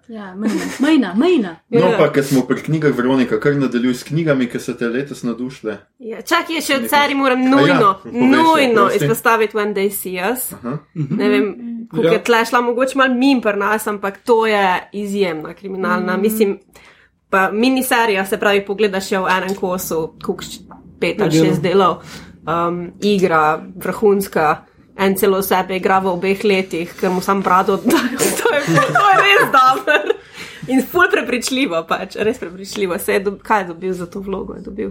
Ja, 0.08 0.32
mejna, 0.80 1.12
mejna. 1.14 1.56
No, 1.70 1.78
Ja. 1.80 1.98
pa 1.98 2.08
ker 2.08 2.24
smo 2.24 2.42
pri 2.42 2.62
knjigah, 2.62 2.96
Veronika, 2.96 3.36
kar 3.36 3.52
nadaljuj 3.52 3.94
s 3.94 4.04
knjigami, 4.04 4.46
ki 4.46 4.56
so 4.56 4.72
te 4.72 4.88
letos 4.88 5.20
nadušile. 5.22 5.74
Ja, 5.98 6.22
čakaj, 6.22 6.54
je 6.54 6.60
še 6.60 6.76
od 6.76 6.86
serij 6.88 7.14
moram 7.14 7.42
nujno, 7.44 7.66
ja, 7.66 7.90
povej 7.94 8.14
še, 8.14 8.26
nujno 8.26 8.82
prosti. 8.82 8.96
izpostaviti 8.98 9.56
When 9.56 9.74
They 9.74 9.90
See 9.90 10.16
Us. 10.16 10.52
Aha. 10.54 10.78
Ne 10.94 11.28
vem, 11.28 11.44
kako 11.90 12.02
Ja. 12.02 12.12
je 12.12 12.22
tle 12.24 12.40
šla 12.44 12.60
mogoče 12.62 12.96
malo 12.96 13.14
mim 13.14 13.40
pri 13.40 13.56
nas, 13.58 13.86
ampak 13.86 14.24
to 14.24 14.46
je 14.46 14.64
izjemna 14.94 15.52
kriminalna. 15.54 16.16
Mm. 16.16 16.20
Mislim, 16.22 16.56
pa 17.30 17.50
miniserija, 17.52 18.24
se 18.24 18.38
pravi, 18.38 18.64
pogledaš 18.64 19.12
jo 19.12 19.22
v 19.22 19.28
enem 19.30 19.54
kosu, 19.54 20.14
kuks 20.24 20.56
pet 20.98 21.20
ali 21.20 21.36
Ja, 21.36 21.44
šest 21.44 21.60
delov, 21.60 22.00
um, 22.42 22.92
igra, 22.98 23.60
vrhunska. 23.76 24.64
En 24.98 25.16
celo 25.16 25.42
sebe 25.42 25.76
igra 25.76 25.98
v 25.98 26.12
obeh 26.12 26.44
letih, 26.44 26.92
ker 27.00 27.10
mu 27.10 27.20
sam 27.20 27.42
brado 27.42 27.78
oddajo. 27.78 28.18
To 28.40 28.54
je, 28.54 28.60
to 28.66 29.04
je 29.10 29.16
res 29.22 29.44
dobro. 29.52 30.20
In 30.66 30.82
ful 30.86 31.06
prepričljivo, 31.10 31.84
pač, 31.88 32.16
res 32.18 32.38
prepričljivo. 32.38 32.98
Se 32.98 33.12
je, 33.12 33.20
dob, 33.20 33.38
kaj 33.42 33.62
je 33.62 33.66
dobil 33.66 33.92
za 33.92 34.06
to 34.06 34.20
vlogo? 34.20 34.54
Je 34.54 34.60
dobil? 34.60 34.90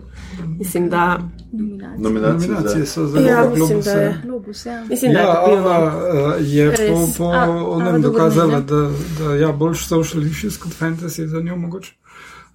Mislim, 0.59 0.89
da, 0.89 1.19
Nominacija. 1.51 1.97
Nominacije 1.97 2.51
Nominacije 2.51 2.85
so 2.85 3.05
zelo 3.07 3.27
ja, 3.27 3.39
ja, 3.39 3.49
mislim, 3.49 3.81
da 3.81 3.91
je. 3.91 4.21
Globus, 4.23 4.65
ja. 4.65 4.85
Mislim, 4.85 5.13
da 5.13 5.19
je 5.19 5.25
Ja, 5.25 5.33
dobil. 5.45 5.57
Ava 5.57 5.79
no. 5.79 6.25
uh, 6.25 6.33
je 6.39 6.71
po, 6.71 6.81
Res. 6.81 7.17
po 7.17 7.25
A, 7.25 7.43
onem 7.67 7.87
Ava 7.87 7.97
dokazala, 7.97 8.59
da, 8.59 8.91
da 9.19 9.35
ja, 9.35 9.51
boljš 9.51 9.87
social 9.87 10.23
issues 10.23 10.57
kot 10.57 10.71
fantasy 10.79 11.25
za 11.25 11.41
njo 11.41 11.55
mogoče. 11.55 11.93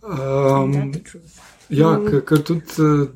Um, 0.02 0.92
ja, 1.70 1.98
Mm. 1.98 2.06
ker- 2.06 2.24
ker 2.24 2.42
tudi 2.42 2.64
uh, 2.78 3.08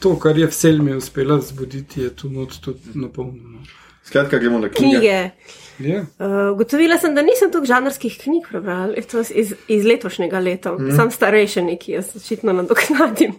to, 0.00 0.16
kar 0.18 0.38
je 0.38 0.46
v 0.46 0.54
Selmi 0.54 0.94
uspela 0.94 1.40
zbuditi, 1.40 2.00
je 2.00 2.10
tu 2.10 2.30
not 2.30 2.60
tudi 2.60 2.94
napolnjeno. 2.94 3.58
Skratka, 4.04 4.38
gremo 4.38 4.58
na 4.58 4.68
knjige. 4.68 4.96
Knjige. 4.98 5.30
Ja. 5.78 6.00
Uh, 6.18 6.52
Ugotovila 6.54 6.98
sem, 6.98 7.14
da 7.14 7.22
nisem 7.22 7.50
toliko 7.52 7.66
žanrskih 7.66 8.18
knjig 8.22 8.46
prebrala, 8.48 8.94
iz, 9.34 9.54
iz 9.68 9.84
letošnjega 9.84 10.38
leta, 10.38 10.72
mm. 10.72 10.94
sam 10.96 11.10
starejši 11.10 11.62
neki, 11.62 11.92
jaz 11.92 12.16
očitno 12.16 12.52
nadoknadim. 12.52 13.34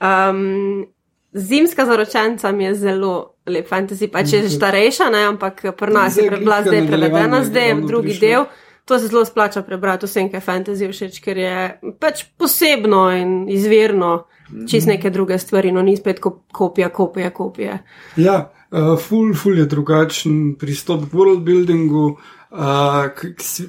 Um, 0.00 0.86
Zimska 1.32 1.86
zaročenca 1.86 2.52
mi 2.52 2.64
je 2.64 2.74
zelo 2.74 3.34
lep 3.46 3.68
fantasy, 3.68 4.08
pa 4.10 4.24
če 4.24 4.36
je 4.36 4.42
že 4.42 4.56
starejša, 4.56 5.10
ne, 5.10 5.24
ampak 5.24 5.62
pri 5.78 5.92
nas 5.92 6.16
je 6.16 6.30
bila 6.30 6.62
zdaj 6.62 6.86
prevedena, 6.86 7.44
zdaj 7.44 7.68
je 7.68 7.74
drugi 7.86 8.08
prišlo. 8.08 8.28
del. 8.28 8.44
To 8.90 8.98
se 8.98 9.06
zelo 9.06 9.24
splača 9.24 9.62
prebrati, 9.62 10.06
vsem, 10.06 10.26
kaj 10.30 10.40
je 10.40 10.42
fantasy 10.42 10.86
všeč, 10.90 11.20
ker 11.22 11.38
je 11.38 11.58
pač 12.02 12.24
posebno 12.34 13.04
in 13.14 13.44
izvirno, 13.46 14.24
čist 14.66 14.90
neke 14.90 15.12
druge 15.14 15.38
stvari, 15.38 15.70
no 15.70 15.82
ni 15.86 15.94
spet 15.96 16.18
ko- 16.18 16.40
kopija, 16.52 16.88
kopija, 16.90 17.30
kopija. 17.30 17.76
Ja, 18.18 18.50
uh, 18.50 18.98
ful, 18.98 19.30
ful 19.38 19.62
je 19.62 19.68
drugačen 19.70 20.56
pristop 20.58 21.06
k 21.06 21.14
world 21.14 21.46
buildingu. 21.46 22.16
Uh, 22.50 23.14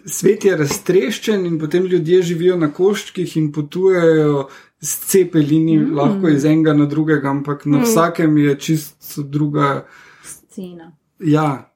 svet 0.10 0.49
je 0.49 0.57
raztreščen 0.57 1.45
in 1.45 1.61
potem 1.61 1.85
ljudje 1.85 2.23
živijo 2.34 2.57
na 2.57 2.72
koščkih 2.73 3.38
in 3.38 3.52
potujejo 3.53 4.48
s 4.81 4.99
cepelini, 5.11 5.77
mm. 5.77 5.98
lahko 6.02 6.34
iz 6.34 6.49
enega 6.49 6.73
na 6.73 6.89
drugega, 6.89 7.30
ampak 7.30 7.68
na 7.69 7.77
mm. 7.77 7.85
vsakem 7.85 8.38
je 8.41 8.57
čist 8.57 9.19
druga. 9.30 9.84
Scena. 10.26 10.95
Ja, 11.19 11.70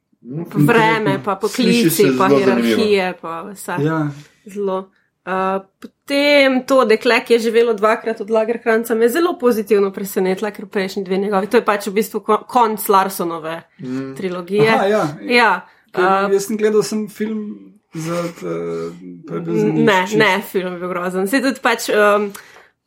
Vreme, 0.56 1.19
pa 1.23 1.35
poklici, 1.35 2.11
pa 2.18 2.27
hierarhije, 2.30 3.14
pa 3.22 3.41
vse. 3.52 3.77
ja. 3.80 4.07
Zelo. 4.45 4.89
Uh, 5.26 5.65
potem 5.81 6.60
to 6.69 6.84
dekle, 6.85 7.18
ki 7.26 7.34
je 7.34 7.39
živelo 7.39 7.73
dvakrat 7.73 8.22
od 8.22 8.30
Lagerkranca, 8.30 8.95
me 8.95 9.06
je 9.06 9.10
zelo 9.10 9.31
pozitivno 9.39 9.89
presenetila, 9.93 10.52
ker 10.53 10.68
prejšnji 10.69 11.03
dve 11.03 11.18
njegovi. 11.18 11.47
To 11.49 11.57
je 11.57 11.65
pač 11.65 11.88
v 11.88 11.93
bistvu 11.97 12.19
ko- 12.22 12.43
konc 12.47 12.89
Larsonove 12.89 13.56
mm. 13.80 14.14
trilogije. 14.15 14.69
Aha, 14.69 14.85
ja. 14.85 15.07
ja. 15.22 15.49
Uh, 15.97 16.30
jaz 16.34 16.45
sem 16.45 16.57
gledal 16.57 16.84
sem 16.85 17.07
film 17.10 17.41
za. 17.93 18.22
Uh, 18.45 18.93
zanič, 19.26 19.81
ne, 19.81 20.06
ne, 20.14 20.41
film 20.45 20.73
je 20.73 20.80
bil 20.80 20.93
grozen. 20.93 21.27
Se 21.27 21.41
tudi 21.41 21.61
pač. 21.61 21.89
Um, 21.89 22.30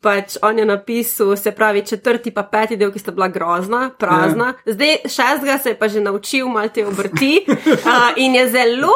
Pač 0.00 0.36
on 0.42 0.58
je 0.58 0.64
napisal, 0.64 1.36
se 1.36 1.50
pravi, 1.52 1.82
četrti 1.86 2.30
pa 2.30 2.42
peti 2.46 2.76
del, 2.76 2.92
ki 2.94 2.98
sta 2.98 3.10
bila 3.10 3.26
grozna, 3.28 3.90
prazna. 3.98 4.52
Ja. 4.64 4.72
Zdaj 4.72 4.96
šestega 5.04 5.58
se 5.58 5.68
je 5.72 5.78
pa 5.78 5.88
že 5.88 6.00
naučil 6.00 6.46
malo 6.48 6.68
te 6.68 6.84
obrti 6.86 7.40
uh, 7.48 8.14
in 8.16 8.34
je 8.34 8.44
zelo 8.48 8.92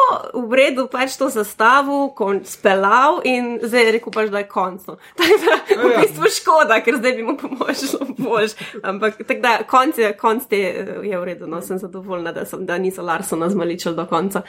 v 0.47 0.53
redu 0.53 0.87
pač 0.87 1.17
to 1.19 1.27
zastavil, 1.29 2.13
spelal 2.43 3.19
in 3.23 3.59
zdaj 3.63 3.83
je 3.83 3.91
rekel 3.91 4.13
pač, 4.13 4.29
da 4.31 4.37
je 4.37 4.47
končno. 4.47 4.95
Tako 5.17 5.39
da 5.43 5.83
v 5.83 5.91
Ja. 5.91 5.99
bistvu 6.01 6.23
škoda, 6.39 6.79
ker 6.81 6.95
zdaj 6.97 7.11
bi 7.13 7.23
mu 7.23 7.35
pomožilo 7.37 8.07
bož. 8.17 8.55
Ampak 8.83 9.17
tako 9.27 9.41
da 9.41 9.51
konc 9.67 9.97
je, 9.97 10.13
konc 10.17 10.45
te 10.49 10.57
je 11.03 11.17
v 11.19 11.23
redu, 11.23 11.47
no 11.47 11.59
sem 11.61 11.77
zadovoljna, 11.77 12.31
da, 12.31 12.45
sem, 12.45 12.65
da 12.65 12.77
niso 12.77 13.01
Larsona 13.03 13.49
zmaličili 13.49 13.95
do 13.95 14.05
konca, 14.05 14.41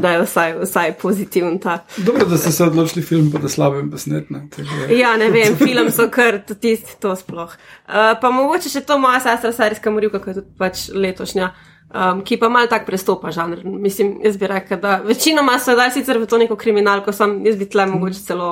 da 0.00 0.10
je 0.10 0.22
vsaj, 0.22 0.54
vsaj 0.62 0.92
pozitiven 1.02 1.58
ta. 1.58 1.80
Dobro, 1.96 2.24
da 2.24 2.38
ste 2.38 2.52
se 2.52 2.64
odločili 2.64 3.02
film, 3.04 3.32
pa 3.32 3.38
da 3.38 3.48
slabem 3.48 3.90
posnetne. 3.90 4.46
Ja, 4.94 5.16
ne 5.16 5.30
vem, 5.30 5.56
film 5.56 5.90
so 5.96 6.08
kar 6.12 6.40
tudi 6.46 6.60
tisti, 6.68 6.98
to 7.02 7.14
sploh. 7.18 7.54
Uh, 7.86 8.12
pa 8.20 8.32
mogoče 8.34 8.72
še 8.72 8.84
to 8.86 8.98
moja 9.02 9.22
sestra, 9.24 9.52
serijska 9.56 9.92
morilka, 9.94 10.20
ki 10.22 10.32
je 10.32 10.38
tudi 10.40 10.54
pač 10.60 10.88
letošnja. 10.94 11.52
Um, 11.86 12.24
ki 12.26 12.36
pa 12.42 12.48
malo 12.50 12.66
tako 12.66 12.88
prestopa 12.88 13.30
žanr. 13.30 13.62
Mislim, 13.64 14.16
jaz 14.24 14.36
bi 14.36 14.48
rekel, 14.50 14.80
da 14.82 14.98
večinoma 15.06 15.54
so 15.62 15.76
dali 15.78 15.94
sicer 15.94 16.18
v 16.18 16.26
to 16.26 16.38
neko 16.42 16.56
kriminalko, 16.58 17.14
sam 17.14 17.38
jaz 17.46 17.56
bi 17.56 17.68
tle 17.70 17.86
mogoče 17.86 18.24
celo, 18.26 18.48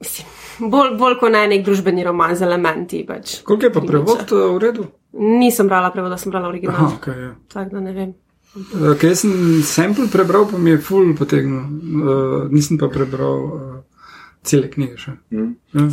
mislim, 0.00 0.30
bolj, 0.70 0.94
bolj 1.00 1.18
kot 1.20 1.34
ne 1.34 1.42
nek 1.50 1.64
družbeni 1.66 2.06
roman 2.06 2.36
z 2.38 2.46
elementi. 2.46 3.02
Pač. 3.08 3.40
Koliko 3.46 3.66
je 3.66 3.72
pa 3.74 3.82
prevod 3.86 4.34
v 4.38 4.58
redu? 4.62 4.86
Nisem 5.18 5.68
brala 5.68 5.90
prevoda, 5.92 6.16
sem 6.16 6.32
brala 6.32 6.48
original. 6.48 6.78
Aha, 6.78 6.96
okay, 6.96 7.24
ja. 7.26 7.32
Tako 7.52 7.74
da 7.74 7.84
ne 7.90 7.96
vem. 7.96 8.14
Ker 9.00 9.08
jaz 9.08 9.24
sem 9.24 9.62
sample 9.64 10.06
prebral, 10.12 10.46
pa 10.48 10.58
mi 10.60 10.74
je 10.74 10.80
full 10.84 11.14
potegnil. 11.16 11.58
Uh, 11.58 12.50
nisem 12.52 12.78
pa 12.80 12.88
prebral 12.92 13.44
uh, 13.48 13.81
cele 14.42 14.68
knjige 14.68 14.96
še. 14.98 15.12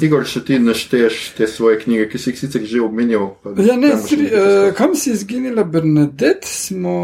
Igor, 0.01 0.26
še 0.26 0.41
ti 0.41 0.57
našteješ 0.59 1.17
te 1.31 1.47
svoje 1.47 1.77
knjige, 1.80 2.09
ki 2.09 2.17
si 2.17 2.31
jih 2.31 2.39
sicer 2.39 2.61
že 2.63 2.81
omenjal. 2.81 3.27
pa 3.39 3.53
Ja, 3.57 3.76
ne, 3.76 3.88
nekaj 3.88 3.93
uh, 3.93 4.01
poslušati. 4.01 4.76
kam 4.76 4.95
si 4.95 5.11
izginila 5.11 5.63
Bernadette, 5.65 6.43
smo, 6.45 6.95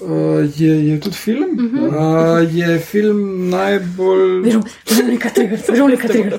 uh, 0.00 0.10
je, 0.52 0.72
je 0.88 1.00
tudi 1.00 1.16
film. 1.16 1.50
Uh 1.50 1.64
-huh. 1.64 1.86
uh, 1.88 2.54
je 2.54 2.78
film 2.80 3.20
najbolj. 3.48 4.42
Veronika 4.86 5.28
Trigger, 5.30 5.58
Veronika 5.68 6.08
Trigger. 6.08 6.38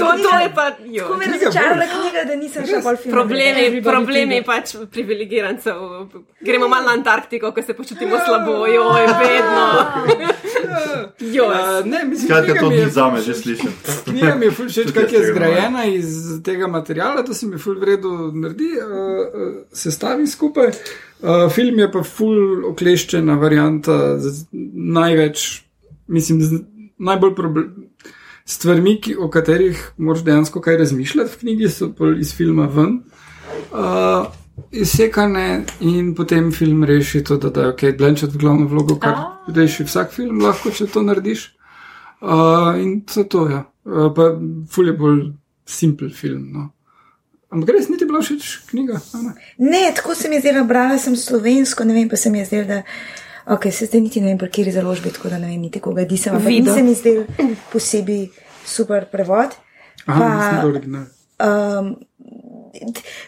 To, 0.00 0.08
to 0.18 0.32
je 0.38 0.48
pa, 0.54 0.64
jo. 0.86 1.04
Tako 1.04 1.16
me 1.16 1.24
je 1.24 1.30
razočarala 1.32 1.84
knjiga, 1.86 2.24
da 2.24 2.34
nisem 2.36 2.66
še 2.66 2.80
bolj 2.82 2.96
film. 2.96 3.12
Problemi, 3.12 3.82
problemi 3.82 4.42
pač 4.42 4.64
privilegirancev. 4.90 5.74
Gremo 6.40 6.68
malo 6.68 6.86
na 6.86 6.92
Antarktiko, 6.92 7.52
ko 7.52 7.62
se 7.62 7.74
počutimo 7.74 8.16
slabo, 8.18 8.66
joj, 8.68 9.06
bedno. 9.20 9.66
Joj. 11.20 11.46
Uh, 11.46 11.86
ne, 11.86 12.04
mislim, 12.04 12.26
Skratka, 12.26 12.44
knjiga 12.46 12.60
to 12.60 12.68
ni 12.68 12.76
je- 12.76 12.90
za 13.00 13.10
me, 13.10 13.20
že 13.20 13.34
slišim. 13.34 13.72
Knjiga 14.10 14.34
mi 14.36 14.46
je 14.46 14.50
ful 14.50 14.68
všeč, 14.68 14.92
kako 14.92 15.14
je 15.16 15.26
zgrajena 15.32 15.84
iz 15.84 16.16
tega 16.44 16.66
materiala, 16.68 17.24
to 17.24 17.34
se 17.34 17.46
mi 17.46 17.58
ful 17.58 17.78
v 17.80 17.88
redu 17.88 18.12
naredi, 18.32 18.72
uh, 18.76 18.86
uh, 18.86 19.54
sestavi 19.72 20.26
skupaj. 20.26 20.72
Uh, 21.20 21.48
film 21.52 21.78
je 21.80 21.88
pa 21.92 22.02
ful 22.04 22.66
okleščena 22.72 23.36
varianta 23.40 24.18
z 24.20 24.44
največ, 24.96 25.46
mislim, 26.08 26.42
z 26.42 26.60
najbolj 26.98 27.34
problem. 27.36 27.70
Stvarmi, 28.50 28.96
ki, 29.00 29.14
o 29.16 29.28
katerih 29.30 29.78
moraš 29.96 30.24
dejansko 30.26 30.60
kaj 30.60 30.80
razmišljati 30.82 31.32
v 31.32 31.40
knjigi, 31.44 31.70
so 31.70 31.92
pol 31.96 32.18
iz 32.20 32.34
filma 32.36 32.66
ven. 32.66 33.00
Uh, 33.70 34.28
Izsekane 34.70 35.64
in 35.80 36.12
potem 36.14 36.50
film 36.52 36.82
reši 36.84 37.22
to, 37.24 37.38
da 37.40 37.48
da 37.48 37.62
je 37.62 37.72
ok, 37.72 37.84
Blanchett 37.98 38.34
v 38.34 38.42
glavno 38.42 38.66
vlogo, 38.68 38.98
kar 39.00 39.14
reši 39.48 39.86
vsak 39.88 40.12
film, 40.12 40.42
lahko 40.44 40.70
če 40.74 40.90
to 40.90 41.02
narediš. 41.06 41.46
Uh, 42.20 42.76
in 42.80 43.00
to 43.00 43.20
je 43.20 43.28
to, 43.28 43.48
ja. 43.48 43.64
Uh, 43.84 44.10
pa 44.14 44.30
ful 44.70 44.86
je 44.86 44.92
bolj 44.92 45.22
simpel 45.66 46.10
film. 46.12 46.50
No. 46.52 46.66
Ampak 47.50 47.72
res 47.74 47.88
niti 47.90 48.06
bila 48.06 48.20
všeč 48.22 48.50
knjiga. 48.70 49.00
a 49.14 49.22
ne? 49.22 49.32
Ne, 49.58 49.92
tako 49.96 50.14
se 50.14 50.28
mi 50.28 50.36
je 50.36 50.40
zdelo, 50.40 50.64
brala 50.64 50.98
sem 50.98 51.16
slovensko, 51.16 51.84
ne 51.84 51.94
vem, 51.94 52.08
pa 52.08 52.16
se 52.16 52.30
mi 52.30 52.38
je 52.38 52.44
zdelo, 52.44 52.66
da. 52.68 52.82
Ok, 53.50 53.66
se 53.72 53.86
zdaj 53.86 54.00
niti 54.00 54.20
ne 54.20 54.26
vem, 54.30 54.38
pri 54.38 54.50
kateri 54.50 54.72
založbi, 54.72 55.10
tako 55.10 55.32
da 55.32 55.38
ne 55.38 55.48
vem, 55.48 55.60
niti 55.60 55.80
koga 55.80 56.04
disam. 56.04 56.36
Ampak 56.36 56.52
ni 56.52 56.66
se 56.68 56.82
mi 56.82 56.94
zdel 56.94 57.24
posebej 57.72 58.28
super 58.64 59.08
prevod. 59.10 59.56
Aha, 60.06 60.20
Pa- 60.20 60.28
nisem 60.36 60.60
bil 60.60 60.70
original. 60.74 61.08
Um, 61.40 61.88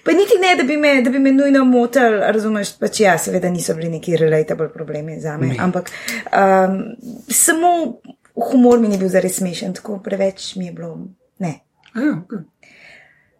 pa 0.04 0.12
niti 0.12 0.36
ne, 0.38 0.52
da 0.60 0.64
bi 0.68 0.76
me, 0.76 1.02
da 1.02 1.10
bi 1.10 1.18
me 1.18 1.32
nujno 1.32 1.64
motil, 1.64 2.20
razumeš, 2.20 2.76
pač 2.78 3.00
ja, 3.00 3.16
seveda 3.18 3.50
niso 3.50 3.74
bili 3.74 3.88
neki 3.96 4.16
relatable 4.20 4.68
problemi 4.68 5.16
za 5.20 5.38
me, 5.40 5.56
ampak 5.58 5.90
um, 6.28 6.78
samo 7.28 7.72
humor 8.50 8.80
mi 8.80 8.88
ni 8.88 8.98
bil 8.98 9.10
zares 9.12 9.38
smešen, 9.40 9.76
tako 9.78 9.98
preveč 10.04 10.54
mi 10.56 10.66
je 10.70 10.72
bilo, 10.72 10.94
ne. 11.38 11.60
Ja, 11.94 12.02
okay. 12.02 12.44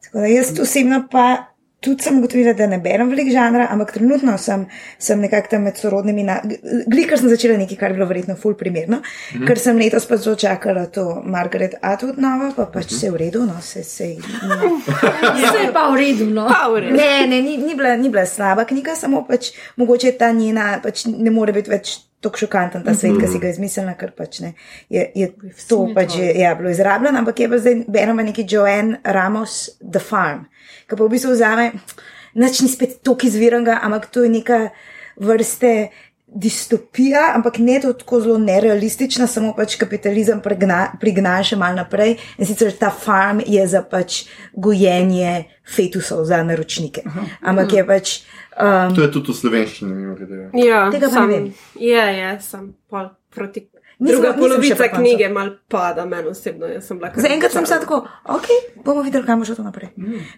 Tako 0.04 0.18
da 0.18 0.26
jaz 0.26 0.52
osebno 0.60 1.06
pa 1.10 1.52
tudi 1.82 2.02
sem 2.02 2.18
ugotovila, 2.18 2.52
da 2.54 2.66
ne 2.66 2.78
berem 2.78 3.10
veliko 3.10 3.32
žanra, 3.34 3.66
ampak 3.74 3.90
trenutno 3.96 4.36
sem, 4.38 4.64
sem 5.02 5.20
nekako 5.20 5.50
tam 5.50 5.64
med 5.66 5.78
sorodnimi. 5.80 6.22
Na, 6.26 6.38
Gli, 6.44 7.06
ker 7.08 7.18
sem 7.18 7.30
začela 7.32 7.56
nekaj, 7.58 7.78
kar 7.80 7.90
je 7.90 7.98
bilo 7.98 8.06
verjetno 8.10 8.36
ful 8.38 8.54
primerno, 8.58 9.00
mm. 9.02 9.46
ker 9.48 9.58
sem 9.58 9.80
letos 9.82 10.06
pa 10.06 10.18
zelo 10.22 10.36
čakala 10.38 10.86
to 10.94 11.06
Margaret 11.26 11.74
Atwood 11.82 12.22
novo, 12.22 12.52
pa 12.56 12.68
pač 12.70 12.94
vse 12.94 13.10
v 13.10 13.22
redu, 13.24 13.42
no 13.48 13.58
se 13.66 13.82
se. 13.88 14.12
Vse 14.22 15.58
je 15.58 15.72
pa 15.74 15.88
v 15.90 15.98
redu, 15.98 16.30
no. 16.30 16.46
Power. 16.52 16.86
Ne, 16.94 17.26
ne, 17.26 17.42
ni, 17.42 17.58
ni, 17.58 17.74
bila, 17.74 17.96
ni 17.98 18.12
bila 18.14 18.26
slaba 18.30 18.66
knjiga, 18.68 18.94
samo 18.98 19.26
pač 19.26 19.50
mogoče 19.80 20.14
ta 20.18 20.30
njena, 20.32 20.76
pač 20.84 21.08
ne 21.10 21.34
more 21.34 21.54
biti 21.56 21.72
več. 21.72 21.98
Tako 22.22 22.44
šokanten 22.44 22.84
ta 22.86 22.94
svet, 22.94 23.16
ki 23.18 23.26
si 23.26 23.40
ga 23.42 23.50
izmislila, 23.50 23.96
ker 23.98 24.12
pač 24.14 24.38
ne. 24.44 24.52
Je, 24.92 25.02
je 25.18 25.26
to 25.66 25.80
pač 25.94 26.14
že 26.20 26.28
ja, 26.38 26.52
bilo 26.54 26.70
izrabljeno, 26.70 27.18
ampak 27.18 27.42
je 27.42 27.48
pa 27.50 27.58
zdaj 27.58 27.80
beremo 27.90 28.22
neki 28.22 28.46
Joanne 28.46 29.00
Ramos 29.02 29.56
The 29.82 29.98
Farm, 29.98 30.46
ki 30.86 30.94
pa 30.94 31.02
v 31.02 31.10
bistvu 31.16 31.34
vzame, 31.34 31.72
nič 32.38 32.62
ni 32.62 32.70
spet 32.70 33.00
toliko 33.02 33.26
izviranga, 33.26 33.80
ampak 33.82 34.06
to 34.14 34.22
je 34.22 34.30
neka 34.30 34.60
vrste 35.18 35.90
distopija, 36.34 37.32
ampak 37.34 37.58
ne 37.58 37.80
tako 37.80 38.20
zelo 38.20 38.38
nerealistična, 38.38 39.26
samo 39.26 39.52
pač 39.56 39.76
kapitalizem 39.76 40.40
pregna, 40.40 40.86
prigna 41.00 41.34
še 41.44 41.58
mal 41.60 41.76
naprej. 41.76 42.16
In 42.38 42.48
sicer 42.48 42.72
ta 42.78 42.90
farm 42.90 43.42
je 43.46 43.66
za 43.68 43.82
pač 43.84 44.22
gojenje 44.54 45.44
fetusov 45.68 46.24
za 46.28 46.42
naročnike. 46.46 47.04
Ampak 47.42 47.72
je 47.72 47.86
pač. 47.86 48.14
Um, 48.52 48.94
To 48.94 49.02
je 49.02 49.10
tudi 49.10 49.32
v 49.32 49.34
slovenščini, 49.34 49.94
mimo 49.94 50.14
grede. 50.14 50.50
Ja, 50.54 50.90
Tega 50.90 51.06
pa 51.06 51.10
ne 51.10 51.12
sam, 51.12 51.28
vem. 51.28 51.52
Ja, 51.80 52.04
ja, 52.06 52.40
sem 52.40 52.74
pol 52.86 53.08
proti. 53.30 53.68
Nisem- 54.00 54.16
Druga 54.16 54.28
nisem 54.28 54.40
polovica 54.40 54.88
knjige 54.90 55.28
mal 55.28 55.50
pada, 55.68 56.04
meni 56.04 56.28
osebno. 56.28 56.66
Zaenkrat 57.16 57.52
sem 57.52 57.66
se 57.66 57.78
tako, 57.80 58.00
ok, 58.26 58.46
bomo 58.84 59.02
videli, 59.02 59.24
kam 59.24 59.38
bo 59.38 59.44
šlo 59.44 59.54
to 59.54 59.62
naprej. 59.62 59.92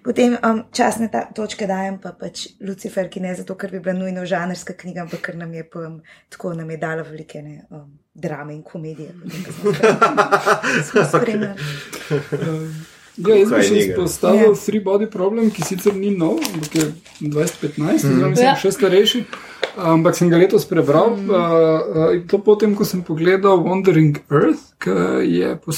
Potem 0.05 0.37
um, 0.37 0.63
časne 0.71 1.09
ta, 1.09 1.25
točke 1.27 1.67
dajem 1.67 1.97
pa 1.99 2.13
pač 2.13 2.49
Lucifer, 2.61 3.09
ki 3.09 3.21
ne 3.21 3.35
zato, 3.35 3.55
ker 3.55 3.71
bi 3.71 3.81
bila 3.81 3.95
nujno 3.95 4.27
žanrska 4.27 4.75
knjiga, 4.75 5.01
ampak 5.01 5.21
ker 5.23 5.37
nam 5.37 5.55
je 5.55 5.65
um, 5.77 6.03
tako 6.29 6.53
nam 6.53 6.71
je 6.71 6.77
dala 6.77 7.03
velike 7.03 7.43
ne, 7.43 7.65
um, 7.71 7.89
drame 8.15 8.55
in 8.55 8.63
komedije. 8.63 9.15
potem, 11.13 11.41
Ja, 13.17 13.37
jaz 13.39 13.51
bi 13.53 13.63
še 13.63 13.81
izpostavil 13.85 14.51
Ja. 14.51 14.59
Three 14.59 14.83
Body 14.83 15.07
Problem, 15.11 15.51
ki 15.55 15.63
sicer 15.63 15.95
ni 15.95 16.11
nov, 16.11 16.41
ampak 16.43 16.75
je 16.75 16.87
2015, 17.21 18.05
oziroma 18.05 18.23
Ja. 18.23 18.31
mislim, 18.31 18.57
še 18.63 18.73
starejši. 18.73 19.25
Ampak 19.77 20.17
sem 20.17 20.31
ga 20.31 20.39
letos 20.39 20.65
prebral. 20.71 21.17
Mm. 21.17 21.31
Uh, 21.31 21.35
uh, 21.35 22.15
in 22.15 22.27
to 22.31 22.39
potem, 22.39 22.75
ko 22.75 22.85
sem 22.85 23.03
pogledal 23.03 23.59
Wandering 23.63 24.19
Earth, 24.31 24.75
ki 24.79 24.91
je 25.27 25.55
po 25.63 25.75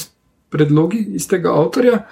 predlogi 0.49 1.01
istega 1.17 1.53
avtorja. 1.53 2.05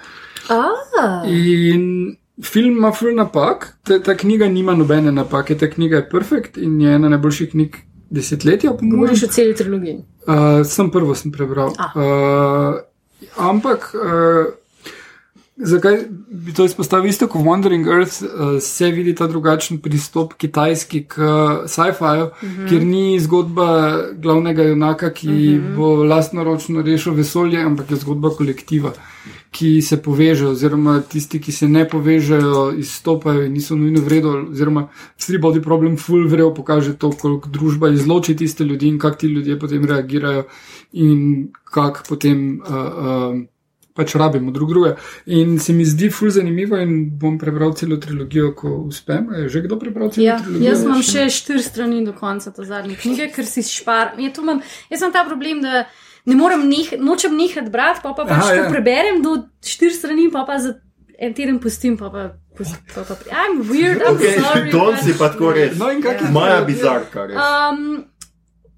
Ah, 0.50 1.24
In 1.26 2.16
film 2.42 2.76
ima 2.78 2.92
ful 2.92 3.14
napak, 3.14 3.78
ta, 3.82 3.98
ta 3.98 4.14
knjiga 4.14 4.48
nima 4.48 4.74
nobene 4.74 5.12
napake, 5.12 5.56
ta 5.58 5.66
knjiga 5.70 5.96
je 6.02 6.08
perfekt 6.10 6.58
in 6.58 6.80
je 6.80 6.94
ena 6.94 7.08
najboljših 7.08 7.50
knjig 7.50 7.76
desetletja, 8.10 8.74
govoriš 8.82 9.24
o 9.26 9.30
celi 9.32 9.54
trilogiji. 9.54 10.04
Uh, 10.26 10.62
sem 10.66 10.90
prvo 10.90 11.14
sem 11.14 11.32
prebral. 11.32 11.72
Ah. 11.78 11.96
Uh, 11.96 12.74
ampak, 13.36 13.90
uh, 13.94 14.52
zakaj 15.56 15.96
bi 16.30 16.52
to 16.52 16.64
izpostavil? 16.64 17.10
Isto 17.10 17.28
kot 17.28 17.42
Wandering 17.42 17.88
Earth, 17.88 18.22
uh, 18.22 18.60
se 18.60 18.90
vidi 18.90 19.14
ta 19.14 19.26
drugačen 19.26 19.78
pristop 19.78 20.34
kitajski 20.34 21.04
k 21.04 21.14
sci-fiu, 21.66 22.26
mm 22.26 22.48
-hmm. 22.48 22.68
kjer 22.68 22.82
ni 22.82 23.20
zgodba 23.20 23.98
glavnega 24.12 24.62
junaka, 24.62 25.10
ki 25.10 25.28
mm 25.28 25.32
-hmm. 25.32 25.76
bo 25.76 26.04
lastnoročno 26.04 26.82
rešil 26.82 27.12
vesolje, 27.12 27.62
ampak 27.62 27.90
je 27.90 27.96
zgodba 27.96 28.30
kolektiva. 28.30 28.92
Ki 29.50 29.82
se 29.82 30.02
povežejo, 30.02 30.50
oziroma 30.50 31.00
tisti, 31.00 31.40
ki 31.40 31.52
se 31.52 31.68
ne 31.68 31.88
povežejo, 31.88 32.74
izstopajo 32.78 33.42
in 33.44 33.52
niso 33.52 33.76
nujno 33.76 34.00
vredno, 34.00 34.46
oziroma 34.50 34.88
Three 35.26 35.38
Body 35.38 35.62
Problem, 35.62 35.96
full 35.96 36.28
vrejo, 36.28 36.54
pokaže 36.54 36.94
to, 36.94 37.10
koliko 37.10 37.48
družba 37.48 37.88
izloči 37.88 38.36
tiste 38.36 38.64
ljudi 38.64 38.88
in 38.88 38.98
kako 38.98 39.16
ti 39.16 39.26
ljudje 39.26 39.58
potem 39.58 39.84
reagirajo 39.84 40.44
in 40.92 41.48
kako 41.64 42.00
potem 42.08 42.60
uh, 42.60 42.74
uh, 42.74 43.42
pač 43.96 44.14
rabimo 44.14 44.52
drug 44.52 44.68
drugega. 44.68 44.96
In 45.26 45.58
se 45.58 45.72
mi 45.72 45.84
zdi 45.84 46.10
full 46.10 46.30
zanimivo 46.30 46.76
in 46.76 47.10
bom 47.18 47.38
prebral 47.38 47.74
celo 47.74 47.96
trilogijo, 47.96 48.52
ko 48.54 48.68
uspem. 48.84 49.28
A 49.30 49.36
Je 49.38 49.48
že 49.48 49.62
kdo 49.62 49.78
prebral 49.78 50.10
celo 50.10 50.26
Ja, 50.26 50.36
trilogijo? 50.38 50.68
jaz 50.68 50.84
imam 50.84 51.02
še 51.02 51.26
štiri 51.30 51.62
strani 51.62 52.04
do 52.04 52.12
konca 52.12 52.50
te 52.50 52.64
zadnje 52.64 52.96
knjige, 52.96 53.30
ker 53.32 53.46
si 53.46 53.62
špar. 53.62 54.14
Ja, 54.18 54.30
to 54.30 54.42
imam, 54.42 54.60
jaz 54.90 55.00
imam 55.00 55.12
ta 55.12 55.24
problem, 55.24 55.62
da 55.62 55.86
ne 56.26 56.34
morem 56.34 56.68
neh, 56.68 56.92
nočem 56.98 57.34
nehati 57.34 57.70
brati, 57.70 58.00
pa, 58.02 58.12
pa 58.12 58.24
pač 58.24 58.42
Aha, 58.42 58.50
to 58.50 58.62
ja. 58.62 58.70
preberem 58.70 59.22
do 59.22 59.36
štiri 59.62 59.94
strani, 59.94 60.28
pa 60.30 60.44
pa 60.44 60.58
za 60.58 60.74
en 61.18 61.32
teden 61.32 61.58
pustim, 61.58 61.96
pa 61.96 62.10
pa. 62.10 62.34
Pa, 62.56 63.02
pa, 63.04 63.14
I'm 63.32 63.68
weird, 63.68 64.00
I'm 64.00 64.16
Okay, 64.16 64.40
sorry. 64.40 64.70
Don 64.72 64.94
but- 64.94 65.04
si 65.04 65.12
pa 65.12 65.28
tako 65.28 65.52
res. 65.52 65.76
No 65.76 65.90
in 65.92 66.00
kak 66.02 66.20
je 66.20 66.28
Maja 66.32 66.60
to? 66.60 66.66
bizarka, 66.66 67.26
res. 67.28 67.36
Um, 67.36 68.04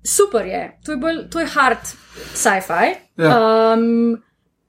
super 0.02 0.46
je, 0.46 0.62
to 0.84 0.92
je, 0.92 0.98
bolj, 0.98 1.28
to 1.30 1.40
je 1.40 1.46
hard 1.46 1.82
sci-fi. 2.34 2.86
Ja. 3.18 3.32
Um, 3.74 4.18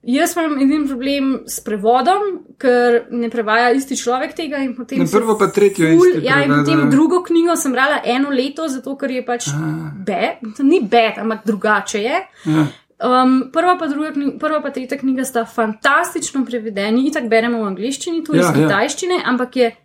jaz 0.03 0.35
imam 0.35 0.57
edin 0.57 0.87
problem 0.87 1.43
s 1.45 1.59
prevodom, 1.59 2.21
ker 2.57 3.05
ne 3.11 3.29
prevaja 3.29 3.71
isti 3.71 3.95
človek 3.95 4.33
tega. 4.33 4.57
in 4.57 4.75
potem 4.75 4.99
Na 4.99 5.05
prvo 5.05 5.37
pa 5.37 5.47
tretjo 5.47 5.85
ful- 5.87 6.15
isti 6.15 6.25
Ja, 6.25 6.43
in 6.43 6.49
potem 6.51 6.89
drugo 6.89 7.23
knjigo 7.23 7.55
sem 7.55 7.71
brala 7.71 8.01
eno 8.05 8.29
leto, 8.29 8.67
zato 8.67 8.95
ker 8.95 9.11
je 9.11 9.25
pač 9.25 9.47
Ah. 9.47 9.91
bed, 9.95 10.39
ni 10.59 10.79
bed, 10.81 11.17
ampak 11.17 11.45
drugače 11.45 11.99
je. 11.99 12.19
Ja. 12.45 12.67
Um, 12.99 13.49
prva, 13.53 13.77
pa 13.77 13.87
druga, 13.87 14.09
prva 14.39 14.61
pa 14.61 14.69
tretja 14.69 14.97
knjiga 14.97 15.23
sta 15.23 15.45
fantastično 15.45 16.45
prevedeni, 16.45 17.05
in 17.05 17.13
tako 17.13 17.27
beremo 17.27 17.63
v 17.63 17.67
angliščini, 17.67 18.23
tudi 18.25 18.39
Ja, 18.39 18.43
ja, 18.43 18.51
iz 18.51 18.57
ja. 18.57 18.67
kitajščine, 18.67 19.21
ampak 19.25 19.55
je 19.55 19.75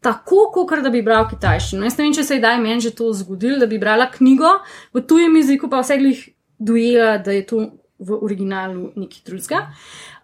tako, 0.00 0.50
kot 0.52 0.78
da 0.78 0.90
bi 0.90 1.02
bral 1.02 1.28
kitajščino. 1.28 1.84
Jaz 1.84 1.98
ne 1.98 2.04
vem, 2.04 2.12
če 2.14 2.24
se 2.24 2.34
je 2.34 2.40
daj 2.40 2.60
meni 2.60 2.80
že 2.80 2.90
to 2.90 3.12
zgodilo, 3.12 3.58
da 3.58 3.66
bi 3.66 3.78
brala 3.78 4.10
knjigo 4.10 4.48
v 4.94 5.00
tujem 5.02 5.36
jeziku, 5.36 5.68
pa 5.68 5.80
vse 5.80 5.98
glih 5.98 6.28
dojela, 6.58 7.18
da 7.18 7.32
je 7.32 7.46
to 7.46 7.70
v 7.98 8.18
originalu 8.22 8.92
nekaj 8.96 9.22
drugega. 9.26 9.62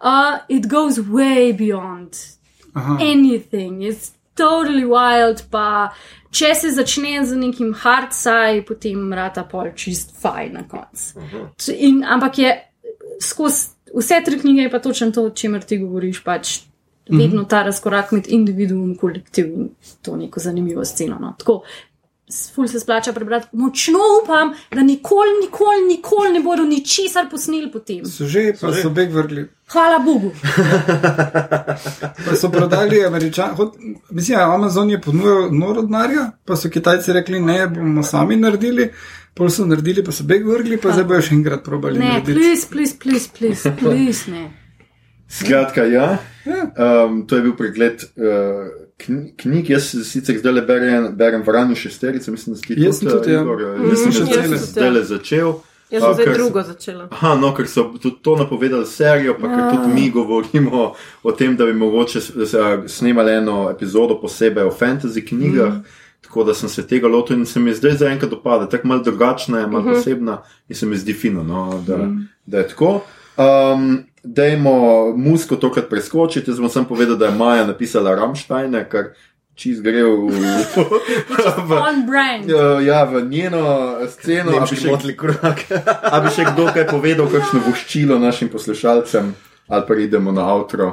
Uh, 0.00 0.38
it 0.48 0.68
goes 0.68 0.98
way 0.98 1.52
beyond 1.52 2.14
Aha. 2.74 2.98
anything, 3.00 3.82
it's 3.82 4.12
totally 4.34 4.84
wild, 4.84 5.42
pa 5.50 5.92
če 6.30 6.54
se 6.54 6.70
začne 6.74 7.24
z 7.26 7.36
nekim 7.38 7.74
hard 7.74 8.12
sci, 8.12 8.62
potem 8.66 9.12
rata 9.12 9.44
pol 9.44 9.70
čist 9.74 10.14
fajn 10.20 10.52
na 10.52 10.64
koncu. 10.68 11.22
In- 11.78 12.04
Ampak 12.04 12.38
je 12.38 12.54
skozi 13.22 13.74
vse 13.94 14.22
tri 14.24 14.38
knjige 14.40 14.62
je 14.62 14.70
pa 14.70 14.78
točno 14.78 15.10
to, 15.10 15.24
o 15.24 15.30
čemer 15.30 15.62
ti 15.62 15.78
govoriš, 15.78 16.24
pač 16.24 16.60
vedno 17.10 17.44
ta 17.44 17.62
razkorak 17.62 18.12
med 18.12 18.28
individuum 18.28 18.90
in 18.90 18.96
kolektiv 18.96 19.46
in 19.46 19.68
to 20.02 20.16
neko 20.16 20.40
zanimivo 20.40 20.84
sceno. 20.84 21.18
No. 21.20 21.34
Tako, 21.38 21.62
ful 22.54 22.68
se 22.68 22.80
splača 22.80 23.12
prebrati. 23.12 23.46
Močno 23.52 23.98
upam, 24.22 24.54
da 24.70 24.82
nikoli, 24.82 25.28
nikoli, 25.42 25.84
nikoli 25.88 26.32
ne 26.32 26.40
bodo 26.40 26.62
ničesar 26.64 27.28
posneli 27.30 27.72
potem. 27.72 28.04
So 28.06 28.24
že, 28.26 28.52
pa 28.60 28.72
so 28.72 28.90
beg 28.90 29.12
vrgli. 29.12 29.48
Hvala 29.68 29.98
Bogu. 29.98 30.30
Pa 32.26 32.36
so 32.36 32.50
prodali 32.50 33.04
američani, 33.04 33.54
hod- 33.56 33.76
mislim, 34.10 34.38
Amazon 34.40 34.90
je 34.90 35.00
ponudil 35.00 35.48
noro 35.52 35.82
denarja, 35.82 36.30
pa 36.44 36.56
so 36.56 36.68
Kitajci 36.68 37.12
rekli, 37.12 37.40
ne, 37.40 37.68
bomo 37.68 38.02
sami 38.02 38.36
naredili, 38.36 38.90
pol 39.34 39.50
so 39.50 39.66
naredili, 39.66 40.04
pa 40.04 40.12
so 40.12 40.24
beg 40.24 40.46
vrgli, 40.46 40.76
pa 40.76 40.92
zdaj 40.92 41.04
bojo 41.04 41.22
še 41.22 41.34
enkrat 41.34 41.64
probali 41.64 41.98
Ne, 41.98 42.20
please, 42.24 42.68
please, 42.70 42.96
please, 42.98 43.28
please, 43.28 43.70
please 43.80 44.30
ne. 44.30 44.50
Skratka, 45.28 45.84
ja. 45.84 46.18
Ja. 46.44 46.64
Um, 47.04 47.26
to 47.26 47.36
je 47.36 47.42
bil 47.42 47.56
pregled 47.56 48.04
uh, 48.16 48.68
knjig. 48.96 49.70
Jaz 49.70 49.90
sicer 50.04 50.38
zdaj 50.38 50.52
le 50.52 50.62
berem, 50.62 51.08
berem 51.16 51.42
Vranje 51.46 51.74
šesterice, 51.74 52.30
mislim, 52.30 52.54
da 52.54 52.60
si 52.60 52.74
ti 52.74 52.80
Jaz 52.82 52.98
sem 52.98 53.08
tudi, 53.08 53.32
ja. 53.32 53.44
Nisem 53.78 54.12
še 54.12 54.24
zdaj 54.24 54.42
cele. 54.42 54.58
zdaj 54.58 54.90
le 54.90 55.04
začel. 55.04 55.54
Jaz 55.90 56.02
sem 56.02 56.14
zdaj 56.14 56.34
drugo 56.34 56.62
začela. 56.62 57.08
Aha, 57.10 57.34
no, 57.38 57.52
ker 57.54 57.68
so 57.68 57.84
tudi 58.00 58.16
to 58.22 58.36
napovedali 58.40 58.86
serijo, 58.86 59.36
pa 59.40 59.50
ker 59.50 59.66
tudi 59.76 59.92
mi 59.94 60.08
govorimo 60.10 60.94
o 61.22 61.32
tem, 61.32 61.56
da 61.56 61.66
bi 61.66 61.74
mogoče 61.76 62.22
snemali 62.88 63.36
eno 63.40 63.68
epizodo 63.70 64.18
posebej 64.20 64.70
o 64.70 64.72
fantasy 64.72 65.26
knjigah. 65.26 65.78
Mm. 65.78 66.00
Tako 66.24 66.44
da 66.44 66.54
sem 66.54 66.68
se 66.72 66.86
tega 66.88 67.08
lotil 67.08 67.36
in 67.36 67.46
se 67.46 67.60
mi 67.60 67.74
zdaj 67.74 67.98
zaenkrat 68.00 68.30
dopada, 68.30 68.68
tako 68.68 68.88
malo 68.88 69.02
drugačna 69.02 69.58
je, 69.58 69.66
malo 69.66 69.84
uh 69.84 69.90
-huh. 69.90 69.94
posebna 69.94 70.42
in 70.68 70.76
se 70.76 70.86
mi 70.86 70.96
zdi 70.96 71.12
fino, 71.12 71.42
no, 71.42 71.82
da, 71.86 71.96
mm. 71.96 72.28
da 72.46 72.58
je 72.58 72.68
tako. 72.68 73.00
Um, 73.36 74.04
dajmo 74.24 74.74
musko 75.14 75.56
tokrat 75.56 75.88
preskočiti. 75.88 76.50
Jaz 76.50 76.58
bom 76.58 76.68
sam 76.68 76.84
povedal, 76.84 77.16
da 77.16 77.26
je 77.26 77.32
Maja 77.32 77.66
napisala 77.66 78.14
Ramštajne, 78.14 78.88
kar 78.88 79.12
čist 79.54 79.82
gre 79.82 80.02
v, 80.02 80.32
v, 81.60 81.72
On 81.72 82.06
brand. 82.06 82.48
ja, 82.80 83.04
v 83.04 83.22
njeno 83.22 83.62
sceno. 84.08 84.50
A 84.52 84.64
bi 84.64 84.76
še- 84.76 84.90
motli 84.90 85.14
korak. 85.14 85.62
A 86.02 86.20
bi 86.20 86.30
še 86.30 86.44
kdo 86.46 86.66
kaj 86.68 86.88
povedal, 86.88 87.28
kakšno 87.28 87.62
voščilo 87.62 88.18
našim 88.18 88.48
poslušalcem, 88.48 89.34
ali 89.68 89.84
pa 89.86 89.94
idemo 89.96 90.32
na 90.32 90.48
avtro? 90.48 90.90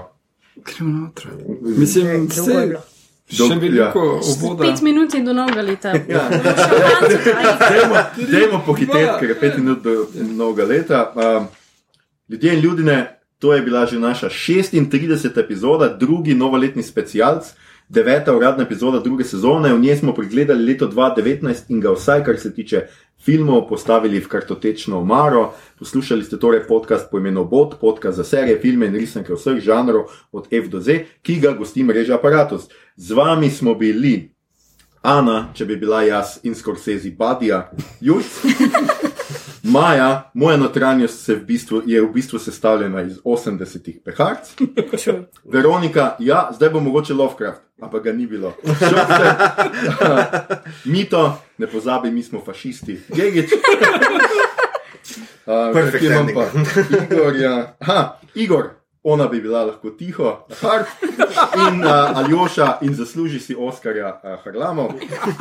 Gremo 0.58 0.99
noter. 1.02 1.32
Mislim, 1.62 2.28
Drugo 2.28 2.52
je 2.52 2.53
se, 2.53 2.68
bilo. 2.68 2.82
še 3.28 3.38
Dolg- 3.40 3.62
veliko 3.62 4.02
oboda. 4.22 4.64
Pet 4.64 4.82
minut 4.82 5.14
je 5.14 5.22
do 5.22 5.34
novega 5.34 5.62
leta. 5.64 5.95
Ja. 6.06 6.28
Ja. 6.32 7.58
Dajmo, 7.62 7.95
dajmo 8.28 8.60
pohiteti, 8.62 9.10
ker 9.20 9.30
je 9.30 9.36
pet 9.36 9.58
minut 9.58 9.82
do 9.82 9.95
novega 10.14 10.66
leta. 10.66 10.99
Um, 11.16 11.48
ljudje 12.30 12.53
in 12.53 12.60
ljudine, 12.60 12.98
to 13.41 13.53
je 13.53 13.61
bila 13.61 13.85
že 13.85 13.99
naša 13.99 14.30
36. 14.30 15.39
epizoda, 15.39 15.89
drugi 15.89 16.35
novoletni 16.35 16.84
specialc, 16.84 17.43
deveta 17.89 18.35
uradna 18.38 18.63
epizoda 18.63 18.99
druge 18.99 19.23
sezone. 19.23 19.73
V 19.73 19.80
njej 19.80 19.95
smo 19.95 20.13
pregledali 20.13 20.65
leto 20.65 20.88
2019 20.88 21.73
in 21.73 21.81
ga 21.81 21.91
vsaj, 21.91 22.23
kar 22.23 22.38
se 22.39 22.53
tiče 22.53 22.85
filmov, 23.26 23.68
postavili 23.68 24.19
v 24.19 24.27
kartotečno 24.27 24.99
omaro. 24.99 25.53
Poslušali 25.80 26.23
ste 26.23 26.39
torej 26.39 26.68
podcast 26.68 27.09
po 27.11 27.18
imenu 27.18 27.45
Bot, 27.45 27.80
podcast 27.81 28.18
za 28.18 28.23
serije, 28.23 28.59
filme 28.61 28.85
in 28.85 28.95
risanke 28.95 29.34
vseh 29.34 29.57
žanrov 29.59 30.05
od 30.31 30.47
F 30.53 30.69
do 30.69 30.80
Z, 30.80 31.05
ki 31.22 31.39
ga 31.41 31.51
gosti 31.57 31.84
mreža 31.84 32.15
Apparatus. 32.22 32.69
Z 32.95 33.11
vami 33.11 33.49
smo 33.49 33.73
bili 33.73 34.30
Ana, 35.01 35.49
če 35.53 35.65
bi 35.65 35.76
bila 35.81 36.03
jaz 36.05 36.38
in 36.43 36.55
Scorsese 36.55 37.09
Badija, 37.18 37.72
Juž. 38.01 38.26
Maja, 39.64 40.32
moja 40.34 40.58
notranjost 40.58 41.26
se 41.26 41.36
v 41.36 41.46
bistvu, 41.46 41.82
je 41.86 42.02
v 42.02 42.12
bistvu 42.14 42.40
sestavljena 42.40 43.02
iz 43.02 43.18
80 43.24 44.00
peharc. 44.06 44.50
Veronika, 45.46 46.16
ja, 46.20 46.50
zdaj 46.54 46.70
bo 46.70 46.80
mogoče 46.80 47.14
Lovecraft, 47.14 47.62
ampak 47.82 48.04
ga 48.04 48.14
ni 48.14 48.28
bilo. 48.28 48.54
Mito, 50.94 51.38
ne 51.58 51.68
pozabi, 51.68 52.12
mi 52.12 52.24
smo 52.24 52.42
fašisti. 52.46 53.00
Gegič. 53.10 53.50
Uh, 55.46 55.92
kje 56.00 56.08
imam 56.08 56.30
ending. 56.30 56.38
pa 56.38 57.16
Igor, 57.16 57.36
ja. 57.36 57.76
Aha, 57.80 58.20
Igor, 58.36 58.70
ona 59.03 59.28
bi 59.28 59.41
bila 59.41 59.64
lahko 59.65 59.90
tiho, 59.90 60.45
hard, 60.61 60.86
in 61.68 61.84
uh, 61.84 62.18
Aljoša 62.18 62.78
in 62.82 62.94
zasluži 62.95 63.40
si 63.40 63.56
Oskarja 63.56 64.22
uh, 64.23 64.44
Harlamov. 64.44 64.91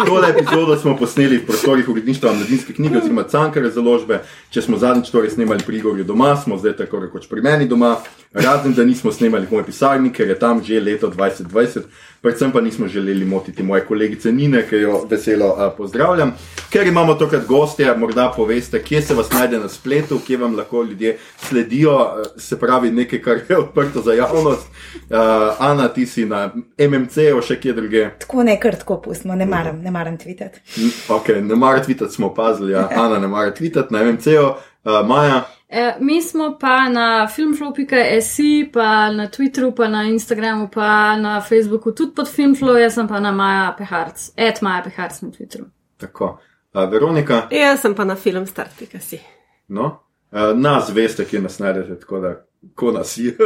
Tole 0.06 0.28
epizodo 0.30 0.76
smo 0.76 0.96
posneli 0.96 1.38
v 1.38 1.46
prostorih 1.46 1.88
uredništva 1.88 2.32
mladinske 2.32 2.72
knjige 2.72 2.98
oziroma 2.98 3.22
Cankare 3.22 3.70
založbe. 3.70 4.22
Če 4.50 4.62
smo 4.62 4.78
zadnjič 4.78 5.10
torej 5.10 5.30
snemali 5.30 5.60
pri 5.66 5.76
Igorju 5.76 6.04
doma, 6.04 6.36
smo 6.36 6.56
zdaj 6.58 6.76
tako 6.76 7.00
rekoč 7.04 7.28
pri 7.28 7.42
meni 7.42 7.68
doma, 7.68 7.96
razen 8.32 8.74
da 8.74 8.84
nismo 8.84 9.12
snemali 9.12 9.46
v 9.46 9.52
moji 9.52 9.68
pisarni, 9.68 10.12
ker 10.12 10.28
je 10.28 10.38
tam 10.38 10.64
že 10.64 10.80
leto 10.80 11.10
2020. 11.10 11.84
Predvsem 12.22 12.52
pa 12.52 12.60
nismo 12.60 12.88
želeli 12.88 13.24
motiti 13.24 13.62
moje 13.62 13.84
kolegice 13.84 14.32
Nine, 14.32 14.66
ki 14.68 14.76
jo 14.76 15.06
veselo 15.10 15.54
a, 15.58 15.70
pozdravljam. 15.70 16.32
Ker 16.70 16.86
imamo 16.86 17.14
tokrat 17.14 17.46
gostje, 17.46 17.96
morda 17.96 18.32
poveste, 18.36 18.82
kje 18.82 19.02
se 19.02 19.14
vas 19.14 19.32
najde 19.32 19.58
na 19.58 19.68
spletu, 19.68 20.20
kje 20.26 20.36
vam 20.36 20.56
lahko 20.56 20.82
ljudje 20.82 21.18
sledijo, 21.36 21.90
a, 21.98 22.22
se 22.36 22.58
pravi 22.60 22.90
nekaj, 22.90 23.22
kar 23.22 23.38
je 23.48 23.58
odprto 23.58 24.02
za 24.02 24.12
javnost. 24.12 24.68
A, 25.10 25.54
Ana, 25.58 25.88
ti 25.88 26.06
si 26.06 26.24
na 26.24 26.50
MMC-u, 26.78 27.40
še 27.42 27.56
kje 27.60 27.72
druge. 27.72 28.10
Tako 28.18 28.42
ne 28.42 28.60
kar 28.60 28.76
tako 28.76 29.00
pustimo, 29.00 29.34
ne 29.34 29.46
maram, 29.46 29.80
ne 29.80 29.90
maram 29.90 30.18
tvitati. 30.18 30.60
Ok, 31.08 31.28
ne 31.40 31.56
mara 31.56 31.82
tvitati, 31.82 32.14
smo 32.14 32.26
opazili, 32.26 32.72
ja. 32.72 32.88
Ana 33.04 33.18
ne 33.18 33.28
mara 33.28 33.54
tvitati 33.54 33.94
na 33.94 34.04
MMC-u, 34.04 34.52
A, 34.84 35.02
Maja. 35.02 35.44
E, 35.68 35.94
mi 36.00 36.22
smo 36.22 36.56
pa 36.60 36.88
na 36.88 37.28
filmflow.si, 37.28 38.70
pa 38.72 39.10
na 39.12 39.28
Twitteru, 39.28 39.74
pa 39.76 39.88
na 39.88 40.04
Instagramu, 40.04 40.68
pa 40.74 41.16
na 41.16 41.40
Facebooku, 41.40 41.92
tudi 41.92 42.14
pod 42.14 42.28
Filmflow, 42.28 42.76
jaz 42.76 42.94
sem 42.94 43.08
pa 43.08 43.20
na 43.20 43.32
Maja 43.32 43.74
Peharc, 43.78 44.30
et 44.36 44.62
Maja 44.62 44.82
Peharc 44.82 45.22
na 45.22 45.30
Twitteru. 45.30 45.64
Tako. 45.96 46.38
A, 46.72 46.84
Veronika, 46.84 47.48
Jaz 47.50 47.80
sem 47.80 47.94
pa 47.94 48.04
na 48.04 48.16
filmstart.si. 48.16 49.20
no? 49.68 49.90
A, 50.30 50.52
nas 50.54 50.90
veste, 50.94 51.24
kje 51.24 51.40
nas 51.40 51.58
najdete, 51.58 52.00
tako 52.00 52.20
da 52.20 52.34
ko 52.74 52.92
nas 52.92 53.16
je. 53.16 53.36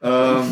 Um, 0.00 0.50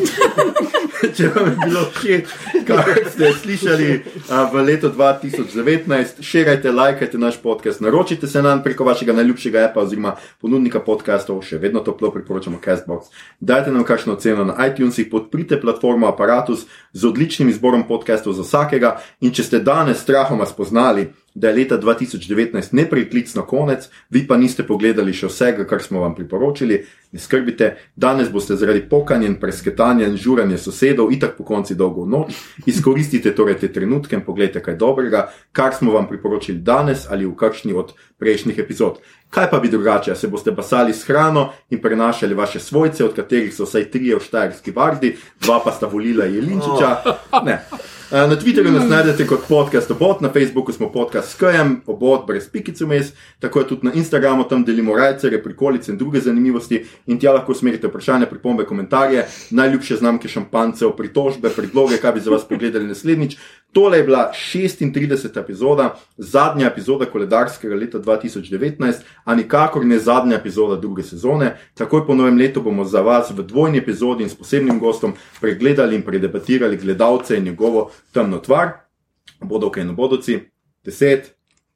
če 1.16 1.28
vam 1.34 1.50
je 1.50 1.56
bilo 1.64 1.82
všeč, 1.92 2.30
kar 2.64 2.88
ste 3.12 3.32
slišali 3.42 3.88
uh, 3.92 4.46
v 4.52 4.62
letu 4.64 4.88
2019, 4.88 6.22
širite, 6.24 6.72
lajkajte 6.72 7.20
naš 7.20 7.36
podcast, 7.42 7.80
naročite 7.84 8.26
se 8.26 8.42
nam 8.42 8.62
preko 8.64 8.88
vašega 8.88 9.12
najljubšega 9.12 9.66
appa 9.68 9.84
oziroma 9.84 10.14
ponudnika 10.40 10.80
podcastov, 10.80 11.42
še 11.44 11.60
vedno 11.60 11.84
toplo 11.84 12.10
priporočamo 12.14 12.60
Castbox. 12.64 13.12
Dajte 13.40 13.74
nam 13.76 13.84
kakšno 13.84 14.16
ceno 14.16 14.48
na 14.48 14.56
iTunesih, 14.64 15.10
podprite 15.12 15.60
platformo 15.60 16.08
Apparatus 16.08 16.64
z 16.92 17.04
odličnim 17.04 17.52
izborom 17.52 17.84
podcastov 17.88 18.32
za 18.32 18.48
vsakega 18.48 18.96
in 19.20 19.36
če 19.36 19.44
ste 19.44 19.60
danes 19.60 20.00
strahoma 20.00 20.48
spoznali, 20.48 21.10
da 21.36 21.48
je 21.48 21.54
leta 21.54 21.78
2019 21.78 22.72
nepreklicno 22.72 23.42
konec, 23.42 23.88
vi 24.10 24.26
pa 24.26 24.36
niste 24.40 24.64
pogledali 24.64 25.12
še 25.12 25.28
vsega, 25.28 25.66
kar 25.68 25.82
smo 25.84 26.00
vam 26.00 26.14
priporočili, 26.16 26.78
ne 27.12 27.20
skrbite, 27.20 27.68
danes 27.96 28.30
boste 28.32 28.56
zaradi 28.56 28.80
pokanja 28.88 29.28
presketanja 29.40 30.08
in 30.08 30.16
žuranja 30.16 30.56
sosedov 30.58 31.12
itak 31.12 31.34
po 31.36 31.44
konci 31.44 31.76
dolgo 31.76 32.06
noč, 32.08 32.32
izkoristite 32.66 33.34
torej 33.36 33.58
te 33.60 33.68
trenutke 33.72 34.16
in 34.16 34.24
pogledajte 34.24 34.62
kaj 34.64 34.78
dobrega, 34.80 35.26
kar 35.52 35.76
smo 35.76 35.92
vam 35.92 36.08
priporočili 36.08 36.64
danes 36.64 37.04
ali 37.10 37.28
v 37.28 37.34
kakšni 37.36 37.76
od 37.76 37.92
prejšnjih 38.16 38.58
epizod. 38.64 39.02
Kaj 39.30 39.50
pa 39.50 39.60
bi 39.60 39.68
drugače, 39.68 40.14
se 40.16 40.28
boste 40.32 40.56
basali 40.56 40.94
s 40.94 41.04
hrano 41.04 41.50
in 41.70 41.82
prenašali 41.82 42.34
vaše 42.34 42.60
svojce, 42.60 43.04
od 43.04 43.12
katerih 43.12 43.52
so 43.52 43.68
vsaj 43.68 43.90
trije 43.90 44.16
v 44.16 44.24
Štajerski 44.24 44.72
vardi, 44.72 45.12
dva 45.44 45.60
pa 45.60 45.76
sta 45.76 45.86
volila 45.86 46.24
Jelinčiča? 46.24 46.96
Ne. 47.44 47.60
Eh, 48.10 48.26
Na 48.26 48.36
Twitterju 48.36 48.70
nas 48.70 48.88
najdete 48.88 49.26
kot 49.26 49.48
podcast 49.48 49.90
obot, 49.90 50.20
na 50.20 50.28
Facebooku 50.32 50.72
smo 50.72 50.92
podcast 50.92 51.32
s 51.32 51.34
KM, 51.34 51.72
obot 51.86 52.26
brez 52.26 52.44
pikic 52.52 52.80
vmes, 52.80 53.08
tako 53.38 53.58
je 53.58 53.68
tudi 53.68 53.86
na 53.86 53.92
Instagramu, 53.92 54.44
tam 54.48 54.64
delimo 54.64 54.94
rajcere, 54.96 55.42
prikolice 55.42 55.90
in 55.90 55.98
druge 55.98 56.20
zanimivosti 56.20 56.84
in 57.06 57.18
tja 57.18 57.32
lahko 57.32 57.52
usmerite 57.52 57.90
vprašanja, 57.90 58.26
pripombe, 58.30 58.64
komentarje, 58.64 59.24
najljubše 59.50 59.96
znamke 59.96 60.28
šampancev, 60.28 60.94
pritožbe, 60.96 61.50
predloge, 61.50 61.98
kaj 61.98 62.12
bi 62.12 62.20
za 62.20 62.30
vas 62.30 62.46
pogledali 62.48 62.86
naslednjič. 62.86 63.36
Tole 63.72 63.98
je 63.98 64.04
bila 64.04 64.32
36. 64.32 65.40
epizoda, 65.40 65.98
zadnja 66.16 66.66
epizoda 66.66 67.04
koledarskega 67.04 67.74
leta 67.74 67.98
2019, 67.98 69.02
a 69.24 69.34
nikakor 69.34 69.84
ne 69.84 69.98
zadnja 69.98 70.36
epizoda 70.36 70.80
druge 70.80 71.02
sezone. 71.02 71.58
Takoj 71.74 72.06
po 72.06 72.14
novem 72.14 72.38
letu 72.38 72.62
bomo 72.62 72.84
za 72.84 73.00
vas 73.00 73.30
v 73.30 73.42
dvojni 73.42 73.78
epizodi 73.78 74.24
in 74.24 74.30
s 74.30 74.34
posebnim 74.34 74.80
gostom 74.80 75.14
pregledali 75.40 75.96
in 75.96 76.02
predebatirali 76.02 76.76
gledalce 76.76 77.36
in 77.36 77.44
njegovo 77.44 77.90
temno 78.12 78.38
tvar. 78.38 78.70
Bodovke 79.40 79.80
in 79.80 79.94
bodoci, 79.94 80.40
10, 80.84 81.20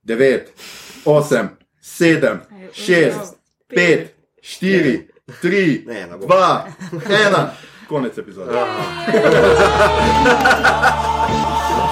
9, 0.05 0.41
8, 1.05 1.49
7, 1.81 2.39
6, 2.73 3.15
5, 3.69 4.07
4, 4.43 5.11
3, 5.43 5.83
Ne, 5.87 6.07
ne 6.07 6.17
bo. 6.17 6.27
2, 6.27 6.65
1, 6.93 7.47
Konec 7.91 8.19
epizode. 8.19 8.55
Ja. 8.55 8.67